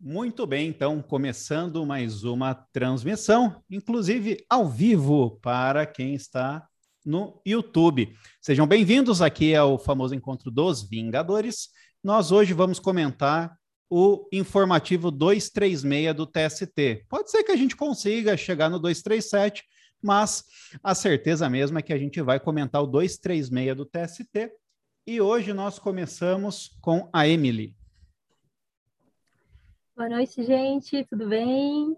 Muito 0.00 0.46
bem, 0.46 0.68
então, 0.68 1.02
começando 1.02 1.84
mais 1.84 2.22
uma 2.22 2.54
transmissão, 2.54 3.60
inclusive 3.68 4.44
ao 4.48 4.68
vivo, 4.68 5.40
para 5.42 5.84
quem 5.84 6.14
está 6.14 6.64
no 7.04 7.42
YouTube. 7.44 8.16
Sejam 8.40 8.64
bem-vindos 8.64 9.20
aqui 9.20 9.56
ao 9.56 9.76
famoso 9.76 10.14
Encontro 10.14 10.52
dos 10.52 10.88
Vingadores. 10.88 11.70
Nós 12.02 12.30
hoje 12.30 12.52
vamos 12.54 12.78
comentar 12.78 13.58
o 13.90 14.28
informativo 14.32 15.10
236 15.10 16.14
do 16.14 16.26
TST. 16.26 17.04
Pode 17.08 17.28
ser 17.32 17.42
que 17.42 17.50
a 17.50 17.56
gente 17.56 17.74
consiga 17.74 18.36
chegar 18.36 18.70
no 18.70 18.78
237, 18.78 19.64
mas 20.00 20.44
a 20.80 20.94
certeza 20.94 21.50
mesmo 21.50 21.76
é 21.76 21.82
que 21.82 21.92
a 21.92 21.98
gente 21.98 22.22
vai 22.22 22.38
comentar 22.38 22.80
o 22.80 22.86
236 22.86 23.76
do 23.76 23.84
TST. 23.84 24.52
E 25.04 25.20
hoje 25.20 25.52
nós 25.52 25.76
começamos 25.76 26.78
com 26.80 27.10
a 27.12 27.26
Emily. 27.26 27.76
Boa 29.98 30.10
noite, 30.10 30.44
gente, 30.44 31.04
tudo 31.06 31.26
bem? 31.28 31.96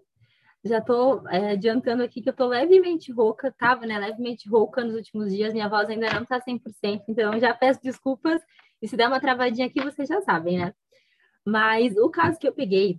Já 0.65 0.79
estou 0.79 1.23
é, 1.29 1.51
adiantando 1.51 2.03
aqui 2.03 2.23
que 2.23 2.31
eu 2.31 2.33
estou 2.33 2.49
levemente 2.49 3.13
rouca, 3.13 3.49
estava 3.49 3.85
né, 3.85 3.99
levemente 3.99 4.49
rouca 4.49 4.83
nos 4.83 4.95
últimos 4.95 5.31
dias, 5.31 5.53
minha 5.53 5.69
voz 5.69 5.87
ainda 5.91 6.11
não 6.15 6.23
está 6.23 6.41
100%, 6.41 7.03
então 7.07 7.39
já 7.39 7.53
peço 7.53 7.79
desculpas, 7.83 8.41
e 8.81 8.89
se 8.89 8.97
der 8.97 9.07
uma 9.07 9.21
travadinha 9.21 9.67
aqui, 9.67 9.85
vocês 9.85 10.09
já 10.09 10.23
sabem, 10.23 10.57
né? 10.57 10.73
Mas 11.47 11.95
o 11.99 12.09
caso 12.09 12.39
que 12.39 12.49
eu 12.49 12.55
peguei, 12.55 12.99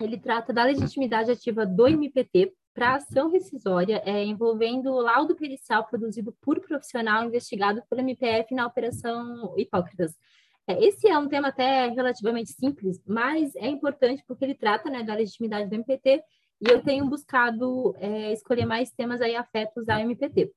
ele 0.00 0.16
trata 0.16 0.52
da 0.52 0.62
legitimidade 0.62 1.32
ativa 1.32 1.66
do 1.66 1.88
MPT 1.88 2.54
para 2.72 2.94
ação 2.94 3.32
rescisória 3.32 4.00
é, 4.06 4.22
envolvendo 4.24 4.92
o 4.92 5.00
laudo 5.00 5.34
pericial 5.34 5.84
produzido 5.84 6.32
por 6.40 6.60
profissional 6.60 7.24
investigado 7.24 7.82
pelo 7.90 8.02
MPF 8.02 8.54
na 8.54 8.68
Operação 8.68 9.54
Hipócritas. 9.58 10.14
É, 10.68 10.84
esse 10.84 11.08
é 11.08 11.16
um 11.18 11.26
tema 11.26 11.48
até 11.48 11.88
relativamente 11.88 12.52
simples, 12.52 13.02
mas 13.06 13.56
é 13.56 13.66
importante 13.66 14.22
porque 14.28 14.44
ele 14.44 14.54
trata 14.54 14.90
né, 14.90 15.02
da 15.02 15.14
legitimidade 15.14 15.66
do 15.66 15.74
MPT 15.74 16.22
e 16.60 16.70
eu 16.70 16.82
tenho 16.82 17.08
buscado 17.08 17.94
é, 17.98 18.32
escolher 18.34 18.66
mais 18.66 18.90
temas 18.90 19.22
aí 19.22 19.34
afetos 19.34 19.88
ao 19.88 19.98
MPT. 19.98 20.52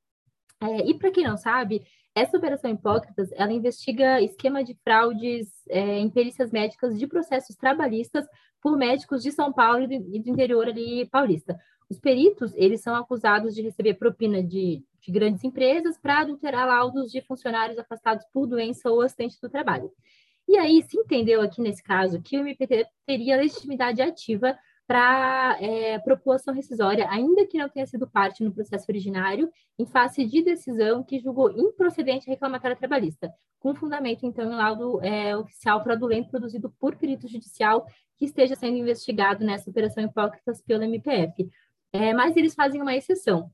É, 0.59 0.90
e 0.90 0.94
para 0.95 1.12
quem 1.12 1.23
não 1.23 1.38
sabe, 1.38 1.81
essa 2.14 2.38
operação 2.38 2.70
Hipócritas, 2.70 3.31
ela 3.31 3.53
investiga 3.53 4.22
esquema 4.22 4.64
de 4.66 4.78
fraudes 4.84 5.48
é, 5.70 6.00
em 6.00 6.09
perícias 6.09 6.52
médicas 6.52 7.00
de 7.00 7.08
processos 7.08 7.56
trabalhistas 7.56 8.25
por 8.62 8.78
médicos 8.78 9.23
de 9.23 9.31
São 9.31 9.53
Paulo 9.53 9.84
e 9.92 10.20
do 10.20 10.30
interior 10.30 10.68
ali 10.68 11.08
paulista. 11.09 11.58
Os 11.92 12.00
peritos, 12.00 12.53
eles 12.56 12.80
são 12.80 12.95
acusados 12.95 13.53
de 13.53 13.61
receber 13.61 13.95
propina 13.95 14.42
de, 14.42 14.81
de 15.02 15.11
grandes 15.11 15.44
empresas 15.44 15.97
para 15.97 16.22
adulterar 16.22 16.66
laudos 16.66 17.11
de 17.11 17.20
funcionários 17.20 17.78
afastados 17.78 18.25
por 18.31 18.47
doença 18.47 18.89
ou 18.89 19.02
acidente 19.02 19.36
do 19.42 19.50
trabalho. 19.50 19.92
E 20.47 20.58
aí 20.58 20.81
se 20.84 20.97
entendeu 20.97 21.42
aqui 21.42 21.62
nesse 21.62 21.84
caso 21.84 22.22
que 22.22 22.38
o 22.38 22.39
MPT 22.39 22.88
teria 23.06 23.36
legitimidade 23.36 24.02
ativa 24.02 24.58
para 24.88 25.58
é, 25.59 26.00
propor 26.00 26.36
ação 26.36 26.53
rescisória, 26.53 27.09
ainda 27.09 27.45
que 27.45 27.58
não 27.58 27.67
tenha 27.67 27.86
sido 27.86 28.08
parte 28.09 28.42
no 28.42 28.53
processo 28.53 28.86
originário, 28.89 29.50
em 29.78 29.86
face 29.86 30.25
de 30.25 30.42
decisão 30.42 31.03
que 31.03 31.19
julgou 31.19 31.52
improcedente 31.52 32.30
a 32.30 32.31
reclamatória 32.31 32.78
trabalhista, 32.78 33.34
com 33.59 33.75
fundamento, 33.75 34.25
então, 34.25 34.50
em 34.50 34.56
laudo 34.56 35.03
é, 35.03 35.36
oficial 35.36 35.84
fraudulento 35.84 36.30
produzido 36.30 36.73
por 36.80 36.95
perito 36.95 37.28
judicial 37.28 37.86
que 38.17 38.23
esteja 38.23 38.56
sendo 38.56 38.78
investigado 38.78 39.44
nessa 39.44 39.69
operação 39.69 40.06
hipócritas 40.06 40.62
pelo 40.62 40.84
MPF. 40.84 41.50
É, 41.94 42.14
mas 42.14 42.38
eles 42.38 42.53
fazem 42.56 42.81
uma 42.81 42.95
exceção 42.95 43.52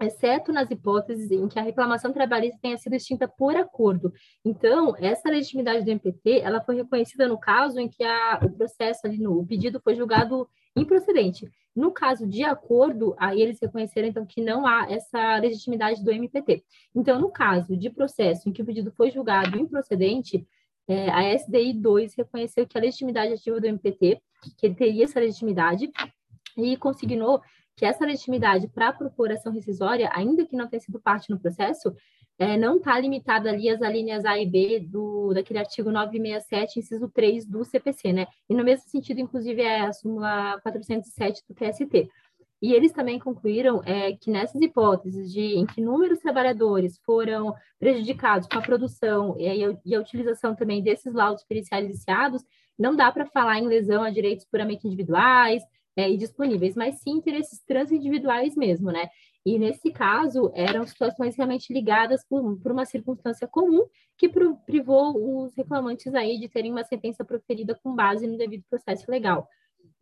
exceto 0.00 0.52
nas 0.52 0.70
hipóteses 0.70 1.30
em 1.30 1.48
que 1.48 1.58
a 1.58 1.62
reclamação 1.62 2.12
trabalhista 2.12 2.58
tenha 2.60 2.76
sido 2.76 2.94
extinta 2.94 3.28
por 3.28 3.56
acordo. 3.56 4.12
Então, 4.44 4.94
essa 4.98 5.30
legitimidade 5.30 5.84
do 5.84 5.90
MPT, 5.90 6.40
ela 6.40 6.60
foi 6.60 6.76
reconhecida 6.76 7.28
no 7.28 7.38
caso 7.38 7.78
em 7.78 7.88
que 7.88 8.02
a, 8.02 8.40
o 8.42 8.50
processo 8.50 9.06
ali 9.06 9.18
no 9.18 9.38
o 9.38 9.46
pedido 9.46 9.80
foi 9.80 9.94
julgado 9.94 10.48
improcedente. 10.76 11.48
No 11.74 11.92
caso 11.92 12.26
de 12.26 12.42
acordo, 12.44 13.14
aí 13.18 13.40
eles 13.40 13.58
reconheceram 13.60 14.08
então 14.08 14.26
que 14.26 14.40
não 14.40 14.66
há 14.66 14.86
essa 14.90 15.38
legitimidade 15.38 16.02
do 16.04 16.10
MPT. 16.10 16.64
Então, 16.94 17.20
no 17.20 17.30
caso 17.30 17.76
de 17.76 17.90
processo 17.90 18.48
em 18.48 18.52
que 18.52 18.62
o 18.62 18.64
pedido 18.64 18.92
foi 18.92 19.10
julgado 19.10 19.58
improcedente, 19.58 20.46
é, 20.86 21.10
a 21.10 21.34
SDI 21.34 21.72
2 21.72 22.14
reconheceu 22.14 22.66
que 22.66 22.76
a 22.76 22.80
legitimidade 22.80 23.32
ativa 23.32 23.60
do 23.60 23.66
MPT, 23.66 24.20
que 24.58 24.66
ele 24.66 24.74
teria 24.74 25.04
essa 25.04 25.18
legitimidade, 25.18 25.90
e 26.56 26.76
consignou 26.76 27.42
que 27.76 27.84
essa 27.84 28.04
legitimidade 28.04 28.68
para 28.68 28.88
a 28.88 28.92
procuração 28.92 29.52
rescisória, 29.52 30.10
ainda 30.12 30.46
que 30.46 30.56
não 30.56 30.68
tenha 30.68 30.80
sido 30.80 31.00
parte 31.00 31.30
no 31.30 31.38
processo, 31.38 31.94
é, 32.38 32.56
não 32.56 32.76
está 32.76 32.98
limitada 32.98 33.48
ali 33.48 33.68
às 33.68 33.80
alíneas 33.80 34.24
A 34.24 34.38
e 34.38 34.46
B 34.46 34.80
do, 34.80 35.32
daquele 35.32 35.60
artigo 35.60 35.90
967, 35.90 36.80
inciso 36.80 37.08
3 37.08 37.46
do 37.46 37.64
CPC, 37.64 38.12
né? 38.12 38.26
E 38.48 38.54
no 38.54 38.64
mesmo 38.64 38.88
sentido, 38.88 39.20
inclusive, 39.20 39.62
é 39.62 39.80
a 39.82 39.92
súmula 39.92 40.58
407 40.62 41.42
do 41.48 41.54
TST. 41.54 42.08
E 42.60 42.72
eles 42.72 42.92
também 42.92 43.18
concluíram 43.18 43.82
é, 43.84 44.12
que 44.12 44.30
nessas 44.30 44.60
hipóteses 44.60 45.32
de 45.32 45.58
em 45.58 45.66
que 45.66 45.80
inúmeros 45.80 46.20
trabalhadores 46.20 46.98
foram 47.04 47.54
prejudicados 47.78 48.48
com 48.48 48.58
a 48.58 48.62
produção 48.62 49.36
e 49.38 49.46
a, 49.46 49.76
e 49.84 49.94
a 49.94 50.00
utilização 50.00 50.54
também 50.54 50.82
desses 50.82 51.12
laudos 51.12 51.44
periciais 51.44 51.86
viciados, 51.86 52.42
não 52.78 52.96
dá 52.96 53.12
para 53.12 53.26
falar 53.26 53.58
em 53.58 53.66
lesão 53.66 54.02
a 54.02 54.10
direitos 54.10 54.46
puramente 54.46 54.86
individuais, 54.86 55.62
é, 55.96 56.10
e 56.10 56.16
disponíveis, 56.16 56.74
mas 56.74 57.00
sim 57.00 57.12
interesses 57.12 57.62
transindividuais 57.64 58.56
mesmo, 58.56 58.90
né? 58.90 59.08
E 59.46 59.58
nesse 59.58 59.90
caso, 59.90 60.50
eram 60.54 60.86
situações 60.86 61.36
realmente 61.36 61.72
ligadas 61.72 62.24
por, 62.26 62.58
por 62.60 62.72
uma 62.72 62.86
circunstância 62.86 63.46
comum 63.46 63.86
que 64.16 64.28
privou 64.28 65.44
os 65.44 65.54
reclamantes 65.54 66.14
aí 66.14 66.38
de 66.38 66.48
terem 66.48 66.72
uma 66.72 66.84
sentença 66.84 67.24
proferida 67.24 67.78
com 67.82 67.94
base 67.94 68.26
no 68.26 68.38
devido 68.38 68.64
processo 68.70 69.10
legal. 69.10 69.46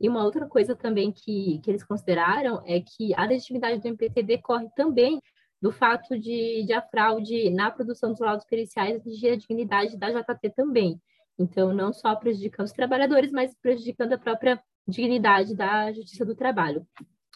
E 0.00 0.08
uma 0.08 0.24
outra 0.24 0.46
coisa 0.46 0.76
também 0.76 1.12
que, 1.12 1.60
que 1.62 1.70
eles 1.70 1.84
consideraram 1.84 2.62
é 2.66 2.80
que 2.80 3.14
a 3.14 3.24
legitimidade 3.24 3.80
do 3.80 3.88
MPT 3.88 4.22
decorre 4.22 4.68
também 4.76 5.20
do 5.60 5.70
fato 5.70 6.18
de, 6.18 6.64
de 6.64 6.72
a 6.72 6.82
fraude 6.82 7.50
na 7.50 7.70
produção 7.70 8.10
dos 8.10 8.20
laudos 8.20 8.44
periciais 8.46 8.96
atingir 8.96 9.30
a 9.30 9.36
dignidade 9.36 9.96
da 9.96 10.10
JT 10.10 10.50
também. 10.56 11.00
Então, 11.38 11.72
não 11.72 11.92
só 11.92 12.14
prejudicando 12.16 12.66
os 12.66 12.72
trabalhadores, 12.72 13.30
mas 13.30 13.54
prejudicando 13.60 14.12
a 14.12 14.18
própria 14.18 14.60
dignidade 14.86 15.54
da 15.54 15.92
Justiça 15.92 16.24
do 16.24 16.34
Trabalho. 16.34 16.86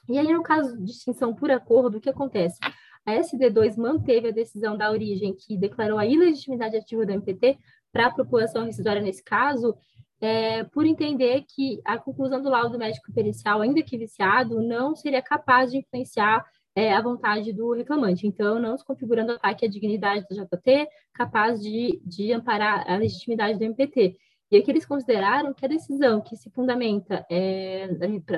E 0.08 0.18
aí, 0.18 0.32
no 0.32 0.42
caso 0.42 0.76
de 0.82 0.90
extinção 0.90 1.34
por 1.34 1.50
acordo, 1.50 1.98
o 1.98 2.00
que 2.00 2.10
acontece? 2.10 2.58
A 3.04 3.12
SD2 3.14 3.76
manteve 3.76 4.28
a 4.28 4.32
decisão 4.32 4.76
da 4.76 4.90
origem 4.90 5.34
que 5.34 5.56
declarou 5.56 5.98
a 5.98 6.06
ilegitimidade 6.06 6.76
ativa 6.76 7.06
do 7.06 7.12
MPT 7.12 7.58
para 7.92 8.06
a 8.06 8.14
população 8.14 8.64
rescisória 8.64 9.00
nesse 9.00 9.22
caso, 9.22 9.76
é, 10.20 10.64
por 10.64 10.86
entender 10.86 11.44
que 11.48 11.80
a 11.84 11.98
conclusão 11.98 12.42
do 12.42 12.48
laudo 12.48 12.78
médico 12.78 13.12
pericial, 13.12 13.60
ainda 13.60 13.82
que 13.82 13.98
viciado, 13.98 14.60
não 14.60 14.94
seria 14.94 15.22
capaz 15.22 15.70
de 15.70 15.78
influenciar 15.78 16.44
é, 16.74 16.92
a 16.92 17.00
vontade 17.00 17.52
do 17.52 17.72
reclamante. 17.72 18.26
Então, 18.26 18.58
não 18.58 18.76
se 18.76 18.84
configurando 18.84 19.32
ataque 19.32 19.64
à 19.64 19.68
dignidade 19.68 20.26
do 20.28 20.34
JT, 20.34 20.88
capaz 21.14 21.60
de, 21.60 22.00
de 22.04 22.32
amparar 22.32 22.84
a 22.86 22.96
legitimidade 22.96 23.58
do 23.58 23.64
MPT. 23.64 24.16
E 24.50 24.56
aqui 24.56 24.70
eles 24.70 24.86
consideraram 24.86 25.52
que 25.52 25.64
a 25.64 25.68
decisão 25.68 26.20
que 26.20 26.36
se 26.36 26.48
fundamenta 26.50 27.26
é, 27.28 27.88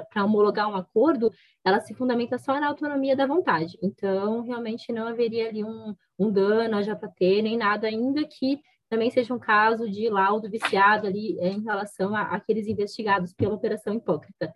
para 0.08 0.24
homologar 0.24 0.68
um 0.68 0.74
acordo, 0.74 1.30
ela 1.64 1.80
se 1.80 1.94
fundamenta 1.94 2.38
só 2.38 2.58
na 2.58 2.68
autonomia 2.68 3.14
da 3.14 3.26
vontade. 3.26 3.78
Então, 3.82 4.42
realmente 4.42 4.90
não 4.92 5.06
haveria 5.06 5.48
ali 5.48 5.62
um, 5.62 5.94
um 6.18 6.30
dano 6.30 6.76
à 6.76 6.82
JT, 6.82 7.42
nem 7.42 7.58
nada, 7.58 7.86
ainda 7.86 8.24
que 8.24 8.58
também 8.88 9.10
seja 9.10 9.34
um 9.34 9.38
caso 9.38 9.88
de 9.88 10.08
laudo 10.08 10.48
viciado 10.48 11.06
ali 11.06 11.38
é, 11.40 11.48
em 11.48 11.62
relação 11.62 12.14
àqueles 12.14 12.66
investigados 12.66 13.34
pela 13.34 13.54
Operação 13.54 13.92
Hipócrita. 13.92 14.54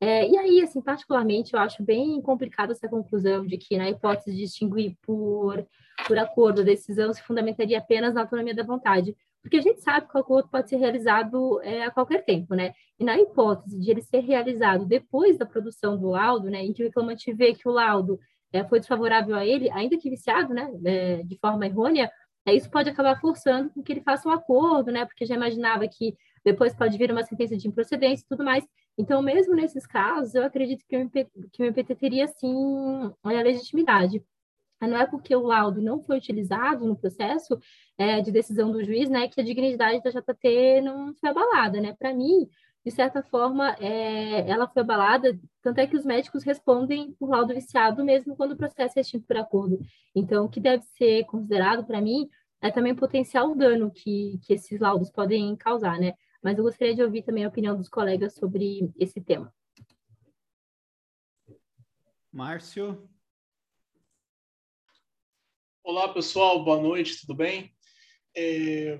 É, 0.00 0.28
e 0.28 0.36
aí, 0.36 0.60
assim, 0.60 0.80
particularmente, 0.80 1.54
eu 1.54 1.60
acho 1.60 1.82
bem 1.82 2.20
complicada 2.20 2.72
essa 2.72 2.88
conclusão 2.88 3.46
de 3.46 3.56
que, 3.56 3.76
na 3.76 3.88
hipótese 3.88 4.32
de 4.32 4.42
distinguir 4.42 4.96
por, 5.02 5.66
por 6.06 6.18
acordo 6.18 6.60
a 6.60 6.64
decisão 6.64 7.12
se 7.12 7.22
fundamentaria 7.22 7.78
apenas 7.78 8.14
na 8.14 8.20
autonomia 8.20 8.54
da 8.54 8.62
vontade, 8.62 9.16
porque 9.44 9.58
a 9.58 9.60
gente 9.60 9.82
sabe 9.82 10.08
que 10.08 10.16
o 10.16 10.20
acordo 10.20 10.48
pode 10.48 10.70
ser 10.70 10.76
realizado 10.76 11.60
é, 11.60 11.84
a 11.84 11.90
qualquer 11.90 12.24
tempo, 12.24 12.54
né? 12.54 12.72
E 12.98 13.04
na 13.04 13.18
hipótese 13.20 13.78
de 13.78 13.90
ele 13.90 14.00
ser 14.00 14.20
realizado 14.20 14.86
depois 14.86 15.36
da 15.36 15.44
produção 15.44 15.98
do 15.98 16.08
laudo, 16.08 16.48
né, 16.48 16.64
em 16.64 16.72
que 16.72 16.82
o 16.82 16.86
reclamante 16.86 17.30
vê 17.30 17.54
que 17.54 17.68
o 17.68 17.72
laudo 17.72 18.18
é, 18.50 18.64
foi 18.64 18.78
desfavorável 18.78 19.36
a 19.36 19.44
ele, 19.44 19.70
ainda 19.70 19.98
que 19.98 20.08
viciado, 20.08 20.54
né, 20.54 20.72
é, 20.86 21.22
de 21.24 21.36
forma 21.38 21.66
errônea, 21.66 22.10
é, 22.46 22.54
isso 22.54 22.70
pode 22.70 22.88
acabar 22.88 23.20
forçando 23.20 23.68
com 23.68 23.82
que 23.82 23.92
ele 23.92 24.00
faça 24.00 24.26
um 24.26 24.32
acordo, 24.32 24.90
né, 24.90 25.04
porque 25.04 25.26
já 25.26 25.34
imaginava 25.34 25.86
que 25.88 26.16
depois 26.42 26.74
pode 26.74 26.96
vir 26.96 27.12
uma 27.12 27.22
sentença 27.22 27.54
de 27.54 27.68
improcedência 27.68 28.24
e 28.24 28.28
tudo 28.28 28.42
mais. 28.42 28.66
Então, 28.96 29.20
mesmo 29.20 29.54
nesses 29.54 29.86
casos, 29.86 30.34
eu 30.34 30.42
acredito 30.42 30.84
que 30.88 30.96
o 30.96 31.00
MPT, 31.00 31.30
que 31.52 31.62
o 31.62 31.66
MPT 31.66 31.94
teria, 31.96 32.26
sim, 32.28 33.12
a 33.22 33.28
legitimidade 33.30 34.24
não 34.86 34.96
é 34.96 35.06
porque 35.06 35.34
o 35.34 35.46
laudo 35.46 35.80
não 35.80 36.02
foi 36.02 36.18
utilizado 36.18 36.86
no 36.86 36.96
processo 36.96 37.58
é, 37.98 38.20
de 38.20 38.30
decisão 38.30 38.70
do 38.70 38.84
juiz, 38.84 39.08
né, 39.08 39.28
que 39.28 39.40
a 39.40 39.44
dignidade 39.44 40.02
da 40.02 40.10
JT 40.10 40.80
não 40.82 41.14
foi 41.14 41.30
abalada, 41.30 41.80
né? 41.80 41.94
Para 41.98 42.12
mim, 42.14 42.48
de 42.84 42.90
certa 42.90 43.22
forma, 43.22 43.74
é, 43.80 44.48
ela 44.48 44.68
foi 44.68 44.82
abalada, 44.82 45.38
tanto 45.62 45.78
é 45.78 45.86
que 45.86 45.96
os 45.96 46.04
médicos 46.04 46.44
respondem 46.44 47.12
por 47.18 47.30
laudo 47.30 47.54
viciado 47.54 48.04
mesmo 48.04 48.36
quando 48.36 48.52
o 48.52 48.56
processo 48.56 48.98
é 48.98 49.02
extinto 49.02 49.26
por 49.26 49.36
acordo. 49.36 49.78
Então, 50.14 50.44
o 50.44 50.48
que 50.48 50.60
deve 50.60 50.82
ser 50.84 51.24
considerado 51.24 51.84
para 51.84 52.00
mim 52.00 52.28
é 52.60 52.70
também 52.70 52.92
o 52.92 52.96
potencial 52.96 53.54
dano 53.54 53.90
que, 53.90 54.38
que 54.42 54.54
esses 54.54 54.80
laudos 54.80 55.10
podem 55.10 55.56
causar, 55.56 55.98
né? 55.98 56.14
mas 56.44 56.58
eu 56.58 56.64
gostaria 56.64 56.94
de 56.94 57.02
ouvir 57.02 57.22
também 57.22 57.42
a 57.46 57.48
opinião 57.48 57.74
dos 57.74 57.88
colegas 57.88 58.34
sobre 58.34 58.92
esse 58.98 59.18
tema. 59.18 59.50
Márcio. 62.30 63.08
Olá, 65.86 66.08
pessoal, 66.08 66.64
boa 66.64 66.80
noite, 66.80 67.20
tudo 67.20 67.34
bem? 67.34 67.70
É, 68.34 68.98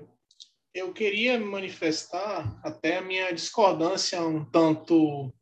eu 0.71 0.93
queria 0.93 1.39
manifestar 1.39 2.59
até 2.63 2.97
a 2.97 3.01
minha 3.01 3.31
discordância 3.31 4.21
um 4.21 4.45
tanto 4.45 5.33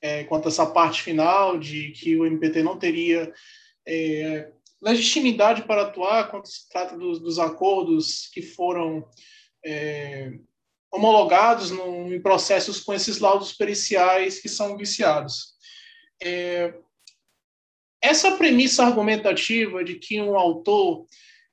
é, 0.00 0.24
quanto 0.24 0.48
essa 0.48 0.64
parte 0.64 1.02
final 1.02 1.58
de 1.58 1.90
que 1.90 2.16
o 2.16 2.24
MPT 2.24 2.62
não 2.62 2.78
teria 2.78 3.30
é, 3.86 4.50
legitimidade 4.80 5.64
para 5.64 5.82
atuar 5.82 6.30
quando 6.30 6.46
se 6.46 6.66
trata 6.70 6.96
dos, 6.96 7.20
dos 7.20 7.38
acordos 7.38 8.26
que 8.32 8.40
foram 8.40 9.06
é, 9.62 10.38
homologados 10.90 11.70
no, 11.70 12.14
em 12.14 12.22
processos 12.22 12.80
com 12.80 12.94
esses 12.94 13.18
laudos 13.18 13.52
periciais 13.52 14.40
que 14.40 14.48
são 14.48 14.74
viciados. 14.74 15.52
É, 16.22 16.72
essa 18.00 18.32
premissa 18.32 18.84
argumentativa 18.84 19.82
de 19.82 19.96
que 19.96 20.20
um 20.20 20.36
autor 20.36 21.06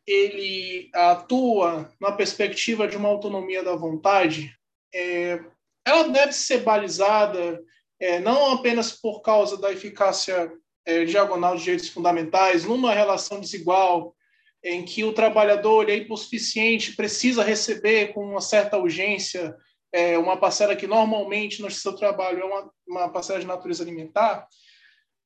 ele 0.06 0.90
atua 0.94 1.92
na 2.00 2.12
perspectiva 2.12 2.88
de 2.88 2.96
uma 2.96 3.10
autonomia 3.10 3.64
da 3.64 3.76
vontade, 3.76 4.56
é, 4.94 5.40
ela 5.86 6.08
deve 6.10 6.32
ser 6.32 6.60
balizada 6.60 7.60
é, 8.00 8.20
não 8.20 8.52
apenas 8.52 8.92
por 8.92 9.22
causa 9.22 9.58
da 9.58 9.72
eficácia 9.72 10.52
é, 10.86 11.06
diagonal 11.06 11.56
de 11.56 11.64
direitos 11.64 11.90
fundamentais, 11.90 12.66
numa 12.66 12.94
relação 12.94 13.40
desigual, 13.40 14.16
em 14.64 14.84
que 14.84 15.04
o 15.04 15.14
trabalhador 15.14 15.90
é 15.90 15.96
hipossuficiente, 15.96 16.96
precisa 16.96 17.44
receber 17.44 18.14
com 18.14 18.24
uma 18.24 18.42
certa 18.42 18.78
urgência 18.78 19.56
é, 19.94 20.18
uma 20.18 20.36
parcela 20.38 20.76
que 20.76 20.88
normalmente 20.88 21.62
no 21.62 21.72
seu 21.72 21.94
trabalho 21.94 22.42
é 22.42 22.46
uma, 22.46 22.72
uma 22.88 23.10
parcela 23.10 23.40
de 23.40 23.48
natureza 23.48 23.82
alimentar, 23.82 24.46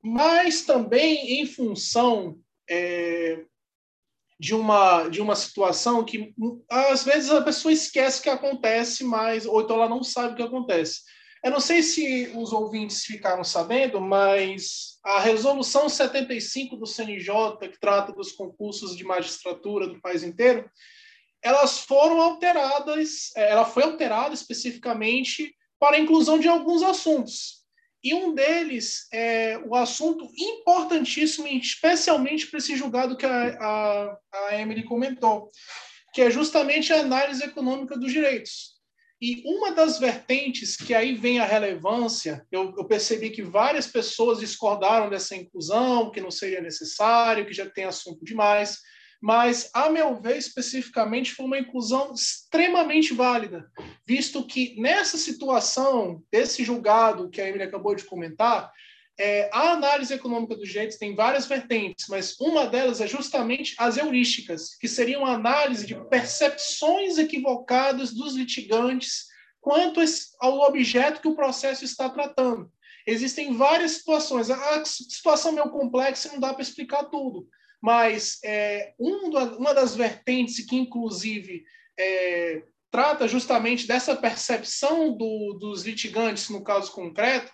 mas 0.01 0.63
também 0.63 1.41
em 1.41 1.45
função 1.45 2.37
é, 2.69 3.43
de 4.39 4.55
uma 4.55 5.09
de 5.09 5.21
uma 5.21 5.35
situação 5.35 6.05
que 6.05 6.33
às 6.69 7.03
vezes 7.03 7.29
a 7.29 7.41
pessoa 7.41 7.73
esquece 7.73 8.21
que 8.21 8.29
acontece, 8.29 9.03
mas 9.03 9.45
ou 9.45 9.61
então 9.61 9.75
ela 9.75 9.89
não 9.89 10.03
sabe 10.03 10.33
o 10.33 10.35
que 10.35 10.43
acontece. 10.43 11.01
Eu 11.43 11.51
não 11.51 11.59
sei 11.59 11.81
se 11.81 12.31
os 12.35 12.51
ouvintes 12.51 13.05
ficaram 13.05 13.43
sabendo, 13.43 14.01
mas 14.01 14.99
a 15.03 15.19
resolução 15.19 15.87
75 15.87 16.75
do 16.75 16.85
CNJ, 16.85 17.57
que 17.61 17.79
trata 17.79 18.11
dos 18.11 18.33
concursos 18.33 18.95
de 18.95 19.05
magistratura 19.05 19.87
do 19.87 20.01
país 20.01 20.21
inteiro, 20.21 20.69
elas 21.41 21.79
foram 21.79 22.21
alteradas, 22.21 23.31
é, 23.37 23.51
ela 23.51 23.63
foi 23.63 23.83
alterada 23.83 24.33
especificamente 24.33 25.55
para 25.79 25.95
a 25.95 25.99
inclusão 25.99 26.37
de 26.37 26.49
alguns 26.49 26.83
assuntos. 26.83 27.58
E 28.03 28.13
um 28.13 28.33
deles 28.33 29.07
é 29.11 29.57
o 29.65 29.75
assunto 29.75 30.29
importantíssimo, 30.37 31.47
especialmente 31.47 32.47
para 32.47 32.59
esse 32.59 32.75
julgado 32.77 33.17
que 33.17 33.25
a, 33.25 33.57
a, 33.59 34.17
a 34.47 34.59
Emily 34.59 34.83
comentou, 34.83 35.51
que 36.13 36.21
é 36.21 36.31
justamente 36.31 36.93
a 36.93 37.01
análise 37.01 37.43
econômica 37.43 37.97
dos 37.97 38.11
direitos. 38.11 38.79
E 39.21 39.43
uma 39.45 39.73
das 39.73 39.99
vertentes 39.99 40.77
que 40.77 40.93
aí 40.93 41.13
vem 41.13 41.39
a 41.39 41.45
relevância, 41.45 42.45
eu, 42.49 42.73
eu, 42.77 42.85
percebi 42.85 43.29
que 43.31 43.41
várias 43.41 43.85
pessoas 43.85 44.39
discordaram 44.39 45.09
dessa 45.09 45.35
inclusão, 45.35 46.09
que 46.09 46.21
não 46.21 46.31
seria 46.31 46.61
necessário, 46.61 47.45
que 47.45 47.53
já 47.53 47.69
tem 47.69 47.83
assunto 47.83 48.23
demais, 48.23 48.79
mas, 49.21 49.69
a 49.73 49.89
meu 49.89 50.15
ver, 50.21 50.37
especificamente, 50.37 51.33
foi 51.33 51.45
uma 51.45 51.59
inclusão 51.59 52.13
extremamente 52.13 53.13
válida, 53.13 53.69
visto 54.07 54.45
que 54.45 54.79
nessa 54.79 55.17
situação, 55.17 56.23
desse 56.31 56.63
julgado 56.63 57.29
que 57.29 57.41
a 57.41 57.47
Emily 57.47 57.63
acabou 57.63 57.93
de 57.95 58.05
comentar, 58.05 58.71
é, 59.19 59.49
a 59.51 59.71
análise 59.71 60.13
econômica 60.13 60.55
dos 60.55 60.69
direitos 60.69 60.97
tem 60.97 61.13
várias 61.13 61.45
vertentes, 61.45 62.05
mas 62.07 62.39
uma 62.39 62.65
delas 62.67 63.01
é 63.01 63.07
justamente 63.07 63.75
as 63.77 63.97
heurísticas, 63.97 64.75
que 64.79 64.87
seriam 64.87 65.25
a 65.25 65.33
análise 65.33 65.85
de 65.85 65.95
percepções 66.07 67.17
equivocadas 67.17 68.13
dos 68.13 68.33
litigantes 68.35 69.25
quanto 69.59 69.99
ao 70.39 70.61
objeto 70.61 71.19
que 71.19 71.27
o 71.27 71.35
processo 71.35 71.83
está 71.83 72.09
tratando. 72.09 72.71
Existem 73.05 73.57
várias 73.57 73.91
situações. 73.91 74.49
A 74.49 74.85
situação 74.85 75.51
é 75.51 75.55
meio 75.55 75.69
complexa 75.69 76.29
e 76.29 76.31
não 76.31 76.39
dá 76.39 76.53
para 76.53 76.61
explicar 76.61 77.03
tudo, 77.05 77.45
mas 77.81 78.39
é, 78.43 78.93
uma 78.97 79.73
das 79.73 79.95
vertentes 79.95 80.65
que, 80.65 80.75
inclusive, 80.75 81.63
é, 81.97 82.63
trata 82.91 83.27
justamente 83.27 83.87
dessa 83.87 84.15
percepção 84.15 85.15
do, 85.15 85.53
dos 85.59 85.83
litigantes, 85.83 86.49
no 86.49 86.63
caso 86.63 86.91
concreto, 86.91 87.51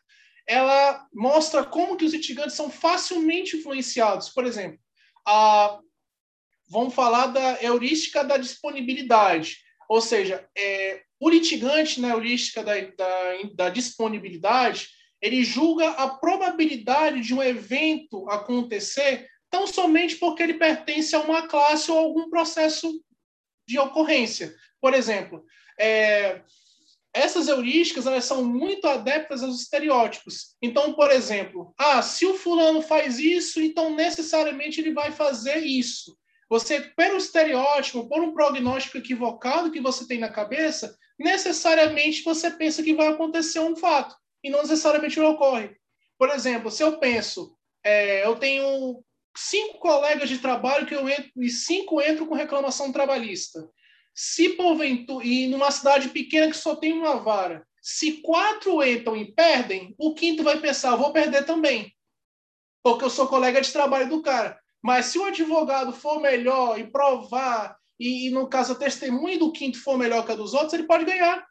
ela 0.47 1.05
mostra 1.13 1.63
como 1.63 1.97
que 1.97 2.05
os 2.05 2.13
litigantes 2.13 2.55
são 2.55 2.69
facilmente 2.69 3.57
influenciados. 3.57 4.29
Por 4.29 4.45
exemplo, 4.45 4.79
a, 5.27 5.79
vamos 6.69 6.93
falar 6.93 7.27
da 7.27 7.61
heurística 7.61 8.23
da 8.23 8.37
disponibilidade, 8.37 9.57
ou 9.89 10.01
seja, 10.01 10.47
é, 10.57 11.03
o 11.19 11.29
litigante 11.29 12.01
na 12.01 12.09
heurística 12.09 12.63
da, 12.63 12.73
da, 12.79 13.37
da 13.53 13.69
disponibilidade, 13.69 14.89
ele 15.21 15.43
julga 15.43 15.89
a 15.91 16.09
probabilidade 16.09 17.21
de 17.21 17.33
um 17.33 17.41
evento 17.41 18.29
acontecer 18.29 19.27
tão 19.55 19.65
somente 19.65 20.17
porque 20.17 20.43
ele 20.43 20.55
pertence 20.55 21.15
a 21.15 21.21
uma 21.21 21.47
classe 21.47 21.89
ou 21.89 21.97
algum 21.97 22.29
processo 22.29 23.01
de 23.65 23.79
ocorrência. 23.79 24.53
Por 24.81 24.93
exemplo, 24.93 25.45
é, 25.79 26.41
essas 27.13 27.47
heurísticas 27.47 28.05
elas 28.05 28.25
são 28.25 28.43
muito 28.43 28.85
adeptas 28.85 29.41
aos 29.41 29.61
estereótipos. 29.61 30.57
Então, 30.61 30.91
por 30.91 31.09
exemplo, 31.09 31.73
ah, 31.77 32.01
se 32.01 32.25
o 32.25 32.35
fulano 32.35 32.81
faz 32.81 33.17
isso, 33.17 33.61
então 33.61 33.95
necessariamente 33.95 34.81
ele 34.81 34.91
vai 34.91 35.13
fazer 35.13 35.59
isso. 35.59 36.17
Você, 36.49 36.81
pelo 36.81 37.15
estereótipo, 37.15 38.09
por 38.09 38.21
um 38.21 38.33
prognóstico 38.33 38.97
equivocado 38.97 39.71
que 39.71 39.79
você 39.79 40.05
tem 40.05 40.19
na 40.19 40.27
cabeça, 40.27 40.97
necessariamente 41.17 42.23
você 42.23 42.51
pensa 42.51 42.83
que 42.83 42.93
vai 42.93 43.07
acontecer 43.07 43.61
um 43.61 43.75
fato, 43.75 44.17
e 44.43 44.49
não 44.49 44.61
necessariamente 44.61 45.17
ocorre. 45.17 45.77
Por 46.19 46.29
exemplo, 46.29 46.69
se 46.69 46.83
eu 46.83 46.99
penso, 46.99 47.57
é, 47.81 48.25
eu 48.25 48.35
tenho 48.35 49.01
cinco 49.35 49.79
colegas 49.79 50.29
de 50.29 50.39
trabalho 50.39 50.85
que 50.85 50.95
eu 50.95 51.07
entro, 51.07 51.31
e 51.37 51.49
cinco 51.49 52.01
entram 52.01 52.25
com 52.25 52.35
reclamação 52.35 52.91
trabalhista. 52.91 53.67
Se 54.13 54.49
porventura, 54.49 55.25
e 55.25 55.47
numa 55.47 55.71
cidade 55.71 56.09
pequena 56.09 56.49
que 56.49 56.57
só 56.57 56.75
tem 56.75 56.93
uma 56.93 57.17
vara, 57.17 57.67
se 57.81 58.21
quatro 58.21 58.83
entram 58.83 59.15
e 59.15 59.31
perdem, 59.31 59.93
o 59.97 60.15
quinto 60.15 60.43
vai 60.43 60.59
pensar, 60.59 60.95
vou 60.95 61.11
perder 61.11 61.45
também. 61.45 61.93
Porque 62.81 63.03
eu 63.03 63.09
sou 63.09 63.27
colega 63.27 63.61
de 63.61 63.71
trabalho 63.71 64.09
do 64.09 64.21
cara. 64.21 64.59
Mas 64.81 65.07
se 65.07 65.19
o 65.19 65.25
advogado 65.25 65.91
for 65.91 66.19
melhor 66.21 66.79
e 66.79 66.89
provar, 66.89 67.77
e, 67.99 68.27
e 68.27 68.31
no 68.31 68.47
caso 68.47 68.73
a 68.73 68.75
testemunha 68.75 69.37
do 69.37 69.51
quinto 69.51 69.81
for 69.81 69.97
melhor 69.97 70.25
que 70.25 70.31
a 70.31 70.35
dos 70.35 70.53
outros, 70.53 70.73
ele 70.73 70.87
pode 70.87 71.05
ganhar. 71.05 71.45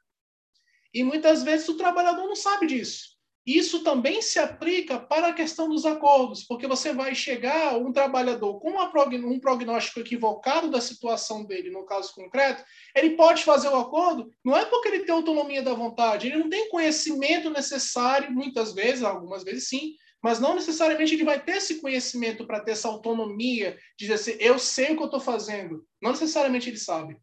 E 0.92 1.02
muitas 1.02 1.42
vezes 1.42 1.68
o 1.68 1.76
trabalhador 1.76 2.26
não 2.26 2.36
sabe 2.36 2.66
disso. 2.66 3.13
Isso 3.46 3.84
também 3.84 4.22
se 4.22 4.38
aplica 4.38 4.98
para 4.98 5.28
a 5.28 5.32
questão 5.32 5.68
dos 5.68 5.84
acordos, 5.84 6.42
porque 6.44 6.66
você 6.66 6.94
vai 6.94 7.14
chegar 7.14 7.76
um 7.76 7.92
trabalhador 7.92 8.58
com 8.58 8.70
um 8.70 9.38
prognóstico 9.38 10.00
equivocado 10.00 10.70
da 10.70 10.80
situação 10.80 11.44
dele, 11.44 11.70
no 11.70 11.84
caso 11.84 12.14
concreto, 12.14 12.64
ele 12.96 13.10
pode 13.10 13.44
fazer 13.44 13.68
o 13.68 13.76
acordo, 13.76 14.30
não 14.42 14.56
é 14.56 14.64
porque 14.64 14.88
ele 14.88 15.04
tem 15.04 15.14
autonomia 15.14 15.62
da 15.62 15.74
vontade, 15.74 16.26
ele 16.26 16.38
não 16.38 16.48
tem 16.48 16.70
conhecimento 16.70 17.50
necessário, 17.50 18.32
muitas 18.32 18.72
vezes, 18.72 19.02
algumas 19.02 19.44
vezes 19.44 19.68
sim, 19.68 19.94
mas 20.22 20.40
não 20.40 20.54
necessariamente 20.54 21.12
ele 21.12 21.22
vai 21.22 21.38
ter 21.38 21.58
esse 21.58 21.82
conhecimento 21.82 22.46
para 22.46 22.60
ter 22.60 22.70
essa 22.70 22.88
autonomia 22.88 23.72
de 23.98 24.06
dizer 24.06 24.14
assim, 24.14 24.36
eu 24.40 24.58
sei 24.58 24.92
o 24.92 24.96
que 24.96 25.02
eu 25.02 25.06
estou 25.06 25.20
fazendo. 25.20 25.86
Não 26.00 26.12
necessariamente 26.12 26.70
ele 26.70 26.78
sabe. 26.78 27.18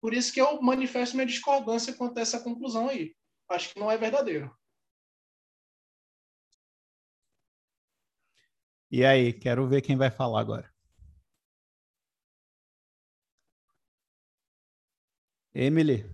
Por 0.00 0.14
isso 0.14 0.32
que 0.32 0.40
eu 0.40 0.62
manifesto 0.62 1.16
minha 1.16 1.26
discordância 1.26 1.92
quanto 1.92 2.16
a 2.16 2.22
essa 2.22 2.40
conclusão 2.40 2.88
aí. 2.88 3.12
Acho 3.50 3.74
que 3.74 3.78
não 3.78 3.90
é 3.90 3.98
verdadeiro. 3.98 4.50
E 8.90 9.04
aí, 9.04 9.32
quero 9.32 9.66
ver 9.66 9.82
quem 9.82 9.96
vai 9.96 10.10
falar 10.10 10.40
agora. 10.40 10.70
Emily. 15.54 16.04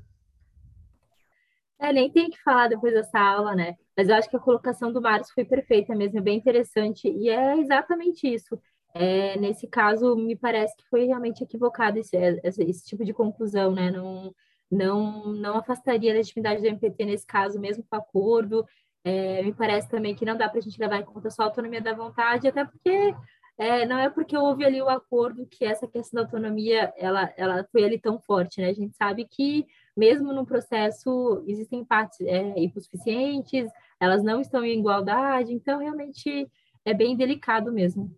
É, 1.79 1.93
nem 1.93 2.11
tem 2.11 2.31
que 2.31 2.41
falar 2.43 2.69
depois 2.69 2.95
dessa 2.95 3.19
aula, 3.19 3.55
né? 3.57 3.77
Mas 3.97 4.09
eu 4.09 4.15
acho 4.15 4.31
que 4.31 4.37
a 4.37 4.41
colocação 4.41 4.93
do 4.93 5.03
Marcos 5.03 5.33
foi 5.33 5.45
perfeita 5.45 5.95
mesmo, 5.95 6.19
é 6.19 6.23
bem 6.23 6.39
interessante. 6.39 7.09
E 7.09 7.29
é 7.29 7.59
exatamente 7.59 8.33
isso. 8.33 8.59
É, 8.95 9.37
nesse 9.39 9.67
caso, 9.67 10.15
me 10.17 10.37
parece 10.37 10.77
que 10.77 10.89
foi 10.89 11.07
realmente 11.07 11.43
equivocado 11.43 11.99
esse, 11.99 12.17
esse, 12.45 12.85
tipo 12.85 13.05
de 13.05 13.13
conclusão, 13.13 13.73
né? 13.73 13.91
Não, 13.91 14.35
não, 14.71 15.33
não 15.33 15.57
afastaria 15.57 16.13
a 16.13 16.15
legitimidade 16.15 16.61
do 16.61 16.69
MPT 16.69 17.05
nesse 17.05 17.27
caso, 17.27 17.59
mesmo 17.59 17.85
com 17.89 17.97
acordo. 17.97 18.65
É, 19.05 19.43
me 19.43 19.53
parece 19.53 19.89
também 19.89 20.15
que 20.15 20.25
não 20.25 20.37
dá 20.37 20.49
para 20.49 20.59
a 20.59 20.63
gente 20.63 20.79
levar 20.79 21.01
em 21.01 21.05
conta 21.05 21.31
só 21.31 21.43
a 21.43 21.47
autonomia 21.47 21.81
da 21.81 21.93
vontade, 21.93 22.47
até 22.47 22.65
porque 22.65 23.15
é, 23.59 23.85
não 23.85 23.99
é 23.99 24.09
porque 24.09 24.37
houve 24.37 24.65
ali 24.65 24.81
o 24.81 24.89
acordo 24.89 25.47
que 25.47 25.65
essa 25.65 25.87
questão 25.87 26.21
da 26.21 26.27
autonomia 26.27 26.93
ela, 26.97 27.33
ela 27.37 27.65
foi 27.71 27.85
ali 27.85 27.99
tão 27.99 28.19
forte, 28.19 28.61
né? 28.61 28.69
A 28.69 28.73
gente 28.73 28.97
sabe 28.97 29.25
que 29.25 29.67
mesmo 29.97 30.33
no 30.33 30.47
processo, 30.47 31.45
existem 31.47 31.85
partes 31.85 32.21
é, 32.23 32.59
hipossuficientes, 32.59 33.71
elas 34.01 34.23
não 34.23 34.41
estão 34.41 34.65
em 34.65 34.79
igualdade, 34.79 35.53
então 35.53 35.79
realmente 35.79 36.51
é 36.85 36.95
bem 36.95 37.17
delicado 37.17 37.71
mesmo. 37.73 38.15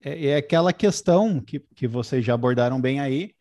É, 0.00 0.28
é 0.28 0.36
aquela 0.36 0.72
questão 0.72 1.40
que, 1.40 1.58
que 1.58 1.88
vocês 1.88 2.24
já 2.24 2.34
abordaram 2.34 2.80
bem 2.80 3.00
aí, 3.00 3.33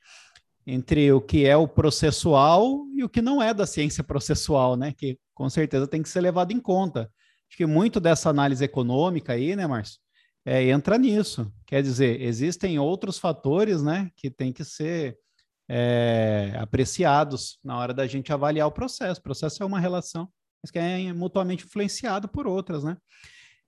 entre 0.65 1.11
o 1.11 1.21
que 1.21 1.45
é 1.45 1.55
o 1.57 1.67
processual 1.67 2.85
e 2.95 3.03
o 3.03 3.09
que 3.09 3.21
não 3.21 3.41
é 3.41 3.53
da 3.53 3.65
ciência 3.65 4.03
processual, 4.03 4.75
né? 4.75 4.93
Que 4.97 5.17
com 5.33 5.49
certeza 5.49 5.87
tem 5.87 6.01
que 6.01 6.09
ser 6.09 6.21
levado 6.21 6.51
em 6.51 6.59
conta. 6.59 7.11
Acho 7.49 7.57
que 7.57 7.65
muito 7.65 7.99
dessa 7.99 8.29
análise 8.29 8.63
econômica 8.63 9.33
aí, 9.33 9.55
né, 9.55 9.67
Márcio, 9.67 9.99
é, 10.45 10.63
entra 10.69 10.97
nisso. 10.97 11.51
Quer 11.65 11.83
dizer, 11.83 12.21
existem 12.21 12.79
outros 12.79 13.19
fatores, 13.19 13.83
né, 13.83 14.09
que 14.15 14.29
tem 14.29 14.51
que 14.51 14.63
ser 14.63 15.17
é, 15.69 16.53
apreciados 16.59 17.59
na 17.63 17.77
hora 17.77 17.93
da 17.93 18.07
gente 18.07 18.33
avaliar 18.33 18.67
o 18.67 18.71
processo. 18.71 19.19
O 19.19 19.23
processo 19.23 19.61
é 19.61 19.65
uma 19.65 19.79
relação, 19.79 20.27
mas 20.61 20.71
que 20.71 20.79
é 20.79 21.13
mutuamente 21.13 21.65
influenciado 21.65 22.27
por 22.27 22.47
outras, 22.47 22.83
né? 22.83 22.97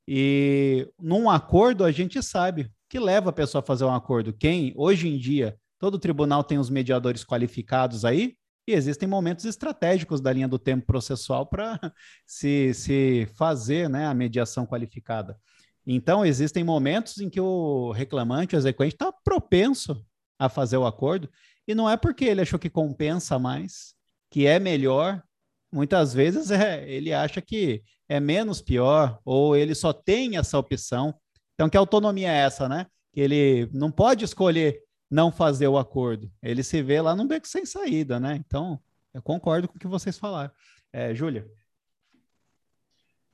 E 0.07 0.87
num 0.99 1.29
acordo 1.29 1.83
a 1.83 1.91
gente 1.91 2.21
sabe 2.21 2.71
que 2.89 2.99
leva 2.99 3.29
a 3.29 3.33
pessoa 3.33 3.61
a 3.61 3.65
fazer 3.65 3.85
um 3.85 3.93
acordo. 3.93 4.33
Quem 4.33 4.73
hoje 4.75 5.07
em 5.07 5.17
dia 5.17 5.57
Todo 5.79 5.99
tribunal 5.99 6.43
tem 6.43 6.57
os 6.57 6.69
mediadores 6.69 7.23
qualificados 7.23 8.05
aí, 8.05 8.35
e 8.67 8.73
existem 8.73 9.07
momentos 9.07 9.45
estratégicos 9.45 10.19
da 10.19 10.33
linha 10.33 10.47
do 10.47 10.57
tempo 10.57 10.85
processual 10.85 11.45
para 11.45 11.79
se, 12.25 12.73
se 12.73 13.27
fazer 13.35 13.89
né, 13.89 14.07
a 14.07 14.13
mediação 14.13 14.65
qualificada. 14.65 15.37
Então, 15.85 16.25
existem 16.25 16.63
momentos 16.63 17.19
em 17.19 17.29
que 17.29 17.39
o 17.39 17.91
reclamante, 17.91 18.55
o 18.55 18.57
exequente, 18.57 18.95
está 18.95 19.11
propenso 19.11 20.03
a 20.39 20.49
fazer 20.49 20.77
o 20.77 20.85
acordo, 20.85 21.29
e 21.67 21.75
não 21.75 21.89
é 21.89 21.95
porque 21.95 22.25
ele 22.25 22.41
achou 22.41 22.57
que 22.57 22.69
compensa 22.69 23.37
mais, 23.37 23.93
que 24.31 24.47
é 24.47 24.59
melhor. 24.59 25.23
Muitas 25.71 26.13
vezes 26.13 26.49
é, 26.51 26.89
ele 26.89 27.13
acha 27.13 27.41
que 27.41 27.83
é 28.09 28.19
menos 28.19 28.61
pior, 28.61 29.19
ou 29.23 29.55
ele 29.55 29.75
só 29.75 29.93
tem 29.93 30.37
essa 30.37 30.57
opção. 30.57 31.13
Então, 31.53 31.69
que 31.69 31.77
autonomia 31.77 32.31
é 32.31 32.37
essa, 32.37 32.67
né? 32.67 32.87
Que 33.13 33.21
ele 33.21 33.69
não 33.71 33.91
pode 33.91 34.25
escolher 34.25 34.81
não 35.15 35.31
fazer 35.31 35.69
o 35.69 35.77
acordo. 35.77 36.29
Ele 36.43 36.61
se 36.61 36.83
vê 36.83 36.99
lá 36.99 37.15
num 37.15 37.25
beco 37.25 37.47
sem 37.47 37.65
saída, 37.65 38.19
né? 38.19 38.35
Então, 38.35 38.77
eu 39.13 39.21
concordo 39.21 39.65
com 39.65 39.77
o 39.77 39.79
que 39.79 39.87
vocês 39.87 40.17
falaram. 40.17 40.51
É, 40.91 41.15
Júlia? 41.15 41.47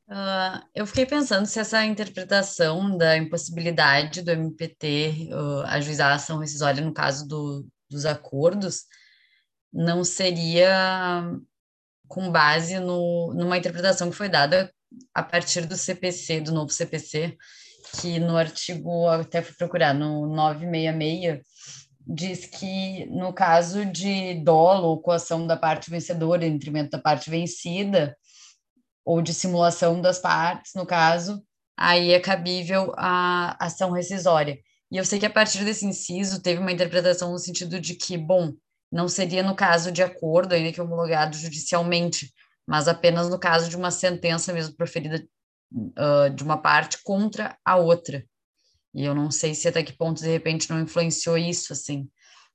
Uh, 0.07 0.61
eu 0.75 0.85
fiquei 0.85 1.07
pensando 1.07 1.47
se 1.47 1.59
essa 1.59 1.83
interpretação 1.83 2.95
da 2.95 3.17
impossibilidade 3.17 4.21
do 4.21 4.29
MPT 4.29 5.29
uh, 5.31 5.61
ajuizar 5.67 6.11
a 6.11 6.15
ação 6.15 6.37
rescisória 6.37 6.83
no 6.83 6.93
caso 6.93 7.27
do, 7.27 7.65
dos 7.89 8.05
acordos 8.05 8.83
não 9.73 10.03
seria 10.03 11.23
com 12.07 12.29
base 12.29 12.77
no, 12.77 13.33
numa 13.33 13.57
interpretação 13.57 14.11
que 14.11 14.17
foi 14.17 14.29
dada 14.29 14.71
a 15.15 15.23
partir 15.23 15.65
do 15.65 15.77
CPC, 15.77 16.41
do 16.41 16.51
novo 16.51 16.71
CPC, 16.71 17.37
que 17.99 18.19
no 18.19 18.37
artigo, 18.37 19.07
até 19.07 19.41
fui 19.41 19.55
procurar, 19.55 19.93
no 19.93 20.27
966, 20.27 21.41
diz 22.07 22.45
que 22.45 23.05
no 23.07 23.33
caso 23.33 23.85
de 23.85 24.35
dolo 24.43 24.87
ou 24.87 25.01
coação 25.01 25.45
da 25.45 25.55
parte 25.55 25.89
vencedora 25.89 26.45
em 26.45 26.53
detrimento 26.53 26.91
da 26.91 26.99
parte 26.99 27.29
vencida, 27.29 28.15
ou 29.05 29.21
de 29.21 29.33
simulação 29.33 30.01
das 30.01 30.19
partes, 30.19 30.73
no 30.75 30.85
caso, 30.85 31.43
aí 31.75 32.11
é 32.11 32.19
cabível 32.19 32.93
a 32.97 33.57
ação 33.63 33.91
rescisória. 33.91 34.59
E 34.91 34.97
eu 34.97 35.05
sei 35.05 35.19
que 35.19 35.25
a 35.25 35.29
partir 35.29 35.63
desse 35.63 35.85
inciso 35.85 36.41
teve 36.41 36.59
uma 36.59 36.71
interpretação 36.71 37.31
no 37.31 37.39
sentido 37.39 37.79
de 37.79 37.95
que, 37.95 38.17
bom, 38.17 38.53
não 38.91 39.07
seria 39.07 39.41
no 39.41 39.55
caso 39.55 39.91
de 39.91 40.03
acordo, 40.03 40.53
ainda 40.53 40.71
que 40.71 40.81
homologado 40.81 41.37
judicialmente, 41.37 42.31
mas 42.67 42.87
apenas 42.87 43.29
no 43.29 43.39
caso 43.39 43.69
de 43.69 43.77
uma 43.77 43.89
sentença 43.89 44.51
mesmo 44.53 44.75
proferida 44.75 45.23
uh, 45.71 46.29
de 46.33 46.43
uma 46.43 46.57
parte 46.57 47.01
contra 47.03 47.57
a 47.65 47.75
outra. 47.77 48.25
E 48.93 49.05
eu 49.05 49.15
não 49.15 49.31
sei 49.31 49.55
se 49.55 49.67
até 49.67 49.83
que 49.83 49.93
ponto, 49.93 50.21
de 50.21 50.29
repente, 50.29 50.69
não 50.69 50.79
influenciou 50.81 51.37
isso, 51.37 51.71
assim. 51.71 52.09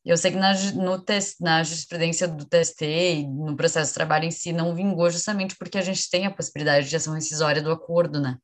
Eu 0.05 0.17
sei 0.17 0.31
que 0.31 0.37
na, 0.37 0.53
no 0.75 1.05
na 1.41 1.63
jurisprudência 1.65 2.29
do 2.29 2.45
TST 2.45 2.85
e 2.85 3.27
no 3.27 3.57
processo 3.57 3.91
de 3.91 3.95
trabalho 3.95 4.25
em 4.25 4.31
si 4.31 4.53
não 4.53 4.75
vingou 4.75 5.11
justamente 5.11 5.57
porque 5.57 5.79
a 5.79 5.83
gente 5.83 6.09
tem 6.09 6.27
a 6.27 6.31
possibilidade 6.31 6.89
de 6.89 6.95
ação 6.95 7.15
rescisória 7.15 7.61
do 7.61 7.73
acordo, 7.73 8.21
né? 8.21 8.39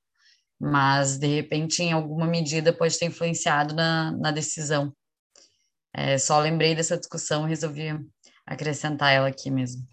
Mas, 0.58 1.18
de 1.18 1.26
repente, 1.26 1.82
em 1.82 1.92
alguma 1.92 2.26
medida 2.26 2.72
pode 2.72 2.98
ter 2.98 3.06
influenciado 3.06 3.74
na, 3.74 4.10
na 4.12 4.32
decisão. 4.32 4.92
É, 5.92 6.18
só 6.18 6.40
lembrei 6.40 6.74
dessa 6.74 6.96
discussão 6.96 7.46
e 7.46 7.50
resolvi 7.50 7.90
acrescentar 8.46 9.12
ela 9.12 9.28
aqui 9.28 9.50
mesmo. 9.50 9.86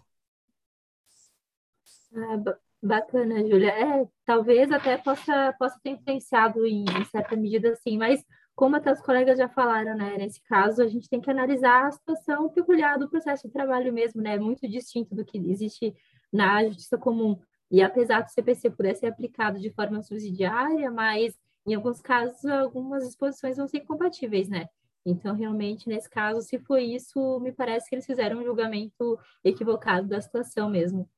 Ah, 2.14 2.58
Bacana, 2.82 3.40
Júlia. 3.46 3.70
É, 3.70 4.08
talvez 4.24 4.72
até 4.72 4.96
possa, 4.96 5.54
possa 5.58 5.78
ter 5.82 5.90
influenciado 5.90 6.66
em, 6.66 6.84
em 6.84 7.04
certa 7.04 7.36
medida, 7.36 7.74
sim, 7.76 7.98
mas 7.98 8.24
como 8.54 8.76
até 8.76 8.92
os 8.92 9.00
colegas 9.00 9.38
já 9.38 9.48
falaram, 9.48 9.96
né, 9.96 10.16
nesse 10.18 10.42
caso, 10.42 10.82
a 10.82 10.86
gente 10.86 11.08
tem 11.08 11.20
que 11.20 11.30
analisar 11.30 11.86
a 11.86 11.90
situação 11.92 12.48
peculiar 12.50 12.98
do 12.98 13.08
processo 13.08 13.46
de 13.46 13.52
trabalho 13.52 13.92
mesmo, 13.92 14.20
né, 14.22 14.38
muito 14.38 14.68
distinto 14.68 15.14
do 15.14 15.24
que 15.24 15.38
existe 15.38 15.94
na 16.32 16.64
justiça 16.64 16.98
comum. 16.98 17.38
E 17.70 17.82
apesar 17.82 18.22
do 18.22 18.30
CPC 18.30 18.70
poder 18.70 18.96
ser 18.96 19.06
aplicado 19.06 19.58
de 19.58 19.70
forma 19.70 20.02
subsidiária, 20.02 20.90
mas 20.90 21.34
em 21.66 21.74
alguns 21.74 22.00
casos 22.00 22.44
algumas 22.46 23.06
disposições 23.06 23.56
vão 23.56 23.66
ser 23.68 23.78
incompatíveis, 23.78 24.48
né? 24.48 24.66
Então, 25.06 25.34
realmente, 25.34 25.88
nesse 25.88 26.08
caso, 26.10 26.42
se 26.42 26.58
foi 26.58 26.84
isso, 26.84 27.40
me 27.40 27.52
parece 27.52 27.88
que 27.88 27.94
eles 27.94 28.06
fizeram 28.06 28.40
um 28.40 28.44
julgamento 28.44 29.18
equivocado 29.42 30.06
da 30.08 30.20
situação 30.20 30.68
mesmo. 30.68 31.08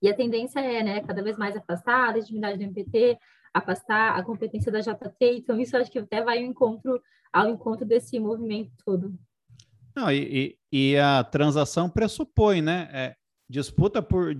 E 0.00 0.08
a 0.08 0.14
tendência 0.14 0.60
é, 0.60 0.82
né, 0.82 1.00
cada 1.00 1.22
vez 1.22 1.36
mais 1.36 1.56
afastar 1.56 2.08
a 2.08 2.12
legitimidade 2.12 2.58
do 2.58 2.64
MPT, 2.64 3.18
afastar 3.52 4.16
a 4.16 4.22
competência 4.22 4.70
da 4.70 4.80
JT, 4.80 5.16
então 5.20 5.60
isso 5.60 5.76
acho 5.76 5.90
que 5.90 5.98
até 5.98 6.22
vai 6.22 6.38
ao 6.38 6.44
encontro, 6.44 7.00
ao 7.32 7.48
encontro 7.48 7.84
desse 7.84 8.18
movimento 8.20 8.70
todo. 8.84 9.12
Não, 9.96 10.10
e, 10.12 10.56
e, 10.72 10.92
e 10.92 10.98
a 10.98 11.24
transação 11.24 11.90
pressupõe, 11.90 12.62
né, 12.62 12.88
é, 12.92 13.14
disputa 13.48 14.00
por 14.00 14.38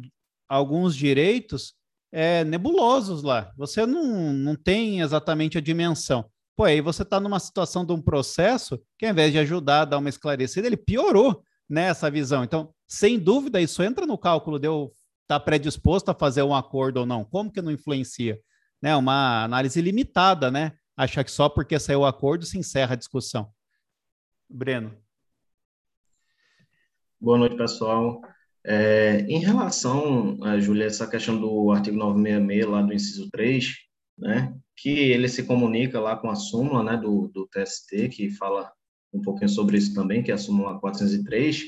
alguns 0.48 0.94
direitos 0.94 1.74
é, 2.12 2.44
nebulosos 2.44 3.22
lá, 3.22 3.52
você 3.56 3.84
não, 3.84 4.32
não 4.32 4.54
tem 4.54 5.00
exatamente 5.00 5.58
a 5.58 5.60
dimensão. 5.60 6.30
Pô, 6.56 6.64
aí 6.64 6.80
você 6.80 7.02
está 7.02 7.20
numa 7.20 7.38
situação 7.38 7.84
de 7.84 7.92
um 7.92 8.02
processo 8.02 8.80
que, 8.98 9.06
ao 9.06 9.12
invés 9.12 9.30
de 9.32 9.38
ajudar 9.38 9.82
a 9.82 9.84
dar 9.84 9.98
uma 9.98 10.08
esclarecida, 10.08 10.66
ele 10.66 10.76
piorou 10.76 11.42
né, 11.68 11.92
visão. 12.10 12.42
Então, 12.42 12.72
sem 12.86 13.18
dúvida, 13.18 13.60
isso 13.60 13.82
entra 13.82 14.06
no 14.06 14.18
cálculo 14.18 14.58
de 14.58 14.66
eu 14.66 14.92
está 15.28 15.38
predisposto 15.38 16.10
a 16.10 16.14
fazer 16.14 16.42
um 16.42 16.54
acordo 16.54 17.00
ou 17.00 17.06
não? 17.06 17.22
Como 17.22 17.52
que 17.52 17.60
não 17.60 17.70
influencia? 17.70 18.40
Né? 18.80 18.96
Uma 18.96 19.44
análise 19.44 19.78
limitada, 19.82 20.50
né? 20.50 20.72
Achar 20.96 21.22
que 21.22 21.30
só 21.30 21.50
porque 21.50 21.78
saiu 21.78 22.00
o 22.00 22.06
acordo 22.06 22.46
se 22.46 22.58
encerra 22.58 22.94
a 22.94 22.96
discussão. 22.96 23.52
Breno. 24.48 24.96
Boa 27.20 27.36
noite, 27.36 27.56
pessoal. 27.56 28.22
É, 28.64 29.20
em 29.28 29.38
relação, 29.38 30.38
a 30.42 30.58
Júlia, 30.58 30.86
essa 30.86 31.06
questão 31.06 31.38
do 31.38 31.70
artigo 31.70 31.98
966, 31.98 32.66
lá 32.66 32.82
do 32.82 32.94
inciso 32.94 33.30
3, 33.30 33.74
né, 34.16 34.56
que 34.76 34.88
ele 34.88 35.28
se 35.28 35.44
comunica 35.44 36.00
lá 36.00 36.16
com 36.16 36.30
a 36.30 36.34
súmula 36.34 36.82
né, 36.82 36.96
do, 36.96 37.28
do 37.28 37.46
TST, 37.48 38.08
que 38.08 38.30
fala 38.30 38.72
um 39.12 39.20
pouquinho 39.20 39.48
sobre 39.48 39.76
isso 39.76 39.94
também, 39.94 40.22
que 40.22 40.30
é 40.30 40.34
a 40.34 40.38
súmula 40.38 40.80
403, 40.80 41.64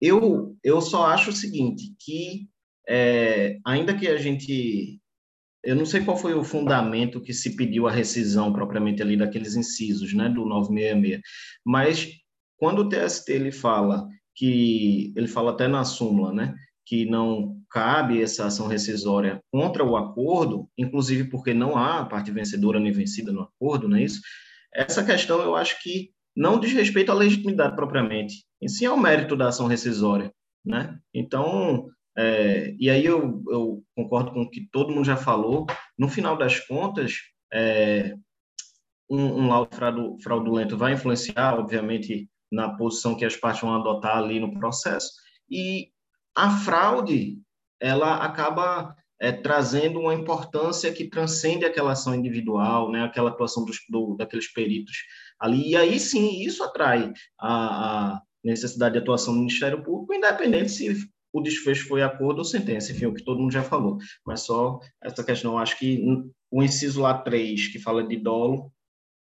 eu, 0.00 0.56
eu 0.64 0.80
só 0.80 1.06
acho 1.06 1.30
o 1.30 1.32
seguinte, 1.32 1.94
que 1.98 2.48
é, 2.88 3.58
ainda 3.64 3.94
que 3.94 4.08
a 4.08 4.16
gente. 4.16 5.00
Eu 5.64 5.76
não 5.76 5.86
sei 5.86 6.04
qual 6.04 6.16
foi 6.16 6.34
o 6.34 6.42
fundamento 6.42 7.20
que 7.20 7.32
se 7.32 7.54
pediu 7.54 7.86
a 7.86 7.92
rescisão 7.92 8.52
propriamente 8.52 9.00
ali 9.00 9.16
daqueles 9.16 9.54
incisos, 9.54 10.12
né, 10.12 10.28
do 10.28 10.44
966, 10.44 11.20
mas 11.64 12.08
quando 12.56 12.80
o 12.80 12.88
TST 12.88 13.30
ele 13.32 13.52
fala 13.52 14.08
que 14.34 15.12
ele 15.16 15.28
fala 15.28 15.52
até 15.52 15.68
na 15.68 15.84
súmula, 15.84 16.32
né, 16.32 16.54
que 16.84 17.06
não 17.06 17.60
cabe 17.70 18.20
essa 18.20 18.46
ação 18.46 18.66
rescisória 18.66 19.40
contra 19.52 19.84
o 19.84 19.96
acordo, 19.96 20.68
inclusive 20.76 21.24
porque 21.30 21.54
não 21.54 21.76
há 21.76 22.04
parte 22.04 22.30
vencedora 22.30 22.80
nem 22.80 22.92
vencida 22.92 23.32
no 23.32 23.42
acordo, 23.42 23.88
não 23.88 23.96
é 23.96 24.02
isso? 24.02 24.20
Essa 24.74 25.04
questão 25.04 25.40
eu 25.40 25.54
acho 25.54 25.80
que 25.82 26.10
não 26.36 26.58
diz 26.58 26.72
respeito 26.72 27.12
à 27.12 27.14
legitimidade 27.14 27.76
propriamente, 27.76 28.44
em 28.60 28.68
sim 28.68 28.86
ao 28.86 28.96
mérito 28.96 29.36
da 29.36 29.48
ação 29.48 29.66
rescisória, 29.66 30.32
né? 30.64 30.98
Então, 31.14 31.88
é, 32.16 32.74
e 32.78 32.90
aí 32.90 33.04
eu, 33.04 33.42
eu, 33.48 33.82
concordo 33.96 34.32
com 34.32 34.42
o 34.42 34.50
que 34.50 34.68
todo 34.70 34.92
mundo 34.92 35.04
já 35.04 35.16
falou. 35.16 35.66
No 35.98 36.08
final 36.08 36.36
das 36.36 36.60
contas, 36.60 37.14
é, 37.52 38.14
um, 39.08 39.22
um 39.22 39.48
laudo 39.48 40.18
fraudulento 40.22 40.76
vai 40.76 40.92
influenciar, 40.92 41.58
obviamente, 41.58 42.28
na 42.50 42.76
posição 42.76 43.14
que 43.14 43.24
as 43.24 43.36
partes 43.36 43.62
vão 43.62 43.74
adotar 43.74 44.18
ali 44.18 44.38
no 44.38 44.52
processo. 44.58 45.10
E 45.50 45.88
a 46.34 46.50
fraude, 46.50 47.38
ela 47.80 48.16
acaba 48.16 48.94
é, 49.20 49.32
trazendo 49.32 50.00
uma 50.00 50.14
importância 50.14 50.92
que 50.92 51.08
transcende 51.08 51.64
aquela 51.64 51.92
ação 51.92 52.14
individual, 52.14 52.90
né, 52.90 53.04
aquela 53.04 53.30
atuação 53.30 53.64
dos, 53.64 53.78
do, 53.88 54.16
daqueles 54.16 54.52
peritos 54.52 54.96
ali. 55.38 55.70
E 55.70 55.76
aí 55.76 55.98
sim, 55.98 56.42
isso 56.42 56.62
atrai 56.62 57.12
a, 57.38 58.14
a 58.14 58.22
necessidade 58.44 58.94
de 58.94 58.98
atuação 58.98 59.32
do 59.32 59.40
Ministério 59.40 59.82
Público, 59.82 60.12
independente 60.14 60.70
se 60.70 60.94
o 61.32 61.40
desfecho 61.40 61.88
foi 61.88 62.02
acordo 62.02 62.38
ou 62.38 62.44
sentença, 62.44 62.92
enfim, 62.92 63.06
o 63.06 63.14
que 63.14 63.24
todo 63.24 63.40
mundo 63.40 63.52
já 63.52 63.62
falou. 63.62 63.98
Mas 64.26 64.40
só 64.42 64.78
essa 65.02 65.24
questão, 65.24 65.58
acho 65.58 65.78
que 65.78 66.04
o 66.50 66.62
inciso 66.62 67.00
lá 67.00 67.18
3, 67.18 67.68
que 67.68 67.78
fala 67.78 68.06
de 68.06 68.16
dolo 68.16 68.70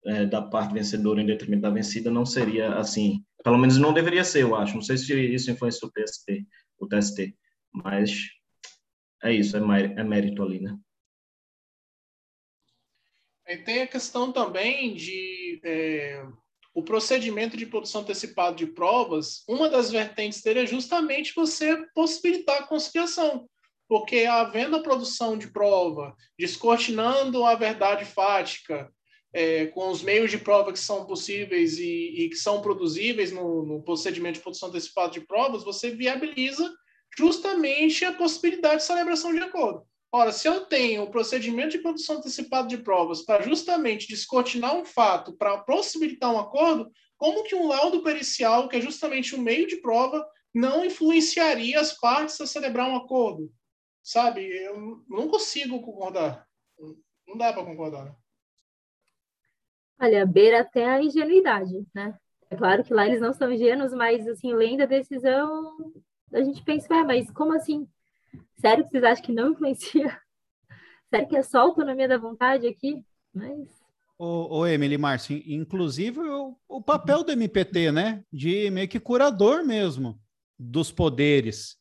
é, 0.06 0.26
da 0.26 0.42
parte 0.42 0.74
vencedora 0.74 1.22
em 1.22 1.26
detrimento 1.26 1.64
da 1.64 1.70
vencida, 1.70 2.10
não 2.10 2.26
seria 2.26 2.76
assim, 2.76 3.24
pelo 3.44 3.58
menos 3.58 3.78
não 3.78 3.94
deveria 3.94 4.24
ser, 4.24 4.44
eu 4.44 4.56
acho. 4.56 4.76
Não 4.76 4.82
sei 4.82 4.98
se 4.98 5.14
isso 5.14 5.52
influenciou 5.52 5.90
o 5.90 5.94
TST, 5.94 6.48
o 6.80 6.88
TST, 6.88 7.36
mas 7.72 8.30
é 9.22 9.34
isso, 9.34 9.58
é, 9.58 9.60
é 9.60 10.04
mérito 10.04 10.42
ali, 10.42 10.62
né? 10.62 10.78
E 13.48 13.58
tem 13.58 13.82
a 13.82 13.88
questão 13.88 14.32
também 14.32 14.94
de 14.94 15.60
é, 15.64 16.24
o 16.80 16.84
procedimento 16.84 17.58
de 17.58 17.66
produção 17.66 18.02
antecipada 18.02 18.56
de 18.56 18.66
provas, 18.66 19.44
uma 19.50 19.68
das 19.68 19.92
vertentes 19.92 20.42
dele 20.42 20.62
é 20.62 20.66
justamente 20.66 21.36
você 21.36 21.78
possibilitar 21.94 22.60
a 22.60 22.68
conciliação, 22.68 23.50
porque 23.88 24.24
havendo 24.26 24.78
a 24.78 24.82
produção 24.82 25.38
de 25.38 25.50
prova, 25.50 26.16
descortinando 26.38 27.44
a 27.44 27.54
verdade 27.54 28.06
fática, 28.06 28.90
é, 29.34 29.66
com 29.68 29.90
os 29.90 30.02
meios 30.02 30.32
de 30.32 30.38
prova 30.38 30.72
que 30.72 30.80
são 30.80 31.06
possíveis 31.06 31.78
e, 31.78 32.24
e 32.24 32.30
que 32.30 32.38
são 32.38 32.62
produzíveis 32.62 33.30
no, 33.30 33.66
no, 33.66 33.84
procedimento 33.84 34.36
de 34.36 34.42
produção 34.42 34.70
antecipada 34.70 35.12
de 35.12 35.22
provas, 35.22 35.66
você 35.66 35.92
viabiliza 35.92 36.74
justamente 37.18 38.06
a 38.06 38.14
possibilidade 38.14 38.78
de 38.78 38.84
celebração 38.84 39.34
de 39.34 39.40
acordo. 39.40 39.84
Ora, 40.12 40.32
se 40.32 40.48
eu 40.48 40.66
tenho 40.66 41.04
o 41.04 41.12
procedimento 41.12 41.70
de 41.70 41.80
produção 41.80 42.18
antecipada 42.18 42.68
de 42.68 42.78
provas 42.80 43.22
para 43.22 43.44
justamente 43.44 44.08
descortinar 44.08 44.76
um 44.76 44.84
fato, 44.84 45.34
para 45.34 45.60
possibilitar 45.60 46.34
um 46.34 46.40
acordo, 46.40 46.92
como 47.16 47.44
que 47.44 47.54
um 47.54 47.68
laudo 47.68 48.02
pericial, 48.02 48.68
que 48.68 48.78
é 48.78 48.82
justamente 48.82 49.36
um 49.36 49.42
meio 49.42 49.68
de 49.68 49.76
prova, 49.78 50.26
não 50.54 50.84
influenciaria 50.84 51.80
as 51.80 51.94
partes 51.94 52.42
a 52.42 52.48
celebrar 52.48 52.90
um 52.90 52.96
acordo? 52.96 53.52
Sabe? 54.02 54.42
Eu 54.42 55.04
não 55.08 55.28
consigo 55.28 55.80
concordar. 55.82 56.48
Não 57.28 57.38
dá 57.38 57.54
para 57.54 57.66
concordar. 57.66 58.06
Né? 58.06 58.16
Olha, 60.02 60.26
beira 60.26 60.62
até 60.62 60.86
a 60.86 61.04
ingenuidade, 61.04 61.86
né? 61.94 62.18
É 62.50 62.56
claro 62.56 62.84
que 62.84 62.94
lá 62.94 63.06
eles 63.06 63.22
não 63.22 63.32
são 63.32 63.52
ingênuos, 63.52 63.94
mas, 63.94 64.28
assim, 64.28 64.54
lendo 64.54 64.82
a 64.82 64.88
decisão, 64.88 65.94
a 66.34 66.42
gente 66.42 66.64
pensa, 66.64 66.88
ah, 66.96 67.04
mas 67.04 67.30
como 67.30 67.54
assim? 67.54 67.88
Sério 68.60 68.84
que 68.86 68.92
vocês 68.92 69.04
acham 69.04 69.26
que 69.26 69.32
não 69.32 69.52
influencia? 69.52 70.20
Sério 71.10 71.28
que 71.28 71.38
é 71.38 71.44
só 71.44 71.60
autonomia 71.60 72.08
da 72.08 72.18
vontade 72.18 72.68
aqui? 72.68 73.04
Mas... 73.34 73.80
O 74.22 74.68
Emily 74.68 74.98
Márcio, 74.98 75.42
inclusive 75.46 76.20
o, 76.20 76.58
o 76.68 76.82
papel 76.82 77.24
do 77.24 77.32
MPT, 77.32 77.90
né? 77.90 78.22
De 78.30 78.70
meio 78.70 78.88
que 78.88 79.00
curador 79.00 79.64
mesmo 79.64 80.20
dos 80.60 80.92
poderes. 80.92 81.78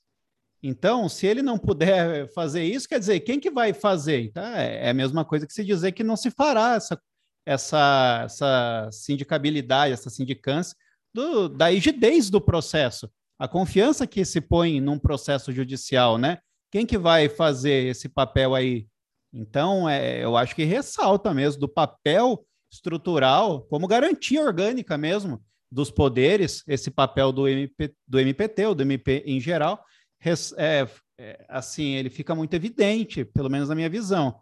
Então, 0.63 1.09
se 1.09 1.27
ele 1.27 1.43
não 1.43 1.59
puder 1.59 2.33
fazer 2.33 2.63
isso, 2.63 2.89
quer 2.89 3.01
dizer, 3.01 3.21
quem 3.21 3.41
que 3.41 3.51
vai 3.51 3.73
fazer? 3.73 4.21
Então, 4.21 4.45
é 4.45 4.89
a 4.89 4.95
mesma 4.95 5.25
coisa 5.25 5.49
que 5.49 5.53
se 5.53 5.65
dizer 5.65 5.91
que 5.93 6.05
não 6.05 6.17
se 6.17 6.31
fará 6.31 6.77
essa, 6.77 7.01
essa, 7.45 8.23
essa 8.25 8.89
sindicabilidade, 8.93 9.93
essa 9.93 10.11
sindicância 10.11 10.77
do, 11.13 11.49
da 11.49 11.71
rigidez 11.71 12.31
do 12.31 12.41
processo. 12.41 13.11
A 13.37 13.49
confiança 13.49 14.07
que 14.07 14.25
se 14.25 14.41
põe 14.41 14.81
num 14.81 14.99
processo 14.99 15.51
judicial, 15.53 16.19
né? 16.19 16.39
Quem 16.71 16.85
que 16.87 16.99
vai 16.99 17.29
fazer 17.29 17.87
esse 17.87 18.09
papel 18.09 18.55
aí? 18.55 18.87
Então, 19.33 19.89
é, 19.89 20.23
eu 20.23 20.37
acho 20.37 20.55
que 20.55 20.65
ressalta 20.65 21.33
mesmo 21.35 21.61
do 21.61 21.69
papel 21.69 22.45
estrutural, 22.71 23.63
como 23.63 23.87
garantia 23.87 24.43
orgânica 24.43 24.97
mesmo 24.99 25.43
dos 25.71 25.91
poderes, 25.91 26.63
esse 26.67 26.91
papel 26.91 27.31
do, 27.33 27.47
MP, 27.47 27.95
do 28.07 28.19
MPT, 28.19 28.67
ou 28.67 28.75
do 28.75 28.83
MP 28.83 29.23
em 29.27 29.41
geral, 29.41 29.83
res, 30.19 30.55
é, 30.57 30.89
é, 31.19 31.45
assim, 31.49 31.95
ele 31.95 32.11
fica 32.11 32.35
muito 32.35 32.55
evidente, 32.55 33.25
pelo 33.25 33.51
menos 33.51 33.69
na 33.69 33.75
minha 33.75 33.89
visão. 33.89 34.41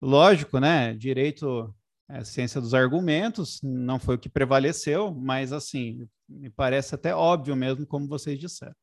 Lógico, 0.00 0.58
né? 0.58 0.94
Direito 0.94 1.74
é, 2.08 2.24
ciência 2.24 2.60
dos 2.60 2.74
argumentos, 2.74 3.60
não 3.62 3.98
foi 3.98 4.16
o 4.16 4.18
que 4.18 4.28
prevaleceu, 4.28 5.14
mas 5.14 5.52
assim, 5.52 6.06
me 6.28 6.50
parece 6.50 6.94
até 6.94 7.14
óbvio 7.14 7.56
mesmo, 7.56 7.86
como 7.86 8.08
vocês 8.08 8.38
disseram. 8.38 8.74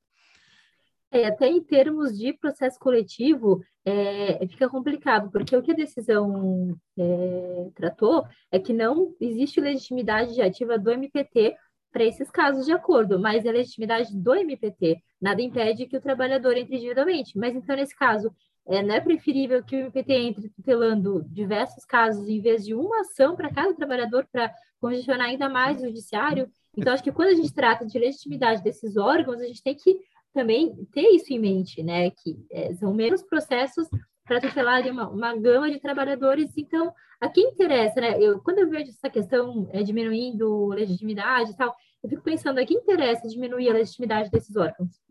É, 1.11 1.25
até 1.25 1.47
em 1.47 1.61
termos 1.61 2.17
de 2.17 2.33
processo 2.33 2.77
coletivo, 2.79 3.63
é, 3.83 4.45
fica 4.47 4.69
complicado, 4.69 5.31
porque 5.31 5.55
o 5.55 5.61
que 5.61 5.71
a 5.71 5.75
decisão 5.75 6.77
é, 6.97 7.69
tratou 7.73 8.23
é 8.51 8.59
que 8.59 8.73
não 8.73 9.15
existe 9.19 9.59
legitimidade 9.59 10.39
ativa 10.41 10.77
do 10.77 10.91
MPT 10.91 11.55
para 11.91 12.03
esses 12.03 12.29
casos 12.29 12.65
de 12.65 12.71
acordo, 12.71 13.19
mas 13.19 13.45
a 13.45 13.51
legitimidade 13.51 14.15
do 14.15 14.35
MPT 14.35 15.01
nada 15.19 15.41
impede 15.41 15.87
que 15.87 15.97
o 15.97 16.01
trabalhador 16.01 16.55
entre 16.55 16.75
individualmente. 16.75 17.37
Mas 17.37 17.55
então, 17.55 17.75
nesse 17.75 17.95
caso, 17.95 18.31
é, 18.67 18.83
não 18.83 18.93
é 18.93 19.01
preferível 19.01 19.63
que 19.63 19.75
o 19.75 19.79
MPT 19.79 20.13
entre 20.13 20.49
tutelando 20.49 21.23
diversos 21.27 21.83
casos 21.85 22.27
em 22.27 22.39
vez 22.39 22.63
de 22.63 22.75
uma 22.75 23.01
ação 23.01 23.35
para 23.35 23.51
cada 23.51 23.73
trabalhador 23.73 24.27
para 24.31 24.53
congestionar 24.79 25.27
ainda 25.27 25.49
mais 25.49 25.81
o 25.81 25.87
judiciário? 25.87 26.47
Então, 26.77 26.93
acho 26.93 27.03
que 27.03 27.11
quando 27.11 27.29
a 27.29 27.35
gente 27.35 27.53
trata 27.53 27.85
de 27.85 27.97
legitimidade 27.97 28.63
desses 28.63 28.95
órgãos, 28.95 29.41
a 29.41 29.47
gente 29.47 29.63
tem 29.63 29.75
que 29.75 29.99
também 30.33 30.75
ter 30.91 31.09
isso 31.09 31.33
em 31.33 31.39
mente, 31.39 31.83
né? 31.83 32.11
Que 32.11 32.37
é, 32.51 32.73
são 32.75 32.93
menos 32.93 33.21
processos 33.23 33.87
para 34.25 34.39
tutelar 34.39 34.85
uma, 34.87 35.09
uma 35.09 35.35
gama 35.35 35.71
de 35.71 35.79
trabalhadores. 35.79 36.51
Então, 36.55 36.93
a 37.19 37.27
quem 37.27 37.49
interessa, 37.49 37.99
né? 37.99 38.21
Eu, 38.21 38.39
quando 38.41 38.59
eu 38.59 38.69
vejo 38.69 38.91
essa 38.91 39.09
questão 39.09 39.69
é, 39.71 39.83
diminuindo 39.83 40.67
legitimidade 40.67 41.51
e 41.51 41.57
tal, 41.57 41.75
eu 42.03 42.09
fico 42.09 42.21
pensando 42.21 42.59
a 42.59 42.65
quem 42.65 42.77
interessa 42.77 43.27
diminuir 43.27 43.69
a 43.69 43.73
legitimidade 43.73 44.29
desses 44.29 44.55
órgãos. 44.55 45.01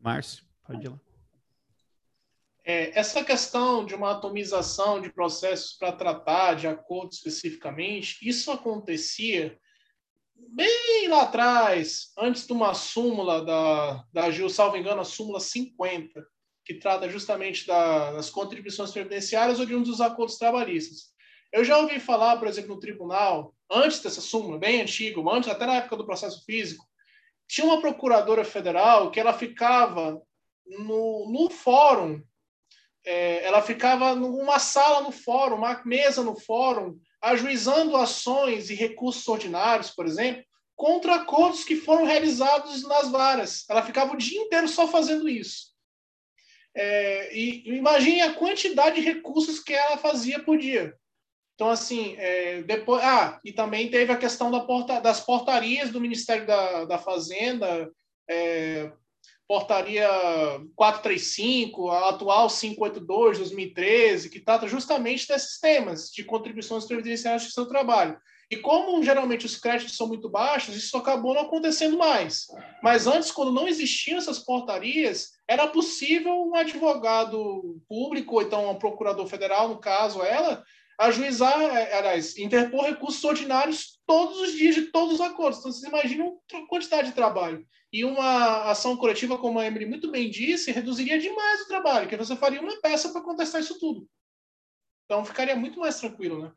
Márcio, 0.00 0.44
pode 0.64 0.86
ir 0.86 0.88
lá. 0.88 1.00
É, 2.64 2.98
essa 2.98 3.22
questão 3.24 3.84
de 3.84 3.94
uma 3.94 4.10
atomização 4.10 5.00
de 5.00 5.12
processos 5.12 5.74
para 5.74 5.92
tratar 5.92 6.54
de 6.54 6.66
acordo 6.66 7.12
especificamente, 7.12 8.18
isso 8.28 8.50
acontecia 8.50 9.56
bem 10.48 11.08
lá 11.08 11.22
atrás, 11.22 12.12
antes 12.18 12.46
de 12.46 12.52
uma 12.52 12.74
súmula 12.74 13.44
da, 13.44 14.04
da 14.12 14.30
Gil, 14.30 14.48
salvo 14.48 14.76
engano, 14.76 15.00
a 15.00 15.04
súmula 15.04 15.40
50, 15.40 16.26
que 16.64 16.74
trata 16.74 17.08
justamente 17.08 17.66
da, 17.66 18.12
das 18.12 18.30
contribuições 18.30 18.90
previdenciárias 18.90 19.60
ou 19.60 19.66
de 19.66 19.74
um 19.74 19.82
dos 19.82 20.00
acordos 20.00 20.38
trabalhistas. 20.38 21.14
Eu 21.52 21.64
já 21.64 21.78
ouvi 21.78 22.00
falar, 22.00 22.38
por 22.38 22.48
exemplo, 22.48 22.74
no 22.74 22.80
tribunal, 22.80 23.54
antes 23.70 24.00
dessa 24.00 24.20
súmula, 24.20 24.58
bem 24.58 24.80
antigo, 24.80 25.28
antes 25.30 25.48
até 25.48 25.64
na 25.66 25.76
época 25.76 25.96
do 25.96 26.06
processo 26.06 26.44
físico, 26.44 26.84
tinha 27.48 27.66
uma 27.66 27.80
procuradora 27.80 28.44
federal 28.44 29.10
que 29.10 29.20
ela 29.20 29.32
ficava 29.32 30.20
no, 30.66 31.30
no 31.30 31.50
fórum, 31.50 32.20
é, 33.04 33.44
ela 33.44 33.62
ficava 33.62 34.14
numa 34.16 34.58
sala 34.58 35.02
no 35.02 35.12
fórum, 35.12 35.56
uma 35.56 35.80
mesa 35.84 36.24
no 36.24 36.34
fórum, 36.34 36.98
ajuizando 37.30 37.96
ações 37.96 38.70
e 38.70 38.74
recursos 38.74 39.26
ordinários, 39.26 39.90
por 39.90 40.06
exemplo, 40.06 40.44
contra 40.74 41.16
acordos 41.16 41.64
que 41.64 41.76
foram 41.76 42.04
realizados 42.04 42.82
nas 42.82 43.10
varas. 43.10 43.64
Ela 43.68 43.82
ficava 43.82 44.12
o 44.12 44.16
dia 44.16 44.40
inteiro 44.40 44.68
só 44.68 44.86
fazendo 44.86 45.28
isso. 45.28 45.74
É, 46.74 47.34
e 47.34 47.76
imagine 47.76 48.20
a 48.20 48.34
quantidade 48.34 48.96
de 48.96 49.06
recursos 49.06 49.60
que 49.60 49.72
ela 49.72 49.96
fazia 49.96 50.42
por 50.42 50.58
dia. 50.58 50.94
Então, 51.54 51.70
assim, 51.70 52.14
é, 52.18 52.62
depois. 52.62 53.02
Ah, 53.02 53.40
e 53.42 53.50
também 53.50 53.90
teve 53.90 54.12
a 54.12 54.18
questão 54.18 54.50
da 54.50 54.60
porta, 54.60 55.00
das 55.00 55.20
portarias 55.20 55.90
do 55.90 56.00
Ministério 56.00 56.46
da, 56.46 56.84
da 56.84 56.98
Fazenda, 56.98 57.90
é, 58.28 58.92
portaria 59.48 60.08
435, 60.74 61.90
a 61.90 62.10
atual 62.10 62.48
582, 62.48 63.38
2013, 63.38 64.30
que 64.30 64.40
trata 64.40 64.66
justamente 64.66 65.28
desses 65.28 65.60
temas 65.60 66.10
de 66.10 66.24
contribuições 66.24 66.84
previdenciárias 66.84 67.44
de 67.44 67.52
seu 67.52 67.66
trabalho. 67.66 68.18
E 68.50 68.56
como 68.56 69.02
geralmente 69.02 69.44
os 69.44 69.56
créditos 69.56 69.96
são 69.96 70.06
muito 70.06 70.28
baixos, 70.28 70.76
isso 70.76 70.96
acabou 70.96 71.34
não 71.34 71.42
acontecendo 71.42 71.98
mais. 71.98 72.46
Mas 72.80 73.06
antes, 73.06 73.32
quando 73.32 73.52
não 73.52 73.66
existiam 73.66 74.18
essas 74.18 74.38
portarias, 74.38 75.32
era 75.48 75.66
possível 75.66 76.32
um 76.32 76.54
advogado 76.54 77.80
público, 77.88 78.36
ou 78.36 78.42
então 78.42 78.70
um 78.70 78.78
procurador 78.78 79.26
federal, 79.26 79.68
no 79.68 79.78
caso 79.78 80.22
ela, 80.22 80.62
ajuizar, 80.98 81.60
é, 81.60 81.98
aliás, 81.98 82.36
interpor 82.38 82.84
recursos 82.84 83.22
ordinários 83.24 83.98
todos 84.06 84.38
os 84.40 84.52
dias 84.52 84.74
de 84.74 84.82
todos 84.90 85.14
os 85.14 85.20
acordos. 85.20 85.60
Então, 85.60 85.72
vocês 85.72 85.84
imaginam 85.84 86.38
a 86.54 86.66
quantidade 86.66 87.08
de 87.08 87.14
trabalho. 87.14 87.66
E 87.92 88.04
uma 88.04 88.70
ação 88.70 88.96
coletiva, 88.96 89.38
como 89.38 89.58
a 89.58 89.66
Emily 89.66 89.86
muito 89.86 90.10
bem 90.10 90.30
disse, 90.30 90.72
reduziria 90.72 91.18
demais 91.18 91.62
o 91.62 91.68
trabalho, 91.68 92.08
que 92.08 92.16
você 92.16 92.36
faria 92.36 92.60
uma 92.60 92.80
peça 92.80 93.10
para 93.10 93.22
contestar 93.22 93.60
isso 93.60 93.78
tudo. 93.78 94.08
Então, 95.04 95.24
ficaria 95.24 95.54
muito 95.54 95.78
mais 95.78 95.98
tranquilo, 96.00 96.42
né? 96.42 96.52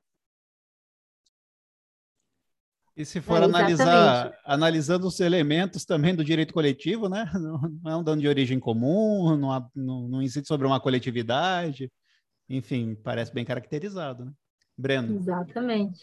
E 2.98 3.06
se 3.06 3.22
for 3.22 3.42
é, 3.42 3.46
analisar, 3.46 4.38
analisando 4.44 5.08
os 5.08 5.20
elementos 5.22 5.86
também 5.86 6.14
do 6.14 6.24
direito 6.24 6.54
coletivo, 6.54 7.08
né? 7.08 7.32
Não 7.82 7.92
é 7.92 7.96
um 7.96 8.04
dano 8.04 8.22
de 8.22 8.28
origem 8.28 8.60
comum, 8.60 9.38
não, 9.38 9.72
não, 9.74 10.08
não 10.10 10.22
incide 10.22 10.46
sobre 10.46 10.68
uma 10.68 10.82
coletividade 10.82 11.90
enfim, 12.50 12.96
parece 12.96 13.34
bem 13.34 13.46
caracterizado, 13.46 14.26
né? 14.26 14.32
Breno. 14.78 15.16
Exatamente. 15.16 16.00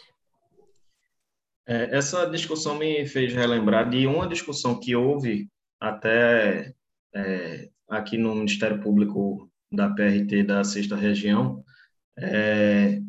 É, 1.66 1.96
essa 1.96 2.26
discussão 2.26 2.78
me 2.78 3.06
fez 3.06 3.32
relembrar 3.32 3.90
de 3.90 4.06
uma 4.06 4.28
discussão 4.28 4.78
que 4.78 4.94
houve 4.94 5.48
até 5.80 6.72
é, 7.14 7.68
aqui 7.88 8.16
no 8.16 8.35
Ministério 8.35 8.80
Público 8.80 9.50
da 9.72 9.90
PRT 9.90 10.44
da 10.44 10.62
Sexta 10.62 10.94
Região, 10.94 11.64
é, 12.16 13.00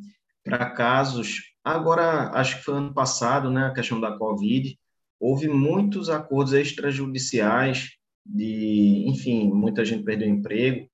para 0.43 0.71
casos. 0.71 1.54
Agora, 1.63 2.32
acho 2.32 2.58
que 2.58 2.63
foi 2.63 2.76
ano 2.76 2.93
passado, 2.93 3.52
né, 3.52 3.65
a 3.67 3.73
questão 3.73 4.00
da 4.00 4.17
Covid, 4.17 4.78
houve 5.19 5.47
muitos 5.47 6.10
acordos 6.10 6.54
extrajudiciais 6.54 7.91
de, 8.26 9.06
enfim, 9.08 9.52
muita 9.54 9.86
gente 9.86 10.04
perdeu 10.04 10.28
emprego, 10.28 10.89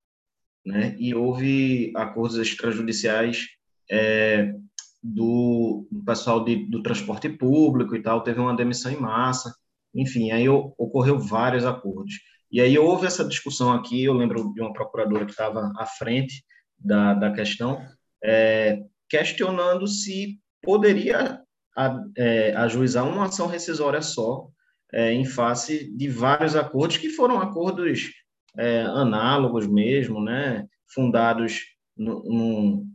né, 0.66 0.96
e 0.98 1.14
houve 1.14 1.92
acordos 1.96 2.38
extrajudiciais 2.38 3.48
é, 3.92 4.54
do, 5.02 5.86
pessoal 6.06 6.44
de, 6.44 6.66
do 6.70 6.82
transporte 6.82 7.28
público 7.30 7.96
e 7.96 8.02
tal, 8.02 8.24
teve 8.24 8.40
uma 8.40 8.56
demissão 8.56 8.92
em 8.92 9.00
massa, 9.00 9.54
enfim, 9.94 10.32
aí 10.32 10.48
ocorreu 10.48 11.20
vários 11.20 11.66
acordos. 11.66 12.16
E 12.50 12.62
aí 12.62 12.78
houve 12.78 13.06
essa 13.06 13.26
discussão 13.26 13.74
aqui, 13.74 14.04
eu 14.04 14.14
lembro 14.14 14.54
de 14.54 14.62
uma 14.62 14.72
procuradora 14.72 15.26
que 15.26 15.32
estava 15.32 15.72
à 15.78 15.86
frente 15.86 16.44
da, 16.80 17.14
da 17.14 17.32
questão, 17.34 17.82
é, 18.24 18.84
questionando 19.10 19.88
se 19.88 20.40
poderia 20.62 21.42
a, 21.76 22.00
é, 22.18 22.56
ajuizar 22.56 23.08
uma 23.08 23.26
ação 23.26 23.48
rescisória 23.48 24.02
só 24.02 24.48
é, 24.94 25.12
em 25.12 25.26
face 25.26 25.92
de 25.96 26.08
vários 26.08 26.56
acordos 26.56 26.98
que 26.98 27.10
foram 27.10 27.40
acordos 27.42 28.12
é, 28.58 28.82
análogos 28.82 29.68
mesmo, 29.68 30.22
né, 30.22 30.68
fundados 30.94 31.62
no, 31.98 32.24
no, 32.24 32.86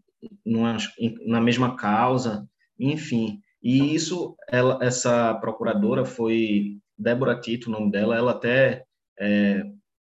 numa, 0.44 0.76
na 1.26 1.40
mesma 1.40 1.76
causa, 1.76 2.48
enfim. 2.78 3.40
E 3.62 3.94
isso, 3.94 4.36
ela, 4.48 4.78
essa 4.80 5.34
procuradora 5.34 6.04
foi 6.04 6.78
Débora 6.96 7.38
Tito, 7.40 7.68
o 7.68 7.72
nome 7.72 7.90
dela, 7.90 8.16
ela 8.16 8.32
até 8.32 8.84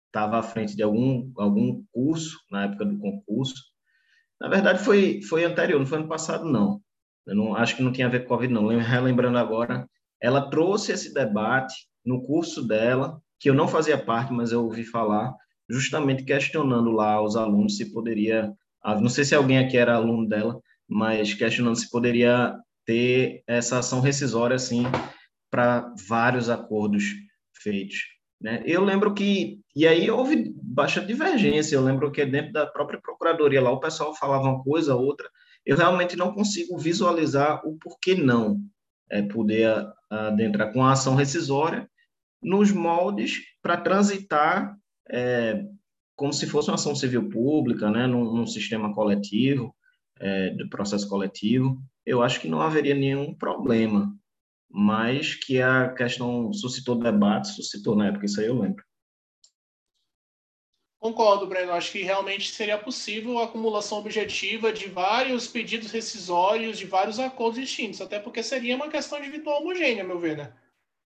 estava 0.06 0.36
é, 0.36 0.40
à 0.40 0.42
frente 0.42 0.76
de 0.76 0.82
algum, 0.82 1.30
algum 1.36 1.82
curso, 1.92 2.38
na 2.50 2.64
época 2.64 2.84
do 2.84 2.98
concurso. 2.98 3.62
Na 4.40 4.48
verdade, 4.48 4.84
foi, 4.84 5.20
foi 5.22 5.44
anterior, 5.44 5.78
não 5.78 5.86
foi 5.86 5.98
ano 5.98 6.08
passado, 6.08 6.44
não. 6.44 6.80
Eu 7.26 7.34
não 7.34 7.54
acho 7.54 7.76
que 7.76 7.82
não 7.82 7.92
tinha 7.92 8.06
a 8.06 8.10
ver 8.10 8.20
com 8.20 8.28
Covid, 8.28 8.52
não. 8.52 8.68
Relembrando 8.68 9.38
agora, 9.38 9.88
ela 10.20 10.48
trouxe 10.48 10.92
esse 10.92 11.12
debate 11.12 11.74
no 12.04 12.22
curso 12.24 12.66
dela, 12.66 13.20
que 13.38 13.50
eu 13.50 13.54
não 13.54 13.68
fazia 13.68 13.98
parte, 13.98 14.32
mas 14.32 14.50
eu 14.50 14.64
ouvi 14.64 14.84
falar, 14.84 15.34
justamente 15.68 16.24
questionando 16.24 16.90
lá 16.90 17.20
os 17.22 17.36
alunos 17.36 17.76
se 17.76 17.92
poderia. 17.92 18.52
Não 18.84 19.08
sei 19.08 19.24
se 19.24 19.34
alguém 19.34 19.58
aqui 19.58 19.76
era 19.76 19.94
aluno 19.94 20.26
dela, 20.28 20.60
mas 20.88 21.34
questionando 21.34 21.76
se 21.76 21.90
poderia 21.90 22.56
ter 22.86 23.42
essa 23.46 23.78
ação 23.78 24.00
rescisória 24.00 24.56
assim 24.56 24.84
para 25.50 25.92
vários 26.08 26.48
acordos 26.48 27.04
feitos. 27.52 27.98
Né? 28.40 28.62
Eu 28.64 28.84
lembro 28.84 29.12
que, 29.12 29.60
e 29.74 29.86
aí 29.86 30.10
houve 30.10 30.54
bastante 30.62 31.08
divergência, 31.08 31.74
eu 31.74 31.82
lembro 31.82 32.10
que 32.12 32.24
dentro 32.24 32.52
da 32.52 32.66
própria 32.66 33.00
procuradoria 33.00 33.60
lá 33.60 33.70
o 33.70 33.80
pessoal 33.80 34.14
falava 34.14 34.44
uma 34.44 34.62
coisa, 34.62 34.94
outra, 34.94 35.28
eu 35.66 35.76
realmente 35.76 36.16
não 36.16 36.32
consigo 36.32 36.78
visualizar 36.78 37.60
o 37.66 37.76
porquê 37.78 38.14
não 38.14 38.60
é, 39.10 39.22
poder 39.22 39.86
adentrar 40.08 40.72
com 40.72 40.84
a 40.84 40.92
ação 40.92 41.14
rescisória 41.14 41.90
nos 42.40 42.70
moldes 42.70 43.40
para 43.60 43.76
transitar 43.76 44.77
é, 45.10 45.64
como 46.16 46.32
se 46.32 46.46
fosse 46.46 46.68
uma 46.68 46.74
ação 46.74 46.94
civil 46.94 47.28
pública, 47.28 47.90
né, 47.90 48.06
num, 48.06 48.24
num 48.34 48.46
sistema 48.46 48.94
coletivo, 48.94 49.74
é, 50.20 50.50
de 50.50 50.68
processo 50.68 51.08
coletivo, 51.08 51.80
eu 52.04 52.22
acho 52.22 52.40
que 52.40 52.48
não 52.48 52.60
haveria 52.60 52.94
nenhum 52.94 53.34
problema 53.34 54.12
mas 54.70 55.34
que 55.34 55.60
a 55.62 55.88
questão 55.94 56.52
suscitou 56.52 56.96
debate, 56.96 57.48
suscitou 57.48 57.96
na 57.96 58.08
época, 58.08 58.26
isso 58.26 58.40
aí 58.40 58.46
eu 58.46 58.60
lembro. 58.60 58.84
Concordo, 61.00 61.46
Breno. 61.46 61.72
Acho 61.72 61.92
que 61.92 62.02
realmente 62.02 62.50
seria 62.50 62.76
possível 62.76 63.38
a 63.38 63.44
acumulação 63.44 63.98
objetiva 63.98 64.72
de 64.72 64.88
vários 64.88 65.46
pedidos 65.46 65.92
rescisórios, 65.92 66.76
de 66.76 66.86
vários 66.86 67.20
acordos 67.20 67.60
distintos, 67.60 68.00
até 68.00 68.18
porque 68.18 68.42
seria 68.42 68.74
uma 68.74 68.88
questão 68.88 69.18
individual 69.18 69.62
homogênea, 69.62 70.02
meu 70.02 70.18
ver. 70.18 70.36
Né? 70.36 70.52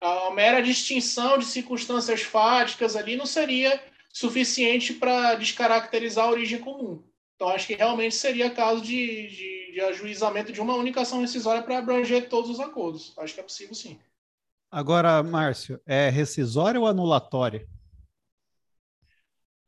A 0.01 0.31
mera 0.31 0.63
distinção 0.63 1.39
de 1.39 1.45
circunstâncias 1.45 2.23
fáticas 2.23 2.97
ali 2.97 3.17
não 3.17 3.27
seria 3.27 3.83
suficiente 4.13 4.95
para 4.95 5.35
descaracterizar 5.35 6.27
a 6.27 6.31
origem 6.31 6.59
comum. 6.59 7.03
Então, 7.37 7.49
acho 7.49 7.67
que 7.67 7.75
realmente 7.75 8.15
seria 8.15 8.51
caso 8.51 8.83
de, 8.83 9.29
de, 9.29 9.73
de 9.73 9.81
ajuizamento 9.81 10.53
de 10.53 10.61
uma 10.61 10.75
única 10.75 11.01
ação 11.01 11.21
rescisória 11.21 11.63
para 11.63 11.79
abranger 11.79 12.29
todos 12.29 12.51
os 12.51 12.61
acordos. 12.61 13.15
Acho 13.19 13.35
que 13.35 13.41
é 13.41 13.43
possível, 13.43 13.75
sim. 13.75 13.99
Agora, 14.71 15.23
Márcio, 15.23 15.81
é 15.87 16.09
rescisória 16.11 16.81
ou 16.81 16.87
anulatória? 16.87 17.67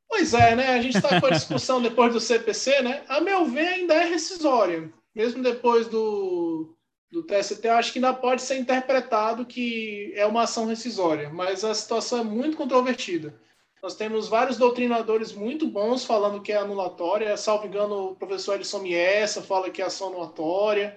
Pois 0.06 0.34
é, 0.34 0.54
né? 0.54 0.74
A 0.74 0.82
gente 0.82 0.96
está 0.96 1.18
com 1.18 1.26
a 1.26 1.30
discussão 1.30 1.80
depois 1.82 2.12
do 2.12 2.20
CPC, 2.20 2.82
né? 2.82 3.02
A 3.08 3.20
meu 3.20 3.46
ver, 3.46 3.68
ainda 3.68 3.94
é 3.94 4.04
rescisória. 4.04 4.92
Mesmo 5.14 5.42
depois 5.42 5.88
do, 5.88 6.76
do 7.12 7.22
TST, 7.22 7.62
eu 7.62 7.74
acho 7.74 7.92
que 7.92 7.98
ainda 7.98 8.14
pode 8.14 8.40
ser 8.40 8.56
interpretado 8.56 9.44
que 9.44 10.14
é 10.16 10.24
uma 10.24 10.44
ação 10.44 10.64
rescisória, 10.64 11.28
mas 11.28 11.62
a 11.62 11.74
situação 11.74 12.20
é 12.20 12.24
muito 12.24 12.56
controvertida. 12.56 13.38
Nós 13.82 13.94
temos 13.94 14.28
vários 14.28 14.56
doutrinadores 14.56 15.32
muito 15.32 15.66
bons 15.66 16.06
falando 16.06 16.40
que 16.40 16.52
é 16.52 16.56
anulatória. 16.56 17.36
Salvo 17.36 17.66
engano, 17.66 18.12
o 18.12 18.16
professor 18.16 18.54
Edson 18.54 18.78
Miessa 18.78 19.42
fala 19.42 19.68
que 19.70 19.82
é 19.82 19.84
ação 19.84 20.08
anulatória. 20.08 20.96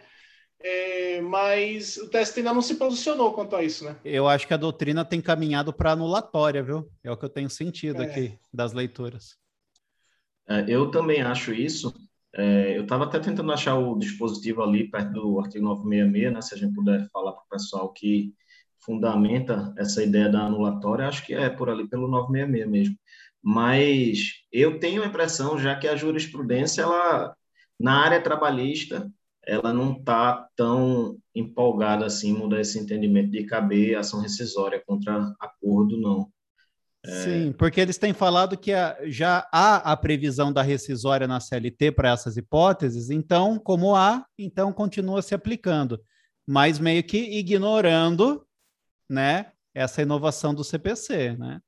É, 0.62 1.20
mas 1.22 1.98
o 1.98 2.10
TST 2.10 2.40
ainda 2.40 2.54
não 2.54 2.62
se 2.62 2.76
posicionou 2.76 3.34
quanto 3.34 3.56
a 3.56 3.64
isso, 3.64 3.84
né? 3.84 3.98
Eu 4.06 4.28
acho 4.28 4.48
que 4.48 4.54
a 4.54 4.58
doutrina 4.58 5.04
tem 5.04 5.20
caminhado 5.20 5.74
para 5.74 5.92
anulatória, 5.92 6.64
viu? 6.64 6.90
É 7.04 7.12
o 7.12 7.18
que 7.18 7.26
eu 7.26 7.30
tenho 7.30 7.50
sentido 7.50 8.02
é. 8.02 8.06
aqui 8.06 8.40
das 8.54 8.72
leituras. 8.72 9.36
É, 10.48 10.64
eu 10.68 10.90
também 10.92 11.22
acho 11.22 11.54
isso. 11.54 11.94
É, 12.38 12.78
eu 12.78 12.84
estava 12.84 13.06
até 13.06 13.20
tentando 13.20 13.52
achar 13.52 13.76
o 13.78 13.98
dispositivo 13.98 14.62
ali 14.62 14.90
perto 14.90 15.14
do 15.14 15.40
artigo 15.40 15.64
966, 15.64 16.34
né? 16.34 16.42
Se 16.42 16.54
a 16.54 16.58
gente 16.58 16.74
puder 16.74 17.08
falar 17.12 17.32
para 17.32 17.44
o 17.44 17.50
pessoal 17.50 17.94
que 17.94 18.34
fundamenta 18.86 19.74
essa 19.78 20.04
ideia 20.04 20.30
da 20.30 20.42
anulatória, 20.42 21.08
acho 21.08 21.26
que 21.26 21.34
é 21.34 21.50
por 21.50 21.70
ali 21.70 21.88
pelo 21.88 22.08
966 22.08 22.70
mesmo. 22.70 22.96
Mas 23.42 24.34
eu 24.52 24.80
tenho 24.80 25.04
a 25.04 25.08
impressão, 25.08 25.58
já 25.58 25.76
que 25.76 25.88
a 25.88 25.96
jurisprudência, 25.96 26.82
ela, 26.82 27.36
na 27.80 28.04
área 28.04 28.22
trabalhista, 28.22 29.10
ela 29.46 29.72
não 29.74 29.94
está 29.94 30.50
tão 30.56 31.18
empolgada 31.34 32.06
assim, 32.06 32.34
mudar 32.34 32.62
esse 32.62 32.80
entendimento 32.80 33.32
de 33.32 33.46
caber 33.46 33.98
ação 33.98 34.20
rescisória 34.22 34.82
contra 34.86 35.34
acordo, 35.40 35.98
não. 36.00 36.30
É... 37.08 37.24
Sim, 37.24 37.52
porque 37.54 37.80
eles 37.80 37.98
têm 37.98 38.14
falado 38.14 38.58
que 38.58 38.72
já 39.06 39.48
há 39.52 39.92
a 39.92 39.98
previsão 39.98 40.52
da 40.52 40.62
rescisória 40.62 41.28
na 41.28 41.40
CLT 41.40 41.92
para 41.92 42.12
essas 42.12 42.38
hipóteses, 42.38 43.10
então, 43.10 43.60
como 43.60 43.96
há, 43.96 44.26
então 44.38 44.74
continua 44.74 45.22
se 45.22 45.36
aplicando, 45.36 46.02
mas 46.46 46.80
meio 46.80 47.04
que 47.04 47.18
ignorando 47.18 48.46
né, 49.10 49.52
essa 49.74 50.02
inovação 50.02 50.54
do 50.54 50.64
CPC, 50.64 51.38
né? 51.38 51.62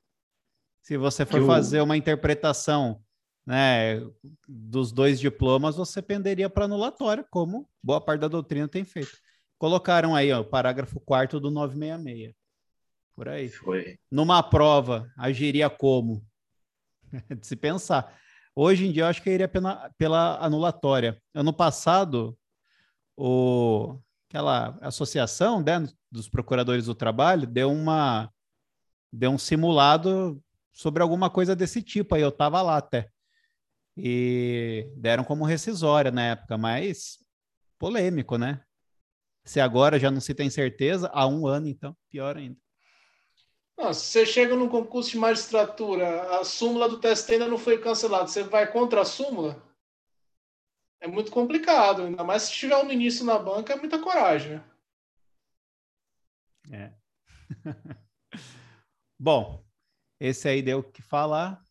Se 0.82 0.95
você 0.95 1.26
for 1.26 1.45
fazer 1.45 1.82
uma 1.82 1.97
interpretação 1.97 3.02
né, 3.45 4.02
dos 4.47 4.93
dois 4.93 5.19
diplomas, 5.19 5.76
você 5.76 6.02
penderia 6.02 6.50
para 6.50 6.63
anulatória, 6.63 7.26
como 7.30 7.69
boa 7.84 8.00
parte 8.00 8.21
da 8.21 8.30
doutrina 8.30 8.69
tem 8.69 8.86
feito. 8.86 9.12
Colocaram 9.58 10.15
aí 10.15 10.32
ó, 10.32 10.39
o 10.39 10.45
parágrafo 10.45 11.00
4 11.02 11.41
do 11.41 11.52
966. 11.52 12.34
Por 13.18 13.28
aí. 13.28 13.50
Foi. 13.50 13.98
Numa 14.12 14.44
prova, 14.44 15.12
agiria 15.18 15.72
como? 15.72 16.24
De 17.36 17.48
se 17.48 17.56
pensar. 17.56 18.16
Hoje 18.56 18.86
em 18.86 18.92
dia, 18.92 19.04
eu 19.04 19.08
acho 19.08 19.24
que 19.24 19.30
eu 19.30 19.34
iria 19.34 19.48
pela, 19.48 19.90
pela 19.98 20.38
anulatória. 20.38 21.20
Ano 21.34 21.52
passado, 21.52 22.38
o, 23.18 24.00
aquela 24.30 24.78
associação 24.82 25.64
né, 25.64 25.84
dos 26.12 26.30
procuradores 26.30 26.86
do 26.86 26.94
trabalho 26.94 27.48
deu 27.48 27.72
uma 27.72 28.32
deu 29.12 29.32
um 29.32 29.38
simulado 29.38 30.40
sobre 30.72 31.02
alguma 31.02 31.30
coisa 31.30 31.56
desse 31.56 31.82
tipo 31.82 32.14
aí 32.14 32.22
eu 32.22 32.30
estava 32.30 32.62
lá 32.62 32.78
até 32.78 33.10
e 33.96 34.92
deram 34.98 35.24
como 35.24 35.46
rescisória 35.46 36.12
na 36.12 36.24
época 36.24 36.58
mas 36.58 37.18
polêmico 37.80 38.38
né 38.38 38.62
se 39.46 39.62
agora 39.62 39.98
já 39.98 40.12
não 40.12 40.20
se 40.20 40.36
tem 40.36 40.50
certeza 40.50 41.10
há 41.14 41.26
um 41.26 41.48
ano 41.48 41.70
então 41.70 41.96
pior 42.10 42.36
ainda 42.36 42.60
não, 43.78 43.94
se 43.94 44.06
você 44.06 44.26
chega 44.26 44.56
num 44.56 44.68
concurso 44.68 45.12
de 45.12 45.18
magistratura 45.18 46.40
a 46.40 46.44
súmula 46.44 46.90
do 46.90 47.00
TST 47.00 47.34
ainda 47.34 47.48
não 47.48 47.58
foi 47.58 47.78
cancelada 47.78 48.28
você 48.28 48.44
vai 48.44 48.72
contra 48.72 49.02
a 49.02 49.06
súmula 49.06 49.66
é 51.00 51.08
muito 51.08 51.32
complicado, 51.32 52.04
ainda 52.04 52.24
mais 52.24 52.44
se 52.44 52.54
tiver 52.54 52.76
um 52.78 52.86
ministro 52.86 53.26
na 53.26 53.38
banca, 53.38 53.74
é 53.74 53.76
muita 53.76 54.02
coragem. 54.02 54.62
É. 56.72 56.94
Bom, 59.20 59.63
esse 60.20 60.48
aí 60.48 60.62
deu 60.62 60.80
o 60.80 60.84
que 60.84 61.02
falar. 61.02 61.63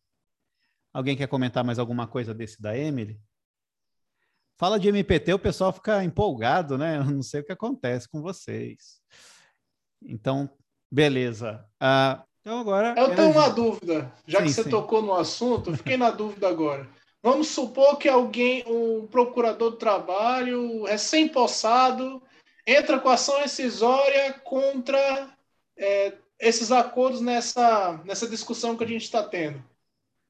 Alguém 0.92 1.16
quer 1.16 1.28
comentar 1.28 1.64
mais 1.64 1.78
alguma 1.78 2.06
coisa 2.06 2.32
desse 2.32 2.60
da 2.60 2.76
Emily? 2.76 3.20
Fala 4.58 4.80
de 4.80 4.88
MPT, 4.88 5.34
o 5.34 5.38
pessoal 5.38 5.72
fica 5.72 6.02
empolgado, 6.02 6.78
né? 6.78 6.96
Eu 6.96 7.04
não 7.04 7.22
sei 7.22 7.40
o 7.40 7.44
que 7.44 7.52
acontece 7.52 8.08
com 8.08 8.22
vocês. 8.22 9.02
Então, 10.02 10.56
beleza. 10.90 11.64
Uh, 11.82 12.22
então 12.40 12.60
agora. 12.60 12.94
Eu 12.96 13.14
tenho 13.14 13.30
uma 13.30 13.48
dúvida, 13.48 14.12
já 14.26 14.38
sim, 14.38 14.44
que 14.44 14.52
você 14.52 14.62
sim. 14.62 14.70
tocou 14.70 15.02
no 15.02 15.14
assunto, 15.14 15.76
fiquei 15.76 15.96
na 15.96 16.10
dúvida 16.10 16.48
agora. 16.48 16.88
Vamos 17.22 17.48
supor 17.48 17.98
que 17.98 18.08
alguém, 18.08 18.62
um 18.68 19.06
procurador 19.08 19.72
do 19.72 19.76
trabalho, 19.76 20.84
recém-possado, 20.84 22.22
entra 22.64 23.00
com 23.00 23.08
ação 23.08 23.40
rescisória 23.40 24.32
contra 24.44 25.28
é, 25.76 26.12
esses 26.38 26.70
acordos 26.70 27.20
nessa, 27.20 28.00
nessa 28.04 28.28
discussão 28.28 28.76
que 28.76 28.84
a 28.84 28.86
gente 28.86 29.02
está 29.02 29.22
tendo. 29.22 29.60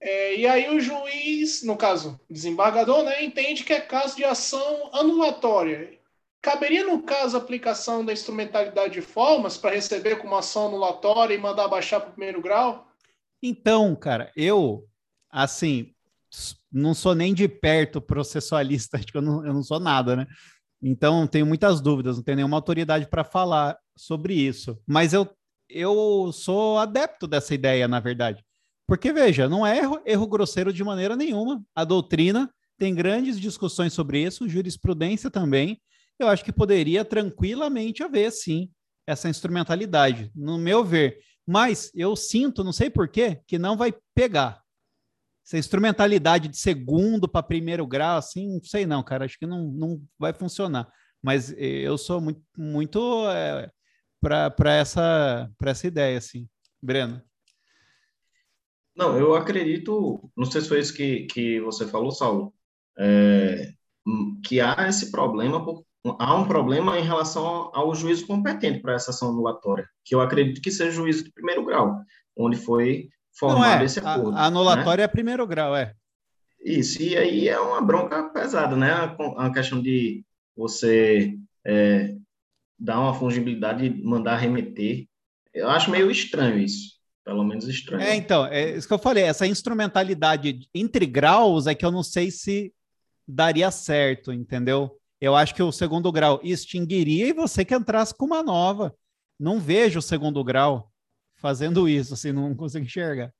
É, 0.01 0.37
e 0.37 0.47
aí 0.47 0.75
o 0.75 0.81
juiz, 0.81 1.63
no 1.63 1.77
caso, 1.77 2.19
desembargador, 2.31 3.03
né, 3.03 3.23
entende 3.23 3.65
que 3.65 3.73
é 3.73 3.81
caso 3.81 4.17
de 4.17 4.25
ação 4.25 4.91
anulatória. 4.93 5.99
Caberia, 6.47 6.87
no 6.87 7.03
caso, 7.03 7.37
a 7.37 7.41
aplicação 7.41 8.05
da 8.05 8.13
instrumentalidade 8.13 8.95
de 8.95 9.01
formas 9.01 9.59
para 9.59 9.75
receber 9.75 10.15
como 10.15 10.37
ação 10.37 10.69
anulatória 10.69 11.35
e 11.35 11.39
mandar 11.39 11.67
baixar 11.67 11.99
para 11.99 12.11
o 12.11 12.13
primeiro 12.13 12.41
grau? 12.41 12.87
Então, 13.43 13.97
cara, 13.97 14.31
eu, 14.37 14.87
assim, 15.29 15.93
não 16.71 16.95
sou 16.95 17.17
nem 17.17 17.35
de 17.35 17.49
perto 17.49 18.01
processualista, 18.01 18.97
tipo, 19.03 19.19
eu 19.19 19.23
não, 19.23 19.45
eu 19.45 19.53
não 19.53 19.63
sou 19.65 19.81
nada, 19.81 20.15
né? 20.15 20.27
Então, 20.81 21.27
tenho 21.27 21.45
muitas 21.45 21.81
dúvidas, 21.81 22.17
não 22.17 22.23
tenho 22.23 22.37
nenhuma 22.37 22.59
autoridade 22.59 23.09
para 23.09 23.25
falar 23.25 23.77
sobre 23.97 24.35
isso. 24.35 24.79
Mas 24.87 25.13
eu, 25.13 25.29
eu 25.69 26.31
sou 26.33 26.79
adepto 26.79 27.27
dessa 27.27 27.57
ideia, 27.57 27.89
na 27.89 27.99
verdade. 27.99 28.45
Porque, 28.87 29.13
veja, 29.13 29.49
não 29.49 29.67
é 29.67 29.79
erro, 29.79 30.01
erro 30.07 30.29
grosseiro 30.29 30.73
de 30.73 30.85
maneira 30.85 31.17
nenhuma. 31.17 31.61
A 31.75 31.83
doutrina 31.83 32.49
tem 32.79 32.95
grandes 32.95 33.41
discussões 33.41 33.93
sobre 33.93 34.23
isso, 34.23 34.49
jurisprudência 34.49 35.29
também. 35.29 35.81
Eu 36.19 36.29
acho 36.29 36.45
que 36.45 36.53
poderia 36.53 37.05
tranquilamente 37.05 38.03
haver, 38.03 38.33
sim, 38.33 38.71
essa 39.07 39.29
instrumentalidade, 39.29 40.31
no 40.35 40.59
meu 40.59 40.85
ver. 40.85 41.19
Mas 41.47 41.91
eu 41.95 42.17
sinto, 42.17 42.65
não 42.65 42.73
sei 42.73 42.91
porquê, 42.91 43.41
que 43.47 43.59
não 43.59 43.77
vai 43.77 43.95
pegar. 44.15 44.63
Essa 45.47 45.59
instrumentalidade 45.59 46.49
de 46.49 46.57
segundo 46.57 47.29
para 47.29 47.43
primeiro 47.43 47.87
grau, 47.87 48.19
assim, 48.19 48.55
não 48.55 48.65
sei 48.65 48.85
não, 48.85 49.03
cara, 49.03 49.25
acho 49.25 49.39
que 49.39 49.47
não, 49.47 49.71
não 49.71 50.03
vai 50.19 50.33
funcionar. 50.33 50.91
Mas 51.23 51.55
eu 51.57 51.97
sou 51.97 52.21
muito, 52.21 52.43
muito 52.57 53.29
é, 53.31 53.71
para 54.21 54.75
essa, 54.75 55.51
essa 55.63 55.87
ideia, 55.87 56.19
assim. 56.19 56.49
Breno. 56.83 57.23
Não, 58.97 59.17
eu 59.19 59.35
acredito, 59.35 60.31
não 60.37 60.47
sei 60.47 60.63
se 60.63 60.69
foi 60.69 60.81
isso 60.81 60.95
que, 60.95 61.27
que 61.27 61.61
você 61.61 61.87
falou, 61.87 62.11
Saulo, 62.11 62.55
é, 62.99 63.73
que 64.43 64.61
há 64.61 64.89
esse 64.89 65.11
problema, 65.11 65.63
há 66.19 66.35
um 66.35 66.47
problema 66.47 66.99
em 66.99 67.03
relação 67.03 67.71
ao 67.75 67.95
juízo 67.95 68.27
competente 68.27 68.81
para 68.81 68.95
essa 68.95 69.11
ação 69.11 69.31
anulatória, 69.31 69.89
que 70.05 70.15
eu 70.15 70.21
acredito 70.21 70.61
que 70.61 70.71
seja 70.71 70.91
juízo 70.91 71.25
de 71.25 71.33
primeiro 71.33 71.65
grau, 71.65 72.01
onde 72.37 72.57
foi 72.57 73.09
formado 73.33 73.83
é, 73.83 73.85
esse 73.85 73.99
acordo. 73.99 74.37
A, 74.37 74.43
a 74.43 74.47
anulatória 74.47 75.03
né? 75.03 75.05
é 75.05 75.09
primeiro 75.09 75.47
grau, 75.47 75.75
é. 75.75 75.95
Isso, 76.63 77.01
e 77.03 77.17
aí 77.17 77.49
é 77.49 77.59
uma 77.59 77.81
bronca 77.81 78.25
pesada, 78.31 78.77
né? 78.77 78.91
A, 78.91 79.47
a 79.47 79.53
questão 79.53 79.81
de 79.81 80.25
você 80.57 81.37
é, 81.65 82.15
dar 82.79 83.01
uma 83.01 83.15
fungibilidade 83.15 83.87
e 83.87 84.03
mandar 84.03 84.37
remeter. 84.37 85.07
Eu 85.55 85.71
acho 85.71 85.91
meio 85.91 86.11
estranho 86.11 86.59
isso 86.59 86.97
pelo 87.27 87.43
menos 87.43 87.67
estranho. 87.67 88.05
É, 88.05 88.15
então, 88.15 88.47
é 88.47 88.77
isso 88.77 88.87
que 88.87 88.95
eu 88.95 88.99
falei, 89.01 89.25
essa 89.25 89.49
instrumentalidade 89.49 90.61
entre 90.73 91.05
graus 91.07 91.67
é 91.67 91.75
que 91.75 91.85
eu 91.85 91.91
não 91.91 92.05
sei 92.05 92.31
se 92.31 92.73
daria 93.27 93.69
certo, 93.73 94.33
entendeu? 94.33 94.97
Eu 95.21 95.35
acho 95.35 95.55
que 95.55 95.63
o 95.63 95.73
segundo 95.73 96.13
grau 96.13 96.41
extinguiria 96.43 97.29
e 97.29 97.33
você 97.33 97.65
que 97.65 97.75
entrasse 97.75 98.15
com 98.15 98.27
uma 98.27 98.43
nova. 98.43 98.95
Não 99.39 99.59
vejo 99.59 99.99
o 99.99 100.03
segundo 100.03 100.43
grau 100.45 100.93
fazendo 101.37 101.89
isso, 101.89 102.15
assim, 102.15 102.33
não 102.33 102.55
consigo 102.55 102.85
enxergar. 102.85 103.33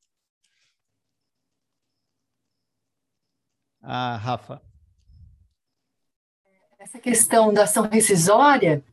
Ah, 3.83 4.17
Rafa. 4.17 4.63
Essa 6.79 6.99
questão 6.99 7.53
da 7.53 7.65
ação 7.65 7.89
rescisória, 7.89 8.85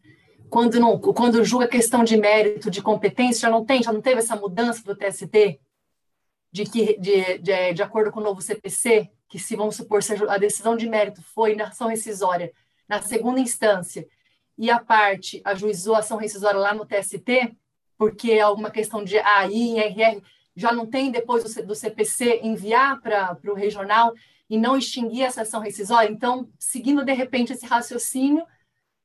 quando, 0.49 0.79
não, 0.79 0.99
quando 0.99 1.43
julga 1.43 1.67
questão 1.67 2.03
de 2.03 2.17
mérito, 2.17 2.69
de 2.69 2.81
competência, 2.81 3.41
já 3.41 3.49
não 3.49 3.65
tem, 3.65 3.83
já 3.83 3.91
não 3.91 4.01
teve 4.01 4.19
essa 4.19 4.35
mudança 4.35 4.83
do 4.83 4.95
TST, 4.95 5.59
de 6.51 6.65
que, 6.65 6.97
de, 6.99 7.37
de, 7.39 7.73
de 7.73 7.83
acordo 7.83 8.11
com 8.11 8.19
o 8.19 8.23
novo 8.23 8.41
CPC, 8.41 9.09
que 9.27 9.39
se, 9.39 9.55
vamos 9.55 9.75
supor, 9.75 9.99
a 10.29 10.37
decisão 10.37 10.77
de 10.77 10.87
mérito 10.87 11.21
foi 11.21 11.55
na 11.55 11.67
ação 11.67 11.87
rescisória 11.87 12.51
na 12.95 13.01
segunda 13.01 13.39
instância, 13.39 14.07
e 14.57 14.69
a 14.69 14.79
parte 14.79 15.41
ajuizou 15.43 15.95
a 15.95 15.99
ação 15.99 16.17
rescisória 16.17 16.59
lá 16.59 16.73
no 16.73 16.85
TST, 16.85 17.55
porque 17.97 18.31
é 18.33 18.41
alguma 18.41 18.69
questão 18.69 19.03
de 19.03 19.17
AI, 19.17 19.79
RR, 19.79 20.21
já 20.55 20.71
não 20.71 20.85
tem 20.85 21.09
depois 21.09 21.43
do, 21.43 21.67
do 21.67 21.75
CPC 21.75 22.41
enviar 22.43 23.01
para 23.01 23.37
o 23.47 23.55
regional 23.55 24.13
e 24.49 24.57
não 24.57 24.77
extinguir 24.77 25.23
essa 25.23 25.41
ação 25.41 25.59
rescisória. 25.59 26.11
Então, 26.11 26.47
seguindo 26.59 27.03
de 27.03 27.13
repente 27.13 27.53
esse 27.53 27.65
raciocínio, 27.65 28.45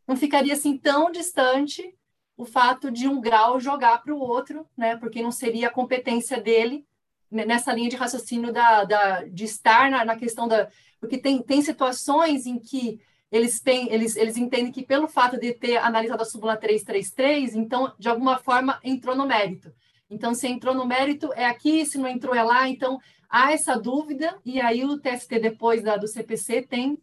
não 0.06 0.16
ficaria 0.16 0.52
assim 0.52 0.76
tão 0.76 1.10
distante 1.10 1.94
o 2.36 2.44
fato 2.44 2.90
de 2.90 3.08
um 3.08 3.20
grau 3.20 3.58
jogar 3.58 4.02
para 4.02 4.14
o 4.14 4.18
outro, 4.18 4.66
né? 4.76 4.96
Porque 4.96 5.22
não 5.22 5.32
seria 5.32 5.68
a 5.68 5.72
competência 5.72 6.40
dele 6.40 6.86
nessa 7.30 7.72
linha 7.72 7.90
de 7.90 7.96
raciocínio 7.96 8.52
da, 8.52 8.84
da 8.84 9.24
de 9.24 9.44
estar 9.44 9.90
na, 9.90 10.04
na, 10.04 10.16
questão 10.16 10.48
da 10.48 10.68
porque 10.98 11.18
tem, 11.18 11.42
tem 11.42 11.60
situações 11.60 12.46
em 12.46 12.58
que 12.58 13.00
eles 13.30 13.60
têm 13.60 13.92
eles, 13.92 14.16
eles 14.16 14.36
entendem 14.36 14.72
que 14.72 14.82
pelo 14.84 15.08
fato 15.08 15.38
de 15.38 15.52
ter 15.52 15.76
analisado 15.76 16.22
a 16.22 16.26
súmula 16.26 16.56
333, 16.56 17.54
então 17.54 17.92
de 17.98 18.08
alguma 18.08 18.38
forma 18.38 18.78
entrou 18.82 19.14
no 19.14 19.26
mérito. 19.26 19.72
Então 20.10 20.34
se 20.34 20.46
entrou 20.46 20.74
no 20.74 20.86
mérito 20.86 21.32
é 21.34 21.46
aqui, 21.46 21.84
se 21.84 21.98
não 21.98 22.08
entrou 22.08 22.34
é 22.34 22.42
lá, 22.42 22.68
então 22.68 22.98
há 23.28 23.52
essa 23.52 23.76
dúvida 23.76 24.38
e 24.44 24.60
aí 24.60 24.84
o 24.84 24.98
TST 24.98 25.38
depois 25.38 25.82
da, 25.82 25.96
do 25.96 26.08
CPC 26.08 26.62
tem 26.62 26.98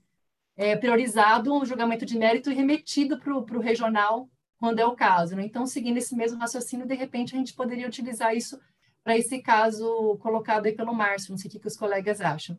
é, 0.56 0.76
priorizado 0.76 1.54
um 1.54 1.66
julgamento 1.66 2.06
de 2.06 2.18
mérito 2.18 2.50
e 2.50 2.56
remetido 2.56 3.20
para 3.20 3.34
o 3.34 3.60
regional, 3.60 4.30
quando 4.58 4.80
é 4.80 4.86
o 4.86 4.96
caso. 4.96 5.36
Né? 5.36 5.46
Então, 5.46 5.66
seguindo 5.66 5.98
esse 5.98 6.16
mesmo 6.16 6.40
raciocínio, 6.40 6.88
de 6.88 6.96
repente, 6.96 7.36
a 7.36 7.38
gente 7.38 7.54
poderia 7.54 7.88
utilizar 7.88 8.36
isso 8.36 8.60
para 9.04 9.18
esse 9.18 9.40
caso 9.42 10.18
colocado 10.20 10.66
aí 10.66 10.74
pelo 10.74 10.94
Márcio. 10.94 11.32
Não 11.32 11.38
sei 11.38 11.50
o 11.50 11.52
que, 11.52 11.60
que 11.60 11.68
os 11.68 11.78
colegas 11.78 12.22
acham. 12.22 12.58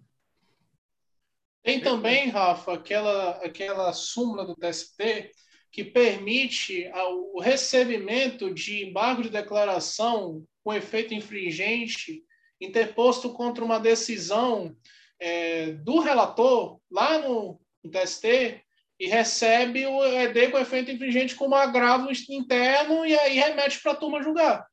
Tem 1.67 1.81
também, 1.81 2.29
Rafa, 2.29 2.75
aquela, 2.75 3.31
aquela 3.45 3.93
súmula 3.93 4.47
do 4.47 4.55
TST 4.55 5.33
que 5.73 5.83
permite 5.83 6.89
o 7.35 7.41
recebimento 7.41 8.55
de 8.55 8.85
embargo 8.85 9.21
de 9.21 9.31
declaração 9.31 10.45
com 10.63 10.73
efeito 10.73 11.13
infringente 11.13 12.23
interposto 12.61 13.33
contra 13.33 13.65
uma 13.65 13.81
decisão 13.81 14.77
é, 15.19 15.73
do 15.73 15.99
relator 15.99 16.79
lá 16.89 17.19
no, 17.19 17.61
TST 17.83 18.63
e 19.01 19.09
recebe 19.09 19.87
o 19.87 20.05
ED 20.05 20.53
com 20.53 20.59
efeito 20.59 20.93
infringente 20.93 21.35
como 21.35 21.57
agravo 21.57 22.13
interno 22.31 23.05
e 23.05 23.19
aí 23.19 23.39
remete 23.41 23.81
para 23.83 23.91
a 23.91 23.97
turma 23.97 24.23
julgar. 24.23 24.65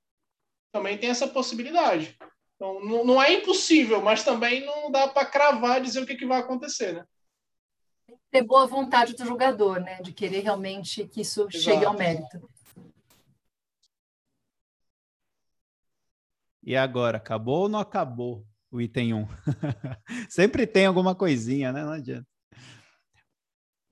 Também 0.72 0.96
tem 0.96 1.10
essa 1.10 1.28
possibilidade. 1.28 2.16
Então, 2.63 2.80
não, 2.80 3.04
não 3.04 3.21
é 3.21 3.34
impossível, 3.34 4.02
mas 4.02 4.23
também 4.23 4.65
não 4.65 4.89
dá 4.89 5.06
para 5.06 5.26
cravar 5.26 5.80
e 5.80 5.84
dizer 5.84 6.02
o 6.02 6.06
que, 6.06 6.15
que 6.15 6.26
vai 6.26 6.39
acontecer, 6.39 6.93
né? 6.93 7.06
Tem 8.08 8.15
que 8.15 8.23
ter 8.32 8.41
boa 8.41 8.65
vontade 8.65 9.13
do 9.17 9.26
jogador, 9.26 9.82
né? 9.82 10.02
De 10.02 10.13
querer 10.13 10.43
realmente 10.43 11.06
que 11.06 11.19
isso 11.19 11.41
Exato. 11.41 11.62
chegue 11.62 11.84
ao 11.84 11.93
mérito. 11.93 12.49
E 16.63 16.73
agora, 16.73 17.17
acabou 17.17 17.63
ou 17.63 17.69
não 17.69 17.80
acabou 17.80 18.47
o 18.71 18.80
item 18.80 19.13
1? 19.13 19.28
Sempre 20.32 20.65
tem 20.65 20.86
alguma 20.86 21.13
coisinha, 21.13 21.73
né? 21.73 21.84
Não 21.84 21.91
adianta. 21.91 22.26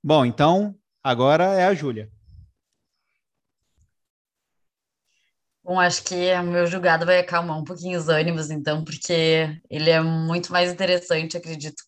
Bom, 0.01 0.25
então 0.25 0.79
agora 1.03 1.43
é 1.55 1.65
a 1.65 1.73
Júlia. 1.73 2.09
Bom, 5.63 5.79
acho 5.79 6.03
que 6.03 6.15
o 6.33 6.43
meu 6.43 6.65
julgado 6.65 7.05
vai 7.05 7.19
acalmar 7.19 7.57
um 7.57 7.63
pouquinho 7.63 7.99
os 7.99 8.09
ânimos, 8.09 8.49
então, 8.49 8.83
porque 8.83 9.61
ele 9.69 9.91
é 9.91 10.01
muito 10.01 10.51
mais 10.51 10.71
interessante, 10.71 11.37
acredito, 11.37 11.83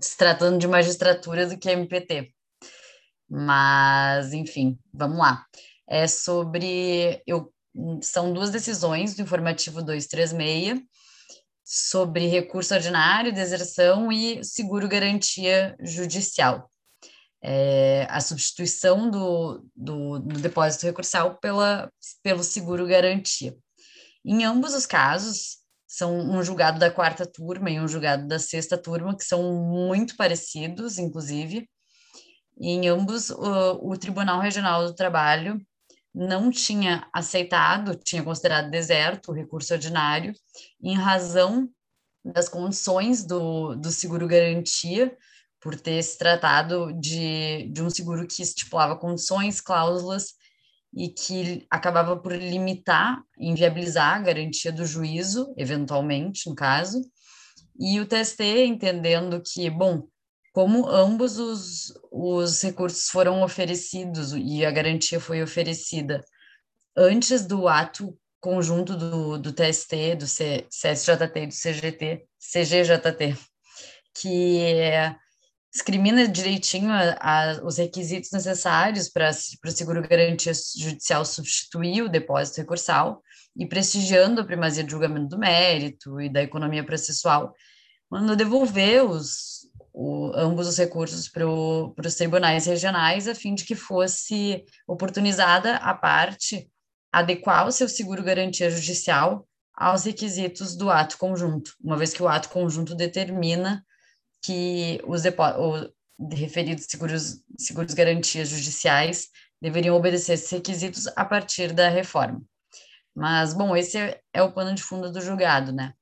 se 0.00 0.16
tratando 0.16 0.58
de 0.58 0.66
magistratura 0.66 1.46
do 1.46 1.56
que 1.56 1.70
MPT. 1.70 2.34
Mas, 3.30 4.32
enfim, 4.32 4.78
vamos 4.92 5.18
lá. 5.18 5.46
É 5.88 6.06
sobre. 6.08 7.22
Eu, 7.26 7.52
são 8.02 8.32
duas 8.32 8.50
decisões 8.50 9.14
do 9.14 9.22
informativo 9.22 9.82
236 9.82 10.80
sobre 11.64 12.26
recurso 12.26 12.74
ordinário, 12.74 13.32
deserção 13.32 14.10
e 14.10 14.44
seguro 14.44 14.88
garantia 14.88 15.76
judicial 15.80 16.71
é, 17.42 18.06
a 18.08 18.20
substituição 18.20 19.10
do, 19.10 19.66
do, 19.74 20.20
do, 20.20 20.40
depósito 20.40 20.86
recursal 20.86 21.36
pela, 21.38 21.90
pelo 22.22 22.44
seguro 22.44 22.86
garantia. 22.86 23.56
Em 24.24 24.44
ambos 24.44 24.74
os 24.74 24.86
casos, 24.86 25.58
são 25.86 26.16
um 26.18 26.42
julgado 26.42 26.78
da 26.78 26.90
quarta 26.90 27.26
turma 27.26 27.70
e 27.70 27.80
um 27.80 27.88
julgado 27.88 28.26
da 28.26 28.38
sexta 28.38 28.78
turma, 28.78 29.16
que 29.16 29.24
são 29.24 29.52
muito 29.52 30.16
parecidos, 30.16 30.98
inclusive. 30.98 31.68
E 32.58 32.70
em 32.70 32.88
ambos, 32.88 33.28
o, 33.30 33.90
o 33.90 33.98
Tribunal 33.98 34.40
Regional 34.40 34.86
do 34.86 34.94
Trabalho 34.94 35.60
não 36.14 36.50
tinha 36.50 37.06
aceitado, 37.12 37.96
tinha 37.96 38.22
considerado 38.22 38.70
deserto 38.70 39.30
o 39.30 39.34
recurso 39.34 39.72
ordinário, 39.72 40.32
em 40.80 40.94
razão 40.94 41.68
das 42.24 42.48
condições 42.48 43.24
do, 43.24 43.74
do 43.74 43.90
seguro-garantia, 43.90 45.16
por 45.62 45.76
ter 45.76 46.02
se 46.02 46.18
tratado 46.18 46.92
de, 46.92 47.68
de 47.70 47.82
um 47.82 47.88
seguro 47.88 48.26
que 48.26 48.42
estipulava 48.42 48.96
condições, 48.96 49.60
cláusulas 49.60 50.34
e 50.92 51.08
que 51.08 51.64
acabava 51.70 52.16
por 52.16 52.32
limitar, 52.32 53.22
inviabilizar 53.38 54.16
a 54.16 54.20
garantia 54.20 54.72
do 54.72 54.84
juízo, 54.84 55.54
eventualmente, 55.56 56.48
no 56.48 56.54
caso, 56.54 57.00
e 57.78 58.00
o 58.00 58.06
TST 58.06 58.42
entendendo 58.66 59.40
que, 59.40 59.70
bom, 59.70 60.06
como 60.52 60.86
ambos 60.86 61.38
os, 61.38 61.94
os 62.10 62.60
recursos 62.60 63.08
foram 63.08 63.42
oferecidos 63.42 64.32
e 64.32 64.66
a 64.66 64.70
garantia 64.70 65.18
foi 65.18 65.42
oferecida 65.42 66.22
antes 66.96 67.46
do 67.46 67.68
ato 67.68 68.18
conjunto 68.38 68.96
do, 68.96 69.38
do 69.38 69.52
TST, 69.52 70.16
do 70.16 70.26
C, 70.26 70.66
CSJT 70.68 71.40
e 71.40 71.46
do 71.46 71.54
CGT, 71.54 72.26
CGJT, 72.38 73.38
que 74.14 74.58
é, 74.58 75.16
discrimina 75.72 76.28
direitinho 76.28 76.90
a, 76.92 77.16
a, 77.18 77.64
os 77.64 77.78
requisitos 77.78 78.30
necessários 78.30 79.08
para 79.08 79.30
o 79.30 79.70
seguro-garantia 79.70 80.52
judicial 80.76 81.24
substituir 81.24 82.02
o 82.02 82.10
depósito 82.10 82.58
recursal 82.58 83.22
e 83.56 83.66
prestigiando 83.66 84.40
a 84.40 84.44
primazia 84.44 84.84
de 84.84 84.90
julgamento 84.90 85.28
do 85.28 85.38
mérito 85.38 86.20
e 86.20 86.28
da 86.28 86.42
economia 86.42 86.84
processual, 86.84 87.54
mandou 88.10 88.36
devolver 88.36 89.02
os, 89.02 89.66
o, 89.94 90.30
ambos 90.34 90.68
os 90.68 90.76
recursos 90.76 91.26
para 91.28 91.46
os 91.46 92.14
tribunais 92.14 92.66
regionais, 92.66 93.26
a 93.26 93.34
fim 93.34 93.54
de 93.54 93.64
que 93.64 93.74
fosse 93.74 94.64
oportunizada 94.86 95.76
a 95.76 95.94
parte 95.94 96.70
adequar 97.10 97.66
o 97.66 97.72
seu 97.72 97.88
seguro-garantia 97.88 98.70
judicial 98.70 99.46
aos 99.74 100.04
requisitos 100.04 100.76
do 100.76 100.90
ato 100.90 101.16
conjunto, 101.16 101.74
uma 101.82 101.96
vez 101.96 102.12
que 102.12 102.22
o 102.22 102.28
ato 102.28 102.50
conjunto 102.50 102.94
determina 102.94 103.82
que 104.42 105.00
os 105.06 105.22
referidos 106.32 106.86
seguros, 106.88 107.42
seguros 107.58 107.94
garantias 107.94 108.48
judiciais 108.48 109.28
deveriam 109.60 109.96
obedecer 109.96 110.34
esses 110.34 110.50
requisitos 110.50 111.06
a 111.16 111.24
partir 111.24 111.72
da 111.72 111.88
reforma. 111.88 112.42
Mas, 113.14 113.54
bom, 113.54 113.76
esse 113.76 113.98
é, 113.98 114.20
é 114.32 114.42
o 114.42 114.52
pano 114.52 114.74
de 114.74 114.82
fundo 114.82 115.10
do 115.12 115.20
julgado, 115.20 115.72
né? 115.72 115.92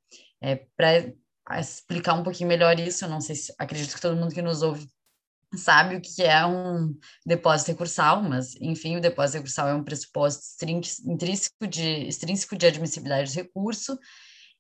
É, 0.40 0.64
Para 0.76 1.61
explicar 1.61 2.14
um 2.14 2.22
pouquinho 2.22 2.48
melhor 2.48 2.79
isso, 2.79 3.05
eu 3.05 3.09
não 3.09 3.20
sei 3.20 3.37
se 3.37 3.55
acredito 3.59 3.94
que 3.94 4.00
todo 4.00 4.16
mundo 4.16 4.35
que 4.35 4.40
nos 4.40 4.62
ouve 4.62 4.88
sabe 5.57 5.96
o 5.96 6.00
que 6.00 6.22
é 6.22 6.46
um 6.46 6.96
depósito 7.26 7.72
recursal, 7.72 8.22
mas, 8.22 8.55
enfim, 8.61 8.96
o 8.96 9.00
depósito 9.00 9.38
recursal 9.38 9.68
é 9.68 9.74
um 9.74 9.83
pressuposto 9.83 10.64
intrínseco 10.64 11.66
de, 11.66 12.07
extrínseco 12.07 12.57
de 12.57 12.66
admissibilidade 12.66 13.33
do 13.33 13.37
recurso, 13.37 13.98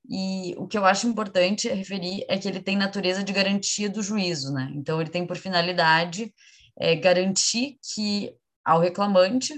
e 0.08 0.54
o 0.56 0.66
que 0.66 0.76
eu 0.76 0.84
acho 0.84 1.06
importante 1.06 1.68
referir 1.68 2.24
é 2.28 2.38
que 2.38 2.48
ele 2.48 2.60
tem 2.60 2.76
natureza 2.76 3.22
de 3.22 3.32
garantia 3.32 3.88
do 3.88 4.02
juízo, 4.02 4.52
né? 4.52 4.70
Então, 4.74 5.00
ele 5.00 5.10
tem 5.10 5.26
por 5.26 5.36
finalidade 5.36 6.32
é, 6.78 6.96
garantir 6.96 7.78
que 7.94 8.34
ao 8.64 8.80
reclamante 8.80 9.54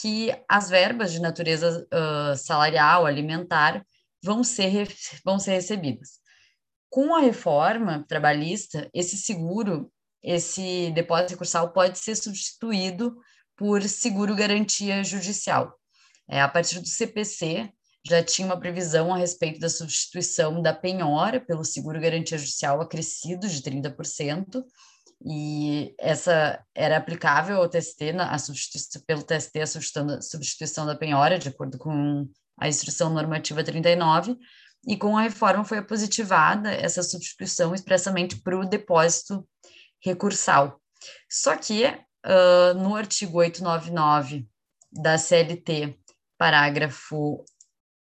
que 0.00 0.30
as 0.48 0.68
verbas 0.68 1.12
de 1.12 1.20
natureza 1.20 1.86
uh, 1.92 2.36
salarial, 2.36 3.06
alimentar, 3.06 3.84
vão 4.22 4.42
ser, 4.42 4.88
vão 5.24 5.38
ser 5.38 5.52
recebidas. 5.52 6.20
Com 6.88 7.14
a 7.14 7.20
reforma 7.20 8.04
trabalhista, 8.08 8.88
esse 8.92 9.16
seguro, 9.16 9.90
esse 10.22 10.90
depósito 10.92 11.30
recursal 11.30 11.72
pode 11.72 11.98
ser 11.98 12.16
substituído 12.16 13.16
por 13.56 13.82
seguro-garantia 13.82 15.02
judicial. 15.04 15.78
É, 16.28 16.40
a 16.40 16.48
partir 16.48 16.80
do 16.80 16.88
CPC, 16.88 17.72
já 18.08 18.22
tinha 18.22 18.46
uma 18.46 18.58
previsão 18.58 19.12
a 19.12 19.18
respeito 19.18 19.58
da 19.58 19.68
substituição 19.68 20.62
da 20.62 20.72
penhora 20.72 21.40
pelo 21.40 21.64
seguro-garantia 21.64 22.38
judicial 22.38 22.80
acrescido 22.80 23.48
de 23.48 23.60
30%, 23.62 24.62
e 25.24 25.94
essa 25.98 26.62
era 26.74 26.96
aplicável 26.96 27.56
ao 27.56 27.68
TST, 27.68 28.10
a 28.18 28.38
substituição, 28.38 29.02
pelo 29.06 29.22
TST, 29.22 29.60
a 29.60 29.66
substituição, 29.66 30.22
substituição 30.22 30.86
da 30.86 30.94
penhora, 30.94 31.38
de 31.38 31.48
acordo 31.48 31.78
com 31.78 32.28
a 32.58 32.68
instrução 32.68 33.10
normativa 33.10 33.64
39, 33.64 34.36
e 34.86 34.96
com 34.96 35.16
a 35.16 35.22
reforma 35.22 35.64
foi 35.64 35.82
positivada 35.82 36.70
essa 36.70 37.02
substituição 37.02 37.74
expressamente 37.74 38.36
para 38.40 38.56
o 38.56 38.64
depósito 38.64 39.46
recursal. 40.00 40.80
Só 41.28 41.56
que, 41.56 41.86
uh, 41.86 42.74
no 42.74 42.94
artigo 42.94 43.38
899 43.38 44.46
da 44.92 45.18
CLT, 45.18 45.98
parágrafo 46.38 47.44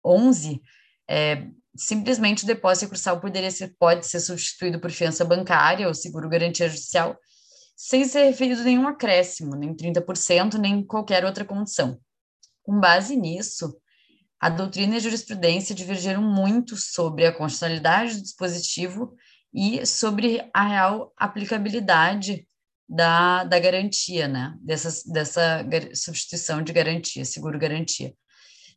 11, 0.04 0.60
é, 1.08 1.46
simplesmente 1.76 2.44
o 2.44 2.46
depósito 2.46 2.86
recursal 2.86 3.20
poderia 3.20 3.50
ser, 3.50 3.74
pode 3.78 4.06
ser 4.06 4.20
substituído 4.20 4.80
por 4.80 4.90
fiança 4.90 5.24
bancária 5.24 5.86
ou 5.86 5.94
seguro 5.94 6.28
garantia 6.28 6.68
judicial, 6.68 7.16
sem 7.76 8.04
ser 8.04 8.24
referido 8.24 8.64
nenhum 8.64 8.88
acréscimo, 8.88 9.54
nem 9.54 9.74
30%, 9.74 10.54
nem 10.54 10.84
qualquer 10.84 11.24
outra 11.24 11.44
condição. 11.44 12.00
Com 12.62 12.80
base 12.80 13.16
nisso, 13.16 13.78
a 14.40 14.48
doutrina 14.48 14.94
e 14.94 14.96
a 14.96 15.00
jurisprudência 15.00 15.74
divergiram 15.74 16.22
muito 16.22 16.76
sobre 16.76 17.26
a 17.26 17.32
constitucionalidade 17.32 18.16
do 18.16 18.22
dispositivo 18.22 19.16
e 19.52 19.86
sobre 19.86 20.48
a 20.52 20.66
real 20.66 21.12
aplicabilidade 21.16 22.46
da, 22.88 23.44
da 23.44 23.58
garantia, 23.58 24.28
né? 24.28 24.56
Dessa, 24.60 25.02
dessa 25.12 25.66
substituição 25.94 26.62
de 26.62 26.72
garantia, 26.72 27.24
seguro-garantia. 27.24 28.14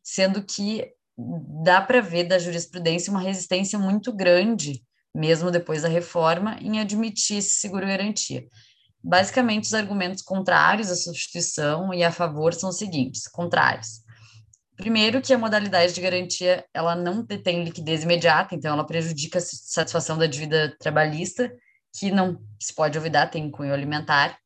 Sendo 0.04 0.44
que 0.44 0.92
dá 1.64 1.82
para 1.82 2.02
ver 2.02 2.26
da 2.26 2.40
jurisprudência 2.40 3.12
uma 3.12 3.22
resistência 3.22 3.78
muito 3.78 4.14
grande, 4.14 4.82
mesmo 5.16 5.52
depois 5.52 5.82
da 5.82 5.88
reforma, 5.90 6.58
em 6.62 6.80
admitir 6.80 7.38
esse 7.38 7.60
seguro-garantia. 7.60 8.46
Basicamente, 9.04 9.66
os 9.66 9.74
argumentos 9.74 10.22
contrários 10.22 10.92
à 10.92 10.96
substituição 10.96 11.94
e 11.94 12.04
a 12.04 12.12
favor 12.12 12.54
são 12.54 12.70
os 12.70 12.78
seguintes: 12.78 13.28
contrários. 13.28 14.02
Primeiro, 14.76 15.22
que 15.22 15.34
a 15.34 15.38
modalidade 15.38 15.94
de 15.94 16.02
garantia 16.02 16.66
ela 16.74 16.96
não 16.96 17.24
detém 17.24 17.64
liquidez 17.64 18.04
imediata, 18.04 18.56
então 18.56 18.74
ela 18.74 18.86
prejudica 18.86 19.38
a 19.38 19.42
satisfação 19.42 20.18
da 20.18 20.26
dívida 20.26 20.76
trabalhista, 20.80 21.52
que 21.94 22.10
não 22.12 22.42
se 22.60 22.74
pode 22.74 22.98
olvidar, 22.98 23.28
tem 23.28 23.50
cunho 23.52 23.74
alimentar. 23.74 24.38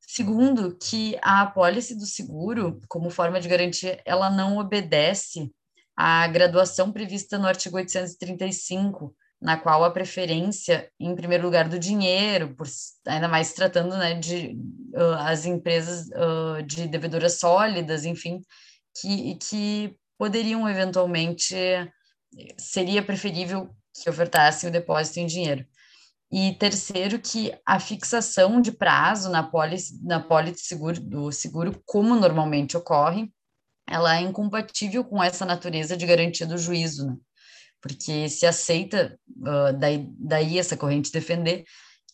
Segundo, 0.00 0.76
que 0.76 1.16
a 1.22 1.42
apólice 1.42 1.96
do 1.96 2.06
seguro, 2.06 2.80
como 2.88 3.10
forma 3.10 3.40
de 3.40 3.48
garantia, 3.48 4.00
ela 4.04 4.30
não 4.30 4.58
obedece 4.58 5.52
à 5.96 6.26
graduação 6.28 6.92
prevista 6.92 7.38
no 7.38 7.46
artigo 7.46 7.76
835, 7.76 9.14
na 9.40 9.56
qual 9.56 9.84
a 9.84 9.90
preferência, 9.90 10.90
em 10.98 11.14
primeiro 11.14 11.44
lugar, 11.44 11.68
do 11.68 11.78
dinheiro, 11.78 12.54
por, 12.54 12.66
ainda 13.06 13.28
mais 13.28 13.52
tratando 13.52 13.96
né, 13.96 14.14
de 14.14 14.56
uh, 14.94 15.14
as 15.20 15.46
empresas 15.46 16.08
uh, 16.08 16.62
de 16.62 16.86
devedoras 16.86 17.38
sólidas, 17.38 18.04
enfim, 18.04 18.40
que, 19.00 19.34
que 19.36 19.96
poderiam 20.18 20.68
eventualmente 20.68 21.54
seria 22.58 23.02
preferível 23.02 23.70
que 23.94 24.08
ofertassem 24.10 24.68
o 24.68 24.72
depósito 24.72 25.20
em 25.20 25.26
dinheiro. 25.26 25.66
E 26.30 26.54
terceiro, 26.54 27.18
que 27.18 27.56
a 27.64 27.78
fixação 27.78 28.60
de 28.60 28.72
prazo 28.72 29.30
na 29.30 29.42
pólice, 29.42 30.02
na 30.04 30.20
pólice 30.20 30.64
seguro, 30.64 31.00
do 31.00 31.30
seguro, 31.30 31.80
como 31.86 32.16
normalmente 32.16 32.76
ocorre, 32.76 33.30
ela 33.88 34.16
é 34.16 34.20
incompatível 34.20 35.04
com 35.04 35.22
essa 35.22 35.44
natureza 35.44 35.96
de 35.96 36.06
garantia 36.06 36.46
do 36.46 36.58
juízo, 36.58 37.06
né? 37.06 37.16
Porque 37.80 38.28
se 38.28 38.46
aceita, 38.46 39.18
uh, 39.28 39.78
daí, 39.78 40.08
daí 40.18 40.58
essa 40.58 40.76
corrente 40.76 41.12
defender, 41.12 41.64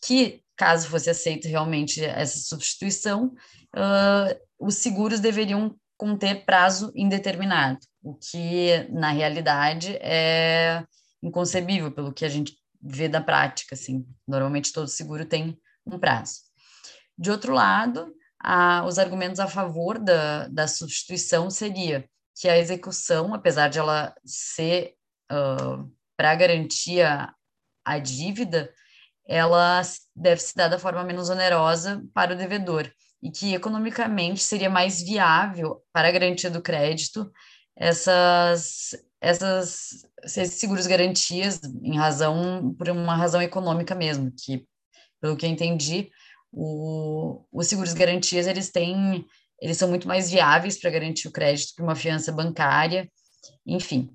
que 0.04 0.42
caso 0.56 0.88
fosse 0.88 1.08
aceita 1.08 1.48
realmente 1.48 2.04
essa 2.04 2.38
substituição, 2.38 3.34
uh, 3.74 4.40
os 4.59 4.76
seguros 4.76 5.20
deveriam 5.20 5.74
conter 5.97 6.44
prazo 6.44 6.92
indeterminado, 6.94 7.78
o 8.03 8.14
que 8.14 8.86
na 8.90 9.11
realidade 9.11 9.97
é 10.01 10.84
inconcebível 11.22 11.92
pelo 11.92 12.12
que 12.12 12.24
a 12.24 12.28
gente 12.28 12.59
vê 12.82 13.09
da 13.09 13.20
prática, 13.20 13.74
assim. 13.74 14.05
Normalmente 14.26 14.72
todo 14.72 14.88
seguro 14.88 15.24
tem 15.24 15.57
um 15.86 15.99
prazo. 15.99 16.40
De 17.16 17.30
outro 17.30 17.55
lado, 17.55 18.12
a, 18.43 18.84
os 18.84 18.99
argumentos 18.99 19.38
a 19.38 19.47
favor 19.47 19.99
da, 19.99 20.49
da 20.49 20.66
substituição 20.66 21.49
seria 21.49 22.05
que 22.34 22.49
a 22.49 22.59
execução, 22.59 23.32
apesar 23.34 23.68
de 23.68 23.78
ela 23.78 24.14
ser 24.24 24.95
uh, 25.30 25.90
para 26.16 26.34
garantir 26.34 27.03
a 27.84 27.99
dívida, 27.99 28.72
ela 29.26 29.82
deve 30.14 30.40
se 30.40 30.55
dar 30.55 30.68
da 30.68 30.78
forma 30.78 31.05
menos 31.05 31.30
onerosa 31.30 32.03
para 32.12 32.34
o 32.34 32.36
devedor 32.36 32.90
e 33.22 33.30
que 33.30 33.55
economicamente 33.55 34.43
seria 34.43 34.68
mais 34.68 35.01
viável 35.01 35.82
para 35.93 36.09
a 36.09 36.12
garantia 36.12 36.51
do 36.51 36.61
crédito 36.61 37.30
essas, 37.76 38.90
essas 39.20 40.05
esses 40.24 40.55
seguros 40.55 40.86
garantias 40.86 41.61
em 41.82 41.97
razão 41.97 42.74
por 42.76 42.88
uma 42.90 43.16
razão 43.16 43.40
econômica 43.40 43.95
mesmo, 43.95 44.32
que 44.32 44.66
pelo 45.20 45.36
que 45.36 45.47
eu 45.47 45.51
entendi, 45.51 46.11
o, 46.53 47.44
os 47.53 47.66
seguros 47.66 47.92
garantias 47.94 48.46
eles 48.46 48.70
têm 48.70 49.24
eles 49.62 49.76
são 49.76 49.88
muito 49.88 50.09
mais 50.09 50.28
viáveis 50.28 50.78
para 50.78 50.90
garantir 50.90 51.28
o 51.28 51.32
crédito 51.32 51.76
que 51.76 51.82
uma 51.82 51.94
fiança 51.94 52.32
bancária, 52.32 53.09
enfim. 53.64 54.12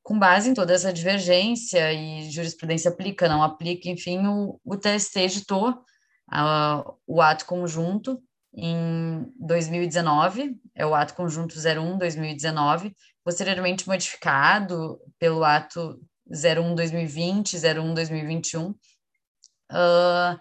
Com 0.00 0.16
base 0.16 0.48
em 0.48 0.54
toda 0.54 0.72
essa 0.72 0.92
divergência 0.92 1.92
e 1.92 2.30
jurisprudência 2.30 2.92
aplica, 2.92 3.28
não 3.28 3.42
aplica, 3.42 3.88
enfim, 3.88 4.24
o, 4.28 4.60
o 4.64 4.76
TST 4.76 5.18
editou 5.18 5.70
uh, 5.70 6.96
o 7.04 7.20
ato 7.20 7.46
conjunto 7.46 8.22
em 8.54 9.26
2019, 9.40 10.56
é 10.72 10.86
o 10.86 10.94
ato 10.94 11.14
conjunto 11.14 11.56
01-2019, 11.56 12.92
posteriormente 13.24 13.88
modificado 13.88 15.00
pelo 15.18 15.42
ato 15.42 16.00
01-2020, 16.30 17.56
01-2021, 17.56 18.70
uh, 18.70 20.38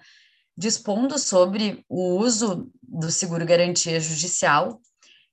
dispondo 0.58 1.20
sobre 1.20 1.84
o 1.89 2.18
uso 2.18 2.72
do 2.82 3.12
seguro-garantia 3.12 3.99
judicial, 3.99 4.80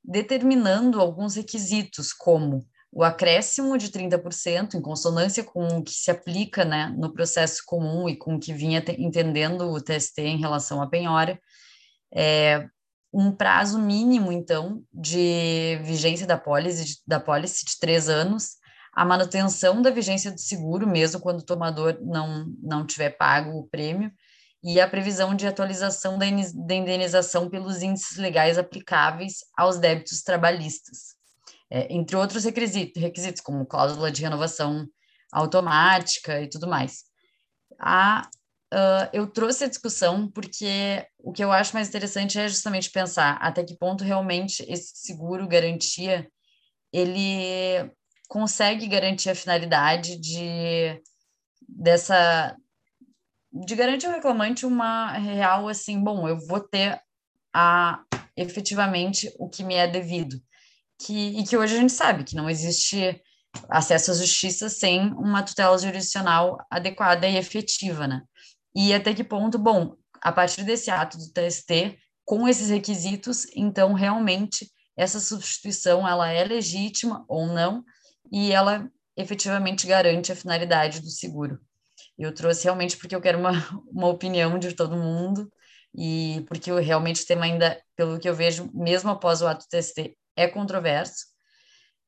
determinando 0.04 1.00
alguns 1.00 1.36
requisitos, 1.36 2.12
como 2.12 2.66
o 2.90 3.02
acréscimo 3.02 3.78
de 3.78 3.88
30%, 3.88 4.74
em 4.74 4.82
consonância 4.82 5.42
com 5.42 5.66
o 5.66 5.82
que 5.82 5.92
se 5.92 6.10
aplica 6.10 6.64
né, 6.64 6.94
no 6.96 7.12
processo 7.12 7.62
comum 7.64 8.08
e 8.08 8.16
com 8.16 8.34
o 8.34 8.38
que 8.38 8.52
vinha 8.52 8.84
entendendo 8.98 9.70
o 9.70 9.80
TST 9.80 10.20
em 10.20 10.38
relação 10.38 10.82
à 10.82 10.86
penhora, 10.86 11.40
é, 12.14 12.68
um 13.12 13.30
prazo 13.30 13.78
mínimo, 13.78 14.32
então, 14.32 14.82
de 14.92 15.78
vigência 15.82 16.26
da 16.26 16.36
pólice, 16.36 17.00
da 17.06 17.20
pólice 17.20 17.64
de 17.64 17.78
três 17.78 18.08
anos, 18.08 18.56
a 18.92 19.04
manutenção 19.04 19.80
da 19.80 19.90
vigência 19.90 20.30
do 20.30 20.40
seguro, 20.40 20.86
mesmo 20.86 21.20
quando 21.20 21.40
o 21.40 21.44
tomador 21.44 21.98
não, 22.02 22.46
não 22.62 22.86
tiver 22.86 23.10
pago 23.10 23.58
o 23.58 23.66
prêmio, 23.68 24.12
e 24.62 24.80
a 24.80 24.88
previsão 24.88 25.34
de 25.34 25.46
atualização 25.46 26.16
da 26.18 26.26
indenização 26.26 27.50
pelos 27.50 27.82
índices 27.82 28.16
legais 28.16 28.56
aplicáveis 28.56 29.38
aos 29.56 29.78
débitos 29.78 30.22
trabalhistas, 30.22 31.16
é, 31.68 31.92
entre 31.92 32.16
outros 32.16 32.44
requisitos, 32.44 33.02
requisitos, 33.02 33.42
como 33.42 33.66
cláusula 33.66 34.10
de 34.10 34.22
renovação 34.22 34.86
automática 35.32 36.40
e 36.40 36.48
tudo 36.48 36.68
mais. 36.68 37.02
A, 37.80 38.28
uh, 38.72 39.08
eu 39.12 39.26
trouxe 39.26 39.64
a 39.64 39.68
discussão 39.68 40.30
porque 40.30 41.04
o 41.18 41.32
que 41.32 41.42
eu 41.42 41.50
acho 41.50 41.74
mais 41.74 41.88
interessante 41.88 42.38
é 42.38 42.46
justamente 42.46 42.90
pensar 42.90 43.38
até 43.40 43.64
que 43.64 43.76
ponto 43.76 44.04
realmente 44.04 44.64
esse 44.68 44.92
seguro 44.94 45.48
garantia 45.48 46.30
ele 46.92 47.90
consegue 48.28 48.86
garantir 48.86 49.30
a 49.30 49.34
finalidade 49.34 50.16
de 50.20 51.02
dessa 51.66 52.54
de 53.52 53.74
garantir 53.74 54.06
ao 54.06 54.12
reclamante 54.12 54.64
uma 54.64 55.12
real 55.12 55.68
assim, 55.68 56.02
bom, 56.02 56.26
eu 56.26 56.38
vou 56.46 56.60
ter 56.60 57.00
a 57.54 58.02
efetivamente 58.36 59.32
o 59.38 59.48
que 59.48 59.62
me 59.62 59.74
é 59.74 59.86
devido. 59.86 60.40
Que, 60.98 61.40
e 61.40 61.44
que 61.44 61.56
hoje 61.56 61.76
a 61.76 61.80
gente 61.80 61.92
sabe 61.92 62.24
que 62.24 62.36
não 62.36 62.48
existe 62.48 63.20
acesso 63.68 64.12
à 64.12 64.14
justiça 64.14 64.68
sem 64.68 65.12
uma 65.12 65.42
tutela 65.42 65.76
jurisdicional 65.76 66.58
adequada 66.70 67.28
e 67.28 67.36
efetiva, 67.36 68.06
né? 68.06 68.22
E 68.74 68.94
até 68.94 69.12
que 69.12 69.24
ponto, 69.24 69.58
bom, 69.58 69.96
a 70.22 70.32
partir 70.32 70.62
desse 70.64 70.90
ato 70.90 71.18
do 71.18 71.32
TST, 71.32 71.98
com 72.24 72.48
esses 72.48 72.70
requisitos, 72.70 73.46
então 73.54 73.92
realmente 73.92 74.70
essa 74.96 75.20
substituição 75.20 76.06
ela 76.06 76.30
é 76.30 76.44
legítima 76.44 77.24
ou 77.28 77.46
não 77.46 77.84
e 78.30 78.52
ela 78.52 78.88
efetivamente 79.16 79.86
garante 79.86 80.32
a 80.32 80.36
finalidade 80.36 81.00
do 81.00 81.10
seguro. 81.10 81.60
Eu 82.22 82.32
trouxe 82.32 82.64
realmente 82.64 82.96
porque 82.96 83.16
eu 83.16 83.20
quero 83.20 83.38
uma, 83.38 83.50
uma 83.90 84.06
opinião 84.06 84.56
de 84.56 84.72
todo 84.74 84.96
mundo 84.96 85.52
e 85.92 86.44
porque 86.46 86.70
eu, 86.70 86.76
realmente 86.76 87.22
o 87.22 87.26
tema 87.26 87.44
ainda, 87.44 87.82
pelo 87.96 88.18
que 88.18 88.28
eu 88.28 88.34
vejo, 88.34 88.70
mesmo 88.72 89.10
após 89.10 89.42
o 89.42 89.46
ato 89.46 89.66
TST, 89.68 90.16
é 90.36 90.46
controverso. 90.46 91.26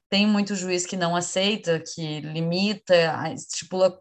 Tem 0.08 0.24
muito 0.24 0.54
juiz 0.54 0.86
que 0.86 0.96
não 0.96 1.16
aceita, 1.16 1.80
que 1.80 2.20
limita, 2.20 2.94
estipula 3.34 3.98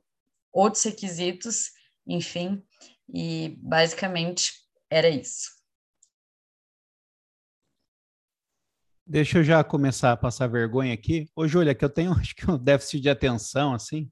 outros 0.52 0.84
requisitos, 0.84 1.72
enfim, 2.06 2.64
e 3.12 3.58
basicamente 3.60 4.52
era 4.92 5.10
isso. 5.10 5.52
Deixa 9.06 9.40
eu 9.40 9.44
já 9.44 9.64
começar 9.64 10.12
a 10.12 10.18
passar 10.18 10.48
vergonha 10.48 10.94
aqui. 10.94 11.28
Ô, 11.36 11.48
Júlia, 11.48 11.74
que 11.74 11.84
eu 11.84 11.90
tenho 11.90 12.14
acho 12.20 12.36
que 12.36 12.50
um 12.50 12.58
déficit 12.58 13.02
de 13.02 13.10
atenção, 13.10 13.74
assim. 13.74 14.10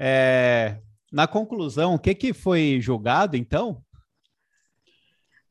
É, 0.00 0.80
na 1.10 1.26
conclusão, 1.26 1.94
o 1.94 1.98
que, 1.98 2.14
que 2.14 2.32
foi 2.32 2.78
julgado, 2.80 3.36
então? 3.36 3.82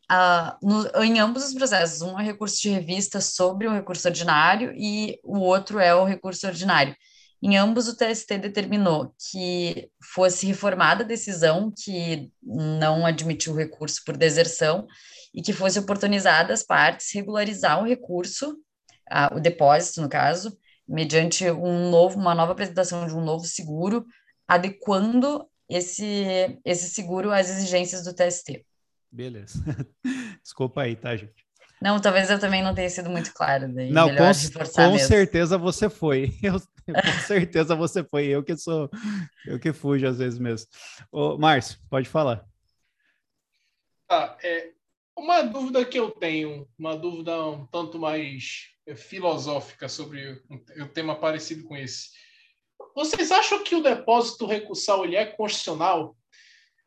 Uh, 0.10 0.56
no, 0.66 1.04
em 1.04 1.20
ambos 1.20 1.46
os 1.46 1.54
processos, 1.54 2.02
um 2.02 2.18
é 2.18 2.24
recurso 2.24 2.62
de 2.62 2.70
revista 2.70 3.20
sobre 3.20 3.68
o 3.68 3.74
recurso 3.74 4.08
ordinário 4.08 4.74
e 4.76 5.20
o 5.24 5.40
outro 5.40 5.80
é 5.80 5.94
o 5.94 6.06
recurso 6.06 6.48
ordinário. 6.48 6.96
Em 7.42 7.58
ambos, 7.58 7.88
o 7.88 7.96
TST 7.96 8.38
determinou 8.38 9.14
que 9.30 9.90
fosse 10.14 10.48
reformada 10.48 11.04
a 11.04 11.08
decisão 11.08 11.72
que 11.72 12.32
não 12.42 13.06
admitiu 13.06 13.54
o 13.54 13.56
recurso 13.56 14.02
por 14.06 14.16
deserção 14.18 14.88
e 15.36 15.42
que 15.42 15.54
fosse 15.54 15.78
oportunizada 15.78 16.54
às 16.54 16.64
partes 16.64 17.14
regularizar 17.14 17.80
o 17.80 17.86
recurso, 17.86 18.54
uh, 19.12 19.36
o 19.36 19.40
depósito, 19.40 20.02
no 20.02 20.10
caso, 20.10 20.58
mediante 20.88 21.52
um 21.52 21.92
novo, 21.92 22.18
uma 22.18 22.34
nova 22.34 22.54
apresentação 22.54 23.06
de 23.06 23.14
um 23.14 23.24
novo 23.24 23.46
seguro 23.46 24.06
adequando 24.48 25.48
esse, 25.70 26.60
esse 26.64 26.90
seguro 26.90 27.32
às 27.32 27.50
exigências 27.50 28.04
do 28.04 28.14
TST. 28.14 28.66
Beleza. 29.12 29.64
Desculpa 30.42 30.84
aí, 30.84 30.96
tá, 30.96 31.16
gente? 31.16 31.46
Não, 31.82 32.00
talvez 32.02 32.30
eu 32.30 32.40
também 32.40 32.64
não 32.64 32.74
tenha 32.74 32.90
sido 32.90 33.10
muito 33.10 33.32
claro. 33.34 33.72
Daí 33.72 33.92
não, 33.92 34.10
com, 34.10 34.26
com 34.76 35.00
certeza 35.00 35.58
você 35.58 35.90
foi. 35.90 36.34
Eu, 36.42 36.60
com 36.60 37.20
certeza 37.26 37.76
você 37.76 38.04
foi. 38.04 38.28
Eu 38.28 38.42
que 38.42 38.56
sou, 38.56 38.90
eu 39.46 39.60
que 39.60 39.74
fujo 39.74 40.08
às 40.08 40.18
vezes 40.20 40.40
mesmo. 40.40 40.68
Ô, 41.12 41.38
Márcio, 41.38 41.78
pode 41.90 42.08
falar. 42.08 42.46
Ah, 44.10 44.38
é, 44.42 44.72
uma 45.18 45.42
dúvida 45.42 45.84
que 45.84 46.00
eu 46.00 46.12
tenho, 46.12 46.66
uma 46.80 46.96
dúvida 46.96 47.46
um 47.46 47.66
tanto 47.66 48.00
mais 48.00 48.70
é, 48.86 48.96
filosófica 48.96 49.90
sobre 49.90 50.42
um 50.50 50.88
tema 50.88 51.14
parecido 51.14 51.66
com 51.66 51.76
esse. 51.76 52.12
Vocês 52.98 53.32
acham 53.32 53.64
que 53.64 53.76
o 53.76 53.84
depósito 53.84 54.48
recursal 54.48 55.06
ele 55.06 55.16
é 55.16 55.24
constitucional? 55.24 56.18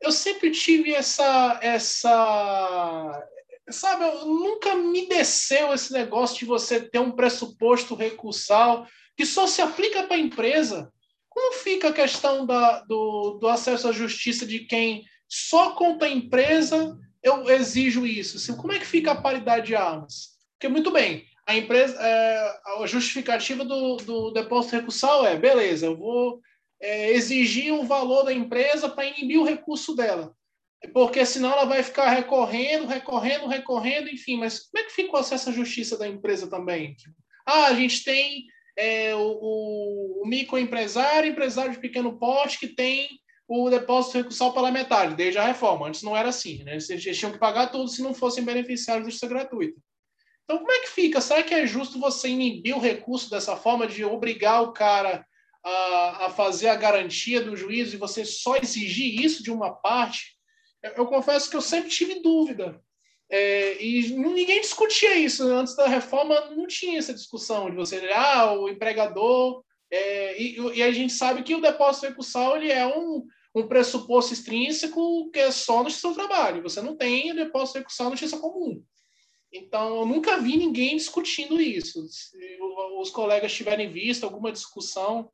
Eu 0.01 0.11
sempre 0.11 0.51
tive 0.51 0.93
essa 0.93 1.61
essa 1.63 3.29
sabe, 3.71 4.05
nunca 4.25 4.75
me 4.75 5.07
desceu 5.07 5.73
esse 5.73 5.93
negócio 5.93 6.37
de 6.41 6.47
você 6.47 6.81
ter 6.81 6.99
um 6.99 7.13
pressuposto 7.13 7.95
recursal 7.95 8.89
que 9.17 9.25
só 9.25 9.47
se 9.47 9.63
aplica 9.63 10.03
para 10.03 10.17
a 10.17 10.19
empresa. 10.21 10.93
Como 11.29 11.55
fica 11.55 11.91
a 11.91 11.93
questão 11.93 12.45
da, 12.45 12.81
do, 12.81 13.39
do 13.41 13.47
acesso 13.47 13.87
à 13.87 13.93
justiça 13.93 14.45
de 14.45 14.67
quem 14.67 15.05
só 15.29 15.77
conta 15.77 16.07
a 16.07 16.11
empresa 16.11 16.99
eu 17.23 17.49
exijo 17.49 18.05
isso? 18.05 18.37
Assim, 18.37 18.57
como 18.57 18.73
é 18.73 18.81
que 18.81 18.87
fica 18.87 19.13
a 19.13 19.23
paridade 19.23 19.69
de 19.69 19.77
armas? 19.77 20.31
Porque, 20.59 20.67
muito 20.67 20.91
bem, 20.91 21.25
a 21.51 21.57
empresa, 21.57 21.97
é, 22.01 22.61
a 22.83 22.87
justificativa 22.87 23.65
do, 23.65 23.97
do 23.97 24.31
depósito 24.31 24.77
recursal 24.77 25.27
é, 25.27 25.37
beleza, 25.37 25.87
eu 25.87 25.97
vou 25.97 26.41
é, 26.81 27.11
exigir 27.11 27.73
um 27.73 27.85
valor 27.85 28.25
da 28.25 28.33
empresa 28.33 28.89
para 28.89 29.05
inibir 29.05 29.41
o 29.41 29.45
recurso 29.45 29.95
dela, 29.97 30.33
porque 30.93 31.27
senão 31.27 31.51
ela 31.51 31.65
vai 31.65 31.83
ficar 31.83 32.09
recorrendo, 32.11 32.87
recorrendo, 32.87 33.49
recorrendo, 33.49 34.09
enfim, 34.09 34.37
mas 34.37 34.61
como 34.61 34.85
é 34.85 34.87
que 34.87 34.95
fica 34.95 35.19
à 35.19 35.53
justiça 35.53 35.99
da 35.99 36.07
empresa 36.07 36.49
também? 36.49 36.95
Ah, 37.45 37.67
a 37.67 37.75
gente 37.75 38.05
tem 38.05 38.45
é, 38.79 39.13
o, 39.17 40.23
o, 40.23 40.27
microempresário, 40.27 41.33
empresário 41.33 41.73
de 41.73 41.81
pequeno 41.81 42.17
porte 42.17 42.61
que 42.61 42.69
tem 42.69 43.09
o 43.49 43.69
depósito 43.69 44.19
recursal 44.19 44.55
parlamentar, 44.55 45.17
desde 45.17 45.39
a 45.39 45.45
reforma. 45.45 45.89
Antes 45.89 46.05
não 46.05 46.17
era 46.17 46.29
assim, 46.29 46.63
né? 46.63 46.79
Eles 46.89 47.19
tinham 47.19 47.33
que 47.33 47.39
pagar 47.39 47.67
tudo 47.67 47.89
se 47.89 48.01
não 48.01 48.15
fossem 48.15 48.45
beneficiários 48.45 49.05
de 49.05 49.11
justiça 49.11 49.29
gratuita. 49.29 49.81
Então, 50.51 50.59
como 50.59 50.73
é 50.73 50.81
que 50.81 50.89
fica? 50.89 51.21
Será 51.21 51.45
que 51.45 51.55
é 51.55 51.65
justo 51.65 52.01
você 52.01 52.29
inibir 52.29 52.77
o 52.77 52.81
recurso 52.81 53.31
dessa 53.31 53.57
forma 53.57 53.87
de 53.87 54.05
obrigar 54.05 54.65
o 54.65 54.73
cara 54.73 55.25
a, 55.65 56.27
a 56.27 56.31
fazer 56.31 56.67
a 56.67 56.75
garantia 56.75 57.41
do 57.41 57.55
juízo 57.55 57.95
e 57.95 57.99
você 57.99 58.25
só 58.25 58.57
exigir 58.57 59.25
isso 59.25 59.45
de 59.45 59.53
uma 59.53 59.73
parte? 59.73 60.37
Eu, 60.83 60.91
eu 60.91 61.07
confesso 61.07 61.49
que 61.49 61.55
eu 61.55 61.61
sempre 61.61 61.89
tive 61.89 62.21
dúvida. 62.21 62.83
É, 63.31 63.81
e 63.81 64.13
ninguém 64.13 64.61
discutia 64.61 65.15
isso. 65.15 65.45
Antes 65.45 65.77
da 65.77 65.87
reforma, 65.87 66.51
não 66.51 66.67
tinha 66.67 66.99
essa 66.99 67.15
discussão 67.15 67.71
de 67.71 67.77
você, 67.77 68.11
ah, 68.13 68.53
o 68.53 68.69
empregador. 68.69 69.63
É, 69.89 70.43
e, 70.43 70.57
e, 70.75 70.83
a 70.83 70.91
gente 70.91 71.13
sabe 71.13 71.45
que 71.45 71.55
o 71.55 71.61
depósito 71.61 72.07
recursal 72.07 72.57
ele 72.57 72.73
é 72.73 72.85
um, 72.85 73.25
um 73.55 73.69
pressuposto 73.69 74.33
extrínseco 74.33 75.31
que 75.31 75.39
é 75.39 75.53
só 75.53 75.85
no 75.85 75.91
seu 75.93 76.13
trabalho. 76.13 76.61
Você 76.65 76.81
não 76.81 76.97
tem 76.97 77.33
depósito 77.37 77.79
recursal 77.79 78.11
no 78.11 78.17
justiça 78.17 78.43
comum. 78.43 78.83
Então, 79.53 80.01
eu 80.01 80.07
nunca 80.07 80.39
vi 80.39 80.57
ninguém 80.57 80.97
discutindo 80.97 81.61
isso. 81.61 82.07
Se 82.09 82.59
os 82.99 83.11
colegas 83.11 83.53
tiverem 83.53 83.91
visto 83.91 84.25
alguma 84.25 84.53
discussão 84.53 85.31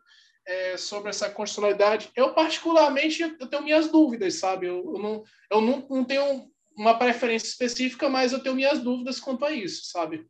é, 0.46 0.76
sobre 0.76 1.10
essa 1.10 1.28
constitucionalidade, 1.28 2.10
eu 2.16 2.32
particularmente 2.32 3.22
eu 3.22 3.46
tenho 3.46 3.62
minhas 3.62 3.90
dúvidas, 3.90 4.36
sabe? 4.36 4.66
Eu, 4.66 4.94
eu, 4.94 4.98
não, 4.98 5.24
eu 5.50 5.60
não, 5.60 5.86
não 5.90 6.04
tenho 6.04 6.50
uma 6.76 6.98
preferência 6.98 7.46
específica, 7.48 8.08
mas 8.08 8.32
eu 8.32 8.42
tenho 8.42 8.54
minhas 8.54 8.78
dúvidas 8.78 9.20
quanto 9.20 9.44
a 9.44 9.50
isso, 9.50 9.86
sabe? 9.86 10.26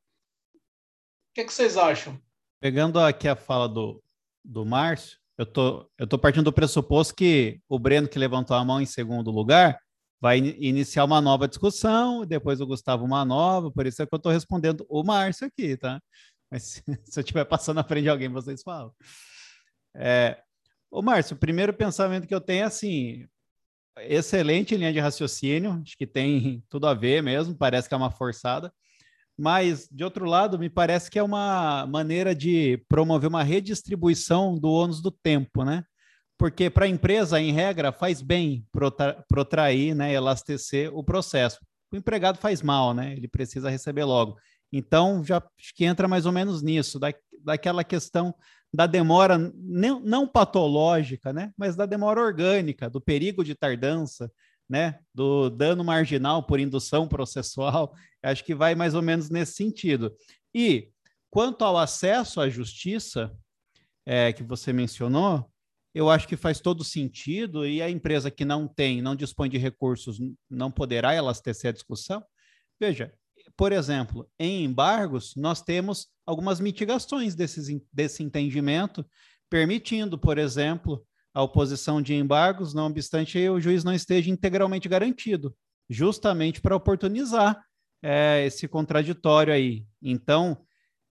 que, 1.37 1.43
é 1.43 1.45
que 1.45 1.53
vocês 1.53 1.77
acham? 1.77 2.19
Pegando 2.59 2.99
aqui 2.99 3.29
a 3.29 3.37
fala 3.37 3.69
do, 3.69 4.03
do 4.43 4.65
Márcio, 4.65 5.19
eu 5.37 5.45
tô, 5.45 5.91
eu 5.99 6.07
tô 6.07 6.19
partindo 6.19 6.45
do 6.45 6.53
pressuposto 6.53 7.15
que 7.15 7.61
o 7.69 7.79
Breno, 7.79 8.09
que 8.09 8.19
levantou 8.19 8.57
a 8.57 8.65
mão 8.65 8.81
em 8.81 8.87
segundo 8.87 9.31
lugar, 9.31 9.79
vai 10.21 10.39
iniciar 10.39 11.05
uma 11.05 11.21
nova 11.21 11.47
discussão, 11.47 12.25
depois 12.25 12.61
o 12.61 12.67
Gustavo 12.67 13.05
uma 13.05 13.25
nova, 13.25 13.71
por 13.71 13.87
isso 13.87 14.03
é 14.03 14.07
que 14.07 14.15
eu 14.15 14.17
estou 14.17 14.33
respondendo 14.33 14.87
o 14.89 15.03
Márcio 15.05 15.47
aqui, 15.47 15.77
tá? 15.77 16.01
Mas 16.51 16.63
se, 16.65 16.83
se 17.05 17.19
eu 17.19 17.23
estiver 17.23 17.45
passando 17.45 17.77
na 17.77 17.85
frente 17.85 18.05
de 18.05 18.09
alguém, 18.11 18.29
vocês 18.29 18.63
falam. 18.63 18.93
É, 19.95 20.39
ô 20.91 21.03
Márcio, 21.03 21.37
o 21.37 21.39
primeiro 21.39 21.73
pensamento 21.73 22.27
que 22.27 22.35
eu 22.35 22.41
tenho 22.41 22.63
é 22.63 22.67
assim, 22.67 23.27
excelente 23.99 24.77
linha 24.77 24.93
de 24.93 25.01
raciocínio, 25.01 25.81
acho 25.83 25.97
que 25.97 26.07
tem 26.07 26.63
tudo 26.69 26.87
a 26.87 26.95
ver 26.95 27.23
mesmo, 27.23 27.57
parece 27.57 27.89
que 27.89 27.95
é 27.95 27.97
uma 27.97 28.11
forçada, 28.11 28.73
mas, 29.39 29.87
de 29.93 30.03
outro 30.03 30.25
lado, 30.25 30.59
me 30.59 30.71
parece 30.71 31.11
que 31.11 31.19
é 31.19 31.23
uma 31.23 31.87
maneira 31.87 32.35
de 32.35 32.83
promover 32.89 33.29
uma 33.29 33.43
redistribuição 33.43 34.59
do 34.59 34.71
ônus 34.71 35.03
do 35.03 35.11
tempo, 35.11 35.63
né? 35.63 35.85
Porque 36.39 36.69
para 36.69 36.85
a 36.85 36.89
empresa, 36.89 37.41
em 37.41 37.53
regra, 37.53 37.93
faz 37.93 38.21
bem 38.21 38.67
protrair, 39.29 39.95
né, 39.95 40.13
elastecer 40.13 40.95
o 40.95 41.03
processo. 41.03 41.59
O 41.93 41.97
empregado 41.97 42.39
faz 42.39 42.61
mal, 42.61 42.93
né? 42.93 43.15
Ele 43.15 43.29
precisa 43.29 43.71
receber 43.71 44.05
logo. 44.05 44.37
Então, 44.73 45.25
já 45.25 45.39
acho 45.39 45.75
que 45.75 45.85
entra 45.85 46.07
mais 46.07 46.27
ou 46.27 46.33
menos 46.33 46.63
nisso, 46.63 46.99
da, 46.99 47.15
daquela 47.43 47.83
questão 47.83 48.35
da 48.73 48.87
demora 48.87 49.39
não, 49.55 50.01
não 50.01 50.29
patológica, 50.29 51.33
né? 51.33 51.53
Mas 51.57 51.77
da 51.77 51.87
demora 51.87 52.21
orgânica, 52.21 52.91
do 52.91 53.01
perigo 53.01 53.43
de 53.43 53.55
tardança, 53.55 54.31
né, 54.69 54.99
do 55.15 55.49
dano 55.49 55.85
marginal 55.85 56.43
por 56.43 56.59
indução 56.59 57.07
processual, 57.07 57.95
acho 58.23 58.45
que 58.45 58.55
vai 58.55 58.75
mais 58.75 58.95
ou 58.95 59.03
menos 59.03 59.31
nesse 59.31 59.55
sentido. 59.55 60.15
E 60.55 60.91
quanto 61.31 61.65
ao 61.65 61.79
acesso 61.79 62.41
à 62.41 62.49
justiça, 62.49 63.33
é, 64.05 64.33
que 64.33 64.43
você 64.43 64.73
mencionou, 64.73 65.51
eu 65.97 66.11
acho 66.11 66.29
que 66.29 66.37
faz 66.37 66.61
todo 66.61 66.85
sentido 66.85 67.67
e 67.67 67.81
a 67.81 67.89
empresa 67.89 68.31
que 68.31 68.45
não 68.45 68.69
tem, 68.69 69.01
não 69.01 69.17
dispõe 69.17 69.49
de 69.49 69.57
recursos, 69.57 70.19
não 70.51 70.71
poderá 70.71 71.15
elastecer 71.15 71.71
a 71.71 71.73
discussão. 71.73 72.23
Veja, 72.79 73.15
por 73.57 73.73
exemplo, 73.73 74.29
em 74.39 74.63
embargos, 74.63 75.33
nós 75.35 75.63
temos 75.63 76.09
algumas 76.27 76.61
mitigações 76.61 77.35
desses, 77.35 77.75
desse 77.91 78.23
entendimento, 78.23 79.07
permitindo, 79.49 80.19
por 80.19 80.37
exemplo, 80.37 81.03
a 81.33 81.43
oposição 81.43 82.03
de 82.03 82.13
embargos, 82.13 82.75
não 82.75 82.89
obstante 82.89 83.49
o 83.49 83.59
juiz 83.59 83.83
não 83.83 83.95
esteja 83.95 84.31
integralmente 84.31 84.91
garantido, 84.91 85.57
justamente 85.89 86.61
para 86.61 86.77
oportunizar 86.77 87.59
é, 88.03 88.45
esse 88.45 88.69
contraditório 88.69 89.51
aí. 89.51 89.87
Então, 90.03 90.59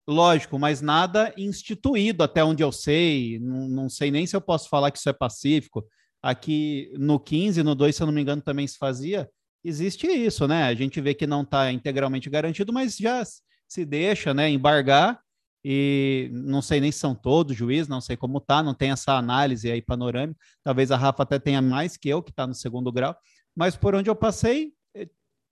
lógico, 0.07 0.57
mas 0.57 0.81
nada 0.81 1.33
instituído 1.37 2.23
até 2.23 2.43
onde 2.43 2.63
eu 2.63 2.71
sei, 2.71 3.39
não, 3.39 3.67
não 3.67 3.89
sei 3.89 4.09
nem 4.09 4.25
se 4.25 4.35
eu 4.35 4.41
posso 4.41 4.69
falar 4.69 4.89
que 4.91 4.97
isso 4.97 5.09
é 5.09 5.13
pacífico. 5.13 5.85
Aqui 6.21 6.91
no 6.97 7.19
15, 7.19 7.61
no 7.61 7.75
2, 7.75 7.95
se 7.95 8.01
eu 8.01 8.07
não 8.07 8.13
me 8.13 8.21
engano, 8.21 8.41
também 8.41 8.65
se 8.65 8.77
fazia. 8.77 9.29
Existe 9.63 10.07
isso, 10.07 10.47
né? 10.47 10.63
A 10.63 10.73
gente 10.73 10.99
vê 11.01 11.13
que 11.13 11.27
não 11.27 11.41
está 11.41 11.71
integralmente 11.71 12.29
garantido, 12.29 12.71
mas 12.71 12.95
já 12.95 13.23
se 13.67 13.85
deixa 13.85 14.33
né, 14.33 14.49
embargar 14.49 15.19
e 15.63 16.29
não 16.31 16.61
sei 16.61 16.79
nem 16.79 16.91
se 16.91 16.99
são 16.99 17.13
todos 17.13 17.55
juízes, 17.55 17.89
não 17.89 17.99
sei 17.99 18.15
como 18.15 18.39
tá, 18.39 18.63
não 18.63 18.73
tem 18.73 18.91
essa 18.91 19.13
análise 19.13 19.69
aí 19.69 19.81
panorâmica. 19.81 20.39
Talvez 20.63 20.91
a 20.91 20.97
Rafa 20.97 21.23
até 21.23 21.37
tenha 21.37 21.61
mais 21.61 21.97
que 21.97 22.07
eu, 22.07 22.23
que 22.23 22.31
está 22.31 22.47
no 22.47 22.53
segundo 22.53 22.91
grau, 22.91 23.15
mas 23.55 23.75
por 23.75 23.93
onde 23.93 24.09
eu 24.09 24.15
passei, 24.15 24.71
eh, 24.95 25.09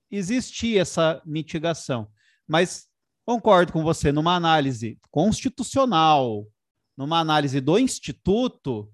existia 0.10 0.82
essa 0.82 1.22
mitigação. 1.26 2.08
Mas 2.48 2.88
concordo 3.26 3.74
com 3.74 3.84
você, 3.84 4.12
numa 4.12 4.36
análise 4.36 5.00
constitucional, 5.10 6.48
numa 6.96 7.20
análise 7.20 7.60
do 7.60 7.78
Instituto, 7.78 8.90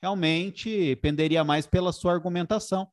realmente 0.00 0.96
penderia 0.96 1.42
mais 1.42 1.66
pela 1.66 1.92
sua 1.92 2.12
argumentação. 2.12 2.86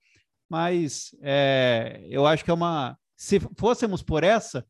Mas 0.49 1.16
é, 1.22 2.05
eu 2.09 2.26
acho 2.26 2.43
que 2.43 2.51
é 2.51 2.53
uma. 2.53 2.97
Se 3.16 3.39
fôssemos 3.57 4.01
por 4.01 4.24
essa, 4.24 4.66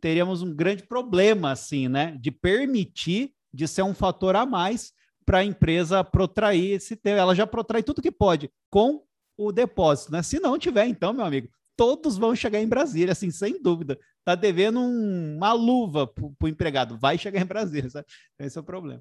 teríamos 0.00 0.42
um 0.42 0.54
grande 0.54 0.82
problema, 0.82 1.50
assim, 1.52 1.88
né? 1.88 2.16
De 2.20 2.30
permitir, 2.30 3.32
de 3.52 3.66
ser 3.66 3.82
um 3.82 3.94
fator 3.94 4.36
a 4.36 4.46
mais 4.46 4.92
para 5.24 5.38
a 5.38 5.44
empresa 5.44 6.04
protrair 6.04 6.72
esse 6.72 6.96
tempo. 6.96 7.18
Ela 7.18 7.34
já 7.34 7.46
protrai 7.46 7.82
tudo 7.82 8.02
que 8.02 8.12
pode 8.12 8.50
com 8.70 9.02
o 9.36 9.52
depósito, 9.52 10.12
né? 10.12 10.22
Se 10.22 10.38
não 10.38 10.58
tiver, 10.58 10.86
então, 10.86 11.12
meu 11.12 11.24
amigo, 11.24 11.48
todos 11.76 12.16
vão 12.16 12.34
chegar 12.34 12.60
em 12.60 12.68
Brasília, 12.68 13.12
assim, 13.12 13.30
sem 13.30 13.60
dúvida. 13.60 13.98
Tá 14.26 14.34
devendo 14.34 14.80
um, 14.80 15.36
uma 15.36 15.52
luva 15.52 16.04
para 16.04 16.24
o 16.42 16.48
empregado, 16.48 16.98
vai 16.98 17.16
chegar 17.16 17.40
em 17.40 17.46
Brasília, 17.46 17.88
sabe? 17.88 18.08
Esse 18.40 18.58
é 18.58 18.60
o 18.60 18.64
problema. 18.64 19.00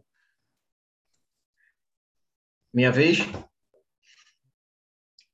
Minha 2.71 2.91
vez? 2.91 3.17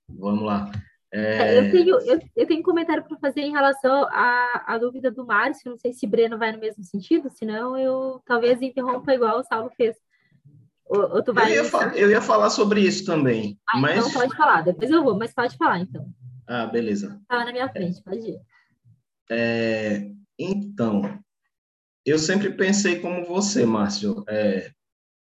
Vamos 0.08 0.44
lá. 0.44 0.72
É... 1.14 1.60
Eu, 1.60 1.72
tenho, 1.74 2.00
eu, 2.04 2.20
eu, 2.38 2.48
tenho 2.48 2.62
um 2.62 2.64
comentário 2.64 3.04
para 3.04 3.18
fazer 3.18 3.42
em 3.42 3.52
relação 3.52 4.06
à, 4.12 4.64
à 4.66 4.78
dúvida 4.78 5.12
do 5.12 5.26
Márcio. 5.26 5.70
Não 5.70 5.78
sei 5.78 5.92
se 5.92 6.08
Breno 6.08 6.38
vai 6.38 6.54
no 6.54 6.60
mesmo 6.60 6.86
sentido, 6.86 7.30
senão 7.30 7.78
eu 7.78 8.22
talvez 8.26 8.62
interrompa 8.62 9.14
igual 9.14 9.40
o 9.40 9.44
Saulo 9.44 9.70
fez. 9.76 9.98
Ou, 10.86 11.16
ou 11.16 11.22
tu 11.22 11.34
vai 11.34 11.52
eu, 11.52 11.66
ia 11.66 11.98
eu, 11.98 12.12
ia 12.12 12.22
falar 12.22 12.50
sobre 12.50 12.80
isso 12.80 13.06
também. 13.06 13.60
Ah, 13.68 13.78
mas... 13.78 13.98
Então 13.98 14.14
pode 14.14 14.38
falar, 14.38 14.62
depois 14.62 14.90
eu 14.90 15.04
vou, 15.04 15.18
mas 15.18 15.34
pode 15.34 15.58
falar 15.58 15.80
então. 15.80 16.08
Ah, 16.48 16.66
beleza. 16.66 17.20
Estava 17.24 17.44
na 17.44 17.52
minha 17.52 17.68
frente, 17.68 18.02
pode 18.02 18.22
ir. 18.22 18.51
É, 19.32 20.12
então, 20.38 21.18
eu 22.06 22.20
sempre 22.20 22.52
pensei 22.52 23.00
como 23.00 23.26
você, 23.26 23.66
Márcio. 23.66 24.26
É, 24.28 24.72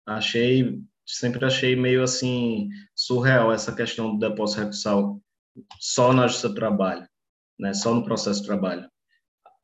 achei, 0.05 0.81
sempre 1.05 1.45
achei 1.45 1.77
meio 1.77 2.03
assim 2.03 2.67
surreal 2.93 3.53
essa 3.53 3.73
questão 3.73 4.11
do 4.11 4.19
depósito 4.19 4.59
recursal 4.59 5.21
só 5.79 6.11
na 6.11 6.27
justiça 6.27 6.49
do 6.49 6.55
trabalho, 6.55 7.07
né? 7.57 7.73
Só 7.73 7.93
no 7.93 8.03
processo 8.03 8.41
de 8.41 8.47
trabalho. 8.47 8.89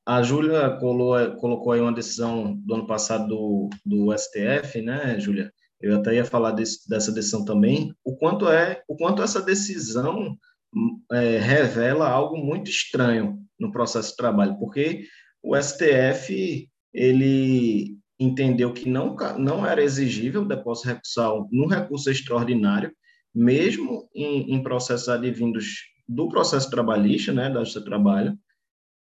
A 0.05 0.23
Júlia 0.23 0.77
colocou 0.79 1.73
aí 1.73 1.81
uma 1.81 1.93
decisão 1.93 2.55
do 2.55 2.75
ano 2.75 2.87
passado 2.87 3.27
do, 3.27 3.69
do 3.85 4.17
STF, 4.17 4.81
né, 4.81 5.19
Júlia? 5.19 5.51
Eu 5.81 5.97
até 5.97 6.15
ia 6.15 6.23
falar 6.23 6.51
desse, 6.51 6.87
dessa 6.87 7.11
decisão 7.11 7.43
também. 7.43 7.93
O 8.03 8.15
quanto 8.15 8.47
é, 8.47 8.81
o 8.87 8.95
quanto 8.95 9.21
essa 9.21 9.41
decisão 9.41 10.37
é, 11.11 11.37
revela 11.39 12.09
algo 12.09 12.37
muito 12.37 12.69
estranho 12.69 13.39
no 13.59 13.71
processo 13.71 14.11
de 14.11 14.17
trabalho, 14.17 14.57
porque 14.57 15.05
o 15.41 15.55
STF 15.55 16.69
ele 16.93 17.97
entendeu 18.19 18.73
que 18.73 18.89
não, 18.89 19.15
não 19.37 19.65
era 19.65 19.83
exigível 19.83 20.45
depósito 20.45 20.87
recursal 20.87 21.47
no 21.51 21.67
recurso 21.67 22.09
extraordinário 22.09 22.91
mesmo 23.37 24.09
em, 24.15 24.55
em 24.55 24.63
processos 24.63 25.07
advindos 25.07 25.83
do 26.07 26.27
processo 26.27 26.69
trabalhista, 26.71 27.31
né, 27.31 27.49
da 27.49 27.59
Justiça 27.59 27.81
do 27.81 27.85
Trabalho, 27.85 28.37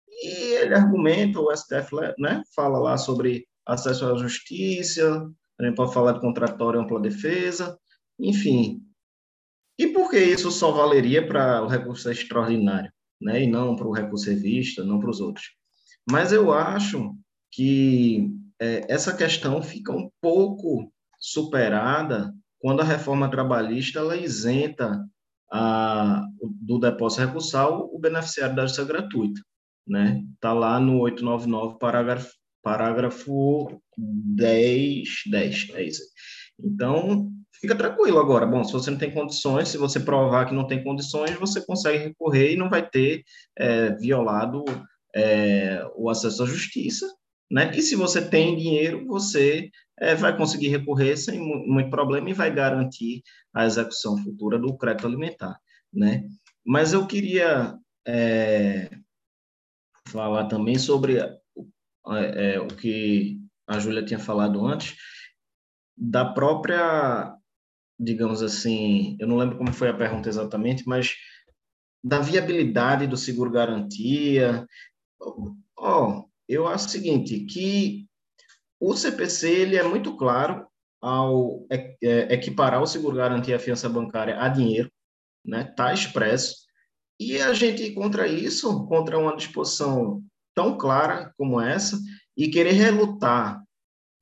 e 0.09 0.57
ele 0.61 0.75
argumenta, 0.75 1.41
o 1.41 1.55
STF 1.55 1.95
né, 2.19 2.43
fala 2.55 2.79
lá 2.79 2.99
sobre 2.99 3.47
acesso 3.65 4.05
à 4.07 4.17
justiça, 4.17 5.27
a 5.59 5.65
gente 5.65 5.75
pode 5.75 5.95
falar 5.95 6.13
de 6.13 6.21
contratório 6.21 6.81
ampla 6.81 7.01
defesa, 7.01 7.79
enfim. 8.19 8.83
E 9.79 9.89
por 9.89 10.11
que 10.11 10.19
isso 10.19 10.51
só 10.51 10.71
valeria 10.73 11.27
para 11.27 11.63
o 11.63 11.69
recurso 11.69 12.11
extraordinário, 12.11 12.91
né, 13.21 13.43
e 13.43 13.47
não 13.47 13.77
para 13.77 13.87
o 13.87 13.93
recurso 13.93 14.31
revista, 14.31 14.85
não 14.85 14.99
para 14.99 15.11
os 15.11 15.21
outros? 15.21 15.51
Mas 16.11 16.33
eu 16.33 16.53
acho 16.53 17.15
que 17.51 18.31
é, 18.61 18.87
essa 18.89 19.15
questão 19.15 19.63
fica 19.63 19.93
um 19.93 20.11
pouco 20.21 20.91
superada 21.19 22.33
quando 22.59 22.81
a 22.81 22.85
reforma 22.85 23.31
trabalhista 23.31 23.99
ela 23.99 24.17
isenta 24.17 25.05
a, 25.53 26.25
do 26.43 26.79
depósito 26.79 27.23
recursal 27.23 27.91
o 27.93 27.99
beneficiário 27.99 28.57
da 28.57 28.63
justiça 28.63 28.87
gratuita. 28.87 29.41
Né? 29.87 30.25
Está 30.35 30.53
lá 30.53 30.81
no 30.81 31.01
899, 31.01 31.79
parágrafo, 31.79 32.33
parágrafo 32.63 33.81
10, 33.97 35.09
10, 35.31 35.71
é 35.75 35.85
isso. 35.85 36.03
Então, 36.59 37.31
fica 37.61 37.75
tranquilo 37.75 38.19
agora. 38.19 38.47
Bom, 38.47 38.65
se 38.65 38.73
você 38.73 38.91
não 38.91 38.99
tem 38.99 39.13
condições, 39.13 39.69
se 39.69 39.79
você 39.79 40.01
provar 40.01 40.47
que 40.47 40.55
não 40.55 40.67
tem 40.67 40.83
condições, 40.83 41.35
você 41.37 41.65
consegue 41.65 41.99
recorrer 41.99 42.53
e 42.53 42.57
não 42.57 42.71
vai 42.71 42.89
ter 42.89 43.25
é, 43.57 43.91
violado 43.97 44.65
é, 45.15 45.85
o 45.97 46.11
acesso 46.11 46.43
à 46.43 46.47
justiça. 46.47 47.07
Né? 47.51 47.71
E 47.77 47.83
se 47.83 47.95
você 47.95 48.21
tem 48.21 48.57
dinheiro, 48.57 49.07
você 49.07 49.71
é, 49.99 50.15
vai 50.15 50.37
conseguir 50.37 50.69
recorrer 50.69 51.17
sem 51.17 51.41
muito 51.41 51.91
problema 51.91 52.29
e 52.29 52.35
vai 52.35 52.53
garantir 52.53 53.23
a 53.55 53.65
execução 53.65 54.19
futura 54.19 54.59
do 54.59 54.77
crédito 54.77 55.07
alimentar, 55.07 55.59
né? 55.93 56.25
Mas 56.65 56.93
eu 56.93 57.07
queria 57.07 57.79
é, 58.07 58.91
falar 60.09 60.47
também 60.47 60.79
sobre 60.79 61.19
é, 61.19 61.39
é, 62.09 62.61
o 62.61 62.67
que 62.67 63.39
a 63.67 63.79
Júlia 63.79 64.05
tinha 64.05 64.19
falado 64.19 64.65
antes, 64.67 64.97
da 65.97 66.25
própria, 66.25 67.36
digamos 67.99 68.43
assim, 68.43 69.17
eu 69.19 69.27
não 69.27 69.37
lembro 69.37 69.57
como 69.57 69.73
foi 69.73 69.89
a 69.89 69.97
pergunta 69.97 70.29
exatamente, 70.29 70.87
mas 70.87 71.15
da 72.05 72.21
viabilidade 72.21 73.07
do 73.07 73.17
seguro-garantia. 73.17 74.67
Ó, 75.21 75.55
oh, 75.79 76.31
eu 76.49 76.67
acho 76.67 76.87
o 76.87 76.91
seguinte, 76.91 77.41
que 77.41 78.07
o 78.79 78.95
CPC 78.95 79.51
ele 79.51 79.77
é 79.77 79.83
muito 79.83 80.17
claro 80.17 80.67
ao 81.01 81.67
é, 81.71 81.97
é, 82.03 82.35
equiparar 82.35 82.83
o 82.83 82.87
seguro-garantia 82.87 83.55
e 83.55 83.57
a 83.57 83.61
fiança 83.61 83.89
bancária 83.89 84.41
a 84.41 84.49
dinheiro, 84.49 84.91
né? 85.45 85.69
Está 85.69 85.93
expresso. 85.93 86.67
E 87.19 87.41
a 87.41 87.53
gente, 87.55 87.93
contra 87.93 88.27
isso, 88.27 88.87
contra 88.87 89.19
uma 89.19 89.37
disposição 89.37 90.23
tão 90.55 90.77
clara 90.77 91.33
como 91.37 91.61
essa, 91.61 91.99
e 92.37 92.49
querer 92.49 92.73
relutar 92.73 93.63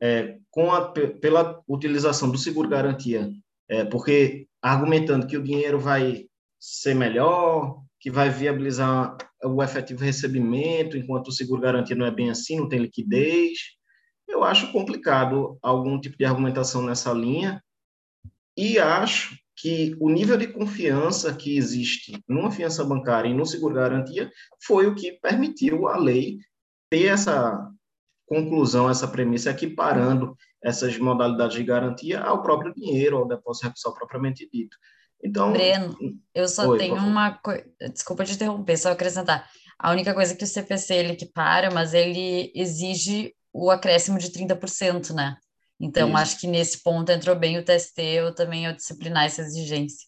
é, 0.01 0.39
com 0.51 0.73
a, 0.73 0.93
pela 0.93 1.63
utilização 1.69 2.31
do 2.31 2.39
seguro-garantia, 2.39 3.31
é, 3.75 3.85
porque 3.85 4.47
argumentando 4.63 5.27
que 5.27 5.37
o 5.37 5.43
dinheiro 5.43 5.79
vai 5.79 6.27
ser 6.61 6.95
melhor, 6.95 7.83
que 7.99 8.11
vai 8.11 8.31
viabilizar 8.31 9.17
o 9.43 9.63
efetivo 9.63 10.03
recebimento, 10.03 10.97
enquanto 10.97 11.29
o 11.29 11.33
seguro-garantia 11.33 11.97
não 11.97 12.07
é 12.07 12.11
bem 12.11 12.31
assim, 12.31 12.57
não 12.57 12.69
tem 12.69 12.79
liquidez. 12.79 13.59
Eu 14.29 14.45
acho 14.45 14.73
complicado 14.73 15.59
algum 15.61 16.01
tipo 16.01 16.17
de 16.17 16.25
argumentação 16.25 16.83
nessa 16.83 17.13
linha 17.13 17.63
e 18.57 18.79
acho 18.79 19.37
que 19.57 19.97
o 20.01 20.09
nível 20.09 20.37
de 20.37 20.47
confiança 20.47 21.35
que 21.35 21.57
existe 21.57 22.23
numa 22.29 22.51
fiança 22.51 22.85
bancária 22.85 23.29
e 23.29 23.35
no 23.35 23.45
seguro-garantia 23.45 24.31
foi 24.65 24.87
o 24.87 24.95
que 24.95 25.13
permitiu 25.21 25.89
a 25.89 25.97
lei 25.97 26.39
ter 26.89 27.07
essa 27.07 27.71
conclusão, 28.27 28.89
essa 28.89 29.07
premissa, 29.07 29.51
equiparando 29.51 30.37
essas 30.63 30.99
modalidades 30.99 31.57
de 31.57 31.65
garantia 31.65 32.21
ao 32.21 32.43
próprio 32.43 32.75
dinheiro, 32.75 33.19
ao 33.19 33.29
depósito 33.29 33.67
recursal 33.67 33.95
propriamente 33.95 34.49
dito. 34.51 34.77
Então, 35.23 35.53
Breno, 35.53 35.97
eu 36.35 36.47
só 36.49 36.69
Oi, 36.69 36.79
tenho 36.79 36.97
uma 36.97 37.33
coisa, 37.39 37.65
desculpa 37.93 38.25
te 38.25 38.35
interromper, 38.35 38.77
só 38.77 38.93
acrescentar. 38.93 39.49
A 39.79 39.91
única 39.91 40.13
coisa 40.15 40.35
que 40.35 40.45
o 40.45 40.47
CPC 40.47 40.95
ele 40.95 41.13
equipara, 41.13 41.71
mas 41.71 41.95
ele 41.95 42.53
exige 42.55 43.35
o 43.53 43.71
acréscimo 43.71 44.19
de 44.19 44.31
30%, 44.31 45.15
né? 45.15 45.37
Então, 45.81 46.09
Isso. 46.09 46.17
acho 46.19 46.41
que 46.41 46.47
nesse 46.47 46.83
ponto 46.83 47.11
entrou 47.11 47.37
bem 47.37 47.59
o 47.59 47.65
TST, 47.65 48.01
eu 48.01 48.35
também 48.35 48.67
eu 48.67 48.75
disciplinar 48.75 49.25
essa 49.25 49.43
exigência. 49.43 50.07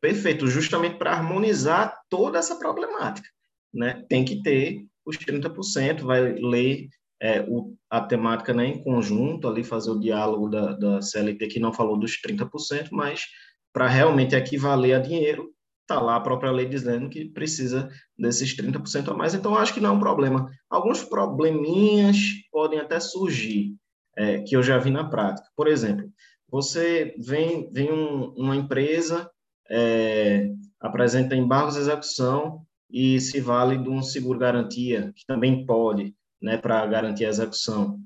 Perfeito, 0.00 0.46
justamente 0.46 0.98
para 0.98 1.12
harmonizar 1.12 1.98
toda 2.08 2.38
essa 2.38 2.56
problemática, 2.56 3.28
né? 3.72 4.04
Tem 4.08 4.24
que 4.24 4.42
ter 4.42 4.86
os 5.06 5.16
30%, 5.16 6.02
vai 6.02 6.34
ler 6.34 6.88
é, 7.20 7.42
o, 7.48 7.74
a 7.88 8.00
temática 8.00 8.52
né, 8.52 8.66
em 8.66 8.82
conjunto, 8.82 9.48
ali 9.48 9.64
fazer 9.64 9.90
o 9.90 10.00
diálogo 10.00 10.48
da, 10.48 10.72
da 10.72 11.00
CLT, 11.00 11.46
que 11.46 11.60
não 11.60 11.72
falou 11.72 11.98
dos 11.98 12.20
30%, 12.20 12.88
mas 12.90 13.24
para 13.72 13.86
realmente 13.86 14.34
equivaler 14.34 14.96
a 14.96 14.98
dinheiro, 14.98 15.50
está 15.82 16.00
lá 16.00 16.16
a 16.16 16.20
própria 16.20 16.50
lei 16.50 16.66
dizendo 16.66 17.08
que 17.08 17.26
precisa 17.26 17.88
desses 18.18 18.56
30% 18.56 19.08
a 19.08 19.14
mais, 19.14 19.34
então 19.34 19.56
acho 19.56 19.72
que 19.72 19.80
não 19.80 19.90
é 19.90 19.92
um 19.92 20.00
problema. 20.00 20.50
Alguns 20.68 21.04
probleminhas 21.04 22.16
podem 22.50 22.80
até 22.80 22.98
surgir, 22.98 23.76
é, 24.16 24.40
que 24.40 24.56
eu 24.56 24.62
já 24.62 24.78
vi 24.78 24.90
na 24.90 25.08
prática. 25.08 25.46
Por 25.54 25.68
exemplo, 25.68 26.10
você 26.50 27.14
vem, 27.18 27.70
vem 27.72 27.92
um, 27.92 28.32
uma 28.36 28.56
empresa, 28.56 29.30
é, 29.70 30.50
apresenta 30.80 31.36
embargos 31.36 31.74
de 31.74 31.80
execução 31.80 32.65
e 32.90 33.20
se 33.20 33.40
vale 33.40 33.76
de 33.78 33.88
um 33.88 34.02
seguro-garantia, 34.02 35.12
que 35.14 35.26
também 35.26 35.66
pode, 35.66 36.14
né, 36.40 36.56
para 36.56 36.86
garantir 36.86 37.24
a 37.24 37.28
execução. 37.28 38.00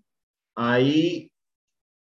Aí 0.56 1.30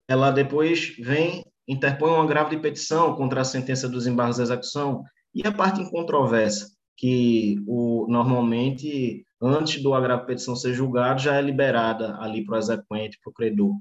ela 0.07 0.31
depois 0.31 0.95
vem, 0.97 1.45
interpõe 1.67 2.11
um 2.11 2.21
agravo 2.21 2.49
de 2.49 2.57
petição 2.57 3.15
contra 3.15 3.41
a 3.41 3.45
sentença 3.45 3.87
dos 3.87 4.07
embargos 4.07 4.37
de 4.37 4.43
execução 4.43 5.03
e 5.33 5.45
a 5.45 5.51
parte 5.51 5.81
em 5.81 5.89
controvérsia, 5.89 6.67
que 6.97 7.57
o, 7.67 8.07
normalmente, 8.09 9.25
antes 9.41 9.81
do 9.81 9.93
agravo 9.93 10.21
de 10.21 10.27
petição 10.27 10.55
ser 10.55 10.73
julgado, 10.73 11.21
já 11.21 11.35
é 11.35 11.41
liberada 11.41 12.17
ali 12.19 12.43
para 12.43 12.55
o 12.55 12.57
exequente, 12.57 13.19
para 13.23 13.29
o 13.29 13.33
credor. 13.33 13.75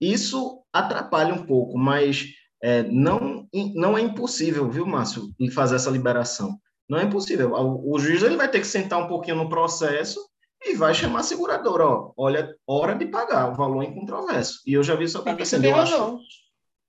Isso 0.00 0.62
atrapalha 0.72 1.34
um 1.34 1.44
pouco, 1.44 1.76
mas 1.76 2.26
é, 2.62 2.82
não, 2.84 3.46
não 3.74 3.98
é 3.98 4.00
impossível, 4.00 4.70
viu, 4.70 4.86
Márcio, 4.86 5.30
fazer 5.52 5.76
essa 5.76 5.90
liberação. 5.90 6.58
Não 6.90 6.98
é 6.98 7.04
impossível. 7.04 7.52
O, 7.52 7.94
o 7.94 7.98
juiz 8.00 8.20
ele 8.24 8.36
vai 8.36 8.50
ter 8.50 8.58
que 8.58 8.66
sentar 8.66 9.00
um 9.00 9.06
pouquinho 9.06 9.36
no 9.36 9.48
processo 9.48 10.20
e 10.60 10.74
vai 10.74 10.92
chamar 10.92 11.20
a 11.20 11.22
seguradora, 11.22 11.86
ó, 11.86 12.12
olha, 12.16 12.54
hora 12.66 12.94
de 12.96 13.06
pagar 13.06 13.52
o 13.52 13.54
valor 13.54 13.84
em 13.84 13.94
controverso. 13.94 14.60
E 14.66 14.74
eu 14.74 14.82
já 14.82 14.96
vi 14.96 15.04
isso 15.04 15.16
acontecendo. 15.16 15.64
Eu 15.64 15.76
acho, 15.76 16.18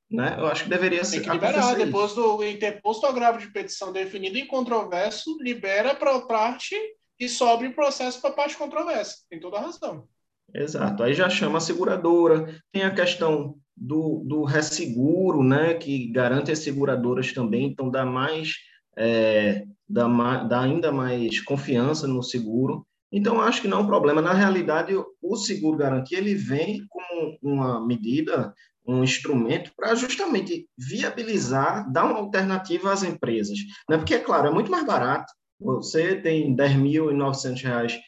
né? 0.10 0.36
eu 0.40 0.48
acho 0.48 0.64
que 0.64 0.70
deveria 0.72 1.06
ser. 1.06 1.22
Tem 1.22 1.30
que 1.30 1.36
liberar. 1.36 1.76
Depois 1.76 2.14
do 2.14 2.44
interposto 2.44 3.06
agravo 3.06 3.38
de 3.38 3.52
petição 3.52 3.94
definido 3.94 4.40
em 4.40 4.48
controverso, 4.48 5.38
libera 5.40 5.94
para 5.94 6.16
a 6.16 6.22
parte 6.22 6.76
e 7.20 7.30
sobe 7.30 7.68
o 7.68 7.76
processo 7.76 8.20
para 8.20 8.32
a 8.32 8.34
parte 8.34 8.58
controversa. 8.58 9.18
Tem 9.30 9.40
toda 9.40 9.58
a 9.58 9.62
razão. 9.62 10.08
Exato. 10.54 11.04
Aí 11.04 11.14
já 11.14 11.30
chama 11.30 11.60
a 11.60 11.62
seguradora. 11.62 12.60
Tem 12.74 12.84
a 12.84 12.94
questão 12.94 13.56
do, 13.78 14.24
do 14.26 14.44
resseguro, 14.44 15.44
né? 15.44 15.76
Que 15.76 16.12
garante 16.12 16.52
as 16.52 16.60
seguradoras 16.60 17.32
também, 17.32 17.68
então 17.68 17.90
dá 17.90 18.04
mais. 18.04 18.56
É, 18.98 19.66
dá, 19.88 20.08
dá 20.44 20.62
ainda 20.62 20.92
mais 20.92 21.40
confiança 21.42 22.08
no 22.08 22.22
seguro. 22.24 22.86
Então, 23.12 23.42
acho 23.42 23.62
que 23.62 23.68
não 23.68 23.80
é 23.80 23.82
um 23.82 23.88
problema. 23.88 24.22
Na 24.22 24.34
realidade, 24.34 24.94
o 25.22 25.36
seguro 25.36 25.78
garantia 25.78 26.18
ele 26.18 26.34
vem 26.34 26.86
como 26.88 27.38
uma 27.42 27.86
medida, 27.86 28.54
um 28.88 29.04
instrumento 29.04 29.72
para 29.76 29.94
justamente 29.96 30.68
viabilizar, 30.78 31.92
dar 31.92 32.06
uma 32.06 32.20
alternativa 32.20 32.92
às 32.92 33.04
empresas. 33.04 33.58
Né? 33.90 33.98
Porque, 33.98 34.16
é 34.16 34.20
claro, 34.20 34.48
é 34.48 34.52
muito 34.52 34.72
mais 34.72 34.86
barato. 34.86 35.32
Você 35.60 36.16
tem 36.16 36.52
R$ 36.52 36.56
10.900 36.56 38.00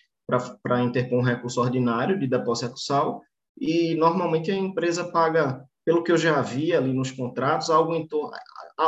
para 0.63 0.81
interpor 0.81 1.19
um 1.19 1.23
recurso 1.23 1.61
ordinário 1.61 2.17
de 2.17 2.25
depósito 2.25 2.67
recursal 2.67 3.21
e, 3.59 3.93
normalmente, 3.95 4.51
a 4.51 4.55
empresa 4.55 5.03
paga, 5.11 5.63
pelo 5.85 6.01
que 6.01 6.11
eu 6.11 6.17
já 6.17 6.41
vi 6.41 6.73
ali 6.73 6.93
nos 6.93 7.11
contratos, 7.11 7.69
algo 7.69 7.93
em 7.93 8.07
torno... 8.07 8.31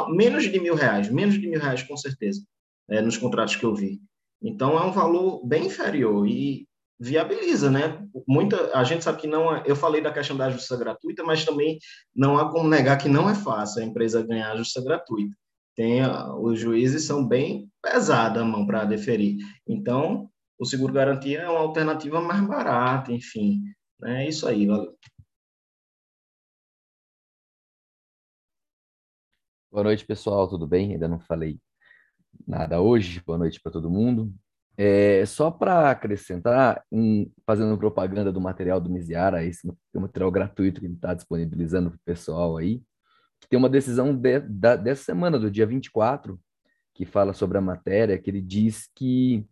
menos 0.10 0.44
de 0.44 0.60
mil 0.60 0.76
reais, 0.76 1.10
menos 1.10 1.36
de 1.40 1.48
mil 1.48 1.60
reais, 1.60 1.84
com 1.84 1.96
certeza 1.98 2.42
é, 2.90 3.02
nos 3.02 3.18
contratos 3.18 3.56
que 3.56 3.64
eu 3.64 3.74
vi. 3.74 4.00
Então, 4.42 4.78
é 4.78 4.84
um 4.84 4.92
valor 4.92 5.46
bem 5.46 5.68
inferior 5.68 6.28
e 6.28 6.68
viabiliza, 7.00 7.70
né? 7.70 8.08
Muita, 8.28 8.78
a 8.78 8.84
gente 8.84 9.04
sabe 9.04 9.20
que 9.20 9.28
não 9.28 9.54
é, 9.54 9.64
eu 9.66 9.76
falei 9.76 10.02
da 10.02 10.14
questão 10.14 10.38
da 10.38 10.50
justiça 10.50 10.78
gratuita, 10.78 11.24
mas 11.24 11.44
também 11.44 11.78
não 12.16 12.38
há 12.38 12.50
como 12.50 12.70
negar 12.70 12.98
que 12.98 13.10
não 13.10 13.30
é 13.30 13.36
fácil 13.36 13.82
a 13.82 13.86
empresa 13.86 14.26
ganhar 14.26 14.52
a 14.52 14.58
justiça 14.58 14.84
gratuita. 14.84 15.36
Tem, 15.76 16.02
os 16.40 16.58
juízes 16.60 17.06
são 17.06 17.28
bem 17.28 17.70
pesados 17.82 18.42
a 18.42 18.46
mão 18.46 18.66
para 18.66 18.86
deferir. 18.86 19.38
Então, 19.68 20.30
o 20.58 20.66
seguro 20.66 20.94
garantia 20.94 21.42
é 21.42 21.50
uma 21.50 21.60
alternativa 21.60 22.22
mais 22.22 22.42
barata, 22.48 23.12
enfim. 23.12 23.62
Né? 24.00 24.24
É 24.26 24.30
isso 24.30 24.48
aí, 24.48 24.66
valeu. 24.66 24.96
Boa 29.76 29.84
noite, 29.84 30.06
pessoal, 30.06 30.48
tudo 30.48 30.66
bem? 30.66 30.94
Ainda 30.94 31.06
não 31.06 31.20
falei 31.20 31.60
nada 32.48 32.80
hoje. 32.80 33.22
Boa 33.26 33.38
noite 33.38 33.60
para 33.60 33.74
todo 33.74 33.90
mundo. 33.90 34.34
É, 34.78 35.26
só 35.26 35.52
para 35.52 35.92
acrescentar, 35.92 36.82
fazendo 37.46 37.78
propaganda 37.78 38.32
do 38.32 38.40
material 38.40 38.80
do 38.80 38.90
Miziara, 38.90 39.44
esse 39.44 39.70
material 39.94 40.32
gratuito 40.32 40.80
que 40.80 40.88
ele 40.88 40.94
está 40.94 41.14
disponibilizando 41.14 41.90
para 41.90 41.98
o 41.98 42.06
pessoal 42.06 42.56
aí, 42.56 42.82
que 43.42 43.50
tem 43.50 43.60
uma 43.60 43.68
decisão 43.68 44.16
de, 44.16 44.40
da, 44.40 44.78
dessa 44.78 45.04
semana, 45.04 45.38
do 45.38 45.52
dia 45.52 45.66
24, 45.66 46.40
que 46.94 47.06
fala 47.06 47.34
sobre 47.34 47.58
a 47.58 47.62
matéria, 47.62 48.18
que 48.18 48.30
ele 48.30 48.42
diz 48.42 48.90
que 48.96 49.46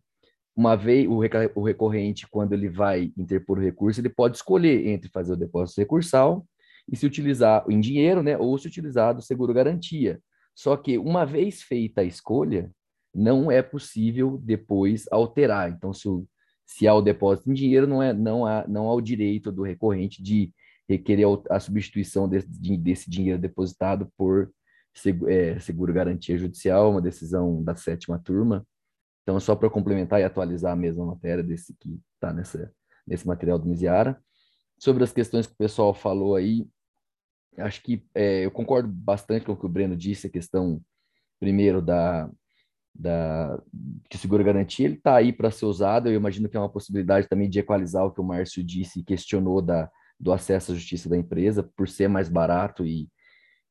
uma 0.55 0.77
vez 0.77 1.05
o 1.05 1.19
recorrente, 1.65 2.29
quando 2.29 2.53
ele 2.53 2.69
vai 2.69 3.11
interpor 3.17 3.57
o 3.57 3.61
recurso, 3.61 3.99
ele 3.99 4.07
pode 4.07 4.37
escolher 4.37 4.87
entre 4.87 5.09
fazer 5.09 5.33
o 5.33 5.37
depósito 5.37 5.81
recursal 5.81 6.47
e 6.91 6.95
se 6.95 7.05
utilizar 7.05 7.65
em 7.69 7.79
dinheiro, 7.79 8.21
né, 8.21 8.37
ou 8.37 8.57
se 8.57 8.67
utilizar 8.67 9.15
do 9.15 9.21
seguro 9.21 9.53
garantia. 9.53 10.19
Só 10.55 10.77
que 10.77 10.97
uma 10.97 11.25
vez 11.25 11.61
feita 11.63 12.01
a 12.01 12.03
escolha, 12.03 12.71
não 13.13 13.51
é 13.51 13.61
possível 13.61 14.39
depois 14.41 15.05
alterar. 15.11 15.69
Então, 15.71 15.93
se, 15.93 16.07
o, 16.07 16.27
se 16.65 16.87
há 16.87 16.93
o 16.93 17.01
depósito 17.01 17.49
em 17.49 17.53
dinheiro, 17.53 17.87
não, 17.87 18.01
é, 18.01 18.11
não, 18.11 18.45
há, 18.45 18.65
não 18.67 18.87
há 18.89 18.93
o 18.93 19.01
direito 19.01 19.51
do 19.51 19.63
recorrente 19.63 20.21
de 20.21 20.51
requerer 20.89 21.25
a 21.49 21.59
substituição 21.59 22.27
desse, 22.27 22.47
desse 22.77 23.09
dinheiro 23.09 23.39
depositado 23.39 24.11
por 24.17 24.51
é, 25.27 25.59
seguro 25.59 25.93
garantia 25.93 26.37
judicial, 26.37 26.91
uma 26.91 27.01
decisão 27.01 27.63
da 27.63 27.75
sétima 27.75 28.19
turma. 28.19 28.65
Então, 29.23 29.39
só 29.39 29.55
para 29.55 29.69
complementar 29.69 30.19
e 30.19 30.23
atualizar 30.23 30.73
a 30.73 30.75
mesma 30.75 31.05
matéria 31.05 31.43
desse 31.43 31.73
que 31.79 31.99
está 32.15 32.33
nesse 32.33 33.27
material 33.27 33.57
do 33.57 33.67
Miziara. 33.67 34.21
Sobre 34.83 35.05
as 35.05 35.13
questões 35.13 35.47
que 35.47 35.53
o 35.53 35.57
pessoal 35.57 35.93
falou 35.93 36.35
aí, 36.35 36.67
acho 37.57 37.81
que 37.81 38.05
é, 38.13 38.43
eu 38.45 38.51
concordo 38.51 38.89
bastante 38.89 39.45
com 39.45 39.53
o 39.53 39.55
que 39.55 39.65
o 39.65 39.69
Breno 39.69 39.95
disse, 39.95 40.27
a 40.27 40.29
questão, 40.29 40.81
primeiro, 41.39 41.81
da, 41.81 42.29
da, 42.93 43.63
o 44.13 44.17
seguro 44.17 44.43
garantia 44.43 44.85
ele 44.85 44.95
está 44.95 45.15
aí 45.15 45.31
para 45.31 45.49
ser 45.51 45.67
usado. 45.67 46.09
Eu 46.09 46.15
imagino 46.15 46.49
que 46.49 46.57
é 46.57 46.59
uma 46.59 46.67
possibilidade 46.67 47.29
também 47.29 47.49
de 47.49 47.59
equalizar 47.59 48.05
o 48.05 48.11
que 48.11 48.19
o 48.19 48.25
Márcio 48.25 48.61
disse 48.61 48.99
e 48.99 49.03
questionou 49.05 49.61
da, 49.61 49.89
do 50.19 50.33
acesso 50.33 50.73
à 50.73 50.75
justiça 50.75 51.07
da 51.07 51.15
empresa, 51.15 51.63
por 51.63 51.87
ser 51.87 52.09
mais 52.09 52.27
barato 52.27 52.85
e, 52.85 53.07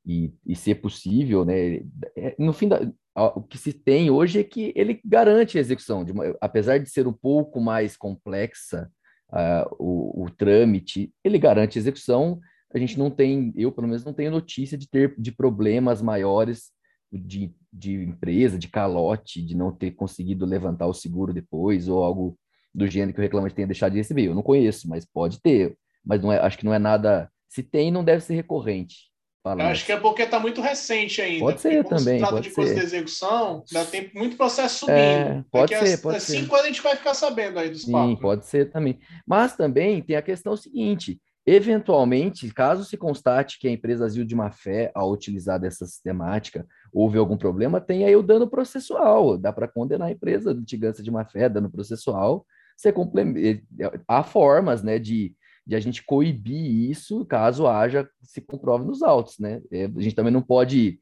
e, 0.07 0.33
e 0.47 0.57
ser 0.57 0.77
possível, 0.77 1.45
né? 1.45 1.83
É, 2.17 2.35
no 2.39 2.55
fim, 2.55 2.69
da, 2.69 2.91
o 3.15 3.43
que 3.43 3.59
se 3.59 3.75
tem 3.75 4.11
hoje 4.11 4.41
é 4.41 4.45
que 4.45 4.73
ele 4.75 4.99
garante 5.05 5.59
a 5.59 5.61
execução, 5.61 6.07
de 6.07 6.13
uma, 6.13 6.35
apesar 6.41 6.79
de 6.79 6.89
ser 6.89 7.07
um 7.07 7.13
pouco 7.13 7.61
mais 7.61 7.99
complexa 7.99 8.91
uh, 9.33 9.77
o, 9.79 10.25
o 10.25 10.31
trâmite, 10.31 11.13
ele 11.25 11.39
garante 11.39 11.79
execução. 11.79 12.41
A 12.75 12.79
gente 12.79 12.99
não 12.99 13.11
tem, 13.11 13.53
eu 13.57 13.73
pelo 13.73 13.87
menos 13.87 14.05
não 14.05 14.13
tenho 14.13 14.31
notícia 14.31 14.79
de 14.79 14.89
ter 14.89 15.15
de 15.19 15.33
problemas 15.33 16.01
maiores 16.01 16.71
de, 17.13 17.55
de 17.73 17.93
empresa, 17.95 18.59
de 18.59 18.69
calote, 18.69 19.43
de 19.43 19.57
não 19.57 19.71
ter 19.71 19.93
conseguido 19.93 20.47
levantar 20.47 20.87
o 20.87 20.95
seguro 20.95 21.33
depois, 21.33 21.89
ou 21.89 22.03
algo 22.03 22.39
do 22.75 22.87
gênero 22.87 23.13
que 23.13 23.21
o 23.21 23.23
reclamante 23.23 23.55
tenha 23.55 23.67
deixado 23.67 23.93
de 23.93 23.99
receber. 23.99 24.25
Eu 24.25 24.35
não 24.35 24.43
conheço, 24.43 24.89
mas 24.89 25.05
pode 25.05 25.41
ter. 25.41 25.77
Mas 26.05 26.23
não 26.23 26.33
é, 26.33 26.39
acho 26.39 26.59
que 26.59 26.65
não 26.65 26.73
é 26.73 26.79
nada. 26.79 27.31
Se 27.49 27.63
tem, 27.63 27.91
não 27.91 28.03
deve 28.03 28.23
ser 28.23 28.35
recorrente. 28.35 29.12
Acho 29.45 29.85
que 29.85 29.93
é 29.93 29.97
porque 29.97 30.23
está 30.23 30.39
muito 30.39 30.61
recente 30.61 31.21
ainda. 31.21 31.45
Pode 31.45 31.61
ser 31.61 31.85
também. 31.85 32.19
Se 32.19 32.19
trata 32.19 32.41
de 32.41 32.51
ser. 32.51 32.75
de 32.75 32.81
execução, 32.81 33.65
ainda 33.75 33.91
tem 33.91 34.09
muito 34.15 34.37
processo 34.37 34.81
subindo. 34.81 34.97
É, 34.97 35.45
pode 35.51 35.77
ser, 35.77 36.01
pode 36.01 36.17
assim 36.19 36.43
ser. 36.43 36.47
quando 36.47 36.65
a 36.65 36.69
gente 36.69 36.81
vai 36.81 36.95
ficar 36.95 37.13
sabendo 37.13 37.59
aí 37.59 37.69
dos 37.69 37.83
Sim, 37.83 37.93
papos. 37.93 38.21
pode 38.21 38.47
ser 38.47 38.71
também. 38.71 39.01
Mas 39.27 39.57
também 39.57 40.01
tem 40.01 40.15
a 40.15 40.23
questão 40.23 40.57
seguinte: 40.57 41.21
eventualmente, 41.45 42.49
caso 42.55 42.85
se 42.85 42.97
constate 42.97 43.59
que 43.59 43.67
a 43.67 43.73
empresa 43.73 44.07
agiu 44.07 44.25
de 44.25 44.37
má 44.37 44.53
fé 44.53 44.93
ao 44.95 45.11
utilizar 45.11 45.59
dessa 45.59 45.87
sistemática, 45.87 46.65
houve 46.93 47.19
algum 47.19 47.37
problema, 47.37 47.81
tem 47.81 48.05
aí 48.05 48.15
o 48.15 48.23
dano 48.23 48.49
processual. 48.49 49.37
Dá 49.37 49.53
para 49.53 49.67
condenar 49.67 50.07
a 50.07 50.13
empresa 50.13 50.55
de 50.55 50.61
litigância 50.61 51.03
de 51.03 51.11
má 51.11 51.25
fé, 51.25 51.49
dano 51.49 51.69
processual. 51.69 52.47
Você 52.77 52.93
complementa. 52.93 53.65
Há 54.07 54.23
formas, 54.23 54.85
né, 54.85 55.01
de 55.01 55.35
de 55.67 55.77
a 55.77 55.81
gente 55.81 56.05
coibir 56.05 56.91
isso 56.91 57.25
caso 57.25 57.67
haja, 57.67 58.09
se 58.23 58.41
comprove 58.41 58.85
nos 58.85 59.03
autos, 59.03 59.39
né? 59.39 59.61
É, 59.71 59.85
a 59.85 60.01
gente 60.01 60.15
também 60.15 60.33
não 60.33 60.43
pode 60.43 60.99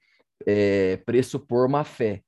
é, 0.46 0.98
pressupor 0.98 1.68
má 1.68 1.84
fé, 1.84 2.22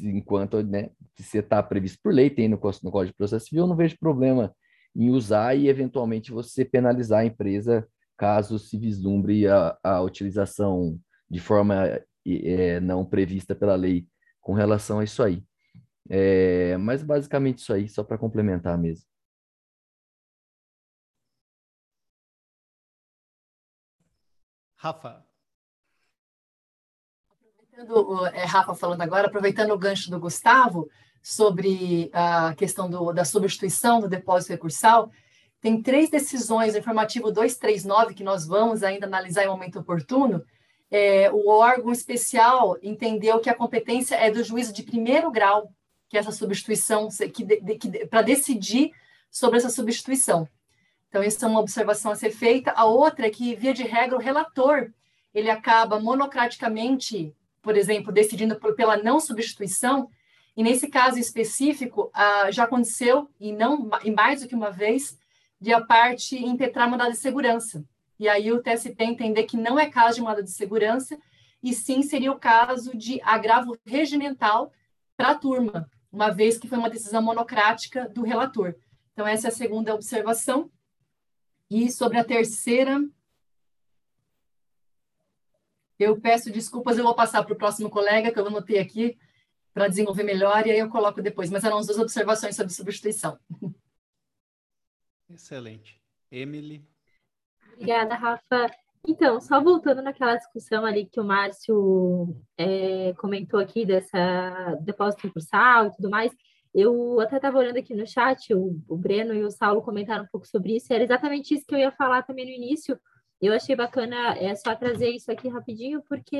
enquanto, 0.00 0.62
né, 0.62 0.90
se 1.16 1.38
está 1.38 1.62
previsto 1.62 1.98
por 2.02 2.12
lei, 2.12 2.28
tem 2.28 2.48
no, 2.48 2.56
no 2.56 2.90
Código 2.90 3.12
de 3.12 3.16
Processo 3.16 3.46
Civil, 3.46 3.64
eu 3.64 3.68
não 3.68 3.76
vejo 3.76 3.98
problema 3.98 4.54
em 4.94 5.10
usar 5.10 5.54
e 5.54 5.68
eventualmente 5.68 6.32
você 6.32 6.64
penalizar 6.64 7.20
a 7.20 7.24
empresa 7.24 7.86
caso 8.16 8.58
se 8.58 8.78
vislumbre 8.78 9.46
a, 9.46 9.76
a 9.82 10.00
utilização 10.00 10.98
de 11.30 11.38
forma 11.38 12.00
é, 12.26 12.80
não 12.80 13.04
prevista 13.04 13.54
pela 13.54 13.74
lei 13.74 14.06
com 14.40 14.54
relação 14.54 15.00
a 15.00 15.04
isso 15.04 15.22
aí. 15.22 15.42
É, 16.08 16.76
mas 16.78 17.02
basicamente 17.02 17.58
isso 17.58 17.72
aí, 17.72 17.88
só 17.88 18.02
para 18.02 18.16
complementar 18.16 18.78
mesmo. 18.78 19.04
Rafa. 24.86 25.26
Aproveitando, 27.28 28.26
é, 28.26 28.44
Rafa 28.44 28.74
falando 28.74 29.02
agora, 29.02 29.26
aproveitando 29.26 29.72
o 29.72 29.78
gancho 29.78 30.10
do 30.10 30.20
Gustavo 30.20 30.88
sobre 31.20 32.08
a 32.12 32.54
questão 32.54 32.88
do, 32.88 33.12
da 33.12 33.24
substituição 33.24 34.00
do 34.00 34.08
depósito 34.08 34.52
recursal, 34.52 35.10
tem 35.60 35.82
três 35.82 36.08
decisões 36.08 36.74
no 36.74 36.78
informativo 36.78 37.32
239 37.32 38.14
que 38.14 38.22
nós 38.22 38.46
vamos 38.46 38.84
ainda 38.84 39.06
analisar 39.06 39.44
em 39.44 39.48
momento 39.48 39.80
oportuno. 39.80 40.44
É, 40.88 41.32
o 41.32 41.48
órgão 41.48 41.90
especial 41.90 42.78
entendeu 42.80 43.40
que 43.40 43.50
a 43.50 43.54
competência 43.54 44.14
é 44.14 44.30
do 44.30 44.44
juízo 44.44 44.72
de 44.72 44.84
primeiro 44.84 45.32
grau, 45.32 45.68
que 46.08 46.16
essa 46.16 46.30
substituição, 46.30 47.08
que, 47.34 47.44
que 47.76 48.06
para 48.06 48.22
decidir 48.22 48.92
sobre 49.32 49.58
essa 49.58 49.68
substituição. 49.68 50.48
Então, 51.08 51.22
isso 51.22 51.44
é 51.44 51.48
uma 51.48 51.60
observação 51.60 52.12
a 52.12 52.16
ser 52.16 52.30
feita. 52.30 52.72
A 52.72 52.84
outra 52.84 53.26
é 53.26 53.30
que, 53.30 53.54
via 53.54 53.72
de 53.72 53.82
regra, 53.82 54.16
o 54.16 54.20
relator 54.20 54.90
ele 55.34 55.50
acaba 55.50 56.00
monocraticamente, 56.00 57.34
por 57.60 57.76
exemplo, 57.76 58.10
decidindo 58.10 58.56
por, 58.56 58.74
pela 58.74 58.96
não 58.96 59.20
substituição. 59.20 60.08
E 60.56 60.62
nesse 60.62 60.88
caso 60.88 61.18
específico, 61.18 62.10
ah, 62.14 62.50
já 62.50 62.64
aconteceu, 62.64 63.28
e 63.38 63.52
não 63.52 63.90
e 64.02 64.10
mais 64.10 64.40
do 64.40 64.48
que 64.48 64.54
uma 64.54 64.70
vez, 64.70 65.18
de 65.60 65.74
a 65.74 65.80
parte 65.80 66.36
impetrar 66.36 66.90
mandado 66.90 67.12
de 67.12 67.18
segurança. 67.18 67.84
E 68.18 68.28
aí 68.28 68.50
o 68.50 68.62
TST 68.62 68.96
entender 68.98 69.42
que 69.44 69.58
não 69.58 69.78
é 69.78 69.90
caso 69.90 70.16
de 70.16 70.22
mandado 70.22 70.42
de 70.42 70.50
segurança, 70.50 71.18
e 71.62 71.74
sim 71.74 72.02
seria 72.02 72.32
o 72.32 72.38
caso 72.38 72.96
de 72.96 73.20
agravo 73.22 73.76
regimental 73.84 74.72
para 75.16 75.30
a 75.30 75.34
turma, 75.34 75.90
uma 76.10 76.30
vez 76.30 76.56
que 76.58 76.68
foi 76.68 76.78
uma 76.78 76.88
decisão 76.88 77.20
monocrática 77.20 78.08
do 78.08 78.22
relator. 78.22 78.74
Então, 79.12 79.26
essa 79.26 79.48
é 79.48 79.50
a 79.50 79.54
segunda 79.54 79.94
observação. 79.94 80.70
E 81.70 81.90
sobre 81.90 82.18
a 82.18 82.24
terceira, 82.24 82.98
eu 85.98 86.20
peço 86.20 86.52
desculpas, 86.52 86.96
eu 86.96 87.04
vou 87.04 87.14
passar 87.14 87.42
para 87.42 87.52
o 87.52 87.58
próximo 87.58 87.90
colega, 87.90 88.30
que 88.32 88.38
eu 88.38 88.46
anotei 88.46 88.78
aqui, 88.78 89.18
para 89.72 89.88
desenvolver 89.88 90.22
melhor, 90.22 90.66
e 90.66 90.70
aí 90.70 90.78
eu 90.78 90.88
coloco 90.88 91.20
depois. 91.20 91.50
Mas 91.50 91.64
eram 91.64 91.78
as 91.78 91.86
duas 91.86 91.98
observações 91.98 92.54
sobre 92.54 92.72
substituição. 92.72 93.38
Excelente. 95.28 96.00
Emily? 96.30 96.86
Obrigada, 97.72 98.14
Rafa. 98.14 98.70
Então, 99.06 99.40
só 99.40 99.62
voltando 99.62 100.02
naquela 100.02 100.36
discussão 100.36 100.84
ali 100.84 101.06
que 101.06 101.20
o 101.20 101.24
Márcio 101.24 102.36
é, 102.58 103.12
comentou 103.14 103.60
aqui 103.60 103.86
dessa 103.86 104.74
depósito 104.80 105.22
concursal 105.22 105.86
e 105.86 105.92
tudo 105.92 106.10
mais, 106.10 106.32
eu 106.76 107.18
até 107.20 107.36
estava 107.36 107.58
olhando 107.58 107.78
aqui 107.78 107.94
no 107.94 108.06
chat, 108.06 108.52
o, 108.52 108.78
o, 108.86 108.96
Breno 108.98 109.32
e 109.32 109.42
o 109.42 109.50
Saulo 109.50 109.80
comentaram 109.80 110.24
um 110.24 110.28
pouco 110.28 110.46
sobre 110.46 110.76
isso, 110.76 110.92
era 110.92 111.02
exatamente 111.02 111.54
isso 111.54 111.64
que 111.66 111.74
eu 111.74 111.78
ia 111.78 111.90
falar 111.90 112.22
também 112.22 112.44
no 112.44 112.50
início. 112.50 113.00
Eu 113.40 113.54
achei 113.54 113.74
bacana 113.74 114.36
é 114.36 114.54
só 114.54 114.74
trazer 114.74 115.08
isso 115.10 115.32
aqui 115.32 115.48
rapidinho, 115.48 116.02
porque 116.06 116.36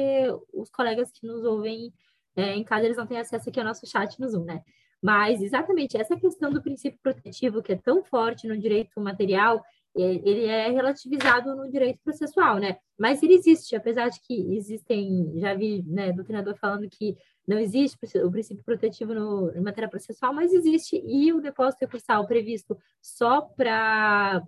os 0.53 0.69
colegas 0.71 1.11
que 1.11 1.27
nos 1.27 1.43
ouvem 1.43 1.91
é, 2.37 2.55
em 2.55 2.63
casa, 2.63 2.85
eles 2.85 2.99
não 2.99 3.07
têm 3.07 3.19
acesso 3.19 3.49
aqui 3.49 3.59
ao 3.59 3.65
nosso 3.65 3.87
chat 3.87 4.21
no 4.21 4.29
Zoom, 4.29 4.45
né? 4.45 4.63
Mas 5.03 5.41
exatamente 5.41 5.97
essa 5.97 6.17
questão 6.17 6.51
do 6.51 6.63
princípio 6.63 6.99
protetivo, 7.03 7.63
que 7.63 7.73
é 7.73 7.77
tão 7.77 8.05
forte 8.05 8.47
no 8.47 8.59
direito 8.59 9.01
material, 9.01 9.65
ele 10.03 10.45
é 10.45 10.71
relativizado 10.71 11.55
no 11.57 11.71
direito 11.71 12.01
processual, 12.05 12.59
né? 12.59 12.77
Mas 12.99 13.23
ele 13.23 13.35
existe, 13.35 13.75
apesar 13.75 14.09
de 14.11 14.21
que 14.21 14.55
existem, 14.55 15.33
já 15.39 15.55
vi, 15.55 15.83
né, 15.87 16.13
doutrinador 16.13 16.55
falando 16.57 16.89
que 16.89 17.17
não 17.47 17.59
existe 17.59 17.97
o 18.19 18.31
princípio 18.31 18.65
protetivo 18.65 19.15
no, 19.15 19.51
em 19.57 19.61
matéria 19.61 19.89
processual, 19.89 20.35
mas 20.35 20.53
existe, 20.53 21.03
e 21.07 21.33
o 21.33 21.41
depósito 21.41 21.83
recursal 21.83 22.27
previsto 22.27 22.77
só 23.01 23.41
para 23.41 24.43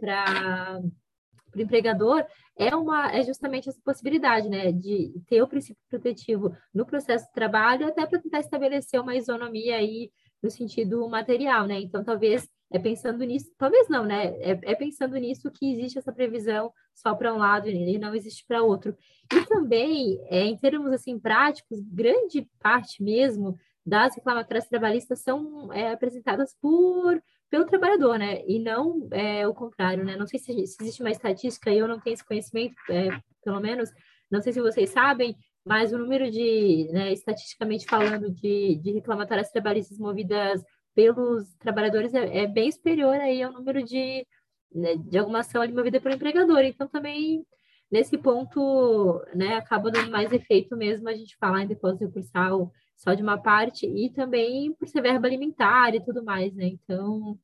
o 1.54 1.60
empregador 1.60 2.26
é, 2.56 2.74
uma, 2.74 3.10
é 3.12 3.22
justamente 3.22 3.68
essa 3.68 3.80
possibilidade, 3.84 4.48
né, 4.48 4.72
de 4.72 5.14
ter 5.26 5.40
o 5.40 5.48
princípio 5.48 5.80
protetivo 5.88 6.54
no 6.74 6.84
processo 6.84 7.26
de 7.26 7.32
trabalho, 7.32 7.86
até 7.86 8.04
para 8.04 8.20
tentar 8.20 8.40
estabelecer 8.40 9.00
uma 9.00 9.14
isonomia 9.14 9.76
aí 9.76 10.10
no 10.42 10.50
sentido 10.50 11.08
material, 11.08 11.66
né? 11.66 11.80
Então, 11.80 12.04
talvez 12.04 12.48
é 12.70 12.78
pensando 12.78 13.24
nisso, 13.24 13.50
talvez 13.56 13.88
não, 13.88 14.04
né? 14.04 14.26
É, 14.40 14.58
é 14.62 14.74
pensando 14.74 15.16
nisso 15.16 15.50
que 15.50 15.72
existe 15.72 15.98
essa 15.98 16.12
previsão 16.12 16.72
só 16.94 17.14
para 17.14 17.32
um 17.32 17.38
lado 17.38 17.68
e 17.68 17.98
não 17.98 18.14
existe 18.14 18.44
para 18.46 18.62
outro. 18.62 18.96
E 19.32 19.46
também, 19.46 20.20
é, 20.26 20.44
em 20.44 20.56
termos 20.56 20.92
assim 20.92 21.18
práticos, 21.18 21.80
grande 21.80 22.48
parte 22.60 23.02
mesmo 23.02 23.58
das 23.84 24.14
reclamatórias 24.14 24.68
trabalhistas 24.68 25.20
são 25.20 25.72
é, 25.72 25.92
apresentadas 25.92 26.54
por 26.60 27.22
pelo 27.50 27.64
trabalhador, 27.64 28.18
né? 28.18 28.42
E 28.46 28.58
não 28.58 29.08
é, 29.10 29.46
o 29.48 29.54
contrário, 29.54 30.04
né? 30.04 30.16
Não 30.16 30.26
sei 30.26 30.38
se, 30.38 30.52
se 30.66 30.76
existe 30.82 31.00
uma 31.00 31.10
estatística, 31.10 31.72
eu 31.72 31.88
não 31.88 31.98
tenho 31.98 32.14
esse 32.14 32.24
conhecimento, 32.24 32.76
é, 32.90 33.08
pelo 33.42 33.60
menos, 33.60 33.90
não 34.30 34.42
sei 34.42 34.52
se 34.52 34.60
vocês 34.60 34.90
sabem, 34.90 35.34
mas 35.68 35.92
o 35.92 35.98
número 35.98 36.30
de, 36.30 36.88
né, 36.90 37.12
estatisticamente 37.12 37.84
falando, 37.84 38.30
de, 38.30 38.76
de 38.76 38.90
reclamatórias 38.90 39.50
trabalhistas 39.50 39.98
movidas 39.98 40.64
pelos 40.94 41.54
trabalhadores 41.56 42.14
é, 42.14 42.38
é, 42.38 42.46
bem 42.46 42.72
superior 42.72 43.14
aí 43.16 43.42
ao 43.42 43.52
número 43.52 43.82
de, 43.84 44.26
né, 44.74 44.96
de 44.96 45.18
alguma 45.18 45.40
ação 45.40 45.60
ali 45.60 45.74
movida 45.74 46.00
pelo 46.00 46.14
empregador. 46.14 46.60
Então, 46.60 46.88
também, 46.88 47.44
nesse 47.90 48.16
ponto, 48.16 49.22
né, 49.34 49.56
acaba 49.56 49.90
dando 49.90 50.10
mais 50.10 50.32
efeito 50.32 50.74
mesmo 50.74 51.06
a 51.06 51.14
gente 51.14 51.36
falar 51.36 51.62
em 51.62 51.68
depósito 51.68 52.06
recursal 52.06 52.72
só 52.96 53.12
de 53.12 53.22
uma 53.22 53.36
parte 53.36 53.86
e 53.86 54.08
também 54.10 54.72
por 54.72 54.88
ser 54.88 55.02
verba 55.02 55.28
alimentar 55.28 55.94
e 55.94 56.02
tudo 56.02 56.24
mais, 56.24 56.54
né? 56.54 56.64
Então, 56.64 57.38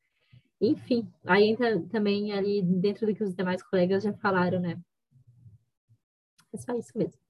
enfim, 0.59 1.07
aí 1.27 1.45
entra 1.45 1.79
também 1.91 2.33
ali 2.33 2.63
dentro 2.63 3.07
do 3.07 3.15
que 3.15 3.23
os 3.23 3.35
demais 3.35 3.63
colegas 3.63 4.03
já 4.03 4.15
falaram, 4.15 4.61
né? 4.61 4.81
É 6.55 6.57
só 6.57 6.73
isso 6.75 6.97
mesmo. 6.97 7.24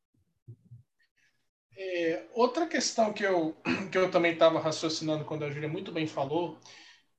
É, 1.76 2.24
outra 2.32 2.66
questão 2.66 3.12
que 3.12 3.24
eu, 3.24 3.56
que 3.90 3.98
eu 3.98 4.10
também 4.10 4.32
estava 4.32 4.60
raciocinando 4.60 5.24
quando 5.24 5.44
a 5.44 5.50
Júlia 5.50 5.68
muito 5.68 5.92
bem 5.92 6.06
falou, 6.06 6.58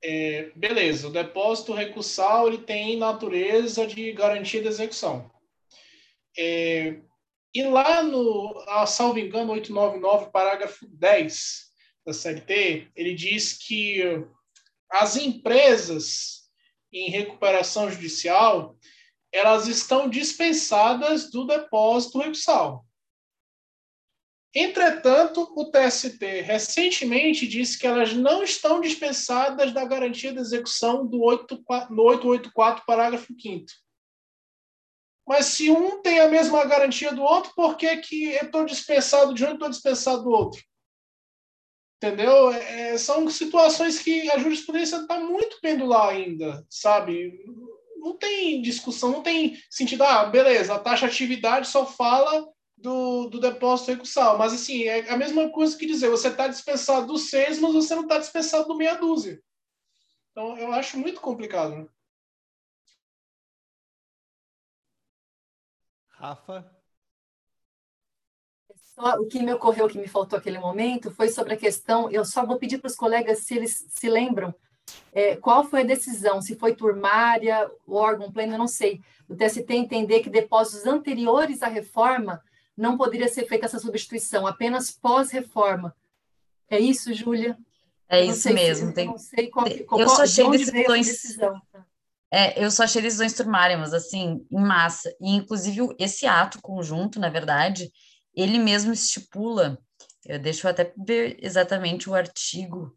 é, 0.02 0.50
beleza, 0.54 1.08
o 1.08 1.12
depósito 1.12 1.72
recursal 1.72 2.48
ele 2.48 2.58
tem 2.58 2.96
natureza 2.96 3.86
de 3.86 4.12
garantia 4.12 4.62
de 4.62 4.68
execução. 4.68 5.30
É, 6.38 7.00
e 7.54 7.62
lá 7.62 8.02
no, 8.02 8.62
a, 8.68 8.86
salvo 8.86 9.18
engano, 9.18 9.52
899, 9.52 10.30
parágrafo 10.30 10.86
10 10.88 11.66
da 12.04 12.12
CLT, 12.12 12.88
ele 12.94 13.14
diz 13.14 13.54
que 13.54 14.02
as 14.90 15.16
empresas 15.16 16.46
em 16.92 17.10
recuperação 17.10 17.90
judicial, 17.90 18.76
elas 19.32 19.66
estão 19.68 20.08
dispensadas 20.08 21.30
do 21.30 21.46
depósito 21.46 22.18
recursal. 22.18 22.85
Entretanto, 24.58 25.52
o 25.54 25.70
TST 25.70 26.40
recentemente 26.40 27.46
disse 27.46 27.78
que 27.78 27.86
elas 27.86 28.14
não 28.14 28.42
estão 28.42 28.80
dispensadas 28.80 29.70
da 29.70 29.84
garantia 29.84 30.32
de 30.32 30.38
execução 30.38 31.06
do 31.06 31.20
884, 31.20 32.82
parágrafo 32.86 33.34
5 33.38 33.66
Mas 35.28 35.44
se 35.44 35.70
um 35.70 36.00
tem 36.00 36.20
a 36.20 36.28
mesma 36.28 36.64
garantia 36.64 37.12
do 37.12 37.20
outro, 37.20 37.52
por 37.54 37.76
que, 37.76 37.98
que 37.98 38.30
eu 38.30 38.46
estou 38.46 38.64
dispensado 38.64 39.34
de 39.34 39.44
um 39.44 39.50
e 39.50 39.52
estou 39.52 39.68
dispensado 39.68 40.22
do 40.22 40.30
outro? 40.30 40.64
Entendeu? 42.02 42.50
É, 42.50 42.96
são 42.96 43.28
situações 43.28 43.98
que 43.98 44.30
a 44.30 44.38
jurisprudência 44.38 44.96
está 44.96 45.20
muito 45.20 45.60
pendular 45.60 46.08
ainda, 46.08 46.64
sabe? 46.70 47.44
Não 47.98 48.16
tem 48.16 48.62
discussão, 48.62 49.10
não 49.10 49.22
tem 49.22 49.62
sentido. 49.68 50.02
Ah, 50.02 50.24
beleza, 50.24 50.74
a 50.74 50.78
taxa 50.78 51.06
de 51.06 51.12
atividade 51.12 51.68
só 51.68 51.84
fala 51.84 52.55
do, 52.76 53.28
do 53.28 53.40
depósito 53.40 53.92
recursal. 53.92 54.36
Mas, 54.36 54.52
assim, 54.52 54.84
é 54.84 55.10
a 55.10 55.16
mesma 55.16 55.50
coisa 55.50 55.76
que 55.76 55.86
dizer, 55.86 56.10
você 56.10 56.28
está 56.28 56.48
dispensado 56.48 57.06
do 57.06 57.18
seis, 57.18 57.58
mas 57.58 57.72
você 57.72 57.94
não 57.94 58.02
está 58.02 58.18
dispensado 58.18 58.68
do 58.68 58.76
meia 58.76 58.94
dúzia. 58.94 59.42
Então, 60.30 60.56
eu 60.58 60.72
acho 60.72 60.98
muito 60.98 61.20
complicado. 61.20 61.76
Né? 61.76 61.86
Rafa? 66.08 66.70
Só, 68.74 69.14
o 69.20 69.26
que 69.26 69.42
me 69.42 69.52
ocorreu, 69.52 69.88
que 69.88 69.98
me 69.98 70.08
faltou 70.08 70.38
aquele 70.38 70.58
momento, 70.58 71.10
foi 71.10 71.28
sobre 71.28 71.54
a 71.54 71.56
questão. 71.56 72.10
Eu 72.10 72.24
só 72.24 72.44
vou 72.44 72.58
pedir 72.58 72.78
para 72.78 72.88
os 72.88 72.96
colegas 72.96 73.40
se 73.40 73.54
eles 73.54 73.86
se 73.90 74.08
lembram 74.08 74.54
é, 75.12 75.36
qual 75.36 75.64
foi 75.64 75.82
a 75.82 75.86
decisão, 75.86 76.40
se 76.40 76.56
foi 76.56 76.74
turmária, 76.74 77.70
o 77.86 77.94
órgão 77.96 78.30
pleno, 78.30 78.54
eu 78.54 78.58
não 78.58 78.68
sei. 78.68 79.02
O 79.28 79.34
TST 79.34 79.70
entender 79.70 80.20
que 80.20 80.30
depósitos 80.30 80.86
anteriores 80.86 81.62
à 81.62 81.68
reforma 81.68 82.42
não 82.76 82.96
poderia 82.96 83.28
ser 83.28 83.46
feita 83.46 83.66
essa 83.66 83.78
substituição, 83.78 84.46
apenas 84.46 84.90
pós-reforma. 84.90 85.94
É 86.68 86.78
isso, 86.78 87.14
Júlia? 87.14 87.56
É 88.08 88.24
isso 88.24 88.52
mesmo. 88.52 88.88
Se, 88.88 88.94
tem... 88.94 89.06
Eu 89.06 89.12
não 89.12 89.18
sei 89.18 89.48
qual, 89.48 89.66
qual, 89.86 90.00
eu 90.00 90.08
só 90.08 90.22
achei 90.22 90.48
decisões. 90.50 91.06
Decisão. 91.06 91.60
É, 92.30 92.62
eu 92.62 92.70
só 92.70 92.84
achei 92.84 93.00
decisões 93.00 93.32
turmárias, 93.32 93.94
assim, 93.94 94.44
em 94.50 94.60
massa. 94.60 95.14
E, 95.20 95.30
inclusive, 95.30 95.94
esse 95.98 96.26
ato 96.26 96.60
conjunto, 96.60 97.18
na 97.18 97.28
verdade, 97.28 97.90
ele 98.34 98.58
mesmo 98.58 98.92
estipula, 98.92 99.78
eu 100.24 100.38
deixo 100.38 100.68
até 100.68 100.92
ver 100.96 101.38
exatamente 101.40 102.10
o 102.10 102.14
artigo 102.14 102.94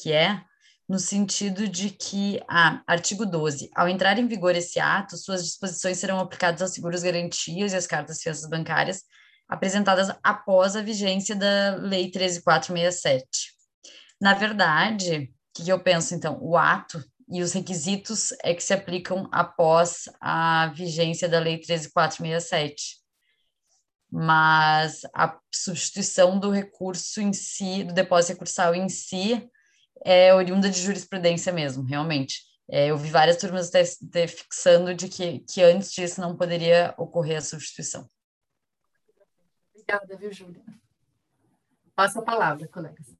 que 0.00 0.12
é, 0.12 0.42
no 0.88 0.98
sentido 0.98 1.68
de 1.68 1.90
que, 1.90 2.40
ah, 2.48 2.82
artigo 2.86 3.24
12, 3.24 3.70
ao 3.74 3.88
entrar 3.88 4.18
em 4.18 4.26
vigor 4.26 4.54
esse 4.54 4.80
ato, 4.80 5.16
suas 5.16 5.44
disposições 5.44 5.98
serão 5.98 6.18
aplicadas 6.18 6.62
aos 6.62 6.72
seguros 6.72 7.02
garantias 7.02 7.72
e 7.72 7.76
às 7.76 7.86
cartas 7.86 8.20
fianças 8.20 8.48
bancárias 8.48 9.02
apresentadas 9.48 10.10
após 10.22 10.76
a 10.76 10.82
vigência 10.82 11.36
da 11.36 11.76
Lei 11.76 12.10
13467. 12.10 13.52
Na 14.20 14.34
verdade, 14.34 15.32
o 15.58 15.62
que 15.62 15.70
eu 15.70 15.80
penso, 15.82 16.14
então? 16.14 16.38
O 16.40 16.56
ato 16.56 17.02
e 17.28 17.42
os 17.42 17.52
requisitos 17.52 18.32
é 18.42 18.54
que 18.54 18.62
se 18.62 18.72
aplicam 18.72 19.28
após 19.32 20.04
a 20.20 20.72
vigência 20.74 21.28
da 21.28 21.38
Lei 21.38 21.58
13467 21.58 23.02
mas 24.14 25.00
a 25.14 25.38
substituição 25.50 26.38
do 26.38 26.50
recurso 26.50 27.18
em 27.22 27.32
si, 27.32 27.82
do 27.82 27.94
depósito 27.94 28.34
recursal 28.34 28.74
em 28.74 28.86
si, 28.86 29.48
é 30.04 30.34
oriunda 30.34 30.68
de 30.68 30.80
jurisprudência 30.80 31.52
mesmo, 31.52 31.84
realmente. 31.84 32.42
É, 32.68 32.86
eu 32.86 32.96
vi 32.96 33.10
várias 33.10 33.36
turmas 33.36 33.70
de, 33.70 33.82
de, 34.00 34.26
fixando 34.26 34.94
de 34.94 35.08
que, 35.08 35.40
que 35.40 35.62
antes 35.62 35.92
disso 35.92 36.20
não 36.20 36.36
poderia 36.36 36.94
ocorrer 36.96 37.38
a 37.38 37.42
substituição. 37.42 38.08
Obrigada, 39.74 40.16
viu, 40.16 40.32
Júlia? 40.32 40.62
Passa 41.94 42.20
a 42.20 42.22
palavra, 42.22 42.66
colegas. 42.68 43.14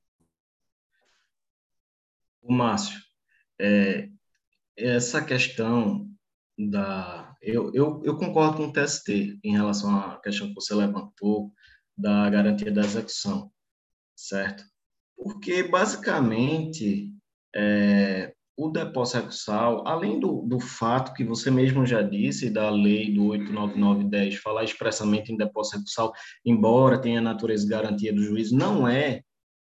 O 2.40 2.52
Márcio, 2.52 3.00
é, 3.60 4.08
essa 4.76 5.24
questão 5.24 6.08
da. 6.58 7.36
Eu, 7.40 7.72
eu, 7.74 8.02
eu 8.04 8.16
concordo 8.16 8.56
com 8.56 8.66
o 8.68 8.72
TST 8.72 9.38
em 9.42 9.52
relação 9.52 9.94
à 9.96 10.20
questão 10.20 10.48
que 10.48 10.54
você 10.54 10.74
levantou 10.74 11.52
da 11.96 12.30
garantia 12.30 12.72
da 12.72 12.82
execução, 12.82 13.52
certo? 14.14 14.64
Porque, 15.22 15.62
basicamente, 15.62 17.12
é, 17.54 18.32
o 18.56 18.68
depósito 18.68 19.18
recursal, 19.18 19.86
além 19.86 20.18
do, 20.18 20.42
do 20.42 20.58
fato 20.58 21.14
que 21.14 21.24
você 21.24 21.50
mesmo 21.50 21.86
já 21.86 22.02
disse, 22.02 22.50
da 22.50 22.68
lei 22.70 23.12
do 23.12 23.26
89910, 23.26 24.36
falar 24.36 24.64
expressamente 24.64 25.32
em 25.32 25.36
depósito 25.36 25.78
recursal, 25.78 26.12
embora 26.44 27.00
tenha 27.00 27.20
natureza 27.20 27.64
de 27.64 27.70
garantia 27.70 28.12
do 28.12 28.22
juiz, 28.22 28.52
não 28.52 28.86
é, 28.86 29.22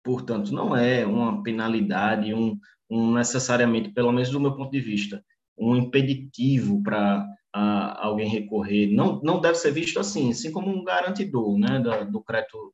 portanto, 0.04 0.52
não 0.52 0.76
é 0.76 1.06
uma 1.06 1.42
penalidade, 1.42 2.34
um, 2.34 2.58
um 2.90 3.14
necessariamente, 3.14 3.90
pelo 3.90 4.12
menos 4.12 4.30
do 4.30 4.40
meu 4.40 4.54
ponto 4.54 4.70
de 4.70 4.80
vista, 4.80 5.24
um 5.56 5.74
impeditivo 5.76 6.82
para 6.82 7.26
alguém 7.52 8.28
recorrer. 8.28 8.92
Não, 8.92 9.20
não 9.22 9.40
deve 9.40 9.56
ser 9.56 9.72
visto 9.72 9.98
assim, 9.98 10.30
assim 10.30 10.52
como 10.52 10.68
um 10.68 10.84
garantidor 10.84 11.58
né, 11.58 11.80
da, 11.80 12.04
do 12.04 12.22
crédito 12.22 12.72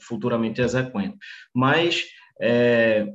futuramente 0.00 0.60
exequente. 0.60 1.16
Mas 1.54 2.06
é, 2.40 3.06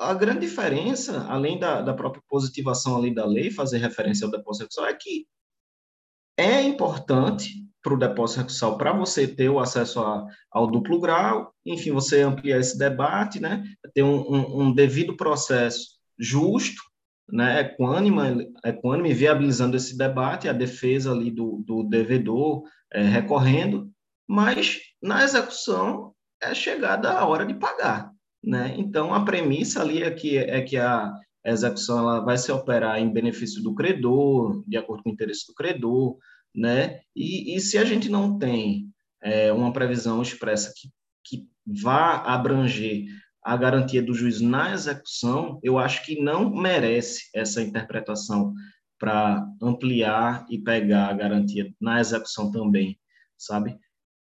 a 0.00 0.14
grande 0.14 0.40
diferença, 0.40 1.26
além 1.28 1.58
da, 1.58 1.80
da 1.82 1.94
própria 1.94 2.22
positivação 2.28 2.96
ali 2.96 3.14
da 3.14 3.24
lei, 3.24 3.50
fazer 3.50 3.78
referência 3.78 4.24
ao 4.24 4.30
depósito 4.30 4.64
recursal, 4.64 4.86
é 4.86 4.94
que 4.94 5.26
é 6.36 6.62
importante 6.62 7.66
para 7.82 7.94
o 7.94 7.98
depósito 7.98 8.40
recursal, 8.40 8.78
para 8.78 8.92
você 8.92 9.26
ter 9.26 9.48
o 9.48 9.58
acesso 9.58 10.00
a, 10.00 10.24
ao 10.50 10.70
duplo 10.70 11.00
grau, 11.00 11.52
enfim, 11.66 11.90
você 11.90 12.22
ampliar 12.22 12.60
esse 12.60 12.78
debate, 12.78 13.40
né, 13.40 13.64
ter 13.92 14.02
um, 14.02 14.20
um, 14.20 14.60
um 14.62 14.74
devido 14.74 15.16
processo 15.16 15.98
justo, 16.18 16.80
né, 17.28 17.60
equânime, 17.62 18.52
equânime, 18.64 19.12
viabilizando 19.12 19.76
esse 19.76 19.96
debate, 19.96 20.48
a 20.48 20.52
defesa 20.52 21.10
ali 21.10 21.30
do, 21.30 21.62
do 21.66 21.82
devedor 21.82 22.62
é, 22.92 23.02
recorrendo, 23.02 23.90
mas 24.28 24.80
na 25.02 25.24
execução 25.24 26.14
é 26.40 26.54
chegada 26.54 27.10
a 27.12 27.26
hora 27.26 27.44
de 27.44 27.54
pagar, 27.54 28.12
né? 28.42 28.74
Então 28.78 29.12
a 29.12 29.24
premissa 29.24 29.80
ali 29.80 30.02
é 30.02 30.10
que 30.10 30.36
é 30.36 30.60
que 30.62 30.76
a 30.76 31.12
execução 31.44 31.98
ela 31.98 32.20
vai 32.20 32.38
se 32.38 32.52
operar 32.52 32.98
em 32.98 33.12
benefício 33.12 33.62
do 33.62 33.74
credor, 33.74 34.62
de 34.66 34.76
acordo 34.76 35.02
com 35.02 35.10
o 35.10 35.12
interesse 35.12 35.46
do 35.46 35.54
credor, 35.54 36.16
né? 36.54 37.00
E, 37.16 37.56
e 37.56 37.60
se 37.60 37.78
a 37.78 37.84
gente 37.84 38.08
não 38.08 38.38
tem 38.38 38.88
é, 39.22 39.52
uma 39.52 39.72
previsão 39.72 40.22
expressa 40.22 40.72
que, 40.76 40.90
que 41.24 41.48
vá 41.66 42.16
abranger 42.16 43.06
a 43.42 43.56
garantia 43.56 44.02
do 44.02 44.14
juiz 44.14 44.40
na 44.40 44.72
execução, 44.72 45.58
eu 45.62 45.78
acho 45.78 46.04
que 46.04 46.20
não 46.20 46.48
merece 46.50 47.28
essa 47.34 47.60
interpretação 47.60 48.54
para 48.98 49.44
ampliar 49.60 50.46
e 50.48 50.58
pegar 50.58 51.08
a 51.08 51.12
garantia 51.12 51.72
na 51.80 52.00
execução 52.00 52.52
também, 52.52 52.96
sabe? 53.36 53.76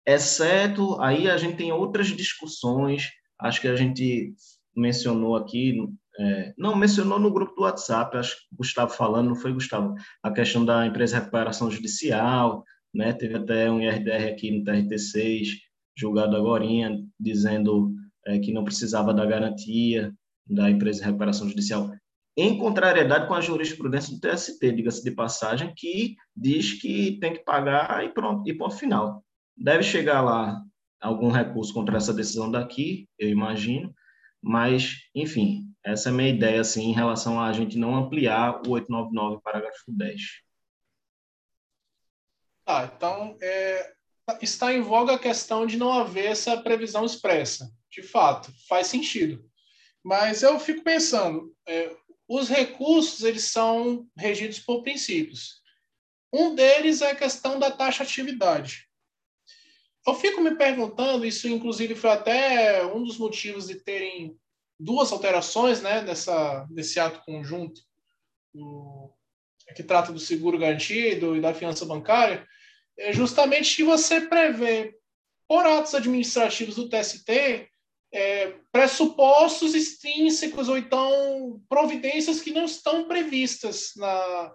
Exceto, 0.06 1.00
aí 1.00 1.30
a 1.30 1.36
gente 1.36 1.56
tem 1.56 1.72
outras 1.72 2.08
discussões, 2.08 3.10
acho 3.38 3.60
que 3.60 3.68
a 3.68 3.76
gente 3.76 4.34
mencionou 4.76 5.36
aqui, 5.36 5.78
é, 6.18 6.54
não, 6.58 6.76
mencionou 6.76 7.18
no 7.18 7.32
grupo 7.32 7.54
do 7.54 7.62
WhatsApp, 7.62 8.16
acho 8.16 8.36
que 8.36 8.56
Gustavo 8.56 8.92
falando, 8.92 9.28
não 9.28 9.36
foi 9.36 9.52
Gustavo, 9.52 9.94
a 10.22 10.30
questão 10.30 10.64
da 10.64 10.86
empresa 10.86 11.16
de 11.16 11.20
recuperação 11.20 11.70
judicial, 11.70 12.64
né, 12.92 13.12
teve 13.12 13.36
até 13.36 13.70
um 13.70 13.80
IRDR 13.80 14.28
aqui 14.28 14.50
no 14.50 14.64
TRT6, 14.64 15.48
julgado 15.96 16.36
agora, 16.36 16.64
dizendo 17.18 17.92
é, 18.26 18.38
que 18.38 18.52
não 18.52 18.64
precisava 18.64 19.14
da 19.14 19.24
garantia 19.24 20.12
da 20.46 20.70
empresa 20.70 21.00
de 21.00 21.06
recuperação 21.06 21.48
judicial, 21.48 21.90
em 22.36 22.58
contrariedade 22.58 23.28
com 23.28 23.34
a 23.34 23.40
jurisprudência 23.40 24.12
do 24.12 24.20
TST, 24.20 24.58
diga-se 24.72 25.04
de 25.04 25.12
passagem, 25.12 25.72
que 25.74 26.16
diz 26.36 26.72
que 26.72 27.18
tem 27.20 27.32
que 27.32 27.44
pagar 27.44 28.04
e 28.04 28.08
pronto, 28.08 28.48
e 28.48 28.52
ponto 28.52 28.76
final. 28.76 29.24
Deve 29.56 29.82
chegar 29.82 30.20
lá 30.20 30.62
algum 31.00 31.30
recurso 31.30 31.72
contra 31.72 31.96
essa 31.96 32.14
decisão 32.14 32.50
daqui, 32.50 33.08
eu 33.18 33.28
imagino, 33.28 33.94
mas, 34.42 34.96
enfim, 35.14 35.70
essa 35.84 36.08
é 36.08 36.12
a 36.12 36.14
minha 36.14 36.30
ideia, 36.30 36.60
assim, 36.60 36.84
em 36.84 36.92
relação 36.92 37.38
a 37.38 37.46
a 37.46 37.52
gente 37.52 37.78
não 37.78 37.94
ampliar 37.94 38.62
o 38.66 38.70
899, 38.70 39.42
parágrafo 39.42 39.84
10. 39.88 40.20
Ah, 42.66 42.90
então, 42.96 43.36
é, 43.42 43.92
está 44.40 44.72
em 44.72 44.80
voga 44.80 45.14
a 45.14 45.18
questão 45.18 45.66
de 45.66 45.76
não 45.76 45.92
haver 45.92 46.26
essa 46.26 46.56
previsão 46.56 47.04
expressa 47.04 47.70
de 47.94 48.02
fato, 48.02 48.52
faz 48.68 48.88
sentido. 48.88 49.48
Mas 50.02 50.42
eu 50.42 50.58
fico 50.58 50.82
pensando, 50.82 51.54
é, 51.66 51.96
os 52.28 52.48
recursos 52.48 53.22
eles 53.22 53.44
são 53.44 54.08
regidos 54.16 54.58
por 54.58 54.82
princípios. 54.82 55.62
Um 56.32 56.54
deles 56.54 57.00
é 57.00 57.12
a 57.12 57.16
questão 57.16 57.58
da 57.58 57.70
taxa 57.70 58.02
atividade. 58.02 58.88
Eu 60.06 60.14
fico 60.14 60.40
me 60.40 60.54
perguntando, 60.54 61.24
isso 61.24 61.48
inclusive 61.48 61.94
foi 61.94 62.10
até 62.10 62.84
um 62.86 63.02
dos 63.02 63.16
motivos 63.16 63.68
de 63.68 63.76
terem 63.76 64.36
duas 64.78 65.12
alterações 65.12 65.80
né, 65.80 66.02
dessa, 66.02 66.66
desse 66.70 67.00
ato 67.00 67.24
conjunto, 67.24 67.80
que 69.74 69.82
trata 69.82 70.12
do 70.12 70.18
seguro 70.18 70.58
garantido 70.58 71.36
e 71.36 71.40
da 71.40 71.54
fiança 71.54 71.86
bancária, 71.86 72.46
é 72.98 73.12
justamente 73.12 73.74
que 73.76 73.82
você 73.82 74.20
prevê 74.20 74.94
por 75.48 75.64
atos 75.66 75.94
administrativos 75.94 76.76
do 76.76 76.88
TST, 76.88 77.68
é, 78.12 78.54
pressupostos 78.70 79.74
extrínsecos 79.74 80.68
ou 80.68 80.78
então 80.78 81.60
providências 81.68 82.40
que 82.40 82.52
não 82.52 82.64
estão 82.64 83.08
previstas 83.08 83.92
na, 83.96 84.54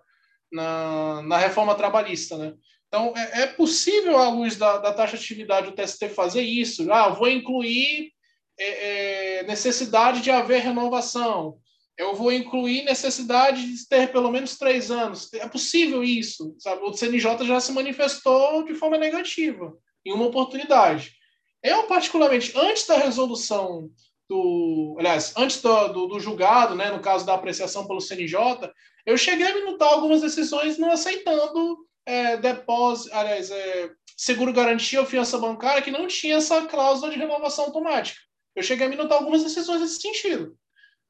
na, 0.52 1.22
na 1.24 1.38
reforma 1.38 1.76
trabalhista. 1.76 2.38
Né? 2.38 2.54
Então, 2.90 3.14
é, 3.16 3.44
é, 3.44 3.48
possível, 3.48 4.18
à 4.18 4.30
luz 4.30 4.56
da, 4.58 4.80
da 4.80 4.92
taxa 4.92 5.16
de 5.16 5.24
atividade, 5.24 5.70
o 5.70 5.72
TST 5.72 6.10
fazer 6.10 6.42
isso. 6.42 6.92
Ah, 6.92 7.10
vou 7.10 7.30
incluir 7.30 8.12
é, 8.60 9.40
é, 9.40 9.44
necessidade 9.44 10.22
de 10.22 10.32
haver 10.32 10.64
renovação. 10.64 11.60
Eu 11.96 12.16
vou 12.16 12.32
incluir 12.32 12.84
necessidade 12.84 13.64
de 13.64 13.88
ter 13.88 14.12
pelo 14.12 14.32
menos 14.32 14.58
três 14.58 14.90
anos. 14.90 15.32
É 15.34 15.48
possível 15.48 16.04
isso. 16.04 16.56
Sabe? 16.58 16.82
O 16.82 16.94
CNJ 16.94 17.46
já 17.46 17.60
se 17.60 17.72
manifestou 17.72 18.64
de 18.64 18.74
forma 18.74 18.98
negativa 18.98 19.72
em 20.04 20.12
uma 20.12 20.26
oportunidade. 20.26 21.14
Eu, 21.62 21.84
particularmente, 21.84 22.54
antes 22.56 22.88
da 22.88 22.98
resolução 22.98 23.90
do. 24.28 24.96
Aliás, 24.98 25.34
antes 25.38 25.62
do, 25.62 25.88
do, 25.90 26.08
do, 26.08 26.20
julgado, 26.20 26.74
né, 26.74 26.90
no 26.90 27.02
caso 27.02 27.26
da 27.26 27.34
apreciação 27.36 27.86
pelo 27.86 28.02
CNJ, 28.02 28.72
eu 29.06 29.18
cheguei 29.18 29.46
a 29.46 29.54
minutar 29.54 29.90
algumas 29.90 30.22
decisões 30.22 30.78
não 30.78 30.92
aceitando 30.92 31.89
é, 32.10 32.38
depósito, 32.38 33.16
aliás, 33.16 33.52
é, 33.52 33.92
seguro 34.18 34.52
garantia 34.52 35.00
ou 35.00 35.06
fiança 35.06 35.38
bancária 35.38 35.82
que 35.82 35.92
não 35.92 36.08
tinha 36.08 36.38
essa 36.38 36.66
cláusula 36.66 37.12
de 37.12 37.20
renovação 37.20 37.66
automática. 37.66 38.20
Eu 38.56 38.64
cheguei 38.64 38.88
a 38.88 38.90
minutar 38.90 39.20
algumas 39.20 39.44
decisões 39.44 39.80
nesse 39.80 40.02
sentido. 40.02 40.58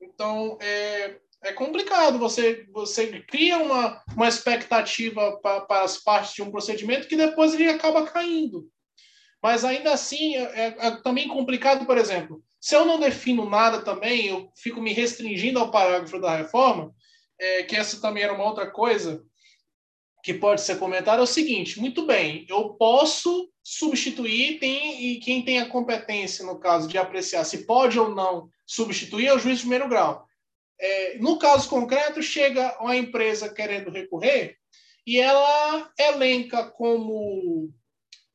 Então, 0.01 0.57
é, 0.61 1.17
é 1.43 1.53
complicado. 1.53 2.19
Você, 2.19 2.65
você 2.71 3.21
cria 3.21 3.57
uma, 3.57 4.03
uma 4.13 4.27
expectativa 4.27 5.39
para 5.41 5.83
as 5.83 5.97
partes 5.97 6.33
de 6.33 6.41
um 6.41 6.51
procedimento 6.51 7.07
que 7.07 7.15
depois 7.15 7.53
ele 7.53 7.69
acaba 7.69 8.05
caindo. 8.05 8.69
Mas 9.41 9.63
ainda 9.63 9.93
assim, 9.93 10.35
é, 10.35 10.41
é, 10.41 10.75
é, 10.87 10.91
também 11.01 11.29
complicado, 11.29 11.85
por 11.85 11.97
exemplo, 11.97 12.43
se 12.59 12.75
eu 12.75 12.85
não 12.85 12.99
defino 12.99 13.49
nada 13.49 13.81
também, 13.81 14.27
eu 14.27 14.51
fico 14.53 14.81
me 14.81 14.91
restringindo 14.91 15.59
ao 15.59 15.71
parágrafo 15.71 16.19
da 16.19 16.35
reforma, 16.35 16.93
é, 17.39 17.63
que 17.63 17.75
essa 17.77 18.01
também 18.01 18.21
era 18.21 18.33
uma 18.33 18.43
outra 18.43 18.69
coisa 18.69 19.23
que 20.23 20.33
pode 20.33 20.61
ser 20.61 20.77
comentada, 20.77 21.19
é 21.19 21.23
o 21.23 21.27
seguinte: 21.27 21.79
muito 21.79 22.05
bem, 22.05 22.45
eu 22.49 22.69
posso 22.69 23.49
substituir, 23.63 24.59
tem, 24.59 25.03
e 25.03 25.19
quem 25.19 25.43
tem 25.43 25.59
a 25.59 25.69
competência, 25.69 26.45
no 26.45 26.59
caso, 26.59 26.87
de 26.87 26.97
apreciar 26.97 27.43
se 27.43 27.65
pode 27.65 27.99
ou 27.99 28.09
não 28.13 28.49
substituir 28.65 29.27
é 29.27 29.33
o 29.33 29.39
juiz 29.39 29.57
de 29.57 29.63
primeiro 29.63 29.87
grau. 29.87 30.25
É, 30.79 31.17
no 31.17 31.37
caso 31.37 31.69
concreto, 31.69 32.21
chega 32.21 32.77
uma 32.79 32.95
empresa 32.95 33.53
querendo 33.53 33.91
recorrer 33.91 34.55
e 35.05 35.19
ela 35.19 35.91
elenca 35.97 36.63
como 36.63 37.73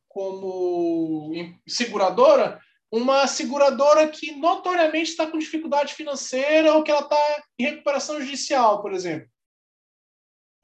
como 0.08 1.32
seguradora, 1.66 2.60
uma 2.90 3.26
seguradora 3.26 4.06
que 4.06 4.30
notoriamente 4.36 5.10
está 5.10 5.26
com 5.26 5.36
dificuldade 5.36 5.92
financeira 5.92 6.72
ou 6.72 6.84
que 6.84 6.92
ela 6.92 7.00
está 7.00 7.42
em 7.58 7.64
recuperação 7.64 8.20
judicial, 8.20 8.80
por 8.80 8.92
exemplo. 8.92 9.28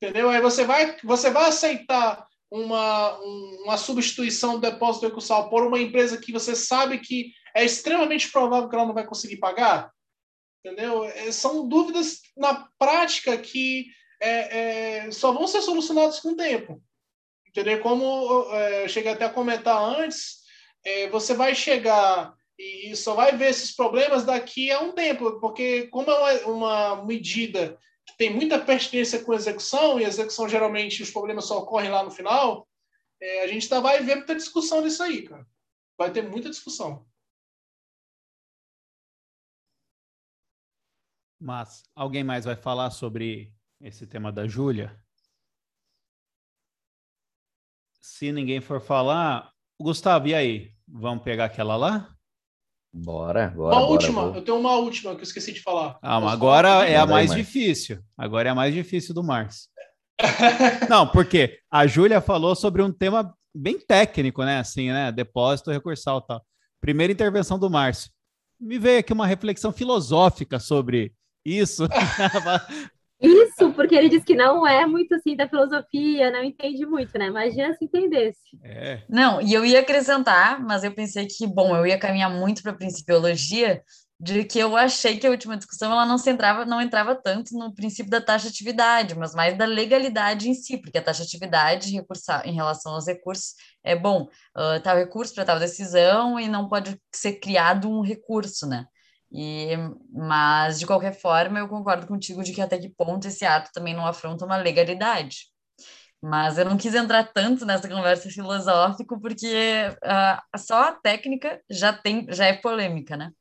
Entendeu? 0.02 0.30
Aí 0.30 0.40
você 0.40 0.64
vai, 0.64 0.96
você 1.04 1.30
vai 1.30 1.48
aceitar 1.48 2.26
uma, 2.50 3.18
uma 3.64 3.76
substituição 3.76 4.54
do 4.54 4.60
depósito 4.60 5.06
recursal 5.06 5.50
por 5.50 5.66
uma 5.66 5.78
empresa 5.78 6.18
que 6.18 6.32
você 6.32 6.56
sabe 6.56 6.98
que 6.98 7.32
é 7.54 7.64
extremamente 7.64 8.30
provável 8.30 8.68
que 8.68 8.74
ela 8.74 8.86
não 8.86 8.94
vai 8.94 9.06
conseguir 9.06 9.36
pagar? 9.36 9.92
Entendeu? 10.64 11.04
É, 11.04 11.30
são 11.30 11.68
dúvidas 11.68 12.20
na 12.36 12.68
prática 12.78 13.36
que 13.36 13.88
é, 14.20 14.58
é, 15.06 15.10
só 15.10 15.32
vão 15.32 15.46
ser 15.46 15.60
solucionadas 15.62 16.20
com 16.20 16.30
o 16.30 16.36
tempo. 16.36 16.82
Entendeu? 17.46 17.80
Como 17.80 18.54
é, 18.54 18.84
eu 18.84 18.88
cheguei 18.88 19.12
até 19.12 19.26
a 19.26 19.30
comentar 19.30 19.82
antes, 19.82 20.40
é, 20.84 21.08
você 21.08 21.34
vai 21.34 21.54
chegar 21.54 22.34
e 22.58 22.94
só 22.94 23.14
vai 23.14 23.36
ver 23.36 23.50
esses 23.50 23.74
problemas 23.74 24.24
daqui 24.24 24.70
a 24.70 24.80
um 24.80 24.92
tempo, 24.92 25.40
porque 25.40 25.88
como 25.88 26.10
é 26.10 26.44
uma, 26.44 26.94
uma 26.94 27.04
medida 27.04 27.78
tem 28.20 28.28
muita 28.28 28.62
pertinência 28.62 29.24
com 29.24 29.32
execução, 29.32 29.98
e 29.98 30.04
execução 30.04 30.46
geralmente 30.46 31.02
os 31.02 31.10
problemas 31.10 31.46
só 31.46 31.60
ocorrem 31.60 31.90
lá 31.90 32.04
no 32.04 32.10
final, 32.10 32.68
é, 33.18 33.44
a 33.44 33.46
gente 33.46 33.66
tá, 33.66 33.80
vai 33.80 34.02
ver 34.02 34.16
muita 34.16 34.36
discussão 34.36 34.82
disso 34.82 35.02
aí, 35.02 35.22
cara. 35.22 35.48
Vai 35.96 36.12
ter 36.12 36.20
muita 36.20 36.50
discussão. 36.50 37.08
Mas 41.40 41.82
alguém 41.94 42.22
mais 42.22 42.44
vai 42.44 42.56
falar 42.56 42.90
sobre 42.90 43.54
esse 43.80 44.06
tema 44.06 44.30
da 44.30 44.46
Júlia? 44.46 45.02
Se 48.02 48.30
ninguém 48.32 48.60
for 48.60 48.82
falar, 48.82 49.50
Gustavo, 49.80 50.28
e 50.28 50.34
aí? 50.34 50.74
Vamos 50.86 51.24
pegar 51.24 51.46
aquela 51.46 51.74
lá? 51.74 52.14
Bora, 52.92 53.48
bora. 53.48 53.76
Uma 53.76 53.80
bora, 53.80 53.92
última, 53.92 54.22
bora. 54.26 54.38
eu 54.38 54.42
tenho 54.42 54.58
uma 54.58 54.76
última 54.76 55.14
que 55.14 55.20
eu 55.20 55.24
esqueci 55.24 55.52
de 55.52 55.62
falar. 55.62 55.98
Ah, 56.02 56.20
mas 56.20 56.32
agora 56.32 56.68
falar? 56.68 56.86
é 56.88 56.96
a 56.96 57.06
mais 57.06 57.32
difícil. 57.32 58.00
Agora 58.18 58.48
é 58.48 58.52
a 58.52 58.54
mais 58.54 58.74
difícil 58.74 59.14
do 59.14 59.22
Márcio. 59.22 59.68
Não, 60.88 61.06
porque 61.06 61.58
a 61.70 61.86
Júlia 61.86 62.20
falou 62.20 62.54
sobre 62.54 62.82
um 62.82 62.92
tema 62.92 63.32
bem 63.54 63.78
técnico, 63.78 64.42
né? 64.44 64.58
Assim, 64.58 64.90
né? 64.90 65.12
Depósito 65.12 65.70
recursal 65.70 66.18
e 66.18 66.26
tal. 66.26 66.44
Primeira 66.80 67.12
intervenção 67.12 67.58
do 67.58 67.70
Márcio. 67.70 68.10
Me 68.60 68.78
veio 68.78 68.98
aqui 68.98 69.12
uma 69.12 69.26
reflexão 69.26 69.72
filosófica 69.72 70.58
sobre 70.58 71.14
isso. 71.44 71.88
Porque 73.80 73.94
ele 73.94 74.10
diz 74.10 74.22
que 74.22 74.34
não 74.34 74.66
é 74.68 74.84
muito 74.84 75.14
assim 75.14 75.34
da 75.34 75.48
filosofia, 75.48 76.30
não 76.30 76.44
entende 76.44 76.84
muito, 76.84 77.18
né? 77.18 77.28
Imagina 77.28 77.72
se 77.72 77.86
entendesse. 77.86 78.38
é. 78.62 79.02
Não, 79.08 79.40
e 79.40 79.54
eu 79.54 79.64
ia 79.64 79.80
acrescentar, 79.80 80.62
mas 80.62 80.84
eu 80.84 80.92
pensei 80.92 81.26
que, 81.26 81.46
bom, 81.46 81.74
eu 81.74 81.86
ia 81.86 81.98
caminhar 81.98 82.28
muito 82.30 82.62
para 82.62 82.72
a 82.72 82.76
principiologia, 82.76 83.82
de 84.20 84.44
que 84.44 84.58
eu 84.58 84.76
achei 84.76 85.16
que 85.18 85.26
a 85.26 85.30
última 85.30 85.56
discussão 85.56 85.90
ela 85.90 86.04
não 86.04 86.18
se 86.18 86.28
entrava, 86.28 86.66
não 86.66 86.78
entrava 86.78 87.14
tanto 87.14 87.56
no 87.56 87.74
princípio 87.74 88.10
da 88.10 88.20
taxatividade, 88.20 89.14
mas 89.16 89.34
mais 89.34 89.56
da 89.56 89.64
legalidade 89.64 90.50
em 90.50 90.52
si, 90.52 90.76
porque 90.76 90.98
a 90.98 91.02
taxatividade 91.02 91.90
recursar 91.90 92.46
em 92.46 92.52
relação 92.52 92.92
aos 92.92 93.06
recursos 93.06 93.54
é 93.82 93.96
bom, 93.96 94.28
uh, 94.58 94.78
tal 94.82 94.94
recurso 94.94 95.34
para 95.34 95.46
tal 95.46 95.58
decisão 95.58 96.38
e 96.38 96.48
não 96.48 96.68
pode 96.68 97.00
ser 97.14 97.40
criado 97.40 97.88
um 97.88 98.02
recurso, 98.02 98.66
né? 98.66 98.84
E, 99.32 99.76
mas, 100.12 100.78
de 100.78 100.86
qualquer 100.86 101.12
forma, 101.12 101.58
eu 101.58 101.68
concordo 101.68 102.06
contigo 102.06 102.42
de 102.42 102.52
que 102.52 102.60
até 102.60 102.78
que 102.78 102.88
ponto 102.88 103.28
esse 103.28 103.44
ato 103.44 103.70
também 103.72 103.94
não 103.94 104.06
afronta 104.06 104.44
uma 104.44 104.56
legalidade. 104.56 105.50
Mas 106.22 106.58
eu 106.58 106.64
não 106.64 106.76
quis 106.76 106.94
entrar 106.94 107.32
tanto 107.32 107.64
nessa 107.64 107.88
conversa 107.88 108.28
filosófica, 108.28 109.18
porque 109.18 109.86
uh, 110.04 110.58
só 110.58 110.88
a 110.88 110.92
técnica 110.92 111.62
já, 111.70 111.92
tem, 111.92 112.26
já 112.30 112.46
é 112.46 112.54
polêmica, 112.54 113.16
né? 113.16 113.32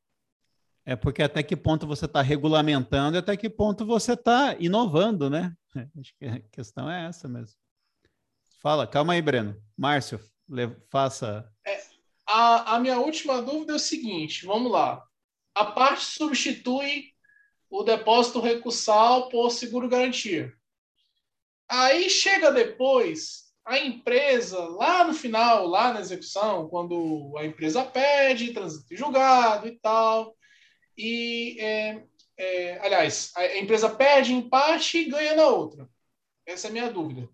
É 0.85 0.95
porque 0.95 1.21
até 1.21 1.43
que 1.43 1.55
ponto 1.55 1.85
você 1.85 2.05
está 2.05 2.21
regulamentando 2.21 3.17
e 3.17 3.19
até 3.19 3.35
que 3.35 3.49
ponto 3.49 3.85
você 3.85 4.13
está 4.13 4.55
inovando, 4.59 5.29
né? 5.29 5.53
Acho 5.99 6.13
que 6.17 6.25
a 6.25 6.39
questão 6.51 6.89
é 6.89 7.07
essa 7.07 7.27
mesmo. 7.27 7.57
Fala, 8.61 8.87
calma 8.87 9.13
aí, 9.13 9.21
Breno. 9.21 9.55
Márcio, 9.77 10.19
faça. 10.89 11.49
A, 12.27 12.75
a 12.75 12.79
minha 12.79 12.99
última 12.99 13.41
dúvida 13.41 13.73
é 13.73 13.75
o 13.75 13.79
seguinte: 13.79 14.45
vamos 14.45 14.71
lá. 14.71 15.03
A 15.55 15.65
parte 15.65 16.05
substitui 16.05 17.13
o 17.69 17.83
depósito 17.83 18.39
recursal 18.39 19.29
por 19.29 19.51
seguro 19.51 19.87
garantia. 19.87 20.53
Aí 21.67 22.09
chega 22.09 22.51
depois 22.51 23.49
a 23.63 23.77
empresa, 23.77 24.57
lá 24.59 25.03
no 25.03 25.13
final, 25.13 25.67
lá 25.67 25.93
na 25.93 25.99
execução, 25.99 26.67
quando 26.67 27.35
a 27.37 27.45
empresa 27.45 27.85
pede, 27.85 28.53
transita 28.53 28.93
em 28.93 28.97
julgado 28.97 29.67
e 29.67 29.79
tal. 29.79 30.35
E, 30.97 31.57
é, 31.59 32.03
é, 32.35 32.79
aliás, 32.79 33.31
a 33.35 33.57
empresa 33.57 33.87
perde 33.89 34.33
em 34.33 34.49
parte 34.49 34.97
e 34.97 35.09
ganha 35.09 35.35
na 35.35 35.45
outra. 35.47 35.87
Essa 36.47 36.67
é 36.67 36.69
a 36.69 36.73
minha 36.73 36.91
dúvida. 36.91 37.29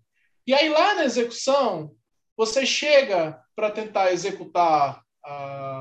E 0.46 0.52
aí, 0.52 0.68
lá 0.68 0.94
na 0.94 1.04
execução, 1.04 1.96
você 2.36 2.66
chega 2.66 3.42
para 3.54 3.70
tentar 3.70 4.12
executar 4.12 5.02
a, 5.24 5.75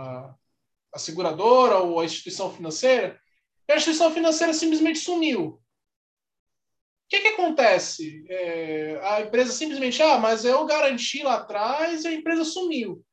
a 0.95 0.97
seguradora 0.97 1.79
ou 1.79 1.99
a 1.99 2.05
instituição 2.05 2.51
financeira, 2.51 3.19
e 3.67 3.73
a 3.73 3.75
instituição 3.75 4.13
financeira 4.13 4.53
simplesmente 4.53 4.99
sumiu. 4.99 5.45
O 5.45 5.59
que, 7.09 7.19
que 7.19 7.27
acontece? 7.27 8.25
É, 8.29 8.99
a 9.03 9.21
empresa 9.21 9.51
simplesmente, 9.51 10.01
ah, 10.01 10.17
mas 10.17 10.45
eu 10.45 10.65
garanti 10.65 11.21
lá 11.21 11.35
atrás 11.35 12.03
e 12.03 12.07
a 12.07 12.13
empresa 12.13 12.45
sumiu. 12.45 13.03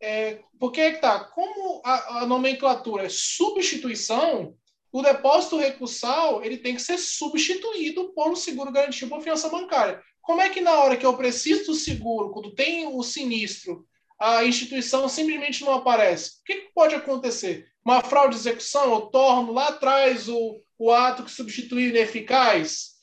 É, 0.00 0.40
porque 0.60 0.80
é 0.80 0.92
que 0.92 1.00
tá? 1.00 1.24
Como 1.24 1.82
a, 1.84 2.20
a 2.20 2.26
nomenclatura 2.26 3.04
é 3.04 3.08
substituição, 3.08 4.54
o 4.92 5.02
depósito 5.02 5.58
recursal 5.58 6.44
ele 6.44 6.58
tem 6.58 6.76
que 6.76 6.82
ser 6.82 6.98
substituído 6.98 8.12
por 8.14 8.30
um 8.30 8.36
seguro 8.36 8.70
garantido 8.70 9.10
por 9.10 9.22
fiança 9.22 9.48
bancária. 9.48 10.00
Como 10.22 10.40
é 10.40 10.48
que 10.48 10.60
na 10.60 10.78
hora 10.78 10.96
que 10.96 11.04
eu 11.04 11.16
preciso 11.16 11.66
do 11.66 11.74
seguro, 11.74 12.30
quando 12.30 12.54
tem 12.54 12.86
o 12.86 13.02
sinistro, 13.02 13.84
a 14.18 14.44
instituição 14.44 15.08
simplesmente 15.08 15.64
não 15.64 15.74
aparece? 15.74 16.40
O 16.40 16.44
que, 16.44 16.54
que 16.54 16.72
pode 16.74 16.94
acontecer? 16.94 17.66
Uma 17.84 18.02
fraude 18.02 18.34
de 18.34 18.40
execução? 18.40 18.92
Eu 18.92 19.00
torno 19.02 19.52
lá 19.52 19.68
atrás 19.68 20.28
o, 20.28 20.60
o 20.78 20.90
ato 20.90 21.24
que 21.24 21.30
substituiu 21.30 21.90
ineficaz? 21.90 22.94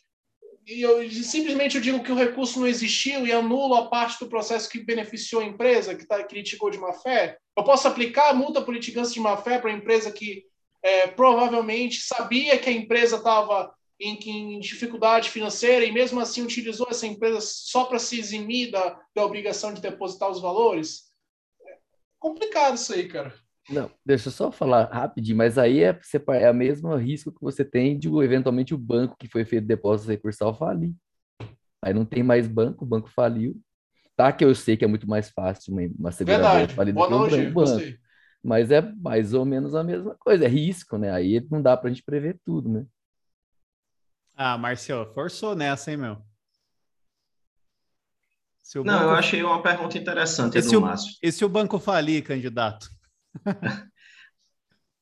e 0.68 0.82
eu 0.82 1.10
simplesmente 1.12 1.76
eu 1.76 1.82
digo 1.82 2.04
que 2.04 2.12
o 2.12 2.16
recurso 2.16 2.60
não 2.60 2.68
existiu 2.68 3.26
e 3.26 3.32
anulo 3.32 3.76
a 3.76 3.88
parte 3.88 4.20
do 4.20 4.30
processo 4.30 4.70
que 4.70 4.80
beneficiou 4.84 5.42
a 5.42 5.46
empresa, 5.46 5.96
que 5.96 6.06
tá, 6.06 6.24
criticou 6.24 6.70
de 6.70 6.78
má 6.78 6.94
fé? 6.94 7.38
Eu 7.58 7.64
posso 7.64 7.88
aplicar 7.88 8.30
a 8.30 8.34
multa 8.34 8.62
por 8.62 8.74
litigância 8.74 9.14
de 9.14 9.20
má 9.20 9.36
fé 9.38 9.60
para 9.60 9.72
a 9.72 9.74
empresa 9.74 10.12
que 10.12 10.44
é, 10.84 11.08
provavelmente 11.08 12.02
sabia 12.02 12.58
que 12.58 12.70
a 12.70 12.74
empresa 12.74 13.18
estava 13.18 13.74
em, 14.02 14.56
em, 14.56 14.60
dificuldade 14.60 15.30
financeira 15.30 15.86
e 15.86 15.92
mesmo 15.92 16.20
assim 16.20 16.42
utilizou 16.42 16.88
essa 16.90 17.06
empresa 17.06 17.40
só 17.42 17.86
para 17.86 18.00
se 18.00 18.20
eximir 18.20 18.72
da, 18.72 19.00
da 19.16 19.24
obrigação 19.24 19.74
de 19.74 19.82
depositar 19.82 20.30
os 20.30 20.42
valores? 20.42 21.12
É 21.68 21.78
complicado 22.20 22.76
isso 22.76 22.94
aí, 22.94 23.08
cara. 23.08 23.34
Não, 23.70 23.92
deixa 24.04 24.28
eu 24.28 24.32
só 24.32 24.52
falar 24.52 24.86
rapidinho, 24.92 25.38
mas 25.38 25.58
aí 25.58 25.84
é, 25.84 25.98
é 26.30 26.48
a 26.48 26.54
mesma 26.54 26.98
risco 26.98 27.32
que 27.32 27.42
você 27.42 27.64
tem 27.64 27.98
de 27.98 28.10
eventualmente 28.10 28.74
o 28.74 28.78
banco 28.78 29.16
que 29.18 29.28
foi 29.28 29.46
feito 29.46 29.68
depósito 29.68 30.10
recursal 30.10 30.54
falir. 30.54 30.94
Aí 31.82 31.94
não 31.94 32.04
tem 32.04 32.24
mais 32.24 32.48
banco, 32.48 32.84
o 32.84 32.88
banco 32.88 33.08
faliu. 33.08 33.56
Tá 34.16 34.32
que 34.32 34.44
eu 34.44 34.54
sei 34.54 34.76
que 34.76 34.84
é 34.84 34.88
muito 34.88 35.08
mais 35.08 35.30
fácil 35.30 35.74
uma, 35.74 35.82
uma 35.98 36.12
seguradora 36.12 36.68
falir 36.70 36.94
do 36.94 37.06
que 37.06 37.14
um 37.14 37.54
banco. 37.54 37.98
Mas 38.44 38.72
é 38.72 38.82
mais 38.82 39.34
ou 39.34 39.46
menos 39.46 39.76
a 39.76 39.84
mesma 39.84 40.16
coisa, 40.20 40.46
é 40.46 40.48
risco, 40.48 40.98
né? 40.98 41.12
Aí 41.12 41.46
não 41.50 41.62
dá 41.62 41.78
pra 41.78 41.90
gente 41.90 42.04
prever 42.04 42.40
tudo, 42.44 42.68
né? 42.68 42.86
Ah, 44.44 44.58
Marcelo, 44.58 45.06
forçou 45.14 45.56
nessa, 45.56 45.92
hein, 45.92 45.98
meu? 45.98 46.18
Não, 48.78 48.84
banco... 48.84 49.04
eu 49.04 49.12
achei 49.12 49.44
uma 49.44 49.62
pergunta 49.62 50.00
interessante 50.00 50.58
e 50.58 50.62
do 50.64 50.82
Márcio. 50.82 51.14
E 51.22 51.32
se 51.32 51.46
o 51.46 51.50
banco 51.50 51.78
falir, 51.78 52.24
candidato? 52.24 52.90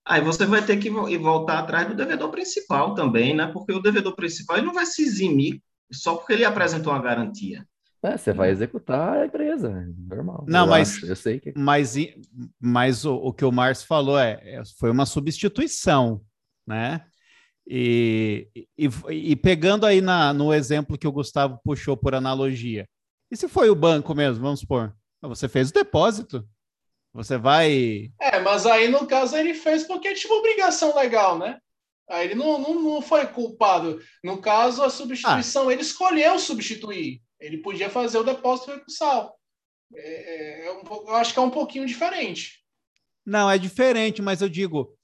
Aí 0.03 0.19
você 0.19 0.45
vai 0.45 0.61
ter 0.65 0.75
que 0.75 0.89
voltar 0.89 1.59
atrás 1.59 1.87
do 1.87 1.95
devedor 1.95 2.29
principal 2.31 2.93
também, 2.93 3.33
né? 3.33 3.47
Porque 3.47 3.71
o 3.71 3.81
devedor 3.81 4.13
principal 4.13 4.57
ele 4.57 4.65
não 4.65 4.73
vai 4.73 4.85
se 4.85 5.03
eximir 5.03 5.63
só 5.89 6.15
porque 6.15 6.33
ele 6.33 6.43
apresentou 6.43 6.91
uma 6.91 7.01
garantia. 7.01 7.65
É, 8.03 8.17
você 8.17 8.33
vai 8.33 8.49
executar 8.49 9.19
a 9.19 9.25
empresa, 9.25 9.69
normal. 9.97 10.43
Não, 10.49 10.65
eu 10.65 10.69
mas 10.69 10.97
acho, 10.97 11.05
eu 11.05 11.15
sei 11.15 11.39
que. 11.39 11.53
Mas, 11.55 11.95
mas 12.59 13.05
o, 13.05 13.15
o 13.15 13.31
que 13.31 13.45
o 13.45 13.51
Márcio 13.53 13.87
falou 13.87 14.19
é, 14.19 14.37
é, 14.43 14.61
foi 14.77 14.91
uma 14.91 15.05
substituição, 15.05 16.21
né? 16.67 17.05
E, 17.71 18.47
e, 18.75 18.89
e 19.11 19.35
pegando 19.35 19.85
aí 19.85 20.01
na, 20.01 20.33
no 20.33 20.51
exemplo 20.51 20.97
que 20.97 21.07
o 21.07 21.11
Gustavo 21.11 21.59
puxou 21.63 21.95
por 21.95 22.15
analogia, 22.15 22.87
e 23.29 23.37
se 23.37 23.47
foi 23.47 23.69
o 23.69 23.75
banco 23.75 24.15
mesmo, 24.15 24.43
vamos 24.43 24.61
supor? 24.61 24.91
Você 25.21 25.47
fez 25.47 25.69
o 25.69 25.73
depósito, 25.73 26.43
você 27.13 27.37
vai. 27.37 28.11
É, 28.19 28.39
mas 28.39 28.65
aí 28.65 28.87
no 28.87 29.05
caso 29.05 29.35
ele 29.35 29.53
fez 29.53 29.83
porque 29.83 30.15
tinha 30.15 30.33
uma 30.33 30.39
obrigação 30.39 30.95
legal, 30.95 31.37
né? 31.37 31.59
Aí 32.09 32.25
ele 32.25 32.35
não, 32.35 32.57
não, 32.57 32.81
não 32.81 33.01
foi 33.03 33.27
culpado. 33.27 34.01
No 34.23 34.41
caso, 34.41 34.81
a 34.81 34.89
substituição, 34.89 35.69
ah. 35.69 35.73
ele 35.73 35.83
escolheu 35.83 36.39
substituir. 36.39 37.21
Ele 37.39 37.59
podia 37.59 37.89
fazer 37.89 38.17
o 38.17 38.23
depósito 38.23 38.71
recursal. 38.71 39.37
É, 39.93 40.63
é, 40.63 40.67
é 40.67 40.71
um, 40.71 40.81
eu 41.07 41.15
acho 41.15 41.33
que 41.33 41.39
é 41.39 41.41
um 41.43 41.51
pouquinho 41.51 41.85
diferente. 41.85 42.63
Não, 43.23 43.49
é 43.49 43.59
diferente, 43.59 44.23
mas 44.23 44.41
eu 44.41 44.49
digo, 44.49 44.97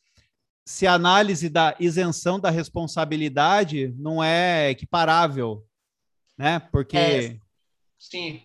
se 0.66 0.88
a 0.88 0.94
análise 0.94 1.48
da 1.48 1.76
isenção 1.80 2.40
da 2.40 2.50
responsabilidade 2.50 3.94
não 3.98 4.24
é 4.24 4.70
equiparável, 4.72 5.64
né? 6.38 6.60
Porque. 6.72 6.98
É. 6.98 7.38
Sim. 8.00 8.42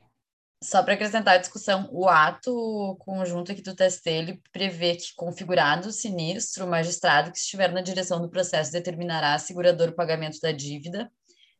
Só 0.62 0.82
para 0.82 0.92
acrescentar 0.92 1.36
a 1.36 1.38
discussão, 1.38 1.88
o 1.90 2.06
ato 2.06 2.94
conjunto 3.00 3.50
aqui 3.50 3.62
do 3.62 3.74
TST, 3.74 4.10
ele 4.10 4.42
prevê 4.52 4.94
que, 4.94 5.14
configurado 5.16 5.88
o 5.88 5.92
sinistro, 5.92 6.66
o 6.66 6.68
magistrado 6.68 7.32
que 7.32 7.38
estiver 7.38 7.72
na 7.72 7.80
direção 7.80 8.20
do 8.20 8.28
processo 8.28 8.70
determinará 8.70 9.32
a 9.32 9.38
segurador 9.38 9.88
o 9.88 9.94
pagamento 9.94 10.38
da 10.38 10.52
dívida, 10.52 11.10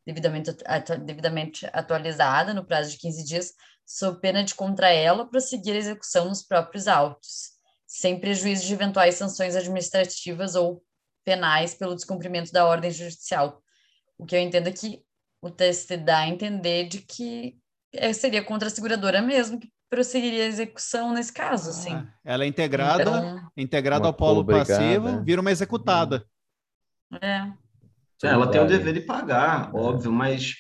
devidamente, 0.07 0.55
atu 0.67 0.99
devidamente 0.99 1.67
atualizada, 1.73 2.53
no 2.53 2.63
prazo 2.63 2.91
de 2.91 2.99
15 2.99 3.25
dias, 3.25 3.55
sob 3.87 4.21
pena 4.21 4.45
de 4.45 4.55
contra 4.55 4.91
ela 4.91 5.27
prosseguir 5.27 5.75
a 5.75 5.79
execução 5.79 6.27
nos 6.27 6.43
próprios 6.43 6.87
autos, 6.87 7.50
sem 7.91 8.21
prejuízo 8.21 8.65
de 8.65 8.73
eventuais 8.73 9.17
sanções 9.17 9.57
administrativas 9.57 10.55
ou 10.55 10.81
penais 11.25 11.75
pelo 11.75 11.97
descumprimento 11.97 12.53
da 12.53 12.65
ordem 12.65 12.89
judicial. 12.89 13.61
O 14.17 14.25
que 14.25 14.37
eu 14.37 14.39
entendo 14.39 14.69
é 14.69 14.73
que 14.73 15.03
o 15.43 15.51
TST 15.51 15.97
dá 15.97 16.19
a 16.19 16.29
entender 16.29 16.87
de 16.87 17.01
que 17.01 17.59
é, 17.93 18.13
seria 18.13 18.45
contra 18.45 18.69
a 18.69 18.71
seguradora 18.71 19.21
mesmo 19.21 19.59
que 19.59 19.69
prosseguiria 19.91 20.45
a 20.45 20.47
execução 20.47 21.13
nesse 21.13 21.33
caso, 21.33 21.67
ah, 21.67 21.73
assim. 21.73 22.09
Ela 22.25 22.45
é 22.45 22.47
integrada, 22.47 23.03
então, 23.03 23.51
integrada 23.57 24.07
ao 24.07 24.15
polo 24.15 24.47
passivo, 24.47 25.25
vira 25.25 25.41
uma 25.41 25.51
executada. 25.51 26.25
É. 27.21 27.39
é 28.23 28.29
ela 28.29 28.49
tem 28.49 28.61
o 28.61 28.69
dever 28.69 28.95
de 28.95 29.01
pagar, 29.01 29.75
óbvio, 29.75 30.13
mas 30.13 30.55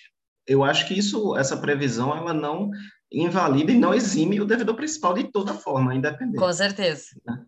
eu 0.48 0.64
acho 0.64 0.88
que 0.88 0.98
isso, 0.98 1.36
essa 1.36 1.56
previsão, 1.56 2.12
ela 2.16 2.34
não 2.34 2.72
invalida 3.12 3.72
e 3.72 3.78
não 3.78 3.92
exime 3.92 4.40
o 4.40 4.44
devedor 4.44 4.76
principal 4.76 5.14
de 5.14 5.24
toda 5.24 5.54
forma, 5.54 5.94
independente. 5.94 6.38
Com 6.38 6.52
certeza. 6.52 7.06
Né? 7.26 7.44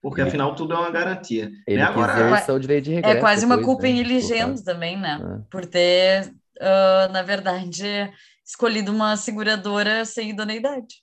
Porque, 0.00 0.20
afinal, 0.20 0.54
tudo 0.54 0.74
é 0.74 0.78
uma 0.78 0.90
garantia. 0.90 1.50
Ele 1.66 1.80
Agora, 1.80 2.12
é, 2.12 2.52
o 2.52 2.58
direito 2.58 2.84
de 2.84 2.94
regresso, 2.94 3.16
é 3.16 3.20
quase 3.20 3.44
uma 3.44 3.62
culpa 3.62 3.82
né? 3.82 3.90
em 3.90 3.96
iligendo 3.98 4.62
também, 4.62 4.96
né? 4.96 5.18
É. 5.20 5.50
Por 5.50 5.66
ter, 5.66 6.28
uh, 6.60 7.12
na 7.12 7.22
verdade, 7.22 8.12
escolhido 8.46 8.92
uma 8.92 9.16
seguradora 9.16 10.04
sem 10.04 10.30
idoneidade. 10.30 11.02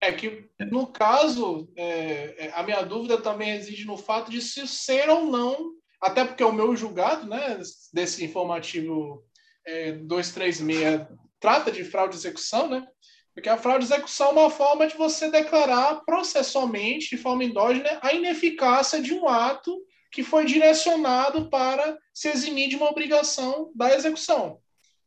É 0.00 0.10
que, 0.10 0.50
no 0.68 0.88
caso, 0.88 1.70
é, 1.76 2.46
é, 2.46 2.52
a 2.56 2.62
minha 2.64 2.82
dúvida 2.82 3.18
também 3.18 3.52
reside 3.52 3.84
no 3.84 3.96
fato 3.96 4.32
de 4.32 4.42
se 4.42 4.66
ser 4.66 5.08
ou 5.08 5.26
não, 5.26 5.74
até 6.00 6.24
porque 6.24 6.42
o 6.42 6.50
meu 6.50 6.74
julgado, 6.74 7.28
né, 7.28 7.60
desse 7.94 8.24
informativo 8.24 9.24
é, 9.64 9.92
236, 9.92 11.06
trata 11.42 11.72
de 11.72 11.84
fraude 11.84 12.12
de 12.12 12.20
execução, 12.20 12.68
né? 12.68 12.86
Porque 13.34 13.48
a 13.48 13.58
fraude 13.58 13.84
de 13.84 13.92
execução 13.92 14.28
é 14.28 14.32
uma 14.32 14.50
forma 14.50 14.86
de 14.86 14.96
você 14.96 15.30
declarar 15.30 15.96
processualmente, 16.06 17.10
de 17.10 17.16
forma 17.16 17.44
endógena, 17.44 17.98
a 18.00 18.14
ineficácia 18.14 19.02
de 19.02 19.12
um 19.12 19.28
ato 19.28 19.82
que 20.10 20.22
foi 20.22 20.44
direcionado 20.44 21.48
para 21.48 21.98
se 22.14 22.28
eximir 22.28 22.68
de 22.68 22.76
uma 22.76 22.90
obrigação 22.90 23.72
da 23.74 23.92
execução. 23.94 24.60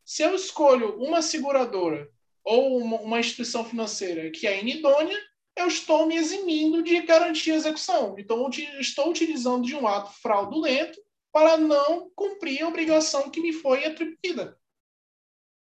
Se 0.03 0.23
eu 0.23 0.35
escolho 0.35 0.97
uma 0.97 1.21
seguradora 1.21 2.09
ou 2.43 2.79
uma, 2.79 3.19
instituição 3.19 3.63
financeira 3.63 4.29
que 4.29 4.45
é 4.45 4.59
inidônea, 4.59 5.17
eu 5.55 5.67
estou 5.67 6.05
me 6.05 6.15
eximindo 6.15 6.83
de 6.83 6.99
garantir 7.01 7.51
a 7.51 7.55
execução. 7.55 8.15
Então, 8.19 8.49
estou 8.79 9.09
utilizando 9.09 9.65
de 9.65 9.75
um 9.75 9.87
ato 9.87 10.11
fraudulento 10.21 10.99
para 11.31 11.57
não 11.57 12.09
cumprir 12.15 12.61
a 12.61 12.67
obrigação 12.67 13.29
que 13.29 13.39
me 13.39 13.53
foi 13.53 13.85
atribuída. 13.85 14.57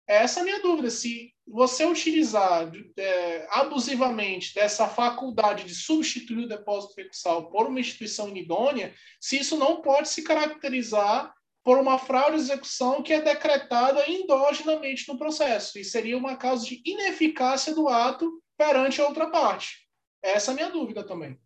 Essa 0.09 0.39
é 0.39 0.41
a 0.41 0.43
minha 0.43 0.59
dúvida. 0.59 0.89
Se 0.89 1.31
você 1.47 1.85
utilizar 1.85 2.71
é, 2.97 3.47
abusivamente 3.51 4.55
dessa 4.55 4.87
faculdade 4.87 5.65
de 5.65 5.75
substituir 5.75 6.45
o 6.45 6.47
depósito 6.47 6.95
recursal 6.97 7.51
por 7.51 7.67
uma 7.67 7.79
instituição 7.79 8.27
inidônea, 8.27 8.91
se 9.21 9.37
isso 9.37 9.55
não 9.55 9.83
pode 9.83 10.09
se 10.09 10.23
caracterizar 10.23 11.31
por 11.63 11.77
uma 11.77 11.99
fraude 11.99 12.37
de 12.37 12.41
execução 12.41 13.03
que 13.03 13.13
é 13.13 13.21
decretada 13.21 14.09
endogenamente 14.09 15.07
no 15.07 15.19
processo, 15.19 15.77
e 15.77 15.83
seria 15.83 16.17
uma 16.17 16.35
causa 16.35 16.65
de 16.65 16.81
ineficácia 16.83 17.75
do 17.75 17.87
ato 17.87 18.41
perante 18.57 18.99
a 18.99 19.07
outra 19.07 19.29
parte. 19.29 19.87
Essa 20.23 20.49
é 20.49 20.53
a 20.53 20.55
minha 20.55 20.71
dúvida 20.71 21.05
também. 21.05 21.37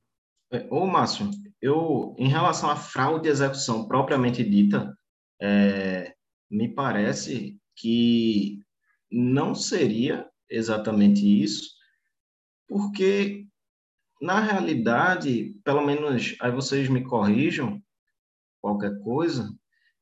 É, 0.54 0.66
ô, 0.70 0.86
Márcio, 0.86 1.30
eu, 1.62 2.16
em 2.18 2.30
relação 2.30 2.70
à 2.70 2.78
fraude 2.78 3.24
de 3.24 3.30
execução 3.30 3.86
propriamente 3.90 4.42
dita, 4.42 4.98
é, 5.42 6.14
me 6.50 6.74
parece 6.74 7.60
que 7.76 8.60
não 9.12 9.54
seria 9.54 10.30
exatamente 10.50 11.26
isso, 11.26 11.72
porque, 12.68 13.46
na 14.22 14.40
realidade, 14.40 15.56
pelo 15.64 15.86
menos, 15.86 16.36
aí 16.40 16.52
vocês 16.52 16.90
me 16.90 17.04
corrijam 17.04 17.82
qualquer 18.62 18.98
coisa, 19.00 19.54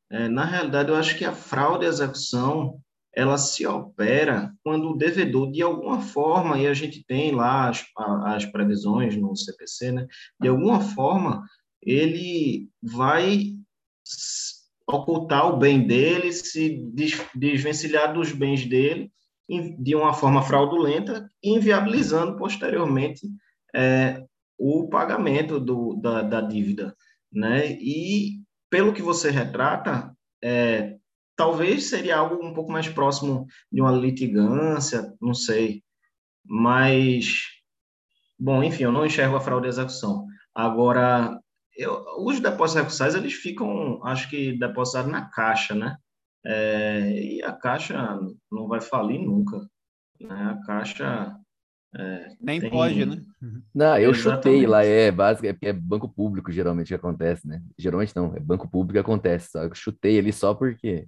é, 0.09 0.27
na 0.27 0.45
realidade, 0.45 0.89
eu 0.89 0.95
acho 0.95 1.17
que 1.17 1.25
a 1.25 1.33
fraude 1.33 1.85
à 1.85 1.89
execução 1.89 2.81
ela 3.13 3.37
se 3.37 3.65
opera 3.65 4.53
quando 4.63 4.89
o 4.89 4.97
devedor, 4.97 5.51
de 5.51 5.61
alguma 5.61 6.01
forma, 6.01 6.57
e 6.57 6.67
a 6.67 6.73
gente 6.73 7.03
tem 7.05 7.31
lá 7.31 7.69
as, 7.69 7.85
as 8.25 8.45
previsões 8.45 9.15
no 9.17 9.35
CPC, 9.35 9.91
né? 9.91 10.07
de 10.39 10.47
alguma 10.47 10.79
forma, 10.79 11.45
ele 11.81 12.69
vai 12.81 13.55
ocultar 14.95 15.47
o 15.47 15.57
bem 15.57 15.85
dele, 15.85 16.31
se 16.31 16.83
desvencilhar 17.35 18.13
dos 18.13 18.31
bens 18.31 18.65
dele 18.65 19.11
de 19.79 19.95
uma 19.95 20.13
forma 20.13 20.41
fraudulenta, 20.41 21.29
inviabilizando 21.43 22.37
posteriormente 22.37 23.27
é, 23.75 24.23
o 24.57 24.87
pagamento 24.87 25.59
do, 25.59 25.95
da, 25.95 26.21
da 26.21 26.41
dívida. 26.41 26.95
Né? 27.31 27.73
E 27.73 28.41
pelo 28.69 28.93
que 28.93 29.01
você 29.01 29.29
retrata, 29.29 30.15
é, 30.41 30.95
talvez 31.35 31.89
seria 31.89 32.17
algo 32.17 32.45
um 32.45 32.53
pouco 32.53 32.71
mais 32.71 32.87
próximo 32.87 33.45
de 33.71 33.81
uma 33.81 33.91
litigância, 33.91 35.13
não 35.19 35.33
sei. 35.33 35.83
Mas, 36.45 37.47
bom, 38.39 38.63
enfim, 38.63 38.83
eu 38.83 38.91
não 38.91 39.05
enxergo 39.05 39.35
a 39.35 39.41
fraude 39.41 39.63
de 39.63 39.69
execução. 39.69 40.27
Agora, 40.53 41.40
eu, 41.75 42.03
os 42.19 42.39
depósitos 42.39 42.75
recursais, 42.75 43.15
eles 43.15 43.33
ficam, 43.33 44.03
acho 44.05 44.29
que, 44.29 44.57
depositados 44.57 45.11
na 45.11 45.29
caixa, 45.29 45.75
né? 45.75 45.97
é, 46.45 47.11
e 47.11 47.43
a 47.43 47.51
Caixa 47.53 48.19
não 48.51 48.67
vai 48.67 48.81
falir 48.81 49.19
nunca. 49.19 49.57
Né? 50.19 50.29
A 50.29 50.65
Caixa. 50.65 51.35
É, 51.93 52.35
Nem 52.39 52.59
tem... 52.59 52.69
pode, 52.69 53.05
né? 53.05 53.21
Não, 53.75 53.97
eu 53.97 54.11
Exatamente. 54.11 54.21
chutei 54.21 54.65
lá, 54.65 54.83
é 54.83 55.11
básico, 55.11 55.45
é, 55.45 55.57
é 55.61 55.73
banco 55.73 56.07
público 56.07 56.51
geralmente 56.51 56.87
que 56.87 56.93
acontece, 56.93 57.45
né? 57.45 57.61
Geralmente 57.77 58.15
não, 58.15 58.33
é 58.33 58.39
banco 58.39 58.69
público 58.69 58.93
que 58.93 58.99
acontece, 58.99 59.51
só 59.51 59.63
eu 59.63 59.75
chutei 59.75 60.17
ali 60.17 60.31
só 60.31 60.53
porque. 60.53 61.07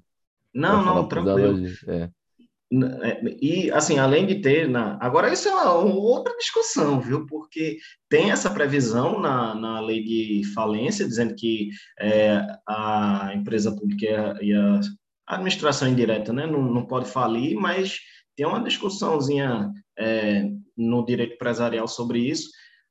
Não, 0.54 0.84
não, 0.84 1.08
tranquilo. 1.08 1.66
É. 1.88 2.10
É, 3.04 3.22
e, 3.42 3.72
assim, 3.72 4.00
além 4.00 4.26
de 4.26 4.42
ter. 4.42 4.68
Na... 4.68 4.98
Agora, 5.00 5.32
isso 5.32 5.48
é 5.48 5.54
uma, 5.54 5.74
outra 5.74 6.36
discussão, 6.38 7.00
viu? 7.00 7.26
Porque 7.28 7.78
tem 8.10 8.32
essa 8.32 8.50
previsão 8.50 9.20
na, 9.20 9.54
na 9.54 9.80
lei 9.80 10.04
de 10.04 10.42
falência, 10.56 11.08
dizendo 11.08 11.36
que 11.36 11.70
é, 12.00 12.42
a 12.68 13.32
empresa 13.36 13.76
pública 13.76 14.38
e 14.42 14.54
a, 14.54 14.80
administração 15.28 15.88
indireta 15.88 16.34
né, 16.34 16.46
não, 16.46 16.62
não 16.62 16.86
pode 16.86 17.10
falir, 17.10 17.56
mas 17.56 18.00
tem 18.36 18.46
uma 18.46 18.62
discussãozinha 18.62 19.72
é, 19.98 20.50
no 20.76 21.06
direito 21.06 21.36
empresarial 21.36 21.88
sobre 21.88 22.20
isso, 22.20 22.50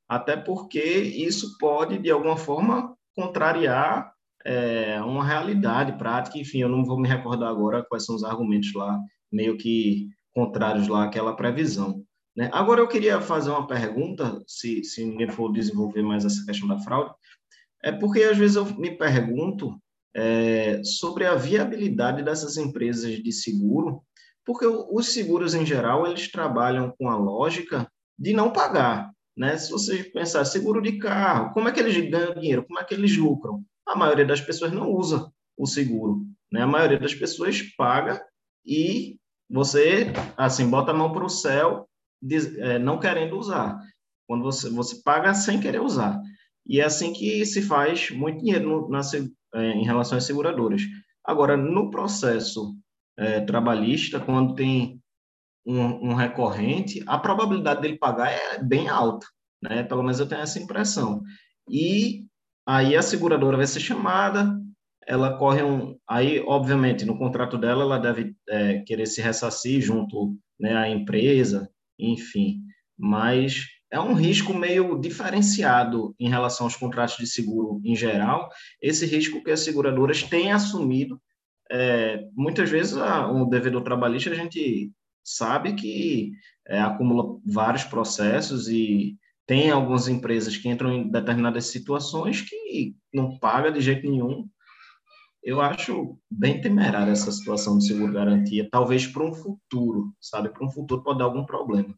até 0.09 0.35
porque 0.35 0.81
isso 0.81 1.57
pode, 1.59 1.97
de 1.99 2.09
alguma 2.09 2.37
forma, 2.37 2.95
contrariar 3.15 4.11
é, 4.45 5.01
uma 5.01 5.23
realidade 5.23 5.97
prática. 5.97 6.37
Enfim, 6.37 6.59
eu 6.59 6.69
não 6.69 6.83
vou 6.85 6.99
me 6.99 7.07
recordar 7.07 7.49
agora 7.49 7.85
quais 7.87 8.05
são 8.05 8.15
os 8.15 8.23
argumentos 8.23 8.73
lá 8.73 8.99
meio 9.33 9.57
que 9.57 10.09
contrários 10.33 10.87
lá 10.87 11.05
àquela 11.05 11.35
previsão. 11.35 12.03
Né? 12.35 12.49
Agora, 12.53 12.81
eu 12.81 12.87
queria 12.87 13.21
fazer 13.21 13.49
uma 13.49 13.67
pergunta, 13.67 14.41
se, 14.47 14.83
se 14.83 15.05
ninguém 15.05 15.29
for 15.29 15.51
desenvolver 15.51 16.01
mais 16.01 16.25
essa 16.25 16.45
questão 16.45 16.67
da 16.67 16.79
fraude, 16.79 17.13
é 17.83 17.91
porque 17.91 18.23
às 18.23 18.37
vezes 18.37 18.55
eu 18.55 18.65
me 18.77 18.91
pergunto 18.91 19.77
é, 20.15 20.81
sobre 20.83 21.25
a 21.25 21.35
viabilidade 21.35 22.23
dessas 22.23 22.57
empresas 22.57 23.21
de 23.21 23.31
seguro, 23.31 24.01
porque 24.45 24.65
os 24.65 25.07
seguros 25.07 25.53
em 25.53 25.65
geral 25.65 26.05
eles 26.05 26.31
trabalham 26.31 26.93
com 26.97 27.09
a 27.09 27.17
lógica 27.17 27.89
de 28.17 28.33
não 28.33 28.51
pagar, 28.51 29.11
né? 29.35 29.57
Se 29.57 29.71
você 29.71 30.03
pensar 30.03 30.45
seguro 30.45 30.81
de 30.81 30.97
carro, 30.97 31.53
como 31.53 31.67
é 31.67 31.71
que 31.71 31.79
eles 31.79 32.09
ganham 32.09 32.35
dinheiro? 32.35 32.65
Como 32.65 32.79
é 32.79 32.83
que 32.83 32.93
eles 32.93 33.15
lucram? 33.17 33.63
A 33.85 33.95
maioria 33.95 34.25
das 34.25 34.41
pessoas 34.41 34.71
não 34.71 34.89
usa 34.91 35.31
o 35.57 35.65
seguro, 35.65 36.25
né? 36.51 36.61
A 36.61 36.67
maioria 36.67 36.99
das 36.99 37.15
pessoas 37.15 37.61
paga 37.75 38.23
e 38.65 39.17
você, 39.49 40.11
assim, 40.37 40.69
bota 40.69 40.91
a 40.91 40.93
mão 40.93 41.11
para 41.11 41.25
o 41.25 41.29
céu, 41.29 41.87
diz, 42.21 42.55
é, 42.57 42.79
não 42.79 42.99
querendo 42.99 43.37
usar. 43.37 43.77
Quando 44.27 44.43
você, 44.43 44.69
você 44.69 45.01
paga 45.03 45.33
sem 45.33 45.59
querer 45.59 45.81
usar. 45.81 46.19
E 46.65 46.79
é 46.79 46.85
assim 46.85 47.11
que 47.11 47.45
se 47.45 47.61
faz 47.61 48.09
muito 48.09 48.39
dinheiro 48.39 48.67
no, 48.67 48.89
na, 48.89 49.01
é, 49.55 49.71
em 49.71 49.83
relação 49.83 50.17
às 50.17 50.23
seguradoras. 50.23 50.81
Agora, 51.23 51.57
no 51.57 51.89
processo 51.89 52.75
é, 53.17 53.41
trabalhista, 53.41 54.19
quando 54.19 54.55
tem 54.55 55.01
um, 55.65 56.09
um, 56.09 56.13
recorrente, 56.13 57.03
a 57.07 57.17
probabilidade 57.17 57.81
dele 57.81 57.97
pagar 57.97 58.31
é 58.31 58.61
bem 58.61 58.89
alta, 58.89 59.25
né? 59.61 59.83
Pelo 59.83 60.03
menos 60.03 60.19
eu 60.19 60.27
tenho 60.27 60.41
essa 60.41 60.59
impressão. 60.59 61.21
E 61.69 62.25
aí 62.65 62.95
a 62.95 63.01
seguradora 63.01 63.57
vai 63.57 63.67
ser 63.67 63.79
chamada, 63.79 64.59
ela 65.07 65.37
corre 65.37 65.63
um. 65.63 65.97
Aí, 66.07 66.39
obviamente, 66.45 67.05
no 67.05 67.17
contrato 67.17 67.57
dela, 67.57 67.83
ela 67.83 67.99
deve 67.99 68.35
é, 68.49 68.79
querer 68.79 69.05
se 69.05 69.21
ressarcir 69.21 69.81
junto 69.81 70.37
né, 70.59 70.75
à 70.75 70.89
empresa, 70.89 71.69
enfim. 71.97 72.61
Mas 72.97 73.65
é 73.91 73.99
um 73.99 74.13
risco 74.13 74.53
meio 74.53 74.99
diferenciado 74.99 76.15
em 76.19 76.29
relação 76.29 76.65
aos 76.65 76.75
contratos 76.75 77.17
de 77.17 77.27
seguro 77.27 77.81
em 77.83 77.95
geral. 77.95 78.49
Esse 78.81 79.05
risco 79.05 79.43
que 79.43 79.51
as 79.51 79.59
seguradoras 79.59 80.23
têm 80.23 80.51
assumido. 80.51 81.21
É, 81.71 82.23
muitas 82.35 82.69
vezes, 82.69 82.97
a, 82.97 83.31
o 83.31 83.45
devedor 83.45 83.83
trabalhista, 83.83 84.31
a 84.31 84.35
gente 84.35 84.91
sabe 85.23 85.73
que 85.73 86.31
é, 86.67 86.79
acumula 86.79 87.39
vários 87.45 87.83
processos 87.83 88.67
e 88.67 89.17
tem 89.45 89.69
algumas 89.69 90.07
empresas 90.07 90.55
que 90.55 90.69
entram 90.69 90.91
em 90.91 91.09
determinadas 91.09 91.67
situações 91.67 92.41
que 92.41 92.95
não 93.13 93.37
paga 93.37 93.71
de 93.71 93.81
jeito 93.81 94.09
nenhum 94.09 94.47
eu 95.43 95.59
acho 95.59 96.17
bem 96.31 96.61
temerária 96.61 97.11
essa 97.11 97.31
situação 97.31 97.77
de 97.77 97.85
seguro-garantia, 97.85 98.67
talvez 98.71 99.05
para 99.05 99.23
um 99.23 99.33
futuro, 99.33 100.15
sabe? 100.19 100.49
Para 100.49 100.65
um 100.65 100.71
futuro 100.71 101.03
pode 101.03 101.19
dar 101.19 101.25
algum 101.25 101.45
problema. 101.45 101.93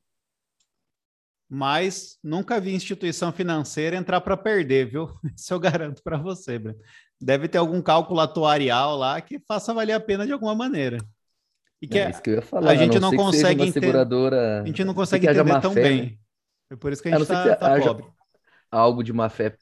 Mas 1.48 2.18
nunca 2.24 2.60
vi 2.60 2.74
instituição 2.74 3.32
financeira 3.32 3.96
entrar 3.96 4.20
para 4.22 4.36
perder, 4.36 4.90
viu? 4.90 5.14
Isso 5.38 5.54
eu 5.54 5.60
garanto 5.60 6.02
para 6.02 6.18
você, 6.18 6.58
Breno. 6.58 6.80
Deve 7.22 7.48
ter 7.48 7.60
algum 7.60 7.82
cálculo 7.82 8.20
atuarial 8.20 8.98
lá 8.98 9.22
que 9.22 9.40
faça 9.48 9.74
valer 9.74 9.94
a 9.94 10.00
pena 10.00 10.26
de 10.26 10.34
alguma 10.34 10.56
maneira. 10.56 10.98
E 11.82 11.88
que, 11.88 12.00
é 12.00 12.10
isso 12.10 12.22
que 12.22 12.32
eu 12.32 12.36
ia 12.36 12.42
falar, 12.42 12.72
a 12.72 12.76
gente 12.76 13.00
não, 13.00 13.12
não 13.12 13.18
consegue 13.18 13.62
entender. 13.62 13.88
Seguradora... 13.88 14.64
A 14.64 14.66
gente 14.66 14.84
não 14.84 14.94
consegue 14.94 15.28
entender 15.28 15.62
tão 15.62 15.74
fé, 15.74 15.84
bem. 15.84 16.02
Né? 16.02 16.18
É 16.72 16.76
por 16.76 16.92
isso 16.92 17.02
que 17.02 17.10
a 17.10 17.12
gente 17.12 17.22
está 17.22 17.56
tá 17.56 17.80
pobre. 17.80 18.06
Algo 18.72 19.04
de 19.04 19.14
má 19.14 19.30
fé 19.30 19.56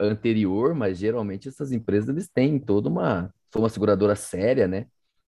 anterior, 0.00 0.74
mas 0.74 0.98
geralmente 0.98 1.48
essas 1.48 1.72
empresas 1.72 2.08
eles 2.08 2.28
têm 2.28 2.58
toda 2.58 2.88
uma, 2.88 3.32
for 3.50 3.60
uma 3.60 3.68
seguradora 3.68 4.14
séria, 4.14 4.66
né? 4.66 4.86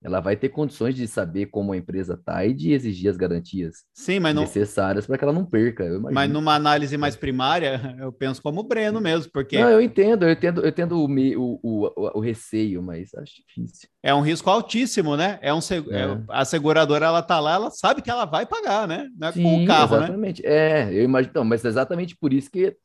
Ela 0.05 0.21
vai 0.21 0.37
ter 0.37 0.51
condições 0.51 0.95
de 0.95 1.09
saber 1.09 1.47
como 1.47 1.73
a 1.73 1.77
empresa 1.77 2.15
está 2.15 2.45
e 2.45 2.53
de 2.53 2.73
exigir 2.73 3.11
as 3.11 3.17
garantias 3.17 3.85
Sim, 3.95 4.21
mas 4.21 4.35
não... 4.35 4.43
necessárias 4.43 5.07
para 5.07 5.17
que 5.17 5.25
ela 5.25 5.33
não 5.33 5.45
perca. 5.45 5.85
Mas 6.13 6.31
numa 6.31 6.55
análise 6.55 6.97
mais 6.99 7.17
primária, 7.17 7.81
eu 7.99 8.13
penso 8.13 8.41
como 8.43 8.61
o 8.61 8.63
Breno 8.63 9.01
mesmo, 9.01 9.33
porque. 9.33 9.59
Não, 9.59 9.71
eu 9.71 9.81
entendo, 9.81 10.25
eu 10.25 10.31
entendo, 10.31 10.61
eu 10.61 10.69
entendo 10.69 11.01
o, 11.01 11.07
o, 11.07 11.61
o, 11.97 12.19
o 12.19 12.21
receio, 12.21 12.83
mas 12.83 13.13
acho 13.15 13.43
difícil. 13.49 13.89
É 14.03 14.15
um 14.15 14.21
risco 14.21 14.51
altíssimo, 14.51 15.17
né? 15.17 15.39
É 15.41 15.53
um 15.53 15.63
seg... 15.63 15.85
é. 15.91 16.03
É, 16.03 16.19
a 16.29 16.45
seguradora 16.45 17.07
ela 17.07 17.23
tá 17.23 17.41
lá, 17.41 17.55
ela 17.55 17.71
sabe 17.71 18.03
que 18.03 18.11
ela 18.11 18.27
vai 18.27 18.47
pagar, 18.47 18.87
né? 18.87 19.09
Não 19.19 19.29
é 19.29 19.33
Sim, 19.33 19.43
com 19.43 19.65
o 19.65 19.67
carro, 19.67 19.97
exatamente. 19.97 20.43
né? 20.43 20.49
É, 20.49 20.89
eu 20.93 21.03
imagino, 21.03 21.45
mas 21.45 21.65
é 21.65 21.69
exatamente 21.69 22.15
por 22.17 22.33
isso 22.33 22.51
que 22.51 22.77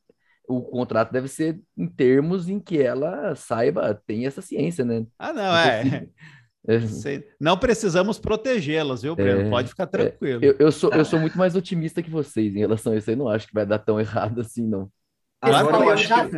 o 0.46 0.60
contrato 0.60 1.12
deve 1.12 1.28
ser 1.28 1.60
em 1.76 1.86
termos 1.86 2.48
em 2.48 2.58
que 2.58 2.80
ela 2.80 3.34
saiba, 3.34 4.00
tem 4.06 4.26
essa 4.26 4.42
ciência, 4.42 4.84
né? 4.84 5.06
Ah, 5.18 5.32
não, 5.32 5.56
é. 5.56 5.82
é. 5.86 6.08
Não 7.40 7.58
precisamos 7.58 8.20
protegê-las, 8.20 9.02
viu, 9.02 9.16
Breno? 9.16 9.40
É, 9.40 9.50
Pode 9.50 9.68
ficar 9.68 9.82
é, 9.82 9.86
tranquilo. 9.86 10.44
É, 10.44 10.48
eu, 10.48 10.56
eu, 10.60 10.72
sou, 10.72 10.92
eu 10.92 11.04
sou 11.04 11.18
muito 11.18 11.36
mais 11.36 11.56
otimista 11.56 12.00
que 12.00 12.10
vocês 12.10 12.54
em 12.54 12.60
relação 12.60 12.92
a 12.92 12.96
isso. 12.96 13.10
Eu 13.10 13.16
não 13.16 13.28
acho 13.28 13.48
que 13.48 13.54
vai 13.54 13.66
dar 13.66 13.80
tão 13.80 13.98
errado 13.98 14.40
assim, 14.40 14.64
não. 14.64 14.88
Agora, 15.40 15.76
eu, 15.76 15.90
eu, 15.90 15.96
já, 15.96 16.30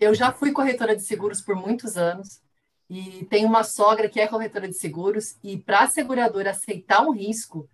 eu 0.00 0.14
já 0.14 0.32
fui 0.32 0.50
corretora 0.50 0.96
de 0.96 1.02
seguros 1.02 1.42
por 1.42 1.54
muitos 1.54 1.98
anos 1.98 2.40
e 2.88 3.26
tenho 3.26 3.46
uma 3.46 3.62
sogra 3.62 4.08
que 4.08 4.18
é 4.18 4.26
corretora 4.26 4.66
de 4.66 4.74
seguros 4.74 5.36
e 5.44 5.58
para 5.58 5.80
a 5.80 5.88
seguradora 5.88 6.50
aceitar 6.50 7.02
um 7.02 7.12
risco, 7.12 7.68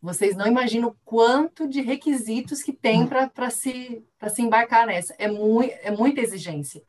vocês 0.00 0.36
não 0.36 0.46
imaginam 0.46 0.90
o 0.90 0.96
quanto 1.04 1.68
de 1.68 1.80
requisitos 1.80 2.62
que 2.62 2.72
tem 2.72 3.06
para 3.06 3.50
se, 3.50 4.04
se 4.30 4.42
embarcar 4.42 4.86
nessa. 4.86 5.14
É, 5.18 5.28
muito, 5.28 5.72
é 5.82 5.90
muita 5.90 6.20
exigência. 6.20 6.82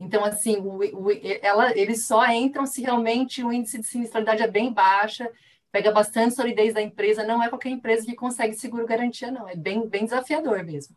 Então, 0.00 0.24
assim, 0.24 0.56
o, 0.56 0.78
o, 0.78 1.10
ela, 1.42 1.76
eles 1.76 2.06
só 2.06 2.26
entram 2.26 2.66
se 2.66 2.82
realmente 2.82 3.44
o 3.44 3.52
índice 3.52 3.78
de 3.78 3.86
sinistralidade 3.86 4.42
é 4.42 4.48
bem 4.48 4.72
baixa, 4.72 5.30
pega 5.70 5.92
bastante 5.92 6.34
solidez 6.34 6.74
da 6.74 6.82
empresa. 6.82 7.24
Não 7.24 7.42
é 7.42 7.48
qualquer 7.48 7.70
empresa 7.70 8.04
que 8.06 8.14
consegue 8.14 8.54
seguro 8.54 8.86
garantia, 8.86 9.30
não. 9.30 9.48
É 9.48 9.54
bem, 9.54 9.86
bem 9.88 10.04
desafiador 10.04 10.64
mesmo. 10.64 10.96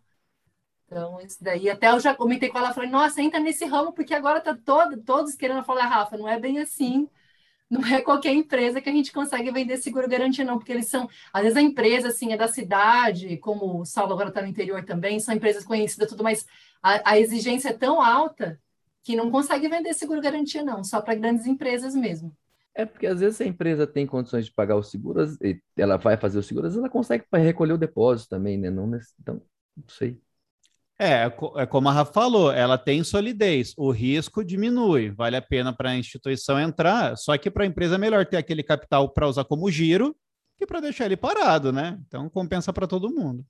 Então, 0.86 1.20
isso 1.22 1.44
daí, 1.44 1.70
até 1.70 1.90
eu 1.90 2.00
já 2.00 2.16
comentei 2.16 2.50
com 2.50 2.58
ela, 2.58 2.74
falei, 2.74 2.90
nossa, 2.90 3.22
entra 3.22 3.42
nesse 3.42 3.66
ramo, 3.66 3.92
porque 3.92 4.14
agora 4.14 4.40
tá 4.40 4.56
todo, 4.56 4.98
todos 5.04 5.36
querendo 5.36 5.64
falar, 5.64 5.86
Rafa, 5.86 6.18
não 6.18 6.30
é 6.30 6.40
bem 6.40 6.60
assim 6.60 7.10
não 7.70 7.86
é 7.86 8.02
qualquer 8.02 8.34
empresa 8.34 8.80
que 8.80 8.90
a 8.90 8.94
gente 8.94 9.12
consegue 9.12 9.52
vender 9.52 9.78
seguro 9.78 10.08
garantia, 10.08 10.46
não, 10.46 10.58
porque 10.58 10.72
eles 10.72 10.88
são, 10.88 11.10
às 11.34 11.44
vezes 11.44 11.58
a 11.58 11.62
empresa, 11.62 12.08
assim, 12.08 12.32
é 12.32 12.38
da 12.38 12.48
cidade, 12.48 13.38
como 13.38 13.82
o 13.82 13.86
Salvo 13.86 14.14
agora 14.14 14.30
está 14.30 14.42
no 14.42 14.48
interior 14.48 14.84
também, 14.86 15.20
são 15.20 15.36
empresas 15.36 15.66
conhecidas, 15.66 16.10
tudo, 16.10 16.24
mas 16.24 16.46
a, 16.82 17.12
a, 17.12 17.20
exigência 17.20 17.70
é 17.70 17.74
tão 17.74 18.02
alta 18.02 18.60
que 19.04 19.16
não 19.16 19.30
consegue 19.30 19.68
vender 19.68 19.94
seguro 19.94 20.22
garantia, 20.22 20.64
não, 20.64 20.84
só 20.84 21.02
para 21.02 21.16
grandes 21.16 21.46
empresas 21.46 21.94
mesmo. 21.94 22.36
É 22.74 22.86
porque 22.86 23.08
às 23.08 23.20
vezes 23.20 23.42
a 23.42 23.46
empresa 23.46 23.88
tem 23.88 24.06
condições 24.06 24.46
de 24.46 24.54
pagar 24.54 24.78
os 24.78 24.92
seguros, 24.92 25.38
ela 25.76 25.98
vai 25.98 26.16
fazer 26.16 26.38
os 26.38 26.46
seguros, 26.46 26.78
ela 26.78 26.90
consegue 26.90 27.26
recolher 27.34 27.74
o 27.74 27.78
depósito 27.78 28.30
também, 28.30 28.58
né? 28.58 28.70
Não, 28.70 28.86
então, 29.20 29.42
não 29.76 29.90
sei. 29.90 30.22
É, 31.00 31.32
é 31.58 31.66
como 31.68 31.90
a 31.90 31.92
Rafa 31.92 32.12
falou, 32.12 32.52
ela 32.52 32.76
tem 32.76 33.04
solidez, 33.04 33.74
o 33.78 33.92
risco 33.92 34.44
diminui, 34.44 35.12
vale 35.12 35.36
a 35.36 35.42
pena 35.42 35.72
para 35.72 35.92
a 35.92 35.96
instituição 35.96 36.60
entrar, 36.60 37.16
só 37.16 37.38
que 37.38 37.52
para 37.52 37.64
a 37.64 37.68
empresa 37.68 37.96
é 37.96 37.98
melhor 38.00 38.26
ter 38.26 38.38
aquele 38.38 38.64
capital 38.64 39.08
para 39.10 39.28
usar 39.28 39.44
como 39.46 39.70
giro 39.70 40.16
que 40.58 40.66
para 40.66 40.80
deixar 40.80 41.06
ele 41.06 41.16
parado, 41.16 41.72
né? 41.72 42.00
Então 42.08 42.28
compensa 42.30 42.74
para 42.74 42.88
todo 42.88 43.14
mundo. 43.14 43.46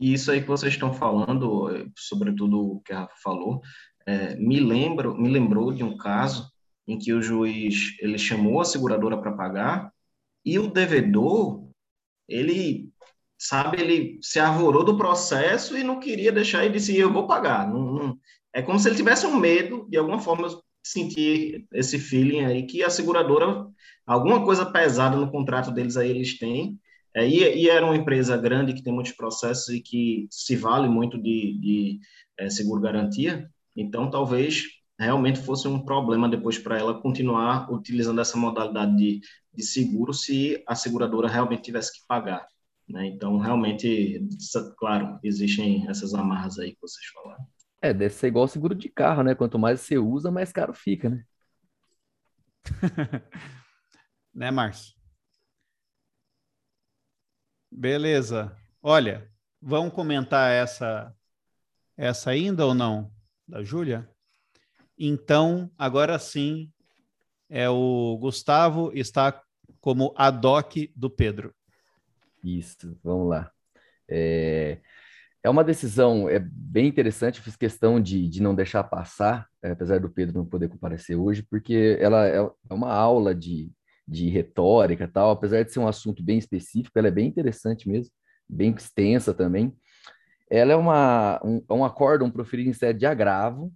E 0.00 0.14
isso 0.14 0.30
aí 0.30 0.40
que 0.40 0.48
vocês 0.48 0.72
estão 0.72 0.94
falando, 0.94 1.90
sobretudo 1.96 2.76
o 2.76 2.80
que 2.80 2.92
a 2.92 3.00
Rafa 3.00 3.14
falou, 3.22 3.60
é, 4.06 4.34
me, 4.36 4.60
lembro, 4.60 5.14
me 5.14 5.28
lembrou 5.28 5.72
de 5.72 5.84
um 5.84 5.96
caso 5.96 6.50
em 6.86 6.98
que 6.98 7.12
o 7.12 7.20
juiz 7.20 7.96
ele 8.00 8.16
chamou 8.16 8.60
a 8.60 8.64
seguradora 8.64 9.18
para 9.18 9.32
pagar 9.32 9.92
e 10.42 10.58
o 10.58 10.70
devedor 10.70 11.68
ele 12.26 12.87
sabe, 13.38 13.80
ele 13.80 14.18
se 14.20 14.38
arvorou 14.40 14.84
do 14.84 14.96
processo 14.96 15.78
e 15.78 15.84
não 15.84 16.00
queria 16.00 16.32
deixar 16.32 16.64
e 16.66 16.70
disse, 16.70 16.96
eu 16.96 17.12
vou 17.12 17.26
pagar. 17.26 17.68
Não, 17.68 17.92
não, 17.92 18.18
é 18.52 18.60
como 18.60 18.78
se 18.78 18.88
ele 18.88 18.96
tivesse 18.96 19.26
um 19.26 19.36
medo, 19.36 19.86
de 19.88 19.96
alguma 19.96 20.18
forma, 20.18 20.46
eu 20.46 20.62
sentir 20.82 21.66
esse 21.72 21.98
feeling 21.98 22.44
aí 22.44 22.64
que 22.64 22.82
a 22.82 22.90
seguradora, 22.90 23.66
alguma 24.06 24.44
coisa 24.44 24.66
pesada 24.66 25.16
no 25.16 25.30
contrato 25.30 25.70
deles 25.70 25.96
aí 25.96 26.10
eles 26.10 26.38
têm, 26.38 26.78
é, 27.14 27.26
e, 27.28 27.64
e, 27.64 27.68
era 27.68 27.84
uma 27.84 27.96
empresa 27.96 28.36
grande 28.36 28.74
que 28.74 28.82
tem 28.82 28.92
muitos 28.92 29.12
processos 29.12 29.68
e 29.68 29.80
que 29.80 30.26
se 30.30 30.56
vale 30.56 30.88
muito 30.88 31.20
de, 31.20 31.58
de 31.60 32.00
é, 32.38 32.50
seguro-garantia, 32.50 33.48
então 33.76 34.10
talvez 34.10 34.64
realmente 34.98 35.38
fosse 35.40 35.68
um 35.68 35.84
problema 35.84 36.28
depois 36.28 36.58
para 36.58 36.78
ela 36.78 37.00
continuar 37.00 37.72
utilizando 37.72 38.20
essa 38.20 38.36
modalidade 38.36 38.96
de, 38.96 39.20
de 39.54 39.62
seguro 39.62 40.12
se 40.12 40.62
a 40.66 40.74
seguradora 40.74 41.28
realmente 41.28 41.62
tivesse 41.62 41.92
que 41.92 42.06
pagar. 42.06 42.46
Né? 42.88 43.06
Então, 43.06 43.38
realmente, 43.38 44.26
claro, 44.78 45.18
existem 45.22 45.88
essas 45.88 46.14
amarras 46.14 46.58
aí 46.58 46.72
que 46.72 46.80
vocês 46.80 47.06
falaram. 47.06 47.46
É, 47.82 47.92
deve 47.92 48.14
ser 48.14 48.28
igual 48.28 48.48
seguro 48.48 48.74
de 48.74 48.88
carro, 48.88 49.22
né? 49.22 49.34
Quanto 49.34 49.58
mais 49.58 49.80
você 49.80 49.98
usa, 49.98 50.30
mais 50.30 50.50
caro 50.50 50.72
fica, 50.72 51.08
né? 51.08 51.24
né, 54.34 54.50
Márcio? 54.50 54.94
Beleza. 57.70 58.56
Olha, 58.82 59.30
vamos 59.60 59.92
comentar 59.92 60.50
essa 60.50 61.14
essa 61.96 62.30
ainda 62.30 62.64
ou 62.64 62.74
não 62.74 63.12
da 63.46 63.62
Júlia? 63.62 64.08
Então, 64.96 65.70
agora 65.76 66.18
sim, 66.18 66.72
é 67.48 67.68
o 67.68 68.16
Gustavo 68.18 68.92
está 68.94 69.42
como 69.80 70.14
adoc 70.16 70.92
do 70.94 71.10
Pedro. 71.10 71.54
Isso, 72.42 72.98
vamos 73.02 73.28
lá. 73.28 73.50
É, 74.08 74.78
é 75.42 75.50
uma 75.50 75.64
decisão 75.64 76.28
é 76.28 76.38
bem 76.38 76.86
interessante, 76.88 77.40
fiz 77.40 77.56
questão 77.56 78.00
de, 78.00 78.28
de 78.28 78.42
não 78.42 78.54
deixar 78.54 78.84
passar, 78.84 79.46
é, 79.62 79.70
apesar 79.70 80.00
do 80.00 80.10
Pedro 80.10 80.38
não 80.38 80.46
poder 80.46 80.68
comparecer 80.68 81.16
hoje, 81.16 81.42
porque 81.42 81.96
ela 82.00 82.26
é, 82.26 82.38
é 82.38 82.74
uma 82.74 82.92
aula 82.92 83.34
de, 83.34 83.70
de 84.06 84.28
retórica 84.28 85.08
tal, 85.08 85.30
apesar 85.30 85.62
de 85.64 85.72
ser 85.72 85.80
um 85.80 85.88
assunto 85.88 86.22
bem 86.22 86.38
específico, 86.38 86.98
ela 86.98 87.08
é 87.08 87.12
bem 87.12 87.28
interessante 87.28 87.88
mesmo, 87.88 88.12
bem 88.48 88.74
extensa 88.76 89.34
também. 89.34 89.74
Ela 90.50 90.72
é 90.72 90.76
uma, 90.76 91.40
um, 91.44 91.62
é 91.68 91.74
um 91.74 91.84
acórdão 91.84 92.30
proferido 92.30 92.70
em 92.70 92.72
sede 92.72 93.00
de 93.00 93.06
agravo 93.06 93.72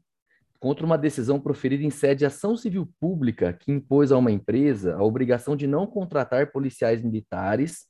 contra 0.58 0.86
uma 0.86 0.96
decisão 0.96 1.40
proferida 1.40 1.82
em 1.82 1.90
sede 1.90 2.20
de 2.20 2.26
ação 2.26 2.56
civil 2.56 2.88
pública 3.00 3.52
que 3.52 3.70
impôs 3.70 4.10
a 4.12 4.16
uma 4.16 4.30
empresa 4.30 4.94
a 4.94 5.02
obrigação 5.02 5.56
de 5.56 5.66
não 5.66 5.86
contratar 5.86 6.50
policiais 6.50 7.02
militares 7.02 7.86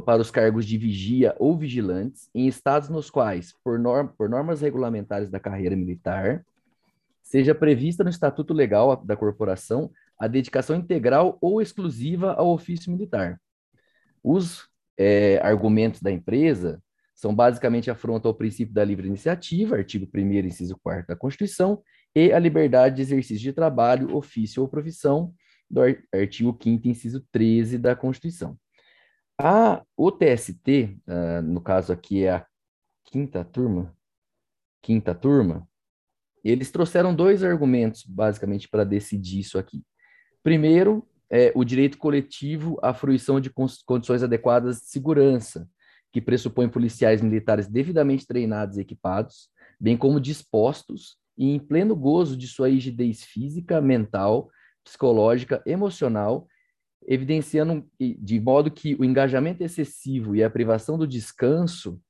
para 0.00 0.22
os 0.22 0.30
cargos 0.30 0.66
de 0.66 0.78
vigia 0.78 1.34
ou 1.38 1.56
vigilantes 1.56 2.30
em 2.34 2.46
estados 2.46 2.88
nos 2.88 3.10
quais, 3.10 3.54
por, 3.62 3.78
norm 3.78 4.08
por 4.08 4.28
normas 4.28 4.60
regulamentares 4.60 5.30
da 5.30 5.38
carreira 5.38 5.76
militar, 5.76 6.44
seja 7.22 7.54
prevista 7.54 8.02
no 8.02 8.10
estatuto 8.10 8.54
legal 8.54 8.96
da 9.04 9.16
corporação 9.16 9.90
a 10.18 10.26
dedicação 10.26 10.76
integral 10.76 11.36
ou 11.40 11.60
exclusiva 11.60 12.32
ao 12.34 12.52
ofício 12.52 12.90
militar. 12.90 13.40
Os 14.22 14.68
é, 14.96 15.40
argumentos 15.42 16.00
da 16.00 16.10
empresa 16.10 16.82
são 17.14 17.34
basicamente 17.34 17.90
afronta 17.90 18.28
ao 18.28 18.34
princípio 18.34 18.74
da 18.74 18.84
livre 18.84 19.06
iniciativa, 19.06 19.76
artigo 19.76 20.08
1 20.14 20.46
inciso 20.46 20.78
4 20.82 21.06
da 21.08 21.16
Constituição, 21.16 21.82
e 22.14 22.32
a 22.32 22.38
liberdade 22.38 22.96
de 22.96 23.02
exercício 23.02 23.42
de 23.42 23.52
trabalho, 23.52 24.14
ofício 24.14 24.62
ou 24.62 24.68
profissão, 24.68 25.34
do 25.70 25.80
artigo 26.12 26.56
5 26.62 26.88
inciso 26.88 27.24
13 27.32 27.78
da 27.78 27.96
Constituição. 27.96 28.56
A, 29.44 29.82
o 29.96 30.12
TST, 30.12 30.68
uh, 30.68 31.10
ah, 31.10 31.42
no 31.42 31.60
caso 31.60 31.92
aqui 31.92 32.22
é 32.22 32.30
a 32.30 32.46
quinta 33.02 33.44
turma, 33.44 33.92
quinta 34.80 35.16
turma, 35.16 35.68
eles 36.44 36.70
trouxeram 36.70 37.12
dois 37.12 37.42
argumentos, 37.42 38.04
basicamente, 38.04 38.68
para 38.68 38.84
decidir 38.84 39.40
isso 39.40 39.58
aqui. 39.58 39.82
Primeiro, 40.44 41.04
é 41.28 41.50
o 41.56 41.64
direito 41.64 41.98
coletivo 41.98 42.78
à 42.80 42.94
fruição 42.94 43.40
de 43.40 43.50
condições 43.84 44.22
adequadas 44.22 44.76
de 44.76 44.86
segurança, 44.86 45.68
que 46.12 46.20
pressupõe 46.20 46.68
policiais 46.68 47.20
militares 47.20 47.66
devidamente 47.66 48.24
treinados 48.24 48.76
e 48.76 48.82
equipados, 48.82 49.48
bem 49.80 49.96
como 49.96 50.20
dispostos 50.20 51.16
e 51.36 51.50
em 51.50 51.58
pleno 51.58 51.96
gozo 51.96 52.36
de 52.36 52.46
sua 52.46 52.68
rigidez 52.68 53.24
física, 53.24 53.80
mental, 53.80 54.48
psicológica, 54.84 55.60
emocional 55.66 56.46
evidenciando 57.06 57.86
de 57.98 58.40
modo 58.40 58.70
que 58.70 58.94
o 58.94 59.04
engajamento 59.04 59.62
excessivo 59.62 60.34
e 60.36 60.42
a 60.42 60.50
privação 60.50 60.96
do 60.96 61.06
descanso 61.06 62.00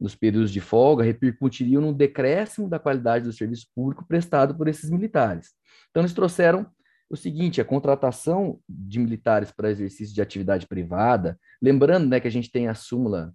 nos 0.00 0.14
períodos 0.14 0.50
de 0.50 0.60
folga 0.60 1.04
repercutiriam 1.04 1.80
no 1.80 1.94
decréscimo 1.94 2.68
da 2.68 2.78
qualidade 2.78 3.24
do 3.24 3.32
serviço 3.32 3.66
público 3.74 4.06
prestado 4.06 4.54
por 4.56 4.68
esses 4.68 4.90
militares. 4.90 5.52
Então, 5.90 6.02
eles 6.02 6.12
trouxeram 6.12 6.66
o 7.08 7.16
seguinte: 7.16 7.60
a 7.60 7.64
contratação 7.64 8.60
de 8.68 8.98
militares 8.98 9.50
para 9.50 9.70
exercício 9.70 10.14
de 10.14 10.20
atividade 10.20 10.66
privada, 10.66 11.38
lembrando 11.62 12.08
né, 12.08 12.20
que 12.20 12.28
a 12.28 12.30
gente 12.30 12.50
tem 12.50 12.68
a 12.68 12.74
súmula 12.74 13.32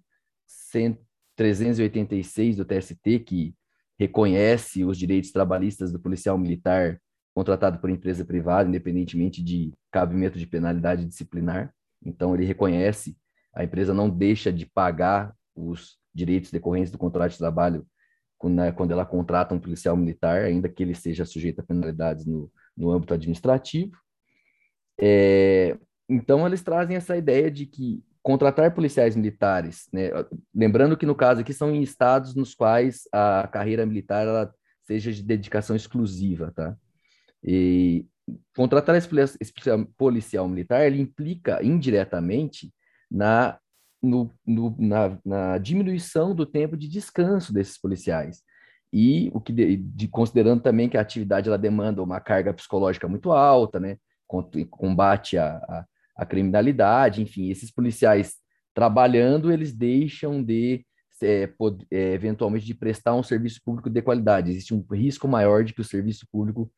386 1.36 2.56
do 2.56 2.64
TST, 2.64 3.20
que 3.20 3.54
reconhece 3.98 4.84
os 4.84 4.96
direitos 4.96 5.30
trabalhistas 5.30 5.92
do 5.92 6.00
policial 6.00 6.38
militar 6.38 7.00
contratado 7.34 7.78
por 7.78 7.90
empresa 7.90 8.24
privada, 8.24 8.68
independentemente 8.68 9.42
de 9.42 9.72
cabimento 9.90 10.38
de 10.38 10.46
penalidade 10.46 11.04
disciplinar. 11.04 11.72
Então, 12.04 12.34
ele 12.34 12.44
reconhece, 12.44 13.16
a 13.54 13.64
empresa 13.64 13.94
não 13.94 14.08
deixa 14.08 14.52
de 14.52 14.66
pagar 14.66 15.34
os 15.54 15.98
direitos 16.14 16.50
decorrentes 16.50 16.90
do 16.90 16.98
contrato 16.98 17.32
de 17.32 17.38
trabalho 17.38 17.86
quando 18.38 18.90
ela 18.90 19.04
contrata 19.04 19.54
um 19.54 19.60
policial 19.60 19.94
militar, 19.94 20.44
ainda 20.44 20.66
que 20.66 20.82
ele 20.82 20.94
seja 20.94 21.26
sujeito 21.26 21.60
a 21.60 21.64
penalidades 21.64 22.24
no, 22.24 22.50
no 22.74 22.90
âmbito 22.90 23.12
administrativo. 23.12 23.92
É, 24.98 25.78
então, 26.08 26.46
eles 26.46 26.62
trazem 26.62 26.96
essa 26.96 27.16
ideia 27.16 27.50
de 27.50 27.66
que 27.66 28.02
contratar 28.22 28.74
policiais 28.74 29.16
militares, 29.16 29.88
né, 29.92 30.10
lembrando 30.54 30.96
que 30.96 31.06
no 31.06 31.14
caso 31.14 31.40
aqui 31.40 31.54
são 31.54 31.74
em 31.74 31.82
estados 31.82 32.34
nos 32.34 32.54
quais 32.54 33.08
a 33.12 33.48
carreira 33.50 33.86
militar 33.86 34.52
seja 34.82 35.10
de 35.12 35.22
dedicação 35.22 35.74
exclusiva, 35.74 36.52
tá? 36.54 36.76
E 37.44 38.06
contratar 38.56 38.96
esse 38.96 39.08
policial 39.96 40.48
militar 40.48 40.86
ele 40.86 41.00
implica 41.00 41.64
indiretamente 41.64 42.72
na, 43.10 43.58
no, 44.02 44.32
no, 44.46 44.76
na, 44.78 45.18
na, 45.24 45.58
diminuição 45.58 46.34
do 46.34 46.46
tempo 46.46 46.76
de 46.76 46.88
descanso 46.88 47.52
desses 47.52 47.78
policiais. 47.78 48.42
E 48.92 49.30
o 49.32 49.40
que 49.40 49.52
de, 49.52 49.76
de, 49.76 50.08
considerando 50.08 50.62
também 50.62 50.88
que 50.88 50.96
a 50.96 51.00
atividade 51.00 51.48
ela 51.48 51.58
demanda 51.58 52.02
uma 52.02 52.20
carga 52.20 52.52
psicológica 52.52 53.08
muito 53.08 53.32
alta, 53.32 53.78
né? 53.78 53.96
Combate 54.70 55.38
à, 55.38 55.56
à, 55.56 55.86
à 56.16 56.26
criminalidade, 56.26 57.22
enfim, 57.22 57.50
esses 57.50 57.70
policiais 57.70 58.34
trabalhando, 58.74 59.52
eles 59.52 59.72
deixam 59.72 60.42
de 60.42 60.84
é, 61.22 61.46
poder, 61.46 61.86
é, 61.90 62.12
eventualmente 62.12 62.64
de 62.64 62.74
prestar 62.74 63.14
um 63.14 63.22
serviço 63.22 63.60
público 63.64 63.90
de 63.90 64.02
qualidade. 64.02 64.50
Existe 64.50 64.74
um 64.74 64.84
risco 64.92 65.28
maior 65.28 65.64
de 65.64 65.72
que 65.72 65.80
o 65.80 65.84
serviço 65.84 66.26
público 66.30 66.70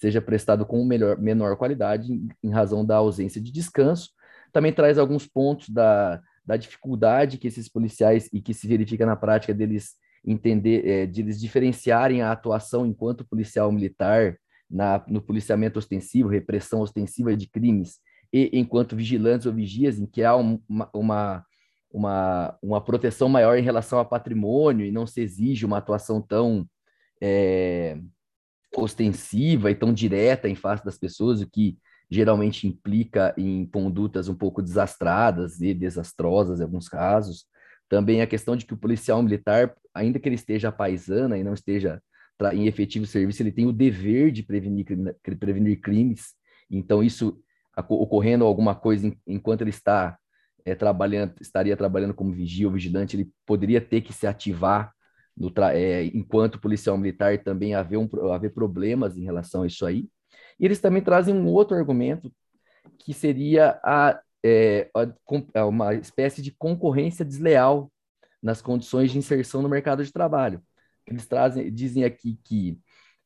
seja 0.00 0.20
prestado 0.20 0.64
com 0.64 0.84
melhor, 0.84 1.18
menor 1.18 1.56
qualidade 1.56 2.12
em, 2.12 2.28
em 2.42 2.50
razão 2.50 2.84
da 2.84 2.96
ausência 2.96 3.40
de 3.40 3.52
descanso. 3.52 4.10
Também 4.52 4.72
traz 4.72 4.98
alguns 4.98 5.26
pontos 5.26 5.68
da, 5.68 6.20
da 6.44 6.56
dificuldade 6.56 7.38
que 7.38 7.46
esses 7.46 7.68
policiais 7.68 8.28
e 8.32 8.40
que 8.40 8.54
se 8.54 8.66
verifica 8.66 9.04
na 9.04 9.14
prática 9.14 9.52
deles 9.52 9.94
entender, 10.24 10.86
é, 10.86 11.06
de 11.06 11.20
eles 11.20 11.38
diferenciarem 11.38 12.22
a 12.22 12.32
atuação 12.32 12.86
enquanto 12.86 13.26
policial 13.26 13.70
militar 13.70 14.36
na, 14.70 15.04
no 15.06 15.20
policiamento 15.20 15.78
ostensivo, 15.78 16.28
repressão 16.28 16.80
ostensiva 16.80 17.36
de 17.36 17.48
crimes, 17.48 17.98
e 18.32 18.50
enquanto 18.52 18.96
vigilantes 18.96 19.46
ou 19.46 19.52
vigias, 19.52 19.98
em 19.98 20.06
que 20.06 20.22
há 20.22 20.36
um, 20.36 20.60
uma, 20.68 20.90
uma, 20.94 21.44
uma, 21.92 22.58
uma 22.62 22.80
proteção 22.80 23.28
maior 23.28 23.58
em 23.58 23.62
relação 23.62 23.98
ao 23.98 24.08
patrimônio 24.08 24.86
e 24.86 24.92
não 24.92 25.06
se 25.06 25.20
exige 25.20 25.66
uma 25.66 25.78
atuação 25.78 26.22
tão 26.22 26.66
é, 27.20 27.98
ostensiva 28.76 29.70
e 29.70 29.74
tão 29.74 29.92
direta 29.92 30.48
em 30.48 30.54
face 30.54 30.84
das 30.84 30.98
pessoas, 30.98 31.40
o 31.40 31.50
que 31.50 31.78
geralmente 32.10 32.66
implica 32.66 33.34
em 33.36 33.64
condutas 33.66 34.28
um 34.28 34.34
pouco 34.34 34.60
desastradas 34.60 35.60
e 35.60 35.72
desastrosas 35.72 36.60
em 36.60 36.64
alguns 36.64 36.88
casos. 36.88 37.46
Também 37.88 38.20
a 38.20 38.26
questão 38.26 38.56
de 38.56 38.64
que 38.66 38.74
o 38.74 38.78
policial 38.78 39.22
militar, 39.22 39.74
ainda 39.94 40.18
que 40.18 40.28
ele 40.28 40.36
esteja 40.36 40.72
paisana 40.72 41.38
e 41.38 41.44
não 41.44 41.54
esteja 41.54 42.02
em 42.52 42.66
efetivo 42.66 43.06
serviço, 43.06 43.42
ele 43.42 43.52
tem 43.52 43.66
o 43.66 43.72
dever 43.72 44.32
de 44.32 44.42
prevenir, 44.42 44.86
prevenir 45.38 45.80
crimes. 45.80 46.34
Então, 46.70 47.02
isso 47.02 47.38
ocorrendo 47.88 48.44
alguma 48.44 48.74
coisa 48.74 49.14
enquanto 49.26 49.60
ele 49.60 49.70
está 49.70 50.18
é, 50.64 50.74
trabalhando, 50.74 51.34
estaria 51.40 51.76
trabalhando 51.76 52.14
como 52.14 52.32
vigia 52.32 52.66
ou 52.66 52.72
vigilante, 52.72 53.16
ele 53.16 53.30
poderia 53.46 53.80
ter 53.80 54.00
que 54.00 54.12
se 54.12 54.26
ativar 54.26 54.92
no 55.36 55.52
é, 55.72 56.04
enquanto 56.06 56.60
policial 56.60 56.96
militar 56.98 57.38
também 57.38 57.74
haver, 57.74 57.96
um, 57.96 58.08
haver 58.32 58.52
problemas 58.52 59.16
em 59.16 59.24
relação 59.24 59.62
a 59.62 59.66
isso 59.66 59.86
aí. 59.86 60.08
E 60.58 60.64
eles 60.64 60.80
também 60.80 61.02
trazem 61.02 61.34
um 61.34 61.46
outro 61.46 61.76
argumento, 61.76 62.32
que 62.98 63.14
seria 63.14 63.80
a, 63.82 64.20
é, 64.44 64.90
a, 65.54 65.66
uma 65.66 65.94
espécie 65.94 66.42
de 66.42 66.50
concorrência 66.52 67.24
desleal 67.24 67.90
nas 68.42 68.60
condições 68.60 69.10
de 69.10 69.18
inserção 69.18 69.62
no 69.62 69.68
mercado 69.68 70.04
de 70.04 70.12
trabalho. 70.12 70.62
Eles 71.06 71.26
trazem, 71.26 71.72
dizem 71.72 72.04
aqui 72.04 72.38
que 72.44 72.78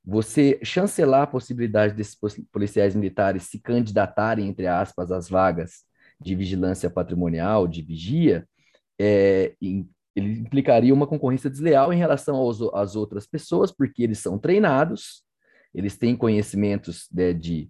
você 0.04 0.60
chancelar 0.62 1.22
a 1.22 1.26
possibilidade 1.26 1.94
desses 1.94 2.16
policiais 2.52 2.94
militares 2.94 3.44
se 3.44 3.58
candidatarem, 3.58 4.46
entre 4.46 4.66
aspas, 4.66 5.10
às 5.10 5.28
vagas 5.28 5.84
de 6.20 6.34
vigilância 6.34 6.90
patrimonial, 6.90 7.66
de 7.66 7.82
vigia, 7.82 8.46
é, 8.98 9.54
ele 10.14 10.40
implicaria 10.40 10.94
uma 10.94 11.06
concorrência 11.06 11.50
desleal 11.50 11.92
em 11.92 11.98
relação 11.98 12.36
aos, 12.36 12.60
às 12.74 12.96
outras 12.96 13.26
pessoas, 13.26 13.72
porque 13.72 14.02
eles 14.02 14.18
são 14.18 14.38
treinados, 14.38 15.24
eles 15.74 15.98
têm 15.98 16.16
conhecimentos 16.16 17.08
né, 17.12 17.32
de, 17.32 17.68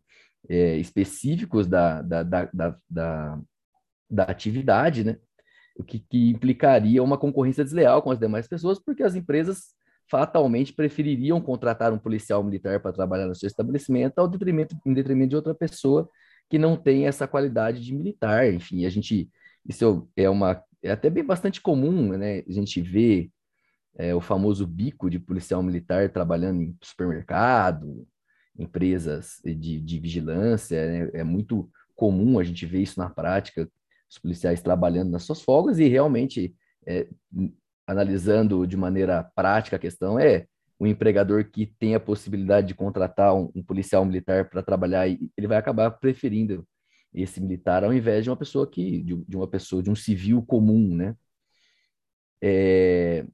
é, 0.49 0.77
específicos 0.77 1.67
da, 1.67 2.03
da, 2.03 2.23
da, 2.23 2.49
da, 2.89 3.41
da 4.11 4.23
atividade, 4.25 5.05
né? 5.05 5.17
o 5.77 5.83
que, 5.83 5.99
que 5.99 6.31
implicaria 6.31 7.03
uma 7.03 7.19
concorrência 7.19 7.65
desleal 7.65 8.03
com 8.03 8.11
as 8.11 8.19
demais 8.19 8.47
pessoas, 8.47 8.79
porque 8.79 9.03
as 9.03 9.15
empresas 9.15 9.75
fatalmente 10.09 10.73
prefeririam 10.73 11.41
contratar 11.41 11.93
um 11.93 11.99
policial 11.99 12.43
militar 12.45 12.79
para 12.81 12.93
trabalhar 12.93 13.27
no 13.27 13.35
seu 13.35 13.47
estabelecimento 13.47 14.19
ao 14.19 14.29
detrimento, 14.29 14.77
em 14.85 14.93
detrimento 14.93 15.31
de 15.31 15.37
outra 15.37 15.55
pessoa 15.55 16.09
que 16.49 16.59
não 16.59 16.77
tem 16.77 17.07
essa 17.07 17.27
qualidade 17.27 17.83
de 17.83 17.95
militar. 17.95 18.53
Enfim, 18.53 18.85
a 18.85 18.91
gente 18.91 19.31
isso 19.67 20.07
é 20.15 20.29
uma 20.29 20.63
é 20.85 20.93
até 20.93 21.09
bem 21.09 21.25
bastante 21.25 21.61
comum, 21.61 22.17
né? 22.17 22.45
A 22.47 22.53
gente 22.53 22.81
vê 22.81 23.31
é, 23.97 24.15
o 24.15 24.21
famoso 24.21 24.67
bico 24.67 25.09
de 25.09 25.19
policial 25.19 25.63
militar 25.63 26.11
trabalhando 26.11 26.63
em 26.63 26.77
supermercado, 26.83 28.07
empresas 28.59 29.41
de, 29.45 29.81
de 29.81 29.99
vigilância. 29.99 30.87
Né? 30.87 31.11
É 31.15 31.25
muito 31.25 31.71
comum 31.95 32.39
a 32.39 32.45
gente 32.45 32.67
ver 32.67 32.83
isso 32.83 32.99
na 32.99 33.09
prática, 33.09 33.69
os 34.11 34.19
policiais 34.19 34.61
trabalhando 34.61 35.11
nas 35.11 35.23
suas 35.23 35.41
folgas 35.41 35.79
e 35.79 35.89
realmente 35.89 36.55
é, 36.87 37.09
analisando 37.87 38.67
de 38.67 38.77
maneira 38.77 39.25
prática 39.35 39.77
a 39.77 39.79
questão 39.79 40.19
é 40.19 40.47
o 40.79 40.87
empregador 40.87 41.45
que 41.51 41.67
tem 41.67 41.95
a 41.95 42.01
possibilidade 42.01 42.69
de 42.69 42.75
contratar 42.75 43.35
um, 43.35 43.51
um 43.55 43.63
policial 43.63 44.05
militar 44.05 44.51
para 44.51 44.63
trabalhar, 44.63 45.09
ele 45.09 45.47
vai 45.47 45.57
acabar 45.57 45.91
preferindo 45.93 46.67
esse 47.15 47.41
militar 47.41 47.85
ao 47.85 47.93
invés 47.93 48.25
de 48.25 48.31
uma 48.31 48.37
pessoa 48.37 48.69
que 48.69 49.03
de, 49.03 49.17
de 49.17 49.37
uma 49.37 49.47
pessoa 49.49 49.83
de 49.83 49.91
um 49.91 49.95
civil 49.95 50.43
comum, 50.43 50.95
né? 50.95 51.17
É... 52.43 53.27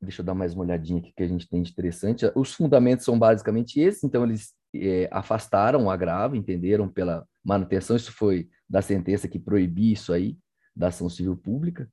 Deixa 0.00 0.20
eu 0.20 0.26
dar 0.26 0.34
mais 0.34 0.52
uma 0.52 0.64
olhadinha 0.64 1.00
aqui 1.00 1.12
que 1.12 1.22
a 1.22 1.28
gente 1.28 1.48
tem 1.48 1.62
de 1.62 1.70
interessante. 1.70 2.26
Os 2.34 2.52
fundamentos 2.52 3.04
são 3.04 3.18
basicamente 3.18 3.80
esses, 3.80 4.02
então 4.02 4.24
eles 4.24 4.52
é, 4.74 5.08
afastaram 5.12 5.84
o 5.84 5.90
agravo, 5.90 6.34
entenderam 6.34 6.88
pela 6.88 7.26
manutenção, 7.44 7.96
isso 7.96 8.12
foi 8.12 8.48
da 8.68 8.82
sentença 8.82 9.28
que 9.28 9.38
proibia 9.38 9.92
isso 9.92 10.12
aí, 10.12 10.36
da 10.74 10.88
ação 10.88 11.08
civil 11.08 11.36
pública. 11.36 11.88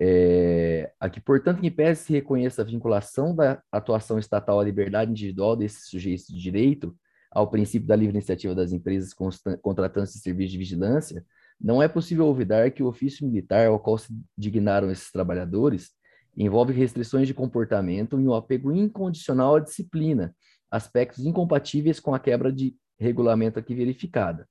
É, 0.00 0.92
aqui, 0.98 1.20
portanto, 1.20 1.60
que 1.60 1.70
pese 1.70 2.04
se 2.04 2.12
reconheça 2.12 2.62
a 2.62 2.64
vinculação 2.64 3.34
da 3.34 3.62
atuação 3.70 4.18
estatal 4.18 4.58
à 4.58 4.64
liberdade 4.64 5.10
individual 5.10 5.56
desses 5.56 5.88
sujeitos 5.88 6.26
de 6.26 6.40
direito, 6.40 6.96
ao 7.34 7.50
princípio 7.50 7.88
da 7.88 7.96
livre 7.96 8.14
iniciativa 8.14 8.54
das 8.54 8.72
empresas 8.72 9.12
contratantes 9.60 10.14
de 10.14 10.20
serviços 10.20 10.52
de 10.52 10.58
vigilância, 10.58 11.26
não 11.60 11.82
é 11.82 11.88
possível 11.88 12.26
olvidar 12.26 12.70
que 12.70 12.82
o 12.82 12.86
ofício 12.86 13.26
militar 13.26 13.66
ao 13.66 13.80
qual 13.80 13.98
se 13.98 14.16
dignaram 14.38 14.90
esses 14.90 15.10
trabalhadores 15.10 15.90
envolve 16.36 16.72
restrições 16.72 17.26
de 17.26 17.34
comportamento 17.34 18.20
e 18.20 18.26
um 18.26 18.34
apego 18.34 18.72
incondicional 18.72 19.56
à 19.56 19.60
disciplina, 19.60 20.34
aspectos 20.70 21.26
incompatíveis 21.26 21.98
com 21.98 22.14
a 22.14 22.20
quebra 22.20 22.52
de 22.52 22.76
regulamento 22.98 23.58
aqui 23.58 23.74
verificada. 23.74 24.48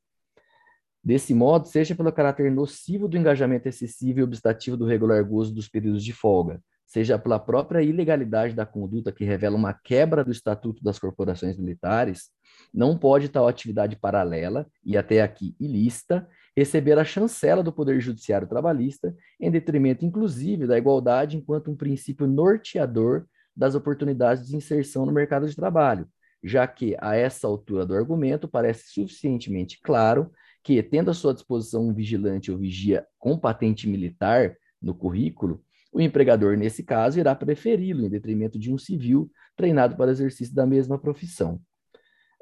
Desse 1.03 1.33
modo, 1.33 1.67
seja 1.67 1.95
pelo 1.95 2.11
caráter 2.11 2.49
nocivo 2.51 3.07
do 3.07 3.17
engajamento 3.17 3.67
excessivo 3.67 4.19
e 4.19 4.23
obstativo 4.23 4.77
do 4.77 4.85
regular 4.85 5.23
gozo 5.23 5.53
dos 5.53 5.67
períodos 5.67 6.03
de 6.03 6.13
folga, 6.13 6.61
seja 6.93 7.17
pela 7.17 7.39
própria 7.39 7.81
ilegalidade 7.81 8.53
da 8.53 8.67
conduta 8.67 9.11
que 9.11 9.25
revela 9.25 9.55
uma 9.55 9.73
quebra 9.73 10.23
do 10.23 10.31
estatuto 10.31 10.83
das 10.83 10.99
corporações 10.99 11.57
militares, 11.57 12.29
não 12.71 12.95
pode 12.95 13.29
tal 13.29 13.47
atividade 13.47 13.95
paralela, 13.95 14.67
e 14.85 14.95
até 14.95 15.23
aqui 15.23 15.55
ilícita, 15.59 16.29
receber 16.55 16.99
a 16.99 17.03
chancela 17.03 17.63
do 17.63 17.73
Poder 17.73 17.99
Judiciário 17.99 18.47
Trabalhista, 18.47 19.11
em 19.41 19.49
detrimento, 19.49 20.05
inclusive, 20.05 20.67
da 20.67 20.77
igualdade 20.77 21.35
enquanto 21.35 21.71
um 21.71 21.75
princípio 21.75 22.27
norteador 22.27 23.25
das 23.57 23.73
oportunidades 23.73 24.47
de 24.47 24.55
inserção 24.55 25.03
no 25.03 25.11
mercado 25.11 25.49
de 25.49 25.55
trabalho, 25.55 26.07
já 26.43 26.67
que, 26.67 26.95
a 26.99 27.15
essa 27.15 27.47
altura 27.47 27.87
do 27.87 27.95
argumento, 27.95 28.47
parece 28.47 28.93
suficientemente 28.93 29.79
claro 29.81 30.31
que, 30.63 30.81
tendo 30.83 31.09
à 31.09 31.13
sua 31.15 31.33
disposição 31.33 31.87
um 31.87 31.93
vigilante 31.93 32.51
ou 32.51 32.57
vigia 32.59 33.03
com 33.17 33.35
patente 33.35 33.89
militar 33.89 34.55
no 34.79 34.93
currículo, 34.93 35.59
o 35.93 36.01
empregador, 36.01 36.57
nesse 36.57 36.83
caso, 36.83 37.19
irá 37.19 37.35
preferi-lo 37.35 38.03
em 38.03 38.09
detrimento 38.09 38.57
de 38.57 38.73
um 38.73 38.77
civil 38.77 39.31
treinado 39.55 39.95
para 39.95 40.07
o 40.07 40.11
exercício 40.11 40.53
da 40.53 40.65
mesma 40.65 40.97
profissão. 40.97 41.61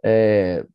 É, 0.04 0.66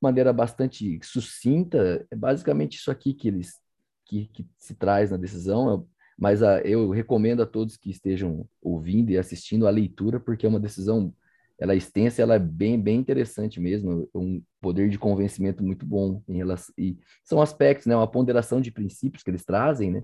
maneira 0.00 0.32
bastante 0.32 0.98
sucinta, 1.02 2.06
é 2.10 2.16
basicamente 2.16 2.76
isso 2.76 2.90
aqui 2.90 3.12
que 3.12 3.28
eles 3.28 3.60
que, 4.06 4.26
que 4.26 4.46
se 4.58 4.74
traz 4.74 5.10
na 5.10 5.16
decisão, 5.16 5.86
mas 6.18 6.42
a, 6.42 6.60
eu 6.60 6.90
recomendo 6.90 7.42
a 7.42 7.46
todos 7.46 7.76
que 7.76 7.90
estejam 7.90 8.46
ouvindo 8.60 9.10
e 9.10 9.18
assistindo 9.18 9.66
a 9.66 9.70
leitura, 9.70 10.20
porque 10.20 10.44
é 10.44 10.48
uma 10.48 10.60
decisão 10.60 11.14
ela 11.58 11.72
é 11.72 11.76
extensa, 11.76 12.20
ela 12.20 12.34
é 12.34 12.38
bem, 12.38 12.80
bem 12.80 12.98
interessante 12.98 13.60
mesmo, 13.60 14.08
um 14.12 14.42
poder 14.60 14.88
de 14.88 14.98
convencimento 14.98 15.62
muito 15.62 15.86
bom 15.86 16.20
em 16.28 16.36
relação, 16.36 16.74
e 16.76 16.98
são 17.22 17.40
aspectos, 17.40 17.86
né, 17.86 17.94
uma 17.94 18.10
ponderação 18.10 18.60
de 18.60 18.72
princípios 18.72 19.22
que 19.22 19.30
eles 19.30 19.44
trazem, 19.44 19.92
né, 19.92 20.02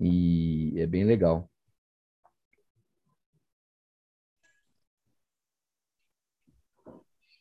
e 0.00 0.74
é 0.76 0.86
bem 0.86 1.04
legal. 1.04 1.48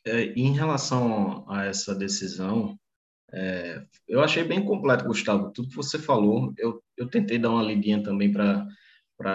É, 0.06 0.26
em 0.34 0.52
relação 0.54 1.50
a 1.50 1.66
essa 1.66 1.96
decisão, 1.96 2.78
é, 3.32 3.84
eu 4.08 4.22
achei 4.22 4.44
bem 4.44 4.64
completo, 4.64 5.06
Gustavo, 5.06 5.52
tudo 5.52 5.70
que 5.70 5.76
você 5.76 5.98
falou. 5.98 6.54
Eu, 6.58 6.84
eu 6.98 7.10
tentei 7.10 7.40
dar 7.40 7.52
uma 7.52 7.64
lidinha 7.64 8.04
também 8.04 8.32
para 8.32 8.68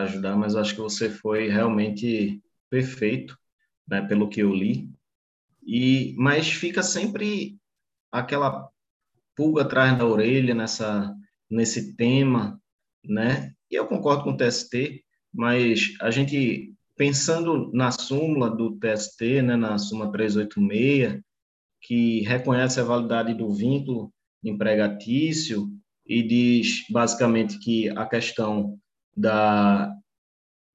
ajudar, 0.03 0.37
mas 0.37 0.55
acho 0.55 0.75
que 0.75 0.81
você 0.81 1.11
foi 1.11 1.49
realmente 1.49 2.41
perfeito 2.71 3.37
né, 3.89 4.03
pelo 4.03 4.29
que 4.29 4.41
eu 4.41 4.53
li. 4.55 4.91
E 5.67 6.15
mas 6.17 6.49
fica 6.49 6.83
sempre 6.83 7.59
aquela 8.13 8.69
pulga 9.35 9.63
atrás 9.63 9.97
da 9.99 10.07
orelha 10.07 10.55
nessa 10.55 11.15
nesse 11.51 11.97
tema, 11.97 12.61
né? 13.09 13.53
E 13.71 13.75
eu 13.75 13.87
concordo 13.87 14.25
com 14.25 14.31
o 14.31 14.37
TST, 14.37 15.03
mas 15.33 15.95
a 16.01 16.11
gente 16.11 16.75
pensando 16.97 17.71
na 17.73 17.91
súmula 17.93 18.51
do 18.51 18.77
TST, 18.79 19.43
né, 19.43 19.57
na 19.57 19.79
súmula 19.79 20.11
386, 20.11 21.21
que 21.81 22.21
reconhece 22.23 22.81
a 22.81 22.85
validade 22.85 23.35
do 23.35 23.53
vínculo 23.53 24.13
empregatício 24.43 25.69
e 26.07 26.23
diz 26.23 26.85
basicamente 26.91 27.59
que 27.59 27.89
a 27.91 28.05
questão 28.07 28.79
da 29.17 29.95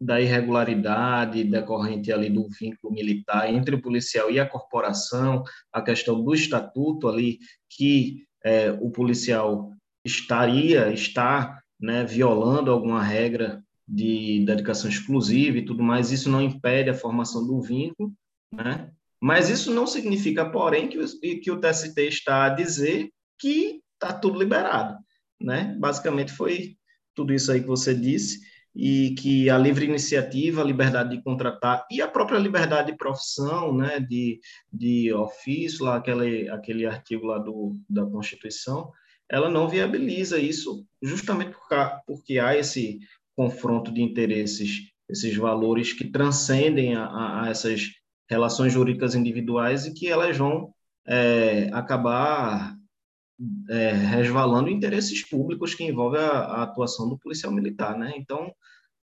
da 0.04 0.20
irregularidade 0.20 1.46
decorrente 1.46 2.12
ali 2.12 2.30
do 2.30 2.48
vínculo 2.50 2.94
militar 2.94 3.52
entre 3.54 3.76
o 3.76 3.82
policial 3.82 4.30
e 4.30 4.38
a 4.38 4.46
corporação, 4.46 5.44
a 5.72 5.82
questão 5.82 6.22
do 6.22 6.34
estatuto 6.34 7.08
ali, 7.08 7.40
que 7.70 8.26
é, 8.44 8.72
o 8.72 8.92
policial 8.92 9.72
estaria, 10.04 10.92
está 10.92 11.63
né, 11.84 12.06
violando 12.06 12.72
alguma 12.72 13.04
regra 13.04 13.62
de 13.86 14.42
dedicação 14.46 14.90
exclusiva 14.90 15.58
e 15.58 15.66
tudo 15.66 15.84
mais, 15.84 16.12
isso 16.12 16.30
não 16.30 16.42
impede 16.42 16.90
a 16.90 16.94
formação 16.94 17.46
do 17.46 17.62
vínculo, 17.62 18.14
né? 18.50 18.90
Mas 19.22 19.50
isso 19.50 19.70
não 19.70 19.86
significa, 19.86 20.50
porém, 20.50 20.88
que 20.88 20.98
o, 20.98 21.06
que 21.42 21.52
o 21.52 21.60
TST 21.60 22.00
está 22.00 22.46
a 22.46 22.50
dizer 22.50 23.12
que 23.38 23.82
está 23.96 24.14
tudo 24.14 24.40
liberado, 24.40 24.98
né? 25.42 25.76
Basicamente 25.78 26.32
foi 26.32 26.78
tudo 27.14 27.34
isso 27.34 27.52
aí 27.52 27.60
que 27.60 27.68
você 27.68 27.94
disse 27.94 28.40
e 28.74 29.14
que 29.16 29.50
a 29.50 29.58
livre 29.58 29.84
iniciativa, 29.86 30.62
a 30.62 30.66
liberdade 30.66 31.18
de 31.18 31.22
contratar 31.22 31.86
e 31.92 32.02
a 32.02 32.08
própria 32.08 32.40
liberdade 32.40 32.92
de 32.92 32.98
profissão, 32.98 33.76
né, 33.76 34.00
de, 34.00 34.40
de 34.72 35.14
ofício, 35.14 35.84
lá 35.84 35.98
aquele, 35.98 36.50
aquele 36.50 36.86
artigo 36.86 37.28
lá 37.28 37.38
do, 37.40 37.74
da 37.90 38.06
Constituição, 38.06 38.90
ela 39.30 39.50
não 39.50 39.68
viabiliza 39.68 40.40
isso 40.40 40.86
justamente 41.02 41.56
porque 42.06 42.40
há 42.40 42.56
esse 42.56 43.00
confronto 43.36 43.92
de 43.92 44.02
interesses, 44.02 44.92
esses 45.10 45.36
valores 45.36 45.94
que 45.94 46.10
transcendem 46.10 46.96
a, 46.96 47.44
a 47.44 47.50
essas 47.50 47.92
relações 48.30 48.74
jurídicas 48.74 49.16
individuais 49.16 49.86
e 49.86 49.94
que 49.94 50.08
elas 50.08 50.38
vão 50.38 50.74
é, 51.06 51.70
acabar 51.74 52.76
é, 53.70 53.92
resvalando 53.92 54.70
interesses 54.70 55.28
públicos 55.28 55.74
que 55.74 55.84
envolvem 55.84 56.22
a, 56.22 56.30
a, 56.30 56.64
atuação 56.64 57.10
do 57.10 57.18
policial 57.18 57.52
militar, 57.52 57.98
né? 57.98 58.14
Então, 58.16 58.54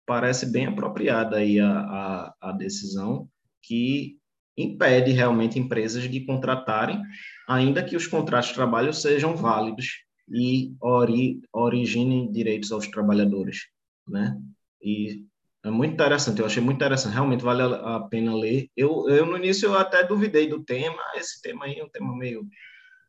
parece 0.07 0.47
bem 0.47 0.67
apropriada 0.67 1.37
aí 1.37 1.61
a, 1.61 1.71
a, 1.71 2.35
a 2.41 2.53
decisão 2.53 3.29
que 3.63 4.19
impede 4.57 5.11
realmente 5.13 5.59
empresas 5.59 6.09
de 6.11 6.25
contratarem, 6.25 7.03
ainda 7.49 7.83
que 7.83 7.97
os 7.97 8.07
contratos 8.07 8.49
de 8.49 8.55
trabalho 8.55 8.93
sejam 8.93 9.37
válidos 9.37 10.05
e 10.31 10.75
ori, 10.81 11.41
originem 11.53 12.31
direitos 12.31 12.73
aos 12.73 12.87
trabalhadores, 12.89 13.69
né? 14.09 14.41
E 14.83 15.27
É 15.63 15.71
muito 15.71 15.93
interessante, 15.93 16.41
eu 16.41 16.47
achei 16.47 16.63
muito 16.63 16.77
interessante, 16.79 17.13
realmente 17.15 17.45
vale 17.45 17.63
a 17.63 18.01
pena 18.01 18.35
ler. 18.35 18.71
Eu, 18.77 19.09
eu 19.11 19.27
no 19.27 19.37
início 19.37 19.67
eu 19.67 19.77
até 19.77 20.03
duvidei 20.07 20.49
do 20.49 20.65
tema, 20.65 21.03
esse 21.17 21.41
tema 21.43 21.67
aí 21.67 21.79
é 21.79 21.85
um 21.85 21.89
tema 21.91 22.17
meio, 22.17 22.49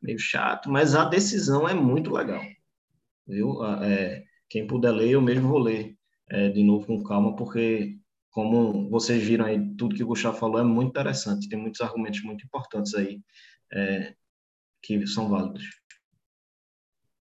meio 0.01 0.19
chato, 0.19 0.69
mas 0.69 0.93
a 0.95 1.05
decisão 1.05 1.67
é 1.67 1.73
muito 1.73 2.11
legal, 2.11 2.41
viu? 3.27 3.63
É, 3.83 4.23
quem 4.49 4.67
puder 4.67 4.91
ler, 4.91 5.11
eu 5.11 5.21
mesmo 5.21 5.47
vou 5.49 5.59
ler 5.59 5.95
é, 6.29 6.49
de 6.49 6.63
novo 6.63 6.85
com 6.87 7.03
calma, 7.03 7.35
porque 7.35 7.97
como 8.31 8.89
vocês 8.89 9.23
viram 9.23 9.45
aí, 9.45 9.59
tudo 9.77 9.95
que 9.95 10.03
o 10.03 10.07
Gustavo 10.07 10.37
falou 10.37 10.59
é 10.59 10.63
muito 10.63 10.89
interessante, 10.89 11.49
tem 11.49 11.59
muitos 11.59 11.81
argumentos 11.81 12.21
muito 12.23 12.45
importantes 12.45 12.93
aí 12.95 13.21
é, 13.73 14.13
que 14.81 15.05
são 15.07 15.29
válidos. 15.29 15.80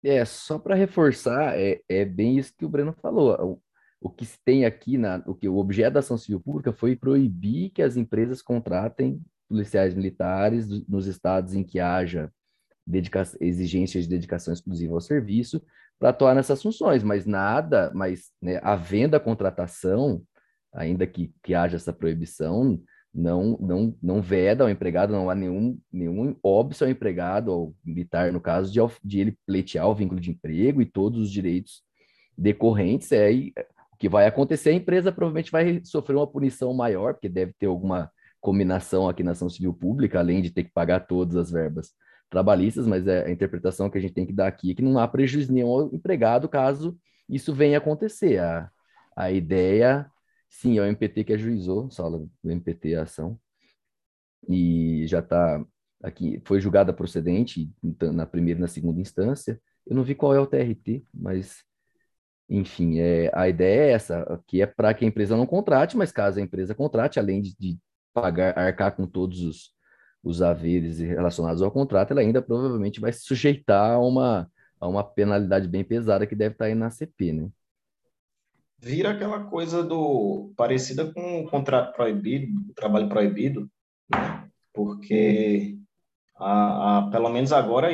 É, 0.05 0.25
só 0.25 0.59
para 0.59 0.75
reforçar, 0.75 1.59
é, 1.59 1.81
é 1.89 2.05
bem 2.05 2.39
isso 2.39 2.55
que 2.57 2.65
o 2.65 2.69
Breno 2.69 2.93
falou. 2.93 3.61
O, 4.01 4.09
o 4.09 4.11
que 4.11 4.25
se 4.25 4.39
tem 4.45 4.65
aqui, 4.65 4.97
na, 4.97 5.23
o 5.27 5.35
que 5.35 5.49
o 5.49 5.57
objeto 5.57 5.95
da 5.95 6.01
ação 6.01 6.17
civil 6.17 6.41
pública 6.41 6.73
foi 6.73 6.95
proibir 6.95 7.71
que 7.71 7.83
as 7.83 7.97
empresas 7.97 8.41
contratem 8.41 9.21
policiais 9.49 9.95
militares 9.95 10.69
nos 10.89 11.07
estados 11.07 11.55
em 11.55 11.65
que 11.65 11.81
haja 11.81 12.31
exigências 13.41 14.05
de 14.05 14.11
dedicação 14.11 14.53
exclusiva 14.53 14.95
ao 14.95 15.01
serviço 15.01 15.63
para 15.99 16.11
atuar 16.11 16.35
nessas 16.35 16.63
funções, 16.63 17.03
mas 17.03 17.27
nada, 17.27 17.91
mas 17.95 18.31
né, 18.41 18.61
a 18.63 18.77
venda, 18.77 19.17
a 19.17 19.21
contratação, 19.21 20.23
ainda 20.73 21.07
que, 21.07 21.35
que 21.43 21.55
haja 21.55 21.77
essa 21.77 21.93
proibição, 21.93 22.81
não, 23.15 23.59
não, 23.61 23.97
não 24.03 24.23
veda 24.23 24.65
ao 24.65 24.71
empregado, 24.71 25.13
não 25.13 25.31
há 25.31 25.35
nenhum, 25.35 25.79
nenhum 25.93 26.37
óbvio 26.43 26.85
ao 26.85 26.91
empregado, 26.91 27.51
ao 27.51 27.75
militar, 27.85 28.33
no 28.33 28.41
caso, 28.41 28.73
de, 28.73 28.81
de 29.03 29.21
ele 29.21 29.39
pleitear 29.47 29.89
o 29.89 29.95
vínculo 29.95 30.21
de 30.21 30.31
emprego 30.31 30.81
e 30.83 30.87
todos 30.87 31.21
os 31.21 31.31
direitos 31.31 31.83
decorrentes. 32.37 33.11
É, 33.13 33.33
e, 33.33 33.53
o 33.93 33.97
que 33.99 34.09
vai 34.09 34.27
acontecer, 34.27 34.71
a 34.71 34.75
empresa 34.75 35.11
provavelmente 35.11 35.51
vai 35.51 35.81
sofrer 35.85 36.17
uma 36.17 36.27
punição 36.27 36.73
maior, 36.73 37.15
porque 37.15 37.29
deve 37.29 37.53
ter 37.59 37.67
alguma 37.67 38.11
combinação 38.41 39.09
aqui 39.09 39.23
na 39.23 39.33
ação 39.33 39.49
civil 39.49 39.75
pública, 39.75 40.21
além 40.21 40.41
de 40.41 40.51
ter 40.51 40.65
que 40.65 40.71
pagar 40.71 41.01
todas 41.01 41.35
as 41.35 41.51
verbas 41.51 41.93
trabalhistas, 42.31 42.87
mas 42.87 43.07
é 43.07 43.27
a 43.27 43.31
interpretação 43.31 43.91
que 43.91 43.99
a 43.99 44.01
gente 44.01 44.15
tem 44.15 44.27
que 44.27 44.33
dar 44.33 44.47
aqui 44.47 44.71
é 44.71 44.75
que 44.75 44.83
não 44.83 44.99
há 44.99 45.09
prejuízo 45.09 45.53
nenhum 45.53 45.69
ao 45.69 45.95
empregado 45.95 46.49
caso 46.49 46.97
isso 47.29 47.55
venha 47.55 47.79
acontecer. 47.79 48.39
A, 48.39 48.71
a 49.17 49.31
ideia 49.31 50.07
Sim, 50.49 50.79
é 50.79 50.83
o 50.83 50.87
MPT 50.87 51.25
que 51.25 51.33
ajuizou, 51.33 51.91
sala 51.91 52.19
do 52.19 52.51
MPT 52.51 52.95
a 52.97 53.03
ação, 53.03 53.39
e 54.49 55.07
já 55.07 55.21
está 55.21 55.65
aqui, 56.03 56.41
foi 56.45 56.61
julgada 56.61 56.93
procedente 56.93 57.71
então, 57.83 58.13
na 58.13 58.27
primeira 58.27 58.59
e 58.59 58.63
na 58.63 58.69
segunda 58.69 59.01
instância. 59.01 59.61
Eu 59.87 59.97
não 59.97 60.05
vi 60.05 60.15
qual 60.15 60.35
é 60.35 60.41
o 60.41 60.47
TRT, 60.47 61.05
mas, 61.13 61.65
enfim, 62.49 62.99
é, 62.99 63.31
a 63.35 63.49
ideia 63.49 63.91
é 63.91 63.93
essa, 63.93 64.43
que 64.47 64.63
é 64.63 64.67
para 64.67 64.95
que 64.95 65.05
a 65.05 65.09
empresa 65.09 65.37
não 65.37 65.47
contrate, 65.47 65.97
mas 65.97 66.13
caso 66.13 66.39
a 66.39 66.43
empresa 66.43 66.75
contrate, 66.75 67.19
além 67.19 67.43
de, 67.43 67.57
de 67.59 67.79
pagar, 68.13 68.57
arcar 68.59 68.95
com 68.97 69.07
todos 69.07 69.43
os, 69.43 69.71
os 70.23 70.43
haveres 70.43 70.99
relacionados 70.99 71.63
ao 71.63 71.71
contrato, 71.71 72.13
ela 72.13 72.21
ainda 72.21 72.43
provavelmente 72.43 73.01
vai 73.01 73.13
se 73.13 73.21
sujeitar 73.23 73.93
a 73.93 73.99
uma, 73.99 74.51
a 74.81 74.89
uma 74.89 75.05
penalidade 75.05 75.69
bem 75.69 75.85
pesada 75.85 76.27
que 76.27 76.35
deve 76.35 76.55
estar 76.55 76.67
aí 76.67 76.75
na 76.75 76.91
CP, 76.91 77.33
né? 77.33 77.51
Vira 78.79 79.11
aquela 79.11 79.45
coisa 79.45 79.83
do 79.83 80.53
parecida 80.57 81.13
com 81.13 81.41
o 81.41 81.51
contrato 81.51 81.95
proibido, 81.95 82.71
o 82.71 82.75
trabalho 82.75 83.09
proibido, 83.09 83.71
né? 84.11 84.49
porque 84.73 85.77
a, 86.37 86.99
a, 86.99 87.11
pelo 87.11 87.29
menos 87.29 87.53
agora 87.53 87.89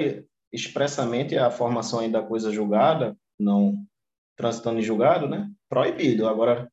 expressamente 0.53 1.37
a 1.37 1.51
formação 1.51 2.01
aí 2.01 2.11
da 2.11 2.23
coisa 2.23 2.53
julgada, 2.53 3.17
não 3.39 3.85
transitando 4.37 4.79
em 4.79 4.83
julgado, 4.83 5.29
né? 5.29 5.51
Proibido. 5.69 6.29
Agora 6.29 6.71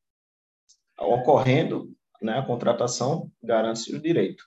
ocorrendo, 0.99 1.95
né, 2.21 2.37
a 2.37 2.45
contratação 2.45 3.31
garante 3.41 3.95
o 3.95 3.99
direito. 3.99 4.43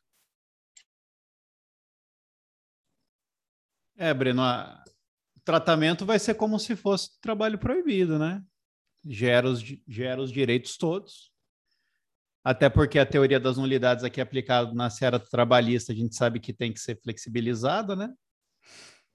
É, 3.96 4.12
Breno, 4.12 4.42
o 4.42 5.40
tratamento 5.44 6.04
vai 6.04 6.18
ser 6.18 6.34
como 6.34 6.58
se 6.58 6.76
fosse 6.76 7.18
trabalho 7.20 7.58
proibido, 7.58 8.18
né? 8.18 8.44
Gera 9.06 9.48
os, 9.48 9.62
gera 9.86 10.20
os 10.20 10.32
direitos 10.32 10.76
todos. 10.76 11.32
Até 12.42 12.68
porque 12.68 12.98
a 12.98 13.06
teoria 13.06 13.40
das 13.40 13.56
nulidades 13.56 14.04
aqui 14.04 14.20
aplicada 14.20 14.72
na 14.74 14.90
seara 14.90 15.18
trabalhista, 15.18 15.92
a 15.92 15.96
gente 15.96 16.14
sabe 16.14 16.40
que 16.40 16.52
tem 16.52 16.72
que 16.72 16.80
ser 16.80 17.00
flexibilizada, 17.00 17.96
né? 17.96 18.12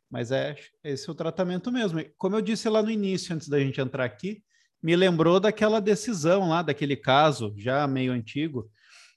Mas 0.09 0.31
é 0.31 0.55
esse 0.83 1.07
é 1.07 1.11
o 1.11 1.15
tratamento 1.15 1.71
mesmo. 1.71 2.03
Como 2.17 2.35
eu 2.35 2.41
disse 2.41 2.67
lá 2.67 2.81
no 2.81 2.89
início, 2.89 3.35
antes 3.35 3.47
da 3.47 3.59
gente 3.59 3.79
entrar 3.79 4.03
aqui, 4.03 4.43
me 4.81 4.95
lembrou 4.95 5.39
daquela 5.39 5.79
decisão 5.79 6.49
lá, 6.49 6.63
daquele 6.63 6.95
caso 6.95 7.53
já 7.55 7.85
meio 7.85 8.11
antigo, 8.11 8.71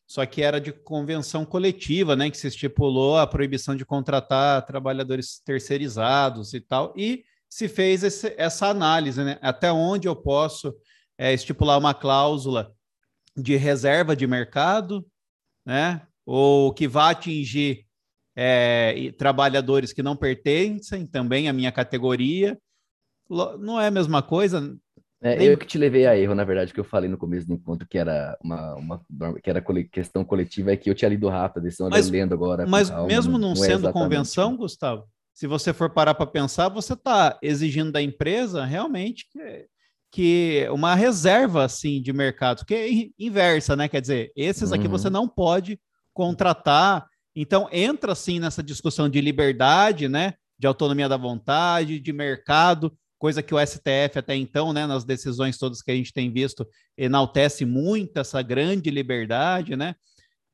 só 0.07 0.27
que 0.27 0.43
era 0.43 0.61
de 0.61 0.73
convenção 0.73 1.47
coletiva, 1.47 2.15
né? 2.15 2.31
Que 2.31 2.37
se 2.37 2.49
estipulou 2.49 3.17
a 3.17 3.27
proibição 3.27 3.75
de 3.75 3.87
contratar 3.87 4.67
trabalhadores 4.67 5.41
terceirizados 5.43 6.53
e 6.53 6.61
tal. 6.61 6.93
E 6.95 7.25
se 7.53 7.69
fez 7.69 8.03
esse, 8.03 8.35
essa 8.39 8.69
análise, 8.69 9.23
né? 9.23 9.39
Até 9.43 9.71
onde 9.71 10.09
eu 10.09 10.17
posso 10.17 10.75
é, 11.19 11.35
estipular 11.35 11.79
uma 11.79 11.93
cláusula 11.93 12.73
de 13.37 13.57
reserva 13.57 14.17
de 14.17 14.27
mercado, 14.27 15.07
né? 15.67 16.01
Ou 16.25 16.73
que 16.73 16.89
vá 16.89 17.11
atingir 17.11 17.85
é, 18.35 19.13
trabalhadores 19.19 19.93
que 19.93 20.03
não 20.03 20.17
pertencem 20.17 21.07
também 21.07 21.47
à 21.47 21.53
minha 21.53 21.71
categoria. 21.71 22.59
Não 23.29 23.79
é 23.79 23.89
a 23.89 23.91
mesma 23.91 24.23
coisa. 24.23 24.75
É, 25.21 25.37
Nem... 25.37 25.49
Eu 25.49 25.59
que 25.59 25.67
te 25.67 25.77
levei 25.77 26.07
a 26.07 26.17
erro, 26.17 26.35
na 26.35 26.45
verdade, 26.45 26.73
que 26.73 26.81
eu 26.81 26.85
falei 26.85 27.11
no 27.11 27.19
começo 27.19 27.47
do 27.47 27.53
encontro 27.53 27.87
que 27.87 27.99
era 27.99 28.35
uma, 28.43 28.75
uma 28.77 29.05
que 29.43 29.51
era 29.51 29.63
questão 29.93 30.25
coletiva, 30.25 30.73
é 30.73 30.77
que 30.79 30.89
eu 30.89 30.95
tinha 30.95 31.11
lido 31.11 31.29
rápido, 31.29 31.59
a 31.59 31.65
decisão 31.65 31.91
mas, 31.91 32.09
lendo 32.09 32.33
agora. 32.33 32.67
Mas 32.67 32.89
mesmo 33.05 33.33
não, 33.33 33.51
não 33.51 33.57
sendo 33.57 33.91
é 33.91 33.93
convenção, 33.93 34.57
Gustavo, 34.57 35.07
se 35.35 35.47
você 35.47 35.73
for 35.73 35.91
parar 35.91 36.15
para 36.15 36.27
pensar, 36.27 36.69
você 36.69 36.93
está 36.93 37.39
exigindo 37.43 37.91
da 37.91 38.03
empresa 38.03 38.65
realmente 38.65 39.27
que, 39.31 39.67
que, 40.11 40.69
uma 40.71 40.95
reserva 40.95 41.65
assim 41.65 42.01
de 42.03 42.13
mercado, 42.13 42.65
que 42.65 42.75
é 42.75 42.89
inversa, 43.19 43.75
né? 43.75 43.89
Quer 43.89 44.01
dizer, 44.01 44.33
esses 44.37 44.71
uhum. 44.71 44.77
aqui 44.77 44.89
você 44.89 45.09
não 45.09 45.27
pode 45.27 45.81
contratar. 46.13 47.07
Então 47.35 47.69
entra 47.73 48.13
assim 48.13 48.39
nessa 48.39 48.63
discussão 48.63 49.09
de 49.09 49.21
liberdade, 49.21 50.09
né? 50.09 50.35
De 50.59 50.67
autonomia 50.67 51.09
da 51.09 51.17
vontade, 51.17 51.99
de 51.99 52.13
mercado, 52.13 52.95
coisa 53.19 53.43
que 53.43 53.55
o 53.55 53.67
STF 53.67 54.19
até 54.19 54.35
então, 54.35 54.73
né, 54.73 54.85
nas 54.85 55.05
decisões 55.05 55.57
todas 55.57 55.81
que 55.81 55.93
a 55.93 55.95
gente 55.95 56.13
tem 56.13 56.33
visto, 56.33 56.67
enaltece 56.99 57.65
muito 57.65 58.19
essa 58.19 58.43
grande 58.43 58.91
liberdade, 58.91 59.77
né? 59.77 59.95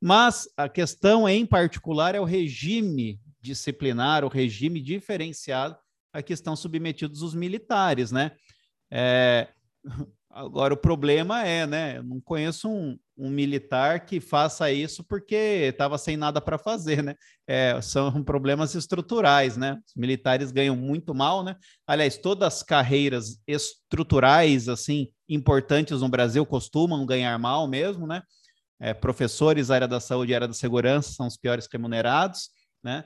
Mas 0.00 0.46
a 0.56 0.68
questão 0.68 1.28
em 1.28 1.44
particular 1.44 2.14
é 2.14 2.20
o 2.20 2.24
regime 2.24 3.18
disciplinar, 3.40 4.24
o 4.24 4.28
regime 4.28 4.80
diferenciado 4.80 5.76
a 6.12 6.22
que 6.22 6.32
estão 6.32 6.56
submetidos 6.56 7.22
os 7.22 7.34
militares, 7.34 8.10
né? 8.10 8.32
É, 8.90 9.48
agora, 10.30 10.74
o 10.74 10.76
problema 10.76 11.44
é, 11.44 11.66
né? 11.66 11.98
Eu 11.98 12.02
não 12.02 12.20
conheço 12.20 12.68
um, 12.68 12.98
um 13.16 13.30
militar 13.30 14.04
que 14.06 14.20
faça 14.20 14.70
isso 14.70 15.04
porque 15.04 15.34
estava 15.34 15.98
sem 15.98 16.16
nada 16.16 16.40
para 16.40 16.58
fazer, 16.58 17.02
né? 17.02 17.14
É, 17.46 17.80
são 17.82 18.22
problemas 18.24 18.74
estruturais, 18.74 19.56
né? 19.56 19.78
Os 19.86 19.94
militares 19.96 20.50
ganham 20.50 20.76
muito 20.76 21.14
mal, 21.14 21.44
né? 21.44 21.56
Aliás, 21.86 22.16
todas 22.16 22.54
as 22.54 22.62
carreiras 22.62 23.38
estruturais, 23.46 24.68
assim, 24.68 25.08
importantes 25.28 26.00
no 26.00 26.08
Brasil 26.08 26.44
costumam 26.46 27.06
ganhar 27.06 27.38
mal 27.38 27.68
mesmo, 27.68 28.06
né? 28.06 28.22
É, 28.80 28.94
professores, 28.94 29.72
área 29.72 29.88
da 29.88 29.98
saúde 29.98 30.32
e 30.32 30.34
área 30.34 30.46
da 30.46 30.54
segurança 30.54 31.12
são 31.12 31.26
os 31.26 31.36
piores 31.36 31.68
remunerados 31.70 32.50
né? 32.82 33.04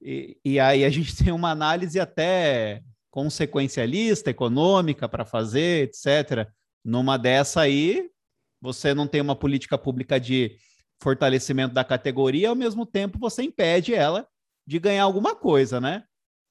E, 0.00 0.36
e 0.44 0.60
aí 0.60 0.84
a 0.84 0.90
gente 0.90 1.14
tem 1.22 1.32
uma 1.32 1.50
análise 1.50 1.98
até 1.98 2.82
consequencialista, 3.10 4.30
econômica 4.30 5.08
para 5.08 5.24
fazer, 5.24 5.88
etc. 5.88 6.48
Numa 6.84 7.18
dessa 7.18 7.60
aí, 7.60 8.10
você 8.60 8.94
não 8.94 9.06
tem 9.06 9.20
uma 9.20 9.36
política 9.36 9.76
pública 9.76 10.18
de 10.18 10.56
fortalecimento 11.02 11.74
da 11.74 11.84
categoria, 11.84 12.48
ao 12.48 12.54
mesmo 12.54 12.86
tempo 12.86 13.18
você 13.18 13.42
impede 13.42 13.92
ela 13.94 14.26
de 14.66 14.78
ganhar 14.78 15.02
alguma 15.02 15.34
coisa, 15.34 15.80
né? 15.80 16.04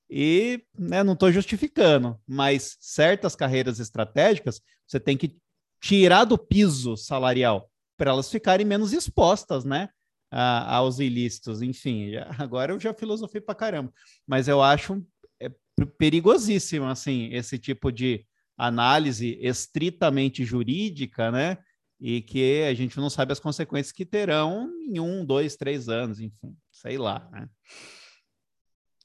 E 0.10 0.62
né, 0.78 1.04
não 1.04 1.14
estou 1.14 1.32
justificando, 1.32 2.20
mas 2.28 2.78
certas 2.82 3.34
carreiras 3.34 3.80
estratégicas 3.80 4.62
você 4.86 5.00
tem 5.00 5.16
que 5.16 5.38
tirar 5.82 6.26
do 6.26 6.38
piso 6.38 6.98
salarial 6.98 7.72
para 7.98 8.12
elas 8.12 8.30
ficarem 8.30 8.66
menos 8.66 8.92
expostas, 8.92 9.64
né? 9.64 9.90
A, 10.32 10.76
aos 10.78 11.00
ilícitos. 11.00 11.62
Enfim, 11.62 12.12
já, 12.12 12.30
agora 12.40 12.74
eu 12.74 12.80
já 12.80 12.94
filosofei 12.94 13.42
para 13.42 13.56
caramba, 13.56 13.94
mas 14.26 14.48
eu 14.48 14.62
acho 14.62 15.06
é, 15.40 15.52
perigosíssimo 15.98 16.86
assim 16.86 17.30
esse 17.34 17.60
tipo 17.60 17.92
de 17.92 18.26
análise 18.58 19.38
estritamente 19.42 20.44
jurídica, 20.44 21.32
né? 21.32 21.58
E 22.00 22.22
que 22.22 22.64
a 22.64 22.74
gente 22.74 22.98
não 22.98 23.10
sabe 23.10 23.32
as 23.32 23.40
consequências 23.40 23.92
que 23.92 24.06
terão 24.06 24.72
em 24.88 25.00
um, 25.00 25.24
dois, 25.24 25.56
três 25.56 25.88
anos, 25.88 26.20
enfim, 26.20 26.56
sei 26.72 26.98
lá, 26.98 27.30
né? 27.32 27.48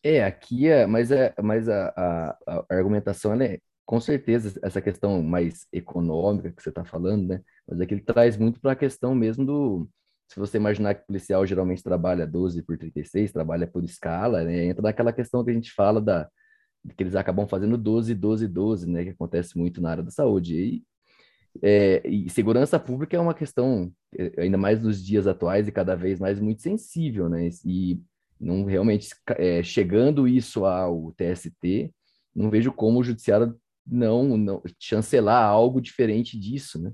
É, 0.03 0.24
aqui 0.24 0.69
é, 0.69 0.86
mas, 0.86 1.11
é, 1.11 1.35
mas 1.43 1.69
a, 1.69 1.89
a, 1.97 2.39
a 2.47 2.65
argumentação 2.70 3.35
é, 3.43 3.59
com 3.86 4.01
certeza, 4.01 4.59
essa 4.62 4.82
questão 4.82 5.23
mais 5.23 5.66
econômica 5.73 6.51
que 6.51 6.61
você 6.61 6.70
está 6.70 6.85
falando, 6.85 7.28
né? 7.28 7.43
Mas 7.66 7.81
é 7.81 7.86
que 7.86 7.94
ele 7.94 8.03
traz 8.03 8.36
muito 8.36 8.61
para 8.61 8.73
a 8.73 8.77
questão 8.77 9.15
mesmo 9.15 9.47
do. 9.47 9.89
Se 10.28 10.39
você 10.40 10.57
imaginar 10.57 10.94
que 10.94 11.03
o 11.03 11.07
policial 11.07 11.47
geralmente 11.47 11.82
trabalha 11.82 12.27
12 12.27 12.62
por 12.62 12.77
36, 12.77 13.32
trabalha 13.32 13.66
por 13.66 13.85
escala, 13.85 14.44
né? 14.44 14.66
Entra 14.66 14.82
naquela 14.82 15.12
questão 15.12 15.44
que 15.44 15.51
a 15.51 15.55
gente 15.55 15.73
fala 15.73 16.01
da 16.01 16.28
que 16.97 17.03
eles 17.03 17.16
acabam 17.16 17.48
fazendo 17.48 17.77
12, 17.77 18.15
12, 18.15 18.47
12, 18.47 18.89
né? 18.89 19.05
Que 19.05 19.11
acontece 19.11 19.59
muito 19.59 19.81
na 19.81 19.90
área 19.90 20.03
da 20.03 20.11
saúde. 20.11 20.55
E, 20.55 20.85
é, 21.62 22.07
e 22.09 22.28
segurança 22.31 22.78
pública 22.78 23.16
é 23.16 23.20
uma 23.20 23.35
questão, 23.35 23.93
é, 24.16 24.43
ainda 24.43 24.59
mais 24.59 24.82
nos 24.82 25.05
dias 25.05 25.27
atuais 25.27 25.66
e 25.66 25.73
cada 25.73 25.97
vez 25.97 26.20
mais 26.20 26.40
muito 26.40 26.62
sensível, 26.62 27.28
né? 27.28 27.48
E 27.65 28.01
não 28.39 28.65
realmente 28.65 29.09
é, 29.36 29.62
chegando 29.62 30.28
isso 30.28 30.65
ao 30.65 31.12
TST, 31.12 31.93
não 32.35 32.51
vejo 32.51 32.73
como 32.73 33.01
o 33.01 33.05
judiciário 33.05 33.57
não, 33.86 34.36
não 34.36 34.62
chancelar 34.78 35.44
algo 35.44 35.81
diferente 35.81 36.39
disso, 36.39 36.81
né? 36.81 36.93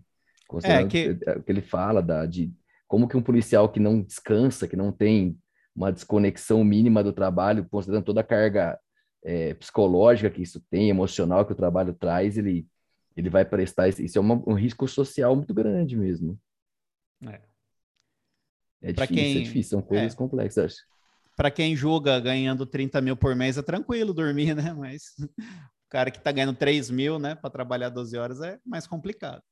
É 0.64 0.86
que... 0.86 1.18
É, 1.26 1.38
o 1.38 1.42
que 1.42 1.50
ele 1.50 1.62
fala 1.62 2.02
da, 2.02 2.26
de 2.26 2.52
como 2.92 3.08
que 3.08 3.16
um 3.16 3.22
policial 3.22 3.70
que 3.70 3.80
não 3.80 4.02
descansa, 4.02 4.68
que 4.68 4.76
não 4.76 4.92
tem 4.92 5.40
uma 5.74 5.90
desconexão 5.90 6.62
mínima 6.62 7.02
do 7.02 7.10
trabalho, 7.10 7.66
considerando 7.70 8.04
toda 8.04 8.20
a 8.20 8.24
carga 8.24 8.78
é, 9.24 9.54
psicológica 9.54 10.28
que 10.28 10.42
isso 10.42 10.60
tem, 10.68 10.90
emocional 10.90 11.46
que 11.46 11.54
o 11.54 11.56
trabalho 11.56 11.94
traz, 11.94 12.36
ele, 12.36 12.66
ele 13.16 13.30
vai 13.30 13.46
prestar. 13.46 13.88
Isso 13.88 14.18
é 14.18 14.20
uma, 14.20 14.34
um 14.46 14.52
risco 14.52 14.86
social 14.86 15.34
muito 15.34 15.54
grande 15.54 15.96
mesmo. 15.96 16.38
É, 17.26 17.40
é 18.82 18.92
difícil, 18.92 19.16
quem... 19.16 19.38
é 19.38 19.42
difícil, 19.42 19.70
são 19.70 19.80
coisas 19.80 20.12
é. 20.12 20.16
complexas. 20.16 20.76
Para 21.34 21.50
quem 21.50 21.74
julga 21.74 22.20
ganhando 22.20 22.66
30 22.66 23.00
mil 23.00 23.16
por 23.16 23.34
mês 23.34 23.56
é 23.56 23.62
tranquilo 23.62 24.12
dormir, 24.12 24.54
né? 24.54 24.74
Mas 24.74 25.14
o 25.26 25.88
cara 25.88 26.10
que 26.10 26.18
está 26.18 26.30
ganhando 26.30 26.54
3 26.54 26.90
mil, 26.90 27.18
né, 27.18 27.34
para 27.36 27.48
trabalhar 27.48 27.88
12 27.88 28.18
horas 28.18 28.42
é 28.42 28.60
mais 28.66 28.86
complicado. 28.86 29.42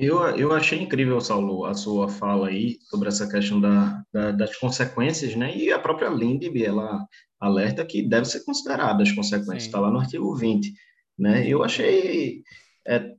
Eu, 0.00 0.18
eu 0.30 0.50
achei 0.54 0.80
incrível, 0.80 1.20
Saulo, 1.20 1.66
a 1.66 1.74
sua 1.74 2.08
fala 2.08 2.48
aí 2.48 2.78
sobre 2.84 3.08
essa 3.08 3.28
questão 3.28 3.60
da, 3.60 4.02
da, 4.10 4.30
das 4.32 4.56
consequências, 4.56 5.36
né? 5.36 5.54
E 5.54 5.70
a 5.70 5.78
própria 5.78 6.08
Lindb, 6.08 6.64
ela 6.64 7.06
alerta 7.38 7.84
que 7.84 8.08
deve 8.08 8.24
ser 8.24 8.42
considerada 8.42 9.02
as 9.02 9.12
consequências, 9.12 9.64
está 9.64 9.78
lá 9.78 9.90
no 9.90 9.98
artigo 9.98 10.34
20, 10.34 10.72
né? 11.18 11.46
Eu 11.46 11.62
achei 11.62 12.42
é, 12.88 13.14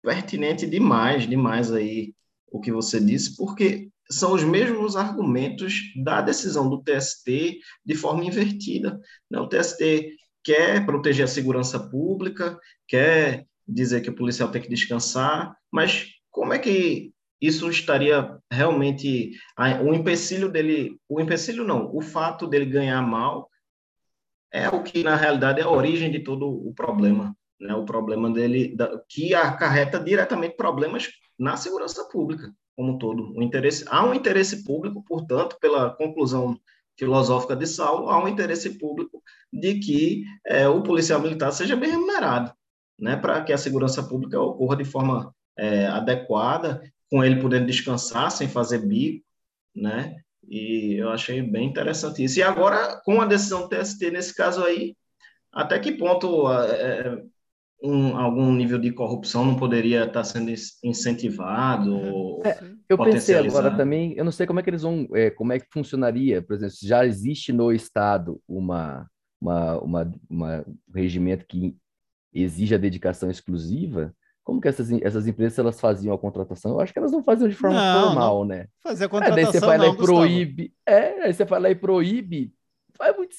pertinente 0.00 0.68
demais, 0.68 1.28
demais 1.28 1.72
aí 1.72 2.14
o 2.46 2.60
que 2.60 2.70
você 2.70 3.00
disse, 3.00 3.36
porque 3.36 3.90
são 4.08 4.34
os 4.34 4.44
mesmos 4.44 4.94
argumentos 4.94 5.74
da 6.04 6.22
decisão 6.22 6.70
do 6.70 6.80
TST 6.80 7.58
de 7.84 7.94
forma 7.96 8.24
invertida. 8.24 9.00
Né? 9.28 9.40
O 9.40 9.48
TST 9.48 10.12
quer 10.44 10.86
proteger 10.86 11.24
a 11.24 11.28
segurança 11.28 11.80
pública, 11.90 12.56
quer 12.86 13.47
dizer 13.68 14.00
que 14.00 14.10
o 14.10 14.14
policial 14.14 14.50
tem 14.50 14.62
que 14.62 14.68
descansar, 14.68 15.54
mas 15.70 16.06
como 16.30 16.52
é 16.52 16.58
que 16.58 17.12
isso 17.40 17.68
estaria 17.68 18.36
realmente 18.50 19.32
o 19.84 19.94
empecilho 19.94 20.48
dele, 20.48 20.98
o 21.08 21.20
empecilho 21.20 21.64
não, 21.64 21.94
o 21.94 22.00
fato 22.00 22.46
dele 22.46 22.66
ganhar 22.66 23.00
mal 23.02 23.48
é 24.52 24.68
o 24.68 24.82
que 24.82 25.04
na 25.04 25.14
realidade 25.14 25.60
é 25.60 25.62
a 25.62 25.70
origem 25.70 26.10
de 26.10 26.20
todo 26.20 26.48
o 26.48 26.72
problema, 26.74 27.36
né? 27.60 27.74
O 27.74 27.84
problema 27.84 28.32
dele 28.32 28.74
que 29.08 29.34
acarreta 29.34 30.00
diretamente 30.00 30.56
problemas 30.56 31.10
na 31.38 31.56
segurança 31.56 32.08
pública 32.08 32.50
como 32.74 32.92
um 32.92 32.98
todo. 32.98 33.36
O 33.36 33.42
interesse 33.42 33.84
há 33.88 34.04
um 34.04 34.14
interesse 34.14 34.64
público, 34.64 35.04
portanto, 35.04 35.56
pela 35.60 35.90
conclusão 35.90 36.58
filosófica 36.96 37.54
de 37.54 37.66
Saulo, 37.66 38.08
há 38.08 38.22
um 38.22 38.26
interesse 38.26 38.78
público 38.78 39.22
de 39.52 39.78
que 39.78 40.24
é, 40.46 40.68
o 40.68 40.82
policial 40.82 41.20
militar 41.20 41.52
seja 41.52 41.76
bem 41.76 41.90
remunerado 41.90 42.52
né, 42.98 43.16
para 43.16 43.42
que 43.42 43.52
a 43.52 43.58
segurança 43.58 44.02
pública 44.02 44.40
ocorra 44.40 44.76
de 44.76 44.84
forma 44.84 45.32
é, 45.56 45.86
adequada, 45.86 46.82
com 47.10 47.24
ele 47.24 47.40
podendo 47.40 47.66
descansar 47.66 48.30
sem 48.30 48.48
fazer 48.48 48.78
bico, 48.78 49.24
né? 49.74 50.16
E 50.48 50.94
eu 50.94 51.10
achei 51.10 51.42
bem 51.42 51.68
interessante 51.68 52.24
isso. 52.24 52.38
E 52.38 52.42
agora, 52.42 53.00
com 53.04 53.20
a 53.20 53.26
decisão 53.26 53.62
do 53.62 53.68
TST 53.68 54.10
nesse 54.10 54.34
caso 54.34 54.64
aí, 54.64 54.96
até 55.52 55.78
que 55.78 55.92
ponto 55.92 56.50
é, 56.50 56.70
é, 56.70 57.22
um, 57.82 58.16
algum 58.16 58.52
nível 58.52 58.78
de 58.78 58.92
corrupção 58.92 59.44
não 59.44 59.56
poderia 59.56 60.04
estar 60.04 60.24
sendo 60.24 60.50
incentivado? 60.82 62.40
É, 62.44 62.58
eu 62.88 62.98
pensei 62.98 63.36
agora 63.36 63.76
também, 63.76 64.14
eu 64.16 64.24
não 64.24 64.32
sei 64.32 64.46
como 64.46 64.60
é 64.60 64.62
que 64.62 64.70
eles 64.70 64.82
vão, 64.82 65.06
é, 65.14 65.30
como 65.30 65.52
é 65.52 65.60
que 65.60 65.66
funcionaria, 65.70 66.40
por 66.42 66.56
exemplo, 66.56 66.74
já 66.82 67.04
existe 67.04 67.52
no 67.52 67.70
Estado 67.72 68.40
uma, 68.48 69.06
uma, 69.40 69.78
uma, 69.80 70.14
uma 70.30 70.64
um 70.66 70.92
regimento 70.94 71.44
que 71.46 71.76
exige 72.32 72.74
a 72.74 72.78
dedicação 72.78 73.30
exclusiva, 73.30 74.14
como 74.48 74.62
que 74.62 74.68
essas, 74.68 74.90
essas 75.02 75.26
empresas 75.26 75.58
elas 75.58 75.78
faziam 75.78 76.14
a 76.14 76.18
contratação? 76.18 76.72
Eu 76.72 76.80
acho 76.80 76.90
que 76.90 76.98
elas 76.98 77.12
não 77.12 77.22
faziam 77.22 77.48
de 77.48 77.54
forma 77.54 77.76
não, 77.76 78.06
formal, 78.06 78.38
não. 78.38 78.44
né? 78.46 78.66
Fazer 78.82 79.04
a 79.04 79.08
contratação. 79.08 79.40
É, 79.40 79.44
daí 79.44 79.52
você 79.52 79.60
vai 79.60 79.76
lá 79.76 79.86
e 79.88 79.96
proíbe. 79.96 80.74
É, 80.86 81.22
aí 81.24 81.34
você 81.34 81.44
vai 81.44 81.60
lá 81.60 81.70
e 81.70 81.74
proíbe. 81.74 82.54
Vai 82.98 83.12
muito 83.12 83.36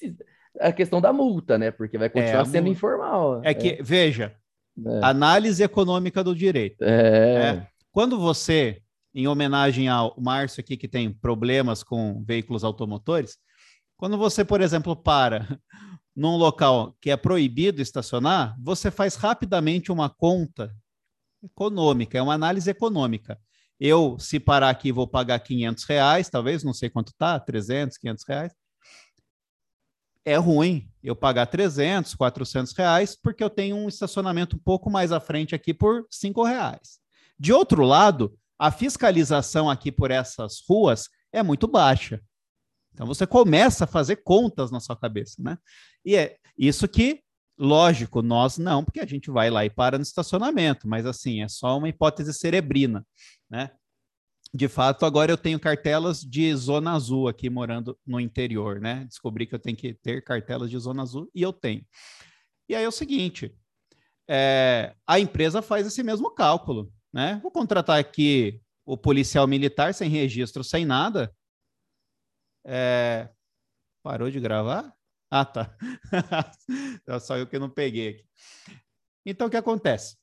a 0.59 0.71
questão 0.71 1.01
da 1.01 1.11
multa, 1.11 1.57
né? 1.57 1.71
Porque 1.71 1.97
vai 1.97 2.09
continuar 2.09 2.41
é, 2.41 2.45
sendo 2.45 2.65
multa. 2.65 2.77
informal. 2.77 3.41
É 3.43 3.55
que, 3.55 3.81
veja, 3.81 4.35
é. 4.85 4.99
análise 5.03 5.63
econômica 5.63 6.23
do 6.23 6.35
direito. 6.35 6.83
É. 6.83 7.55
é. 7.55 7.67
Quando 7.91 8.19
você, 8.19 8.79
em 9.11 9.27
homenagem 9.27 9.89
ao 9.89 10.15
Márcio 10.15 10.61
aqui, 10.61 10.77
que 10.77 10.87
tem 10.87 11.11
problemas 11.11 11.81
com 11.81 12.23
veículos 12.23 12.63
automotores, 12.63 13.37
quando 13.97 14.15
você, 14.15 14.45
por 14.45 14.61
exemplo, 14.61 14.95
para 14.95 15.59
num 16.19 16.35
local 16.35 16.97
que 16.99 17.09
é 17.09 17.15
proibido 17.15 17.81
estacionar, 17.81 18.53
você 18.59 18.91
faz 18.91 19.15
rapidamente 19.15 19.89
uma 19.89 20.09
conta 20.09 20.75
econômica, 21.41 22.17
é 22.17 22.21
uma 22.21 22.33
análise 22.33 22.69
econômica. 22.69 23.39
Eu, 23.79 24.19
se 24.19 24.37
parar 24.37 24.69
aqui, 24.69 24.91
vou 24.91 25.07
pagar 25.07 25.39
500 25.39 25.85
reais, 25.85 26.29
talvez, 26.29 26.61
não 26.61 26.73
sei 26.73 26.89
quanto 26.89 27.13
tá, 27.17 27.39
300, 27.39 27.97
500 27.97 28.25
reais. 28.27 28.53
É 30.25 30.35
ruim 30.35 30.91
eu 31.01 31.15
pagar 31.15 31.45
300, 31.45 32.13
400 32.15 32.73
reais, 32.73 33.15
porque 33.15 33.41
eu 33.41 33.49
tenho 33.49 33.77
um 33.77 33.87
estacionamento 33.87 34.57
um 34.57 34.59
pouco 34.59 34.89
mais 34.89 35.13
à 35.13 35.21
frente 35.21 35.55
aqui 35.55 35.73
por 35.73 36.05
5 36.09 36.43
reais. 36.43 36.99
De 37.39 37.53
outro 37.53 37.85
lado, 37.85 38.37
a 38.59 38.69
fiscalização 38.71 39.69
aqui 39.69 39.89
por 39.89 40.11
essas 40.11 40.61
ruas 40.67 41.07
é 41.31 41.41
muito 41.41 41.65
baixa. 41.65 42.21
Então 42.93 43.05
você 43.05 43.25
começa 43.25 43.85
a 43.85 43.87
fazer 43.87 44.17
contas 44.17 44.71
na 44.71 44.79
sua 44.79 44.95
cabeça, 44.95 45.41
né? 45.41 45.57
E 46.03 46.15
é 46.15 46.37
isso 46.57 46.87
que, 46.87 47.21
lógico, 47.57 48.21
nós 48.21 48.57
não, 48.57 48.83
porque 48.83 48.99
a 48.99 49.05
gente 49.05 49.31
vai 49.31 49.49
lá 49.49 49.65
e 49.65 49.69
para 49.69 49.97
no 49.97 50.03
estacionamento, 50.03 50.87
mas 50.87 51.05
assim, 51.05 51.41
é 51.41 51.47
só 51.47 51.77
uma 51.77 51.89
hipótese 51.89 52.33
cerebrina, 52.33 53.05
né? 53.49 53.71
De 54.53 54.67
fato, 54.67 55.05
agora 55.05 55.31
eu 55.31 55.37
tenho 55.37 55.59
cartelas 55.59 56.21
de 56.21 56.53
zona 56.55 56.93
azul 56.93 57.27
aqui 57.27 57.49
morando 57.49 57.97
no 58.05 58.19
interior, 58.19 58.81
né? 58.81 59.05
Descobri 59.05 59.45
que 59.45 59.53
eu 59.53 59.59
tenho 59.59 59.77
que 59.77 59.93
ter 59.93 60.23
cartelas 60.23 60.71
de 60.71 60.77
zona 60.79 61.03
azul 61.03 61.29
e 61.35 61.41
eu 61.41 61.53
tenho. 61.53 61.85
E 62.67 62.75
aí 62.75 62.83
é 62.83 62.87
o 62.87 62.91
seguinte: 62.91 63.55
é, 64.27 64.95
a 65.05 65.19
empresa 65.19 65.61
faz 65.61 65.85
esse 65.85 66.01
mesmo 66.01 66.31
cálculo, 66.31 66.91
né? 67.13 67.39
Vou 67.43 67.51
contratar 67.51 67.99
aqui 67.99 68.59
o 68.85 68.97
policial 68.97 69.45
militar 69.45 69.93
sem 69.93 70.09
registro, 70.09 70.63
sem 70.63 70.83
nada, 70.83 71.31
é... 72.65 73.29
Parou 74.03 74.29
de 74.29 74.39
gravar? 74.39 74.93
Ah, 75.29 75.45
tá. 75.45 75.75
é 77.07 77.19
só 77.19 77.37
eu 77.37 77.45
que 77.45 77.59
não 77.59 77.69
peguei 77.69 78.09
aqui. 78.09 78.25
Então, 79.25 79.47
o 79.47 79.49
que 79.49 79.57
acontece? 79.57 80.17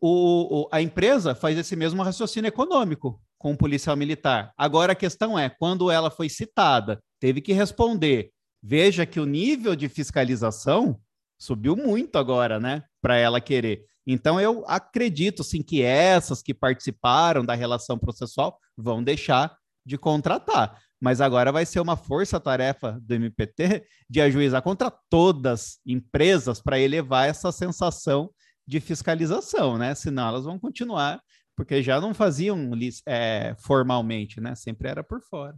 O, 0.00 0.62
o, 0.62 0.68
a 0.72 0.82
empresa 0.82 1.34
faz 1.34 1.56
esse 1.56 1.76
mesmo 1.76 2.02
raciocínio 2.02 2.48
econômico 2.48 3.22
com 3.38 3.52
o 3.52 3.56
policial 3.56 3.96
militar. 3.96 4.52
Agora, 4.56 4.92
a 4.92 4.96
questão 4.96 5.38
é, 5.38 5.48
quando 5.48 5.90
ela 5.90 6.10
foi 6.10 6.28
citada, 6.28 7.02
teve 7.20 7.40
que 7.40 7.52
responder. 7.52 8.32
Veja 8.62 9.06
que 9.06 9.20
o 9.20 9.26
nível 9.26 9.76
de 9.76 9.88
fiscalização 9.88 10.98
subiu 11.38 11.76
muito 11.76 12.16
agora, 12.16 12.58
né? 12.58 12.82
Para 13.00 13.16
ela 13.16 13.40
querer. 13.40 13.84
Então, 14.06 14.40
eu 14.40 14.64
acredito, 14.66 15.44
sim, 15.44 15.62
que 15.62 15.82
essas 15.82 16.42
que 16.42 16.52
participaram 16.52 17.44
da 17.44 17.54
relação 17.54 17.98
processual 17.98 18.58
vão 18.76 19.02
deixar 19.02 19.56
de 19.86 19.96
contratar 19.96 20.82
mas 21.00 21.20
agora 21.20 21.52
vai 21.52 21.66
ser 21.66 21.80
uma 21.80 21.96
força-tarefa 21.96 22.98
do 23.02 23.14
MPT 23.14 23.84
de 24.08 24.20
ajuizar 24.20 24.62
contra 24.62 24.90
todas 25.10 25.78
empresas 25.86 26.60
para 26.60 26.78
elevar 26.78 27.28
essa 27.28 27.52
sensação 27.52 28.30
de 28.66 28.80
fiscalização, 28.80 29.76
né? 29.76 29.94
Senão 29.94 30.28
elas 30.28 30.44
vão 30.44 30.58
continuar, 30.58 31.20
porque 31.56 31.82
já 31.82 32.00
não 32.00 32.14
faziam 32.14 32.70
é, 33.06 33.54
formalmente, 33.58 34.40
né? 34.40 34.54
Sempre 34.54 34.88
era 34.88 35.04
por 35.04 35.20
fora. 35.20 35.54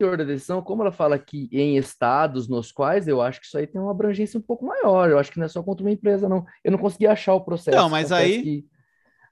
Senhor 0.00 0.16
da 0.16 0.24
decisão, 0.24 0.62
como 0.62 0.82
ela 0.82 0.92
fala 0.92 1.18
que 1.18 1.48
em 1.52 1.76
estados 1.76 2.48
nos 2.48 2.72
quais, 2.72 3.06
eu 3.06 3.20
acho 3.20 3.38
que 3.40 3.46
isso 3.46 3.58
aí 3.58 3.66
tem 3.66 3.80
uma 3.80 3.90
abrangência 3.90 4.38
um 4.38 4.42
pouco 4.42 4.64
maior. 4.64 5.10
Eu 5.10 5.18
acho 5.18 5.30
que 5.30 5.38
não 5.38 5.44
é 5.44 5.48
só 5.48 5.62
contra 5.62 5.84
uma 5.84 5.92
empresa, 5.92 6.28
não. 6.28 6.44
Eu 6.64 6.72
não 6.72 6.78
consegui 6.78 7.06
achar 7.06 7.34
o 7.34 7.44
processo. 7.44 7.76
Não, 7.76 7.90
mas 7.90 8.10
aí. 8.10 8.42
Que... 8.42 8.66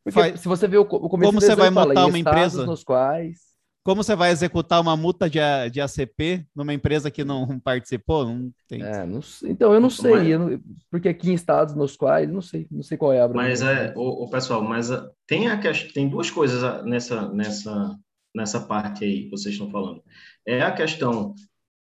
Porque 0.04 0.20
faz... 0.20 0.40
se 0.40 0.48
você 0.48 0.68
vê 0.68 0.76
o, 0.76 0.82
o 0.82 1.08
começo 1.08 1.30
Como 1.30 1.40
você 1.40 1.54
vai 1.54 1.70
montar 1.70 2.06
uma 2.06 2.18
empresa 2.18 2.66
nos 2.66 2.84
quais 2.84 3.48
como 3.88 4.04
você 4.04 4.14
vai 4.14 4.30
executar 4.30 4.82
uma 4.82 4.94
multa 4.94 5.30
de, 5.30 5.38
de 5.72 5.80
ACP 5.80 6.46
numa 6.54 6.74
empresa 6.74 7.10
que 7.10 7.24
não 7.24 7.58
participou? 7.58 8.26
Não 8.26 8.52
tem. 8.68 8.82
É, 8.82 9.06
não 9.06 9.20
então, 9.44 9.72
eu 9.72 9.80
não 9.80 9.88
sei, 9.88 10.10
mas... 10.10 10.28
eu 10.28 10.38
não, 10.38 10.60
porque 10.90 11.08
aqui 11.08 11.30
em 11.30 11.34
estados 11.34 11.74
nos 11.74 11.96
quais, 11.96 12.30
não 12.30 12.42
sei, 12.42 12.66
não 12.70 12.82
sei 12.82 12.98
qual 12.98 13.14
é 13.14 13.22
a 13.22 13.28
Mas 13.28 13.62
é, 13.62 13.94
o, 13.96 14.24
o 14.24 14.28
pessoal, 14.28 14.62
mas 14.62 14.90
ah, 14.90 15.10
tem, 15.26 15.48
a, 15.48 15.58
tem 15.94 16.06
duas 16.06 16.30
coisas 16.30 16.62
ah, 16.62 16.82
nessa, 16.82 17.32
nessa, 17.32 17.98
nessa 18.36 18.60
parte 18.60 19.06
aí 19.06 19.24
que 19.24 19.30
vocês 19.30 19.54
estão 19.54 19.70
falando. 19.70 20.02
É 20.46 20.60
a 20.60 20.70
questão 20.70 21.34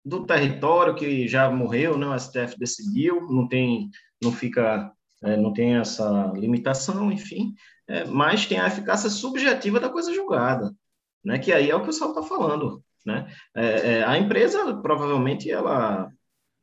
do 0.04 0.24
território 0.24 0.94
que 0.94 1.26
já 1.26 1.50
morreu, 1.50 1.98
né? 1.98 2.06
O 2.06 2.16
STF 2.16 2.56
decidiu, 2.56 3.22
não 3.22 3.48
tem, 3.48 3.90
não 4.22 4.30
fica, 4.30 4.92
é, 5.24 5.36
não 5.36 5.52
tem 5.52 5.74
essa 5.74 6.32
limitação, 6.36 7.10
enfim, 7.10 7.52
é, 7.88 8.04
mas 8.04 8.46
tem 8.46 8.60
a 8.60 8.68
eficácia 8.68 9.10
subjetiva 9.10 9.80
da 9.80 9.90
coisa 9.90 10.14
julgada 10.14 10.72
né? 11.26 11.40
Que 11.40 11.52
aí 11.52 11.68
é 11.68 11.74
o 11.74 11.78
que 11.78 11.84
o 11.84 11.86
pessoal 11.86 12.10
está 12.10 12.22
falando, 12.22 12.82
né? 13.04 13.28
É, 13.54 13.64
é, 13.94 14.04
a 14.04 14.16
empresa 14.16 14.80
provavelmente 14.80 15.50
ela, 15.50 16.08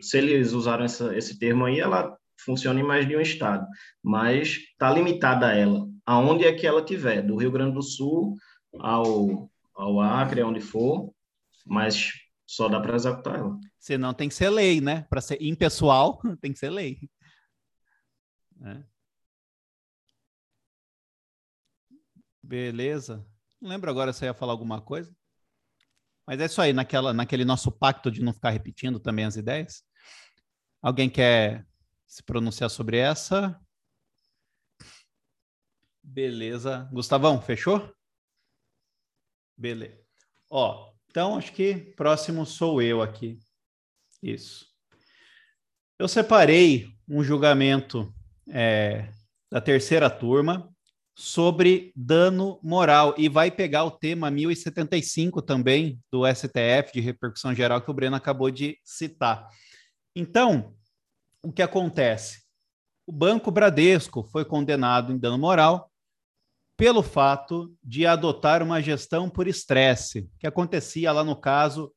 se 0.02 0.18
eles 0.18 0.54
usaram 0.54 0.86
essa, 0.86 1.16
esse 1.16 1.38
termo 1.38 1.66
aí, 1.66 1.82
ela 1.82 2.18
funciona 2.44 2.80
em 2.80 2.84
mais 2.84 3.06
de 3.06 3.16
um 3.16 3.22
estado, 3.22 3.68
mas 4.02 4.60
está 4.72 4.92
limitada 4.92 5.48
a 5.48 5.54
ela, 5.54 5.86
aonde 6.06 6.46
é 6.46 6.54
que 6.54 6.66
ela 6.66 6.84
tiver, 6.84 7.22
do 7.22 7.36
Rio 7.36 7.52
Grande 7.52 7.76
do 7.76 7.84
Sul 7.84 8.36
ao 8.80 9.52
ao 9.76 10.00
Acre, 10.00 10.44
onde 10.44 10.62
for, 10.62 11.12
mas 11.66 12.12
só 12.46 12.70
dá 12.70 12.80
para 12.80 12.96
executar 12.96 13.40
ela. 13.40 13.60
Senão 13.80 14.14
tem 14.14 14.30
que 14.30 14.36
ser 14.36 14.52
lei, 14.52 14.80
né? 14.80 15.02
Para 15.10 15.20
ser 15.20 15.42
impessoal, 15.42 16.22
tem 16.40 16.54
que 16.54 16.60
ser 16.60 16.70
lei. 16.70 17.00
É. 18.64 18.84
Beleza. 22.44 23.26
Não 23.64 23.70
lembro 23.70 23.90
agora 23.90 24.12
se 24.12 24.26
eu 24.26 24.28
ia 24.28 24.34
falar 24.34 24.52
alguma 24.52 24.82
coisa. 24.82 25.16
Mas 26.28 26.38
é 26.42 26.46
isso 26.48 26.62
aí, 26.62 26.74
naquela, 26.74 27.14
naquele 27.14 27.46
nosso 27.46 27.72
pacto 27.72 28.12
de 28.12 28.22
não 28.22 28.34
ficar 28.34 28.50
repetindo 28.50 29.00
também 29.00 29.24
as 29.24 29.38
ideias. 29.38 29.86
Alguém 30.82 31.10
quer 31.10 31.66
se 32.06 32.22
pronunciar 32.24 32.70
sobre 32.70 32.98
essa? 32.98 33.58
Beleza. 36.04 36.90
Gustavão, 36.92 37.42
fechou? 37.42 37.90
Beleza. 39.56 40.04
Ó, 40.50 40.92
então 41.10 41.38
acho 41.38 41.54
que 41.54 41.74
próximo 41.96 42.46
sou 42.46 42.82
eu 42.82 43.02
aqui. 43.02 43.40
Isso. 44.22 44.68
Eu 45.98 46.10
separei 46.10 46.90
um 47.08 47.24
julgamento 47.24 48.14
é, 48.50 49.10
da 49.50 49.62
terceira 49.62 50.10
turma 50.10 50.73
sobre 51.16 51.92
dano 51.96 52.60
moral 52.64 53.14
e 53.18 53.30
vai 53.30 53.52
pegar 53.52 53.84
o 53.84 53.92
tema 53.92 54.32
1075 54.32 55.42
também 55.42 56.00
do 56.12 56.24
STF 56.26 56.92
de 56.94 57.00
repercussão 57.00 57.54
geral 57.54 57.82
que 57.82 57.92
o 57.92 57.94
Breno 57.94 58.16
acabou 58.16 58.50
de 58.50 58.78
citar. 58.84 59.48
Então, 60.16 60.74
o 61.44 61.52
que 61.52 61.62
acontece? 61.62 62.44
O 63.06 63.12
Banco 63.12 63.52
Bradesco 63.52 64.24
foi 64.24 64.46
condenado 64.46 65.12
em 65.12 65.18
dano 65.18 65.38
moral 65.38 65.92
pelo 66.76 67.04
fato 67.04 67.72
de 67.84 68.06
adotar 68.06 68.64
uma 68.64 68.82
gestão 68.82 69.30
por 69.30 69.48
estresse, 69.48 70.30
que 70.40 70.48
acontecia 70.48 71.12
lá 71.12 71.24
no 71.24 71.36
caso 71.36 71.94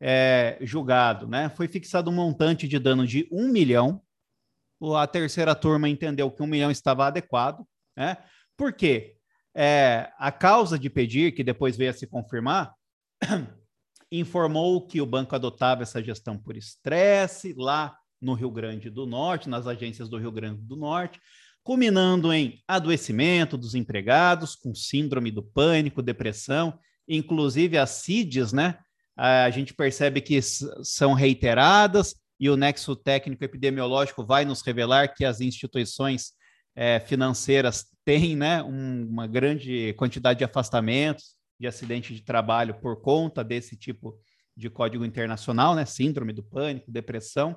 é, 0.00 0.58
julgado. 0.62 1.26
Né? 1.28 1.50
Foi 1.50 1.68
fixado 1.68 2.10
um 2.10 2.14
montante 2.14 2.66
de 2.66 2.78
dano 2.78 3.06
de 3.06 3.28
um 3.30 3.48
milhão. 3.48 4.02
A 4.96 5.06
terceira 5.06 5.54
turma 5.54 5.88
entendeu 5.88 6.30
que 6.30 6.42
um 6.42 6.46
milhão 6.46 6.70
estava 6.70 7.06
adequado. 7.06 7.66
Né? 7.96 8.16
Por 8.56 8.72
quê? 8.72 9.16
É, 9.54 10.10
a 10.18 10.32
causa 10.32 10.78
de 10.78 10.90
pedir, 10.90 11.32
que 11.32 11.44
depois 11.44 11.76
veio 11.76 11.90
a 11.90 11.94
se 11.94 12.06
confirmar, 12.06 12.74
informou 14.10 14.86
que 14.86 15.00
o 15.00 15.06
banco 15.06 15.34
adotava 15.34 15.82
essa 15.82 16.02
gestão 16.02 16.38
por 16.38 16.56
estresse 16.56 17.54
lá 17.56 17.96
no 18.20 18.34
Rio 18.34 18.50
Grande 18.50 18.90
do 18.90 19.06
Norte, 19.06 19.48
nas 19.48 19.66
agências 19.66 20.08
do 20.08 20.18
Rio 20.18 20.32
Grande 20.32 20.62
do 20.62 20.76
Norte, 20.76 21.20
culminando 21.62 22.32
em 22.32 22.62
adoecimento 22.66 23.56
dos 23.56 23.74
empregados 23.74 24.54
com 24.54 24.74
síndrome 24.74 25.30
do 25.30 25.42
pânico, 25.42 26.02
depressão, 26.02 26.78
inclusive 27.08 27.78
as 27.78 27.90
CIDs, 27.90 28.52
né? 28.52 28.78
A 29.16 29.48
gente 29.50 29.72
percebe 29.72 30.20
que 30.20 30.40
são 30.42 31.12
reiteradas 31.12 32.16
e 32.38 32.50
o 32.50 32.56
nexo 32.56 32.96
técnico 32.96 33.44
epidemiológico 33.44 34.24
vai 34.24 34.44
nos 34.44 34.60
revelar 34.60 35.14
que 35.14 35.24
as 35.24 35.40
instituições 35.40 36.32
é, 36.74 37.00
financeiras 37.00 37.86
têm 38.04 38.36
né, 38.36 38.62
um, 38.62 39.06
uma 39.08 39.26
grande 39.26 39.94
quantidade 39.94 40.38
de 40.38 40.44
afastamentos, 40.44 41.36
de 41.58 41.66
acidente 41.66 42.14
de 42.14 42.22
trabalho 42.22 42.74
por 42.80 43.00
conta 43.00 43.44
desse 43.44 43.76
tipo 43.76 44.18
de 44.56 44.68
código 44.68 45.04
internacional, 45.04 45.74
né, 45.74 45.84
síndrome 45.84 46.32
do 46.32 46.42
pânico, 46.42 46.90
depressão. 46.90 47.56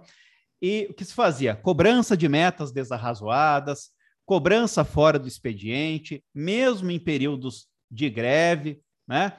E 0.62 0.88
o 0.90 0.94
que 0.94 1.06
se 1.06 1.14
fazia? 1.14 1.56
Cobrança 1.56 2.16
de 2.16 2.28
metas 2.28 2.72
desarrazoadas, 2.72 3.92
cobrança 4.26 4.84
fora 4.84 5.20
do 5.20 5.28
expediente, 5.28 6.24
mesmo 6.34 6.90
em 6.92 7.00
períodos 7.00 7.68
de 7.90 8.10
greve, 8.10 8.82
né? 9.08 9.38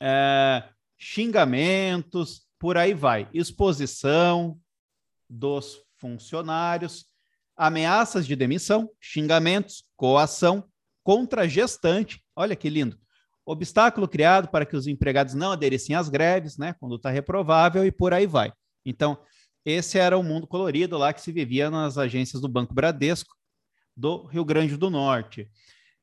É, 0.00 0.68
xingamentos, 0.98 2.46
por 2.58 2.76
aí 2.76 2.92
vai. 2.92 3.28
Exposição 3.32 4.58
dos 5.30 5.80
funcionários 5.98 7.06
ameaças 7.56 8.26
de 8.26 8.34
demissão, 8.34 8.90
xingamentos, 9.00 9.84
coação 9.96 10.64
contra 11.02 11.48
gestante. 11.48 12.22
Olha 12.34 12.56
que 12.56 12.68
lindo. 12.68 12.98
Obstáculo 13.46 14.08
criado 14.08 14.48
para 14.48 14.64
que 14.64 14.74
os 14.74 14.86
empregados 14.86 15.34
não 15.34 15.52
aderissem 15.52 15.94
às 15.94 16.08
greves, 16.08 16.56
né? 16.56 16.74
Conduta 16.80 17.10
reprovável 17.10 17.84
e 17.84 17.92
por 17.92 18.14
aí 18.14 18.26
vai. 18.26 18.52
Então, 18.84 19.18
esse 19.64 19.98
era 19.98 20.16
o 20.16 20.22
mundo 20.22 20.46
colorido 20.46 20.96
lá 20.96 21.12
que 21.12 21.20
se 21.20 21.32
vivia 21.32 21.70
nas 21.70 21.98
agências 21.98 22.40
do 22.40 22.48
Banco 22.48 22.74
Bradesco 22.74 23.34
do 23.96 24.26
Rio 24.26 24.44
Grande 24.44 24.76
do 24.76 24.90
Norte. 24.90 25.48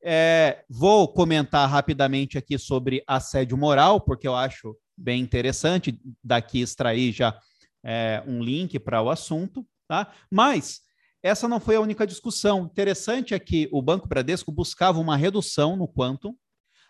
É, 0.02 0.64
vou 0.68 1.06
comentar 1.12 1.68
rapidamente 1.68 2.36
aqui 2.36 2.58
sobre 2.58 3.04
assédio 3.06 3.56
moral, 3.56 4.00
porque 4.00 4.26
eu 4.26 4.34
acho 4.34 4.76
bem 4.96 5.20
interessante 5.20 5.98
daqui 6.22 6.60
extrair 6.60 7.12
já 7.12 7.38
é, 7.84 8.22
um 8.26 8.42
link 8.42 8.78
para 8.78 9.02
o 9.02 9.10
assunto, 9.10 9.66
tá? 9.86 10.12
Mas 10.30 10.80
essa 11.22 11.46
não 11.46 11.60
foi 11.60 11.76
a 11.76 11.80
única 11.80 12.06
discussão. 12.06 12.64
Interessante 12.64 13.32
é 13.32 13.38
que 13.38 13.68
o 13.70 13.80
Banco 13.80 14.08
Bradesco 14.08 14.50
buscava 14.50 14.98
uma 14.98 15.16
redução 15.16 15.76
no 15.76 15.86
quantum, 15.86 16.34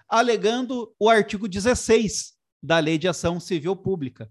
alegando 0.09 0.95
o 0.99 1.09
artigo 1.09 1.49
16 1.49 2.33
da 2.63 2.79
Lei 2.79 2.97
de 2.97 3.09
Ação 3.09 3.39
Civil 3.39 3.77
Pública. 3.77 4.31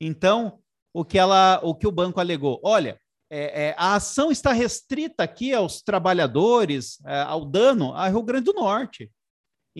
Então, 0.00 0.60
o 0.92 1.04
que, 1.04 1.18
ela, 1.18 1.60
o, 1.62 1.74
que 1.74 1.86
o 1.86 1.92
banco 1.92 2.20
alegou? 2.20 2.60
Olha, 2.62 3.00
é, 3.30 3.68
é, 3.68 3.74
a 3.78 3.94
ação 3.94 4.30
está 4.30 4.52
restrita 4.52 5.22
aqui 5.22 5.52
aos 5.52 5.82
trabalhadores, 5.82 6.98
é, 7.04 7.20
ao 7.20 7.44
dano 7.44 7.92
a 7.94 8.08
Rio 8.08 8.22
Grande 8.22 8.46
do 8.46 8.54
Norte. 8.54 9.10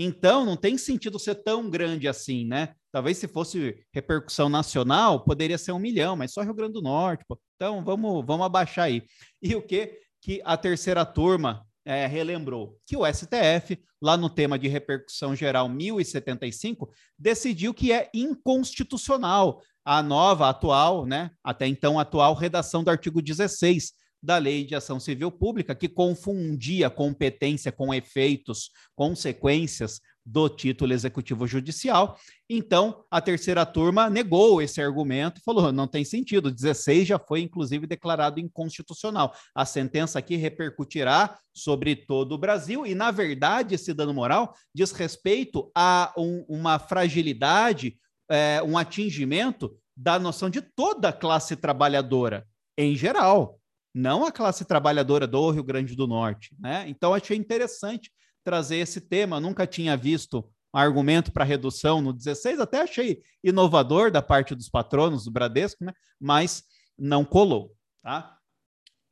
Então, 0.01 0.45
não 0.45 0.57
tem 0.57 0.79
sentido 0.79 1.19
ser 1.19 1.35
tão 1.35 1.69
grande 1.69 2.07
assim, 2.07 2.45
né? 2.45 2.73
Talvez 2.93 3.19
se 3.19 3.27
fosse 3.27 3.85
repercussão 3.93 4.49
nacional, 4.49 5.25
poderia 5.25 5.59
ser 5.59 5.73
um 5.73 5.79
milhão, 5.81 6.15
mas 6.15 6.33
só 6.33 6.41
Rio 6.43 6.55
Grande 6.55 6.75
do 6.75 6.83
Norte. 6.83 7.25
Pô. 7.27 7.37
Então, 7.57 7.85
vamos, 7.85 8.25
vamos 8.25 8.47
abaixar 8.47 8.85
aí. 8.85 9.03
E 9.43 9.57
o 9.57 9.61
que? 9.61 9.99
Que 10.23 10.41
a 10.45 10.57
terceira 10.57 11.05
turma 11.05 11.66
é, 11.85 12.07
relembrou 12.07 12.79
que 12.87 12.97
o 12.97 13.05
STF, 13.05 13.77
lá 14.01 14.16
no 14.16 14.31
tema 14.31 14.57
de 14.57 14.69
repercussão 14.69 15.35
geral 15.35 15.69
1075, 15.69 16.89
decidiu 17.19 17.75
que 17.75 17.91
é 17.91 18.09
inconstitucional 18.15 19.61
a 19.85 20.01
nova, 20.01 20.49
atual, 20.49 21.07
né, 21.07 21.33
até 21.43 21.66
então 21.66 21.99
atual 21.99 22.35
redação 22.35 22.85
do 22.85 22.91
artigo 22.91 23.20
16 23.20 23.95
da 24.23 24.39
Lei 24.39 24.65
de 24.65 24.74
Ação 24.74 24.99
Civil 24.99 25.31
Pública, 25.31 25.74
que 25.74 25.89
confundia 25.89 26.90
competência 26.90 27.70
com 27.70 27.95
efeitos, 27.95 28.70
consequências 28.95 30.01
do 30.28 30.47
título 30.49 30.93
executivo 30.93 31.47
judicial. 31.47 32.19
Então, 32.51 33.05
a 33.11 33.20
terceira 33.20 33.65
turma 33.65 34.11
negou 34.11 34.61
esse 34.61 34.81
argumento 34.81 35.40
falou: 35.43 35.73
não 35.73 35.86
tem 35.86 36.05
sentido. 36.05 36.51
16 36.51 37.09
já 37.09 37.19
foi, 37.19 37.40
inclusive, 37.40 37.86
declarado 37.86 38.39
inconstitucional. 38.39 39.35
A 39.55 39.65
sentença 39.65 40.19
aqui 40.19 40.36
repercutirá 40.36 41.39
sobre 41.55 41.97
todo 41.97 42.32
o 42.32 42.39
Brasil 42.39 42.86
e, 42.86 42.95
na 42.95 43.11
verdade, 43.11 43.74
esse 43.74 43.95
dano 43.95 44.12
moral 44.12 44.55
diz 44.74 44.93
respeito 44.93 45.70
a 45.74 46.12
um, 46.16 46.45
uma 46.49 46.78
fragilidade, 46.78 47.97
é, 48.31 48.62
um 48.62 48.77
atingimento 48.77 49.74
da 49.97 50.19
noção 50.19 50.51
de 50.51 50.61
toda 50.61 51.09
a 51.09 51.12
classe 51.12 51.57
trabalhadora 51.57 52.47
em 52.77 52.95
geral 52.95 53.57
não 53.94 54.24
a 54.24 54.32
classe 54.32 54.65
trabalhadora 54.65 55.27
do 55.27 55.51
Rio 55.51 55.65
Grande 55.65 55.97
do 55.97 56.06
Norte. 56.06 56.55
Né? 56.59 56.89
Então, 56.89 57.15
achei 57.15 57.36
interessante 57.36 58.12
trazer 58.44 58.77
esse 58.77 59.01
tema. 59.01 59.40
Nunca 59.40 59.66
tinha 59.66 59.97
visto 59.97 60.48
um 60.74 60.78
argumento 60.78 61.32
para 61.32 61.44
redução 61.44 62.01
no 62.01 62.12
16, 62.12 62.60
até 62.60 62.82
achei 62.82 63.23
inovador 63.43 64.10
da 64.10 64.23
parte 64.23 64.55
dos 64.55 64.69
patronos 64.69 65.24
do 65.24 65.31
Bradesco, 65.31 65.85
né? 65.85 65.93
mas 66.20 66.65
não 66.98 67.24
colou. 67.24 67.74
Tá? 68.02 68.36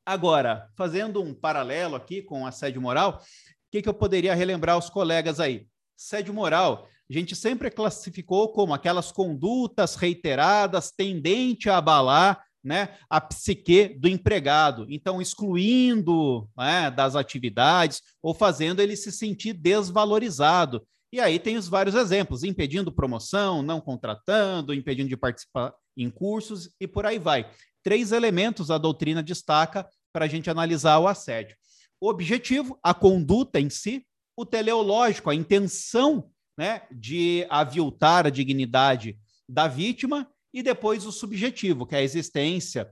Agora, 0.04 0.70
fazendo 0.76 1.22
um 1.22 1.34
paralelo 1.34 1.96
aqui 1.96 2.22
com 2.22 2.46
assédio 2.46 2.80
moral, 2.80 3.20
o 3.20 3.70
que, 3.70 3.82
que 3.82 3.88
eu 3.88 3.94
poderia 3.94 4.34
relembrar 4.34 4.76
aos 4.76 4.88
colegas 4.88 5.40
aí? 5.40 5.66
Assédio 5.98 6.32
moral, 6.32 6.86
a 7.08 7.12
gente 7.12 7.34
sempre 7.34 7.70
classificou 7.70 8.52
como 8.52 8.74
aquelas 8.74 9.10
condutas 9.10 9.96
reiteradas 9.96 10.90
tendente 10.90 11.68
a 11.70 11.78
abalar 11.78 12.45
né, 12.66 12.96
a 13.08 13.20
psique 13.20 13.96
do 13.96 14.08
empregado, 14.08 14.86
então 14.90 15.22
excluindo 15.22 16.50
né, 16.58 16.90
das 16.90 17.14
atividades 17.14 18.02
ou 18.20 18.34
fazendo 18.34 18.82
ele 18.82 18.96
se 18.96 19.12
sentir 19.12 19.52
desvalorizado. 19.52 20.84
E 21.12 21.20
aí 21.20 21.38
tem 21.38 21.56
os 21.56 21.68
vários 21.68 21.94
exemplos, 21.94 22.42
impedindo 22.42 22.90
promoção, 22.90 23.62
não 23.62 23.80
contratando, 23.80 24.74
impedindo 24.74 25.08
de 25.08 25.16
participar 25.16 25.72
em 25.96 26.10
cursos 26.10 26.68
e 26.80 26.88
por 26.88 27.06
aí 27.06 27.20
vai. 27.20 27.48
Três 27.84 28.10
elementos 28.10 28.68
a 28.68 28.78
doutrina 28.78 29.22
destaca 29.22 29.88
para 30.12 30.24
a 30.24 30.28
gente 30.28 30.50
analisar 30.50 30.98
o 30.98 31.06
assédio. 31.06 31.56
O 32.00 32.10
objetivo, 32.10 32.76
a 32.82 32.92
conduta 32.92 33.60
em 33.60 33.70
si, 33.70 34.04
o 34.36 34.44
teleológico, 34.44 35.30
a 35.30 35.34
intenção 35.36 36.28
né, 36.58 36.82
de 36.90 37.46
aviltar 37.48 38.26
a 38.26 38.30
dignidade 38.30 39.16
da 39.48 39.68
vítima, 39.68 40.28
e 40.52 40.62
depois 40.62 41.06
o 41.06 41.12
subjetivo, 41.12 41.86
que 41.86 41.94
é 41.94 41.98
a 41.98 42.02
existência 42.02 42.88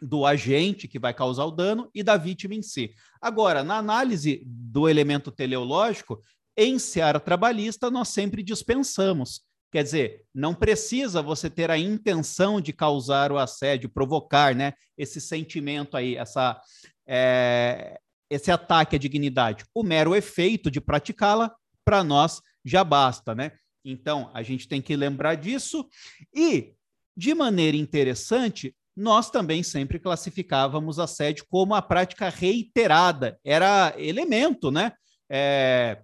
do 0.00 0.26
agente 0.26 0.86
que 0.86 0.98
vai 0.98 1.14
causar 1.14 1.44
o 1.44 1.50
dano 1.50 1.90
e 1.94 2.02
da 2.02 2.16
vítima 2.16 2.54
em 2.54 2.62
si. 2.62 2.92
Agora, 3.20 3.64
na 3.64 3.78
análise 3.78 4.42
do 4.44 4.88
elemento 4.88 5.30
teleológico, 5.30 6.20
em 6.56 6.78
seara 6.78 7.20
trabalhista, 7.20 7.90
nós 7.90 8.08
sempre 8.08 8.42
dispensamos. 8.42 9.42
Quer 9.70 9.82
dizer, 9.82 10.24
não 10.34 10.54
precisa 10.54 11.20
você 11.20 11.50
ter 11.50 11.70
a 11.70 11.78
intenção 11.78 12.60
de 12.60 12.72
causar 12.72 13.32
o 13.32 13.38
assédio, 13.38 13.90
provocar 13.90 14.54
né, 14.54 14.72
esse 14.96 15.20
sentimento 15.20 15.96
aí, 15.96 16.16
essa, 16.16 16.60
é, 17.06 17.98
esse 18.30 18.50
ataque 18.50 18.96
à 18.96 18.98
dignidade. 18.98 19.64
O 19.74 19.82
mero 19.82 20.14
efeito 20.14 20.70
de 20.70 20.80
praticá-la, 20.80 21.54
para 21.84 22.02
nós, 22.02 22.40
já 22.64 22.82
basta, 22.82 23.34
né? 23.34 23.52
Então, 23.84 24.30
a 24.34 24.42
gente 24.42 24.66
tem 24.66 24.82
que 24.82 24.96
lembrar 24.96 25.36
disso. 25.36 25.86
E, 26.34 26.74
de 27.16 27.34
maneira 27.34 27.76
interessante, 27.76 28.74
nós 28.96 29.30
também 29.30 29.62
sempre 29.62 29.98
classificávamos 29.98 30.98
assédio 30.98 31.46
como 31.48 31.74
a 31.74 31.82
prática 31.82 32.28
reiterada. 32.28 33.38
Era 33.44 33.94
elemento, 33.96 34.70
né? 34.70 34.92
É, 35.28 36.02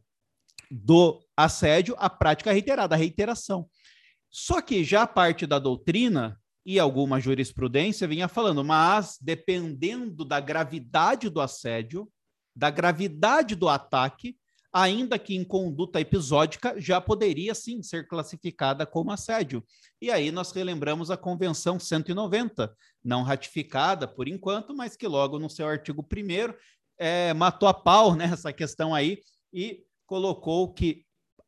do 0.70 1.22
assédio, 1.36 1.94
a 1.98 2.08
prática 2.08 2.52
reiterada, 2.52 2.94
a 2.94 2.98
reiteração. 2.98 3.68
Só 4.30 4.60
que 4.62 4.82
já 4.82 5.06
parte 5.06 5.46
da 5.46 5.58
doutrina 5.58 6.38
e 6.64 6.78
alguma 6.78 7.20
jurisprudência 7.20 8.08
vinha 8.08 8.28
falando, 8.28 8.64
mas 8.64 9.18
dependendo 9.20 10.24
da 10.24 10.40
gravidade 10.40 11.28
do 11.28 11.40
assédio, 11.40 12.10
da 12.54 12.70
gravidade 12.70 13.54
do 13.54 13.68
ataque, 13.68 14.36
ainda 14.72 15.18
que 15.18 15.34
em 15.34 15.44
conduta 15.44 16.00
episódica, 16.00 16.74
já 16.80 17.00
poderia 17.00 17.54
sim 17.54 17.82
ser 17.82 18.08
classificada 18.08 18.86
como 18.86 19.12
assédio. 19.12 19.62
E 20.00 20.10
aí 20.10 20.32
nós 20.32 20.50
relembramos 20.50 21.10
a 21.10 21.16
Convenção 21.16 21.78
190, 21.78 22.74
não 23.04 23.22
ratificada 23.22 24.08
por 24.08 24.26
enquanto, 24.26 24.74
mas 24.74 24.96
que 24.96 25.06
logo 25.06 25.38
no 25.38 25.50
seu 25.50 25.68
artigo 25.68 26.02
1 26.02 26.54
é, 26.98 27.34
matou 27.34 27.68
a 27.68 27.74
pau 27.74 28.14
nessa 28.16 28.48
né, 28.48 28.54
questão 28.54 28.94
aí 28.94 29.18
e 29.52 29.84
colocou 30.06 30.72
que 30.72 31.04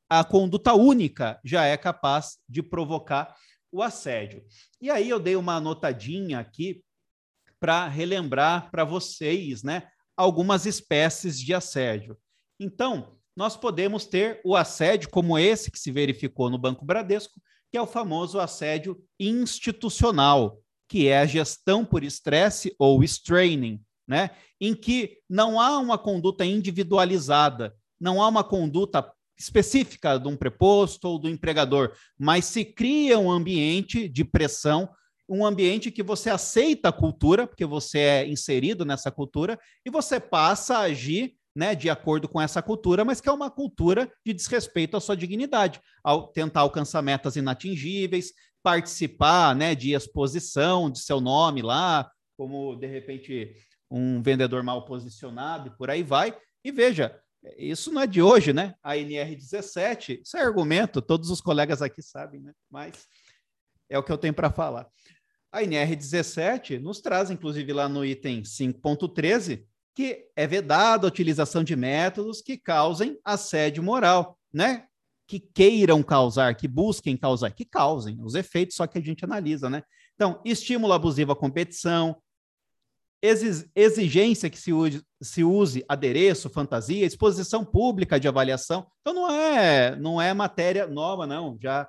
a 0.08 0.22
conduta 0.22 0.74
única 0.74 1.40
já 1.42 1.64
é 1.64 1.76
capaz 1.76 2.38
de 2.48 2.62
provocar 2.62 3.34
o 3.72 3.82
assédio. 3.82 4.44
E 4.80 4.90
aí 4.90 5.08
eu 5.08 5.18
dei 5.18 5.34
uma 5.34 5.56
anotadinha 5.56 6.38
aqui 6.38 6.84
para 7.58 7.88
relembrar 7.88 8.70
para 8.70 8.84
vocês, 8.84 9.62
né, 9.62 9.88
algumas 10.16 10.66
espécies 10.66 11.38
de 11.40 11.54
assédio. 11.54 12.18
Então, 12.64 13.18
nós 13.36 13.58
podemos 13.58 14.06
ter 14.06 14.40
o 14.42 14.56
assédio 14.56 15.10
como 15.10 15.38
esse 15.38 15.70
que 15.70 15.78
se 15.78 15.92
verificou 15.92 16.48
no 16.48 16.56
Banco 16.56 16.82
Bradesco, 16.82 17.38
que 17.70 17.76
é 17.76 17.82
o 17.82 17.86
famoso 17.86 18.40
assédio 18.40 18.98
institucional, 19.20 20.58
que 20.88 21.06
é 21.08 21.18
a 21.18 21.26
gestão 21.26 21.84
por 21.84 22.02
estresse 22.02 22.74
ou 22.78 23.04
straining, 23.04 23.82
né? 24.08 24.30
Em 24.58 24.74
que 24.74 25.18
não 25.28 25.60
há 25.60 25.78
uma 25.78 25.98
conduta 25.98 26.42
individualizada, 26.42 27.74
não 28.00 28.22
há 28.22 28.28
uma 28.28 28.42
conduta 28.42 29.12
específica 29.38 30.16
de 30.16 30.28
um 30.28 30.36
preposto 30.36 31.04
ou 31.04 31.18
do 31.18 31.28
empregador, 31.28 31.92
mas 32.18 32.46
se 32.46 32.64
cria 32.64 33.18
um 33.18 33.30
ambiente 33.30 34.08
de 34.08 34.24
pressão, 34.24 34.88
um 35.28 35.44
ambiente 35.44 35.90
que 35.90 36.02
você 36.02 36.30
aceita 36.30 36.88
a 36.88 36.92
cultura, 36.92 37.46
porque 37.46 37.66
você 37.66 37.98
é 37.98 38.26
inserido 38.26 38.86
nessa 38.86 39.10
cultura, 39.10 39.58
e 39.84 39.90
você 39.90 40.18
passa 40.18 40.78
a 40.78 40.82
agir 40.82 41.34
né, 41.54 41.74
de 41.74 41.88
acordo 41.88 42.28
com 42.28 42.40
essa 42.40 42.60
cultura, 42.60 43.04
mas 43.04 43.20
que 43.20 43.28
é 43.28 43.32
uma 43.32 43.50
cultura 43.50 44.10
de 44.24 44.32
desrespeito 44.32 44.96
à 44.96 45.00
sua 45.00 45.16
dignidade, 45.16 45.80
ao 46.02 46.28
tentar 46.28 46.60
alcançar 46.60 47.00
metas 47.02 47.36
inatingíveis, 47.36 48.32
participar 48.62 49.54
né, 49.54 49.74
de 49.74 49.92
exposição 49.92 50.90
de 50.90 50.98
seu 50.98 51.20
nome 51.20 51.62
lá, 51.62 52.10
como 52.36 52.74
de 52.74 52.86
repente 52.86 53.54
um 53.90 54.20
vendedor 54.22 54.62
mal 54.62 54.84
posicionado 54.84 55.68
e 55.68 55.76
por 55.76 55.90
aí 55.90 56.02
vai. 56.02 56.36
E 56.64 56.72
veja, 56.72 57.20
isso 57.56 57.92
não 57.92 58.02
é 58.02 58.06
de 58.06 58.22
hoje, 58.22 58.52
né? 58.52 58.74
A 58.82 58.94
NR17, 58.94 60.22
isso 60.22 60.36
é 60.36 60.42
argumento, 60.42 61.02
todos 61.02 61.30
os 61.30 61.40
colegas 61.40 61.82
aqui 61.82 62.02
sabem, 62.02 62.40
né? 62.40 62.52
Mas 62.70 63.06
é 63.88 63.98
o 63.98 64.02
que 64.02 64.10
eu 64.10 64.18
tenho 64.18 64.34
para 64.34 64.50
falar. 64.50 64.88
A 65.52 65.62
NR17 65.62 66.80
nos 66.80 67.00
traz, 67.00 67.30
inclusive, 67.30 67.72
lá 67.72 67.88
no 67.88 68.04
item 68.04 68.42
5.13, 68.42 69.64
que 69.94 70.26
é 70.34 70.46
vedada 70.46 71.06
a 71.06 71.08
utilização 71.08 71.62
de 71.62 71.76
métodos 71.76 72.42
que 72.42 72.56
causem 72.56 73.18
assédio 73.24 73.82
moral, 73.82 74.38
né? 74.52 74.86
Que 75.26 75.38
queiram 75.38 76.02
causar, 76.02 76.54
que 76.56 76.66
busquem 76.66 77.16
causar, 77.16 77.50
que 77.50 77.64
causem 77.64 78.18
os 78.20 78.34
efeitos, 78.34 78.76
só 78.76 78.86
que 78.86 78.98
a 78.98 79.00
gente 79.00 79.24
analisa, 79.24 79.70
né? 79.70 79.82
Então, 80.14 80.40
estímulo 80.44 80.92
abusivo 80.92 81.32
à 81.32 81.36
competição, 81.36 82.16
exigência 83.74 84.50
que 84.50 84.58
se 84.58 84.72
use, 84.72 85.02
se 85.22 85.42
use 85.42 85.84
adereço, 85.88 86.50
fantasia, 86.50 87.06
exposição 87.06 87.64
pública 87.64 88.20
de 88.20 88.28
avaliação. 88.28 88.86
Então 89.00 89.14
não 89.14 89.30
é, 89.30 89.96
não 89.96 90.20
é 90.20 90.34
matéria 90.34 90.86
nova, 90.86 91.26
não. 91.26 91.56
Já 91.60 91.88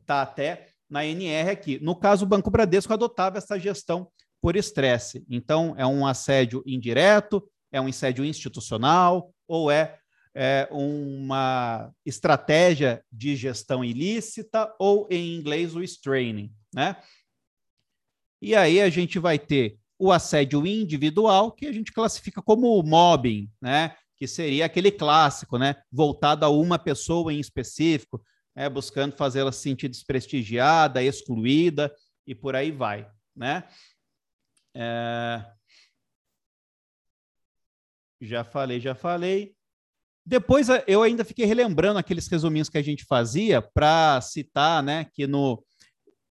está 0.00 0.22
até 0.22 0.68
na 0.88 1.04
NR 1.04 1.50
aqui. 1.50 1.78
No 1.82 1.94
caso, 1.94 2.24
o 2.24 2.28
Banco 2.28 2.50
Bradesco 2.50 2.92
adotava 2.92 3.36
essa 3.36 3.58
gestão 3.58 4.08
por 4.44 4.56
estresse. 4.56 5.24
Então, 5.26 5.74
é 5.78 5.86
um 5.86 6.06
assédio 6.06 6.62
indireto, 6.66 7.50
é 7.72 7.80
um 7.80 7.86
assédio 7.86 8.22
institucional, 8.26 9.32
ou 9.48 9.70
é, 9.70 9.98
é 10.34 10.68
uma 10.70 11.90
estratégia 12.04 13.02
de 13.10 13.36
gestão 13.36 13.82
ilícita, 13.82 14.70
ou 14.78 15.08
em 15.10 15.34
inglês 15.34 15.74
o 15.74 15.82
straining, 15.82 16.52
né? 16.74 16.94
E 18.38 18.54
aí 18.54 18.82
a 18.82 18.90
gente 18.90 19.18
vai 19.18 19.38
ter 19.38 19.78
o 19.98 20.12
assédio 20.12 20.66
individual, 20.66 21.50
que 21.50 21.66
a 21.66 21.72
gente 21.72 21.90
classifica 21.90 22.42
como 22.42 22.82
mobbing, 22.82 23.50
né? 23.62 23.96
Que 24.14 24.26
seria 24.26 24.66
aquele 24.66 24.90
clássico, 24.90 25.56
né? 25.56 25.74
Voltado 25.90 26.44
a 26.44 26.50
uma 26.50 26.78
pessoa 26.78 27.32
em 27.32 27.40
específico, 27.40 28.22
né? 28.54 28.68
buscando 28.68 29.16
fazê-la 29.16 29.50
se 29.50 29.60
sentir 29.60 29.88
desprestigiada, 29.88 31.02
excluída 31.02 31.90
e 32.26 32.34
por 32.34 32.54
aí 32.54 32.70
vai, 32.70 33.10
né? 33.34 33.64
É... 34.74 35.44
Já 38.20 38.42
falei, 38.44 38.80
já 38.80 38.94
falei. 38.94 39.54
Depois 40.26 40.68
eu 40.86 41.02
ainda 41.02 41.24
fiquei 41.24 41.44
relembrando 41.44 41.98
aqueles 41.98 42.26
resuminhos 42.26 42.70
que 42.70 42.78
a 42.78 42.82
gente 42.82 43.04
fazia 43.04 43.60
para 43.60 44.20
citar, 44.22 44.82
né, 44.82 45.04
que 45.12 45.26
no 45.26 45.62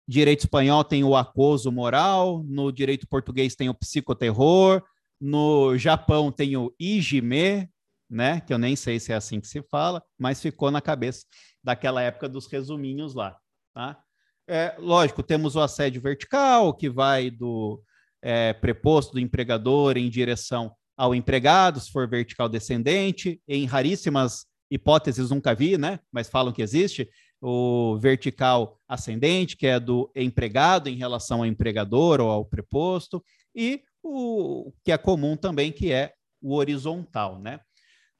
direito 0.08 0.42
espanhol 0.42 0.84
tem 0.84 1.04
o 1.04 1.16
acoso 1.16 1.72
moral, 1.72 2.44
no 2.44 2.72
direito 2.72 3.08
português 3.08 3.56
tem 3.56 3.70
o 3.70 3.74
psicoterror, 3.74 4.84
no 5.22 5.78
Japão 5.78 6.32
tem 6.32 6.58
o 6.58 6.74
ijime, 6.80 7.70
né? 8.10 8.42
Que 8.42 8.54
eu 8.54 8.58
nem 8.58 8.76
sei 8.76 9.00
se 9.00 9.14
é 9.14 9.16
assim 9.16 9.40
que 9.40 9.48
se 9.48 9.62
fala, 9.64 10.04
mas 10.18 10.42
ficou 10.42 10.70
na 10.70 10.82
cabeça 10.82 11.26
daquela 11.64 12.02
época 12.02 12.28
dos 12.28 12.48
resuminhos 12.48 13.14
lá, 13.14 13.38
tá? 13.74 14.02
É, 14.48 14.76
lógico, 14.78 15.24
temos 15.24 15.56
o 15.56 15.62
assédio 15.62 16.02
vertical, 16.02 16.74
que 16.74 16.90
vai 16.90 17.32
do 17.32 17.82
é, 18.24 18.54
preposto 18.54 19.12
do 19.12 19.20
empregador 19.20 19.98
em 19.98 20.10
direção 20.10 20.74
ao 20.96 21.14
empregado, 21.14 21.80
se 21.80 21.92
for 21.92 22.08
vertical 22.08 22.48
descendente, 22.48 23.42
em 23.48 23.66
raríssimas 23.66 24.46
hipóteses 24.72 25.30
nunca 25.30 25.54
vi, 25.54 25.78
né? 25.78 26.00
Mas 26.12 26.30
falam 26.30 26.54
que 26.54 26.62
existe 26.62 27.10
o 27.42 27.98
vertical 28.00 28.80
ascendente, 28.88 29.58
que 29.58 29.68
é 29.68 29.80
do 29.80 30.10
empregado 30.16 30.88
em 30.88 30.96
relação 30.96 31.40
ao 31.40 31.46
empregador 31.46 32.22
ou 32.22 32.30
ao 32.30 32.46
preposto, 32.46 33.24
e 33.54 33.84
o 34.02 34.72
que 34.84 34.92
é 34.92 34.98
comum 34.98 35.36
também, 35.36 35.72
que 35.72 35.92
é 35.92 36.14
o 36.42 36.56
horizontal, 36.56 37.40
né? 37.40 37.60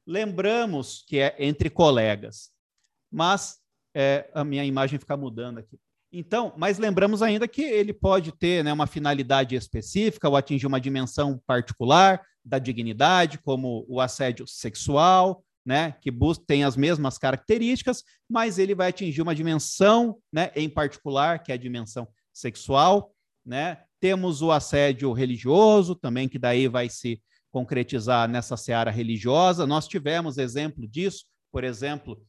Lembramos 0.06 1.02
que 1.08 1.18
é 1.18 1.34
entre 1.38 1.70
colegas, 1.70 2.50
mas 3.10 3.58
é, 3.94 4.30
a 4.34 4.44
minha 4.44 4.64
imagem 4.64 4.98
fica 4.98 5.16
mudando 5.16 5.58
aqui. 5.58 5.78
Então, 6.16 6.54
mas 6.56 6.78
lembramos 6.78 7.22
ainda 7.22 7.48
que 7.48 7.62
ele 7.62 7.92
pode 7.92 8.30
ter 8.30 8.62
né, 8.62 8.72
uma 8.72 8.86
finalidade 8.86 9.56
específica 9.56 10.28
ou 10.28 10.36
atingir 10.36 10.66
uma 10.66 10.80
dimensão 10.80 11.40
particular 11.44 12.22
da 12.44 12.60
dignidade, 12.60 13.38
como 13.38 13.84
o 13.88 14.00
assédio 14.00 14.46
sexual, 14.46 15.44
né, 15.66 15.96
que 16.00 16.12
tem 16.46 16.62
as 16.62 16.76
mesmas 16.76 17.18
características, 17.18 18.04
mas 18.28 18.58
ele 18.58 18.76
vai 18.76 18.90
atingir 18.90 19.22
uma 19.22 19.34
dimensão, 19.34 20.16
né, 20.32 20.52
em 20.54 20.68
particular, 20.68 21.42
que 21.42 21.50
é 21.50 21.56
a 21.56 21.58
dimensão 21.58 22.06
sexual, 22.32 23.12
né? 23.44 23.78
Temos 23.98 24.40
o 24.42 24.52
assédio 24.52 25.12
religioso 25.12 25.94
também, 25.94 26.28
que 26.28 26.38
daí 26.38 26.68
vai 26.68 26.88
se 26.88 27.20
concretizar 27.50 28.28
nessa 28.28 28.56
seara 28.56 28.90
religiosa. 28.90 29.66
Nós 29.66 29.88
tivemos 29.88 30.38
exemplo 30.38 30.86
disso, 30.86 31.24
por 31.50 31.64
exemplo, 31.64 32.22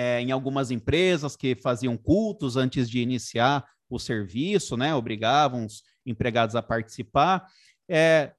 é, 0.00 0.20
em 0.20 0.30
algumas 0.30 0.70
empresas 0.70 1.34
que 1.34 1.56
faziam 1.56 1.96
cultos 1.96 2.56
antes 2.56 2.88
de 2.88 3.00
iniciar 3.00 3.68
o 3.90 3.98
serviço, 3.98 4.76
né? 4.76 4.94
Obrigavam 4.94 5.66
os 5.66 5.82
empregados 6.06 6.54
a 6.54 6.62
participar. 6.62 7.44
É, 7.90 8.32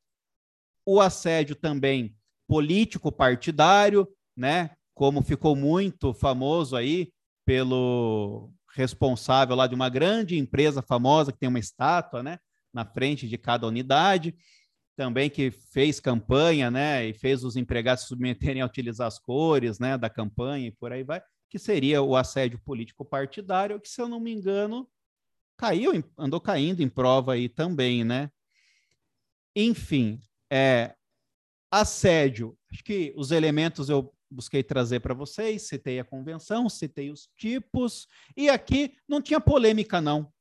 o 0.85 1.01
assédio 1.01 1.57
também 1.57 2.15
político 2.47 3.11
partidário, 3.11 4.07
né? 4.37 4.71
Como 4.93 5.21
ficou 5.21 5.53
muito 5.53 6.13
famoso 6.13 6.77
aí 6.77 7.11
pelo 7.45 8.53
responsável 8.73 9.53
lá 9.53 9.67
de 9.67 9.75
uma 9.75 9.89
grande 9.89 10.37
empresa 10.37 10.81
famosa 10.81 11.33
que 11.33 11.39
tem 11.39 11.49
uma 11.49 11.59
estátua, 11.59 12.23
né, 12.23 12.37
na 12.73 12.85
frente 12.85 13.27
de 13.27 13.37
cada 13.37 13.67
unidade, 13.67 14.33
também 14.95 15.29
que 15.29 15.49
fez 15.49 15.99
campanha, 15.99 16.69
né, 16.69 17.07
e 17.07 17.13
fez 17.13 17.43
os 17.43 17.55
empregados 17.55 18.05
submeterem 18.05 18.61
a 18.61 18.65
utilizar 18.65 19.07
as 19.07 19.17
cores, 19.17 19.79
né, 19.79 19.97
da 19.97 20.09
campanha 20.09 20.67
e 20.67 20.71
por 20.71 20.91
aí 20.93 21.03
vai, 21.03 21.21
que 21.49 21.57
seria 21.57 22.01
o 22.01 22.15
assédio 22.15 22.59
político 22.59 23.03
partidário, 23.03 23.79
que 23.79 23.89
se 23.89 24.01
eu 24.01 24.07
não 24.07 24.19
me 24.19 24.31
engano 24.31 24.87
caiu, 25.57 25.91
andou 26.17 26.39
caindo 26.39 26.81
em 26.81 26.87
prova 26.87 27.33
aí 27.33 27.49
também, 27.49 28.05
né? 28.05 28.31
Enfim, 29.53 30.21
é, 30.49 30.95
assédio, 31.69 32.57
acho 32.71 32.81
que 32.81 33.13
os 33.17 33.31
elementos 33.31 33.89
eu 33.89 34.13
busquei 34.31 34.63
trazer 34.63 35.01
para 35.01 35.13
vocês, 35.13 35.63
citei 35.63 35.99
a 35.99 36.05
convenção, 36.05 36.69
citei 36.69 37.11
os 37.11 37.27
tipos, 37.35 38.07
e 38.37 38.49
aqui 38.49 38.95
não 39.07 39.21
tinha 39.21 39.41
polêmica, 39.41 39.99
não. 39.99 40.31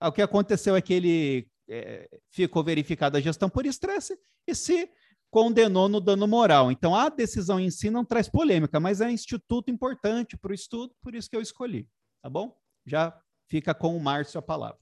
O 0.00 0.12
que 0.12 0.22
aconteceu 0.22 0.76
é 0.76 0.80
que 0.80 0.94
ele 0.94 1.48
é, 1.68 2.08
ficou 2.30 2.62
verificada 2.64 3.18
a 3.18 3.20
gestão 3.20 3.50
por 3.50 3.66
estresse 3.66 4.18
e 4.46 4.54
se 4.54 4.90
condenou 5.34 5.88
no 5.88 6.00
dano 6.00 6.28
moral. 6.28 6.70
Então, 6.70 6.94
a 6.94 7.08
decisão 7.08 7.58
em 7.58 7.68
si 7.68 7.90
não 7.90 8.04
traz 8.04 8.28
polêmica, 8.28 8.78
mas 8.78 9.00
é 9.00 9.06
um 9.06 9.10
instituto 9.10 9.68
importante 9.68 10.36
para 10.36 10.52
o 10.52 10.54
estudo, 10.54 10.94
por 11.02 11.12
isso 11.12 11.28
que 11.28 11.34
eu 11.34 11.40
escolhi, 11.40 11.88
tá 12.22 12.30
bom? 12.30 12.56
Já 12.86 13.20
fica 13.50 13.74
com 13.74 13.96
o 13.96 14.00
Márcio 14.00 14.38
a 14.38 14.42
palavra. 14.42 14.78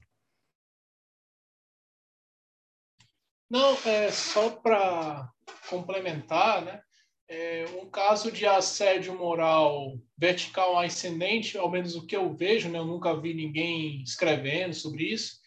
Não, 3.49 3.75
é 3.83 4.11
só 4.11 4.51
para 4.51 5.27
complementar, 5.71 6.63
né? 6.63 6.83
É, 7.27 7.65
um 7.81 7.89
caso 7.89 8.31
de 8.31 8.45
assédio 8.45 9.17
moral 9.17 9.97
vertical 10.15 10.77
ascendente, 10.77 11.57
ao 11.57 11.71
menos 11.71 11.95
o 11.95 12.05
que 12.05 12.15
eu 12.15 12.31
vejo, 12.31 12.69
né? 12.69 12.77
Eu 12.77 12.85
nunca 12.85 13.19
vi 13.19 13.33
ninguém 13.33 14.03
escrevendo 14.03 14.75
sobre 14.75 15.05
isso, 15.05 15.39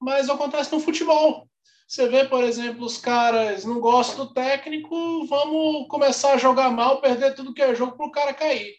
mas 0.00 0.30
acontece 0.30 0.72
no 0.72 0.80
futebol. 0.80 1.46
Você 1.92 2.08
vê, 2.08 2.26
por 2.26 2.42
exemplo, 2.42 2.86
os 2.86 2.96
caras 2.96 3.66
não 3.66 3.78
gostam 3.78 4.24
do 4.24 4.32
técnico, 4.32 5.26
vamos 5.26 5.86
começar 5.88 6.32
a 6.32 6.38
jogar 6.38 6.70
mal, 6.70 7.02
perder 7.02 7.34
tudo 7.34 7.52
que 7.52 7.60
é 7.60 7.74
jogo 7.74 7.98
para 7.98 8.06
o 8.06 8.10
cara 8.10 8.32
cair. 8.32 8.78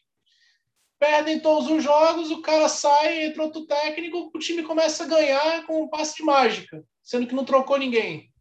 Perdem 0.97 1.39
todos 1.39 1.69
os 1.69 1.83
jogos, 1.83 2.31
o 2.31 2.41
cara 2.41 2.67
sai, 2.67 3.25
entra 3.25 3.43
outro 3.43 3.67
técnico, 3.67 4.31
o 4.33 4.39
time 4.39 4.63
começa 4.63 5.03
a 5.03 5.07
ganhar 5.07 5.63
com 5.67 5.83
um 5.83 5.87
passe 5.87 6.15
de 6.15 6.23
mágica, 6.23 6.83
sendo 7.03 7.27
que 7.27 7.35
não 7.35 7.45
trocou 7.45 7.77
ninguém. 7.77 8.33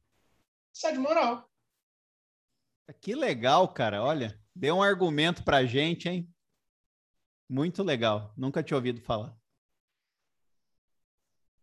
Sai 0.73 0.95
de 0.95 0.99
moral. 0.99 1.47
Que 2.99 3.15
legal, 3.15 3.69
cara. 3.69 4.03
Olha, 4.03 4.41
deu 4.57 4.77
um 4.77 4.83
argumento 4.83 5.45
pra 5.45 5.67
gente, 5.67 6.09
hein? 6.09 6.27
Muito 7.47 7.83
legal. 7.83 8.33
Nunca 8.39 8.63
tinha 8.63 8.79
ouvido 8.79 9.03
falar. 9.03 9.37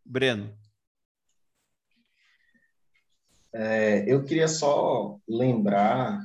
Breno. 0.05 0.58
É, 3.53 4.05
eu 4.11 4.23
queria 4.23 4.47
só 4.47 5.17
lembrar 5.27 6.19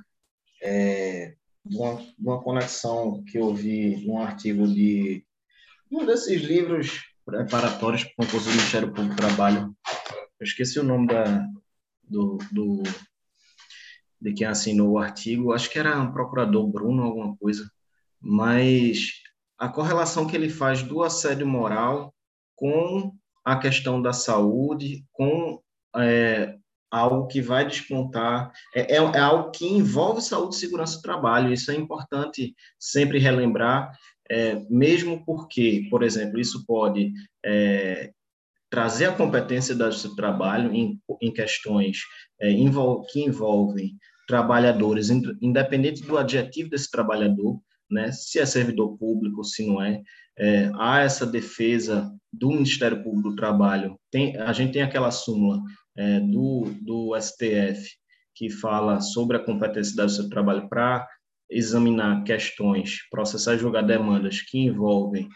é, 0.63 1.35
de, 1.65 1.77
uma, 1.77 1.97
de, 1.97 2.15
uma, 2.19 2.43
conexão 2.43 3.25
que 3.25 3.39
eu 3.39 3.55
vi 3.55 4.07
num 4.07 4.19
artigo 4.19 4.67
de 4.69 5.25
um 5.91 6.05
desses 6.05 6.43
livros 6.43 7.03
preparatórios 7.25 8.05
para 8.05 8.13
o 8.13 8.17
concurso 8.27 8.49
do 8.49 8.55
Ministério 8.55 8.93
Público 8.93 9.15
do 9.15 9.17
Trabalho. 9.17 9.75
Eu 10.39 10.45
esqueci 10.45 10.79
o 10.79 10.85
nome 10.85 11.07
da, 11.07 11.47
do, 12.03 12.39
do, 12.53 12.83
de 14.21 14.33
quem 14.35 14.47
assinou 14.47 14.93
o 14.93 14.99
artigo, 14.99 15.53
acho 15.53 15.71
que 15.71 15.79
era 15.79 15.99
um 15.99 16.13
procurador 16.13 16.67
Bruno, 16.67 17.03
alguma 17.03 17.37
coisa, 17.37 17.71
mas 18.21 19.23
a 19.59 19.69
correlação 19.69 20.27
que 20.27 20.37
ele 20.37 20.51
faz 20.51 20.83
do 20.83 21.03
assédio 21.03 21.47
moral 21.47 22.15
com 22.55 23.15
a 23.45 23.59
questão 23.59 24.01
da 24.01 24.13
saúde, 24.13 25.05
com 25.13 25.63
é, 25.97 26.59
algo 26.95 27.27
que 27.27 27.41
vai 27.41 27.66
despontar, 27.66 28.53
é, 28.75 28.95
é, 28.95 28.97
é, 28.97 29.19
algo 29.19 29.51
que 29.51 29.66
envolve 29.66 30.23
saúde 30.23 30.55
e 30.55 30.59
segurança 30.59 30.97
do 30.97 31.03
trabalho, 31.03 31.53
isso 31.53 31.71
é 31.71 31.75
importante 31.75 32.55
sempre 32.79 33.19
relembrar, 33.19 33.93
é, 34.31 34.62
mesmo 34.71 35.25
porque, 35.25 35.87
por 35.91 36.03
exemplo, 36.03 36.39
isso 36.39 36.65
pode 36.65 37.12
é, 37.45 38.12
trazer 38.71 39.07
a 39.07 39.12
competência 39.12 39.75
do 39.75 40.16
trabalho 40.16 40.73
em, 40.73 40.99
em 41.21 41.33
questões 41.33 41.99
é, 42.41 42.51
envol 42.51 43.03
que 43.03 43.21
envolvem 43.23 43.97
trabalhadores, 44.27 45.11
independente 45.43 46.03
do 46.03 46.16
adjetivo 46.16 46.71
desse 46.71 46.91
trabalhador, 46.91 47.61
né, 47.91 48.11
se 48.12 48.39
é 48.39 48.47
servidor 48.47 48.97
público, 48.97 49.45
se 49.45 49.66
não 49.66 49.83
é, 49.83 50.01
é, 50.39 50.71
há 50.77 51.01
essa 51.01 51.27
defesa 51.27 52.11
do 52.33 52.49
Ministério 52.49 53.03
Público 53.03 53.31
do 53.31 53.37
Trabalho. 53.37 53.99
Tem, 54.11 54.37
a 54.39 54.53
gente 54.53 54.73
tem 54.73 54.83
aquela 54.83 55.11
súmula 55.11 55.61
é, 55.97 56.21
do, 56.21 56.73
do 56.83 57.19
STF 57.21 57.89
que 58.35 58.51
fala 58.51 59.01
sobre 59.01 59.37
a 59.37 59.41
competência 59.41 59.95
do 59.97 60.09
seu 60.09 60.29
trabalho 60.29 60.69
para 60.69 61.07
examinar 61.49 62.25
questões, 62.25 62.99
processar 63.11 63.55
e 63.55 63.59
julgar 63.59 63.83
demandas 63.83 64.41
que 64.41 64.59
envolvem 64.59 65.29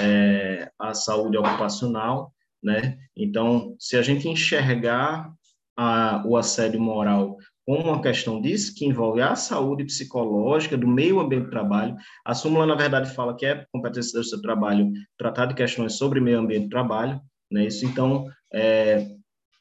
é, 0.00 0.70
a 0.78 0.94
saúde 0.94 1.36
ocupacional 1.36 2.32
né? 2.64 2.96
Então, 3.14 3.76
se 3.78 3.94
a 3.94 4.02
gente 4.02 4.26
enxergar 4.26 5.30
a, 5.76 6.24
o 6.26 6.34
assédio 6.34 6.80
moral 6.80 7.36
como 7.66 7.90
uma 7.90 8.00
questão 8.00 8.40
disso, 8.40 8.74
que 8.74 8.86
envolve 8.86 9.20
a 9.20 9.36
saúde 9.36 9.84
psicológica 9.84 10.76
do 10.76 10.86
meio 10.86 11.20
ambiente 11.20 11.44
do 11.44 11.50
trabalho, 11.50 11.94
a 12.24 12.34
súmula, 12.34 12.66
na 12.66 12.74
verdade, 12.74 13.14
fala 13.14 13.36
que 13.36 13.46
é 13.46 13.66
competência 13.72 14.18
do 14.18 14.24
seu 14.24 14.40
trabalho 14.40 14.90
tratar 15.18 15.46
de 15.46 15.54
questões 15.54 15.96
sobre 15.96 16.20
meio 16.20 16.38
ambiente 16.38 16.64
do 16.64 16.70
trabalho, 16.70 17.20
né? 17.50 17.66
Isso, 17.66 17.84
então, 17.84 18.26
é, 18.52 19.06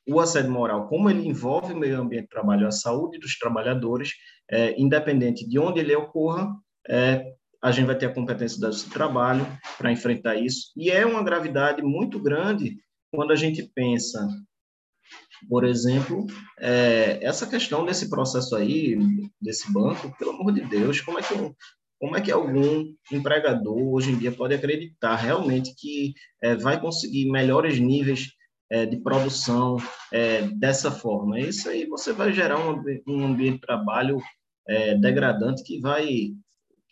o 0.08 0.20
assédio 0.20 0.52
moral, 0.52 0.88
como 0.88 1.10
ele 1.10 1.28
envolve 1.28 1.74
o 1.74 1.78
meio 1.78 2.00
ambiente 2.00 2.26
do 2.26 2.30
trabalho, 2.30 2.68
a 2.68 2.72
saúde 2.72 3.20
dos 3.20 3.38
trabalhadores, 3.38 4.12
é, 4.50 4.80
independente 4.80 5.48
de 5.48 5.58
onde 5.58 5.80
ele 5.80 5.96
ocorra, 5.96 6.54
é, 6.90 7.34
a 7.62 7.72
gente 7.72 7.86
vai 7.86 7.98
ter 7.98 8.08
a 8.08 8.14
competência 8.14 8.60
do 8.60 8.90
trabalho 8.90 9.48
para 9.78 9.92
enfrentar 9.92 10.36
isso. 10.36 10.72
E 10.76 10.92
é 10.92 11.06
uma 11.06 11.24
gravidade 11.24 11.82
muito 11.82 12.20
grande 12.20 12.78
quando 13.10 13.32
a 13.32 13.36
gente 13.38 13.64
pensa, 13.74 14.28
por 15.48 15.64
exemplo, 15.64 16.28
é, 16.60 17.20
essa 17.24 17.48
questão 17.48 17.86
desse 17.86 18.10
processo 18.10 18.56
aí, 18.56 18.98
desse 19.42 19.72
banco, 19.72 20.14
pelo 20.18 20.32
amor 20.32 20.52
de 20.52 20.62
Deus, 20.62 21.00
como 21.00 21.20
é 21.20 21.22
que 21.22 21.34
um, 21.34 21.54
como 22.00 22.18
é 22.18 22.22
que 22.22 22.32
algum 22.34 22.94
empregador 23.10 23.94
hoje 23.94 24.12
em 24.12 24.18
dia 24.18 24.32
pode 24.32 24.54
acreditar 24.54 25.16
realmente 25.16 25.74
que 25.74 26.14
é, 26.42 26.54
vai 26.54 26.78
conseguir 26.78 27.32
melhores 27.32 27.80
níveis 27.80 28.28
é, 28.74 28.88
de 28.88 28.98
produção 28.98 29.78
é, 30.12 30.42
dessa 30.42 30.90
forma? 30.90 31.40
Isso 31.40 31.70
aí 31.70 31.86
você 31.86 32.12
vai 32.12 32.34
gerar 32.34 32.58
um, 32.58 32.84
um 33.08 33.24
ambiente 33.24 33.56
de 33.56 33.62
trabalho 33.62 34.18
é, 34.68 34.96
degradante 34.96 35.64
que 35.64 35.80
vai 35.80 36.32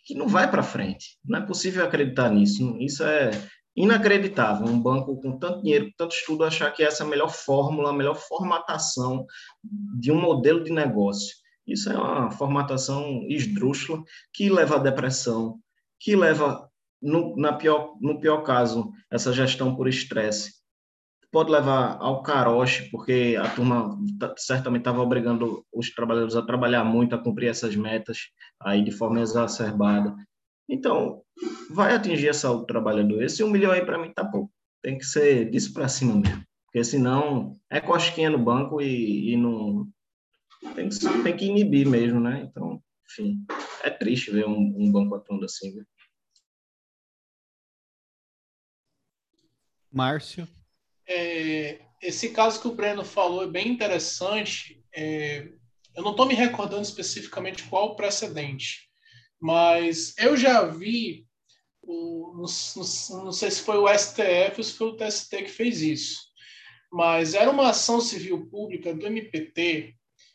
que 0.04 0.14
não 0.14 0.26
vai 0.26 0.50
para 0.50 0.62
frente. 0.62 1.16
Não 1.24 1.38
é 1.38 1.46
possível 1.46 1.84
acreditar 1.84 2.28
nisso. 2.28 2.76
Isso 2.80 3.04
é, 3.04 3.30
inacreditável 3.74 4.66
um 4.66 4.80
banco 4.80 5.20
com 5.20 5.38
tanto 5.38 5.62
dinheiro, 5.62 5.86
com 5.86 5.92
tanto 5.96 6.14
estudo, 6.14 6.44
achar 6.44 6.70
que 6.72 6.82
essa 6.82 7.02
é 7.02 7.06
a 7.06 7.08
melhor 7.08 7.30
fórmula, 7.30 7.90
a 7.90 7.92
melhor 7.92 8.16
formatação 8.16 9.26
de 9.98 10.10
um 10.12 10.20
modelo 10.20 10.62
de 10.62 10.72
negócio. 10.72 11.36
Isso 11.66 11.90
é 11.90 11.96
uma 11.96 12.30
formatação 12.32 13.24
esdrúxula 13.28 14.02
que 14.32 14.50
leva 14.50 14.76
à 14.76 14.78
depressão, 14.78 15.58
que 16.00 16.16
leva, 16.16 16.68
no, 17.00 17.36
na 17.36 17.52
pior, 17.52 17.94
no 18.00 18.20
pior 18.20 18.42
caso, 18.42 18.90
essa 19.10 19.32
gestão 19.32 19.74
por 19.76 19.88
estresse. 19.88 20.61
Pode 21.32 21.50
levar 21.50 21.96
ao 21.98 22.22
caroche, 22.22 22.90
porque 22.90 23.38
a 23.40 23.48
turma 23.48 23.98
certamente 24.36 24.82
estava 24.82 25.00
obrigando 25.00 25.64
os 25.72 25.90
trabalhadores 25.90 26.36
a 26.36 26.42
trabalhar 26.42 26.84
muito, 26.84 27.14
a 27.14 27.18
cumprir 27.18 27.48
essas 27.48 27.74
metas 27.74 28.28
aí 28.60 28.84
de 28.84 28.92
forma 28.92 29.18
exacerbada. 29.18 30.14
Então, 30.68 31.22
vai 31.70 31.94
atingir 31.94 32.28
a 32.28 32.34
saúde 32.34 32.60
do 32.62 32.66
trabalhador. 32.66 33.22
Esse 33.22 33.42
um 33.42 33.50
milhão 33.50 33.72
aí, 33.72 33.84
para 33.84 33.98
mim, 33.98 34.12
tá 34.12 34.24
pouco. 34.24 34.52
Tem 34.82 34.98
que 34.98 35.04
ser 35.04 35.50
disso 35.50 35.72
para 35.72 35.88
cima 35.88 36.14
mesmo. 36.14 36.44
Porque 36.66 36.84
senão 36.84 37.58
é 37.70 37.80
cosquinha 37.80 38.30
no 38.30 38.38
banco 38.38 38.80
e, 38.80 39.32
e 39.32 39.36
não. 39.36 39.88
Tem 40.74 40.88
que, 40.88 40.98
tem 41.22 41.36
que 41.36 41.44
inibir 41.46 41.88
mesmo, 41.88 42.20
né? 42.20 42.42
Então, 42.42 42.82
enfim. 43.10 43.44
é 43.82 43.90
triste 43.90 44.30
ver 44.30 44.46
um, 44.46 44.74
um 44.76 44.92
banco 44.92 45.14
atuando 45.14 45.46
assim. 45.46 45.72
Viu? 45.72 45.84
Márcio? 49.90 50.46
É, 51.14 51.78
esse 52.00 52.30
caso 52.30 52.60
que 52.60 52.68
o 52.68 52.74
Breno 52.74 53.04
falou 53.04 53.44
é 53.44 53.46
bem 53.46 53.68
interessante. 53.68 54.82
É, 54.94 55.46
eu 55.94 56.02
não 56.02 56.12
estou 56.12 56.26
me 56.26 56.34
recordando 56.34 56.82
especificamente 56.82 57.64
qual 57.64 57.88
o 57.88 57.96
precedente, 57.96 58.88
mas 59.40 60.14
eu 60.18 60.36
já 60.36 60.64
vi, 60.64 61.26
o, 61.82 62.32
não, 62.36 62.46
sei 63.32 63.50
se 63.50 63.60
foi 63.60 63.76
o 63.76 63.88
STF 63.88 64.54
ou 64.56 64.64
se 64.64 64.72
foi 64.72 64.86
o 64.88 64.96
TST 64.96 65.36
que 65.42 65.50
fez 65.50 65.82
isso, 65.82 66.20
mas 66.90 67.34
era 67.34 67.50
uma 67.50 67.70
ação 67.70 68.00
civil 68.00 68.48
pública 68.48 68.94
do 68.94 69.06
MPT 69.06 69.94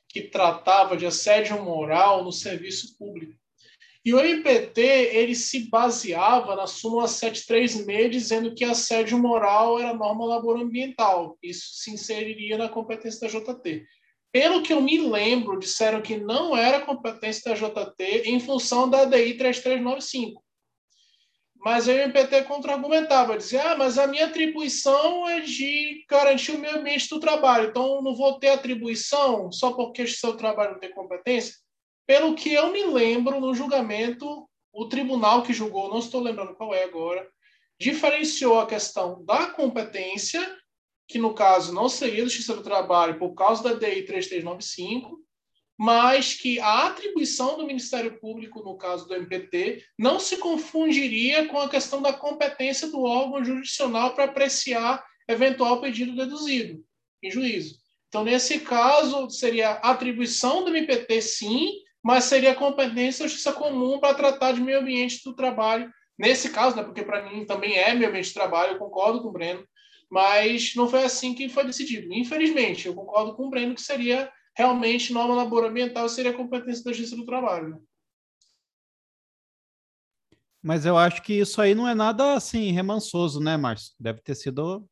que 0.09 0.21
tratava 0.21 0.95
de 0.95 1.05
assédio 1.05 1.61
moral 1.63 2.23
no 2.23 2.31
serviço 2.31 2.97
público. 2.97 3.33
E 4.05 4.13
o 4.13 4.19
MPT 4.19 4.81
ele 4.81 5.35
se 5.35 5.69
baseava 5.69 6.55
na 6.55 6.67
súmula 6.67 7.07
736, 7.07 8.11
dizendo 8.11 8.55
que 8.55 8.63
assédio 8.63 9.17
moral 9.17 9.79
era 9.79 9.93
norma 9.93 10.25
laboral-ambiental. 10.25 11.37
Isso 11.43 11.73
se 11.73 11.91
inseriria 11.91 12.57
na 12.57 12.69
competência 12.69 13.21
da 13.21 13.27
JT. 13.27 13.85
Pelo 14.31 14.61
que 14.61 14.71
eu 14.71 14.81
me 14.81 14.97
lembro, 14.99 15.59
disseram 15.59 16.01
que 16.01 16.17
não 16.17 16.55
era 16.55 16.85
competência 16.85 17.51
da 17.51 17.55
JT 17.55 18.23
em 18.25 18.39
função 18.39 18.89
da 18.89 19.01
ADI 19.01 19.33
3395. 19.33 20.43
Mas 21.59 21.87
o 21.87 21.91
MPT 21.91 22.43
contra-argumentava, 22.43 23.37
dizia, 23.37 23.71
ah, 23.71 23.75
mas 23.75 23.97
a 23.97 24.07
minha 24.07 24.27
atribuição 24.27 25.27
é 25.27 25.41
de 25.41 26.05
garantir 26.09 26.51
o 26.51 26.59
meio 26.59 26.77
ambiente 26.77 27.09
do 27.09 27.19
trabalho, 27.19 27.69
então 27.69 28.01
não 28.01 28.15
vou 28.15 28.39
ter 28.39 28.49
atribuição 28.49 29.51
só 29.51 29.73
porque 29.73 30.07
seu 30.07 30.37
trabalho 30.37 30.73
não 30.73 30.79
tem 30.79 30.93
competência. 30.93 31.55
Pelo 32.07 32.35
que 32.35 32.53
eu 32.53 32.71
me 32.71 32.85
lembro, 32.85 33.39
no 33.41 33.53
julgamento, 33.53 34.49
o 34.71 34.87
tribunal 34.87 35.43
que 35.43 35.53
julgou, 35.53 35.89
não 35.89 35.99
estou 35.99 36.21
lembrando 36.21 36.55
qual 36.55 36.73
é 36.73 36.85
agora, 36.85 37.29
diferenciou 37.79 38.59
a 38.59 38.65
questão 38.65 39.23
da 39.25 39.47
competência, 39.47 40.57
que 41.05 41.19
no 41.19 41.33
caso 41.33 41.73
não 41.73 41.89
seria 41.89 42.23
do 42.23 42.29
Justiça 42.29 42.55
do 42.55 42.63
Trabalho 42.63 43.19
por 43.19 43.33
causa 43.35 43.61
da 43.61 43.73
DI 43.73 44.03
3395, 44.03 45.19
mas 45.77 46.33
que 46.33 46.59
a 46.59 46.87
atribuição 46.87 47.57
do 47.57 47.67
Ministério 47.67 48.19
Público, 48.19 48.63
no 48.63 48.77
caso 48.77 49.07
do 49.07 49.13
MPT, 49.13 49.83
não 49.97 50.19
se 50.19 50.37
confundiria 50.37 51.47
com 51.47 51.59
a 51.59 51.69
questão 51.69 52.01
da 52.01 52.11
competência 52.13 52.87
do 52.87 53.03
órgão 53.03 53.43
jurisdicional 53.43 54.15
para 54.15 54.23
apreciar 54.23 55.05
eventual 55.27 55.79
pedido 55.81 56.15
deduzido 56.15 56.83
em 57.21 57.29
juízo. 57.29 57.77
Então, 58.07 58.23
nesse 58.23 58.61
caso, 58.61 59.29
seria 59.29 59.71
atribuição 59.73 60.63
do 60.63 60.75
MPT, 60.75 61.21
sim, 61.21 61.73
mas 62.07 62.23
seria 62.23 62.55
competência 62.55 63.25
da 63.25 63.27
justiça 63.27 63.51
comum 63.51 63.99
para 63.99 64.13
tratar 64.13 64.53
de 64.53 64.61
meio 64.61 64.79
ambiente 64.79 65.21
do 65.25 65.35
trabalho. 65.35 65.91
Nesse 66.17 66.51
caso, 66.51 66.73
né, 66.73 66.81
porque 66.81 67.03
para 67.03 67.29
mim 67.29 67.45
também 67.45 67.75
é 67.75 67.93
meio 67.93 68.07
ambiente 68.07 68.29
de 68.29 68.33
trabalho, 68.33 68.71
eu 68.71 68.79
concordo 68.79 69.21
com 69.21 69.27
o 69.27 69.31
Breno, 69.33 69.67
mas 70.09 70.73
não 70.73 70.87
foi 70.87 71.03
assim 71.03 71.35
que 71.35 71.49
foi 71.49 71.65
decidido. 71.65 72.07
Infelizmente, 72.13 72.87
eu 72.87 72.95
concordo 72.95 73.35
com 73.35 73.47
o 73.47 73.49
Breno 73.49 73.75
que 73.75 73.81
seria 73.81 74.31
realmente 74.55 75.11
norma 75.11 75.35
laboral 75.35 76.07
seria 76.07 76.31
competência 76.31 76.81
da 76.81 76.93
justiça 76.93 77.17
do 77.17 77.25
trabalho. 77.25 77.83
Mas 80.63 80.85
eu 80.85 80.97
acho 80.97 81.21
que 81.21 81.33
isso 81.33 81.61
aí 81.61 81.75
não 81.75 81.89
é 81.89 81.93
nada 81.93 82.35
assim 82.35 82.71
remansoso, 82.71 83.41
né, 83.41 83.57
Márcio? 83.57 83.93
Deve 83.99 84.21
ter 84.21 84.35
sido, 84.35 84.87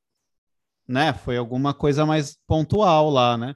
né? 0.85 1.13
Foi 1.13 1.37
alguma 1.37 1.73
coisa 1.73 2.05
mais 2.05 2.37
pontual 2.45 3.09
lá, 3.09 3.37
né? 3.37 3.55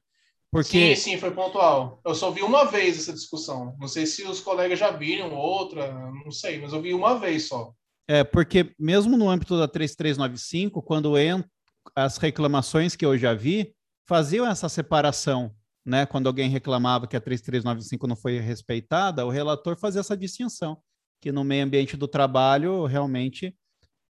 Porque... 0.51 0.95
Sim, 0.95 1.11
sim, 1.11 1.17
foi 1.17 1.31
pontual. 1.31 2.01
Eu 2.03 2.15
só 2.15 2.31
vi 2.31 2.41
uma 2.41 2.65
vez 2.65 2.97
essa 2.97 3.13
discussão. 3.13 3.75
Não 3.79 3.87
sei 3.87 4.05
se 4.05 4.23
os 4.23 4.39
colegas 4.41 4.79
já 4.79 4.91
viram 4.91 5.33
outra, 5.33 5.91
não 6.23 6.31
sei, 6.31 6.59
mas 6.59 6.73
eu 6.73 6.81
vi 6.81 6.93
uma 6.93 7.19
vez 7.19 7.47
só. 7.47 7.71
É, 8.07 8.23
porque 8.23 8.73
mesmo 8.79 9.15
no 9.15 9.29
âmbito 9.29 9.57
da 9.57 9.67
3395, 9.67 10.81
quando 10.81 11.19
entram 11.19 11.47
as 11.95 12.17
reclamações 12.17 12.95
que 12.95 13.05
eu 13.05 13.15
já 13.15 13.35
vi, 13.35 13.75
faziam 14.07 14.47
essa 14.47 14.67
separação, 14.67 15.53
né? 15.85 16.07
Quando 16.07 16.25
alguém 16.25 16.49
reclamava 16.49 17.07
que 17.07 17.15
a 17.15 17.21
3395 17.21 18.07
não 18.07 18.15
foi 18.15 18.39
respeitada, 18.39 19.25
o 19.25 19.29
relator 19.29 19.77
fazia 19.77 20.01
essa 20.01 20.17
distinção, 20.17 20.81
que 21.21 21.31
no 21.31 21.43
meio 21.43 21.63
ambiente 21.63 21.95
do 21.95 22.07
trabalho 22.07 22.85
realmente 22.85 23.55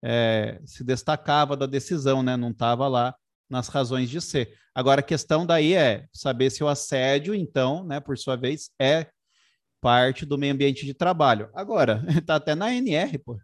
é, 0.04 0.60
se 0.64 0.84
destacava 0.84 1.56
da 1.56 1.66
decisão, 1.66 2.22
né? 2.22 2.36
Não 2.36 2.50
estava 2.50 2.86
lá 2.86 3.12
nas 3.48 3.68
razões 3.68 4.10
de 4.10 4.20
ser. 4.20 4.54
Agora, 4.74 5.00
a 5.00 5.04
questão 5.04 5.46
daí 5.46 5.74
é 5.74 6.06
saber 6.12 6.50
se 6.50 6.62
o 6.62 6.68
assédio, 6.68 7.34
então, 7.34 7.84
né, 7.84 8.00
por 8.00 8.16
sua 8.18 8.36
vez, 8.36 8.70
é 8.80 9.08
parte 9.80 10.26
do 10.26 10.38
meio 10.38 10.52
ambiente 10.52 10.84
de 10.84 10.94
trabalho. 10.94 11.50
Agora, 11.54 12.04
está 12.08 12.36
até 12.36 12.54
na 12.54 12.72
NR, 12.72 13.18
pô. 13.18 13.38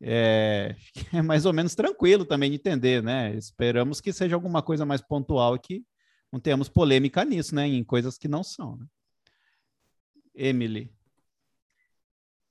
É, 0.00 0.76
é, 1.12 1.22
mais 1.22 1.44
ou 1.44 1.52
menos 1.52 1.74
tranquilo 1.74 2.24
também 2.24 2.50
de 2.50 2.56
entender, 2.56 3.02
né? 3.02 3.34
Esperamos 3.34 4.00
que 4.00 4.12
seja 4.12 4.36
alguma 4.36 4.62
coisa 4.62 4.86
mais 4.86 5.00
pontual 5.00 5.58
que 5.58 5.84
não 6.32 6.38
tenhamos 6.38 6.68
polêmica 6.68 7.24
nisso, 7.24 7.54
né? 7.54 7.66
Em 7.66 7.82
coisas 7.82 8.16
que 8.16 8.28
não 8.28 8.42
são. 8.42 8.76
Né? 8.76 8.86
Emily. 10.34 10.92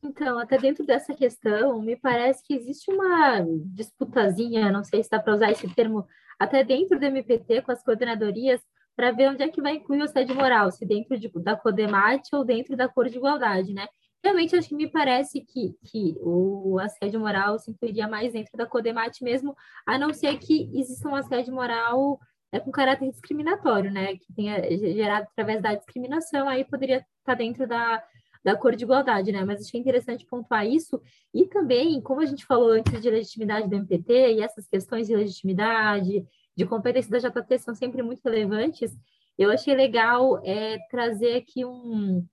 Então, 0.03 0.37
até 0.37 0.57
dentro 0.57 0.85
dessa 0.85 1.13
questão, 1.13 1.81
me 1.81 1.95
parece 1.95 2.43
que 2.43 2.53
existe 2.53 2.91
uma 2.91 3.43
disputazinha, 3.65 4.71
não 4.71 4.83
sei 4.83 5.03
se 5.03 5.09
dá 5.09 5.19
para 5.19 5.33
usar 5.33 5.51
esse 5.51 5.67
termo 5.73 6.07
até 6.39 6.63
dentro 6.63 6.99
do 6.99 7.05
MPT, 7.05 7.61
com 7.61 7.71
as 7.71 7.83
coordenadorias, 7.83 8.61
para 8.95 9.11
ver 9.11 9.29
onde 9.29 9.43
é 9.43 9.47
que 9.47 9.61
vai 9.61 9.75
incluir 9.75 10.01
o 10.01 10.07
sede 10.07 10.33
moral, 10.33 10.71
se 10.71 10.85
dentro 10.85 11.19
de, 11.19 11.29
da 11.35 11.55
CODEMAT 11.55 12.29
ou 12.33 12.43
dentro 12.43 12.75
da 12.75 12.87
cor 12.87 13.07
de 13.07 13.17
igualdade, 13.17 13.73
né? 13.73 13.87
Realmente, 14.23 14.55
acho 14.55 14.69
que 14.69 14.75
me 14.75 14.89
parece 14.89 15.41
que, 15.41 15.75
que 15.85 16.15
o 16.19 16.79
assédio 16.79 17.19
moral 17.19 17.59
se 17.59 17.69
incluiria 17.69 18.07
mais 18.07 18.33
dentro 18.33 18.57
da 18.57 18.65
CODEMAT 18.65 19.23
mesmo, 19.23 19.55
a 19.85 19.97
não 19.97 20.13
ser 20.13 20.37
que 20.39 20.69
exista 20.73 21.07
um 21.07 21.15
assédio 21.15 21.53
moral 21.53 22.19
é, 22.51 22.59
com 22.59 22.71
caráter 22.71 23.09
discriminatório, 23.11 23.91
né? 23.91 24.15
Que 24.17 24.33
tenha 24.35 24.77
gerado 24.77 25.27
através 25.31 25.61
da 25.61 25.75
discriminação, 25.75 26.49
aí 26.49 26.65
poderia 26.65 26.97
estar 26.97 27.07
tá 27.23 27.35
dentro 27.35 27.67
da, 27.67 28.03
da 28.43 28.55
cor 28.55 28.75
de 28.75 28.83
igualdade, 28.83 29.31
né? 29.31 29.43
Mas 29.43 29.61
achei 29.61 29.79
interessante 29.79 30.25
pontuar 30.25 30.65
isso. 30.65 31.01
E 31.33 31.45
também, 31.47 32.01
como 32.01 32.21
a 32.21 32.25
gente 32.25 32.45
falou 32.45 32.69
antes 32.69 33.01
de 33.01 33.09
legitimidade 33.09 33.69
do 33.69 33.75
MPT, 33.75 34.33
e 34.33 34.41
essas 34.41 34.67
questões 34.67 35.07
de 35.07 35.15
legitimidade, 35.15 36.25
de 36.55 36.65
competência 36.65 37.11
da 37.11 37.19
JT 37.19 37.59
são 37.59 37.75
sempre 37.75 38.01
muito 38.01 38.23
relevantes, 38.23 38.97
eu 39.37 39.51
achei 39.51 39.75
legal 39.75 40.41
é, 40.43 40.77
trazer 40.89 41.35
aqui 41.35 41.63
um, 41.63 42.25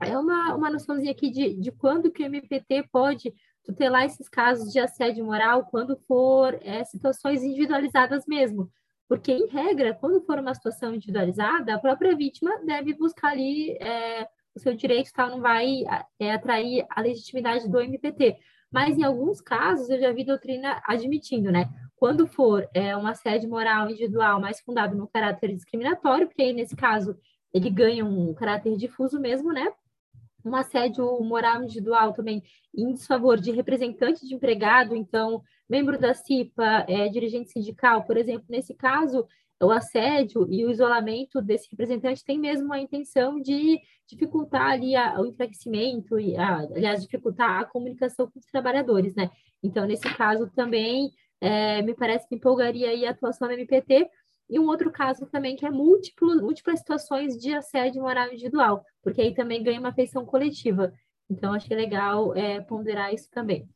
é 0.00 0.16
uma, 0.16 0.54
uma 0.54 0.70
noçãozinha 0.70 1.10
aqui 1.10 1.30
de, 1.30 1.54
de 1.54 1.72
quando 1.72 2.10
que 2.10 2.22
o 2.22 2.26
MPT 2.26 2.88
pode 2.92 3.32
tutelar 3.64 4.04
esses 4.04 4.28
casos 4.28 4.72
de 4.72 4.78
assédio 4.78 5.24
moral 5.24 5.66
quando 5.66 5.96
for 6.06 6.54
é, 6.62 6.84
situações 6.84 7.42
individualizadas 7.42 8.24
mesmo. 8.26 8.70
Porque, 9.08 9.32
em 9.32 9.46
regra, 9.46 9.94
quando 9.94 10.24
for 10.24 10.38
uma 10.38 10.54
situação 10.54 10.94
individualizada, 10.94 11.74
a 11.74 11.78
própria 11.78 12.16
vítima 12.16 12.58
deve 12.64 12.94
buscar 12.94 13.32
ali 13.32 13.72
é, 13.72 14.26
o 14.54 14.60
seu 14.60 14.74
direito 14.74 15.12
tal 15.12 15.30
não 15.30 15.40
vai 15.40 15.82
é, 16.18 16.32
atrair 16.32 16.86
a 16.90 17.00
legitimidade 17.00 17.68
do 17.68 17.80
MPT. 17.80 18.36
Mas 18.70 18.98
em 18.98 19.04
alguns 19.04 19.40
casos 19.40 19.88
eu 19.88 20.00
já 20.00 20.12
vi 20.12 20.24
doutrina 20.24 20.82
admitindo, 20.84 21.52
né? 21.52 21.68
Quando 21.96 22.26
for 22.26 22.68
é, 22.74 22.96
um 22.96 23.06
assédio 23.06 23.48
moral 23.48 23.88
individual 23.88 24.40
mais 24.40 24.60
fundado 24.60 24.96
no 24.96 25.06
caráter 25.06 25.54
discriminatório, 25.54 26.26
porque 26.26 26.42
aí 26.42 26.52
nesse 26.52 26.74
caso 26.74 27.16
ele 27.52 27.70
ganha 27.70 28.04
um 28.04 28.34
caráter 28.34 28.76
difuso 28.76 29.20
mesmo, 29.20 29.52
né? 29.52 29.72
Um 30.44 30.54
assédio 30.56 31.20
moral 31.22 31.62
individual 31.62 32.12
também 32.12 32.42
em 32.76 32.92
desfavor 32.92 33.38
de 33.38 33.52
representante 33.52 34.26
de 34.26 34.34
empregado, 34.34 34.94
então 34.96 35.42
membro 35.68 35.98
da 35.98 36.12
CIPA, 36.12 36.84
é, 36.88 37.08
dirigente 37.08 37.50
sindical, 37.50 38.04
por 38.04 38.16
exemplo, 38.16 38.44
nesse 38.48 38.74
caso 38.74 39.26
o 39.62 39.70
assédio 39.70 40.46
e 40.50 40.64
o 40.64 40.70
isolamento 40.70 41.40
desse 41.40 41.68
representante 41.70 42.24
tem 42.24 42.38
mesmo 42.38 42.72
a 42.72 42.80
intenção 42.80 43.40
de 43.40 43.80
dificultar 44.06 44.72
ali 44.72 44.94
a, 44.96 45.20
o 45.20 45.26
enfraquecimento 45.26 46.18
e, 46.18 46.36
a, 46.36 46.58
aliás, 46.58 47.02
dificultar 47.02 47.60
a 47.60 47.64
comunicação 47.64 48.30
com 48.30 48.38
os 48.38 48.46
trabalhadores, 48.46 49.14
né? 49.14 49.30
Então, 49.62 49.86
nesse 49.86 50.08
caso 50.16 50.50
também, 50.54 51.10
é, 51.40 51.82
me 51.82 51.94
parece 51.94 52.28
que 52.28 52.34
empolgaria 52.34 53.08
a 53.08 53.12
atuação 53.12 53.48
da 53.48 53.54
MPT, 53.54 54.08
e 54.48 54.58
um 54.58 54.66
outro 54.66 54.90
caso 54.90 55.26
também 55.26 55.56
que 55.56 55.64
é 55.64 55.70
múltiplo, 55.70 56.42
múltiplas 56.42 56.80
situações 56.80 57.36
de 57.36 57.54
assédio 57.54 58.02
moral 58.02 58.28
individual, 58.28 58.84
porque 59.02 59.22
aí 59.22 59.34
também 59.34 59.62
ganha 59.62 59.80
uma 59.80 59.94
feição 59.94 60.26
coletiva. 60.26 60.92
Então, 61.30 61.54
achei 61.54 61.74
legal 61.76 62.34
é, 62.36 62.60
ponderar 62.60 63.12
isso 63.14 63.30
também. 63.30 63.66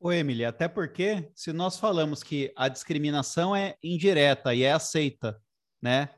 Ô, 0.00 0.12
Emily, 0.12 0.44
até 0.44 0.68
porque 0.68 1.30
se 1.34 1.52
nós 1.52 1.78
falamos 1.78 2.22
que 2.22 2.52
a 2.56 2.68
discriminação 2.68 3.56
é 3.56 3.76
indireta 3.82 4.54
e 4.54 4.62
é 4.62 4.72
aceita, 4.72 5.40
né? 5.80 6.10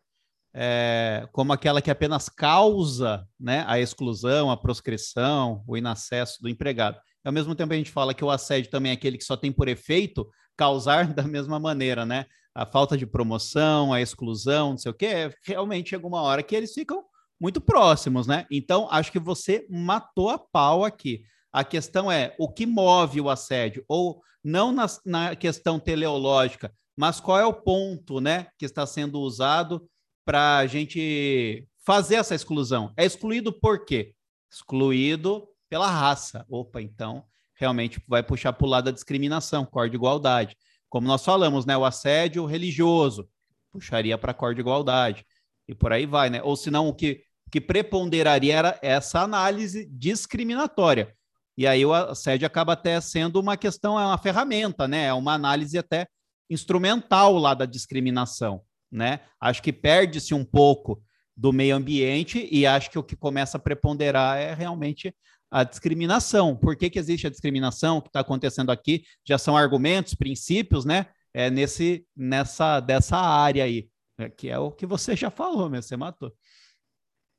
É, 0.58 1.28
como 1.32 1.52
aquela 1.52 1.82
que 1.82 1.90
apenas 1.90 2.30
causa 2.30 3.28
né, 3.38 3.62
a 3.68 3.78
exclusão, 3.78 4.50
a 4.50 4.56
proscrição, 4.56 5.62
o 5.68 5.76
inacesso 5.76 6.40
do 6.40 6.48
empregado. 6.48 6.98
Ao 7.22 7.30
mesmo 7.32 7.54
tempo, 7.54 7.74
a 7.74 7.76
gente 7.76 7.90
fala 7.90 8.14
que 8.14 8.24
o 8.24 8.30
assédio 8.30 8.70
também 8.70 8.90
é 8.90 8.94
aquele 8.94 9.18
que 9.18 9.24
só 9.24 9.36
tem 9.36 9.52
por 9.52 9.68
efeito 9.68 10.26
causar 10.56 11.06
da 11.12 11.24
mesma 11.24 11.60
maneira, 11.60 12.06
né? 12.06 12.24
A 12.54 12.64
falta 12.64 12.96
de 12.96 13.06
promoção, 13.06 13.92
a 13.92 14.00
exclusão, 14.00 14.70
não 14.70 14.78
sei 14.78 14.90
o 14.90 14.94
quê, 14.94 15.30
realmente 15.44 15.90
chega 15.90 16.06
uma 16.06 16.22
hora 16.22 16.42
que 16.42 16.56
eles 16.56 16.72
ficam 16.72 17.04
muito 17.38 17.60
próximos, 17.60 18.26
né? 18.26 18.46
Então, 18.50 18.88
acho 18.90 19.12
que 19.12 19.18
você 19.18 19.66
matou 19.68 20.30
a 20.30 20.38
pau 20.38 20.84
aqui. 20.84 21.22
A 21.56 21.64
questão 21.64 22.12
é 22.12 22.34
o 22.38 22.50
que 22.50 22.66
move 22.66 23.18
o 23.18 23.30
assédio, 23.30 23.82
ou 23.88 24.20
não 24.44 24.70
na, 24.70 24.84
na 25.06 25.34
questão 25.34 25.80
teleológica, 25.80 26.70
mas 26.94 27.18
qual 27.18 27.38
é 27.40 27.46
o 27.46 27.54
ponto, 27.54 28.20
né, 28.20 28.48
que 28.58 28.66
está 28.66 28.86
sendo 28.86 29.18
usado 29.20 29.88
para 30.22 30.58
a 30.58 30.66
gente 30.66 31.66
fazer 31.82 32.16
essa 32.16 32.34
exclusão? 32.34 32.92
É 32.94 33.06
excluído 33.06 33.50
por 33.50 33.86
quê? 33.86 34.14
Excluído 34.52 35.48
pela 35.66 35.90
raça. 35.90 36.44
Opa, 36.46 36.82
então 36.82 37.24
realmente 37.54 38.02
vai 38.06 38.22
puxar 38.22 38.52
para 38.52 38.66
o 38.66 38.68
lado 38.68 38.84
da 38.84 38.90
discriminação, 38.90 39.64
cor 39.64 39.88
de 39.88 39.96
igualdade. 39.96 40.54
Como 40.90 41.08
nós 41.08 41.24
falamos, 41.24 41.64
né, 41.64 41.74
o 41.74 41.86
assédio 41.86 42.44
religioso 42.44 43.30
puxaria 43.72 44.18
para 44.18 44.32
a 44.32 44.34
cor 44.34 44.54
de 44.54 44.60
igualdade 44.60 45.24
e 45.66 45.74
por 45.74 45.90
aí 45.90 46.04
vai, 46.04 46.28
né? 46.28 46.42
Ou 46.42 46.54
senão 46.54 46.86
o 46.86 46.92
que, 46.92 47.22
que 47.50 47.62
preponderaria 47.62 48.54
era 48.54 48.78
essa 48.82 49.22
análise 49.22 49.88
discriminatória. 49.90 51.15
E 51.56 51.66
aí 51.66 51.84
o 51.84 51.94
assédio 51.94 52.46
acaba 52.46 52.74
até 52.74 53.00
sendo 53.00 53.40
uma 53.40 53.56
questão, 53.56 53.98
é 53.98 54.04
uma 54.04 54.18
ferramenta, 54.18 54.86
né? 54.86 55.06
É 55.06 55.12
uma 55.14 55.32
análise 55.32 55.78
até 55.78 56.06
instrumental 56.50 57.36
lá 57.38 57.54
da 57.54 57.64
discriminação, 57.64 58.62
né? 58.90 59.20
Acho 59.40 59.62
que 59.62 59.72
perde-se 59.72 60.34
um 60.34 60.44
pouco 60.44 61.02
do 61.36 61.52
meio 61.52 61.76
ambiente 61.76 62.48
e 62.50 62.66
acho 62.66 62.90
que 62.90 62.98
o 62.98 63.02
que 63.02 63.16
começa 63.16 63.56
a 63.56 63.60
preponderar 63.60 64.38
é 64.38 64.54
realmente 64.54 65.14
a 65.50 65.64
discriminação. 65.64 66.56
Por 66.56 66.76
que, 66.76 66.90
que 66.90 66.98
existe 66.98 67.26
a 67.26 67.30
discriminação? 67.30 67.98
O 67.98 68.02
que 68.02 68.08
está 68.08 68.20
acontecendo 68.20 68.70
aqui 68.70 69.04
já 69.26 69.38
são 69.38 69.56
argumentos, 69.56 70.14
princípios, 70.14 70.84
né? 70.84 71.06
É 71.32 71.50
nesse, 71.50 72.06
nessa, 72.16 72.80
dessa 72.80 73.16
área 73.16 73.64
aí, 73.64 73.88
né? 74.18 74.30
que 74.30 74.48
é 74.48 74.58
o 74.58 74.70
que 74.70 74.86
você 74.86 75.14
já 75.16 75.30
falou, 75.30 75.68
mesmo, 75.68 75.82
você 75.88 75.96
matou. 75.96 76.32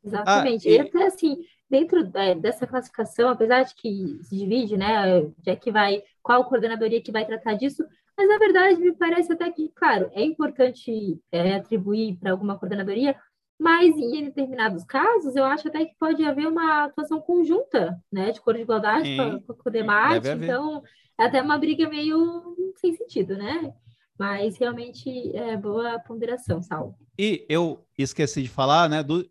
Exatamente. 0.03 0.67
Ah, 0.67 0.71
e... 0.71 0.75
e 0.75 0.79
até 0.79 1.05
assim, 1.05 1.37
dentro 1.69 2.09
é, 2.13 2.33
dessa 2.35 2.65
classificação, 2.65 3.29
apesar 3.29 3.63
de 3.63 3.75
que 3.75 4.19
se 4.23 4.35
divide, 4.35 4.77
né, 4.77 5.21
de 5.37 5.55
que 5.55 5.71
vai, 5.71 6.01
qual 6.21 6.45
coordenadoria 6.45 7.01
que 7.01 7.11
vai 7.11 7.25
tratar 7.25 7.53
disso, 7.53 7.83
mas 8.17 8.27
na 8.27 8.37
verdade 8.37 8.79
me 8.79 8.93
parece 8.93 9.31
até 9.31 9.51
que, 9.51 9.69
claro, 9.75 10.09
é 10.13 10.23
importante 10.23 11.19
é, 11.31 11.55
atribuir 11.55 12.17
para 12.17 12.31
alguma 12.31 12.57
coordenadoria, 12.57 13.15
mas 13.59 13.95
em 13.97 14.25
determinados 14.25 14.83
casos, 14.83 15.35
eu 15.35 15.43
acho 15.43 15.67
até 15.67 15.85
que 15.85 15.95
pode 15.99 16.23
haver 16.23 16.47
uma 16.47 16.85
atuação 16.85 17.19
conjunta, 17.19 17.99
né, 18.11 18.31
de 18.31 18.39
cor 18.39 18.53
de 18.53 18.61
igualdade 18.61 19.17
com, 19.17 19.69
o 19.69 19.71
debate, 19.71 20.29
então 20.29 20.83
é 21.19 21.25
até 21.25 21.41
uma 21.41 21.57
briga 21.57 21.89
meio 21.89 22.55
sem 22.77 22.93
sentido, 22.95 23.35
né? 23.35 23.73
Mas 24.17 24.57
realmente 24.57 25.35
é 25.35 25.55
boa 25.57 25.99
ponderação, 25.99 26.61
Sal. 26.61 26.97
E 27.19 27.45
eu 27.49 27.85
esqueci 27.97 28.43
de 28.43 28.49
falar, 28.49 28.89
né, 28.89 29.03
do 29.03 29.27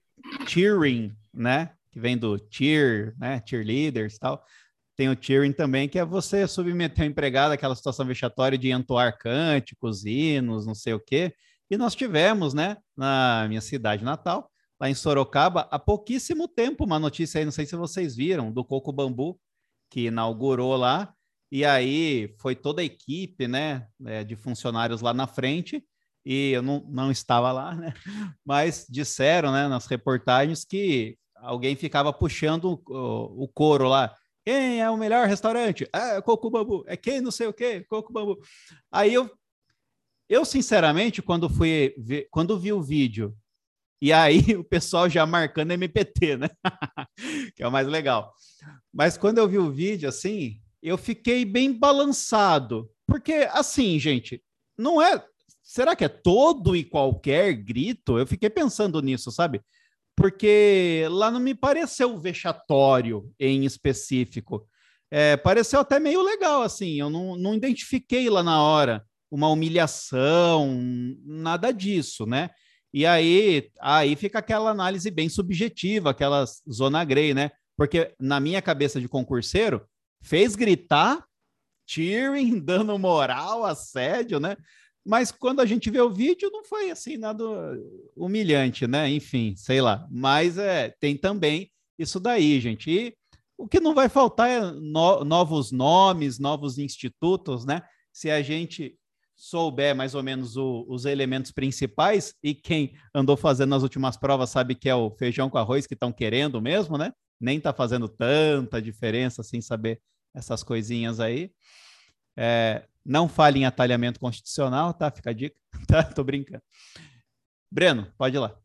cheering, 0.46 1.12
né, 1.32 1.75
que 1.96 2.00
vem 2.00 2.18
do 2.18 2.38
cheer, 2.50 3.14
né, 3.18 3.42
cheerleaders 3.48 4.16
e 4.16 4.18
tal. 4.18 4.44
Tem 4.94 5.08
o 5.08 5.16
cheering 5.18 5.52
também, 5.52 5.88
que 5.88 5.98
é 5.98 6.04
você 6.04 6.46
submeter 6.46 7.06
o 7.06 7.08
empregado 7.08 7.52
àquela 7.52 7.74
situação 7.74 8.04
vexatória 8.04 8.58
de 8.58 8.70
entoar 8.70 9.16
cânticos, 9.16 10.04
hinos, 10.04 10.66
não 10.66 10.74
sei 10.74 10.92
o 10.92 11.00
quê. 11.00 11.34
E 11.70 11.78
nós 11.78 11.94
tivemos, 11.94 12.52
né, 12.52 12.76
na 12.94 13.46
minha 13.48 13.62
cidade 13.62 14.04
natal, 14.04 14.50
lá 14.78 14.90
em 14.90 14.94
Sorocaba, 14.94 15.66
há 15.70 15.78
pouquíssimo 15.78 16.46
tempo, 16.46 16.84
uma 16.84 16.98
notícia 16.98 17.38
aí, 17.38 17.46
não 17.46 17.52
sei 17.52 17.64
se 17.64 17.74
vocês 17.74 18.14
viram, 18.14 18.52
do 18.52 18.62
Coco 18.62 18.92
Bambu, 18.92 19.40
que 19.90 20.08
inaugurou 20.08 20.76
lá, 20.76 21.14
e 21.50 21.64
aí 21.64 22.34
foi 22.38 22.54
toda 22.54 22.82
a 22.82 22.84
equipe, 22.84 23.48
né, 23.48 23.86
é, 24.04 24.22
de 24.22 24.36
funcionários 24.36 25.00
lá 25.00 25.14
na 25.14 25.26
frente, 25.26 25.82
e 26.26 26.50
eu 26.50 26.60
não, 26.60 26.86
não 26.90 27.10
estava 27.10 27.52
lá, 27.52 27.74
né, 27.74 27.94
mas 28.44 28.86
disseram, 28.86 29.50
né, 29.50 29.66
nas 29.66 29.86
reportagens 29.86 30.62
que 30.62 31.16
alguém 31.38 31.76
ficava 31.76 32.12
puxando 32.12 32.82
o, 32.86 33.44
o 33.44 33.48
coro 33.48 33.88
lá, 33.88 34.14
quem 34.44 34.80
é 34.80 34.90
o 34.90 34.96
melhor 34.96 35.26
restaurante? 35.26 35.88
É 35.92 36.20
Coco 36.20 36.50
Bambu. 36.50 36.84
É 36.86 36.96
quem 36.96 37.20
não 37.20 37.30
sei 37.30 37.48
o 37.48 37.52
quê? 37.52 37.84
Coco 37.88 38.12
Bambu. 38.12 38.38
Aí 38.92 39.12
eu 39.12 39.30
eu, 40.28 40.44
sinceramente, 40.44 41.22
quando 41.22 41.48
fui 41.48 41.94
ver, 41.96 42.28
quando 42.30 42.58
vi 42.58 42.72
o 42.72 42.82
vídeo, 42.82 43.36
e 44.00 44.12
aí 44.12 44.40
o 44.56 44.64
pessoal 44.64 45.08
já 45.08 45.24
marcando 45.24 45.70
MPT, 45.72 46.36
né? 46.36 46.48
que 47.54 47.62
é 47.62 47.68
o 47.68 47.72
mais 47.72 47.86
legal. 47.86 48.32
Mas 48.92 49.16
quando 49.16 49.38
eu 49.38 49.48
vi 49.48 49.58
o 49.58 49.70
vídeo, 49.70 50.08
assim, 50.08 50.60
eu 50.82 50.98
fiquei 50.98 51.44
bem 51.44 51.72
balançado. 51.72 52.90
Porque, 53.06 53.48
assim, 53.52 53.98
gente, 53.98 54.42
não 54.76 55.00
é. 55.00 55.24
Será 55.62 55.94
que 55.94 56.04
é 56.04 56.08
todo 56.08 56.74
e 56.74 56.84
qualquer 56.84 57.52
grito? 57.52 58.18
Eu 58.18 58.26
fiquei 58.26 58.50
pensando 58.50 59.00
nisso, 59.00 59.30
sabe? 59.30 59.62
Porque 60.16 61.06
lá 61.10 61.30
não 61.30 61.38
me 61.38 61.54
pareceu 61.54 62.18
vexatório 62.18 63.30
em 63.38 63.64
específico. 63.64 64.66
É, 65.10 65.36
pareceu 65.36 65.80
até 65.80 66.00
meio 66.00 66.22
legal, 66.22 66.62
assim. 66.62 66.98
Eu 66.98 67.10
não, 67.10 67.36
não 67.36 67.54
identifiquei 67.54 68.28
lá 68.30 68.42
na 68.42 68.62
hora 68.62 69.04
uma 69.30 69.48
humilhação, 69.48 70.80
nada 71.24 71.72
disso, 71.72 72.24
né? 72.26 72.50
E 72.92 73.04
aí, 73.04 73.70
aí 73.80 74.16
fica 74.16 74.38
aquela 74.38 74.70
análise 74.70 75.10
bem 75.10 75.28
subjetiva, 75.28 76.10
aquela 76.10 76.44
zona 76.70 77.04
grey, 77.04 77.34
né? 77.34 77.50
Porque 77.76 78.14
na 78.18 78.40
minha 78.40 78.62
cabeça 78.62 79.00
de 79.00 79.08
concurseiro, 79.08 79.86
fez 80.22 80.56
gritar, 80.56 81.24
cheering, 81.86 82.58
dando 82.64 82.98
moral, 82.98 83.64
assédio, 83.64 84.40
né? 84.40 84.56
Mas 85.06 85.30
quando 85.30 85.60
a 85.60 85.66
gente 85.66 85.88
vê 85.88 86.00
o 86.00 86.10
vídeo, 86.10 86.50
não 86.52 86.64
foi 86.64 86.90
assim 86.90 87.16
nada 87.16 87.44
humilhante, 88.16 88.88
né? 88.88 89.08
Enfim, 89.08 89.54
sei 89.56 89.80
lá. 89.80 90.04
Mas 90.10 90.58
é, 90.58 90.92
tem 90.98 91.16
também 91.16 91.70
isso 91.96 92.18
daí, 92.18 92.58
gente. 92.60 92.90
E 92.90 93.14
o 93.56 93.68
que 93.68 93.78
não 93.78 93.94
vai 93.94 94.08
faltar 94.08 94.50
é 94.50 94.60
no, 94.60 95.24
novos 95.24 95.70
nomes, 95.70 96.40
novos 96.40 96.76
institutos, 96.76 97.64
né? 97.64 97.82
Se 98.12 98.30
a 98.30 98.42
gente 98.42 98.98
souber 99.36 99.94
mais 99.94 100.14
ou 100.14 100.22
menos 100.24 100.56
o, 100.56 100.84
os 100.88 101.04
elementos 101.04 101.52
principais, 101.52 102.34
e 102.42 102.52
quem 102.52 102.94
andou 103.14 103.36
fazendo 103.36 103.70
nas 103.70 103.84
últimas 103.84 104.16
provas 104.16 104.50
sabe 104.50 104.74
que 104.74 104.88
é 104.88 104.94
o 104.94 105.10
feijão 105.10 105.48
com 105.48 105.58
arroz 105.58 105.86
que 105.86 105.94
estão 105.94 106.12
querendo 106.12 106.60
mesmo, 106.60 106.98
né? 106.98 107.12
Nem 107.40 107.58
está 107.58 107.72
fazendo 107.72 108.08
tanta 108.08 108.82
diferença 108.82 109.44
sem 109.44 109.60
saber 109.60 110.00
essas 110.34 110.64
coisinhas 110.64 111.20
aí. 111.20 111.52
É, 112.36 112.86
não 113.04 113.28
fale 113.28 113.60
em 113.60 113.64
atalhamento 113.64 114.20
constitucional, 114.20 114.92
tá? 114.92 115.10
Fica 115.10 115.30
a 115.30 115.32
dica. 115.32 115.56
Tá? 115.86 116.02
Tô 116.02 116.24
brincando. 116.24 116.62
Breno, 117.70 118.10
pode 118.18 118.34
ir 118.34 118.40
lá. 118.40 118.58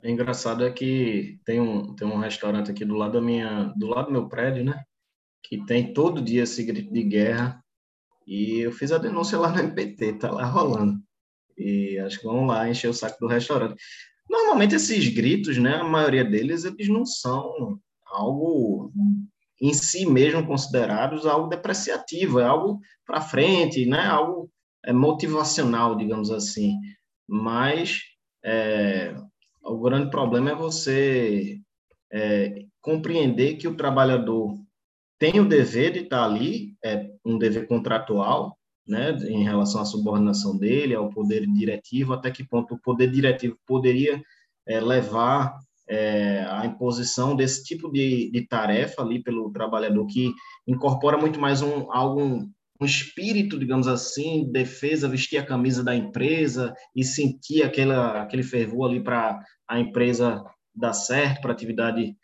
É 0.00 0.10
engraçado 0.10 0.64
é 0.64 0.70
que 0.70 1.40
tem 1.44 1.60
um, 1.60 1.94
tem 1.94 2.06
um 2.06 2.18
restaurante 2.18 2.70
aqui 2.70 2.84
do 2.84 2.94
lado 2.94 3.14
da 3.14 3.20
minha, 3.20 3.64
do 3.76 3.88
lado 3.88 4.06
do 4.06 4.12
meu 4.12 4.28
prédio, 4.28 4.64
né? 4.64 4.84
Que 5.42 5.64
tem 5.66 5.92
todo 5.92 6.22
dia 6.22 6.44
esse 6.44 6.62
grito 6.62 6.92
de 6.92 7.02
guerra 7.02 7.62
e 8.26 8.60
eu 8.60 8.70
fiz 8.70 8.92
a 8.92 8.98
denúncia 8.98 9.38
lá 9.38 9.50
no 9.50 9.58
MPT, 9.58 10.14
tá 10.14 10.30
lá 10.30 10.44
rolando. 10.44 11.02
E 11.56 11.98
acho 11.98 12.20
que 12.20 12.26
vamos 12.26 12.46
lá 12.46 12.68
encher 12.68 12.88
o 12.88 12.94
saco 12.94 13.18
do 13.20 13.26
restaurante. 13.26 13.74
Normalmente 14.30 14.76
esses 14.76 15.08
gritos, 15.08 15.58
né, 15.58 15.76
a 15.76 15.84
maioria 15.84 16.24
deles, 16.24 16.64
eles 16.64 16.88
não 16.88 17.04
são 17.04 17.80
algo 18.06 18.92
em 19.60 19.72
si 19.74 20.06
mesmo 20.06 20.46
considerados 20.46 21.26
algo 21.26 21.48
depreciativo, 21.48 22.40
é 22.40 22.44
algo 22.44 22.80
para 23.04 23.20
frente, 23.20 23.86
né, 23.86 24.06
algo 24.06 24.50
é, 24.84 24.92
motivacional, 24.92 25.96
digamos 25.96 26.30
assim. 26.30 26.74
Mas 27.26 28.02
é, 28.44 29.14
o 29.62 29.78
grande 29.80 30.10
problema 30.10 30.50
é 30.50 30.54
você 30.54 31.60
é, 32.12 32.64
compreender 32.80 33.56
que 33.56 33.68
o 33.68 33.76
trabalhador 33.76 34.54
tem 35.18 35.40
o 35.40 35.48
dever 35.48 35.92
de 35.92 36.00
estar 36.00 36.24
ali, 36.24 36.76
é 36.84 37.10
um 37.24 37.36
dever 37.36 37.66
contratual, 37.66 38.56
né, 38.86 39.10
em 39.28 39.42
relação 39.42 39.82
à 39.82 39.84
subordinação 39.84 40.56
dele, 40.56 40.94
ao 40.94 41.10
poder 41.10 41.46
diretivo, 41.46 42.14
até 42.14 42.30
que 42.30 42.46
ponto 42.46 42.74
o 42.74 42.80
poder 42.80 43.10
diretivo 43.10 43.58
poderia 43.66 44.22
é, 44.66 44.80
levar 44.80 45.58
é, 45.88 46.44
a 46.48 46.66
imposição 46.66 47.34
desse 47.34 47.64
tipo 47.64 47.90
de, 47.90 48.30
de, 48.30 48.46
tarefa 48.46 49.02
ali 49.02 49.22
pelo 49.22 49.50
trabalhador, 49.50 50.06
que 50.06 50.32
incorpora 50.66 51.16
muito 51.16 51.40
mais 51.40 51.62
um, 51.62 51.90
algum, 51.90 52.46
um 52.80 52.84
espírito, 52.84 53.58
digamos 53.58 53.88
assim, 53.88 54.50
defesa, 54.52 55.08
vestir 55.08 55.38
a 55.38 55.46
camisa 55.46 55.82
da 55.82 55.94
empresa 55.94 56.74
e 56.94 57.02
sentir 57.02 57.62
aquela, 57.62 58.22
aquele 58.22 58.42
fervor 58.42 58.90
ali 58.90 59.02
para 59.02 59.40
a 59.66 59.80
empresa 59.80 60.44
dar 60.74 60.92
certo, 60.92 61.40
para 61.40 61.50
a 61.50 61.54
atividade 61.54 62.14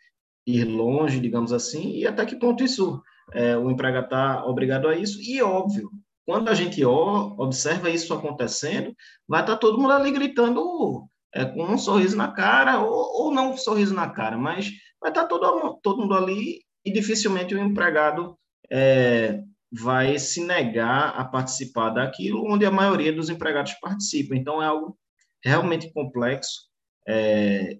ir 0.45 0.63
longe, 0.65 1.19
digamos 1.19 1.51
assim, 1.51 1.95
e 1.95 2.05
até 2.05 2.25
que 2.25 2.35
ponto 2.35 2.63
isso 2.63 3.01
é, 3.33 3.57
o 3.57 3.71
empregado 3.71 4.05
está 4.05 4.45
obrigado 4.45 4.87
a 4.87 4.95
isso. 4.95 5.19
E 5.21 5.41
óbvio, 5.41 5.89
quando 6.25 6.49
a 6.49 6.53
gente 6.53 6.83
observa 6.85 7.89
isso 7.89 8.13
acontecendo, 8.13 8.95
vai 9.27 9.41
estar 9.41 9.53
tá 9.53 9.59
todo 9.59 9.79
mundo 9.79 9.93
ali 9.93 10.11
gritando 10.11 11.07
é, 11.35 11.45
com 11.45 11.63
um 11.63 11.77
sorriso 11.77 12.15
na 12.15 12.31
cara, 12.31 12.79
ou, 12.79 13.25
ou 13.25 13.31
não 13.31 13.51
um 13.51 13.57
sorriso 13.57 13.93
na 13.93 14.09
cara, 14.09 14.37
mas 14.37 14.71
vai 15.01 15.11
estar 15.11 15.23
tá 15.23 15.27
todo, 15.27 15.79
todo 15.83 16.01
mundo 16.01 16.15
ali 16.15 16.61
e 16.83 16.91
dificilmente 16.91 17.53
o 17.53 17.59
empregado 17.59 18.37
é, 18.71 19.41
vai 19.71 20.17
se 20.17 20.43
negar 20.45 21.09
a 21.09 21.25
participar 21.25 21.89
daquilo 21.89 22.49
onde 22.49 22.65
a 22.65 22.71
maioria 22.71 23.11
dos 23.11 23.29
empregados 23.29 23.73
participa. 23.73 24.35
Então, 24.35 24.63
é 24.63 24.65
algo 24.65 24.97
realmente 25.43 25.91
complexo 25.91 26.69
É, 27.07 27.77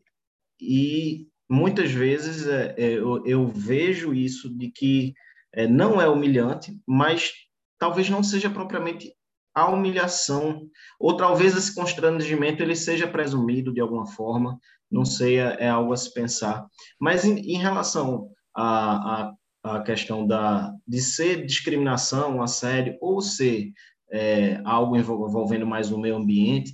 e 0.62 1.28
muitas 1.50 1.92
vezes 1.92 2.48
é, 2.48 2.76
é, 2.78 2.92
eu, 2.94 3.26
eu, 3.26 3.48
vejo 3.48 4.14
isso 4.14 4.56
de 4.56 4.70
que 4.70 5.14
é, 5.54 5.68
não 5.68 6.00
é 6.00 6.08
humilhante, 6.08 6.80
mas 6.86 7.34
talvez 7.80 8.10
não 8.10 8.22
seja 8.22 8.50
propriamente 8.50 9.15
a 9.56 9.70
humilhação, 9.70 10.68
ou 11.00 11.16
talvez 11.16 11.56
esse 11.56 11.74
constrangimento 11.74 12.62
ele 12.62 12.76
seja 12.76 13.08
presumido 13.08 13.74
de 13.74 13.80
alguma 13.80 14.06
forma, 14.06 14.60
não 14.92 15.06
sei, 15.06 15.40
é, 15.40 15.58
é 15.62 15.70
algo 15.70 15.94
a 15.94 15.98
se 15.98 16.14
pensar. 16.14 16.68
Mas 17.00 17.24
em, 17.24 17.40
em 17.40 17.58
relação 17.58 18.30
à, 18.54 19.32
à, 19.32 19.34
à, 19.64 19.82
questão 19.82 20.28
da, 20.28 20.74
de 20.86 21.02
ser 21.02 21.46
discriminação, 21.46 22.42
assédio, 22.42 22.98
ou 23.00 23.22
ser 23.22 23.72
é, 24.12 24.62
algo 24.66 24.98
envolvendo 24.98 25.66
mais 25.66 25.90
o 25.90 25.98
meio 25.98 26.18
ambiente, 26.18 26.74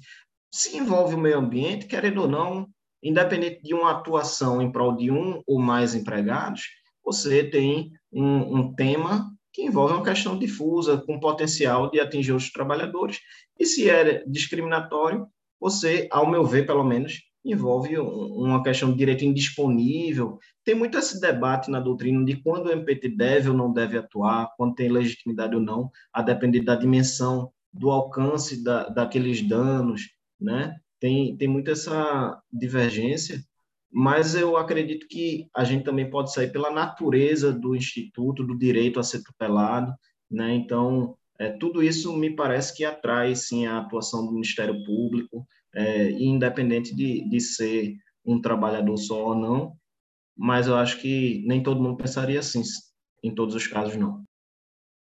se 0.51 0.75
envolve 0.75 1.15
o 1.15 1.19
meio 1.19 1.37
ambiente, 1.37 1.85
querendo 1.85 2.23
ou 2.23 2.27
não, 2.27 2.67
independente 3.01 3.61
de 3.61 3.73
uma 3.73 3.91
atuação 3.91 4.61
em 4.61 4.71
prol 4.71 4.95
de 4.95 5.11
um 5.11 5.41
ou 5.47 5.59
mais 5.59 5.93
empregados, 5.93 6.63
você 7.03 7.43
tem 7.43 7.91
um, 8.11 8.57
um 8.57 8.75
tema 8.75 9.31
que 9.53 9.64
envolve 9.64 9.94
uma 9.94 10.03
questão 10.03 10.38
difusa, 10.38 10.98
com 10.98 11.19
potencial 11.19 11.90
de 11.90 11.99
atingir 11.99 12.34
os 12.34 12.52
trabalhadores. 12.52 13.19
E 13.60 13.65
se 13.65 13.90
é 13.90 14.23
discriminatório, 14.26 15.28
você, 15.60 16.07
ao 16.11 16.30
meu 16.30 16.45
ver, 16.45 16.65
pelo 16.65 16.84
menos, 16.84 17.22
envolve 17.44 17.98
uma 17.98 18.64
questão 18.64 18.91
de 18.91 18.98
direito 18.98 19.26
indisponível. 19.26 20.40
Tem 20.64 20.76
muito 20.76 20.98
esse 20.98 21.19
debate 21.19 21.69
na 21.69 21.80
doutrina 21.80 22.23
de 22.23 22.36
quando 22.36 22.68
o 22.68 22.72
MPT 22.72 23.10
deve 23.10 23.49
ou 23.49 23.56
não 23.56 23.73
deve 23.73 23.98
atuar, 23.98 24.53
quando 24.57 24.76
tem 24.76 24.90
legitimidade 24.90 25.56
ou 25.56 25.61
não, 25.61 25.91
a 26.14 26.22
depender 26.22 26.61
da 26.61 26.76
dimensão, 26.76 27.52
do 27.73 27.90
alcance 27.90 28.64
da, 28.64 28.90
daqueles 28.90 29.41
danos, 29.41 30.10
né? 30.40 30.76
Tem, 30.99 31.36
tem 31.36 31.48
muito 31.48 31.72
essa 31.72 32.40
divergência, 32.52 33.44
mas 33.91 34.35
eu 34.35 34.55
acredito 34.55 35.07
que 35.07 35.47
a 35.53 35.63
gente 35.63 35.84
também 35.84 36.09
pode 36.09 36.34
sair 36.34 36.51
pela 36.51 36.72
natureza 36.72 37.51
do 37.51 37.76
instituto, 37.76 38.43
do 38.43 38.57
direito 38.57 38.99
a 38.99 39.03
ser 39.03 39.22
tutelado, 39.23 39.93
né? 40.30 40.53
Então, 40.53 41.15
é, 41.38 41.49
tudo 41.49 41.84
isso 41.84 42.15
me 42.15 42.35
parece 42.35 42.76
que 42.76 42.85
atrai, 42.85 43.35
sim, 43.35 43.65
a 43.65 43.80
atuação 43.80 44.26
do 44.26 44.31
Ministério 44.31 44.84
Público, 44.85 45.45
é, 45.76 46.11
independente 46.11 46.95
de, 46.95 47.27
de 47.27 47.39
ser 47.39 47.95
um 48.26 48.39
trabalhador 48.39 48.97
só 48.97 49.30
ou 49.30 49.35
não, 49.35 49.73
mas 50.38 50.68
eu 50.68 50.76
acho 50.76 50.99
que 51.01 51.43
nem 51.45 51.61
todo 51.61 51.81
mundo 51.81 51.97
pensaria 51.97 52.39
assim, 52.39 52.61
em 53.23 53.34
todos 53.34 53.55
os 53.55 53.68
casos, 53.68 53.95
não. 53.97 54.23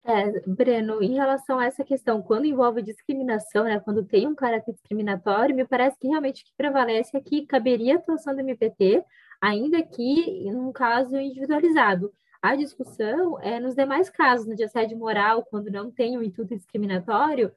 É, 0.08 0.40
Breno, 0.46 1.02
em 1.02 1.14
relação 1.14 1.58
a 1.58 1.66
essa 1.66 1.84
questão, 1.84 2.22
quando 2.22 2.44
envolve 2.44 2.80
discriminação, 2.80 3.64
né, 3.64 3.80
quando 3.80 4.04
tem 4.04 4.24
um 4.28 4.36
caráter 4.36 4.72
discriminatório, 4.72 5.54
me 5.54 5.66
parece 5.66 5.98
que 5.98 6.06
realmente 6.06 6.44
o 6.44 6.46
que 6.46 6.52
prevalece 6.56 7.16
é 7.16 7.20
que 7.20 7.44
caberia 7.44 7.96
a 7.96 7.98
atuação 7.98 8.32
do 8.32 8.40
MPT, 8.40 9.04
ainda 9.40 9.82
que 9.82 10.48
num 10.52 10.70
caso 10.72 11.16
individualizado. 11.16 12.12
A 12.40 12.54
discussão 12.54 13.40
é 13.42 13.58
nos 13.58 13.74
demais 13.74 14.08
casos, 14.08 14.46
no 14.46 14.54
de 14.54 14.62
assédio 14.62 14.96
moral, 14.96 15.44
quando 15.44 15.72
não 15.72 15.90
tem 15.90 16.16
um 16.16 16.22
intuito 16.22 16.54
discriminatório, 16.54 17.50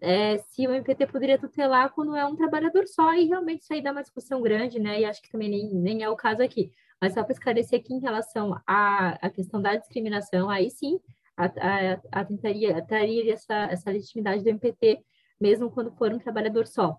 é, 0.00 0.38
se 0.38 0.68
o 0.68 0.72
MPT 0.72 1.06
poderia 1.08 1.38
tutelar 1.38 1.92
quando 1.92 2.14
é 2.14 2.24
um 2.24 2.36
trabalhador 2.36 2.86
só, 2.86 3.12
e 3.14 3.26
realmente 3.26 3.62
isso 3.62 3.72
aí 3.72 3.82
dá 3.82 3.90
uma 3.90 4.02
discussão 4.02 4.40
grande, 4.40 4.78
né? 4.78 5.00
E 5.00 5.04
acho 5.04 5.20
que 5.20 5.30
também 5.32 5.48
nem, 5.50 5.74
nem 5.74 6.02
é 6.04 6.08
o 6.08 6.14
caso 6.14 6.42
aqui. 6.42 6.70
Mas 7.00 7.14
só 7.14 7.24
para 7.24 7.32
esclarecer 7.32 7.80
aqui 7.80 7.92
em 7.94 8.00
relação 8.00 8.60
à, 8.66 9.18
à 9.26 9.30
questão 9.30 9.60
da 9.60 9.76
discriminação, 9.76 10.48
aí 10.48 10.70
sim, 10.70 11.00
atentaria, 12.10 12.84
traria 12.84 13.32
essa, 13.32 13.54
essa 13.70 13.90
legitimidade 13.90 14.42
do 14.42 14.48
MPT, 14.48 15.00
mesmo 15.40 15.70
quando 15.70 15.92
for 15.92 16.12
um 16.12 16.18
trabalhador 16.18 16.66
só. 16.66 16.98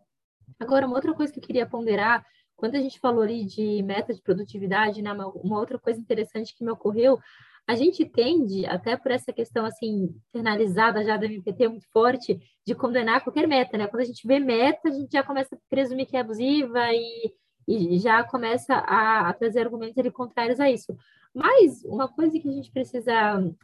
Agora, 0.60 0.88
uma 0.88 0.96
outra 0.96 1.14
coisa 1.14 1.32
que 1.32 1.40
eu 1.40 1.44
queria 1.44 1.66
ponderar, 1.66 2.26
quando 2.56 2.76
a 2.76 2.82
gente 2.82 3.00
falou 3.00 3.22
ali 3.24 3.46
de 3.46 3.84
meta 3.84 4.14
de 4.14 4.22
produtividade, 4.22 5.02
né, 5.02 5.12
uma, 5.14 5.28
uma 5.28 5.60
outra 5.60 5.78
coisa 5.78 6.00
interessante 6.00 6.56
que 6.56 6.64
me 6.64 6.72
ocorreu, 6.72 7.20
a 7.68 7.76
gente 7.76 8.04
tende, 8.04 8.66
até 8.66 8.98
por 8.98 9.12
essa 9.12 9.32
questão 9.32 9.64
assim, 9.64 10.10
internalizada 10.30 11.04
já 11.04 11.18
da 11.18 11.28
MPT 11.28 11.68
muito 11.68 11.88
forte, 11.92 12.40
de 12.66 12.74
condenar 12.74 13.24
qualquer 13.24 13.48
meta, 13.48 13.78
né? 13.78 13.86
Quando 13.86 14.02
a 14.02 14.06
gente 14.06 14.26
vê 14.26 14.40
meta, 14.40 14.90
a 14.90 14.92
gente 14.92 15.12
já 15.12 15.22
começa 15.22 15.56
a 15.56 15.60
presumir 15.70 16.08
que 16.08 16.18
é 16.18 16.22
abusiva 16.22 16.80
e, 16.92 17.32
e 17.68 18.00
já 18.00 18.24
começa 18.24 18.74
a, 18.74 19.30
a 19.30 19.34
trazer 19.34 19.60
argumentos 19.60 19.96
ali 20.00 20.10
contrários 20.10 20.60
a 20.60 20.68
isso. 20.68 20.98
Mas 21.34 21.84
uma 21.86 22.08
coisa 22.08 22.40
que 22.40 22.50
a 22.50 22.52
gente 22.52 22.72
precisa 22.72 23.14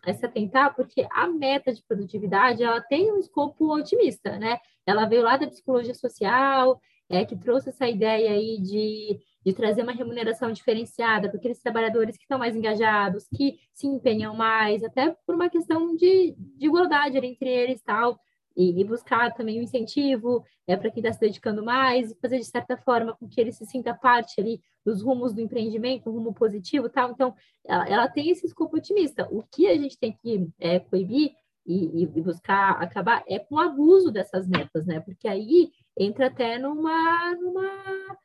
é 0.06 0.14
se 0.14 0.26
atentar, 0.26 0.76
porque 0.76 1.08
a 1.12 1.28
meta 1.28 1.74
de 1.74 1.84
produtividade 1.84 2.64
ela 2.64 2.82
tem 2.82 3.12
um 3.12 3.18
escopo 3.18 3.74
otimista, 3.74 4.38
né? 4.38 4.60
Ela 4.86 5.06
veio 5.06 5.24
lá 5.24 5.36
da 5.36 5.48
psicologia 5.48 5.94
social, 5.94 6.80
é, 7.10 7.26
que 7.26 7.36
trouxe 7.36 7.70
essa 7.70 7.88
ideia 7.88 8.32
aí 8.32 8.60
de, 8.62 9.20
de 9.46 9.54
trazer 9.54 9.84
uma 9.84 9.92
remuneração 9.92 10.52
diferenciada 10.52 11.30
para 11.30 11.38
aqueles 11.38 11.60
trabalhadores 11.60 12.18
que 12.18 12.24
estão 12.24 12.38
mais 12.38 12.56
engajados, 12.56 13.28
que 13.36 13.58
se 13.74 13.88
empenham 13.88 14.36
mais, 14.36 14.84
até 14.84 15.16
por 15.26 15.36
uma 15.36 15.50
questão 15.50 15.96
de, 15.96 16.36
de 16.38 16.66
igualdade 16.66 17.18
entre 17.18 17.50
eles 17.50 17.82
tal 17.82 18.20
e, 18.56 18.80
e 18.80 18.84
buscar 18.84 19.34
também 19.34 19.58
o 19.58 19.60
um 19.60 19.64
incentivo 19.64 20.44
é, 20.68 20.76
para 20.76 20.90
quem 20.90 21.02
está 21.02 21.14
se 21.14 21.20
dedicando 21.20 21.64
mais 21.64 22.12
e 22.12 22.16
fazer 22.16 22.38
de 22.40 22.46
certa 22.46 22.78
forma 22.78 23.16
com 23.16 23.28
que 23.28 23.40
ele 23.40 23.52
se 23.52 23.66
sinta 23.66 23.94
parte 23.94 24.40
ali 24.40 24.62
dos 24.86 25.02
rumos 25.02 25.34
do 25.34 25.42
empreendimento, 25.42 26.10
um 26.10 26.14
rumo 26.14 26.34
positivo 26.34 26.90
tal. 26.90 27.12
Então, 27.12 27.36
ela, 27.66 27.88
ela 27.88 28.08
tem 28.08 28.30
esse 28.30 28.46
escopo 28.46 28.78
otimista. 28.78 29.28
O 29.32 29.44
que 29.44 29.68
a 29.68 29.76
gente 29.76 29.98
tem 29.98 30.12
que 30.12 30.48
é, 30.60 30.80
coibir 30.80 31.34
e, 31.66 32.04
e, 32.04 32.22
buscar 32.22 32.82
acabar 32.82 33.24
é 33.28 33.40
com 33.40 33.56
o 33.56 33.60
abuso 33.60 34.12
dessas 34.12 34.48
metas, 34.48 34.86
né? 34.86 35.00
Porque 35.00 35.28
aí 35.28 35.72
entra 35.98 36.28
até 36.28 36.60
numa, 36.60 37.36
numa 37.36 38.18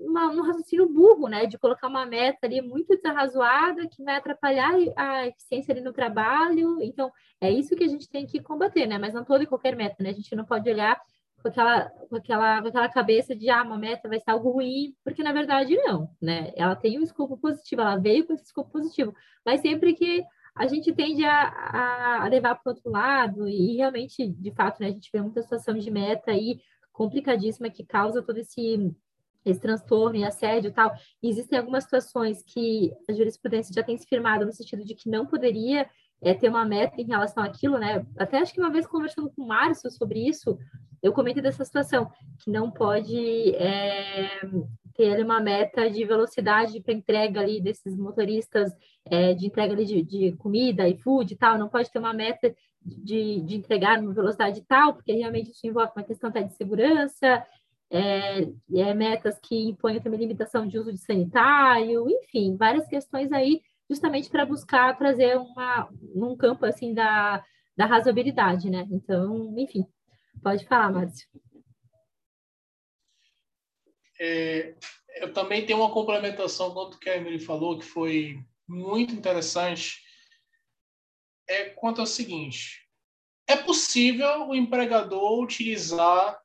uma, 0.00 0.28
um 0.30 0.42
raciocínio 0.42 0.88
burro, 0.88 1.28
né? 1.28 1.46
De 1.46 1.58
colocar 1.58 1.88
uma 1.88 2.06
meta 2.06 2.46
ali 2.46 2.60
muito 2.60 2.94
desarrazoada 2.96 3.88
que 3.88 4.02
vai 4.02 4.16
atrapalhar 4.16 4.72
a 4.96 5.26
eficiência 5.26 5.72
ali 5.72 5.80
no 5.80 5.92
trabalho. 5.92 6.80
Então, 6.82 7.10
é 7.40 7.50
isso 7.50 7.76
que 7.76 7.84
a 7.84 7.88
gente 7.88 8.08
tem 8.08 8.26
que 8.26 8.40
combater, 8.40 8.86
né? 8.86 8.98
Mas 8.98 9.14
não 9.14 9.24
toda 9.24 9.44
e 9.44 9.46
qualquer 9.46 9.76
meta, 9.76 10.02
né? 10.02 10.10
A 10.10 10.14
gente 10.14 10.34
não 10.34 10.44
pode 10.44 10.68
olhar 10.68 11.00
com 11.44 11.48
aquela, 11.48 11.90
com 11.90 12.16
aquela, 12.16 12.62
com 12.62 12.68
aquela 12.68 12.88
cabeça 12.88 13.36
de, 13.36 13.50
ah, 13.50 13.62
uma 13.62 13.76
meta 13.76 14.08
vai 14.08 14.18
ser 14.18 14.30
algo 14.30 14.50
ruim, 14.50 14.94
porque 15.04 15.22
na 15.22 15.32
verdade 15.32 15.76
não, 15.76 16.08
né? 16.20 16.52
Ela 16.56 16.74
tem 16.74 16.98
um 16.98 17.02
escopo 17.02 17.36
positivo, 17.36 17.82
ela 17.82 17.96
veio 17.96 18.26
com 18.26 18.32
esse 18.32 18.44
escopo 18.44 18.70
positivo, 18.70 19.14
mas 19.44 19.60
sempre 19.60 19.92
que 19.92 20.24
a 20.56 20.66
gente 20.66 20.92
tende 20.94 21.22
a, 21.24 22.22
a 22.22 22.28
levar 22.28 22.54
para 22.54 22.70
o 22.70 22.74
outro 22.74 22.90
lado, 22.90 23.46
e 23.46 23.76
realmente, 23.76 24.26
de 24.26 24.52
fato, 24.52 24.80
né, 24.80 24.86
a 24.86 24.92
gente 24.92 25.10
vê 25.12 25.20
muita 25.20 25.42
situação 25.42 25.74
de 25.74 25.90
meta 25.90 26.30
aí 26.30 26.60
complicadíssima 26.92 27.68
que 27.68 27.84
causa 27.84 28.22
todo 28.22 28.38
esse 28.38 28.94
esse 29.44 29.60
transtorno 29.60 30.16
e 30.16 30.24
assédio 30.24 30.68
e 30.68 30.72
tal. 30.72 30.92
Existem 31.22 31.58
algumas 31.58 31.84
situações 31.84 32.42
que 32.42 32.92
a 33.08 33.12
jurisprudência 33.12 33.74
já 33.74 33.82
tem 33.82 33.96
se 33.96 34.06
firmado 34.06 34.46
no 34.46 34.52
sentido 34.52 34.84
de 34.84 34.94
que 34.94 35.08
não 35.08 35.26
poderia 35.26 35.88
é, 36.22 36.32
ter 36.32 36.48
uma 36.48 36.64
meta 36.64 37.00
em 37.00 37.06
relação 37.06 37.42
àquilo, 37.42 37.78
né? 37.78 38.04
Até 38.16 38.38
acho 38.38 38.52
que 38.52 38.60
uma 38.60 38.70
vez 38.70 38.86
conversando 38.86 39.30
com 39.30 39.42
o 39.42 39.46
Márcio 39.46 39.90
sobre 39.90 40.26
isso, 40.26 40.58
eu 41.02 41.12
comentei 41.12 41.42
dessa 41.42 41.64
situação, 41.64 42.10
que 42.42 42.50
não 42.50 42.70
pode 42.70 43.54
é, 43.56 44.40
ter 44.94 45.22
uma 45.22 45.40
meta 45.40 45.90
de 45.90 46.02
velocidade 46.04 46.80
para 46.80 46.94
entrega 46.94 47.40
ali 47.40 47.60
desses 47.60 47.94
motoristas 47.96 48.72
é, 49.04 49.34
de 49.34 49.46
entrega 49.46 49.74
ali 49.74 49.84
de, 49.84 50.02
de 50.02 50.32
comida 50.36 50.88
e 50.88 50.96
food 50.96 51.34
e 51.34 51.36
tal, 51.36 51.58
não 51.58 51.68
pode 51.68 51.90
ter 51.90 51.98
uma 51.98 52.14
meta 52.14 52.54
de, 52.80 53.40
de 53.42 53.56
entregar 53.56 54.00
numa 54.00 54.14
velocidade 54.14 54.62
tal, 54.62 54.94
porque 54.94 55.12
realmente 55.12 55.50
isso 55.50 55.66
envolve 55.66 55.92
uma 55.96 56.04
questão 56.04 56.30
até 56.30 56.42
de 56.42 56.54
segurança, 56.54 57.44
é, 57.94 58.40
é, 58.74 58.92
metas 58.92 59.38
que 59.38 59.68
impõem 59.68 60.00
também 60.00 60.18
limitação 60.18 60.66
de 60.66 60.76
uso 60.76 60.92
de 60.92 60.98
sanitário, 60.98 62.10
enfim, 62.10 62.56
várias 62.56 62.88
questões 62.88 63.30
aí, 63.30 63.62
justamente 63.88 64.28
para 64.28 64.44
buscar 64.44 64.98
trazer 64.98 65.36
uma, 65.36 65.88
um 66.12 66.36
campo 66.36 66.66
assim 66.66 66.92
da, 66.92 67.44
da 67.76 67.86
razoabilidade, 67.86 68.68
né? 68.68 68.84
Então, 68.90 69.54
enfim, 69.56 69.86
pode 70.42 70.66
falar, 70.66 70.90
Márcio. 70.90 71.28
É, 74.20 74.74
eu 75.20 75.32
também 75.32 75.64
tenho 75.64 75.78
uma 75.78 75.92
complementação 75.92 76.74
quanto 76.74 76.98
que 76.98 77.08
a 77.08 77.16
Emily 77.16 77.38
falou, 77.38 77.78
que 77.78 77.84
foi 77.84 78.40
muito 78.66 79.14
interessante, 79.14 80.02
é 81.48 81.66
quanto 81.66 82.00
ao 82.00 82.06
seguinte, 82.08 82.88
é 83.46 83.54
possível 83.54 84.48
o 84.48 84.54
empregador 84.54 85.40
utilizar 85.40 86.43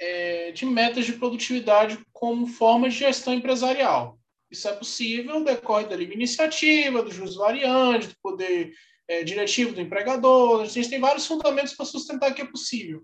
é, 0.00 0.52
de 0.52 0.64
metas 0.64 1.04
de 1.04 1.14
produtividade 1.14 1.98
como 2.12 2.46
forma 2.46 2.88
de 2.88 2.96
gestão 2.96 3.34
empresarial. 3.34 4.18
Isso 4.50 4.68
é 4.68 4.72
possível, 4.72 5.44
decorre 5.44 5.86
da 5.86 5.96
livre 5.96 6.14
iniciativa, 6.14 7.02
do 7.02 7.10
juros 7.10 7.36
variante, 7.36 8.08
do 8.08 8.16
poder 8.22 8.72
é, 9.06 9.22
diretivo 9.22 9.74
do 9.74 9.80
empregador. 9.80 10.62
A 10.62 10.66
gente 10.66 10.88
tem 10.88 11.00
vários 11.00 11.26
fundamentos 11.26 11.74
para 11.74 11.84
sustentar 11.84 12.32
que 12.32 12.42
é 12.42 12.46
possível. 12.46 13.02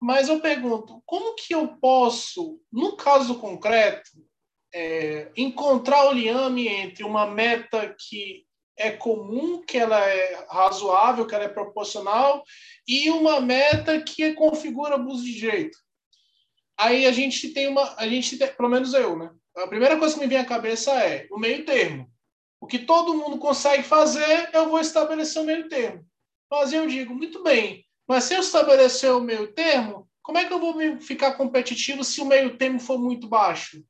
Mas 0.00 0.28
eu 0.28 0.40
pergunto, 0.40 1.02
como 1.04 1.34
que 1.34 1.54
eu 1.54 1.76
posso, 1.76 2.58
no 2.72 2.96
caso 2.96 3.38
concreto, 3.38 4.10
é, 4.72 5.30
encontrar 5.36 6.08
o 6.08 6.12
liame 6.12 6.66
entre 6.66 7.04
uma 7.04 7.26
meta 7.26 7.94
que 7.98 8.44
é 8.76 8.90
comum, 8.90 9.60
que 9.60 9.76
ela 9.76 10.00
é 10.00 10.46
razoável, 10.48 11.26
que 11.26 11.34
ela 11.34 11.44
é 11.44 11.48
proporcional, 11.48 12.42
e 12.88 13.10
uma 13.10 13.40
meta 13.40 14.00
que 14.00 14.32
configura 14.32 14.94
abuso 14.94 15.22
de 15.22 15.34
direito? 15.34 15.78
Aí 16.80 17.06
a 17.06 17.12
gente 17.12 17.50
tem 17.50 17.68
uma, 17.68 17.94
a 17.96 18.08
gente 18.08 18.38
tem, 18.38 18.48
pelo 18.48 18.68
menos 18.68 18.94
eu, 18.94 19.16
né? 19.16 19.30
A 19.56 19.66
primeira 19.66 19.98
coisa 19.98 20.14
que 20.14 20.20
me 20.20 20.26
vem 20.26 20.38
à 20.38 20.44
cabeça 20.44 20.92
é 20.92 21.26
o 21.30 21.38
meio 21.38 21.64
termo. 21.64 22.10
O 22.60 22.66
que 22.66 22.78
todo 22.78 23.14
mundo 23.14 23.38
consegue 23.38 23.82
fazer, 23.82 24.50
eu 24.52 24.68
vou 24.68 24.80
estabelecer 24.80 25.42
o 25.42 25.44
meio 25.44 25.68
termo. 25.68 26.04
Mas 26.50 26.72
eu 26.72 26.86
digo, 26.86 27.14
muito 27.14 27.42
bem, 27.42 27.84
mas 28.08 28.24
se 28.24 28.34
eu 28.34 28.40
estabelecer 28.40 29.12
o 29.12 29.20
meio 29.20 29.52
termo, 29.52 30.08
como 30.22 30.38
é 30.38 30.44
que 30.44 30.52
eu 30.52 30.58
vou 30.58 30.74
ficar 31.00 31.34
competitivo 31.34 32.02
se 32.02 32.20
o 32.20 32.24
meio 32.24 32.56
termo 32.56 32.80
for 32.80 32.98
muito 32.98 33.28
baixo? 33.28 33.84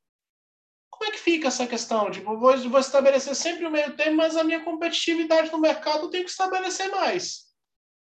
Como 0.90 1.08
é 1.08 1.12
que 1.12 1.18
fica 1.18 1.48
essa 1.48 1.66
questão? 1.66 2.10
Tipo, 2.10 2.36
vou, 2.36 2.56
vou 2.68 2.80
estabelecer 2.80 3.34
sempre 3.34 3.64
o 3.66 3.70
meio 3.70 3.96
termo, 3.96 4.16
mas 4.16 4.36
a 4.36 4.44
minha 4.44 4.60
competitividade 4.60 5.50
no 5.50 5.58
mercado 5.58 6.04
eu 6.04 6.10
tenho 6.10 6.24
que 6.24 6.30
estabelecer 6.30 6.90
mais. 6.90 7.50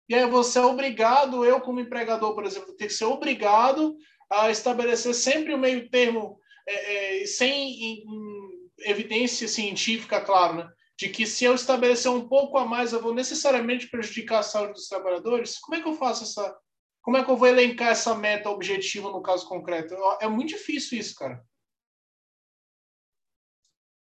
E 0.10 0.16
aí 0.16 0.30
você 0.30 0.60
é 0.60 0.64
obrigado, 0.64 1.46
eu 1.46 1.62
como 1.62 1.80
empregador, 1.80 2.36
por 2.36 2.44
exemplo, 2.44 2.76
tenho 2.76 2.90
que 2.90 2.96
ser 2.96 3.06
obrigado 3.06 3.96
a 4.32 4.50
estabelecer 4.50 5.14
sempre 5.14 5.54
o 5.54 5.58
meio 5.58 5.90
termo 5.90 6.40
é, 6.68 7.22
é, 7.22 7.26
sem 7.26 7.52
em, 7.52 8.04
em 8.06 8.90
evidência 8.90 9.48
científica, 9.48 10.22
claro, 10.22 10.56
né? 10.56 10.72
de 10.98 11.10
que 11.10 11.26
se 11.26 11.44
eu 11.46 11.56
estabelecer 11.56 12.12
um 12.12 12.28
pouco 12.28 12.58
a 12.58 12.66
mais, 12.66 12.94
eu 12.94 13.02
vou 13.02 13.14
necessariamente 13.14 13.90
prejudicar 13.90 14.40
a 14.40 14.44
saúde 14.44 14.74
dos 14.74 14.88
trabalhadores? 14.88 15.58
Como 15.58 15.76
é 15.76 15.82
que 15.82 15.88
eu 15.88 15.96
faço 15.96 16.24
essa... 16.24 16.56
Como 17.02 17.18
é 17.18 17.26
que 17.26 17.32
eu 17.32 17.36
vou 17.36 17.48
elencar 17.48 17.88
essa 17.88 18.14
meta 18.14 18.52
objetiva 18.52 19.10
no 19.10 19.24
caso 19.24 19.48
concreto? 19.48 19.96
É 20.22 20.28
muito 20.28 20.50
difícil 20.50 21.00
isso, 21.00 21.16
cara. 21.16 21.44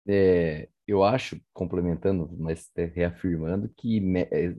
É, 0.06 0.68
eu 0.86 1.04
acho, 1.04 1.40
complementando, 1.52 2.28
mas 2.38 2.70
reafirmando, 2.94 3.70
que 3.76 4.02
é, 4.30 4.54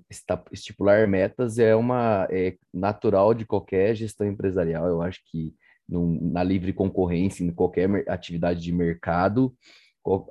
estipular 0.51 1.07
metas 1.07 1.59
é 1.59 1.75
uma 1.75 2.27
é 2.31 2.55
natural 2.73 3.33
de 3.33 3.45
qualquer 3.45 3.95
gestão 3.95 4.27
empresarial. 4.27 4.87
Eu 4.87 5.01
acho 5.01 5.19
que 5.29 5.53
na 5.87 6.43
livre 6.43 6.73
concorrência, 6.73 7.43
em 7.43 7.51
qualquer 7.51 7.89
atividade 8.09 8.61
de 8.61 8.71
mercado, 8.71 9.53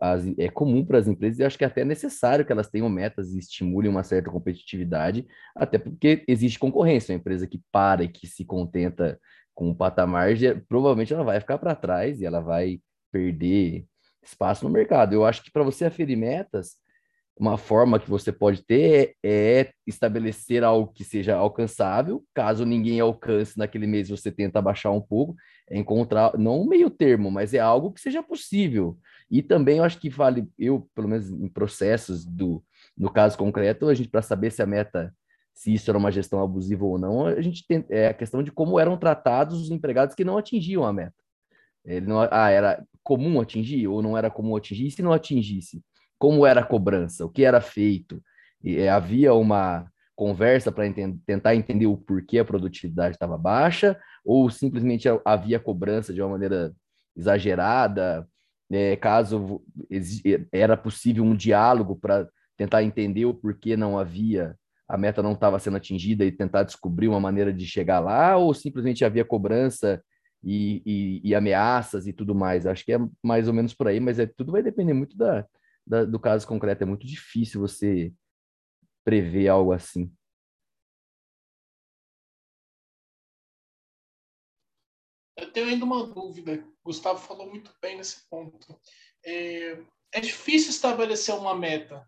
as, 0.01 0.27
é 0.39 0.49
comum 0.49 0.85
para 0.85 0.99
as 0.99 1.09
empresas 1.09 1.39
e 1.39 1.45
acho 1.45 1.57
que 1.57 1.65
é 1.65 1.67
até 1.67 1.85
necessário 1.85 2.45
que 2.45 2.53
elas 2.53 2.69
tenham 2.69 2.89
metas 2.89 3.33
e 3.33 3.39
estimulem 3.39 3.91
uma 3.91 4.03
certa 4.03 4.31
competitividade, 4.31 5.27
até 5.57 5.79
porque 5.79 6.25
existe 6.29 6.59
concorrência. 6.59 7.13
Uma 7.13 7.19
empresa 7.19 7.47
que 7.47 7.61
para 7.71 8.05
e 8.05 8.09
que 8.09 8.27
se 8.27 8.45
contenta 8.45 9.19
com 9.55 9.71
o 9.71 9.75
patamar, 9.75 10.31
provavelmente 10.69 11.13
ela 11.13 11.25
vai 11.25 11.41
ficar 11.41 11.59
para 11.59 11.75
trás 11.75 12.21
e 12.21 12.27
ela 12.27 12.41
vai 12.41 12.81
perder 13.11 13.87
espaço 14.23 14.65
no 14.65 14.71
mercado. 14.71 15.13
Eu 15.13 15.25
acho 15.25 15.43
que 15.43 15.51
para 15.51 15.63
você 15.63 15.85
aferir 15.85 16.17
metas, 16.17 16.77
uma 17.37 17.57
forma 17.57 17.99
que 17.99 18.09
você 18.09 18.31
pode 18.31 18.63
ter 18.63 19.17
é 19.23 19.73
estabelecer 19.87 20.63
algo 20.63 20.93
que 20.93 21.03
seja 21.03 21.35
alcançável. 21.37 22.23
Caso 22.35 22.65
ninguém 22.65 23.01
alcance 23.01 23.59
naquele 23.59 23.87
mês, 23.87 24.09
você 24.09 24.31
tenta 24.31 24.61
baixar 24.61 24.91
um 24.91 25.01
pouco, 25.01 25.35
é 25.69 25.79
encontrar 25.79 26.37
não 26.39 26.61
um 26.61 26.69
meio 26.69 26.91
termo, 26.91 27.31
mas 27.31 27.55
é 27.55 27.59
algo 27.59 27.93
que 27.93 28.01
seja 28.01 28.23
possível. 28.23 28.99
E 29.31 29.43
também 29.43 29.79
eu 29.79 29.85
acho 29.85 29.99
que 29.99 30.11
vale, 30.11 30.47
eu, 30.59 30.89
pelo 30.95 31.09
menos 31.09 31.31
em 31.31 31.49
processos 31.49 32.25
do, 32.25 32.63
no 32.97 33.11
caso 33.11 33.39
concreto, 33.39 33.89
a 33.89 33.95
gente 33.95 34.11
para 34.11 34.23
saber 34.23 34.51
se 34.51 34.63
a 34.63 34.67
meta 34.67 35.13
se 35.55 35.73
isso 35.73 35.91
era 35.91 35.99
uma 35.99 36.11
gestão 36.11 36.43
abusiva 36.43 36.85
ou 36.85 36.99
não, 36.99 37.27
a 37.27 37.41
gente 37.43 37.67
tem 37.67 37.85
é 37.91 38.09
a 38.09 38.15
questão 38.15 38.43
de 38.43 38.51
como 38.51 38.81
eram 38.81 38.97
tratados 38.97 39.61
os 39.61 39.71
empregados 39.71 40.15
que 40.15 40.25
não 40.25 40.39
atingiam 40.39 40.85
a 40.85 40.93
meta. 40.93 41.22
Ele 41.85 42.07
não, 42.07 42.21
ah, 42.31 42.51
era 42.51 42.85
comum 43.03 43.41
atingir 43.41 43.89
ou 43.89 44.03
não 44.03 44.17
era 44.17 44.31
comum 44.31 44.57
atingir? 44.57 44.87
E 44.87 44.91
se 44.91 45.03
não 45.03 45.13
atingisse, 45.13 45.83
como 46.19 46.47
era 46.47 46.61
a 46.61 46.65
cobrança? 46.65 47.25
O 47.25 47.29
que 47.29 47.45
era 47.45 47.61
feito? 47.61 48.23
E, 48.63 48.77
é, 48.79 48.89
havia 48.89 49.35
uma 49.35 49.87
conversa 50.15 50.71
para 50.71 50.87
ent 50.87 51.19
tentar 51.27 51.55
entender 51.57 51.87
o 51.87 51.97
porquê 51.97 52.39
a 52.39 52.45
produtividade 52.45 53.17
estava 53.17 53.37
baixa 53.37 53.99
ou 54.25 54.49
simplesmente 54.51 55.09
havia 55.25 55.59
cobrança 55.59 56.13
de 56.13 56.23
uma 56.23 56.31
maneira 56.31 56.73
exagerada? 57.17 58.27
É, 58.71 58.97
caso 58.97 59.63
era 60.51 60.77
possível 60.77 61.25
um 61.25 61.37
diálogo 61.37 61.97
para 61.97 62.27
tentar 62.57 62.83
entender 62.83 63.27
o 63.27 63.35
porquê 63.35 63.77
não 63.77 63.99
havia 63.99 64.57
a 64.93 64.99
meta 64.99 65.23
não 65.23 65.33
estava 65.33 65.59
sendo 65.59 65.79
atingida 65.79 66.23
e 66.23 66.31
tentar 66.31 66.65
descobrir 66.65 67.09
uma 67.09 67.19
maneira 67.19 67.51
de 67.51 67.65
chegar 67.65 67.99
lá, 67.99 68.37
ou 68.37 68.53
simplesmente 68.53 69.05
havia 69.05 69.25
cobrança 69.25 70.03
e, 70.43 70.83
e, 70.85 71.31
e, 71.31 71.35
ameaças 71.35 72.07
e 72.07 72.13
tudo 72.13 72.35
mais. 72.35 72.67
Acho 72.67 72.85
que 72.85 72.93
é 72.93 72.99
mais 73.23 73.49
ou 73.49 73.55
menos 73.55 73.73
por 73.75 73.89
aí, 73.89 74.01
mas 74.01 74.19
é, 74.19 74.27
tudo 74.27 74.53
vai 74.53 74.63
depender 74.63 74.93
muito 74.93 75.17
da, 75.17 75.47
da, 75.87 76.05
do 76.05 76.19
caso 76.19 76.47
concreto. 76.47 76.83
É 76.83 76.87
muito 76.87 77.07
difícil 77.07 77.61
você 77.61 78.13
prever 79.05 79.49
algo 79.49 79.73
assim. 79.73 80.13
Eu 85.37 85.53
tenho 85.53 85.69
ainda 85.69 85.85
uma 85.85 86.07
dúvida. 86.07 86.65
Gustavo 86.85 87.19
falou 87.19 87.49
muito 87.49 87.73
bem 87.81 87.97
nesse 87.97 88.29
ponto. 88.29 88.81
É, 89.25 89.83
é 90.13 90.21
difícil 90.21 90.71
estabelecer 90.71 91.35
uma 91.35 91.55
meta. 91.55 92.07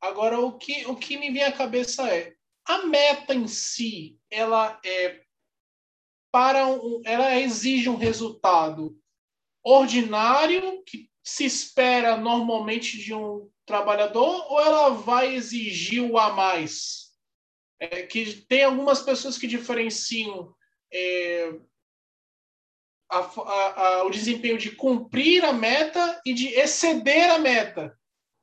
Agora, 0.00 0.38
o 0.38 0.58
que, 0.58 0.86
o 0.86 0.96
que 0.96 1.16
me 1.16 1.30
vem 1.30 1.44
à 1.44 1.52
cabeça 1.52 2.08
é 2.08 2.34
a 2.66 2.86
meta 2.86 3.34
em 3.34 3.46
si, 3.46 4.18
ela 4.30 4.78
é 4.84 5.23
para 6.34 6.66
um, 6.66 7.00
ela 7.04 7.36
exige 7.36 7.88
um 7.88 7.94
resultado 7.94 9.00
ordinário 9.62 10.82
que 10.82 11.08
se 11.22 11.44
espera 11.44 12.16
normalmente 12.16 12.98
de 12.98 13.14
um 13.14 13.48
trabalhador 13.64 14.44
ou 14.50 14.60
ela 14.60 14.88
vai 14.88 15.32
exigir 15.32 16.02
o 16.02 16.18
a 16.18 16.32
mais? 16.32 17.12
É, 17.78 18.02
que 18.02 18.34
tem 18.48 18.64
algumas 18.64 19.00
pessoas 19.00 19.38
que 19.38 19.46
diferenciam 19.46 20.52
é, 20.92 21.52
a, 23.08 23.18
a, 23.18 23.86
a, 23.86 24.04
o 24.04 24.10
desempenho 24.10 24.58
de 24.58 24.72
cumprir 24.72 25.44
a 25.44 25.52
meta 25.52 26.20
e 26.26 26.34
de 26.34 26.48
exceder 26.48 27.30
a 27.30 27.38
meta. 27.38 27.96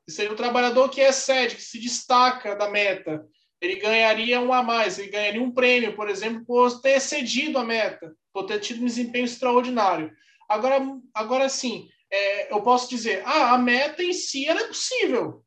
Seria 0.08 0.32
o 0.32 0.36
trabalhador 0.36 0.88
que 0.88 1.02
excede, 1.02 1.56
que 1.56 1.62
se 1.62 1.78
destaca 1.78 2.56
da 2.56 2.70
meta 2.70 3.22
ele 3.62 3.76
ganharia 3.76 4.40
um 4.40 4.52
a 4.52 4.60
mais, 4.60 4.98
ele 4.98 5.08
ganharia 5.08 5.40
um 5.40 5.52
prêmio, 5.52 5.94
por 5.94 6.10
exemplo, 6.10 6.44
por 6.44 6.80
ter 6.80 6.96
excedido 6.96 7.58
a 7.58 7.64
meta, 7.64 8.12
por 8.32 8.44
ter 8.44 8.58
tido 8.58 8.82
um 8.82 8.86
desempenho 8.86 9.24
extraordinário. 9.24 10.10
Agora, 10.48 10.80
agora 11.14 11.48
sim, 11.48 11.88
é, 12.10 12.52
eu 12.52 12.60
posso 12.60 12.90
dizer, 12.90 13.22
ah, 13.24 13.54
a 13.54 13.58
meta 13.58 14.02
em 14.02 14.12
si 14.12 14.48
é 14.48 14.66
possível. 14.66 15.44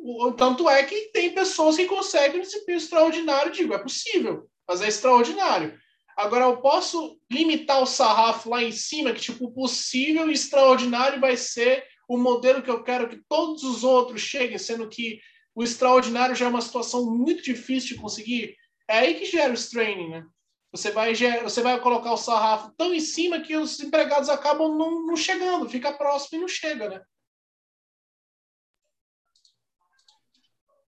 O, 0.00 0.32
tanto 0.32 0.68
é 0.68 0.82
que 0.82 1.12
tem 1.12 1.32
pessoas 1.32 1.76
que 1.76 1.86
conseguem 1.86 2.40
um 2.40 2.42
desempenho 2.42 2.76
extraordinário, 2.76 3.52
digo, 3.52 3.72
é 3.72 3.78
possível, 3.78 4.48
mas 4.66 4.82
é 4.82 4.88
extraordinário. 4.88 5.78
Agora, 6.16 6.46
eu 6.46 6.56
posso 6.56 7.18
limitar 7.30 7.80
o 7.80 7.86
sarrafo 7.86 8.50
lá 8.50 8.64
em 8.64 8.72
cima, 8.72 9.12
que 9.12 9.20
tipo, 9.20 9.52
possível 9.52 10.28
e 10.28 10.32
extraordinário 10.32 11.20
vai 11.20 11.36
ser 11.36 11.84
o 12.08 12.18
modelo 12.18 12.62
que 12.62 12.70
eu 12.70 12.82
quero 12.82 13.08
que 13.08 13.20
todos 13.28 13.62
os 13.62 13.84
outros 13.84 14.20
cheguem, 14.20 14.58
sendo 14.58 14.88
que 14.88 15.20
o 15.54 15.62
extraordinário 15.62 16.34
já 16.34 16.46
é 16.46 16.48
uma 16.48 16.60
situação 16.60 17.06
muito 17.06 17.42
difícil 17.42 17.96
de 17.96 18.02
conseguir. 18.02 18.56
É 18.88 18.98
aí 18.98 19.14
que 19.14 19.24
gera 19.24 19.50
o 19.50 19.54
straining, 19.54 20.08
né? 20.08 20.26
Você 20.72 20.90
vai, 20.90 21.14
você 21.14 21.62
vai 21.62 21.80
colocar 21.80 22.12
o 22.12 22.16
sarrafo 22.16 22.72
tão 22.76 22.92
em 22.92 22.98
cima 22.98 23.40
que 23.40 23.56
os 23.56 23.78
empregados 23.78 24.28
acabam 24.28 24.76
não, 24.76 25.06
não 25.06 25.16
chegando, 25.16 25.68
fica 25.68 25.92
próximo 25.92 26.38
e 26.38 26.40
não 26.40 26.48
chega, 26.48 26.88
né? 26.88 27.02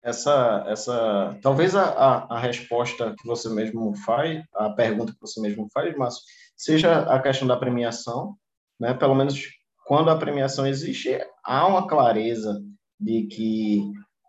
Essa, 0.03 0.65
essa, 0.69 1.39
talvez 1.43 1.75
a, 1.75 1.91
a, 1.91 2.37
a, 2.37 2.39
resposta 2.39 3.15
que 3.19 3.27
você 3.27 3.49
mesmo 3.51 3.95
faz, 3.97 4.43
a 4.55 4.71
pergunta 4.71 5.13
que 5.13 5.21
você 5.21 5.41
mesmo 5.41 5.69
faz, 5.75 5.95
Márcio, 5.97 6.23
seja 6.57 7.01
a 7.13 7.21
questão 7.21 7.47
da 7.47 7.57
premiação, 7.57 8.37
né? 8.81 8.95
Pelo 8.95 9.15
menos 9.15 9.37
quando 9.85 10.09
a 10.09 10.17
premiação 10.17 10.67
existe, 10.67 11.19
há 11.45 11.67
uma 11.67 11.87
clareza 11.87 12.63
de 12.99 13.27
que 13.27 13.83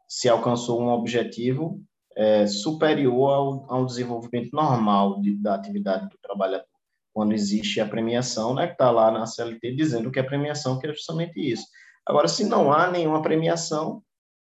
se 0.08 0.30
alcançou 0.30 0.82
um 0.82 0.90
objetivo 0.90 1.82
é, 2.16 2.48
superior 2.48 3.30
ao, 3.30 3.74
ao 3.74 3.86
desenvolvimento 3.86 4.50
normal 4.54 5.22
de, 5.22 5.36
da 5.36 5.56
atividade 5.56 6.10
do 6.10 6.18
trabalhador. 6.22 6.66
Quando 7.14 7.34
existe 7.34 7.82
a 7.82 7.88
premiação, 7.88 8.54
né, 8.54 8.68
que 8.68 8.74
está 8.74 8.90
lá 8.90 9.12
na 9.12 9.26
CLT 9.26 9.76
dizendo 9.76 10.12
que 10.12 10.20
a 10.20 10.24
premiação 10.24 10.80
que 10.80 10.88
é 10.88 10.94
justamente 10.94 11.40
isso. 11.40 11.66
Agora, 12.06 12.28
se 12.28 12.46
não 12.46 12.72
há 12.72 12.90
nenhuma 12.90 13.22
premiação, 13.22 14.02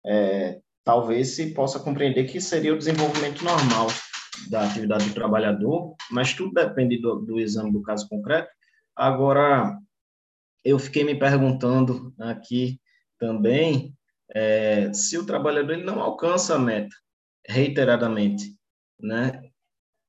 é, 0.06 0.60
talvez 0.84 1.36
se 1.36 1.54
possa 1.54 1.80
compreender 1.80 2.26
que 2.26 2.42
seria 2.42 2.74
o 2.74 2.78
desenvolvimento 2.78 3.44
normal 3.44 3.88
da 4.50 4.64
atividade 4.64 5.08
do 5.08 5.14
trabalhador, 5.14 5.96
mas 6.12 6.34
tudo 6.34 6.54
depende 6.54 6.98
do, 6.98 7.16
do 7.16 7.40
exame 7.40 7.72
do 7.72 7.82
caso 7.82 8.08
concreto. 8.10 8.50
Agora, 8.96 9.78
eu 10.64 10.78
fiquei 10.78 11.04
me 11.04 11.16
perguntando 11.16 12.14
aqui 12.20 12.80
também 13.18 13.96
é, 14.34 14.92
se 14.94 15.18
o 15.18 15.26
trabalhador 15.26 15.74
ele 15.74 15.84
não 15.84 16.02
alcança 16.02 16.56
a 16.56 16.60
meta 16.60 16.96
reiteradamente, 17.48 18.56
né? 19.00 19.42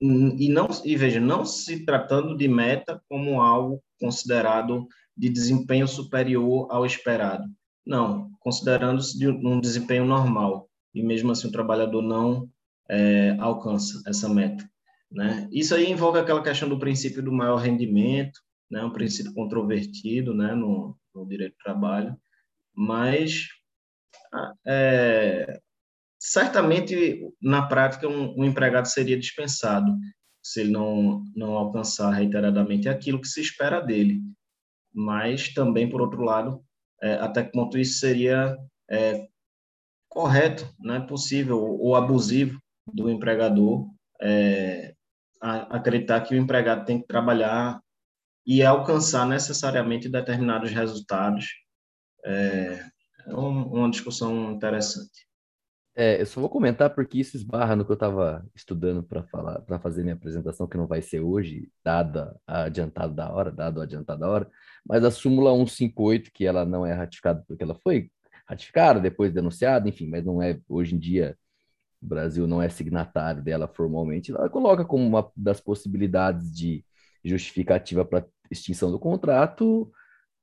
E 0.00 0.48
não 0.48 0.68
e 0.84 0.94
veja, 0.94 1.20
não 1.20 1.44
se 1.44 1.84
tratando 1.84 2.36
de 2.36 2.46
meta 2.46 3.02
como 3.08 3.40
algo 3.40 3.82
considerado 3.98 4.86
de 5.16 5.28
desempenho 5.28 5.88
superior 5.88 6.68
ao 6.70 6.84
esperado. 6.84 7.44
Não, 7.86 8.30
considerando-se 8.40 9.18
de 9.18 9.28
um 9.28 9.60
desempenho 9.60 10.04
normal 10.04 10.68
e 10.94 11.02
mesmo 11.02 11.32
assim 11.32 11.48
o 11.48 11.52
trabalhador 11.52 12.02
não 12.02 12.48
é, 12.90 13.36
alcança 13.38 14.02
essa 14.06 14.28
meta, 14.28 14.68
né? 15.10 15.48
Isso 15.50 15.74
aí 15.74 15.90
envolve 15.90 16.18
aquela 16.18 16.42
questão 16.42 16.68
do 16.68 16.78
princípio 16.78 17.22
do 17.22 17.32
maior 17.32 17.56
rendimento, 17.56 18.40
né, 18.70 18.84
um 18.84 18.92
princípio 18.92 19.32
controvertido 19.32 20.34
né, 20.34 20.54
no, 20.54 20.96
no 21.14 21.26
direito 21.26 21.52
do 21.52 21.62
trabalho, 21.62 22.16
mas 22.74 23.46
é, 24.66 25.60
certamente 26.18 27.28
na 27.40 27.66
prática 27.66 28.08
um, 28.08 28.40
um, 28.40 28.44
empregado 28.44 28.86
seria 28.86 29.18
dispensado 29.18 29.92
se 30.42 30.60
ele 30.60 30.70
não, 30.70 31.24
não 31.34 31.54
alcançar 31.54 32.10
reiteradamente 32.10 32.88
aquilo 32.88 33.20
que 33.20 33.28
se 33.28 33.40
espera 33.40 33.80
dele. 33.80 34.20
Mas 34.94 35.52
também, 35.52 35.88
por 35.88 36.00
outro 36.00 36.22
lado, 36.22 36.64
é, 37.02 37.14
até 37.14 37.42
que 37.42 37.52
ponto 37.52 37.78
isso 37.78 37.98
seria 37.98 38.56
é, 38.88 39.26
correto, 40.08 40.72
né, 40.78 41.00
possível 41.00 41.58
ou 41.58 41.94
abusivo 41.94 42.58
do 42.92 43.10
empregador 43.10 43.86
é, 44.20 44.94
acreditar 45.40 46.20
que 46.22 46.34
o 46.34 46.38
empregado 46.38 46.84
tem 46.84 47.00
que 47.00 47.06
trabalhar 47.06 47.80
e 48.46 48.62
alcançar 48.62 49.26
necessariamente 49.26 50.08
determinados 50.08 50.70
resultados. 50.70 51.46
É, 52.24 52.84
é 53.26 53.34
uma 53.34 53.90
discussão 53.90 54.52
interessante. 54.52 55.26
É, 55.98 56.20
eu 56.20 56.26
só 56.26 56.40
vou 56.40 56.50
comentar 56.50 56.90
porque 56.94 57.18
isso 57.18 57.38
esbarra 57.38 57.74
no 57.74 57.82
que 57.82 57.90
eu 57.90 57.94
estava 57.94 58.46
estudando 58.54 59.02
para 59.02 59.22
falar, 59.24 59.60
para 59.62 59.78
fazer 59.78 60.02
minha 60.02 60.14
apresentação, 60.14 60.66
que 60.66 60.76
não 60.76 60.86
vai 60.86 61.00
ser 61.00 61.20
hoje, 61.20 61.70
dada 61.82 62.38
a 62.46 62.64
adiantado 62.64 63.14
da 63.14 63.32
hora, 63.32 63.50
dado 63.50 63.78
o 63.78 63.80
adiantado 63.80 64.20
da 64.20 64.28
hora, 64.28 64.50
mas 64.86 65.02
a 65.02 65.10
súmula 65.10 65.52
158, 65.56 66.30
que 66.32 66.44
ela 66.44 66.66
não 66.66 66.84
é 66.84 66.92
ratificada 66.92 67.42
porque 67.48 67.62
ela 67.62 67.74
foi 67.82 68.10
ratificada, 68.46 69.00
depois 69.00 69.32
denunciada, 69.32 69.88
enfim, 69.88 70.06
mas 70.06 70.22
não 70.22 70.42
é 70.42 70.60
hoje 70.68 70.94
em 70.94 70.98
dia 70.98 71.34
o 72.02 72.06
Brasil 72.06 72.46
não 72.46 72.60
é 72.60 72.68
signatário 72.68 73.42
dela 73.42 73.66
formalmente, 73.66 74.30
ela 74.30 74.50
coloca 74.50 74.84
como 74.84 75.02
uma 75.06 75.30
das 75.34 75.60
possibilidades 75.62 76.54
de 76.54 76.84
justificativa 77.24 78.04
para 78.04 78.26
extinção 78.50 78.90
do 78.90 78.98
contrato 78.98 79.90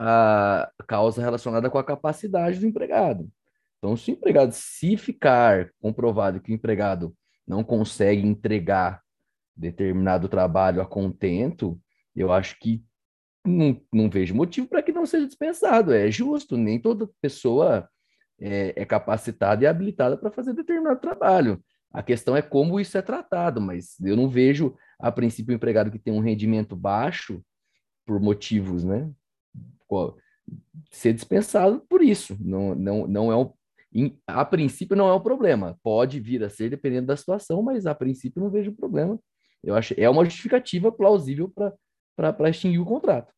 a 0.06 0.70
causa 0.86 1.22
relacionada 1.22 1.70
com 1.70 1.78
a 1.78 1.84
capacidade 1.84 2.60
do 2.60 2.68
empregado. 2.68 3.30
Então, 3.78 3.96
se 3.96 4.12
o 4.12 4.14
empregado, 4.14 4.52
se 4.52 4.98
ficar 4.98 5.70
comprovado 5.82 6.42
que 6.42 6.52
o 6.52 6.56
empregado 6.56 7.16
não 7.48 7.64
consegue 7.64 8.26
entregar 8.26 9.02
determinado 9.56 10.28
trabalho 10.28 10.82
a 10.82 10.86
contento, 10.86 11.80
eu 12.14 12.34
acho 12.34 12.58
que 12.60 12.84
não, 13.46 13.80
não 13.94 14.10
vejo 14.10 14.36
motivo 14.36 14.68
para 14.68 14.84
que 14.84 14.92
não 14.92 15.06
seja 15.06 15.26
dispensado. 15.26 15.94
É 15.94 16.12
justo, 16.12 16.58
nem 16.58 16.80
toda 16.80 17.10
pessoa 17.22 17.88
é, 18.40 18.74
é 18.76 18.86
capacitada 18.86 19.64
e 19.64 19.68
habilitada 19.68 20.18
para 20.18 20.32
fazer 20.32 20.54
determinado 20.54 21.00
trabalho. 21.00 21.64
A 21.94 22.04
questão 22.04 22.36
é 22.36 22.42
como 22.42 22.80
isso 22.80 22.98
é 22.98 23.02
tratado, 23.02 23.62
mas 23.62 24.00
eu 24.02 24.18
não 24.18 24.28
vejo, 24.28 24.76
a 25.00 25.12
princípio, 25.12 25.54
o 25.54 25.56
empregado 25.56 25.92
que 25.92 26.00
tem 26.00 26.14
um 26.14 26.20
rendimento 26.20 26.76
baixo, 26.76 27.42
por 28.06 28.20
motivos, 28.20 28.84
né? 28.84 29.10
Ser 30.92 31.14
dispensado 31.14 31.82
por 31.90 32.02
isso. 32.02 32.38
Não, 32.40 32.76
não, 32.76 33.08
não 33.08 33.32
é 33.32 33.38
um, 33.38 33.52
a 34.26 34.44
princípio 34.44 34.96
não 34.98 35.08
é 35.08 35.14
um 35.14 35.22
problema. 35.22 35.78
Pode 35.84 36.20
vir 36.20 36.44
a 36.44 36.50
ser 36.50 36.70
dependendo 36.70 37.08
da 37.08 37.18
situação, 37.18 37.62
mas 37.62 37.86
a 37.86 37.94
princípio 37.94 38.42
não 38.42 38.50
vejo 38.50 38.74
problema. 38.74 39.20
Eu 39.64 39.76
acho 39.76 39.94
é 39.98 40.10
uma 40.10 40.26
justificativa 40.26 40.92
plausível 40.92 41.52
para 42.16 42.50
extinguir 42.50 42.80
o 42.80 42.86
contrato. 42.86 43.34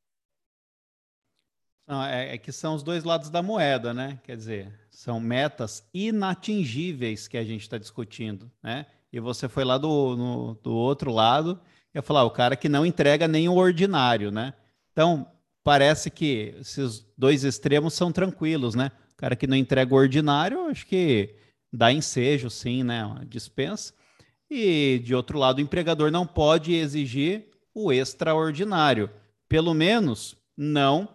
Não, 1.87 2.03
é, 2.03 2.33
é, 2.33 2.37
que 2.37 2.51
são 2.51 2.73
os 2.73 2.81
dois 2.81 3.03
lados 3.03 3.29
da 3.29 3.43
moeda, 3.43 3.93
né? 3.93 4.19
Quer 4.23 4.35
dizer, 4.35 4.73
são 4.89 5.19
metas 5.19 5.87
inatingíveis 5.93 7.27
que 7.27 7.37
a 7.37 7.43
gente 7.43 7.61
está 7.61 7.77
discutindo, 7.77 8.51
né? 8.63 8.87
E 9.13 9.19
você 9.19 9.47
foi 9.47 9.63
lá 9.63 9.77
do, 9.77 10.15
no, 10.15 10.55
do 10.55 10.73
outro 10.73 11.11
lado 11.11 11.61
e 11.93 12.01
falar, 12.01 12.21
ah, 12.21 12.25
o 12.25 12.31
cara 12.31 12.55
que 12.55 12.67
não 12.67 12.85
entrega 12.85 13.27
nem 13.27 13.47
o 13.47 13.55
ordinário, 13.55 14.31
né? 14.31 14.53
Então, 14.91 15.31
parece 15.65 16.11
que 16.11 16.53
esses 16.59 17.03
dois 17.17 17.43
extremos 17.43 17.95
são 17.95 18.11
tranquilos, 18.11 18.75
né? 18.75 18.91
O 19.13 19.17
cara 19.17 19.35
que 19.35 19.47
não 19.47 19.57
entrega 19.57 19.95
o 19.95 19.97
ordinário, 19.97 20.67
acho 20.67 20.85
que 20.85 21.35
dá 21.73 21.91
ensejo, 21.91 22.51
sim, 22.51 22.83
né? 22.83 23.03
Uma 23.03 23.25
dispensa. 23.25 23.91
E, 24.47 25.01
de 25.03 25.15
outro 25.15 25.39
lado, 25.39 25.57
o 25.57 25.61
empregador 25.61 26.11
não 26.11 26.27
pode 26.27 26.71
exigir 26.75 27.47
o 27.73 27.91
extraordinário. 27.91 29.09
Pelo 29.49 29.73
menos, 29.73 30.37
não 30.55 31.09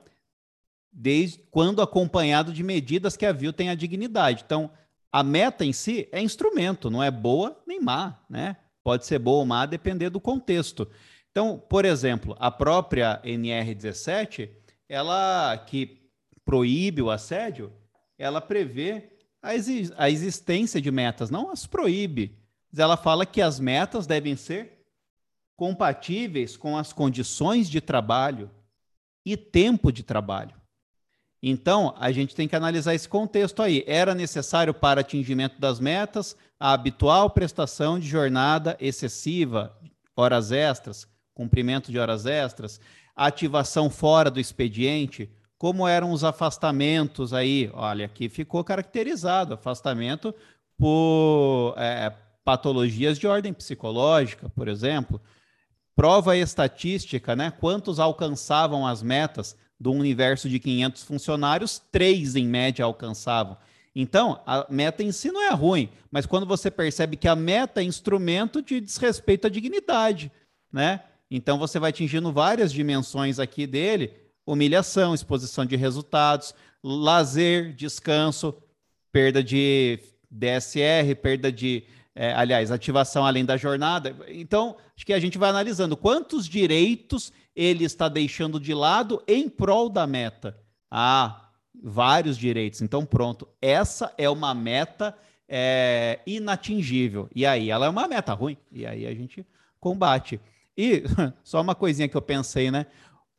desde 0.92 1.38
quando 1.52 1.80
acompanhado 1.80 2.52
de 2.52 2.64
medidas 2.64 3.16
que 3.16 3.24
a 3.24 3.32
tem 3.52 3.68
a 3.70 3.76
dignidade. 3.76 4.42
Então, 4.44 4.68
a 5.12 5.22
meta 5.22 5.64
em 5.64 5.72
si 5.72 6.08
é 6.10 6.20
instrumento, 6.20 6.90
não 6.90 7.00
é 7.00 7.10
boa 7.10 7.56
nem 7.64 7.80
má, 7.80 8.18
né? 8.28 8.56
Pode 8.82 9.06
ser 9.06 9.20
boa 9.20 9.38
ou 9.38 9.46
má 9.46 9.64
depender 9.64 10.10
do 10.10 10.18
contexto. 10.18 10.88
Então, 11.30 11.58
por 11.58 11.84
exemplo, 11.84 12.36
a 12.38 12.50
própria 12.50 13.20
NR17, 13.24 14.50
ela 14.88 15.56
que 15.58 16.00
proíbe 16.44 17.00
o 17.00 17.10
assédio, 17.10 17.72
ela 18.18 18.40
prevê 18.40 19.10
a, 19.40 19.54
exi 19.54 19.92
a 19.96 20.10
existência 20.10 20.80
de 20.80 20.90
metas, 20.90 21.30
não 21.30 21.50
as 21.50 21.66
proíbe. 21.66 22.36
Ela 22.76 22.96
fala 22.96 23.24
que 23.24 23.40
as 23.40 23.60
metas 23.60 24.06
devem 24.06 24.34
ser 24.36 24.84
compatíveis 25.56 26.56
com 26.56 26.76
as 26.76 26.92
condições 26.92 27.68
de 27.68 27.80
trabalho 27.80 28.50
e 29.24 29.36
tempo 29.36 29.92
de 29.92 30.02
trabalho. 30.02 30.54
Então, 31.42 31.94
a 31.98 32.12
gente 32.12 32.34
tem 32.34 32.46
que 32.46 32.56
analisar 32.56 32.94
esse 32.94 33.08
contexto 33.08 33.62
aí. 33.62 33.82
Era 33.86 34.14
necessário 34.14 34.74
para 34.74 35.00
atingimento 35.00 35.58
das 35.58 35.80
metas 35.80 36.36
a 36.58 36.72
habitual 36.72 37.30
prestação 37.30 37.98
de 37.98 38.06
jornada 38.06 38.76
excessiva, 38.78 39.74
horas 40.14 40.52
extras, 40.52 41.08
cumprimento 41.40 41.90
de 41.90 41.98
horas 41.98 42.26
extras, 42.26 42.80
ativação 43.16 43.88
fora 43.88 44.30
do 44.30 44.40
expediente, 44.40 45.30
como 45.56 45.86
eram 45.86 46.12
os 46.12 46.24
afastamentos 46.24 47.32
aí? 47.32 47.70
Olha, 47.72 48.06
aqui 48.06 48.28
ficou 48.28 48.62
caracterizado 48.62 49.54
afastamento 49.54 50.34
por 50.78 51.74
é, 51.76 52.12
patologias 52.44 53.18
de 53.18 53.26
ordem 53.26 53.52
psicológica, 53.52 54.48
por 54.50 54.68
exemplo. 54.68 55.20
Prova 55.94 56.36
estatística, 56.36 57.36
né? 57.36 57.50
Quantos 57.50 57.98
alcançavam 57.98 58.86
as 58.86 59.02
metas? 59.02 59.56
do 59.80 59.90
universo 59.92 60.46
de 60.48 60.58
500 60.58 61.02
funcionários, 61.04 61.80
três 61.90 62.36
em 62.36 62.46
média 62.46 62.84
alcançavam. 62.84 63.56
Então, 63.96 64.40
a 64.46 64.66
meta 64.68 65.02
em 65.02 65.10
si 65.10 65.32
não 65.32 65.42
é 65.42 65.52
ruim, 65.52 65.88
mas 66.10 66.26
quando 66.26 66.44
você 66.44 66.70
percebe 66.70 67.16
que 67.16 67.26
a 67.26 67.34
meta 67.34 67.80
é 67.80 67.84
instrumento 67.84 68.60
de 68.60 68.78
desrespeito 68.78 69.46
à 69.46 69.50
dignidade, 69.50 70.30
né? 70.70 71.02
Então 71.30 71.58
você 71.58 71.78
vai 71.78 71.90
atingindo 71.90 72.32
várias 72.32 72.72
dimensões 72.72 73.38
aqui 73.38 73.66
dele: 73.66 74.12
humilhação, 74.44 75.14
exposição 75.14 75.64
de 75.64 75.76
resultados, 75.76 76.54
lazer, 76.82 77.74
descanso, 77.74 78.54
perda 79.12 79.42
de 79.42 79.98
DSR, 80.30 81.14
perda 81.20 81.50
de, 81.50 81.84
é, 82.14 82.32
aliás, 82.32 82.70
ativação 82.70 83.24
além 83.26 83.44
da 83.44 83.56
jornada. 83.56 84.16
Então, 84.28 84.76
acho 84.96 85.04
que 85.04 85.12
a 85.12 85.20
gente 85.20 85.38
vai 85.38 85.50
analisando 85.50 85.96
quantos 85.96 86.48
direitos 86.48 87.32
ele 87.54 87.84
está 87.84 88.08
deixando 88.08 88.60
de 88.60 88.72
lado 88.72 89.22
em 89.26 89.48
prol 89.48 89.88
da 89.88 90.06
meta. 90.06 90.56
Ah, 90.90 91.48
vários 91.82 92.38
direitos. 92.38 92.80
Então, 92.80 93.04
pronto. 93.04 93.48
Essa 93.60 94.12
é 94.16 94.28
uma 94.30 94.54
meta 94.54 95.16
é, 95.48 96.20
inatingível. 96.26 97.28
E 97.34 97.44
aí, 97.44 97.70
ela 97.70 97.86
é 97.86 97.88
uma 97.88 98.06
meta 98.06 98.32
ruim. 98.32 98.56
E 98.70 98.86
aí 98.86 99.06
a 99.06 99.14
gente 99.14 99.44
combate. 99.80 100.40
E 100.80 101.04
só 101.44 101.60
uma 101.60 101.74
coisinha 101.74 102.08
que 102.08 102.16
eu 102.16 102.22
pensei, 102.22 102.70
né? 102.70 102.86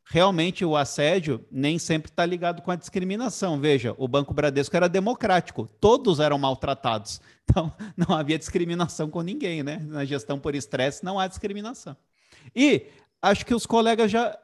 Realmente 0.04 0.64
o 0.64 0.76
assédio 0.76 1.44
nem 1.50 1.78
sempre 1.78 2.10
está 2.10 2.24
ligado 2.24 2.62
com 2.62 2.70
a 2.70 2.76
discriminação. 2.76 3.58
Veja, 3.58 3.94
o 3.98 4.06
Banco 4.06 4.32
Bradesco 4.32 4.76
era 4.76 4.88
democrático, 4.88 5.68
todos 5.80 6.20
eram 6.20 6.38
maltratados. 6.38 7.20
Então, 7.44 7.70
não 7.96 8.16
havia 8.16 8.38
discriminação 8.38 9.10
com 9.10 9.20
ninguém, 9.20 9.64
né? 9.64 9.76
Na 9.84 10.04
gestão 10.04 10.38
por 10.38 10.54
estresse 10.54 11.04
não 11.04 11.18
há 11.18 11.26
discriminação. 11.26 11.94
E 12.54 12.86
acho 13.20 13.44
que 13.44 13.52
os 13.52 13.66
colegas 13.66 14.10
já, 14.10 14.38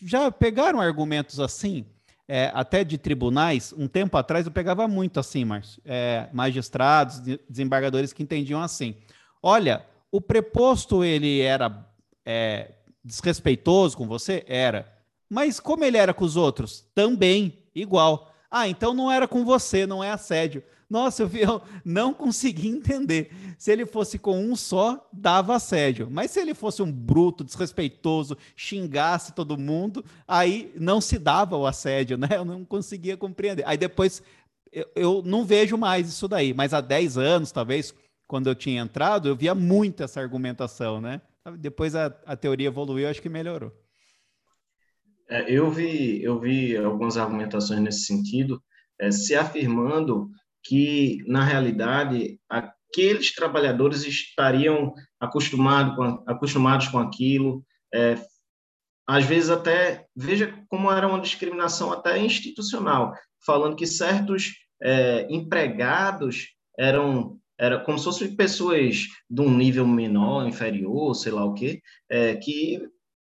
já 0.00 0.30
pegaram 0.30 0.80
argumentos 0.80 1.40
assim, 1.40 1.84
é, 2.26 2.50
até 2.54 2.82
de 2.84 2.96
tribunais. 2.96 3.74
Um 3.76 3.88
tempo 3.88 4.16
atrás 4.16 4.46
eu 4.46 4.52
pegava 4.52 4.86
muito 4.86 5.18
assim, 5.20 5.44
Márcio. 5.44 5.82
É, 5.84 6.28
magistrados, 6.32 7.20
desembargadores 7.50 8.12
que 8.12 8.22
entendiam 8.22 8.62
assim. 8.62 8.94
Olha, 9.42 9.84
o 10.10 10.20
preposto 10.20 11.04
ele 11.04 11.40
era 11.40 11.84
é, 12.24 12.72
desrespeitoso 13.04 13.96
com 13.96 14.06
você? 14.06 14.44
Era. 14.46 14.92
Mas 15.28 15.58
como 15.58 15.84
ele 15.84 15.96
era 15.96 16.14
com 16.14 16.24
os 16.24 16.36
outros? 16.36 16.86
Também, 16.94 17.58
igual. 17.74 18.32
Ah, 18.50 18.68
então 18.68 18.94
não 18.94 19.10
era 19.10 19.26
com 19.26 19.44
você, 19.44 19.86
não 19.86 20.02
é 20.02 20.10
assédio. 20.10 20.62
Nossa, 20.88 21.24
eu, 21.24 21.30
eu 21.34 21.62
não 21.84 22.14
consegui 22.14 22.68
entender. 22.68 23.32
Se 23.58 23.72
ele 23.72 23.84
fosse 23.86 24.18
com 24.18 24.38
um 24.38 24.54
só, 24.54 25.08
dava 25.12 25.56
assédio. 25.56 26.08
Mas 26.10 26.30
se 26.30 26.40
ele 26.40 26.54
fosse 26.54 26.82
um 26.82 26.92
bruto, 26.92 27.42
desrespeitoso, 27.42 28.36
xingasse 28.54 29.32
todo 29.32 29.58
mundo, 29.58 30.04
aí 30.28 30.72
não 30.76 31.00
se 31.00 31.18
dava 31.18 31.56
o 31.56 31.66
assédio, 31.66 32.16
né? 32.18 32.28
Eu 32.32 32.44
não 32.44 32.64
conseguia 32.64 33.16
compreender. 33.16 33.64
Aí 33.66 33.76
depois 33.76 34.22
eu, 34.72 34.86
eu 34.94 35.22
não 35.24 35.44
vejo 35.44 35.76
mais 35.76 36.08
isso 36.08 36.28
daí. 36.28 36.54
Mas 36.54 36.72
há 36.74 36.80
10 36.80 37.18
anos, 37.18 37.50
talvez, 37.50 37.94
quando 38.26 38.48
eu 38.48 38.54
tinha 38.54 38.82
entrado, 38.82 39.28
eu 39.28 39.36
via 39.36 39.54
muito 39.54 40.02
essa 40.02 40.20
argumentação, 40.20 41.00
né? 41.00 41.20
Depois 41.58 41.94
a, 41.94 42.06
a 42.24 42.36
teoria 42.36 42.68
evoluiu, 42.68 43.08
acho 43.08 43.20
que 43.20 43.28
melhorou. 43.28 43.72
É, 45.28 45.50
eu 45.50 45.70
vi 45.70 46.22
eu 46.22 46.38
vi 46.38 46.76
algumas 46.76 47.16
argumentações 47.16 47.80
nesse 47.80 48.04
sentido, 48.04 48.62
é, 49.00 49.10
se 49.10 49.34
afirmando 49.34 50.30
que 50.62 51.18
na 51.26 51.44
realidade 51.44 52.38
aqueles 52.48 53.34
trabalhadores 53.34 54.04
estariam 54.04 54.94
acostumado 55.20 55.96
com, 55.96 56.24
acostumados 56.26 56.88
com 56.88 56.98
aquilo, 56.98 57.64
é, 57.92 58.16
às 59.06 59.24
vezes 59.24 59.50
até 59.50 60.06
veja 60.16 60.54
como 60.68 60.90
era 60.90 61.06
uma 61.06 61.20
discriminação 61.20 61.92
até 61.92 62.18
institucional, 62.18 63.14
falando 63.44 63.76
que 63.76 63.86
certos 63.86 64.52
é, 64.82 65.26
empregados 65.30 66.54
eram 66.78 67.38
era 67.58 67.78
como 67.80 67.98
se 67.98 68.04
fossem 68.04 68.34
pessoas 68.34 69.06
de 69.28 69.40
um 69.40 69.50
nível 69.50 69.86
menor, 69.86 70.46
inferior, 70.46 71.14
sei 71.14 71.32
lá 71.32 71.44
o 71.44 71.54
quê, 71.54 71.80
é, 72.10 72.34
que 72.36 72.80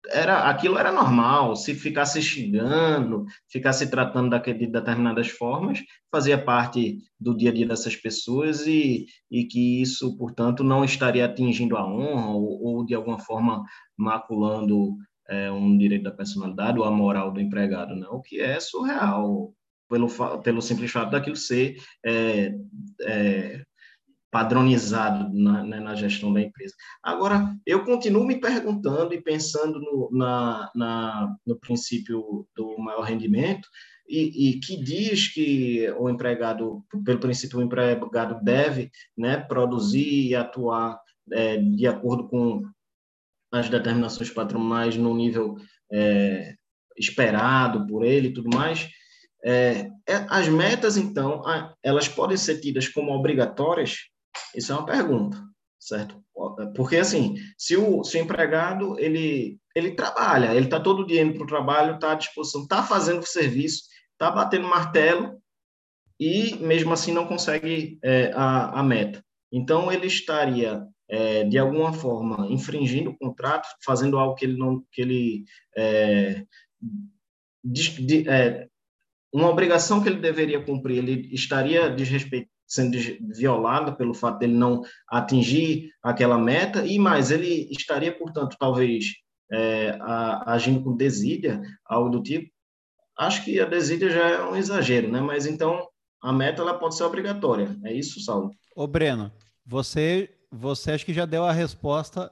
era 0.09 0.49
aquilo 0.49 0.79
era 0.79 0.93
normal, 0.93 1.57
se 1.57 1.75
ficasse 1.75 2.23
xingando, 2.23 3.25
ficasse 3.49 3.91
tratando 3.91 4.31
daquele, 4.31 4.61
de 4.61 4.67
determinadas 4.69 5.29
formas, 5.29 5.81
fazia 6.11 6.43
parte 6.43 6.99
do 7.19 7.37
dia 7.37 7.51
a 7.51 7.53
dia 7.53 7.67
dessas 7.67 7.97
pessoas 7.97 8.67
e, 8.67 9.07
e 9.31 9.45
que 9.45 9.83
isso, 9.83 10.17
portanto, 10.17 10.63
não 10.63 10.85
estaria 10.85 11.25
atingindo 11.25 11.77
a 11.77 11.87
honra 11.87 12.31
ou, 12.31 12.63
ou 12.63 12.87
de 12.87 12.95
alguma 12.95 13.19
forma 13.19 13.65
maculando 13.97 14.97
é, 15.29 15.51
um 15.51 15.77
direito 15.77 16.05
da 16.05 16.13
personalidade 16.13 16.79
ou 16.79 16.85
a 16.85 16.91
moral 16.91 17.33
do 17.33 17.41
empregado, 17.41 17.97
não, 17.97 18.15
o 18.15 18.23
que 18.23 18.41
é 18.41 18.61
surreal 18.61 19.53
pelo, 19.89 20.09
pelo 20.43 20.63
simples 20.63 20.91
fato 20.91 21.11
daquilo 21.11 21.37
ser 21.37 21.77
é, 22.05 22.55
é, 23.03 23.65
padronizado 24.37 25.33
na, 25.33 25.65
né, 25.65 25.81
na, 25.81 25.95
gestão 25.95 26.31
da 26.31 26.43
empresa. 26.43 26.75
Agora, 27.03 27.57
eu 27.65 27.87
continuo 27.87 28.23
me 28.23 28.39
perguntando 28.39 29.15
e 29.15 29.23
pensando 29.23 29.81
no, 29.81 30.11
na, 30.13 30.71
na, 30.75 31.35
no 31.47 31.59
princípio 31.59 32.47
do 32.55 32.77
maior 32.77 33.01
rendimento, 33.01 33.67
e, 34.07 34.51
e, 34.51 34.61
que 34.61 34.77
diz 34.77 35.33
que 35.33 35.91
o 35.99 36.11
empregado, 36.11 36.85
pelo 37.03 37.19
princípio, 37.19 37.59
o 37.59 37.63
empregado 37.63 38.39
deve 38.45 38.91
né, 39.17 39.39
produzir 39.39 40.29
e 40.29 40.35
atuar 40.35 41.01
é, 41.33 41.57
de 41.57 41.87
acordo 41.87 42.29
com 42.29 42.63
as 43.51 43.71
determinações 43.71 44.29
patronais 44.29 44.99
no 44.99 45.17
nível 45.17 45.57
é, 45.91 46.55
esperado 46.95 47.87
por 47.87 48.05
ele 48.05 48.29
e 48.29 48.35
tudo 48.35 48.55
mais. 48.55 48.87
É, 49.43 49.89
é 50.07 50.27
as 50.29 50.47
metas, 50.47 50.99
então, 50.99 51.43
elas 51.83 52.07
podem 52.07 52.37
ser 52.37 52.61
tidas 52.61 52.87
como 52.87 53.13
obrigatórias 53.13 54.11
isso 54.55 54.73
é 54.73 54.75
uma 54.75 54.87
pergunta, 54.87 55.43
certo? 55.79 56.23
Porque, 56.75 56.97
assim, 56.97 57.37
se 57.57 57.77
o, 57.77 58.05
se 58.05 58.19
o 58.19 58.21
empregado, 58.21 58.99
ele, 58.99 59.59
ele 59.75 59.93
trabalha, 59.93 60.55
ele 60.55 60.67
está 60.67 60.79
todo 60.79 61.07
dia 61.07 61.23
indo 61.23 61.35
para 61.35 61.45
o 61.45 61.49
trabalho, 61.49 61.95
está 61.95 62.13
à 62.13 62.15
disposição, 62.15 62.63
está 62.63 62.83
fazendo 62.83 63.21
o 63.21 63.27
serviço, 63.27 63.85
está 64.13 64.31
batendo 64.31 64.69
martelo 64.69 65.41
e, 66.19 66.55
mesmo 66.57 66.93
assim, 66.93 67.13
não 67.13 67.27
consegue 67.27 67.99
é, 68.03 68.33
a, 68.35 68.81
a 68.81 68.83
meta. 68.83 69.25
Então, 69.53 69.91
ele 69.91 70.07
estaria, 70.07 70.87
é, 71.09 71.45
de 71.45 71.59
alguma 71.59 71.93
forma, 71.93 72.47
infringindo 72.51 73.11
o 73.11 73.19
contrato, 73.19 73.69
fazendo 73.85 74.19
algo 74.19 74.35
que 74.35 74.45
ele 74.45 74.57
não... 74.59 74.85
Que 74.93 75.03
ele, 75.03 75.45
é, 75.77 76.45
de, 77.65 78.07
de, 78.07 78.29
é, 78.29 78.69
uma 79.33 79.51
obrigação 79.51 80.03
que 80.03 80.09
ele 80.09 80.21
deveria 80.21 80.63
cumprir, 80.63 80.99
ele 80.99 81.35
estaria 81.35 81.91
desrespeitando 81.91 82.56
sendo 82.67 82.99
violada 83.35 83.93
pelo 83.93 84.13
fato 84.13 84.39
dele 84.39 84.55
não 84.55 84.83
atingir 85.09 85.91
aquela 86.03 86.37
meta, 86.39 86.85
e 86.85 86.99
mais, 86.99 87.31
ele 87.31 87.69
estaria, 87.71 88.17
portanto, 88.17 88.57
talvez 88.59 89.13
é, 89.51 89.97
a, 90.01 90.53
agindo 90.53 90.83
com 90.83 90.97
desídia, 90.97 91.63
algo 91.85 92.11
do 92.11 92.23
tipo. 92.23 92.51
Acho 93.17 93.45
que 93.45 93.61
a 93.61 93.65
desídia 93.65 94.11
já 94.11 94.29
é 94.29 94.45
um 94.45 94.57
exagero, 94.57 95.11
né? 95.11 95.21
Mas 95.21 95.47
então 95.47 95.87
a 96.21 96.33
meta 96.33 96.61
ela 96.63 96.79
pode 96.79 96.97
ser 96.97 97.05
obrigatória. 97.05 97.77
É 97.85 97.93
isso, 97.93 98.21
Saulo? 98.21 98.51
Ô, 98.75 98.87
Breno, 98.87 99.33
você, 99.65 100.31
você 100.51 100.93
acho 100.93 101.07
que 101.07 101.15
já 101.15 101.25
deu 101.25 101.45
a 101.45 101.53
resposta 101.53 102.31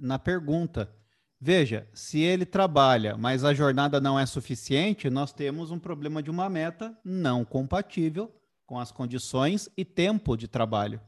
na 0.00 0.18
pergunta. 0.18 0.92
Veja, 1.38 1.86
se 1.92 2.20
ele 2.20 2.46
trabalha, 2.46 3.16
mas 3.16 3.44
a 3.44 3.52
jornada 3.52 4.00
não 4.00 4.18
é 4.18 4.24
suficiente, 4.24 5.10
nós 5.10 5.32
temos 5.32 5.70
um 5.70 5.78
problema 5.78 6.22
de 6.22 6.30
uma 6.30 6.48
meta 6.48 6.96
não 7.04 7.44
compatível 7.44 8.32
com 8.66 8.78
as 8.78 8.90
condições 8.90 9.68
e 9.76 9.84
tempo 9.84 10.36
de 10.36 10.48
trabalho. 10.48 11.00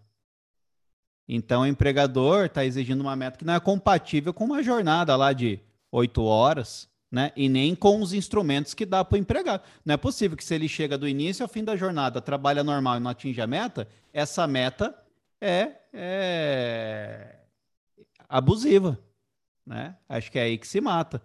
Então, 1.29 1.63
o 1.63 1.67
empregador 1.67 2.47
está 2.47 2.65
exigindo 2.65 3.01
uma 3.01 3.15
meta 3.15 3.37
que 3.37 3.45
não 3.45 3.55
é 3.55 3.61
compatível 3.61 4.33
com 4.33 4.45
uma 4.45 4.63
jornada 4.63 5.15
lá 5.15 5.33
de 5.33 5.61
oito 5.93 6.23
horas, 6.23 6.89
né? 7.11 7.33
E 7.37 7.49
nem 7.49 7.75
com 7.75 8.01
os 8.01 8.13
instrumentos 8.13 8.73
que 8.73 8.87
dá 8.87 9.05
para 9.05 9.17
o 9.17 9.19
empregado. 9.19 9.63
Não 9.85 9.95
é 9.95 9.97
possível 9.97 10.37
que 10.37 10.45
se 10.45 10.55
ele 10.55 10.69
chega 10.69 10.97
do 10.97 11.09
início 11.09 11.43
ao 11.43 11.49
fim 11.49 11.65
da 11.65 11.77
jornada, 11.77 12.23
trabalha 12.23 12.65
normal 12.65 12.97
e 12.97 13.01
não 13.01 13.11
atinge 13.11 13.41
a 13.41 13.47
meta, 13.47 13.89
essa 14.13 14.47
meta 14.47 14.95
é, 15.41 15.73
é 15.93 17.37
abusiva, 18.29 18.99
né? 19.67 19.97
Acho 20.09 20.31
que 20.31 20.39
é 20.39 20.43
aí 20.43 20.57
que 20.57 20.67
se 20.67 20.81
mata. 20.81 21.21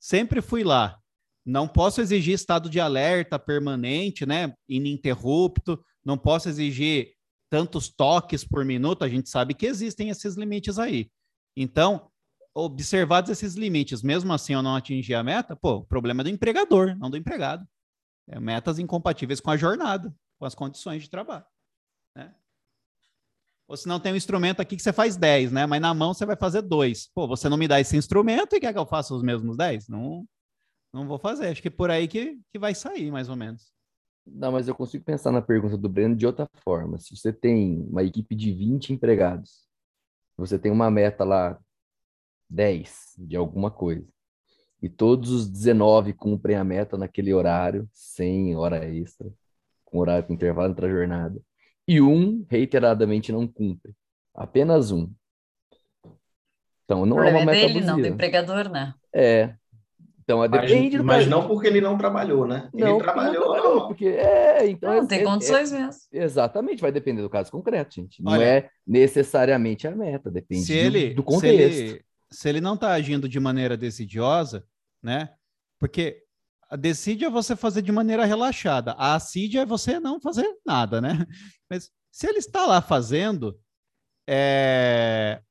Sempre 0.00 0.40
fui 0.40 0.64
lá, 0.64 1.00
não 1.44 1.68
posso 1.68 2.00
exigir 2.00 2.34
estado 2.34 2.70
de 2.70 2.80
alerta 2.80 3.38
permanente, 3.38 4.24
né, 4.24 4.54
ininterrupto, 4.68 5.82
não 6.04 6.16
posso 6.16 6.48
exigir 6.48 7.14
tantos 7.50 7.88
toques 7.88 8.44
por 8.44 8.64
minuto, 8.64 9.04
a 9.04 9.08
gente 9.08 9.28
sabe 9.28 9.54
que 9.54 9.66
existem 9.66 10.08
esses 10.08 10.34
limites 10.34 10.78
aí. 10.78 11.10
Então, 11.56 12.10
observados 12.54 13.30
esses 13.30 13.54
limites, 13.54 14.02
mesmo 14.02 14.32
assim 14.32 14.54
eu 14.54 14.62
não 14.62 14.76
atingir 14.76 15.14
a 15.14 15.22
meta, 15.22 15.54
pô, 15.54 15.76
o 15.76 15.84
problema 15.84 16.22
é 16.22 16.24
do 16.24 16.30
empregador, 16.30 16.96
não 16.96 17.10
do 17.10 17.16
empregado. 17.16 17.66
É 18.28 18.40
metas 18.40 18.78
incompatíveis 18.78 19.40
com 19.40 19.50
a 19.50 19.56
jornada, 19.56 20.14
com 20.38 20.46
as 20.46 20.54
condições 20.54 21.02
de 21.02 21.10
trabalho. 21.10 21.44
Né? 22.16 22.34
Ou 23.68 23.76
se 23.76 23.88
não 23.88 24.00
tem 24.00 24.12
um 24.12 24.16
instrumento 24.16 24.60
aqui 24.60 24.76
que 24.76 24.82
você 24.82 24.92
faz 24.92 25.16
10, 25.16 25.52
né? 25.52 25.66
Mas 25.66 25.80
na 25.80 25.94
mão 25.94 26.12
você 26.12 26.24
vai 26.24 26.36
fazer 26.36 26.62
dois. 26.62 27.08
Pô, 27.14 27.26
você 27.26 27.48
não 27.48 27.56
me 27.56 27.68
dá 27.68 27.80
esse 27.80 27.96
instrumento 27.96 28.54
e 28.54 28.60
quer 28.60 28.72
que 28.72 28.78
eu 28.78 28.86
faça 28.86 29.14
os 29.14 29.22
mesmos 29.22 29.56
10? 29.56 29.88
Não, 29.88 30.26
não 30.94 31.08
vou 31.08 31.18
fazer. 31.18 31.48
Acho 31.48 31.60
que 31.60 31.68
é 31.68 31.70
por 31.70 31.90
aí 31.90 32.06
que, 32.06 32.38
que 32.50 32.58
vai 32.58 32.74
sair, 32.74 33.10
mais 33.10 33.28
ou 33.28 33.36
menos. 33.36 33.72
Não, 34.24 34.52
mas 34.52 34.68
eu 34.68 34.74
consigo 34.74 35.04
pensar 35.04 35.32
na 35.32 35.42
pergunta 35.42 35.76
do 35.76 35.88
Breno 35.88 36.16
de 36.16 36.26
outra 36.26 36.48
forma. 36.62 36.98
Se 36.98 37.14
você 37.14 37.32
tem 37.32 37.84
uma 37.90 38.02
equipe 38.02 38.34
de 38.34 38.52
20 38.52 38.92
empregados, 38.92 39.64
você 40.36 40.58
tem 40.58 40.70
uma 40.72 40.90
meta 40.90 41.24
lá 41.24 41.58
10 42.48 43.14
de 43.18 43.36
alguma 43.36 43.70
coisa, 43.70 44.06
e 44.80 44.88
todos 44.88 45.30
os 45.30 45.48
19 45.48 46.12
cumprem 46.12 46.56
a 46.56 46.64
meta 46.64 46.96
naquele 46.96 47.34
horário, 47.34 47.88
sem 47.92 48.54
hora 48.56 48.86
extra, 48.88 49.30
com 49.84 49.98
horário 49.98 50.26
com 50.26 50.32
intervalo 50.32 50.70
entre 50.70 50.86
a 50.86 50.90
jornada, 50.90 51.40
e 51.86 52.00
um 52.00 52.46
reiteradamente 52.48 53.32
não 53.32 53.46
cumpre. 53.46 53.94
Apenas 54.34 54.90
um. 54.90 55.10
Então, 56.84 57.06
não 57.06 57.22
é 57.22 57.30
uma 57.30 57.40
é 57.40 57.46
meta 57.46 57.52
dele, 57.52 57.78
abusiva. 57.78 57.92
não 57.92 58.00
do 58.00 58.06
empregador, 58.06 58.68
né? 58.68 58.94
É, 59.12 59.54
então, 60.24 60.38
mas, 60.38 60.50
depende 60.50 60.96
do 60.96 61.04
Mas 61.04 61.26
não 61.26 61.46
porque 61.46 61.66
ele 61.66 61.82
não 61.82 61.98
trabalhou, 61.98 62.46
né? 62.46 62.70
Não, 62.72 62.96
ele 62.96 62.98
trabalhou, 62.98 63.44
não 63.44 63.52
trabalhou 63.52 63.86
porque 63.86 64.06
é, 64.06 64.66
então 64.70 64.94
não, 64.94 65.02
é, 65.02 65.06
tem 65.06 65.20
é, 65.20 65.24
condições 65.24 65.70
é, 65.70 65.78
mesmo. 65.78 66.00
Exatamente, 66.10 66.80
vai 66.80 66.90
depender 66.90 67.20
do 67.20 67.28
caso 67.28 67.50
concreto, 67.50 67.94
gente. 67.94 68.22
Não 68.22 68.32
Olha, 68.32 68.44
é 68.44 68.70
necessariamente 68.86 69.86
a 69.86 69.90
meta, 69.94 70.30
depende 70.30 70.64
se 70.64 70.72
ele, 70.72 71.10
do, 71.10 71.16
do 71.16 71.22
contexto. 71.22 71.76
Se 71.76 71.82
ele, 71.82 72.04
se 72.30 72.48
ele 72.48 72.60
não 72.62 72.74
está 72.74 72.92
agindo 72.92 73.28
de 73.28 73.38
maneira 73.38 73.76
decidiosa, 73.76 74.64
né? 75.02 75.28
Porque 75.78 76.22
a 76.70 76.76
decide 76.76 77.26
é 77.26 77.30
você 77.30 77.54
fazer 77.54 77.82
de 77.82 77.92
maneira 77.92 78.24
relaxada, 78.24 78.92
a 78.92 79.14
assídia 79.14 79.60
é 79.60 79.66
você 79.66 80.00
não 80.00 80.18
fazer 80.18 80.48
nada, 80.64 81.02
né? 81.02 81.26
Mas 81.70 81.90
se 82.10 82.26
ele 82.26 82.38
está 82.38 82.64
lá 82.64 82.80
fazendo, 82.80 83.58
é... 84.26 85.42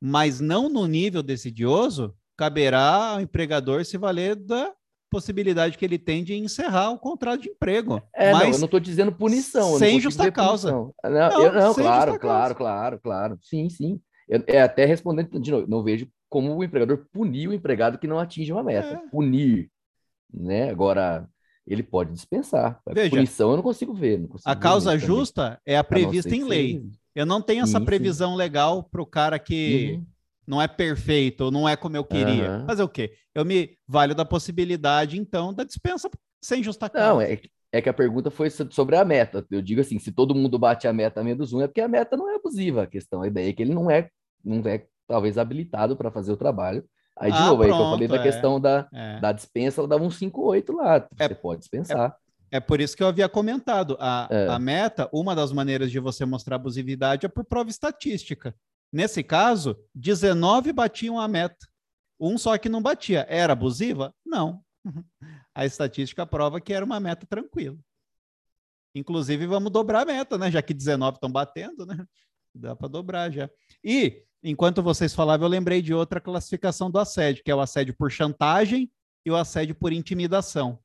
mas 0.00 0.40
não 0.40 0.68
no 0.68 0.86
nível 0.86 1.22
decidioso, 1.22 2.16
caberá 2.38 3.10
ao 3.10 3.20
empregador 3.20 3.84
se 3.84 3.98
valer 3.98 4.36
da 4.36 4.72
possibilidade 5.10 5.76
que 5.76 5.84
ele 5.84 5.98
tem 5.98 6.22
de 6.22 6.34
encerrar 6.34 6.90
o 6.90 6.98
contrato 6.98 7.42
de 7.42 7.48
emprego. 7.48 8.00
É, 8.14 8.32
mas 8.32 8.42
não, 8.42 8.52
eu 8.52 8.58
não 8.58 8.64
estou 8.66 8.80
dizendo 8.80 9.10
punição. 9.10 9.76
Sem 9.76 9.98
justa 9.98 10.30
causa. 10.30 10.70
Não, 10.70 10.94
não, 11.02 11.42
eu, 11.42 11.52
não 11.52 11.74
claro, 11.74 12.18
claro, 12.18 12.54
claro, 12.54 13.00
claro. 13.02 13.38
Sim, 13.42 13.68
sim. 13.68 14.00
Eu, 14.28 14.44
é 14.46 14.62
até 14.62 14.84
respondendo 14.84 15.40
de 15.40 15.50
novo, 15.50 15.66
não 15.66 15.82
vejo 15.82 16.06
como 16.28 16.54
o 16.54 16.62
empregador 16.62 17.06
punir 17.12 17.48
o 17.48 17.52
empregado 17.52 17.98
que 17.98 18.06
não 18.06 18.20
atinge 18.20 18.52
uma 18.52 18.62
meta. 18.62 19.02
É. 19.04 19.10
Punir, 19.10 19.70
né? 20.32 20.70
Agora, 20.70 21.26
ele 21.66 21.82
pode 21.82 22.12
dispensar. 22.12 22.78
Veja, 22.86 23.10
Punição 23.10 23.50
eu 23.50 23.56
não 23.56 23.62
consigo 23.62 23.94
ver. 23.94 24.20
Não 24.20 24.28
consigo 24.28 24.48
a 24.48 24.54
causa 24.54 24.96
justa 24.96 25.42
também. 25.42 25.58
é 25.66 25.76
a 25.78 25.82
prevista 25.82 26.36
em 26.36 26.44
lei. 26.44 26.84
Eu 27.14 27.26
não 27.26 27.42
tenho 27.42 27.64
essa 27.64 27.80
sim, 27.80 27.84
previsão 27.84 28.32
sim. 28.32 28.36
legal 28.36 28.84
para 28.84 29.02
o 29.02 29.06
cara 29.06 29.38
que... 29.40 29.96
Uhum 29.96 30.17
não 30.48 30.60
é 30.62 30.66
perfeito, 30.66 31.50
não 31.50 31.68
é 31.68 31.76
como 31.76 31.96
eu 31.96 32.04
queria. 32.04 32.50
Uhum. 32.50 32.66
Fazer 32.66 32.82
o 32.82 32.88
quê? 32.88 33.12
Eu 33.34 33.44
me 33.44 33.76
valho 33.86 34.14
da 34.14 34.24
possibilidade, 34.24 35.18
então, 35.18 35.52
da 35.52 35.62
dispensa 35.62 36.08
sem 36.42 36.62
justa 36.62 36.88
causa. 36.88 37.08
Não, 37.08 37.20
é, 37.20 37.38
é 37.70 37.82
que 37.82 37.88
a 37.88 37.92
pergunta 37.94 38.30
foi 38.30 38.48
sobre 38.50 38.96
a 38.96 39.04
meta. 39.04 39.44
Eu 39.50 39.60
digo 39.60 39.80
assim, 39.80 39.98
se 39.98 40.10
todo 40.10 40.34
mundo 40.34 40.58
bate 40.58 40.88
a 40.88 40.92
meta 40.92 41.22
menos 41.22 41.52
um, 41.52 41.60
é 41.60 41.66
porque 41.66 41.82
a 41.82 41.88
meta 41.88 42.16
não 42.16 42.30
é 42.30 42.36
abusiva. 42.36 42.84
A 42.84 42.86
questão, 42.86 43.20
a 43.22 43.26
ideia 43.28 43.50
é 43.50 43.52
que 43.52 43.62
ele 43.62 43.74
não 43.74 43.90
é, 43.90 44.08
não 44.42 44.62
é 44.68 44.86
talvez 45.06 45.36
habilitado 45.36 45.96
para 45.96 46.10
fazer 46.10 46.32
o 46.32 46.36
trabalho 46.36 46.84
Aí, 47.20 47.32
de 47.32 47.38
Ah, 47.38 47.46
novo, 47.46 47.62
aí 47.62 47.68
que 47.68 47.72
eu 47.72 47.76
pronto, 47.76 47.90
falei 47.90 48.08
da 48.08 48.16
é. 48.16 48.22
questão 48.22 48.60
da, 48.60 48.88
É. 48.94 49.20
da 49.20 49.32
dispensa, 49.32 49.80
ela 49.80 49.88
dava 49.88 50.04
um 50.04 50.10
5,8 50.10 50.72
lá. 50.72 51.04
Você 51.18 51.34
pode 51.34 51.60
dispensar. 51.60 52.16
É 52.50 52.60
por 52.60 52.80
isso 52.80 52.96
que 52.96 53.02
eu 53.02 53.08
havia 53.08 53.28
comentado. 53.28 53.96
A, 54.00 54.28
É. 54.30 54.46
a 54.48 54.58
meta, 54.58 55.08
uma 55.12 55.34
das 55.34 55.52
maneiras 55.52 55.90
de 55.90 55.98
você 55.98 56.24
mostrar 56.24 56.56
abusividade 56.56 57.26
é 57.26 57.28
por 57.28 57.44
prova 57.44 57.68
estatística. 57.68 58.54
Nesse 58.92 59.22
caso, 59.22 59.76
19 59.94 60.72
batiam 60.72 61.20
a 61.20 61.28
meta. 61.28 61.66
Um 62.18 62.36
só 62.36 62.56
que 62.58 62.68
não 62.68 62.82
batia. 62.82 63.26
Era 63.28 63.52
abusiva? 63.52 64.14
Não. 64.24 64.62
A 65.54 65.64
estatística 65.66 66.26
prova 66.26 66.60
que 66.60 66.72
era 66.72 66.84
uma 66.84 67.00
meta 67.00 67.26
tranquila. 67.26 67.76
Inclusive, 68.94 69.46
vamos 69.46 69.70
dobrar 69.70 70.02
a 70.02 70.04
meta, 70.04 70.38
né? 70.38 70.50
Já 70.50 70.62
que 70.62 70.72
19 70.72 71.16
estão 71.16 71.30
batendo, 71.30 71.84
né? 71.84 72.04
Dá 72.54 72.74
para 72.74 72.88
dobrar 72.88 73.30
já. 73.30 73.48
E, 73.84 74.24
enquanto 74.42 74.82
vocês 74.82 75.14
falavam, 75.14 75.46
eu 75.46 75.50
lembrei 75.50 75.82
de 75.82 75.92
outra 75.92 76.20
classificação 76.20 76.90
do 76.90 76.98
assédio, 76.98 77.44
que 77.44 77.50
é 77.50 77.54
o 77.54 77.60
assédio 77.60 77.94
por 77.96 78.10
chantagem 78.10 78.90
e 79.24 79.30
o 79.30 79.36
assédio 79.36 79.74
por 79.74 79.92
intimidação. 79.92 80.80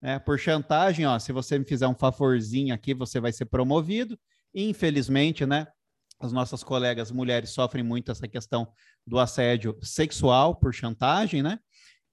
né? 0.00 0.18
por 0.18 0.38
chantagem, 0.38 1.06
ó, 1.06 1.18
se 1.18 1.32
você 1.32 1.58
me 1.58 1.64
fizer 1.64 1.86
um 1.86 1.94
favorzinho 1.94 2.74
aqui, 2.74 2.92
você 2.92 3.20
vai 3.20 3.32
ser 3.32 3.46
promovido. 3.46 4.18
Infelizmente, 4.54 5.46
né? 5.46 5.66
As 6.22 6.32
nossas 6.32 6.62
colegas 6.62 7.10
mulheres 7.10 7.50
sofrem 7.50 7.82
muito 7.82 8.12
essa 8.12 8.28
questão 8.28 8.72
do 9.04 9.18
assédio 9.18 9.76
sexual 9.82 10.54
por 10.54 10.72
chantagem, 10.72 11.42
né? 11.42 11.58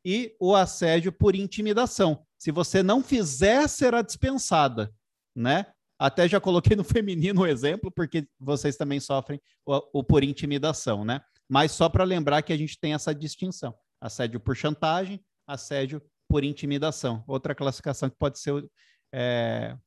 E 0.04 0.36
o 0.40 0.56
assédio 0.56 1.12
por 1.12 1.36
intimidação. 1.36 2.26
Se 2.36 2.52
você 2.52 2.82
não 2.82 3.04
fizer, 3.04 3.68
será 3.68 4.02
dispensada, 4.02 4.92
né? 5.36 5.68
Até 6.00 6.28
já 6.28 6.42
coloquei 6.42 6.76
no 6.76 6.84
feminino 6.86 7.42
o 7.42 7.46
exemplo, 7.46 7.92
porque 7.92 8.28
vocês 8.40 8.76
também 8.76 9.00
sofrem 9.00 9.40
o, 9.64 10.00
o 10.00 10.04
por 10.04 10.24
intimidação, 10.24 11.06
né? 11.06 11.22
Mas 11.48 11.72
só 11.72 11.88
para 11.88 12.04
lembrar 12.04 12.42
que 12.42 12.52
a 12.52 12.58
gente 12.58 12.80
tem 12.80 12.96
essa 12.96 13.14
distinção: 13.14 13.76
assédio 14.02 14.40
por 14.40 14.56
chantagem, 14.56 15.24
assédio 15.46 16.02
por 16.28 16.44
intimidação. 16.44 17.24
Outra 17.28 17.54
classificação 17.54 18.10
que 18.10 18.18
pode 18.18 18.40
ser 18.40 18.68
é, 19.14 19.78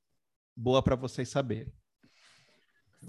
boa 0.56 0.80
para 0.80 0.94
vocês 0.94 1.28
saberem. 1.28 1.72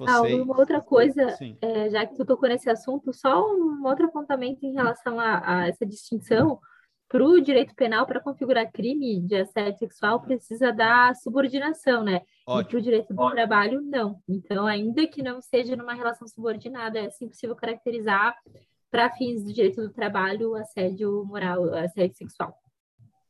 Ah, 0.08 0.22
uma 0.22 0.58
outra 0.58 0.82
coisa, 0.82 1.36
é, 1.62 1.90
já 1.90 2.06
que 2.06 2.16
tu 2.16 2.26
tocou 2.26 2.50
nesse 2.50 2.70
assunto, 2.70 3.14
só 3.14 3.46
um 3.54 3.86
outro 3.86 4.06
apontamento 4.06 4.66
em 4.66 4.74
relação 4.74 5.20
a, 5.20 5.42
a 5.46 5.68
essa 5.68 5.86
distinção. 5.86 6.60
Para 7.08 7.24
o 7.24 7.40
direito 7.40 7.76
penal, 7.76 8.08
para 8.08 8.20
configurar 8.20 8.72
crime 8.72 9.22
de 9.22 9.36
assédio 9.36 9.78
sexual, 9.78 10.20
precisa 10.20 10.72
da 10.72 11.14
subordinação, 11.14 12.04
né? 12.04 12.22
E 12.42 12.46
para 12.46 12.54
Ótimo. 12.56 12.80
o 12.80 12.82
direito 12.82 13.14
do 13.14 13.30
trabalho, 13.30 13.82
não. 13.82 14.20
Então, 14.28 14.66
ainda 14.66 15.06
que 15.06 15.22
não 15.22 15.40
seja 15.40 15.76
numa 15.76 15.94
relação 15.94 16.28
subordinada, 16.28 16.98
é 16.98 17.12
sim 17.12 17.28
possível 17.28 17.56
caracterizar, 17.56 18.36
para 18.90 19.12
fins 19.12 19.44
do 19.44 19.54
direito 19.54 19.82
do 19.82 19.92
trabalho, 19.92 20.56
assédio 20.56 21.24
moral, 21.26 21.72
assédio 21.76 22.16
sexual. 22.16 22.56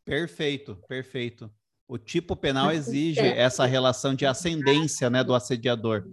Perfeito, 0.05 0.77
perfeito. 0.87 1.51
O 1.87 1.97
tipo 1.97 2.35
penal 2.35 2.71
exige 2.71 3.19
essa 3.19 3.65
relação 3.65 4.15
de 4.15 4.25
ascendência, 4.25 5.09
né, 5.09 5.23
do 5.23 5.33
assediador. 5.35 6.05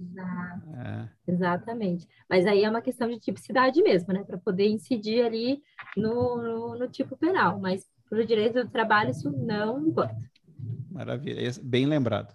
É, 0.77 1.09
Exatamente. 1.33 2.07
Mas 2.29 2.47
aí 2.47 2.65
é 2.65 2.71
uma 2.71 2.83
questão 2.83 3.09
de 3.09 3.19
tipicidade 3.21 3.83
mesmo, 3.83 4.13
né? 4.13 4.25
Para 4.25 4.39
poder 4.39 4.69
incidir 4.69 5.25
ali 5.25 5.63
no, 5.97 6.37
no, 6.43 6.79
no 6.79 6.89
tipo 6.89 7.17
penal. 7.17 7.61
Mas 7.61 7.87
para 8.09 8.21
o 8.21 8.27
direito 8.27 8.65
do 8.65 8.71
trabalho, 8.71 9.11
isso 9.11 9.31
não 9.31 9.87
importa. 9.87 10.17
maravilha, 10.91 11.51
bem 11.63 11.87
lembrado. 11.87 12.35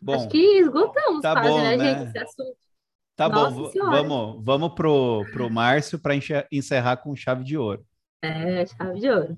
Bom, 0.00 0.14
Acho 0.14 0.28
que 0.28 0.38
esgotamos 0.58 1.22
tá 1.22 1.32
quase, 1.32 1.48
bom, 1.48 1.58
né, 1.58 1.76
né? 1.76 1.98
gente, 1.98 2.08
esse 2.08 2.18
assunto. 2.18 2.56
tá 3.16 3.28
Nossa 3.28 3.56
bom, 3.56 3.70
Senhora. 3.70 3.90
vamos, 3.90 4.44
vamos 4.44 4.74
pro, 4.74 5.24
pro 5.32 5.50
Márcio 5.50 5.98
para 5.98 6.14
encerrar 6.52 6.98
com 6.98 7.16
chave 7.16 7.42
de 7.42 7.56
ouro. 7.56 7.84
É, 8.22 8.66
chave 8.66 9.00
de 9.00 9.10
ouro. 9.10 9.36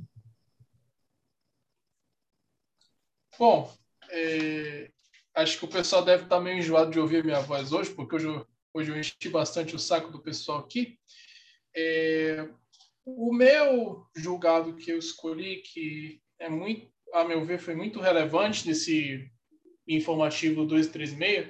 Bom, 3.41 3.73
é, 4.11 4.91
acho 5.35 5.59
que 5.59 5.65
o 5.65 5.69
pessoal 5.69 6.05
deve 6.05 6.25
estar 6.25 6.39
meio 6.41 6.59
enjoado 6.59 6.91
de 6.91 7.01
ouvir 7.01 7.25
minha 7.25 7.41
voz 7.41 7.73
hoje, 7.73 7.89
porque 7.89 8.17
hoje 8.17 8.27
eu, 8.27 8.47
hoje 8.75 8.91
eu 8.91 9.01
enchi 9.01 9.31
bastante 9.31 9.75
o 9.75 9.79
saco 9.79 10.13
do 10.13 10.21
pessoal 10.21 10.59
aqui. 10.59 10.99
É, 11.75 12.47
o 13.03 13.33
meu 13.33 14.05
julgado 14.15 14.77
que 14.77 14.91
eu 14.91 14.99
escolhi, 14.99 15.63
que 15.63 16.21
é 16.39 16.51
muito, 16.51 16.87
a 17.15 17.25
meu 17.25 17.43
ver, 17.43 17.59
foi 17.59 17.75
muito 17.75 17.99
relevante 17.99 18.69
nesse 18.69 19.27
informativo 19.89 20.67
236, 20.67 21.49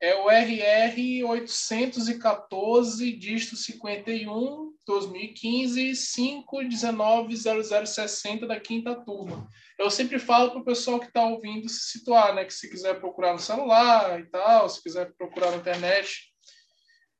é 0.00 0.14
o 0.14 0.30
RR 0.30 1.24
814, 1.24 3.10
dígito 3.10 3.56
51, 3.56 4.72
2015, 4.86 5.90
5190060 5.90 8.46
da 8.46 8.60
quinta 8.60 8.94
turma 8.94 9.50
eu 9.78 9.90
sempre 9.90 10.18
falo 10.18 10.50
para 10.50 10.60
o 10.60 10.64
pessoal 10.64 11.00
que 11.00 11.06
está 11.06 11.24
ouvindo 11.24 11.68
se 11.68 11.90
situar, 11.90 12.34
né? 12.34 12.44
Que 12.44 12.52
se 12.52 12.68
quiser 12.68 13.00
procurar 13.00 13.32
no 13.32 13.38
celular 13.38 14.20
e 14.20 14.26
tal, 14.26 14.68
se 14.68 14.82
quiser 14.82 15.12
procurar 15.14 15.50
na 15.50 15.56
internet. 15.56 16.32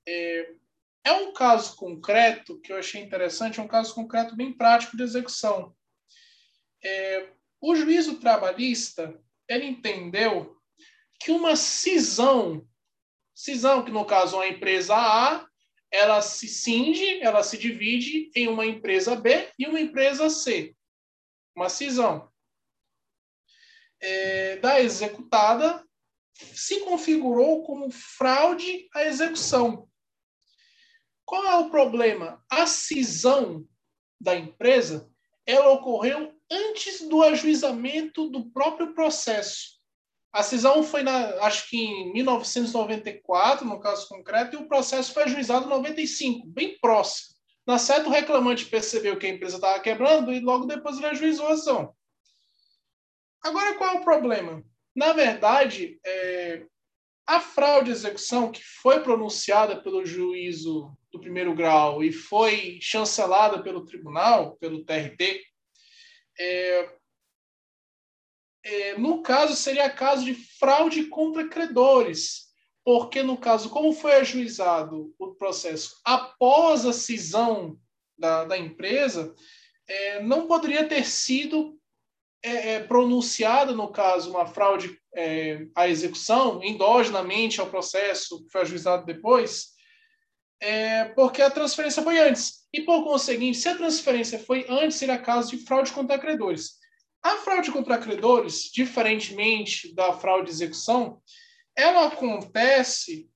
É, 0.06 0.50
é 1.04 1.12
um 1.12 1.32
caso 1.32 1.76
concreto 1.76 2.60
que 2.60 2.72
eu 2.72 2.76
achei 2.76 3.02
interessante, 3.02 3.58
é 3.58 3.62
um 3.62 3.68
caso 3.68 3.94
concreto 3.94 4.36
bem 4.36 4.52
prático 4.52 4.96
de 4.96 5.02
execução. 5.02 5.74
É, 6.84 7.30
o 7.60 7.74
juízo 7.74 8.20
trabalhista, 8.20 9.18
ele 9.48 9.66
entendeu 9.66 10.56
que 11.20 11.30
uma 11.30 11.56
cisão, 11.56 12.66
cisão 13.34 13.84
que 13.84 13.90
no 13.90 14.04
caso 14.04 14.36
é 14.36 14.38
uma 14.38 14.48
empresa 14.48 14.94
A, 14.96 15.46
ela 15.90 16.22
se 16.22 16.48
cinge, 16.48 17.20
ela 17.20 17.42
se 17.42 17.56
divide 17.58 18.30
em 18.34 18.48
uma 18.48 18.64
empresa 18.64 19.14
B 19.14 19.48
e 19.58 19.66
uma 19.66 19.80
empresa 19.80 20.28
C. 20.30 20.74
Uma 21.54 21.68
cisão 21.68 22.31
é, 24.02 24.56
da 24.56 24.80
executada 24.80 25.82
se 26.34 26.80
configurou 26.80 27.62
como 27.62 27.90
fraude 27.90 28.88
à 28.94 29.04
execução. 29.04 29.88
Qual 31.24 31.44
é 31.46 31.56
o 31.56 31.70
problema? 31.70 32.44
A 32.50 32.66
cisão 32.66 33.64
da 34.20 34.36
empresa 34.36 35.08
ela 35.46 35.70
ocorreu 35.70 36.32
antes 36.50 37.08
do 37.08 37.22
ajuizamento 37.22 38.28
do 38.28 38.50
próprio 38.50 38.94
processo. 38.94 39.80
A 40.32 40.42
cisão 40.42 40.82
foi, 40.82 41.02
na, 41.02 41.44
acho 41.44 41.68
que 41.68 41.76
em 41.76 42.12
1994, 42.12 43.66
no 43.66 43.80
caso 43.80 44.08
concreto, 44.08 44.56
e 44.56 44.58
o 44.58 44.68
processo 44.68 45.12
foi 45.12 45.24
ajuizado 45.24 45.66
em 45.66 45.70
95, 45.70 46.46
bem 46.46 46.78
próximo. 46.80 47.32
Na 47.66 47.78
certa, 47.78 48.08
o 48.08 48.12
reclamante 48.12 48.66
percebeu 48.66 49.18
que 49.18 49.26
a 49.26 49.30
empresa 49.30 49.56
estava 49.56 49.80
quebrando 49.80 50.32
e 50.32 50.40
logo 50.40 50.66
depois 50.66 50.96
ele 50.96 51.06
ajuizou 51.06 51.48
a 51.48 51.52
ação. 51.52 51.94
Agora, 53.42 53.74
qual 53.74 53.96
é 53.96 54.00
o 54.00 54.04
problema? 54.04 54.64
Na 54.94 55.12
verdade, 55.12 55.98
é, 56.04 56.64
a 57.26 57.40
fraude 57.40 57.90
execução, 57.90 58.52
que 58.52 58.62
foi 58.62 59.00
pronunciada 59.00 59.82
pelo 59.82 60.04
juízo 60.04 60.96
do 61.10 61.20
primeiro 61.20 61.54
grau 61.54 62.04
e 62.04 62.12
foi 62.12 62.78
chancelada 62.80 63.62
pelo 63.62 63.84
tribunal, 63.84 64.56
pelo 64.56 64.84
TRT, 64.84 65.42
é, 66.38 66.90
é, 68.64 68.98
no 68.98 69.22
caso, 69.22 69.56
seria 69.56 69.90
caso 69.90 70.24
de 70.24 70.34
fraude 70.34 71.06
contra 71.06 71.48
credores, 71.48 72.52
porque, 72.84 73.22
no 73.22 73.36
caso, 73.36 73.70
como 73.70 73.92
foi 73.92 74.14
ajuizado 74.14 75.14
o 75.18 75.34
processo 75.34 76.00
após 76.04 76.86
a 76.86 76.92
cisão 76.92 77.78
da, 78.16 78.44
da 78.44 78.56
empresa, 78.56 79.34
é, 79.86 80.22
não 80.22 80.46
poderia 80.46 80.86
ter 80.86 81.06
sido 81.06 81.78
é, 82.42 82.80
pronunciada, 82.80 83.72
no 83.72 83.88
caso, 83.88 84.30
uma 84.30 84.46
fraude 84.46 84.98
é, 85.14 85.66
à 85.74 85.88
execução, 85.88 86.62
endogenamente 86.62 87.60
ao 87.60 87.68
processo 87.68 88.44
que 88.44 88.50
foi 88.50 88.62
ajuizado 88.62 89.06
depois, 89.06 89.68
é, 90.60 91.04
porque 91.06 91.40
a 91.40 91.50
transferência 91.50 92.02
foi 92.02 92.18
antes. 92.18 92.66
E, 92.72 92.80
por 92.82 93.04
conseguinte, 93.04 93.58
se 93.58 93.68
a 93.68 93.76
transferência 93.76 94.38
foi 94.38 94.66
antes, 94.68 94.96
seria 94.96 95.18
caso 95.18 95.50
de 95.50 95.64
fraude 95.64 95.92
contra 95.92 96.18
credores. 96.18 96.80
A 97.22 97.36
fraude 97.36 97.70
contra 97.70 97.98
credores, 97.98 98.70
diferentemente 98.72 99.94
da 99.94 100.12
fraude 100.14 100.46
de 100.46 100.52
execução, 100.52 101.22
ela 101.76 102.08
acontece 102.08 103.30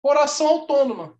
por 0.00 0.16
ação 0.16 0.46
autônoma, 0.46 1.18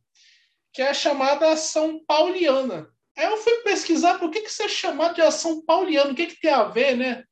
que 0.72 0.82
é 0.82 0.90
a 0.90 0.94
chamada 0.94 1.50
ação 1.50 2.04
pauliana. 2.06 2.93
Eu 3.16 3.36
fui 3.36 3.58
pesquisar 3.62 4.18
por 4.18 4.30
que, 4.30 4.40
que 4.40 4.48
isso 4.48 4.62
é 4.62 4.68
chamado 4.68 5.14
de 5.14 5.22
ação 5.22 5.64
pauliana, 5.64 6.12
o 6.12 6.14
que, 6.14 6.26
que 6.26 6.40
tem 6.40 6.50
a 6.50 6.64
ver, 6.64 6.96
né? 6.96 7.24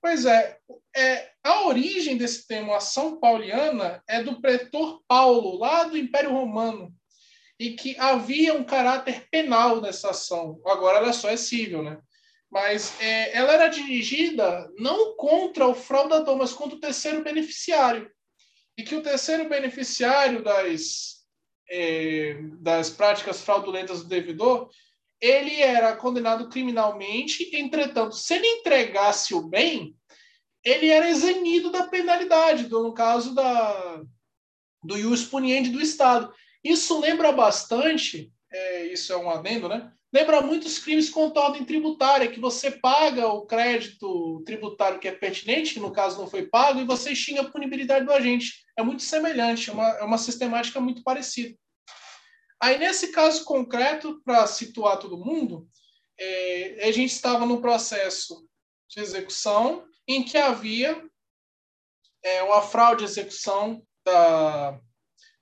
Pois 0.00 0.26
é, 0.26 0.58
é, 0.94 1.30
a 1.42 1.66
origem 1.66 2.16
desse 2.16 2.46
termo 2.46 2.74
ação 2.74 3.18
pauliana 3.18 4.02
é 4.08 4.22
do 4.22 4.40
pretor 4.40 5.02
Paulo, 5.08 5.58
lá 5.58 5.84
do 5.84 5.96
Império 5.96 6.30
Romano, 6.30 6.94
e 7.58 7.72
que 7.72 7.96
havia 7.98 8.54
um 8.54 8.64
caráter 8.64 9.26
penal 9.30 9.80
nessa 9.80 10.10
ação. 10.10 10.60
Agora 10.66 10.98
ela 10.98 11.12
só 11.12 11.30
é 11.30 11.36
civil, 11.36 11.82
né? 11.82 11.98
Mas 12.50 13.00
é, 13.00 13.36
ela 13.36 13.54
era 13.54 13.68
dirigida 13.68 14.70
não 14.78 15.16
contra 15.16 15.66
o 15.66 15.74
fraudador, 15.74 16.36
mas 16.36 16.52
contra 16.52 16.76
o 16.76 16.80
terceiro 16.80 17.24
beneficiário. 17.24 18.08
E 18.76 18.82
que 18.82 18.94
o 18.94 19.02
terceiro 19.02 19.48
beneficiário 19.48 20.42
das, 20.42 21.24
é, 21.68 22.38
das 22.60 22.90
práticas 22.90 23.40
fraudulentas 23.40 24.02
do 24.02 24.08
devedor, 24.08 24.68
ele 25.24 25.62
era 25.62 25.96
condenado 25.96 26.50
criminalmente, 26.50 27.48
entretanto, 27.56 28.14
se 28.14 28.34
ele 28.34 28.46
entregasse 28.46 29.34
o 29.34 29.40
bem, 29.40 29.96
ele 30.62 30.88
era 30.88 31.08
eximido 31.08 31.70
da 31.70 31.86
penalidade, 31.86 32.68
no 32.68 32.92
caso 32.92 33.34
da, 33.34 34.02
do 34.82 34.98
ius 34.98 35.24
puniendi 35.24 35.70
do 35.70 35.80
Estado. 35.80 36.30
Isso 36.62 37.00
lembra 37.00 37.32
bastante, 37.32 38.30
é, 38.52 38.92
isso 38.92 39.14
é 39.14 39.16
um 39.16 39.30
adendo, 39.30 39.66
né? 39.66 39.90
Lembra 40.12 40.42
muitos 40.42 40.78
crimes 40.78 41.10
a 41.16 41.20
ordem 41.40 41.64
tributária, 41.64 42.30
que 42.30 42.38
você 42.38 42.70
paga 42.70 43.26
o 43.26 43.46
crédito 43.46 44.42
tributário 44.44 45.00
que 45.00 45.08
é 45.08 45.12
pertinente, 45.12 45.72
que 45.72 45.80
no 45.80 45.90
caso 45.90 46.20
não 46.20 46.28
foi 46.28 46.46
pago, 46.46 46.80
e 46.80 46.84
você 46.84 47.14
xinga 47.14 47.40
a 47.40 47.50
punibilidade 47.50 48.04
do 48.04 48.12
agente. 48.12 48.62
É 48.78 48.82
muito 48.82 49.02
semelhante, 49.02 49.70
é 49.70 49.72
uma, 49.72 49.88
é 49.88 50.02
uma 50.02 50.18
sistemática 50.18 50.78
muito 50.80 51.02
parecida. 51.02 51.56
Aí, 52.60 52.78
nesse 52.78 53.08
caso 53.08 53.44
concreto, 53.44 54.20
para 54.24 54.46
situar 54.46 54.98
todo 54.98 55.18
mundo, 55.18 55.68
é, 56.18 56.88
a 56.88 56.92
gente 56.92 57.10
estava 57.10 57.44
no 57.44 57.60
processo 57.60 58.48
de 58.88 59.00
execução 59.00 59.86
em 60.06 60.22
que 60.22 60.38
havia 60.38 61.02
é, 62.22 62.42
uma 62.42 62.62
fraude 62.62 63.04
de 63.04 63.10
execução 63.10 63.84
da, 64.04 64.80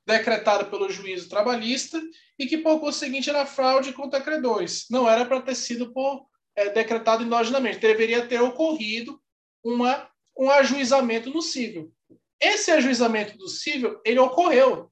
decretada 0.07 0.65
pelo 0.65 0.91
juízo 0.91 1.28
trabalhista 1.28 2.00
e 2.39 2.47
que, 2.47 2.58
por 2.58 2.81
conseguinte, 2.81 3.31
era 3.31 3.47
fraude 3.47 3.92
contra 3.92 4.20
credores. 4.20 4.86
Não 4.91 5.08
era 5.08 5.24
para 5.24 5.42
ter 5.42 5.55
sido 5.55 5.92
por, 5.92 6.26
é, 6.57 6.70
decretado 6.70 7.23
endogenamente. 7.23 7.78
Deveria 7.78 8.26
ter 8.26 8.41
ocorrido 8.41 9.20
uma, 9.65 10.10
um 10.36 10.50
ajuizamento 10.50 11.31
no 11.31 11.41
cível. 11.41 11.92
Esse 12.41 12.70
ajuizamento 12.73 13.36
do 13.36 13.49
cível, 13.49 14.00
ele 14.05 14.18
ocorreu. 14.18 14.91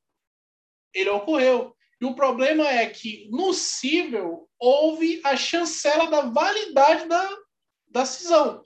Ele 0.95 1.11
ocorreu. 1.11 1.75
E 2.01 2.05
o 2.05 2.15
problema 2.15 2.67
é 2.67 2.87
que 2.87 3.29
no 3.31 3.53
cível 3.53 4.49
houve 4.59 5.21
a 5.23 5.37
chancela 5.37 6.07
da 6.07 6.23
validade 6.23 7.07
da, 7.07 7.29
da 7.89 8.07
cisão. 8.07 8.63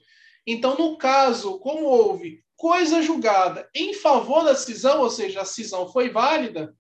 Então, 0.46 0.76
no 0.76 0.96
caso, 0.96 1.58
como 1.58 1.84
houve 1.84 2.44
coisa 2.56 3.02
julgada 3.02 3.68
em 3.74 3.92
favor 3.92 4.44
da 4.44 4.54
cisão, 4.54 5.00
ou 5.00 5.10
seja, 5.10 5.40
a 5.40 5.44
cisão 5.44 5.90
foi 5.90 6.10
válida, 6.10 6.74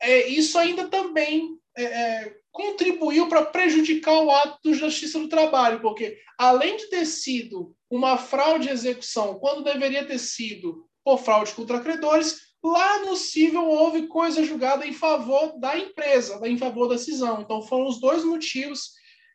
é, 0.00 0.28
isso 0.28 0.58
ainda 0.58 0.88
também 0.88 1.58
é, 1.76 1.84
é, 1.84 2.36
contribuiu 2.52 3.28
para 3.28 3.46
prejudicar 3.46 4.20
o 4.20 4.30
ato 4.30 4.58
do 4.62 4.74
Justiça 4.74 5.18
do 5.18 5.28
Trabalho, 5.28 5.80
porque 5.80 6.18
além 6.36 6.76
de 6.76 6.88
ter 6.90 7.06
sido 7.06 7.74
uma 7.90 8.18
fraude 8.18 8.66
de 8.66 8.72
execução, 8.72 9.38
quando 9.38 9.64
deveria 9.64 10.04
ter 10.04 10.18
sido 10.18 10.86
por 11.04 11.18
fraude 11.18 11.52
contra 11.52 11.80
credores, 11.80 12.47
lá 12.62 13.00
no 13.00 13.16
cível 13.16 13.64
houve 13.66 14.06
coisa 14.06 14.44
julgada 14.44 14.86
em 14.86 14.92
favor 14.92 15.58
da 15.58 15.78
empresa, 15.78 16.40
em 16.46 16.58
favor 16.58 16.88
da 16.88 16.98
cisão. 16.98 17.40
Então 17.40 17.62
foram 17.62 17.86
os 17.86 18.00
dois 18.00 18.24
motivos 18.24 18.92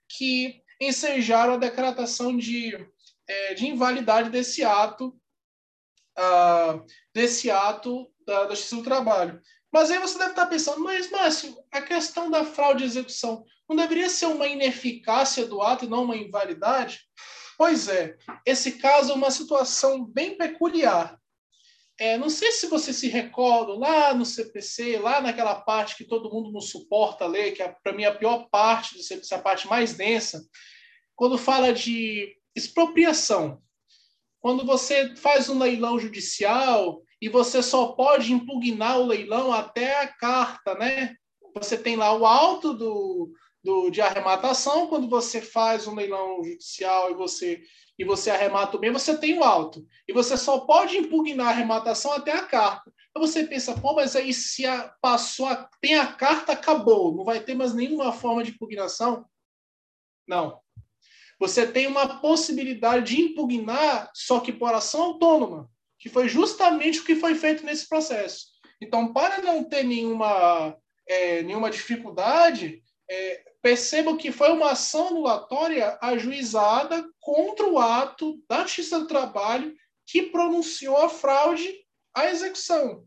que 0.10 0.62
ensejaram 0.80 1.54
a 1.54 1.58
decretação 1.58 2.36
de, 2.36 2.76
é, 3.28 3.54
de 3.54 3.68
invalidade 3.68 4.30
desse 4.30 4.64
ato 4.64 5.16
uh, 6.18 6.86
desse 7.14 7.50
ato 7.50 8.12
da, 8.26 8.46
da 8.46 8.56
Justiça 8.56 8.76
do 8.78 8.84
Trabalho. 8.84 9.42
Mas 9.72 9.90
aí 9.90 10.00
você 10.00 10.18
deve 10.18 10.32
estar 10.32 10.46
pensando, 10.46 10.82
mas, 10.82 11.10
Márcio, 11.10 11.56
a 11.72 11.82
questão 11.82 12.30
da 12.30 12.46
fraude 12.46 12.80
de 12.80 12.86
execução 12.86 13.44
não 13.68 13.76
deveria 13.76 14.10
ser 14.10 14.28
uma 14.28 14.48
ineficácia 14.48 15.48
do 15.48 15.62
ato 15.62 15.86
e 15.86 15.90
não 15.90 16.04
uma 16.04 16.16
invalidade? 16.16 17.02
Pois 17.58 17.88
é, 17.88 18.16
esse 18.46 18.74
caso 18.74 19.12
é 19.12 19.16
uma 19.16 19.32
situação 19.32 20.06
bem 20.06 20.38
peculiar. 20.38 21.20
É, 22.00 22.18
não 22.18 22.30
sei 22.30 22.52
se 22.52 22.68
você 22.68 22.92
se 22.92 23.08
recorda 23.08 23.74
lá 23.74 24.14
no 24.14 24.26
CPC, 24.26 24.98
lá 24.98 25.22
naquela 25.22 25.56
parte 25.56 25.96
que 25.96 26.04
todo 26.04 26.32
mundo 26.32 26.52
não 26.52 26.62
suporta 26.62 27.28
ler, 27.28 27.52
que 27.52 27.62
é, 27.62 27.76
para 27.84 27.94
mim, 27.94 28.04
a 28.04 28.14
pior 28.14 28.50
parte 28.50 28.96
do 28.96 29.04
CPC, 29.04 29.36
a 29.36 29.40
parte 29.40 29.68
mais 29.68 29.94
densa, 29.94 30.44
quando 31.16 31.38
fala 31.38 31.72
de 31.72 32.36
expropriação. 32.56 33.62
Quando 34.40 34.66
você 34.66 35.16
faz 35.16 35.48
um 35.48 35.60
leilão 35.60 35.98
judicial 36.00 37.02
e 37.22 37.30
você 37.30 37.64
só 37.64 37.94
pode 37.94 38.34
impugnar 38.34 39.00
o 39.00 39.06
leilão 39.06 39.54
até 39.54 40.02
a 40.02 40.08
carta, 40.08 40.76
né? 40.76 41.16
Você 41.56 41.78
tem 41.78 41.96
lá 41.96 42.14
o 42.14 42.26
alto 42.26 42.74
do, 42.74 43.32
do, 43.64 43.90
de 43.90 44.02
arrematação, 44.02 44.88
quando 44.88 45.08
você 45.08 45.40
faz 45.40 45.88
um 45.88 45.96
leilão 45.96 46.44
judicial 46.44 47.12
e 47.12 47.14
você, 47.14 47.62
e 47.98 48.04
você 48.04 48.32
arremata 48.32 48.76
o 48.76 48.80
bem, 48.80 48.92
você 48.92 49.18
tem 49.18 49.38
o 49.38 49.44
alto. 49.44 49.86
E 50.08 50.14
você 50.14 50.36
só 50.36 50.62
pode 50.62 50.98
impugnar 50.98 51.48
a 51.48 51.50
arrematação 51.52 52.14
até 52.14 52.32
a 52.32 52.44
carta. 52.44 52.92
Aí 53.16 53.22
você 53.22 53.46
pensa, 53.46 53.80
pô, 53.80 53.94
mas 53.94 54.16
aí 54.16 54.34
se 54.34 54.66
a, 54.66 54.90
passou, 55.02 55.46
a, 55.46 55.70
tem 55.80 55.96
a 55.96 56.08
carta, 56.08 56.54
acabou, 56.54 57.16
não 57.16 57.24
vai 57.24 57.40
ter 57.40 57.54
mais 57.54 57.74
nenhuma 57.74 58.12
forma 58.12 58.44
de 58.44 58.52
impugnação? 58.52 59.26
Não. 60.28 60.60
Você 61.40 61.68
tem 61.68 61.88
uma 61.88 62.20
possibilidade 62.20 63.16
de 63.16 63.22
impugnar, 63.22 64.10
só 64.14 64.40
que 64.40 64.52
por 64.52 64.74
ação 64.74 65.04
autônoma, 65.04 65.70
que 66.00 66.10
foi 66.10 66.28
justamente 66.28 67.00
o 67.00 67.06
que 67.06 67.16
foi 67.16 67.36
feito 67.36 67.64
nesse 67.64 67.88
processo. 67.88 68.48
Então, 68.82 69.14
para 69.14 69.42
não 69.42 69.64
ter 69.64 69.84
nenhuma, 69.84 70.76
é, 71.08 71.44
nenhuma 71.44 71.70
dificuldade, 71.70 72.82
é, 73.10 73.53
perceba 73.64 74.18
que 74.18 74.30
foi 74.30 74.52
uma 74.52 74.72
ação 74.72 75.08
anulatória 75.08 75.98
ajuizada 76.02 77.02
contra 77.22 77.66
o 77.66 77.80
ato 77.80 78.38
da 78.48 78.64
Justiça 78.64 79.00
do 79.00 79.08
Trabalho 79.08 79.74
que 80.06 80.24
pronunciou 80.24 80.98
a 80.98 81.08
fraude 81.08 81.74
à 82.14 82.30
execução. 82.30 83.06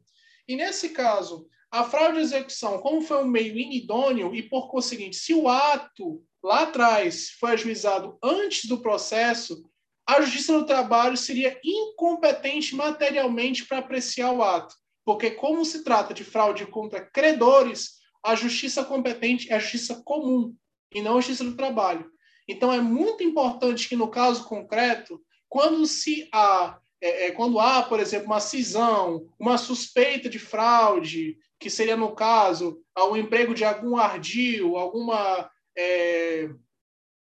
E 0.48 0.56
nesse 0.56 0.88
caso, 0.88 1.46
a 1.70 1.84
fraude 1.84 2.18
à 2.18 2.22
execução, 2.22 2.78
como 2.78 3.02
foi 3.02 3.22
um 3.22 3.28
meio 3.28 3.58
inidôneo 3.58 4.34
e, 4.34 4.42
por 4.42 4.70
conseguinte, 4.70 5.16
se 5.16 5.34
o 5.34 5.46
ato 5.46 6.24
lá 6.42 6.62
atrás 6.62 7.32
foi 7.38 7.50
ajuizado 7.50 8.18
antes 8.22 8.66
do 8.66 8.80
processo, 8.80 9.62
a 10.08 10.22
Justiça 10.22 10.58
do 10.58 10.64
Trabalho 10.64 11.18
seria 11.18 11.60
incompetente 11.62 12.74
materialmente 12.74 13.66
para 13.66 13.78
apreciar 13.78 14.32
o 14.32 14.42
ato, 14.42 14.74
porque 15.04 15.32
como 15.32 15.62
se 15.66 15.84
trata 15.84 16.14
de 16.14 16.24
fraude 16.24 16.64
contra 16.64 17.04
credores, 17.04 17.96
a 18.26 18.34
justiça 18.34 18.84
competente 18.84 19.50
é 19.52 19.56
a 19.56 19.58
justiça 19.58 20.02
comum 20.04 20.54
e 20.92 21.00
não 21.00 21.16
a 21.16 21.20
Justiça 21.20 21.44
do 21.44 21.56
Trabalho. 21.56 22.10
Então 22.48 22.72
é 22.72 22.80
muito 22.80 23.22
importante 23.22 23.88
que 23.88 23.96
no 23.96 24.08
caso 24.08 24.44
concreto, 24.44 25.20
quando 25.48 25.86
se 25.86 26.28
há 26.32 26.78
é, 27.00 27.26
é, 27.26 27.30
quando 27.30 27.60
há, 27.60 27.82
por 27.82 28.00
exemplo, 28.00 28.26
uma 28.26 28.40
cisão, 28.40 29.28
uma 29.38 29.58
suspeita 29.58 30.30
de 30.30 30.38
fraude, 30.38 31.36
que 31.60 31.68
seria 31.68 31.96
no 31.96 32.14
caso 32.14 32.82
o 32.96 33.16
emprego 33.16 33.54
de 33.54 33.64
algum 33.64 33.96
ardil, 33.96 34.76
alguma 34.76 35.50
é, 35.76 36.48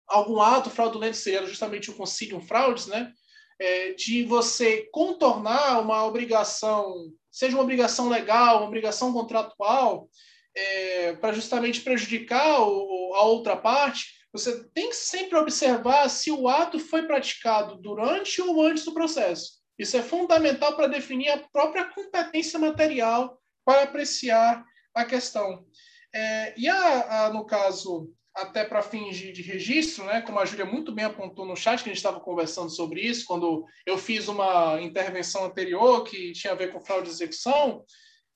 algum 0.08 0.42
ato 0.42 0.70
fraudulento 0.70 1.18
seria 1.18 1.46
justamente 1.46 1.92
o 1.92 1.94
concilium 1.96 2.42
fraudes, 2.42 2.88
né? 2.88 3.14
É, 3.60 3.94
de 3.94 4.24
você 4.24 4.90
contornar 4.92 5.82
uma 5.82 6.04
obrigação, 6.06 7.12
seja 7.30 7.56
uma 7.56 7.64
obrigação 7.64 8.10
legal, 8.10 8.58
uma 8.58 8.68
obrigação 8.68 9.14
contratual, 9.14 10.10
é, 10.60 11.14
para 11.14 11.34
justamente 11.34 11.82
prejudicar 11.82 12.62
o, 12.62 13.14
a 13.16 13.24
outra 13.24 13.56
parte, 13.56 14.20
você 14.32 14.64
tem 14.70 14.90
que 14.90 14.96
sempre 14.96 15.38
observar 15.38 16.08
se 16.10 16.32
o 16.32 16.48
ato 16.48 16.78
foi 16.78 17.04
praticado 17.04 17.76
durante 17.82 18.42
ou 18.42 18.62
antes 18.64 18.86
do 18.86 18.94
processo. 18.94 19.60
Isso 19.78 19.96
é 19.98 20.02
fundamental 20.02 20.76
para 20.76 20.88
definir 20.88 21.30
a 21.30 21.38
própria 21.52 21.86
competência 21.86 22.60
material 22.60 23.40
para 23.66 23.84
apreciar 23.84 24.64
a 24.94 25.06
questão. 25.06 25.66
É, 26.14 26.54
e 26.60 26.68
a, 26.68 27.26
a, 27.26 27.34
no 27.34 27.46
caso 27.46 28.14
até 28.36 28.64
para 28.64 28.82
fins 28.82 29.18
de, 29.18 29.42
registro, 29.42 30.06
né? 30.06 30.22
Como 30.22 30.40
a 30.40 30.46
Júlia 30.46 30.66
muito 30.66 30.94
bem 30.94 31.06
apontou 31.06 31.46
no 31.46 31.56
chat, 31.56 31.84
que 31.84 31.90
a 31.90 31.94
gente 31.94 31.98
estava 31.98 32.20
conversando 32.20 32.70
sobre 32.70 33.02
isso, 33.02 33.26
quando 33.26 33.66
eu 33.86 33.98
fiz 33.98 34.28
uma 34.28 34.80
intervenção 34.82 35.46
anterior 35.46 36.04
que 36.04 36.32
tinha 36.32 36.54
a 36.54 36.56
ver 36.56 36.72
com 36.72 36.80
fraude 36.80 37.08
de 37.08 37.14
execução, 37.14 37.84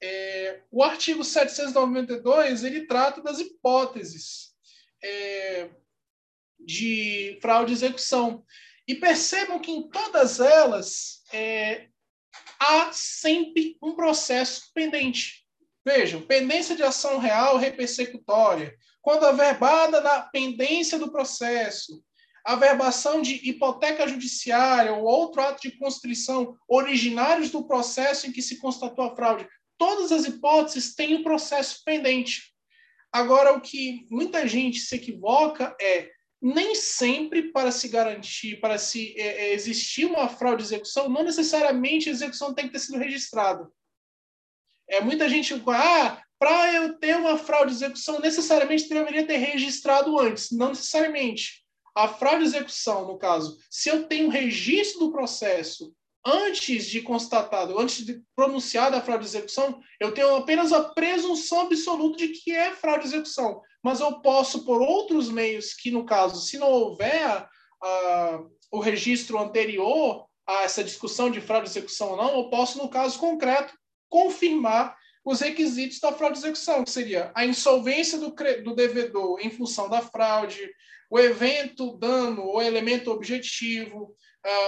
é, 0.05 0.59
o 0.69 0.83
artigo 0.83 1.23
792 1.23 2.65
ele 2.65 2.85
trata 2.85 3.21
das 3.21 3.39
hipóteses 3.39 4.51
é, 5.01 5.69
de 6.59 7.39
fraude 7.41 7.67
de 7.67 7.73
execução. 7.73 8.43
E 8.85 8.95
percebam 8.95 9.59
que 9.59 9.71
em 9.71 9.89
todas 9.89 10.41
elas 10.41 11.23
é, 11.31 11.87
há 12.59 12.91
sempre 12.91 13.77
um 13.81 13.95
processo 13.95 14.69
pendente. 14.73 15.45
Vejam, 15.85 16.21
pendência 16.21 16.75
de 16.75 16.83
ação 16.83 17.17
real 17.17 17.57
repersecutória, 17.57 18.75
quando 19.01 19.25
averbada 19.25 20.01
na 20.01 20.21
pendência 20.21 20.99
do 20.99 21.11
processo, 21.13 22.03
averbação 22.43 23.21
de 23.21 23.35
hipoteca 23.49 24.05
judiciária 24.05 24.91
ou 24.93 25.03
outro 25.03 25.41
ato 25.41 25.61
de 25.61 25.77
constrição 25.77 26.57
originários 26.67 27.49
do 27.51 27.65
processo 27.65 28.27
em 28.27 28.33
que 28.33 28.41
se 28.41 28.57
constatou 28.57 29.05
a 29.05 29.15
fraude, 29.15 29.47
todas 29.83 30.13
as 30.13 30.23
hipóteses 30.23 30.95
têm 30.95 31.17
um 31.17 31.23
processo 31.23 31.81
pendente. 31.83 32.53
Agora, 33.11 33.51
o 33.51 33.59
que 33.59 34.07
muita 34.09 34.47
gente 34.47 34.79
se 34.79 34.95
equivoca 34.95 35.75
é 35.79 36.09
nem 36.41 36.73
sempre 36.73 37.51
para 37.51 37.69
se 37.69 37.89
garantir, 37.89 38.61
para 38.61 38.77
se 38.77 39.13
é, 39.19 39.49
é 39.49 39.53
existir 39.53 40.05
uma 40.05 40.29
fraude 40.29 40.63
de 40.63 40.69
execução, 40.69 41.09
não 41.09 41.21
necessariamente 41.21 42.07
a 42.07 42.13
execução 42.13 42.53
tem 42.53 42.67
que 42.67 42.71
ter 42.71 42.79
sido 42.79 42.97
registrada. 42.97 43.69
É, 44.89 45.01
muita 45.01 45.27
gente, 45.27 45.53
ah, 45.67 46.23
para 46.39 46.73
eu 46.73 46.97
ter 46.97 47.17
uma 47.17 47.37
fraude 47.37 47.71
de 47.71 47.83
execução, 47.83 48.21
necessariamente 48.21 48.87
deveria 48.87 49.27
ter 49.27 49.37
registrado 49.37 50.17
antes. 50.17 50.49
Não 50.49 50.69
necessariamente. 50.69 51.61
A 51.93 52.07
fraude 52.07 52.39
de 52.39 52.55
execução, 52.55 53.05
no 53.05 53.17
caso, 53.17 53.57
se 53.69 53.89
eu 53.89 54.07
tenho 54.07 54.29
registro 54.29 54.99
do 54.99 55.11
processo 55.11 55.93
antes 56.25 56.85
de 56.85 57.01
constatado, 57.01 57.77
antes 57.77 58.05
de 58.05 58.23
pronunciada 58.35 58.97
a 58.97 59.01
fraude 59.01 59.23
de 59.23 59.29
execução, 59.29 59.81
eu 59.99 60.13
tenho 60.13 60.35
apenas 60.35 60.71
a 60.71 60.83
presunção 60.83 61.61
absoluta 61.61 62.17
de 62.17 62.29
que 62.29 62.51
é 62.51 62.71
fraude 62.71 63.03
de 63.03 63.09
execução. 63.09 63.61
Mas 63.83 63.99
eu 63.99 64.21
posso, 64.21 64.63
por 64.63 64.81
outros 64.81 65.29
meios, 65.29 65.73
que 65.73 65.91
no 65.91 66.05
caso, 66.05 66.41
se 66.41 66.57
não 66.57 66.71
houver 66.71 67.47
o 68.71 68.79
registro 68.79 69.37
anterior 69.37 70.25
a 70.47 70.63
essa 70.63 70.83
discussão 70.83 71.29
de 71.29 71.41
fraude 71.41 71.69
de 71.69 71.77
execução 71.77 72.11
ou 72.11 72.17
não, 72.17 72.37
eu 72.37 72.49
posso, 72.49 72.77
no 72.77 72.89
caso 72.89 73.19
concreto, 73.19 73.73
confirmar 74.09 74.97
os 75.25 75.39
requisitos 75.39 75.99
da 75.99 76.11
fraude 76.11 76.39
de 76.39 76.45
execução, 76.45 76.83
que 76.83 76.91
seria 76.91 77.31
a 77.33 77.45
insolvência 77.45 78.17
do, 78.17 78.29
do 78.63 78.75
devedor 78.75 79.39
em 79.41 79.49
função 79.49 79.89
da 79.89 80.01
fraude, 80.01 80.69
o 81.13 81.19
evento, 81.19 81.95
dano 81.95 82.41
ou 82.41 82.59
elemento 82.59 83.11
objetivo, 83.11 84.15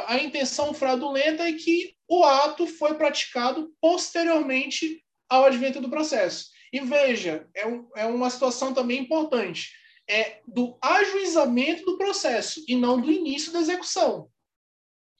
a 0.05 0.19
intenção 0.19 0.75
fraudulenta 0.75 1.49
e 1.49 1.55
que 1.55 1.95
o 2.07 2.23
ato 2.23 2.67
foi 2.67 2.93
praticado 2.93 3.73
posteriormente 3.81 5.03
ao 5.27 5.45
advento 5.45 5.81
do 5.81 5.89
processo. 5.89 6.49
E 6.71 6.79
veja, 6.81 7.47
é, 7.55 7.65
um, 7.65 7.89
é 7.95 8.05
uma 8.05 8.29
situação 8.29 8.75
também 8.75 8.99
importante. 8.99 9.71
É 10.07 10.39
do 10.47 10.77
ajuizamento 10.83 11.83
do 11.83 11.97
processo 11.97 12.63
e 12.67 12.75
não 12.75 13.01
do 13.01 13.11
início 13.11 13.51
da 13.51 13.59
execução. 13.59 14.29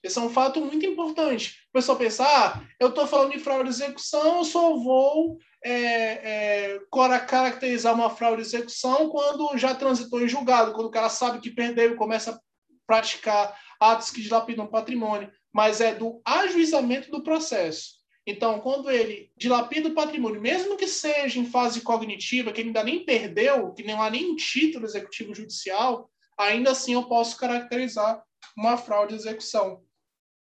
Esse 0.06 0.20
é 0.20 0.22
um 0.22 0.30
fato 0.30 0.60
muito 0.60 0.86
importante. 0.86 1.56
O 1.70 1.72
pessoal 1.72 1.98
pensa, 1.98 2.24
ah, 2.24 2.62
eu 2.78 2.90
estou 2.90 3.08
falando 3.08 3.32
de 3.32 3.40
fraude 3.40 3.64
de 3.64 3.74
execução, 3.74 4.38
eu 4.38 4.44
só 4.44 4.76
vou 4.76 5.36
é, 5.64 5.72
é, 5.72 6.80
caracterizar 7.26 7.92
uma 7.92 8.08
fraude 8.08 8.42
de 8.42 8.48
execução 8.48 9.08
quando 9.08 9.58
já 9.58 9.74
transitou 9.74 10.22
em 10.22 10.28
julgado, 10.28 10.72
quando 10.72 10.86
o 10.86 10.92
cara 10.92 11.08
sabe 11.08 11.40
que 11.40 11.50
perdeu 11.50 11.92
e 11.92 11.96
começa 11.96 12.30
a 12.30 12.40
praticar 12.86 13.58
atos 13.80 14.10
que 14.10 14.22
dilapidam 14.22 14.68
patrimônio, 14.68 15.28
mas 15.52 15.80
é 15.80 15.92
do 15.92 16.20
ajuizamento 16.24 17.10
do 17.10 17.24
processo. 17.24 17.96
Então, 18.24 18.60
quando 18.60 18.88
ele 18.88 19.32
dilapida 19.36 19.88
o 19.88 19.94
patrimônio, 19.94 20.40
mesmo 20.40 20.76
que 20.76 20.86
seja 20.86 21.40
em 21.40 21.46
fase 21.46 21.80
cognitiva, 21.80 22.52
que 22.52 22.60
ele 22.60 22.68
ainda 22.68 22.84
nem 22.84 23.04
perdeu, 23.04 23.72
que 23.72 23.82
não 23.82 24.00
há 24.00 24.08
nenhum 24.08 24.36
título 24.36 24.86
executivo 24.86 25.34
judicial, 25.34 26.08
ainda 26.38 26.70
assim 26.70 26.94
eu 26.94 27.08
posso 27.08 27.36
caracterizar 27.36 28.22
uma 28.56 28.76
fraude 28.76 29.14
de 29.14 29.20
execução. 29.20 29.85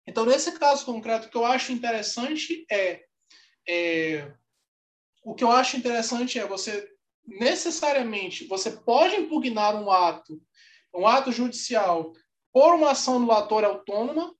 Então, 0.07 0.25
nesse 0.25 0.51
caso 0.57 0.85
concreto, 0.85 1.27
o 1.27 1.29
que 1.29 1.37
eu 1.37 1.45
acho 1.45 1.71
interessante 1.71 2.65
é, 2.69 3.03
é 3.67 4.33
o 5.23 5.35
que 5.35 5.43
eu 5.43 5.51
acho 5.51 5.77
interessante 5.77 6.39
é 6.39 6.47
você 6.47 6.87
necessariamente 7.27 8.47
você 8.47 8.71
pode 8.71 9.15
impugnar 9.15 9.75
um 9.75 9.91
ato, 9.91 10.41
um 10.93 11.07
ato 11.07 11.31
judicial 11.31 12.13
por 12.51 12.73
uma 12.73 12.91
ação 12.91 13.17
anulatória 13.17 13.69
autônoma, 13.69 14.33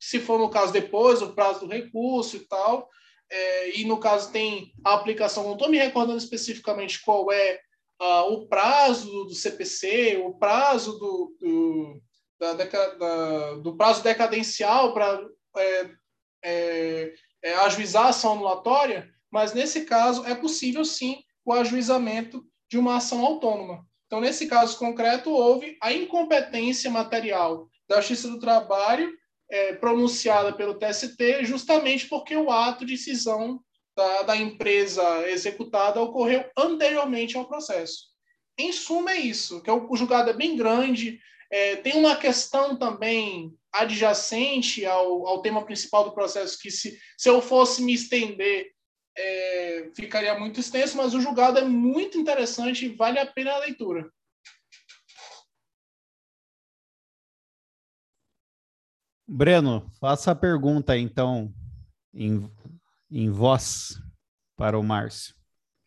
se 0.00 0.18
for 0.18 0.38
no 0.38 0.50
caso 0.50 0.72
depois, 0.72 1.20
o 1.20 1.34
prazo 1.34 1.60
do 1.60 1.66
recurso 1.66 2.36
e 2.36 2.40
tal, 2.40 2.88
é, 3.30 3.78
e 3.78 3.84
no 3.84 3.98
caso 3.98 4.32
tem 4.32 4.72
a 4.84 4.94
aplicação, 4.94 5.44
não 5.44 5.52
estou 5.52 5.68
me 5.68 5.78
recordando 5.78 6.18
especificamente 6.18 7.02
qual 7.02 7.30
é 7.30 7.60
uh, 8.00 8.32
o 8.32 8.46
prazo 8.46 9.24
do 9.24 9.34
CPC, 9.34 10.22
o 10.24 10.34
prazo 10.34 10.98
do, 10.98 11.36
do, 11.40 12.02
da, 12.42 12.54
da, 12.54 13.54
do 13.54 13.76
prazo 13.76 14.02
decadencial 14.02 14.92
para 14.92 15.24
é, 15.56 15.90
é, 16.42 17.14
é, 17.44 17.54
ajuizar 17.54 18.06
a 18.06 18.08
ação 18.08 18.32
anulatória, 18.32 19.08
mas 19.30 19.54
nesse 19.54 19.84
caso 19.84 20.26
é 20.26 20.34
possível 20.34 20.84
sim 20.84 21.22
o 21.44 21.52
ajuizamento 21.52 22.44
de 22.68 22.76
uma 22.76 22.96
ação 22.96 23.24
autônoma. 23.24 23.86
Então, 24.06 24.20
nesse 24.20 24.46
caso 24.46 24.76
concreto, 24.76 25.30
houve 25.30 25.78
a 25.80 25.92
incompetência 25.92 26.90
material 26.90 27.68
da 27.88 28.00
Justiça 28.00 28.28
do 28.28 28.40
Trabalho 28.40 29.12
é, 29.48 29.74
pronunciada 29.74 30.52
pelo 30.52 30.74
TST, 30.74 31.44
justamente 31.44 32.08
porque 32.08 32.36
o 32.36 32.50
ato 32.50 32.84
de 32.84 32.96
cisão 32.96 33.60
da, 33.96 34.22
da 34.22 34.36
empresa 34.36 35.28
executada 35.28 36.00
ocorreu 36.00 36.44
anteriormente 36.56 37.36
ao 37.36 37.46
processo. 37.46 38.10
Em 38.58 38.72
suma, 38.72 39.12
é 39.12 39.18
isso, 39.18 39.62
que 39.62 39.70
é 39.70 39.72
o, 39.72 39.90
o 39.90 39.96
julgado 39.96 40.30
é 40.30 40.32
bem 40.34 40.56
grande, 40.56 41.20
é, 41.52 41.76
tem 41.76 41.98
uma 41.98 42.16
questão 42.16 42.74
também 42.78 43.54
adjacente 43.70 44.86
ao, 44.86 45.26
ao 45.26 45.42
tema 45.42 45.62
principal 45.62 46.02
do 46.02 46.14
processo, 46.14 46.58
que 46.58 46.70
se, 46.70 46.98
se 47.18 47.28
eu 47.28 47.42
fosse 47.42 47.82
me 47.82 47.92
estender, 47.92 48.72
é, 49.16 49.90
ficaria 49.94 50.38
muito 50.38 50.58
extenso, 50.58 50.96
mas 50.96 51.12
o 51.12 51.20
julgado 51.20 51.58
é 51.58 51.64
muito 51.64 52.16
interessante 52.16 52.86
e 52.86 52.96
vale 52.96 53.18
a 53.18 53.26
pena 53.26 53.52
a 53.52 53.58
leitura. 53.58 54.10
Breno, 59.28 59.90
faça 60.00 60.30
a 60.30 60.34
pergunta 60.34 60.96
então 60.96 61.52
em, 62.14 62.50
em 63.10 63.30
voz 63.30 64.00
para 64.56 64.78
o 64.78 64.82
Márcio. 64.82 65.34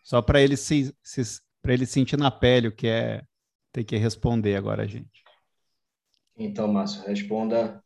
Só 0.03 0.22
para 0.22 0.40
ele 0.40 0.56
se, 0.56 0.95
se 1.02 1.42
para 1.60 1.74
ele 1.74 1.88
sentir 1.88 2.18
na 2.18 2.30
pele 2.30 2.68
o 2.68 2.76
que 2.76 2.88
é 2.88 3.24
ter 3.72 3.84
que 3.84 3.98
responder 3.98 4.56
agora, 4.56 4.88
gente. 4.88 5.25
Então, 6.38 6.68
Márcio, 6.68 7.04
responda 7.04 7.84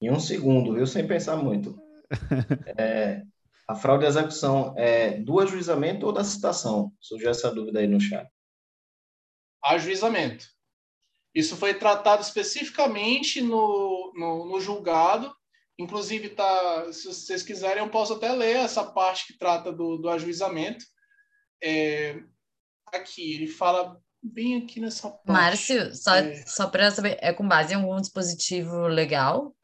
em 0.00 0.10
um 0.10 0.20
segundo, 0.20 0.74
viu? 0.74 0.86
Sem 0.86 1.06
pensar 1.06 1.36
muito. 1.36 1.78
É, 2.78 3.22
a 3.66 3.74
fraude 3.74 4.04
de 4.04 4.08
execução 4.08 4.74
é 4.76 5.18
do 5.18 5.40
ajuizamento 5.40 6.06
ou 6.06 6.12
da 6.12 6.22
citação? 6.22 6.92
Surgiu 7.00 7.30
essa 7.30 7.50
dúvida 7.50 7.80
aí 7.80 7.88
no 7.88 8.00
chat. 8.00 8.30
Ajuizamento. 9.64 10.46
Isso 11.34 11.56
foi 11.56 11.74
tratado 11.74 12.22
especificamente 12.22 13.42
no, 13.42 14.12
no, 14.14 14.46
no 14.46 14.60
julgado. 14.60 15.34
Inclusive, 15.78 16.30
tá, 16.30 16.92
se 16.92 17.06
vocês 17.08 17.42
quiserem, 17.42 17.82
eu 17.82 17.90
posso 17.90 18.14
até 18.14 18.30
ler 18.32 18.56
essa 18.56 18.84
parte 18.84 19.26
que 19.26 19.38
trata 19.38 19.72
do, 19.72 19.98
do 19.98 20.08
ajuizamento. 20.08 20.84
É, 21.62 22.22
aqui, 22.86 23.34
ele 23.34 23.48
fala 23.48 24.00
bem 24.26 24.56
aqui 24.56 24.80
nessa 24.80 25.08
parte. 25.08 25.26
Márcio, 25.26 25.94
só, 25.94 26.14
é... 26.14 26.34
só 26.46 26.68
para 26.68 26.90
saber, 26.90 27.18
é 27.20 27.32
com 27.32 27.46
base 27.46 27.72
em 27.72 27.76
algum 27.76 28.00
dispositivo 28.00 28.86
legal? 28.86 29.54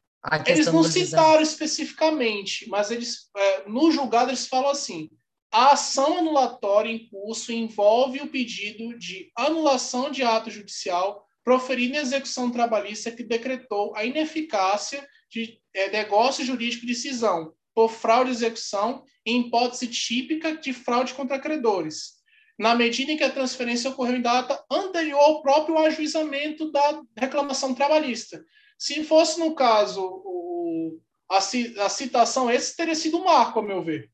Eles 0.45 0.67
não 0.67 0.83
citaram 0.83 1.41
especificamente, 1.41 2.69
mas 2.69 2.91
eles 2.91 3.29
é, 3.35 3.67
no 3.67 3.91
julgado 3.91 4.29
eles 4.29 4.47
falam 4.47 4.71
assim: 4.71 5.09
a 5.51 5.73
ação 5.73 6.17
anulatória 6.17 6.89
em 6.89 7.09
curso 7.09 7.51
envolve 7.51 8.21
o 8.21 8.29
pedido 8.29 8.97
de 8.97 9.31
anulação 9.37 10.09
de 10.09 10.23
ato 10.23 10.49
judicial 10.49 11.27
proferido 11.43 11.95
em 11.95 11.99
execução 11.99 12.49
trabalhista 12.49 13.11
que 13.11 13.21
decretou 13.21 13.93
a 13.97 14.05
ineficácia 14.05 15.05
de 15.29 15.59
é, 15.73 15.91
negócio 15.91 16.45
jurídico 16.45 16.85
de 16.85 16.95
cisão 16.95 17.53
por 17.75 17.89
fraude 17.89 18.31
de 18.31 18.37
execução 18.37 19.03
em 19.25 19.41
hipótese 19.41 19.87
típica 19.87 20.55
de 20.55 20.71
fraude 20.71 21.13
contra 21.13 21.39
credores, 21.39 22.12
na 22.57 22.75
medida 22.75 23.11
em 23.11 23.17
que 23.17 23.23
a 23.23 23.31
transferência 23.31 23.89
ocorreu 23.89 24.15
em 24.15 24.21
data 24.21 24.63
anterior 24.71 25.19
ao 25.19 25.41
próprio 25.41 25.77
ajuizamento 25.79 26.71
da 26.71 27.01
reclamação 27.17 27.73
trabalhista. 27.73 28.43
Se 28.77 29.03
fosse, 29.03 29.39
no 29.39 29.55
caso, 29.55 30.01
o, 30.01 30.99
a, 31.29 31.37
a 31.37 31.89
citação, 31.89 32.51
esse 32.51 32.75
teria 32.75 32.95
sido 32.95 33.17
um 33.17 33.25
marco, 33.25 33.59
ao 33.59 33.65
meu 33.65 33.83
ver. 33.83 34.09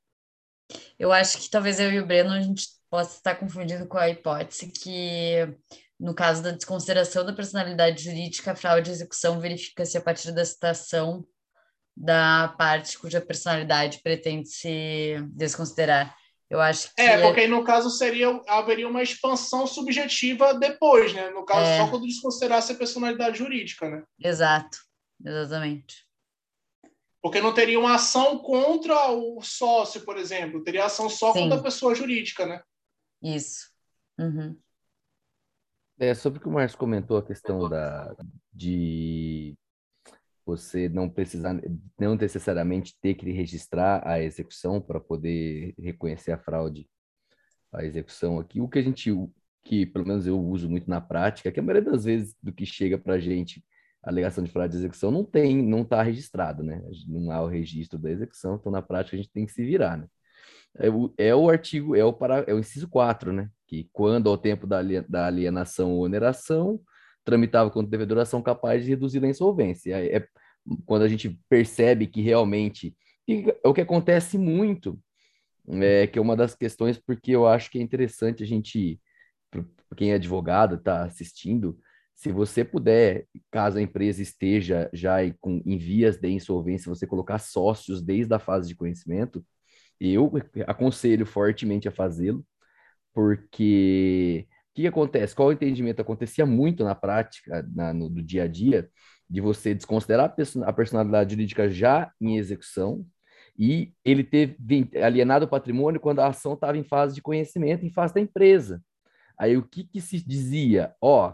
Eu 0.98 1.12
acho 1.12 1.40
que 1.40 1.50
talvez 1.50 1.80
eu 1.80 1.92
e 1.92 2.00
o 2.00 2.06
Breno 2.06 2.32
a 2.32 2.42
gente 2.42 2.68
possa 2.90 3.18
estar 3.18 3.36
confundindo 3.36 3.88
com 3.88 3.98
a 3.98 4.10
hipótese 4.10 4.68
que, 4.68 5.36
no 6.00 6.14
caso 6.14 6.42
da 6.42 6.52
desconsideração 6.52 7.26
da 7.26 7.34
personalidade 7.34 8.04
jurídica, 8.04 8.52
a 8.52 8.56
fraude 8.56 8.86
de 8.86 8.92
execução 8.92 9.40
verifica-se 9.40 9.98
a 9.98 10.02
partir 10.02 10.32
da 10.32 10.46
citação 10.46 11.26
da 11.96 12.56
parte 12.58 12.98
cuja 12.98 13.20
personalidade 13.20 14.00
pretende 14.02 14.48
se 14.50 15.16
desconsiderar. 15.34 16.16
Eu 16.50 16.60
acho 16.60 16.94
que. 16.94 17.02
É, 17.02 17.22
porque 17.22 17.42
aí 17.42 17.48
no 17.48 17.64
caso 17.64 17.90
seria, 17.92 18.42
haveria 18.48 18.88
uma 18.88 19.04
expansão 19.04 19.68
subjetiva 19.68 20.54
depois, 20.54 21.14
né? 21.14 21.30
No 21.30 21.46
caso, 21.46 21.70
é. 21.70 21.78
só 21.78 21.90
quando 21.90 22.08
desconsiderasse 22.08 22.72
a 22.72 22.76
personalidade 22.76 23.38
jurídica, 23.38 23.90
né? 23.90 24.04
Exato, 24.20 24.80
exatamente. 25.24 26.08
Porque 27.22 27.42
não 27.42 27.54
teria 27.54 27.80
uma 27.80 27.96
ação 27.96 28.40
contra 28.40 29.12
o 29.12 29.42
sócio, 29.42 30.02
por 30.02 30.18
exemplo, 30.18 30.64
teria 30.64 30.86
ação 30.86 31.10
só 31.10 31.34
Sim. 31.34 31.42
contra 31.42 31.60
a 31.60 31.64
pessoa 31.64 31.94
jurídica, 31.94 32.46
né? 32.46 32.64
Isso. 33.22 33.70
Uhum. 34.18 34.58
É, 36.00 36.16
sobre 36.16 36.40
o 36.40 36.42
que 36.42 36.48
o 36.48 36.52
Márcio 36.52 36.78
comentou, 36.78 37.18
a 37.18 37.26
questão 37.26 37.68
da, 37.68 38.16
de 38.54 39.58
você 40.58 40.90
não 40.90 41.10
precisar, 41.10 41.60
não 42.00 42.16
necessariamente 42.16 42.98
ter 43.02 43.16
que 43.16 43.32
registrar 43.32 44.06
a 44.08 44.22
execução 44.22 44.82
para 44.82 45.00
poder 45.00 45.74
reconhecer 45.78 46.32
a 46.32 46.38
fraude, 46.38 46.88
a 47.74 47.84
execução 47.86 48.40
aqui. 48.40 48.62
O 48.62 48.68
que 48.68 48.80
a 48.80 48.82
gente, 48.82 49.12
que 49.64 49.86
pelo 49.86 50.08
menos 50.08 50.28
eu 50.28 50.40
uso 50.40 50.70
muito 50.70 50.90
na 50.90 51.02
prática, 51.02 51.50
é 51.50 51.52
que 51.52 51.60
a 51.60 51.64
maioria 51.64 51.92
das 51.92 52.06
vezes 52.06 52.36
do 52.42 52.52
que 52.52 52.66
chega 52.66 52.98
para 52.98 53.16
a 53.16 53.20
gente, 53.20 53.64
a 54.04 54.10
alegação 54.10 54.44
de 54.44 54.52
fraude 54.52 54.72
de 54.74 54.80
execução 54.80 55.12
não 55.12 55.24
tem, 55.24 55.62
não 55.62 55.82
está 55.82 56.02
registrado, 56.02 56.64
né? 56.64 56.82
Não 57.08 57.32
há 57.32 57.42
o 57.42 57.48
registro 57.48 58.00
da 58.00 58.10
execução, 58.10 58.56
então 58.56 58.72
na 58.72 58.82
prática 58.82 59.16
a 59.16 59.20
gente 59.20 59.32
tem 59.32 59.46
que 59.46 59.52
se 59.52 59.66
virar, 59.66 59.98
né? 59.98 60.08
é 60.78 60.90
o, 60.90 61.14
é 61.18 61.36
o 61.36 61.50
artigo, 61.50 61.96
é 61.96 62.04
o, 62.04 62.14
para, 62.14 62.44
é 62.48 62.54
o 62.54 62.60
inciso 62.60 62.88
4, 62.88 63.34
né? 63.34 63.50
Que 63.68 63.90
quando 63.92 64.30
ao 64.30 64.38
tempo 64.38 64.68
da, 64.68 64.82
da 65.08 65.28
alienação 65.28 65.92
ou 65.92 66.04
oneração, 66.06 66.80
tramitava 67.30 67.70
contra 67.70 67.88
o 67.88 67.92
devedor 67.92 68.18
ação 68.20 68.42
capaz 68.42 68.84
de 68.84 68.90
reduzir 68.90 69.24
a 69.24 69.28
insolvência. 69.28 69.94
É, 69.94 70.18
é 70.18 70.28
quando 70.86 71.04
a 71.04 71.08
gente 71.08 71.40
percebe 71.50 72.08
que 72.08 72.22
realmente 72.22 72.96
é 73.28 73.68
o 73.68 73.74
que 73.74 73.82
acontece 73.82 74.38
muito, 74.38 75.00
é, 75.68 76.08
que 76.08 76.18
é 76.18 76.22
uma 76.22 76.36
das 76.36 76.56
questões, 76.56 76.98
porque 76.98 77.32
eu 77.32 77.48
acho 77.48 77.70
que 77.70 77.78
é 77.78 77.82
interessante 77.82 78.44
a 78.44 78.46
gente, 78.46 79.00
quem 79.96 80.12
é 80.12 80.16
advogado, 80.16 80.76
está 80.76 81.04
assistindo, 81.04 81.78
se 82.16 82.32
você 82.32 82.66
puder, 82.66 83.28
caso 83.50 83.78
a 83.78 83.82
empresa 83.82 84.22
esteja 84.22 84.90
já 84.92 85.18
com, 85.40 85.62
em 85.66 85.78
vias 85.78 86.18
de 86.18 86.28
insolvência, 86.30 86.94
você 86.94 87.08
colocar 87.08 87.40
sócios 87.40 88.02
desde 88.02 88.34
a 88.34 88.40
fase 88.40 88.68
de 88.68 88.76
conhecimento, 88.76 89.46
eu 90.00 90.32
aconselho 90.68 91.26
fortemente 91.26 91.88
a 91.88 91.92
fazê-lo, 91.92 92.46
porque 93.14 94.48
o 94.72 94.76
que 94.76 94.88
acontece? 94.88 95.36
Qual 95.36 95.50
o 95.50 95.52
entendimento? 95.52 96.02
Acontecia 96.02 96.46
muito 96.46 96.84
na 96.84 96.96
prática, 96.96 97.68
na, 97.74 97.94
no, 97.94 98.10
do 98.10 98.22
dia 98.22 98.44
a 98.44 98.48
dia, 98.48 98.90
de 99.30 99.42
você 99.42 99.74
desconsiderar 99.74 100.34
a 100.66 100.74
personalidade 100.74 101.32
jurídica 101.32 101.70
já 101.70 102.12
em 102.20 102.38
execução 102.38 103.06
e 103.58 103.94
ele 104.06 104.24
ter 104.24 104.56
alienado 105.04 105.46
o 105.46 105.50
patrimônio 105.50 106.00
quando 106.00 106.20
a 106.20 106.28
ação 106.28 106.54
estava 106.54 106.78
em 106.78 106.84
fase 106.84 107.14
de 107.14 107.22
conhecimento, 107.22 107.86
em 107.86 107.92
fase 107.92 108.14
da 108.14 108.22
empresa. 108.22 108.82
Aí 109.38 109.58
o 109.58 109.64
que, 109.64 109.84
que 109.84 110.00
se 110.00 110.26
dizia? 110.26 110.96
Ó, 111.02 111.34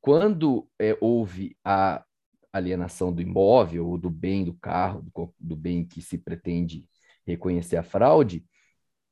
quando 0.00 0.68
é, 0.78 0.96
houve 1.00 1.56
a 1.64 2.04
alienação 2.52 3.12
do 3.12 3.22
imóvel, 3.22 3.86
ou 3.86 3.98
do 3.98 4.10
bem 4.10 4.44
do 4.44 4.54
carro, 4.54 5.02
do, 5.02 5.34
do 5.38 5.56
bem 5.56 5.84
que 5.84 6.02
se 6.02 6.18
pretende 6.18 6.86
reconhecer 7.26 7.76
a 7.76 7.82
fraude, 7.82 8.44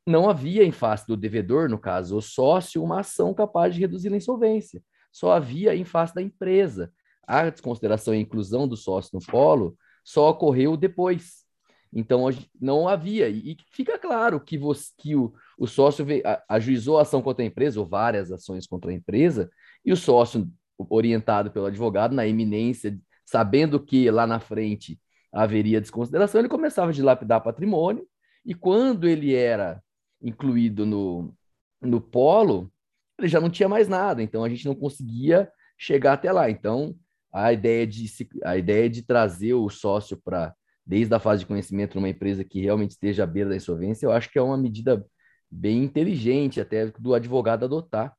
não 0.06 0.30
havia 0.30 0.64
em 0.64 0.70
face 0.70 1.06
do 1.06 1.16
devedor, 1.16 1.68
no 1.68 1.78
caso 1.78 2.16
o 2.16 2.22
sócio, 2.22 2.82
uma 2.82 3.00
ação 3.00 3.34
capaz 3.34 3.74
de 3.74 3.80
reduzir 3.80 4.12
a 4.12 4.16
insolvência. 4.16 4.82
Só 5.10 5.32
havia 5.32 5.74
em 5.74 5.84
face 5.84 6.14
da 6.14 6.22
empresa. 6.22 6.92
A 7.26 7.50
desconsideração 7.50 8.14
e 8.14 8.18
a 8.18 8.20
inclusão 8.20 8.68
do 8.68 8.76
sócio 8.76 9.10
no 9.12 9.26
polo 9.26 9.76
só 10.04 10.30
ocorreu 10.30 10.76
depois. 10.76 11.44
Então, 11.92 12.28
não 12.60 12.86
havia. 12.86 13.28
E 13.28 13.56
fica 13.72 13.98
claro 13.98 14.38
que, 14.40 14.56
você, 14.56 14.92
que 14.96 15.16
o, 15.16 15.34
o 15.58 15.66
sócio 15.66 16.06
ajuizou 16.48 16.98
a 16.98 17.02
ação 17.02 17.20
contra 17.20 17.42
a 17.42 17.46
empresa, 17.46 17.80
ou 17.80 17.86
várias 17.86 18.30
ações 18.30 18.66
contra 18.66 18.90
a 18.90 18.94
empresa, 18.94 19.50
e 19.84 19.92
o 19.92 19.96
sócio, 19.96 20.48
orientado 20.78 21.50
pelo 21.50 21.66
advogado, 21.66 22.14
na 22.14 22.26
iminência, 22.26 22.96
sabendo 23.24 23.80
que 23.80 24.10
lá 24.10 24.26
na 24.26 24.38
frente 24.38 25.00
haveria 25.32 25.80
desconsideração, 25.80 26.40
ele 26.40 26.48
começava 26.48 26.90
a 26.90 26.94
dilapidar 26.94 27.42
patrimônio, 27.42 28.06
e 28.44 28.54
quando 28.54 29.08
ele 29.08 29.34
era 29.34 29.82
incluído 30.20 30.86
no, 30.86 31.34
no 31.80 32.00
polo, 32.00 32.72
ele 33.18 33.28
já 33.28 33.40
não 33.40 33.50
tinha 33.50 33.68
mais 33.68 33.88
nada, 33.88 34.22
então 34.22 34.44
a 34.44 34.48
gente 34.48 34.66
não 34.66 34.74
conseguia 34.74 35.50
chegar 35.78 36.14
até 36.14 36.30
lá. 36.32 36.50
Então, 36.50 36.94
a 37.32 37.52
ideia 37.52 37.86
de, 37.86 38.06
a 38.44 38.56
ideia 38.56 38.88
de 38.88 39.02
trazer 39.02 39.54
o 39.54 39.68
sócio 39.68 40.20
para, 40.22 40.54
desde 40.84 41.14
a 41.14 41.18
fase 41.18 41.40
de 41.40 41.46
conhecimento, 41.46 41.94
numa 41.94 42.08
empresa 42.08 42.44
que 42.44 42.60
realmente 42.60 42.92
esteja 42.92 43.24
à 43.24 43.26
beira 43.26 43.50
da 43.50 43.56
insolvência, 43.56 44.06
eu 44.06 44.12
acho 44.12 44.30
que 44.30 44.38
é 44.38 44.42
uma 44.42 44.56
medida 44.56 45.04
bem 45.50 45.84
inteligente 45.84 46.60
até 46.60 46.86
do 46.98 47.14
advogado 47.14 47.64
adotar, 47.64 48.14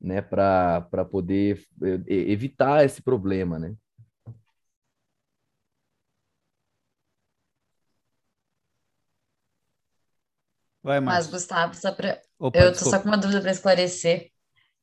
né, 0.00 0.20
para 0.20 1.04
poder 1.10 1.62
eh, 1.82 2.00
evitar 2.08 2.84
esse 2.84 3.02
problema, 3.02 3.58
né? 3.58 3.74
Vai, 10.86 11.00
Mas, 11.00 11.26
Gustavo, 11.26 11.74
só 11.74 11.90
pra... 11.90 12.22
Opa, 12.38 12.56
eu 12.56 12.72
tô 12.72 12.88
só 12.88 13.00
com 13.00 13.08
uma 13.08 13.18
dúvida 13.18 13.40
para 13.40 13.50
esclarecer. 13.50 14.30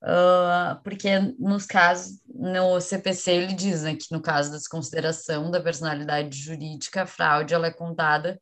Uh, 0.02 0.84
porque 0.84 1.18
nos 1.40 1.66
casos, 1.66 2.22
no 2.28 2.82
CPC, 2.82 3.32
ele 3.32 3.54
diz 3.54 3.84
né, 3.84 3.96
que 3.96 4.12
no 4.12 4.22
caso 4.22 4.52
da 4.52 4.58
desconsideração 4.58 5.50
da 5.50 5.62
personalidade 5.62 6.38
jurídica, 6.38 7.04
a 7.04 7.06
fraude 7.06 7.54
ela 7.54 7.68
é 7.68 7.72
contada 7.72 8.38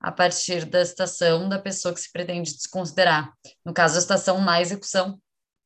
a 0.00 0.10
partir 0.10 0.64
da 0.64 0.82
citação 0.86 1.50
da 1.50 1.58
pessoa 1.58 1.92
que 1.92 2.00
se 2.00 2.10
pretende 2.10 2.54
desconsiderar. 2.54 3.30
No 3.62 3.74
caso, 3.74 3.98
a 3.98 4.00
citação 4.00 4.40
na 4.40 4.62
execução. 4.62 5.20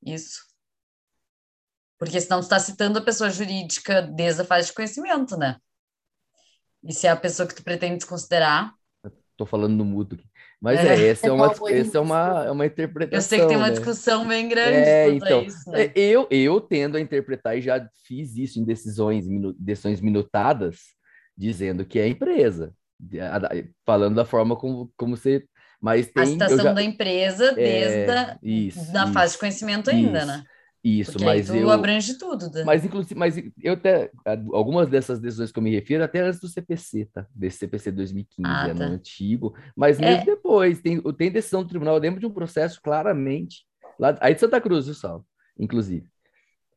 Isso. 0.04 0.40
Porque 1.96 2.20
senão 2.20 2.40
tu 2.40 2.44
está 2.44 2.58
citando 2.58 2.98
a 2.98 3.04
pessoa 3.04 3.30
jurídica 3.30 4.02
desde 4.02 4.42
a 4.42 4.44
fase 4.44 4.66
de 4.66 4.74
conhecimento, 4.74 5.36
né? 5.36 5.60
E 6.82 6.92
se 6.92 7.06
é 7.06 7.10
a 7.10 7.16
pessoa 7.16 7.46
que 7.46 7.54
tu 7.54 7.62
pretende 7.62 7.98
desconsiderar. 7.98 8.74
Estou 9.30 9.46
falando 9.46 9.76
no 9.76 9.84
mudo 9.84 10.16
aqui. 10.16 10.29
Mas 10.60 10.78
é, 10.80 10.88
é 10.88 11.08
essa 11.08 11.26
é 11.26 11.32
uma, 11.32 11.52
essa 11.70 11.98
é 11.98 12.00
uma, 12.00 12.44
é 12.46 12.50
uma 12.50 12.66
interpretação. 12.66 13.16
Eu 13.18 13.22
sei 13.22 13.40
que 13.40 13.46
tem 13.46 13.56
uma 13.56 13.68
né? 13.68 13.72
discussão 13.72 14.26
bem 14.26 14.48
grande. 14.48 14.76
É, 14.76 15.08
então, 15.08 15.42
isso, 15.42 15.70
né? 15.70 15.84
É, 15.84 15.92
eu, 15.94 16.26
eu 16.30 16.60
tendo 16.60 16.96
a 16.96 17.00
interpretar 17.00 17.56
e 17.56 17.62
já 17.62 17.88
fiz 18.06 18.36
isso 18.36 18.60
em 18.60 18.64
decisões, 18.64 19.26
minu, 19.26 19.54
decisões 19.58 20.00
minutadas, 20.00 20.78
dizendo 21.36 21.84
que 21.84 21.98
é 21.98 22.06
empresa, 22.06 22.74
falando 23.86 24.16
da 24.16 24.24
forma 24.24 24.54
como, 24.54 24.92
como 24.96 25.16
você. 25.16 25.44
Mas 25.80 26.08
tem, 26.08 26.22
a 26.22 26.26
citação 26.26 26.58
já, 26.58 26.72
da 26.74 26.82
empresa 26.82 27.52
é, 27.52 27.54
desde 27.54 28.10
a 28.10 28.38
isso, 28.42 28.92
da 28.92 29.06
fase 29.06 29.32
de 29.32 29.38
conhecimento 29.38 29.88
ainda, 29.88 30.18
isso. 30.18 30.26
né? 30.26 30.44
Isso, 30.82 31.12
Porque 31.12 31.24
mas 31.26 31.50
eu 31.50 31.70
abrange 31.70 32.16
tudo. 32.16 32.50
Né? 32.50 32.64
Mas 32.64 32.84
inclusive, 32.84 33.14
mas 33.14 33.36
eu 33.62 33.74
até 33.74 34.10
algumas 34.52 34.88
dessas 34.88 35.20
decisões 35.20 35.52
que 35.52 35.58
eu 35.58 35.62
me 35.62 35.70
refiro 35.70 36.02
até 36.02 36.20
antes 36.20 36.40
do 36.40 36.48
CPC, 36.48 37.06
tá? 37.12 37.26
Desse 37.34 37.58
CPC 37.58 37.92
2015, 37.92 38.50
ah, 38.50 38.68
é 38.68 38.74
tá. 38.74 38.88
no 38.88 38.94
antigo, 38.94 39.54
mas 39.76 40.00
mesmo 40.00 40.22
é. 40.22 40.24
depois 40.24 40.80
tem 40.80 41.00
tem 41.12 41.30
decisão 41.30 41.62
do 41.62 41.68
tribunal, 41.68 41.96
eu 41.96 42.00
lembro 42.00 42.18
de 42.18 42.26
um 42.26 42.32
processo 42.32 42.80
claramente 42.82 43.66
lá 43.98 44.16
aí 44.20 44.32
de 44.32 44.40
Santa 44.40 44.58
Cruz, 44.58 44.86
viu, 44.86 44.94
Sal? 44.94 45.24
Inclusive. 45.58 46.08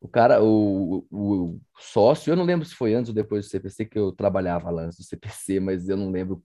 O 0.01 0.07
cara, 0.09 0.43
o, 0.43 1.05
o, 1.09 1.17
o, 1.17 1.61
sócio, 1.79 2.29
eu 2.29 2.35
não 2.35 2.43
lembro 2.43 2.65
se 2.65 2.75
foi 2.75 2.93
antes 2.93 3.07
ou 3.07 3.15
depois 3.15 3.45
do 3.45 3.49
CPC 3.49 3.85
que 3.85 3.97
eu 3.97 4.11
trabalhava 4.11 4.69
lá 4.69 4.83
antes 4.83 4.97
do 4.97 5.05
CPC, 5.05 5.61
mas 5.61 5.87
eu 5.87 5.95
não 5.95 6.11
lembro 6.11 6.43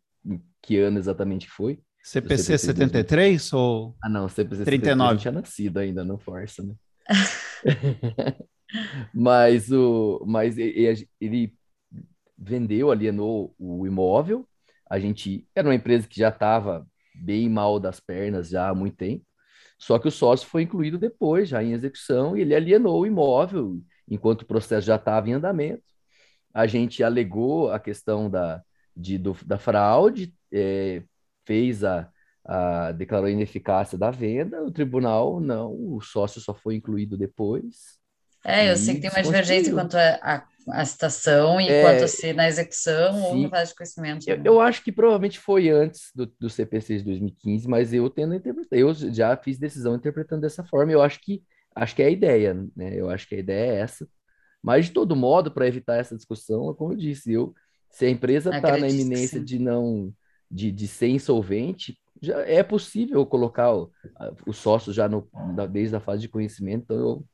que 0.63 0.79
ano 0.79 0.97
exatamente 0.97 1.51
foi. 1.51 1.81
CPC, 2.05 2.45
CPC 2.45 2.67
73 2.67 3.53
ou 3.53 3.97
Ah, 4.01 4.09
não, 4.09 4.29
CPC 4.29 4.65
39 4.65 5.13
não 5.13 5.19
tinha 5.19 5.33
nascido 5.33 5.79
ainda, 5.79 6.05
não 6.05 6.17
força, 6.17 6.63
né? 6.63 6.73
mas 9.15 9.71
o, 9.73 10.25
mas 10.27 10.59
ele, 10.59 11.55
vendeu, 12.37 12.91
alienou 12.91 13.55
o 13.59 13.87
imóvel. 13.87 14.47
A 14.89 14.99
gente 14.99 15.47
era 15.55 15.69
uma 15.69 15.75
empresa 15.75 16.07
que 16.09 16.19
já 16.21 16.29
estava 16.29 16.87
bem 17.15 17.49
mal 17.49 17.81
das 17.81 18.01
pernas 18.01 18.49
já 18.51 18.69
há 18.69 18.75
muito 18.75 18.97
tempo. 18.97 19.25
Só 19.79 19.99
que 19.99 20.09
o 20.09 20.11
sócio 20.11 20.49
foi 20.49 20.63
incluído 20.63 20.99
depois, 20.99 21.49
já 21.49 21.63
em 21.63 21.73
execução, 21.73 22.37
e 22.37 22.41
ele 22.43 22.55
alienou 22.55 23.01
o 23.01 23.07
imóvel 23.07 23.81
enquanto 24.09 24.43
o 24.43 24.47
processo 24.47 24.87
já 24.87 24.97
estava 24.97 25.29
em 25.29 25.35
andamento. 25.35 25.83
A 26.53 26.67
gente 26.67 27.03
alegou 27.03 27.71
a 27.71 27.79
questão 27.79 28.31
da, 28.31 28.63
de, 28.97 29.19
do, 29.19 29.37
da 29.45 29.59
fraude, 29.59 30.35
é, 30.53 31.03
fez 31.47 31.85
a, 31.85 32.11
a, 32.49 32.93
declarou 32.93 33.29
ineficácia 33.29 33.99
da 33.99 34.11
venda, 34.11 34.65
o 34.65 34.73
tribunal 34.73 35.39
não, 35.39 35.71
o 35.71 36.01
sócio 36.01 36.41
só 36.41 36.55
foi 36.55 36.77
incluído 36.77 37.17
depois. 37.17 37.99
É, 38.45 38.71
eu 38.71 38.77
sei 38.77 38.95
que 38.95 39.03
tem 39.03 39.11
uma 39.11 39.23
divergência 39.23 39.73
quanto 39.75 39.97
a, 39.97 40.47
a, 40.71 40.85
citação 40.85 41.61
e 41.61 41.69
é, 41.69 41.83
quanto 41.83 42.05
a 42.05 42.09
ser 42.09 42.35
na 42.35 42.49
execução 42.49 43.13
sim. 43.13 43.23
ou 43.23 43.37
no 43.37 43.51
fase 43.51 43.73
de 43.73 43.77
conhecimento. 43.77 44.29
Eu, 44.29 44.43
eu, 44.43 44.61
acho 44.61 44.83
que 44.83 44.91
provavelmente 44.91 45.39
foi 45.39 45.69
antes 45.69 46.11
do, 46.15 46.27
do 46.39 46.49
CPC 46.49 46.99
de 46.99 47.05
2015, 47.05 47.69
mas 47.69 47.93
eu 47.93 48.09
tendo 48.09 48.33
a 48.33 48.37
interpretar, 48.37 48.79
eu 48.79 48.95
já 48.95 49.37
fiz 49.37 49.59
decisão 49.59 49.97
interpretando 49.97 50.41
dessa 50.41 50.65
forma, 50.65 50.93
eu 50.93 51.03
acho 51.03 51.21
que 51.21 51.43
acho 51.75 51.95
que 51.95 52.03
é 52.03 52.07
a 52.07 52.11
ideia, 52.11 52.55
né? 52.75 52.95
Eu 52.95 53.11
acho 53.11 53.29
que 53.29 53.35
a 53.35 53.39
ideia 53.39 53.73
é 53.73 53.81
essa. 53.81 54.09
Mas 54.63 54.87
de 54.87 54.93
todo 54.93 55.15
modo, 55.15 55.51
para 55.51 55.69
evitar 55.69 55.97
essa 55.97 56.17
discussão, 56.17 56.75
como 56.75 56.93
eu 56.93 56.97
disse, 56.97 57.33
eu 57.33 57.55
se 57.91 58.07
a 58.07 58.11
empresa 58.11 58.55
está 58.55 58.77
na 58.77 58.89
iminência 58.89 59.41
de 59.41 59.59
não 59.59 60.13
de, 60.51 60.73
de 60.73 60.89
ser 60.89 61.09
insolvente, 61.09 61.99
já 62.21 62.41
é 62.41 62.63
possível 62.63 63.25
colocar 63.27 63.73
o, 63.75 63.91
o 64.47 64.53
sócio 64.53 64.93
já 64.93 65.09
no, 65.09 65.29
desde 65.71 65.97
a 65.97 66.01
fase 66.01 66.23
de 66.23 66.29
conhecimento. 66.29 66.85
Então, 66.85 66.97
eu, 66.97 67.25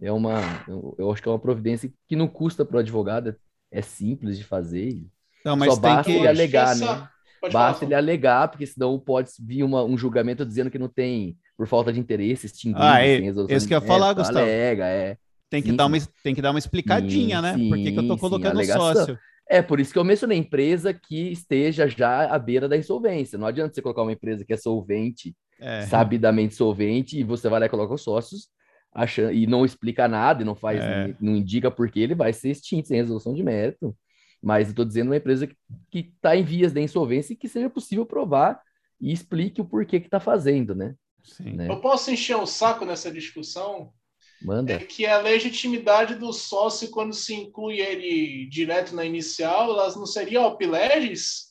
é 0.00 0.12
uma, 0.12 0.40
eu, 0.68 0.94
eu, 0.98 1.10
acho 1.10 1.22
que 1.22 1.28
é 1.28 1.32
uma 1.32 1.38
providência 1.38 1.92
que 2.06 2.16
não 2.16 2.28
custa 2.28 2.64
para 2.64 2.76
o 2.76 2.80
advogado, 2.80 3.34
é 3.70 3.82
simples 3.82 4.38
de 4.38 4.44
fazer. 4.44 5.04
Não, 5.44 5.56
mas 5.56 5.74
Só 5.74 5.80
basta 5.80 6.10
que... 6.10 6.16
ele 6.16 6.28
alegar, 6.28 6.76
né? 6.76 7.08
Pode 7.40 7.52
basta 7.52 7.80
falar. 7.80 7.88
ele 7.88 7.94
alegar, 7.94 8.48
porque 8.48 8.66
senão 8.66 8.98
pode 8.98 9.30
vir 9.40 9.62
uma, 9.62 9.84
um 9.84 9.96
julgamento 9.96 10.44
dizendo 10.44 10.70
que 10.70 10.78
não 10.78 10.88
tem, 10.88 11.36
por 11.56 11.66
falta 11.66 11.92
de 11.92 12.00
interesse, 12.00 12.46
extinguido. 12.46 12.82
Ah, 12.82 13.04
é, 13.04 13.20
esse 13.48 13.66
que 13.66 13.74
eu 13.74 13.80
ia 13.80 13.86
falar, 13.86 14.12
Gustavo. 14.12 14.38
Alega, 14.38 14.86
é. 14.86 15.16
Tem 15.50 15.62
que, 15.62 15.72
dar 15.72 15.86
uma, 15.86 15.96
tem 16.22 16.34
que 16.34 16.42
dar 16.42 16.50
uma 16.50 16.58
explicadinha, 16.58 17.36
sim, 17.36 17.42
né? 17.42 17.54
Sim, 17.54 17.68
Por 17.70 17.78
que, 17.78 17.92
que 17.92 17.98
eu 17.98 18.06
tô 18.06 18.18
colocando 18.18 18.62
sim, 18.62 18.72
sócio? 18.72 19.18
É, 19.48 19.62
por 19.62 19.80
isso 19.80 19.92
que 19.92 19.98
eu 19.98 20.04
mencionei 20.04 20.36
empresa 20.36 20.92
que 20.92 21.32
esteja 21.32 21.88
já 21.88 22.32
à 22.32 22.38
beira 22.38 22.68
da 22.68 22.76
insolvência. 22.76 23.38
Não 23.38 23.46
adianta 23.46 23.74
você 23.74 23.80
colocar 23.80 24.02
uma 24.02 24.12
empresa 24.12 24.44
que 24.44 24.52
é 24.52 24.56
solvente, 24.56 25.34
é. 25.58 25.82
sabidamente 25.82 26.54
solvente, 26.54 27.18
e 27.18 27.24
você 27.24 27.48
vai 27.48 27.60
lá 27.60 27.66
e 27.66 27.70
coloca 27.70 27.94
os 27.94 28.02
sócios 28.02 28.48
achando, 28.92 29.32
e 29.32 29.46
não 29.46 29.64
explica 29.64 30.06
nada, 30.08 30.42
e 30.42 30.44
não 30.44 30.54
faz, 30.54 30.82
é. 30.82 31.14
não 31.20 31.36
indica 31.36 31.70
por 31.70 31.90
que 31.90 32.00
ele 32.00 32.14
vai 32.14 32.32
ser 32.32 32.50
extinto 32.50 32.88
sem 32.88 32.98
resolução 32.98 33.32
de 33.32 33.42
mérito. 33.42 33.96
Mas 34.42 34.68
eu 34.68 34.70
estou 34.70 34.84
dizendo 34.84 35.08
uma 35.08 35.16
empresa 35.16 35.48
que 35.90 35.98
está 35.98 36.36
em 36.36 36.44
vias 36.44 36.72
de 36.72 36.80
insolvência 36.80 37.32
e 37.32 37.36
que 37.36 37.48
seja 37.48 37.70
possível 37.70 38.06
provar 38.06 38.60
e 39.00 39.12
explique 39.12 39.60
o 39.60 39.64
porquê 39.64 39.98
que 39.98 40.06
está 40.06 40.20
fazendo, 40.20 40.74
né? 40.74 40.94
Sim. 41.24 41.52
né? 41.52 41.68
Eu 41.68 41.80
posso 41.80 42.10
encher 42.10 42.36
o 42.36 42.46
saco 42.46 42.84
nessa 42.84 43.10
discussão? 43.10 43.92
Manda. 44.40 44.74
É 44.74 44.78
que 44.78 45.04
a 45.04 45.18
legitimidade 45.18 46.14
do 46.14 46.32
sócio, 46.32 46.90
quando 46.90 47.12
se 47.12 47.34
inclui 47.34 47.80
ele 47.80 48.46
direto 48.46 48.94
na 48.94 49.04
inicial, 49.04 49.70
elas 49.70 49.96
não 49.96 50.06
seriam 50.06 50.44
alpileges? 50.44 51.48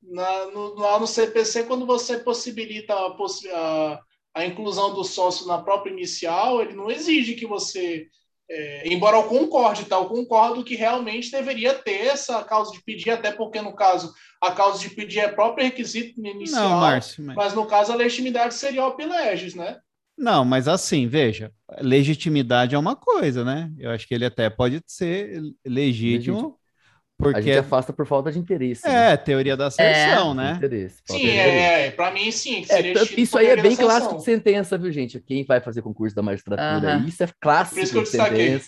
Na, 0.00 0.46
no, 0.46 0.74
lá 0.74 0.98
no 0.98 1.06
CPC, 1.06 1.64
quando 1.64 1.84
você 1.84 2.18
possibilita 2.18 2.94
a, 2.94 3.16
a, 3.54 4.00
a, 4.34 4.46
inclusão 4.46 4.94
do 4.94 5.02
sócio 5.04 5.46
na 5.46 5.58
própria 5.58 5.90
inicial, 5.90 6.62
ele 6.62 6.74
não 6.74 6.90
exige 6.90 7.34
que 7.34 7.46
você. 7.46 8.06
É, 8.50 8.88
embora 8.88 9.18
eu 9.18 9.24
concorde, 9.24 9.84
tá? 9.84 9.96
Eu 9.96 10.06
concordo 10.06 10.64
que 10.64 10.74
realmente 10.74 11.30
deveria 11.30 11.74
ter 11.74 12.06
essa 12.06 12.42
causa 12.44 12.72
de 12.72 12.82
pedir, 12.82 13.10
até 13.10 13.30
porque, 13.30 13.60
no 13.60 13.74
caso, 13.74 14.14
a 14.40 14.52
causa 14.52 14.78
de 14.78 14.88
pedir 14.88 15.18
é 15.18 15.28
próprio 15.28 15.66
requisito 15.66 16.18
inicial. 16.24 16.70
Não, 16.70 16.80
Márcio. 16.80 17.24
Mas... 17.24 17.36
mas 17.36 17.54
no 17.54 17.66
caso, 17.66 17.92
a 17.92 17.96
legitimidade 17.96 18.54
seria 18.54 18.82
alpileges, 18.82 19.54
né? 19.54 19.78
Não, 20.18 20.44
mas 20.44 20.66
assim, 20.66 21.06
veja, 21.06 21.52
legitimidade 21.80 22.74
é 22.74 22.78
uma 22.78 22.96
coisa, 22.96 23.44
né? 23.44 23.70
Eu 23.78 23.90
acho 23.90 24.06
que 24.06 24.14
ele 24.14 24.24
até 24.24 24.50
pode 24.50 24.82
ser 24.86 25.40
legítimo, 25.64 26.36
Legítimo. 26.36 26.58
porque 27.16 27.38
A 27.38 27.40
gente 27.40 27.58
afasta 27.58 27.92
por 27.92 28.06
falta 28.06 28.32
de 28.32 28.38
interesse. 28.38 28.88
é 28.88 29.10
né? 29.10 29.16
teoria 29.16 29.56
da 29.56 29.66
acerção, 29.66 30.34
De 30.34 30.36
né? 30.36 30.52
Interesse, 30.56 31.02
Sim, 31.06 31.18
interesse. 31.18 31.38
é, 31.38 31.90
para 31.92 32.10
mim 32.10 32.30
sim. 32.32 32.64
É, 32.68 32.82
tido 32.82 33.20
isso 33.20 33.38
aí 33.38 33.46
é 33.46 33.56
bem 33.56 33.76
clássico 33.76 34.16
de 34.16 34.24
sentença, 34.24 34.76
viu, 34.78 34.90
gente? 34.92 35.20
Quem 35.20 35.44
vai 35.44 35.60
fazer 35.60 35.82
concurso 35.82 36.14
da 36.16 36.22
magistratura, 36.22 36.88
Aham. 36.88 37.06
isso 37.06 37.22
é 37.22 37.28
clássico 37.40 37.76
Por 37.76 37.82
isso 37.84 37.92
que 37.92 37.98
eu 37.98 38.02
de 38.02 38.08
destaquei. 38.10 38.60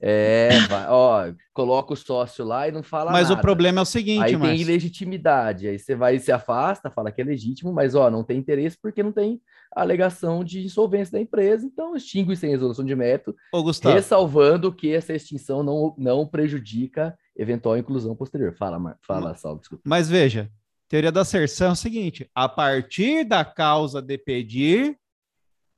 É, 0.00 0.50
ó, 0.88 1.32
coloca 1.52 1.94
o 1.94 1.96
sócio 1.96 2.44
lá 2.44 2.68
e 2.68 2.72
não 2.72 2.82
fala 2.82 3.10
Mas 3.10 3.28
nada. 3.28 3.40
o 3.40 3.42
problema 3.42 3.80
é 3.80 3.82
o 3.82 3.86
seguinte, 3.86 4.22
Aí 4.22 4.38
tem 4.38 4.60
ilegitimidade, 4.60 5.68
aí 5.68 5.78
você 5.78 5.94
vai 5.94 6.16
e 6.16 6.20
se 6.20 6.30
afasta, 6.30 6.90
fala 6.90 7.10
que 7.10 7.20
é 7.20 7.24
legítimo, 7.24 7.72
mas 7.72 7.94
ó, 7.94 8.10
não 8.10 8.22
tem 8.22 8.38
interesse 8.38 8.76
porque 8.80 9.02
não 9.02 9.12
tem 9.12 9.40
alegação 9.74 10.44
de 10.44 10.64
insolvência 10.64 11.12
da 11.12 11.20
empresa, 11.20 11.66
então 11.66 11.96
extingue 11.96 12.36
sem 12.36 12.50
resolução 12.50 12.84
de 12.84 12.94
mérito, 12.94 13.34
Ô, 13.52 13.62
Gustavo, 13.62 13.94
ressalvando 13.94 14.72
que 14.72 14.92
essa 14.92 15.14
extinção 15.14 15.62
não, 15.62 15.94
não 15.98 16.26
prejudica 16.26 17.16
eventual 17.36 17.76
inclusão 17.76 18.14
posterior. 18.14 18.54
Fala, 18.54 18.78
Mar... 18.78 18.98
fala, 19.02 19.34
Salvo, 19.34 19.60
desculpa. 19.60 19.82
mas 19.86 20.08
veja, 20.08 20.50
teoria 20.88 21.12
da 21.12 21.22
acerção 21.22 21.68
é 21.68 21.72
o 21.72 21.76
seguinte: 21.76 22.30
a 22.34 22.48
partir 22.48 23.24
da 23.24 23.44
causa 23.44 24.00
de 24.00 24.16
pedir, 24.18 24.96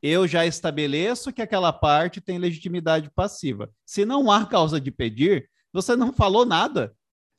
eu 0.02 0.27
já 0.27 0.47
estabeleço 0.47 1.33
que 1.33 1.43
aquela 1.43 1.73
parte 1.73 2.20
tem 2.20 2.39
legitimidade 2.39 3.10
passiva. 3.10 3.70
Se 3.85 4.05
não 4.05 4.31
há 4.31 4.47
causa 4.47 4.81
de 4.81 4.91
pedir, 4.91 5.49
você 5.73 5.97
não 5.97 6.12
falou 6.12 6.44
nada. 6.44 6.94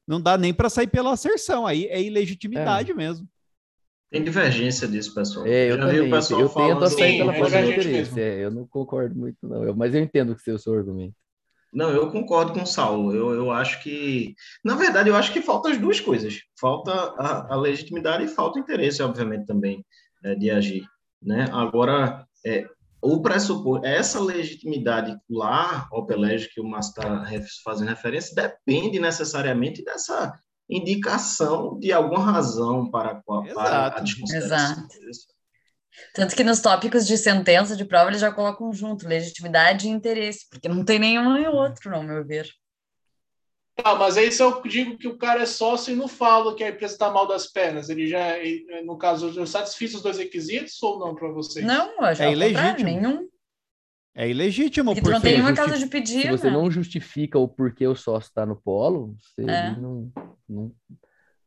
Não 0.08 0.20
dá 0.20 0.38
nem 0.38 0.54
para 0.54 0.70
sair 0.70 0.88
pela 0.88 1.14
acerção. 1.14 1.66
Aí 1.68 1.86
é 1.86 2.02
ilegitimidade 2.02 2.94
mesmo. 2.94 3.28
Tem 4.12 4.24
divergência 4.24 4.88
disso, 4.88 5.14
pessoal. 5.14 5.46
É, 5.46 5.72
eu 5.72 5.78
Já 5.78 5.86
vi 5.86 5.98
também, 5.98 6.08
o 6.08 6.16
pessoal 6.16 6.42
eu 6.42 6.48
tento 6.48 6.54
falando 6.56 6.90
sair 6.90 7.18
pela 7.20 7.36
é 7.36 7.40
falta 7.40 7.60
interesse, 7.62 8.20
é, 8.20 8.44
eu 8.44 8.50
não 8.52 8.66
concordo 8.68 9.16
muito 9.16 9.38
não, 9.44 9.64
eu- 9.64 9.76
mas 9.76 9.94
eu 9.94 10.02
entendo 10.02 10.36
que 10.36 10.42
seu 10.42 10.58
seu 10.58 10.74
argumento. 10.74 11.14
Não, 11.72 11.92
eu 11.92 12.10
concordo 12.12 12.52
com 12.52 12.64
o 12.64 12.66
Saulo. 12.66 13.14
Eu, 13.14 13.32
eu 13.36 13.52
acho 13.52 13.84
que, 13.84 14.34
na 14.66 14.74
verdade, 14.76 15.10
eu 15.10 15.16
acho 15.16 15.32
que 15.32 15.40
faltam 15.40 15.72
as 15.72 15.78
duas 15.78 16.00
coisas. 16.00 16.40
Falta 16.60 16.92
a, 16.92 17.54
a 17.54 17.56
legitimidade 17.56 18.24
e 18.24 18.28
falta 18.28 18.58
o 18.58 18.62
interesse, 18.62 19.04
obviamente, 19.04 19.46
também 19.46 19.86
é, 20.24 20.34
de 20.34 20.50
agir. 20.50 20.84
Né? 21.22 21.48
Agora, 21.52 22.26
é, 22.46 22.66
o 23.02 23.22
pressuposto, 23.22 23.86
essa 23.86 24.20
legitimidade 24.20 25.18
lá, 25.30 25.88
ao 25.92 26.06
Pelégio, 26.06 26.50
que 26.54 26.60
o 26.60 26.68
Márcio 26.68 26.92
está 26.92 27.26
fazendo 27.64 27.90
referência, 27.90 28.36
depende 28.36 29.00
necessariamente 29.00 29.84
dessa 29.84 30.38
indicação 30.70 31.80
de 31.80 31.92
alguma 31.92 32.32
razão 32.32 32.90
para, 32.92 33.12
a 33.12 33.16
qual- 33.24 33.44
para 33.54 33.86
a 33.86 33.88
Exato. 33.88 34.04
desconsideração. 34.04 34.88
Tanto 36.14 36.36
que 36.36 36.44
nos 36.44 36.62
tópicos 36.62 37.06
de 37.08 37.18
sentença 37.18 37.76
de 37.76 37.84
prova 37.84 38.10
eles 38.10 38.22
já 38.22 38.32
colocam 38.32 38.72
junto 38.72 39.08
legitimidade 39.08 39.88
e 39.88 39.92
interesse, 39.92 40.48
porque 40.50 40.70
não 40.70 40.86
tem 40.86 41.00
nenhum 41.00 41.34
nem 41.34 41.48
outro, 41.48 41.96
ao 41.96 42.04
meu 42.04 42.26
ver. 42.26 42.48
Tá, 43.84 43.96
mas 43.96 44.18
aí 44.18 44.32
se 44.32 44.42
eu 44.42 44.62
digo 44.64 44.98
que 44.98 45.08
o 45.08 45.18
cara 45.18 45.42
é 45.44 45.46
sócio 45.46 45.94
e 45.94 45.96
não 45.96 46.08
falo 46.08 46.56
que 46.56 46.64
a 46.64 46.70
empresa 46.70 46.94
está 46.94 47.12
mal 47.12 47.28
das 47.28 47.48
pernas, 47.48 47.90
ele 47.90 48.08
já, 48.08 48.34
no 48.84 48.98
caso, 48.98 49.32
eu 49.40 49.46
satisfiz 49.46 49.94
os 49.94 50.02
dois 50.02 50.18
requisitos 50.18 50.82
ou 50.84 51.00
não 51.00 51.16
para 51.16 51.30
vocês? 51.30 51.66
Não, 51.66 51.92
eu 51.96 52.02
acho 52.04 52.22
É 52.22 52.32
ilegítimo. 52.32 52.84
nenhum. 52.90 53.30
É 54.16 54.28
ilegítimo, 54.30 54.92
Porque 54.94 55.02
tu 55.02 55.12
não 55.12 55.22
tem 55.22 55.34
nenhuma 55.34 55.50
justi- 55.50 55.62
causa 55.66 55.78
de 55.78 55.88
pedir, 55.88 56.22
Se 56.24 56.30
você 56.30 56.48
né? 56.48 56.54
não 56.54 56.70
justifica 56.70 57.40
o 57.40 57.48
porquê 57.48 57.88
o 57.88 57.96
sócio 57.96 58.28
está 58.28 58.46
no 58.46 58.56
polo, 58.56 59.16
você 59.18 59.42
É. 59.50 59.76
não, 59.80 60.12
não 60.48 60.72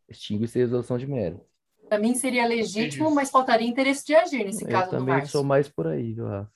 extingue 0.08 0.48
sem 0.48 0.62
resolução 0.62 0.96
de 0.96 1.06
mérito. 1.06 1.44
Para 1.88 1.98
mim 1.98 2.14
seria 2.14 2.46
legítimo, 2.46 3.10
mas 3.14 3.30
faltaria 3.30 3.68
interesse 3.68 4.06
de 4.06 4.14
agir 4.14 4.44
nesse 4.44 4.64
Eu 4.64 4.70
caso 4.70 4.90
do 4.90 4.96
também 4.96 5.26
sou 5.26 5.44
mais 5.44 5.68
por 5.68 5.86
aí, 5.86 6.14
viu, 6.14 6.26
Rafa? 6.26 6.50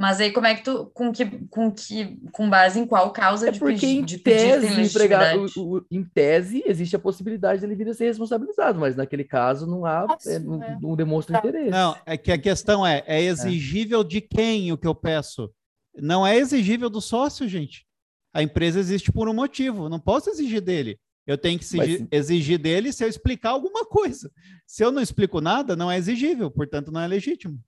Mas 0.00 0.20
aí 0.20 0.30
como 0.30 0.46
é 0.46 0.54
que 0.54 0.62
tu, 0.62 0.86
com 0.94 1.12
que, 1.12 1.26
com 1.48 1.72
que, 1.72 2.16
com 2.30 2.48
base 2.48 2.78
em 2.78 2.86
qual 2.86 3.10
causa 3.12 3.48
É 3.48 3.50
de, 3.50 3.58
porque 3.58 3.74
pedir, 3.74 3.86
em 3.98 4.04
de 4.04 4.18
pedir 4.18 4.36
tese, 4.60 4.66
empregado, 4.80 5.40
legitimidade? 5.40 5.58
o- 5.58 5.78
o- 5.78 5.86
em 5.90 6.04
tese, 6.04 6.62
existe 6.66 6.94
a 6.94 6.98
possibilidade 7.00 7.60
dele 7.60 7.74
vir 7.74 7.88
a 7.88 7.94
ser 7.94 8.04
responsabilizado, 8.06 8.78
mas 8.78 8.94
naquele 8.94 9.24
caso 9.24 9.66
não 9.66 9.84
há, 9.84 10.06
Nossa, 10.06 10.30
é, 10.32 10.38
não, 10.38 10.62
é. 10.62 10.78
não 10.80 10.94
demonstra 10.94 11.32
Tá. 11.40 11.48
interesse. 11.48 11.70
Não, 11.70 11.96
é 12.06 12.16
que 12.16 12.30
a 12.30 12.38
questão 12.38 12.86
é, 12.86 13.02
é 13.08 13.20
exigível 13.22 14.04
de 14.04 14.20
quem 14.20 14.70
o 14.72 14.78
que 14.78 14.86
eu 14.86 14.94
peço? 14.94 15.50
Não 15.96 16.24
é 16.24 16.36
exigível 16.36 16.88
do 16.88 17.00
sócio, 17.00 17.48
gente. 17.48 17.84
A 18.32 18.40
empresa 18.40 18.78
existe 18.78 19.10
por 19.10 19.28
um 19.28 19.34
motivo, 19.34 19.88
não 19.88 19.98
posso 19.98 20.30
exigir 20.30 20.60
dele. 20.60 20.96
Eu 21.26 21.36
tenho 21.36 21.58
que 21.58 21.64
exigir, 21.64 22.00
Mas- 22.02 22.08
exigir 22.12 22.58
dele 22.58 22.92
se 22.92 23.04
eu 23.04 23.08
explicar 23.08 23.50
alguma 23.50 23.84
coisa. 23.84 24.30
Se 24.64 24.84
eu 24.84 24.92
não 24.92 25.02
explico 25.02 25.40
nada, 25.40 25.74
não 25.74 25.90
é 25.90 25.98
exigível, 25.98 26.50
portanto 26.50 26.92
não 26.92 27.00
é 27.00 27.06
legítimo. 27.08 27.58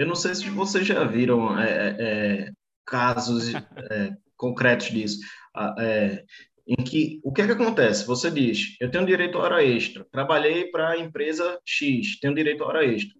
Eu 0.00 0.06
não 0.06 0.14
sei 0.14 0.34
se 0.34 0.48
vocês 0.48 0.86
já 0.86 1.04
viram 1.04 1.60
é, 1.60 1.68
é, 1.68 1.96
é, 1.98 2.52
casos 2.86 3.54
é, 3.54 4.16
concretos 4.34 4.86
disso, 4.88 5.18
Ah, 5.54 5.74
é, 5.78 6.24
em 6.66 6.82
que 6.82 7.20
o 7.22 7.30
que 7.30 7.42
é 7.42 7.46
que 7.46 7.52
acontece? 7.52 8.06
Você 8.06 8.30
diz, 8.30 8.78
eu 8.80 8.90
tenho 8.90 9.04
direito 9.04 9.36
a 9.36 9.42
hora 9.42 9.62
extra, 9.62 10.06
trabalhei 10.10 10.70
para 10.70 10.92
a 10.92 10.98
empresa 10.98 11.60
X, 11.66 12.18
tenho 12.18 12.34
direito 12.34 12.64
a 12.64 12.68
hora 12.68 12.86
extra. 12.86 13.14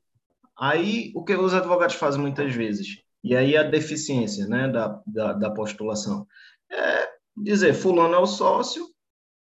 Aí, 0.59 1.12
o 1.15 1.23
que 1.23 1.34
os 1.34 1.52
advogados 1.52 1.97
fazem 1.97 2.18
muitas 2.23 2.55
vezes, 2.55 3.02
e 3.23 3.36
aí 3.36 3.59
a 3.59 3.62
deficiência 3.62 4.47
né, 4.47 4.67
da, 4.67 5.02
da, 5.07 5.33
da 5.34 5.50
postulação, 5.50 6.26
é 6.73 7.10
dizer, 7.36 7.75
fulano 7.75 8.15
é 8.15 8.18
o 8.18 8.26
sócio, 8.26 8.86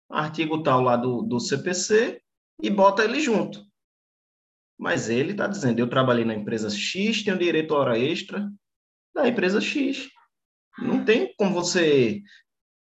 artigo 0.09 0.61
tal 0.61 0.81
lá 0.81 0.97
do, 0.97 1.21
do 1.21 1.39
CPC, 1.39 2.21
e 2.61 2.69
bota 2.69 3.05
ele 3.05 3.21
junto. 3.21 3.65
Mas 4.83 5.09
ele 5.09 5.31
está 5.31 5.47
dizendo, 5.47 5.79
eu 5.79 5.87
trabalhei 5.87 6.25
na 6.25 6.35
empresa 6.35 6.69
X, 6.69 7.23
tenho 7.23 7.37
direito 7.37 7.73
a 7.73 7.79
hora 7.79 7.97
extra 7.97 8.51
da 9.15 9.25
empresa 9.25 9.61
X. 9.61 10.09
Não 10.77 11.05
tem 11.05 11.33
como 11.37 11.53
você 11.53 12.21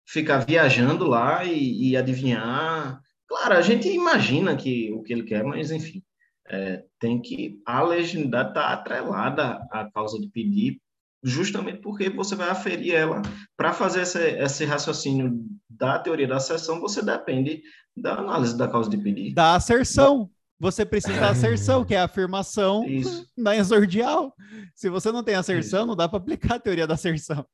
ficar 0.06 0.40
viajando 0.40 1.08
lá 1.08 1.46
e, 1.46 1.92
e 1.92 1.96
adivinhar. 1.96 3.00
Claro, 3.26 3.54
a 3.56 3.62
gente 3.62 3.88
imagina 3.88 4.58
que 4.58 4.92
o 4.92 5.04
que 5.04 5.14
ele 5.14 5.24
quer, 5.24 5.46
mas 5.46 5.72
enfim, 5.72 6.04
é, 6.50 6.84
tem 7.00 7.22
que 7.22 7.62
a 7.66 7.82
legitimidade 7.82 8.50
está 8.50 8.74
atrelada 8.74 9.66
à 9.72 9.90
causa 9.90 10.20
de 10.20 10.28
pedir, 10.28 10.82
justamente 11.24 11.80
porque 11.80 12.10
você 12.10 12.36
vai 12.36 12.50
aferir 12.50 12.94
ela. 12.94 13.22
Para 13.56 13.72
fazer 13.72 14.02
esse, 14.02 14.20
esse 14.20 14.66
raciocínio 14.66 15.46
da 15.70 15.98
teoria 15.98 16.28
da 16.28 16.42
sessão, 16.42 16.82
você 16.82 17.02
depende 17.02 17.62
da 17.96 18.16
análise 18.16 18.58
da 18.58 18.68
causa 18.68 18.90
de 18.90 18.98
pedir. 18.98 19.34
Da 19.34 19.56
asserção. 19.56 20.30
Você 20.60 20.86
precisa 20.86 21.20
da 21.20 21.32
asserção, 21.32 21.84
que 21.84 21.94
é 21.94 22.00
a 22.00 22.06
afirmação 22.06 22.86
Isso. 22.86 23.28
na 23.38 23.56
exordial. 23.56 24.34
Se 24.74 24.90
você 24.90 25.12
não 25.12 25.24
tem 25.24 25.36
asserção, 25.36 25.86
não 25.86 25.96
dá 25.96 26.08
para 26.08 26.18
aplicar 26.18 26.56
a 26.56 26.60
teoria 26.60 26.88
da 26.88 26.94
asserção. 26.94 27.46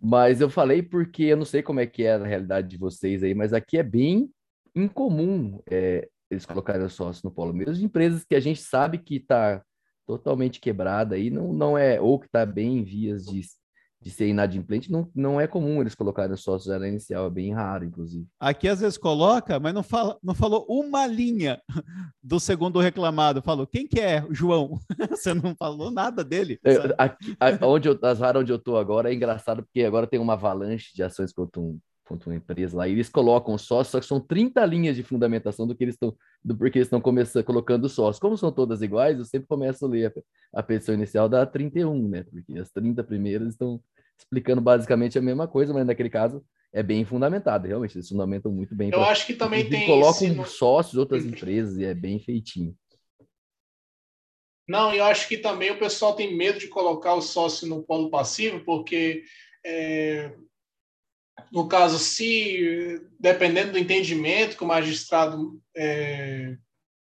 Mas 0.00 0.40
eu 0.40 0.50
falei 0.50 0.82
porque 0.82 1.24
eu 1.24 1.36
não 1.36 1.44
sei 1.44 1.62
como 1.62 1.78
é 1.78 1.86
que 1.86 2.02
é 2.02 2.14
a 2.14 2.24
realidade 2.24 2.68
de 2.68 2.76
vocês 2.76 3.22
aí, 3.22 3.34
mas 3.34 3.52
aqui 3.52 3.78
é 3.78 3.82
bem 3.84 4.28
incomum 4.74 5.60
é, 5.70 6.08
eles 6.28 6.44
colocarem 6.44 6.84
os 6.84 6.94
sócios 6.94 7.22
no 7.22 7.30
polo. 7.30 7.52
Mesmo 7.52 7.74
de 7.74 7.84
empresas 7.84 8.24
que 8.24 8.34
a 8.34 8.40
gente 8.40 8.60
sabe 8.60 8.98
que 8.98 9.16
está 9.16 9.62
totalmente 10.04 10.60
quebrada 10.60 11.14
aí, 11.14 11.30
não, 11.30 11.52
não 11.52 11.78
é, 11.78 12.00
ou 12.00 12.18
que 12.18 12.26
está 12.26 12.44
bem 12.44 12.78
em 12.78 12.84
vias 12.84 13.24
de, 13.24 13.42
de 14.02 14.10
ser 14.10 14.26
inadimplente, 14.26 14.90
não, 14.90 15.08
não 15.14 15.40
é 15.40 15.46
comum 15.46 15.80
eles 15.80 15.94
colocarem 15.94 16.34
os 16.34 16.42
sócios 16.42 16.76
na 16.76 16.88
inicial, 16.88 17.26
é 17.26 17.30
bem 17.30 17.52
raro, 17.52 17.84
inclusive. 17.84 18.26
Aqui 18.40 18.66
às 18.68 18.80
vezes 18.80 18.98
coloca, 18.98 19.60
mas 19.60 19.72
não, 19.72 19.82
fala, 19.82 20.18
não 20.22 20.34
falou 20.34 20.66
uma 20.68 21.06
linha 21.06 21.60
do 22.22 22.40
segundo 22.40 22.80
reclamado. 22.80 23.40
Falou, 23.42 23.66
quem 23.66 23.86
que 23.86 24.00
é? 24.00 24.26
João. 24.30 24.78
Você 25.10 25.32
não 25.32 25.54
falou 25.54 25.90
nada 25.90 26.24
dele. 26.24 26.58
É, 26.64 26.74
aqui, 26.98 27.36
a- 27.38 27.66
onde 27.66 27.88
eu, 27.88 27.98
as 28.02 28.18
varas 28.18 28.42
onde 28.42 28.50
eu 28.52 28.58
tô 28.58 28.76
agora 28.76 29.10
é 29.10 29.14
engraçado 29.14 29.62
porque 29.62 29.82
agora 29.84 30.06
tem 30.06 30.18
uma 30.18 30.32
avalanche 30.32 30.92
de 30.94 31.02
ações 31.02 31.32
contra, 31.32 31.60
um, 31.60 31.78
contra 32.04 32.30
uma 32.30 32.36
empresa 32.36 32.76
lá. 32.76 32.88
E 32.88 32.92
eles 32.92 33.08
colocam 33.08 33.56
sócio, 33.56 33.92
só 33.92 34.00
que 34.00 34.06
são 34.06 34.20
30 34.20 34.64
linhas 34.64 34.96
de 34.96 35.02
fundamentação 35.02 35.66
do 35.66 35.74
que 35.74 35.84
eles 35.84 35.94
estão, 35.94 36.16
do 36.44 36.56
porquê 36.56 36.78
eles 36.78 36.86
estão 36.86 37.00
começando 37.00 37.44
colocando 37.44 37.88
sócio. 37.88 38.20
Como 38.20 38.36
são 38.36 38.52
todas 38.52 38.82
iguais, 38.82 39.18
eu 39.18 39.24
sempre 39.24 39.48
começo 39.48 39.84
a 39.84 39.88
ler 39.88 40.12
a, 40.54 40.60
a 40.60 40.62
petição 40.62 40.94
inicial 40.94 41.28
da 41.28 41.46
31, 41.46 42.08
né? 42.08 42.24
Porque 42.24 42.58
as 42.58 42.70
30 42.70 43.02
primeiras 43.04 43.48
estão 43.48 43.80
explicando 44.18 44.60
basicamente 44.60 45.18
a 45.18 45.22
mesma 45.22 45.48
coisa, 45.48 45.72
mas 45.72 45.86
naquele 45.86 46.10
caso 46.10 46.44
é 46.72 46.82
bem 46.82 47.04
fundamentado, 47.04 47.66
realmente, 47.66 47.96
eles 47.96 48.08
fundamentam 48.08 48.50
muito 48.50 48.74
bem. 48.74 48.88
Eu 48.88 49.00
pra- 49.00 49.10
acho 49.10 49.26
que 49.26 49.34
também 49.34 49.68
tem 49.68 49.86
colocam 49.86 50.42
esse 50.42 50.56
sócios 50.56 50.92
de 50.92 50.98
outras 50.98 51.24
empresas 51.24 51.76
e 51.76 51.84
é 51.84 51.94
bem 51.94 52.18
feitinho. 52.18 52.74
Não, 54.66 54.94
eu 54.94 55.04
acho 55.04 55.28
que 55.28 55.36
também 55.36 55.70
o 55.70 55.78
pessoal 55.78 56.14
tem 56.14 56.34
medo 56.36 56.58
de 56.58 56.68
colocar 56.68 57.14
o 57.14 57.20
sócio 57.20 57.66
no 57.68 57.82
polo 57.82 58.10
passivo, 58.10 58.64
porque 58.64 59.24
é, 59.66 60.34
no 61.50 61.68
caso, 61.68 61.98
se 61.98 63.00
dependendo 63.18 63.72
do 63.72 63.78
entendimento 63.78 64.56
que 64.56 64.64
o 64.64 64.66
magistrado 64.66 65.60
é, 65.76 66.56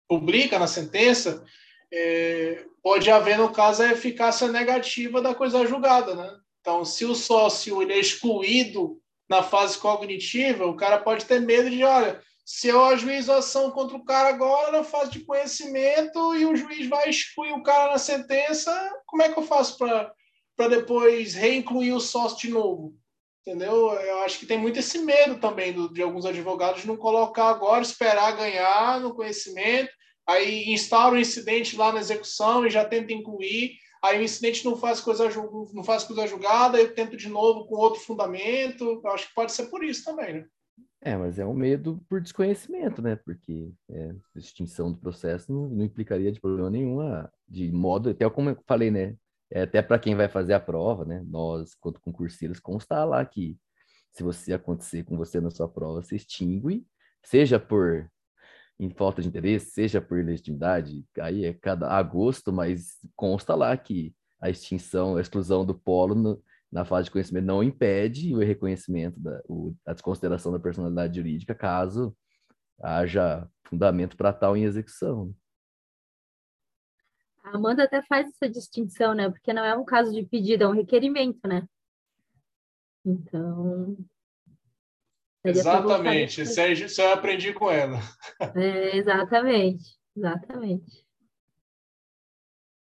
publica 0.08 0.58
na 0.58 0.66
sentença, 0.66 1.44
é, 1.92 2.64
pode 2.82 3.10
haver, 3.10 3.38
no 3.38 3.52
caso, 3.52 3.82
a 3.82 3.92
eficácia 3.92 4.48
negativa 4.48 5.20
da 5.20 5.34
coisa 5.34 5.66
julgada, 5.66 6.14
né? 6.14 6.36
Então, 6.60 6.84
se 6.84 7.04
o 7.04 7.14
sócio 7.14 7.80
ele 7.82 7.92
é 7.92 7.98
excluído 7.98 9.00
na 9.28 9.42
fase 9.42 9.78
cognitiva, 9.78 10.66
o 10.66 10.76
cara 10.76 10.98
pode 10.98 11.24
ter 11.24 11.40
medo 11.40 11.70
de, 11.70 11.82
olha, 11.84 12.20
se 12.44 12.68
eu 12.68 12.84
ajuizo 12.84 13.32
ação 13.32 13.70
contra 13.70 13.96
o 13.96 14.04
cara 14.04 14.28
agora 14.30 14.72
na 14.72 14.84
fase 14.84 15.12
de 15.12 15.20
conhecimento 15.20 16.34
e 16.34 16.44
o 16.44 16.56
juiz 16.56 16.88
vai 16.88 17.08
excluir 17.08 17.52
o 17.52 17.62
cara 17.62 17.92
na 17.92 17.98
sentença, 17.98 18.72
como 19.06 19.22
é 19.22 19.32
que 19.32 19.38
eu 19.38 19.44
faço 19.44 19.78
para 19.78 20.68
depois 20.68 21.34
reincluir 21.34 21.94
o 21.94 22.00
sócio 22.00 22.38
de 22.38 22.50
novo? 22.50 22.99
Entendeu? 23.50 23.92
Eu 23.94 24.18
acho 24.18 24.38
que 24.38 24.46
tem 24.46 24.56
muito 24.56 24.78
esse 24.78 25.00
medo 25.00 25.40
também 25.40 25.72
do, 25.72 25.92
de 25.92 26.00
alguns 26.00 26.24
advogados 26.24 26.82
de 26.82 26.86
não 26.86 26.96
colocar 26.96 27.48
agora, 27.48 27.82
esperar 27.82 28.36
ganhar 28.36 29.00
no 29.00 29.12
conhecimento, 29.12 29.90
aí 30.24 30.72
instaura 30.72 31.16
um 31.16 31.18
incidente 31.18 31.76
lá 31.76 31.92
na 31.92 31.98
execução 31.98 32.64
e 32.64 32.70
já 32.70 32.84
tenta 32.84 33.12
incluir, 33.12 33.72
aí 34.00 34.20
o 34.20 34.22
incidente 34.22 34.64
não 34.64 34.76
faz 34.76 35.00
coisa, 35.00 35.28
não 35.74 35.82
faz 35.82 36.04
coisa 36.04 36.28
julgada, 36.28 36.78
eu 36.78 36.94
tento 36.94 37.16
de 37.16 37.28
novo 37.28 37.66
com 37.66 37.74
outro 37.74 38.00
fundamento. 38.00 39.00
Eu 39.04 39.10
acho 39.10 39.26
que 39.26 39.34
pode 39.34 39.50
ser 39.50 39.66
por 39.66 39.82
isso 39.82 40.04
também, 40.04 40.34
né? 40.34 40.46
É, 41.00 41.16
mas 41.16 41.36
é 41.36 41.44
um 41.44 41.54
medo 41.54 42.00
por 42.08 42.20
desconhecimento, 42.20 43.02
né? 43.02 43.16
Porque 43.16 43.72
é, 43.90 44.14
extinção 44.36 44.92
do 44.92 44.98
processo 44.98 45.52
não, 45.52 45.68
não, 45.68 45.84
implicaria 45.84 46.30
de 46.30 46.40
problema 46.40 46.70
nenhum, 46.70 46.98
de 47.48 47.72
modo, 47.72 48.10
até 48.10 48.30
como 48.30 48.50
eu 48.50 48.58
falei, 48.64 48.92
né? 48.92 49.16
É, 49.52 49.62
até 49.62 49.82
para 49.82 49.98
quem 49.98 50.14
vai 50.14 50.28
fazer 50.28 50.54
a 50.54 50.60
prova, 50.60 51.04
né? 51.04 51.22
Nós, 51.26 51.74
quanto 51.74 52.00
concurseiros, 52.00 52.60
constar 52.60 53.06
lá 53.06 53.24
que 53.24 53.58
se 54.12 54.22
você 54.22 54.52
acontecer 54.52 55.04
com 55.04 55.16
você 55.16 55.40
na 55.40 55.50
sua 55.50 55.68
prova, 55.68 56.02
você 56.02 56.16
extingue, 56.16 56.86
seja 57.24 57.58
por 57.58 58.08
em 58.78 58.90
falta 58.90 59.20
de 59.20 59.28
interesse, 59.28 59.72
seja 59.72 60.00
por 60.00 60.24
legitimidade, 60.24 61.04
aí 61.20 61.44
é 61.44 61.52
cada 61.52 61.90
agosto, 61.90 62.50
mas 62.50 62.96
consta 63.14 63.54
lá 63.54 63.76
que 63.76 64.14
a 64.40 64.48
extinção, 64.48 65.16
a 65.16 65.20
exclusão 65.20 65.66
do 65.66 65.74
polo 65.74 66.14
no, 66.14 66.42
na 66.72 66.84
fase 66.84 67.04
de 67.04 67.10
conhecimento 67.10 67.44
não 67.44 67.62
impede 67.62 68.34
o 68.34 68.38
reconhecimento 68.38 69.20
da 69.20 69.42
o, 69.46 69.74
a 69.84 69.92
desconsideração 69.92 70.50
da 70.50 70.58
personalidade 70.58 71.16
jurídica 71.16 71.54
caso 71.54 72.16
haja 72.82 73.46
fundamento 73.64 74.16
para 74.16 74.32
tal 74.32 74.56
em 74.56 74.64
execução. 74.64 75.34
A 77.42 77.56
Amanda 77.56 77.84
até 77.84 78.02
faz 78.02 78.28
essa 78.28 78.48
distinção, 78.48 79.14
né? 79.14 79.30
Porque 79.30 79.52
não 79.52 79.64
é 79.64 79.76
um 79.76 79.84
caso 79.84 80.12
de 80.12 80.24
pedido, 80.24 80.64
é 80.64 80.68
um 80.68 80.74
requerimento, 80.74 81.46
né? 81.46 81.66
Então. 83.04 83.96
Exatamente, 85.42 86.42
isso 86.42 86.60
isso 86.60 87.00
eu 87.00 87.12
aprendi 87.12 87.52
com 87.54 87.70
ela. 87.70 87.98
É, 88.54 88.96
exatamente, 88.96 89.98
exatamente. 90.14 91.06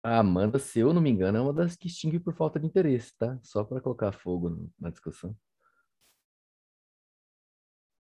A 0.02 0.20
Amanda, 0.20 0.58
se 0.58 0.78
eu 0.78 0.94
não 0.94 1.02
me 1.02 1.10
engano, 1.10 1.36
é 1.36 1.40
uma 1.40 1.52
das 1.52 1.76
que 1.76 1.88
extingue 1.88 2.18
por 2.18 2.32
falta 2.32 2.58
de 2.58 2.66
interesse, 2.66 3.14
tá? 3.18 3.38
Só 3.42 3.62
para 3.64 3.80
colocar 3.80 4.12
fogo 4.12 4.70
na 4.78 4.88
discussão. 4.88 5.36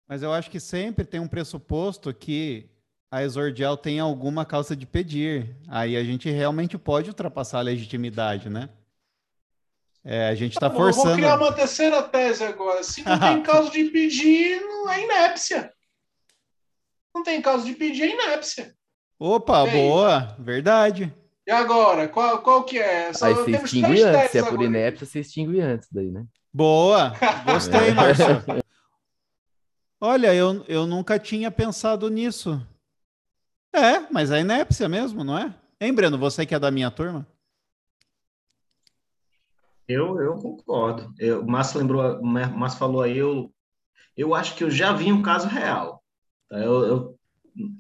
Mas 0.09 0.23
eu 0.23 0.33
acho 0.33 0.51
que 0.51 0.59
sempre 0.59 1.05
tem 1.05 1.21
um 1.21 1.29
pressuposto 1.29 2.13
que 2.13 2.69
a 3.13 3.23
exordial 3.23 3.77
tem 3.77 4.01
alguma 4.01 4.43
causa 4.47 4.75
de 4.75 4.87
pedir. 4.87 5.55
Aí 5.69 5.99
a 5.99 6.03
gente 6.03 6.31
realmente 6.31 6.79
pode 6.79 7.11
ultrapassar 7.11 7.59
a 7.59 7.63
legitimidade, 7.63 8.49
né? 8.49 8.71
É, 10.03 10.29
a 10.29 10.35
gente 10.35 10.55
está 10.55 10.71
tá 10.71 10.75
forçando. 10.75 11.09
Vou 11.09 11.17
criar 11.17 11.37
uma 11.37 11.53
terceira 11.53 12.03
tese 12.03 12.43
agora. 12.43 12.83
Se 12.83 13.05
não 13.05 13.21
tem 13.21 13.43
causa 13.45 13.71
de 13.71 13.85
pedir, 13.85 14.63
não 14.63 14.91
é 14.91 15.05
inépcia. 15.05 15.71
Não 17.15 17.23
tem 17.23 17.43
causa 17.43 17.67
de 17.67 17.75
pedir, 17.75 18.05
é 18.05 18.15
inépcia. 18.15 18.75
Opa, 19.19 19.67
boa, 19.67 20.35
verdade. 20.39 21.15
E 21.47 21.51
agora, 21.51 22.09
qual, 22.09 22.41
qual 22.41 22.65
que 22.65 22.79
é? 22.79 23.13
Só 23.13 23.27
Aí 23.27 23.35
você 23.35 23.51
extingue 23.51 24.03
antes, 24.03 24.31
se 24.31 24.39
é 24.39 24.43
por 24.43 24.63
inépcia, 24.63 25.07
você 25.07 25.21
extingue 25.21 25.61
antes 25.61 25.87
daí, 25.93 26.11
né? 26.11 26.25
Boa, 26.51 27.13
gostei, 27.45 27.93
Márcio. 27.93 28.43
Olha, 30.01 30.35
eu, 30.35 30.65
eu 30.67 30.87
nunca 30.87 31.19
tinha 31.19 31.51
pensado 31.51 32.09
nisso. 32.09 32.61
É, 33.73 34.01
mas 34.13 34.31
é 34.31 34.41
inépcia 34.41 34.89
mesmo, 34.89 35.25
não 35.25 35.39
é? 35.39 35.55
Hein, 35.81 35.95
Breno, 35.95 36.19
você 36.19 36.45
que 36.45 36.55
é 36.55 36.59
da 36.59 36.71
minha 36.71 36.91
turma? 36.91 37.27
Eu, 39.89 40.21
eu 40.21 40.37
concordo. 40.37 41.13
Eu, 41.19 41.41
o 41.41 41.51
Márcio 41.51 41.81
lembrou, 41.81 42.23
Márcio 42.23 42.79
falou 42.79 43.03
aí, 43.03 43.17
eu, 43.17 43.53
eu 44.17 44.35
acho 44.35 44.55
que 44.55 44.63
eu 44.63 44.71
já 44.71 44.93
vi 44.93 45.13
um 45.13 45.23
caso 45.23 45.49
real. 45.49 46.03
Tá? 46.49 46.59
Eu, 46.59 46.87
eu 46.87 47.19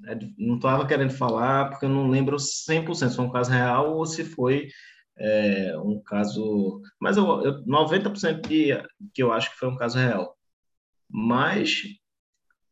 é, 0.06 0.18
não 0.38 0.56
estava 0.56 0.86
querendo 0.86 1.12
falar 1.12 1.70
porque 1.70 1.84
eu 1.84 1.90
não 1.90 2.08
lembro 2.08 2.36
100% 2.36 2.94
se 2.94 3.16
foi 3.16 3.24
um 3.24 3.30
caso 3.30 3.50
real 3.50 3.96
ou 3.96 4.06
se 4.06 4.24
foi 4.24 4.68
é, 5.16 5.78
um 5.78 6.02
caso... 6.02 6.80
Mas 6.98 7.16
eu, 7.16 7.42
eu, 7.42 7.64
90% 7.64 8.40
de, 8.48 8.82
que 9.14 9.22
eu 9.22 9.30
acho 9.30 9.50
que 9.50 9.58
foi 9.58 9.68
um 9.68 9.76
caso 9.76 9.98
real. 9.98 10.36
Mas, 11.08 11.82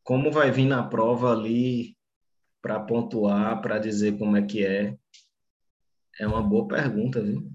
como 0.02 0.32
vai 0.32 0.50
vir 0.50 0.64
na 0.64 0.82
prova 0.82 1.32
ali 1.32 1.96
para 2.62 2.80
pontuar, 2.80 3.60
para 3.60 3.78
dizer 3.78 4.18
como 4.18 4.36
é 4.36 4.42
que 4.42 4.64
é? 4.64 4.96
É 6.18 6.26
uma 6.26 6.42
boa 6.42 6.68
pergunta, 6.68 7.22
viu? 7.22 7.50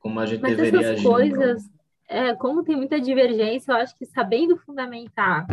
Como 0.00 0.18
a 0.18 0.26
gente 0.26 0.40
Mas 0.40 0.56
deveria 0.56 0.80
essas 0.80 0.92
agir. 0.92 1.04
coisas, 1.04 1.62
é, 2.08 2.34
como 2.34 2.64
tem 2.64 2.76
muita 2.76 3.00
divergência, 3.00 3.72
eu 3.72 3.76
acho 3.76 3.96
que 3.96 4.06
sabendo 4.06 4.56
fundamentar, 4.56 5.46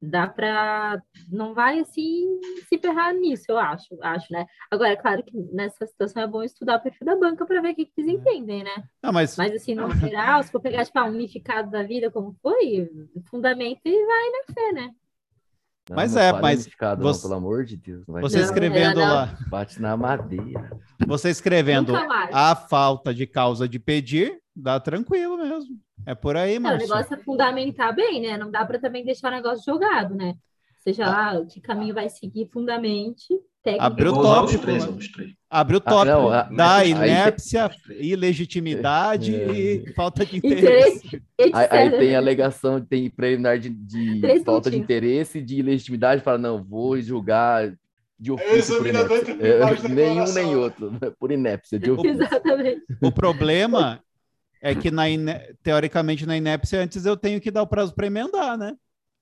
dá 0.00 0.26
para 0.26 1.02
não 1.30 1.54
vai 1.54 1.80
assim 1.80 2.40
se 2.68 2.78
ferrar 2.78 3.12
nisso, 3.14 3.44
eu 3.48 3.58
acho, 3.58 3.96
acho, 4.00 4.32
né? 4.32 4.46
Agora, 4.70 4.92
é 4.92 4.96
claro 4.96 5.22
que 5.22 5.36
nessa 5.52 5.86
situação 5.86 6.22
é 6.22 6.26
bom 6.26 6.42
estudar 6.42 6.76
o 6.76 6.82
perfil 6.82 7.06
da 7.06 7.16
banca 7.16 7.44
para 7.44 7.60
ver 7.60 7.72
o 7.72 7.74
que, 7.74 7.84
que 7.84 8.00
eles 8.00 8.14
entendem, 8.14 8.62
né? 8.64 8.84
Não, 9.02 9.12
mas... 9.12 9.36
mas 9.36 9.52
assim, 9.52 9.74
no 9.74 9.90
geral, 9.96 10.42
se 10.42 10.50
for 10.50 10.60
pegar 10.60 10.84
tipo, 10.84 11.00
um 11.00 11.08
unificado 11.08 11.70
da 11.70 11.82
vida 11.82 12.10
como 12.10 12.36
foi, 12.42 12.88
fundamento 13.28 13.80
e 13.84 14.06
vai 14.06 14.30
na 14.30 14.54
fé, 14.54 14.72
né? 14.72 14.94
Não, 15.88 15.96
mas 15.96 16.16
é, 16.16 16.32
mas 16.32 16.64
você, 16.64 16.96
não, 16.98 17.20
pelo 17.20 17.34
amor 17.34 17.64
de 17.64 17.76
Deus, 17.76 18.04
você 18.06 18.40
escrevendo 18.40 19.00
lá, 19.00 19.36
bate 19.48 19.80
na 19.80 19.96
madeira. 19.96 20.70
Você 21.06 21.30
escrevendo 21.30 21.94
a 22.32 22.54
falta 22.54 23.14
de 23.14 23.26
causa 23.26 23.68
de 23.68 23.78
pedir, 23.78 24.38
dá 24.54 24.78
tranquilo 24.78 25.38
mesmo. 25.38 25.76
É 26.06 26.14
por 26.14 26.36
aí, 26.36 26.58
mas 26.58 26.74
o 26.74 26.78
negócio 26.78 27.14
é 27.14 27.18
fundamentar 27.18 27.94
bem, 27.94 28.20
né? 28.20 28.36
Não 28.36 28.50
dá 28.50 28.64
para 28.64 28.78
também 28.78 29.04
deixar 29.04 29.28
o 29.28 29.36
negócio 29.36 29.64
jogado, 29.64 30.14
né? 30.14 30.34
Seja 30.78 31.04
ah. 31.06 31.32
lá 31.32 31.46
que 31.46 31.60
caminho 31.60 31.94
vai 31.94 32.08
seguir 32.08 32.48
fundamente. 32.52 33.34
Abriu 33.78 34.12
o 34.12 34.22
tópico. 34.22 34.64
Abriu 35.50 35.78
o 35.78 35.82
ah, 35.84 35.90
tópico 35.90 36.28
ah, 36.28 36.42
da 36.42 36.84
inépcia, 36.84 37.70
ilegitimidade 37.98 39.34
é. 39.34 39.52
e 39.52 39.92
falta 39.94 40.24
de 40.24 40.36
interesse. 40.36 41.22
Aí, 41.52 41.68
aí, 41.70 41.90
tem 41.90 42.14
alegação, 42.14 42.80
tem 42.80 43.08
preliminar 43.10 43.58
de, 43.58 43.70
de 43.70 44.42
falta 44.44 44.70
de 44.70 44.76
interesse, 44.76 45.40
de 45.40 45.56
ilegitimidade, 45.56 46.22
fala, 46.22 46.38
não, 46.38 46.62
vou 46.62 47.00
julgar 47.00 47.72
de 48.18 48.32
ofício 48.32 48.76
por 48.76 48.86
inépcia. 48.86 49.36
É, 49.40 49.88
nenhum 49.88 50.32
nem 50.32 50.56
outro, 50.56 50.90
né? 50.90 51.12
por 51.18 51.30
inépcia, 51.30 51.78
de 51.78 51.90
ofício. 51.92 52.10
Exatamente. 52.10 52.82
O 53.00 53.12
problema 53.12 54.02
é 54.60 54.74
que, 54.74 54.90
na 54.90 55.04
teoricamente, 55.62 56.26
na 56.26 56.36
inépcia, 56.36 56.80
antes 56.80 57.06
eu 57.06 57.16
tenho 57.16 57.40
que 57.40 57.50
dar 57.50 57.62
o 57.62 57.66
prazo 57.66 57.94
para 57.94 58.06
emendar, 58.06 58.58
né? 58.58 58.74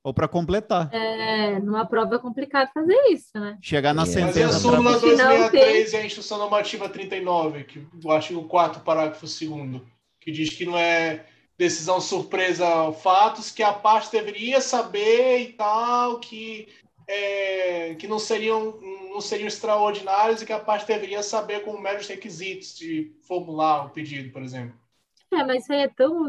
Ou 0.06 0.14
para 0.14 0.28
completar. 0.28 0.88
É, 0.94 1.58
numa 1.58 1.84
prova 1.84 2.14
é 2.14 2.18
complicado 2.20 2.70
fazer 2.72 2.96
isso, 3.10 3.32
né? 3.34 3.58
Chegar 3.60 3.92
na 3.92 4.04
é. 4.04 4.06
sentença. 4.06 4.46
Mas 4.46 4.54
a 4.54 4.60
súmula 4.60 5.00
pra... 5.00 5.00
263 5.00 5.92
e 5.92 5.96
a 5.96 6.06
instrução 6.06 6.38
normativa 6.38 6.88
39, 6.88 7.64
que 7.64 7.84
o 8.04 8.12
artigo 8.12 8.44
4 8.44 8.82
parágrafo 8.82 9.26
2 9.26 9.82
que 10.20 10.30
diz 10.30 10.50
que 10.50 10.64
não 10.64 10.78
é 10.78 11.26
decisão 11.58 12.00
surpresa 12.00 12.92
fatos 12.92 13.50
que 13.50 13.64
a 13.64 13.72
parte 13.72 14.12
deveria 14.12 14.60
saber 14.60 15.40
e 15.40 15.52
tal, 15.54 16.20
que, 16.20 16.68
é, 17.08 17.96
que 17.96 18.06
não, 18.06 18.20
seriam, 18.20 18.78
não 19.10 19.20
seriam 19.20 19.48
extraordinários 19.48 20.40
e 20.40 20.46
que 20.46 20.52
a 20.52 20.60
parte 20.60 20.86
deveria 20.86 21.20
saber 21.20 21.64
com 21.64 21.76
meros 21.80 22.06
requisitos 22.06 22.76
de 22.78 23.12
formular 23.22 23.86
o 23.86 23.90
pedido, 23.90 24.32
por 24.32 24.44
exemplo. 24.44 24.78
É, 25.32 25.42
mas 25.42 25.64
isso 25.64 25.72
aí 25.72 25.80
é 25.80 25.88
tão. 25.88 26.24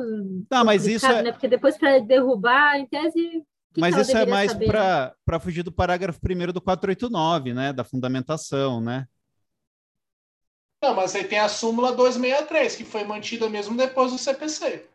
Não, 0.49 0.65
mas 0.65 0.88
isso 0.88 1.06
é... 1.06 1.22
né? 1.22 1.31
Porque 1.31 1.47
depois 1.47 1.77
para 1.77 1.99
derrubar, 1.99 2.80
em 2.80 2.88
tese, 2.88 3.45
que 3.77 3.81
Mas 3.81 3.95
isso 3.95 4.17
é 4.17 4.25
mais 4.25 4.51
para 4.56 5.39
fugir 5.39 5.61
do 5.61 5.72
parágrafo 5.72 6.19
1 6.19 6.51
do 6.51 6.59
489, 6.59 7.53
né? 7.53 7.72
Da 7.72 7.83
fundamentação, 7.83 8.81
né? 8.81 9.07
Não, 10.81 10.95
mas 10.95 11.15
aí 11.15 11.23
tem 11.23 11.38
a 11.38 11.47
súmula 11.47 11.91
263, 11.91 12.75
que 12.75 12.83
foi 12.83 13.03
mantida 13.03 13.47
mesmo 13.47 13.77
depois 13.77 14.11
do 14.11 14.17
CPC. 14.17 14.89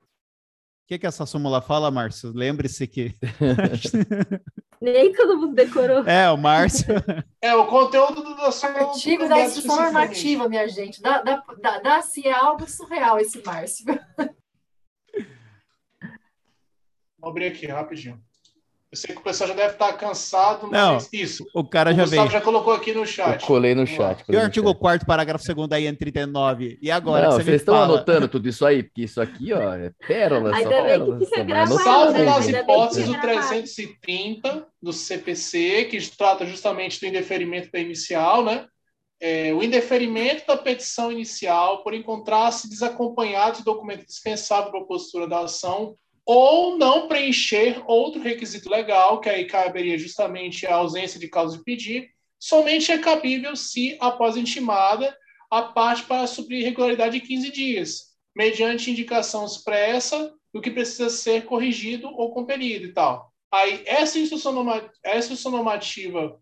que, 0.89 0.99
que 0.99 1.07
essa 1.07 1.25
súmula 1.25 1.63
fala, 1.63 1.93
Márcio? 1.93 2.33
Lembre-se 2.35 2.89
que. 2.89 3.15
Nem 4.83 5.13
todo 5.13 5.39
mundo 5.39 5.55
decorou. 5.55 6.05
É, 6.05 6.29
o 6.29 6.37
Márcio. 6.37 6.87
É, 7.41 7.55
o 7.55 7.69
conteúdo 7.69 8.21
do 8.21 8.35
nosso. 8.35 8.67
Artigo 8.67 9.29
da 9.29 9.45
instrução 9.45 9.77
normativa, 9.77 10.49
minha 10.49 10.67
gente. 10.69 11.01
Dá, 11.01 11.23
dá, 11.23 11.41
dá, 11.61 11.79
dá 11.79 11.97
assim, 11.99 12.27
é 12.27 12.33
algo 12.33 12.69
surreal 12.69 13.21
esse 13.21 13.41
Márcio. 13.45 13.87
Vou 17.17 17.31
abrir 17.31 17.47
aqui 17.47 17.67
rapidinho. 17.67 18.21
Eu 18.93 18.99
sei 18.99 19.15
que 19.15 19.21
o 19.23 19.25
pessoal 19.25 19.49
já 19.49 19.55
deve 19.55 19.73
estar 19.73 19.91
cansado, 19.95 20.67
Não, 20.71 20.95
mas 20.95 21.09
isso. 21.15 21.47
O 21.55 21.65
cara 21.65 21.93
O 21.93 21.95
já 21.95 22.03
Gustavo 22.03 22.23
veio. 22.29 22.31
já 22.33 22.41
colocou 22.43 22.75
aqui 22.75 22.93
no 22.93 23.07
chat. 23.07 23.41
Eu 23.41 23.47
colei 23.47 23.75
no 23.75 23.87
chat. 23.87 24.19
E 24.21 24.23
o 24.23 24.27
colei 24.27 24.41
artigo 24.43 24.69
chat. 24.69 24.79
4 24.79 25.07
parágrafo 25.07 25.55
2 25.55 25.67
da 25.67 25.81
IN 25.81 25.95
39. 25.95 26.79
E 26.83 26.91
agora 26.91 27.23
Não, 27.23 27.31
que 27.31 27.37
você 27.37 27.43
vocês 27.45 27.49
me 27.49 27.57
estão 27.57 27.75
fala? 27.75 27.87
anotando 27.95 28.29
tudo 28.29 28.47
isso 28.51 28.67
aí, 28.67 28.83
porque 28.83 29.05
isso 29.05 29.19
aqui, 29.19 29.51
ó, 29.55 29.73
é 29.73 29.91
pérola, 30.07 30.55
Ainda 30.55 30.63
só 30.63 30.69
bem 30.69 30.83
que 30.83 30.89
pérola. 30.91 31.25
só 31.25 31.37
vai 31.37 31.45
gravado, 31.47 31.73
anotar 31.73 31.85
Salvo 31.95 32.13
né? 32.19 32.25
nas 32.27 32.49
hipóteses 32.49 33.05
que 33.05 33.11
do 33.11 33.17
é 33.17 33.21
gravado. 33.21 33.49
330 33.49 34.67
do 34.83 34.93
CPC, 34.93 35.85
que 35.91 36.11
trata 36.15 36.45
justamente 36.45 37.01
do 37.01 37.07
indeferimento 37.07 37.73
da 37.73 37.79
inicial, 37.79 38.45
né? 38.45 38.67
É, 39.19 39.55
o 39.55 39.63
indeferimento 39.63 40.45
da 40.47 40.57
petição 40.57 41.11
inicial 41.11 41.83
por 41.83 41.95
encontrar-se 41.95 42.69
desacompanhado 42.69 43.57
de 43.59 43.65
documento 43.65 44.05
dispensável 44.05 44.71
para 44.71 44.81
a 44.81 44.85
postura 44.85 45.27
da 45.27 45.41
ação 45.41 45.95
ou 46.25 46.79
não 46.79 47.09
preencher 47.09 47.83
outro 47.87 48.23
requisito 48.23 48.71
legal, 48.71 49.21
que 49.21 49.29
aí 49.29 49.45
caberia 49.45 49.99
justamente 49.99 50.67
a 50.67 50.77
ausência 50.77 51.19
de 51.19 51.29
causa 51.29 51.59
de 51.59 51.65
pedir, 51.65 52.11
somente 52.39 52.93
é 52.93 52.99
cabível 52.99 53.57
se, 53.57 53.97
após 54.01 54.37
intimada, 54.37 55.17
a 55.51 55.63
parte 55.63 56.05
para 56.05 56.27
suprir 56.27 56.61
irregularidade 56.61 57.21
de 57.21 57.27
15 57.27 57.51
dias, 57.51 58.17
mediante 58.35 58.91
indicação 58.91 59.45
expressa 59.45 60.33
do 60.53 60.61
que 60.61 60.71
precisa 60.71 61.11
ser 61.11 61.45
corrigido 61.45 62.09
ou 62.09 62.33
compelido 62.33 62.87
e 62.87 62.93
tal. 62.93 63.33
Aí, 63.51 63.83
essa 63.85 64.19
instrução 64.19 64.53
normativa, 64.53 64.91
essa 65.03 65.33
instrução 65.33 65.53
normativa 65.53 66.41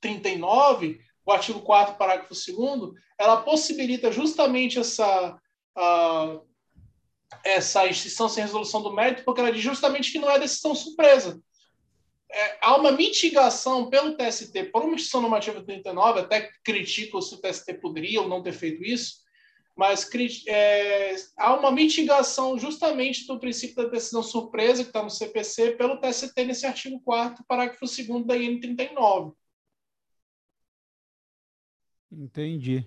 39, 0.00 1.00
o 1.26 1.32
artigo 1.32 1.60
4 1.60 1.96
parágrafo 1.96 2.34
2 2.34 2.94
ela 3.18 3.42
possibilita 3.42 4.10
justamente 4.10 4.78
essa, 4.78 5.38
ah, 5.76 6.40
essa 7.44 7.86
extinção 7.86 8.28
sem 8.28 8.42
resolução 8.42 8.82
do 8.82 8.92
mérito, 8.92 9.24
porque 9.24 9.40
ela 9.40 9.52
diz 9.52 9.62
justamente 9.62 10.12
que 10.12 10.18
não 10.18 10.30
é 10.30 10.38
decisão 10.38 10.74
surpresa. 10.74 11.40
É, 12.32 12.58
há 12.60 12.76
uma 12.76 12.92
mitigação 12.92 13.90
pelo 13.90 14.16
TST 14.16 14.64
por 14.64 14.82
uma 14.82 14.94
extinção 14.94 15.20
normativa 15.20 15.62
39, 15.62 16.20
até 16.20 16.50
critico 16.62 17.20
se 17.20 17.34
o 17.34 17.40
TST 17.40 17.74
poderia 17.74 18.20
ou 18.20 18.28
não 18.28 18.42
ter 18.42 18.52
feito 18.52 18.84
isso, 18.84 19.20
mas 19.76 20.08
é, 20.46 21.16
há 21.36 21.54
uma 21.54 21.72
mitigação 21.72 22.58
justamente 22.58 23.26
do 23.26 23.40
princípio 23.40 23.76
da 23.76 23.88
decisão 23.88 24.22
surpresa, 24.22 24.82
que 24.82 24.90
está 24.90 25.02
no 25.02 25.10
CPC, 25.10 25.72
pelo 25.72 25.98
TST 25.98 26.44
nesse 26.44 26.66
artigo 26.66 27.00
4 27.00 27.44
parágrafo 27.48 27.80
2 27.84 28.26
da 28.26 28.36
IN 28.36 28.60
39. 28.60 29.32
Entendi. 32.12 32.86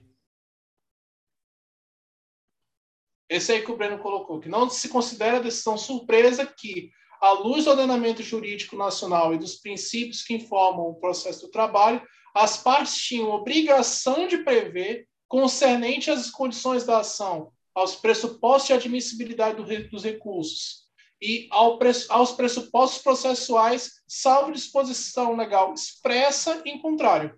Esse 3.33 3.51
aí 3.51 3.63
que 3.63 3.71
o 3.71 3.75
Breno 3.75 3.97
colocou, 3.97 4.39
que 4.39 4.47
não 4.47 4.69
se 4.69 4.87
considera 4.89 5.39
decisão 5.39 5.75
surpresa 5.75 6.45
que, 6.45 6.91
à 7.19 7.31
luz 7.31 7.65
do 7.65 7.71
ordenamento 7.71 8.21
jurídico 8.21 8.75
nacional 8.75 9.33
e 9.33 9.39
dos 9.39 9.55
princípios 9.55 10.21
que 10.21 10.35
informam 10.35 10.91
o 10.91 10.99
processo 10.99 11.41
do 11.41 11.49
trabalho, 11.49 11.99
as 12.35 12.57
partes 12.57 12.95
tinham 12.95 13.31
obrigação 13.31 14.27
de 14.27 14.37
prever 14.43 15.07
concernente 15.27 16.11
às 16.11 16.29
condições 16.29 16.83
da 16.83 16.99
ação, 16.99 17.51
aos 17.73 17.95
pressupostos 17.95 18.67
de 18.67 18.73
admissibilidade 18.73 19.57
dos 19.89 20.03
recursos 20.03 20.83
e 21.19 21.49
aos 21.49 22.33
pressupostos 22.33 23.01
processuais, 23.01 24.03
salvo 24.07 24.51
disposição 24.51 25.35
legal 25.35 25.73
expressa 25.73 26.61
em 26.65 26.77
contrário. 26.79 27.35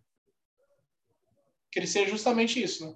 Que 1.71 1.79
ele 1.79 1.87
seja 1.87 2.11
justamente 2.11 2.61
isso, 2.61 2.85
né? 2.85 2.95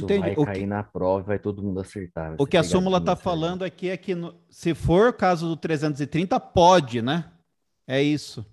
Tu 0.00 0.04
Entendi. 0.04 0.20
vai 0.20 0.34
O 0.36 0.44
cair 0.44 0.60
que, 0.60 0.66
na 0.66 0.82
prova 0.82 1.20
e 1.20 1.26
vai 1.26 1.38
todo 1.38 1.62
mundo 1.62 1.80
acertar. 1.80 2.34
o 2.38 2.46
que 2.46 2.56
a 2.56 2.62
súmula 2.62 2.98
está 2.98 3.14
falando 3.16 3.62
aqui 3.64 3.88
é 3.88 3.96
que, 3.96 4.14
no- 4.14 4.34
se 4.50 4.74
for 4.74 5.08
o 5.08 5.12
caso 5.12 5.46
do 5.48 5.56
330, 5.56 6.38
pode, 6.40 7.00
né? 7.02 7.30
É 7.86 8.02
isso. 8.02 8.44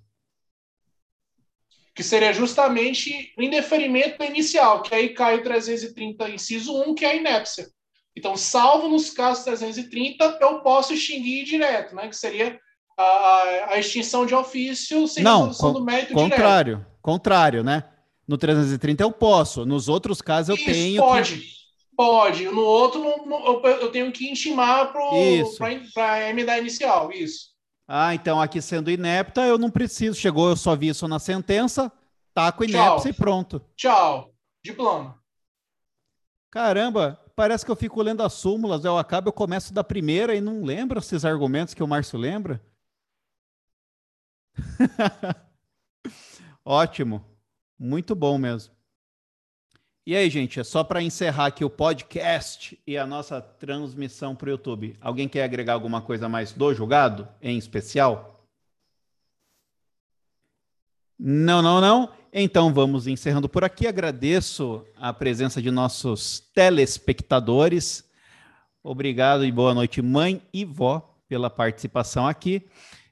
que 1.95 2.03
seria 2.03 2.31
justamente 2.31 3.33
o 3.35 3.41
indeferimento 3.41 4.23
inicial, 4.23 4.83
que 4.83 4.93
aí 4.93 5.09
cai 5.15 5.37
o 5.37 5.43
330, 5.43 6.29
inciso 6.29 6.71
1, 6.83 6.93
que 6.93 7.03
é 7.03 7.09
a 7.09 7.15
inépcia. 7.15 7.67
Então, 8.15 8.37
salvo 8.37 8.87
nos 8.87 9.09
casos 9.09 9.43
330, 9.43 10.37
eu 10.39 10.59
posso 10.61 10.93
extinguir 10.93 11.43
direto, 11.43 11.95
né? 11.95 12.07
que 12.07 12.15
seria 12.15 12.59
a, 12.95 13.71
a- 13.73 13.79
extinção 13.79 14.27
de 14.27 14.35
ofício 14.35 15.07
sem 15.07 15.23
Não, 15.23 15.37
resolução 15.47 15.73
con- 15.73 15.79
do 15.79 15.85
mérito 15.85 16.13
direto. 16.13 16.29
Contrário. 16.29 16.85
Contrário, 17.01 17.63
né? 17.63 17.83
No 18.27 18.37
330 18.37 19.03
eu 19.03 19.11
posso. 19.11 19.65
Nos 19.65 19.87
outros 19.87 20.21
casos 20.21 20.49
eu 20.49 20.55
Isso, 20.55 20.65
tenho 20.65 21.01
pode. 21.01 21.37
que... 21.39 21.57
Pode. 21.95 22.45
No 22.45 22.61
outro, 22.61 22.99
não- 23.01 23.45
eu, 23.45 23.61
eu 23.81 23.91
tenho 23.91 24.11
que 24.11 24.29
intimar 24.29 24.91
para 24.91 25.01
a 26.05 26.29
emenda 26.29 26.57
inicial. 26.57 27.11
Isso. 27.11 27.49
Ah, 27.87 28.13
então 28.13 28.39
aqui 28.41 28.61
sendo 28.61 28.91
inepta, 28.91 29.41
eu 29.45 29.57
não 29.57 29.71
preciso. 29.71 30.19
Chegou, 30.19 30.49
eu 30.49 30.55
só 30.57 30.75
vi 30.75 30.89
isso 30.89 31.07
na 31.07 31.19
sentença, 31.19 31.91
taco 32.33 32.65
Tchau. 32.67 32.69
inepta 32.69 33.09
e 33.09 33.13
pronto. 33.13 33.61
Tchau. 33.75 34.31
Diploma. 34.63 35.17
Caramba, 36.51 37.19
parece 37.35 37.65
que 37.65 37.71
eu 37.71 37.75
fico 37.75 38.01
lendo 38.01 38.21
as 38.23 38.33
súmulas, 38.33 38.83
eu 38.83 38.97
acabo, 38.97 39.29
eu 39.29 39.33
começo 39.33 39.73
da 39.73 39.83
primeira 39.83 40.35
e 40.35 40.41
não 40.41 40.63
lembro 40.63 40.99
esses 40.99 41.23
argumentos 41.25 41.73
que 41.73 41.83
o 41.83 41.87
Márcio 41.87 42.19
lembra. 42.19 42.61
Ótimo, 46.65 47.23
muito 47.79 48.15
bom 48.15 48.37
mesmo. 48.37 48.75
E 50.05 50.15
aí, 50.15 50.29
gente, 50.29 50.57
é 50.57 50.63
só 50.63 50.85
para 50.85 51.01
encerrar 51.01 51.47
aqui 51.47 51.65
o 51.65 51.69
podcast 51.69 52.79
e 52.87 52.97
a 52.97 53.05
nossa 53.05 53.41
transmissão 53.41 54.33
para 54.33 54.47
o 54.47 54.51
YouTube. 54.51 54.95
Alguém 55.01 55.27
quer 55.27 55.43
agregar 55.43 55.73
alguma 55.73 56.01
coisa 56.01 56.29
mais 56.29 56.53
do 56.53 56.73
julgado, 56.73 57.27
em 57.41 57.57
especial? 57.57 58.47
Não, 61.19 61.61
não, 61.61 61.81
não. 61.81 62.13
Então 62.31 62.73
vamos 62.73 63.05
encerrando 63.05 63.49
por 63.49 63.65
aqui. 63.65 63.85
Agradeço 63.85 64.85
a 64.95 65.11
presença 65.11 65.61
de 65.61 65.71
nossos 65.71 66.39
telespectadores. 66.53 68.07
Obrigado 68.81 69.43
e 69.43 69.51
boa 69.51 69.73
noite, 69.73 70.01
mãe 70.01 70.41
e 70.53 70.63
vó, 70.63 71.17
pela 71.27 71.49
participação 71.49 72.25
aqui. 72.25 72.65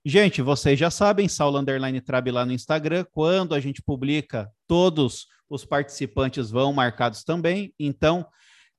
Gente, 0.06 0.42
vocês 0.42 0.80
já 0.80 0.90
sabem, 0.90 1.28
Saulo 1.28 1.58
Underline 1.58 2.00
Trab 2.00 2.32
lá 2.32 2.46
no 2.46 2.54
Instagram. 2.54 3.04
Quando 3.12 3.54
a 3.54 3.60
gente 3.60 3.82
publica, 3.82 4.50
todos 4.68 5.28
os 5.50 5.66
participantes 5.66 6.50
vão 6.50 6.74
marcados 6.74 7.24
também. 7.24 7.74
Então, 7.80 8.26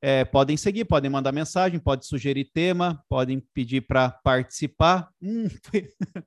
é, 0.02 0.24
podem 0.24 0.56
seguir, 0.56 0.84
podem 0.84 1.10
mandar 1.10 1.32
mensagem, 1.32 1.80
podem 1.80 2.06
sugerir 2.06 2.50
tema, 2.52 3.02
podem 3.08 3.40
pedir 3.54 3.82
para 3.82 4.10
participar. 4.10 5.08
Hum, 5.22 5.48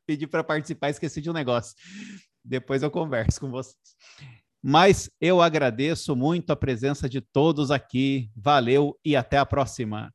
pedir 0.06 0.28
para 0.28 0.44
participar, 0.44 0.90
esqueci 0.90 1.22
de 1.22 1.30
um 1.30 1.34
negócio. 1.34 1.76
Depois 2.44 2.84
eu 2.84 2.92
converso 2.92 3.40
com 3.40 3.50
vocês. 3.50 3.76
Mas 4.62 5.10
eu 5.22 5.42
agradeço 5.42 6.16
muito 6.16 6.52
a 6.52 6.56
presença 6.56 7.08
de 7.08 7.22
todos 7.22 7.72
aqui. 7.72 8.30
Valeu 8.36 8.98
e 9.06 9.16
até 9.16 9.38
a 9.38 9.46
próxima. 9.46 10.12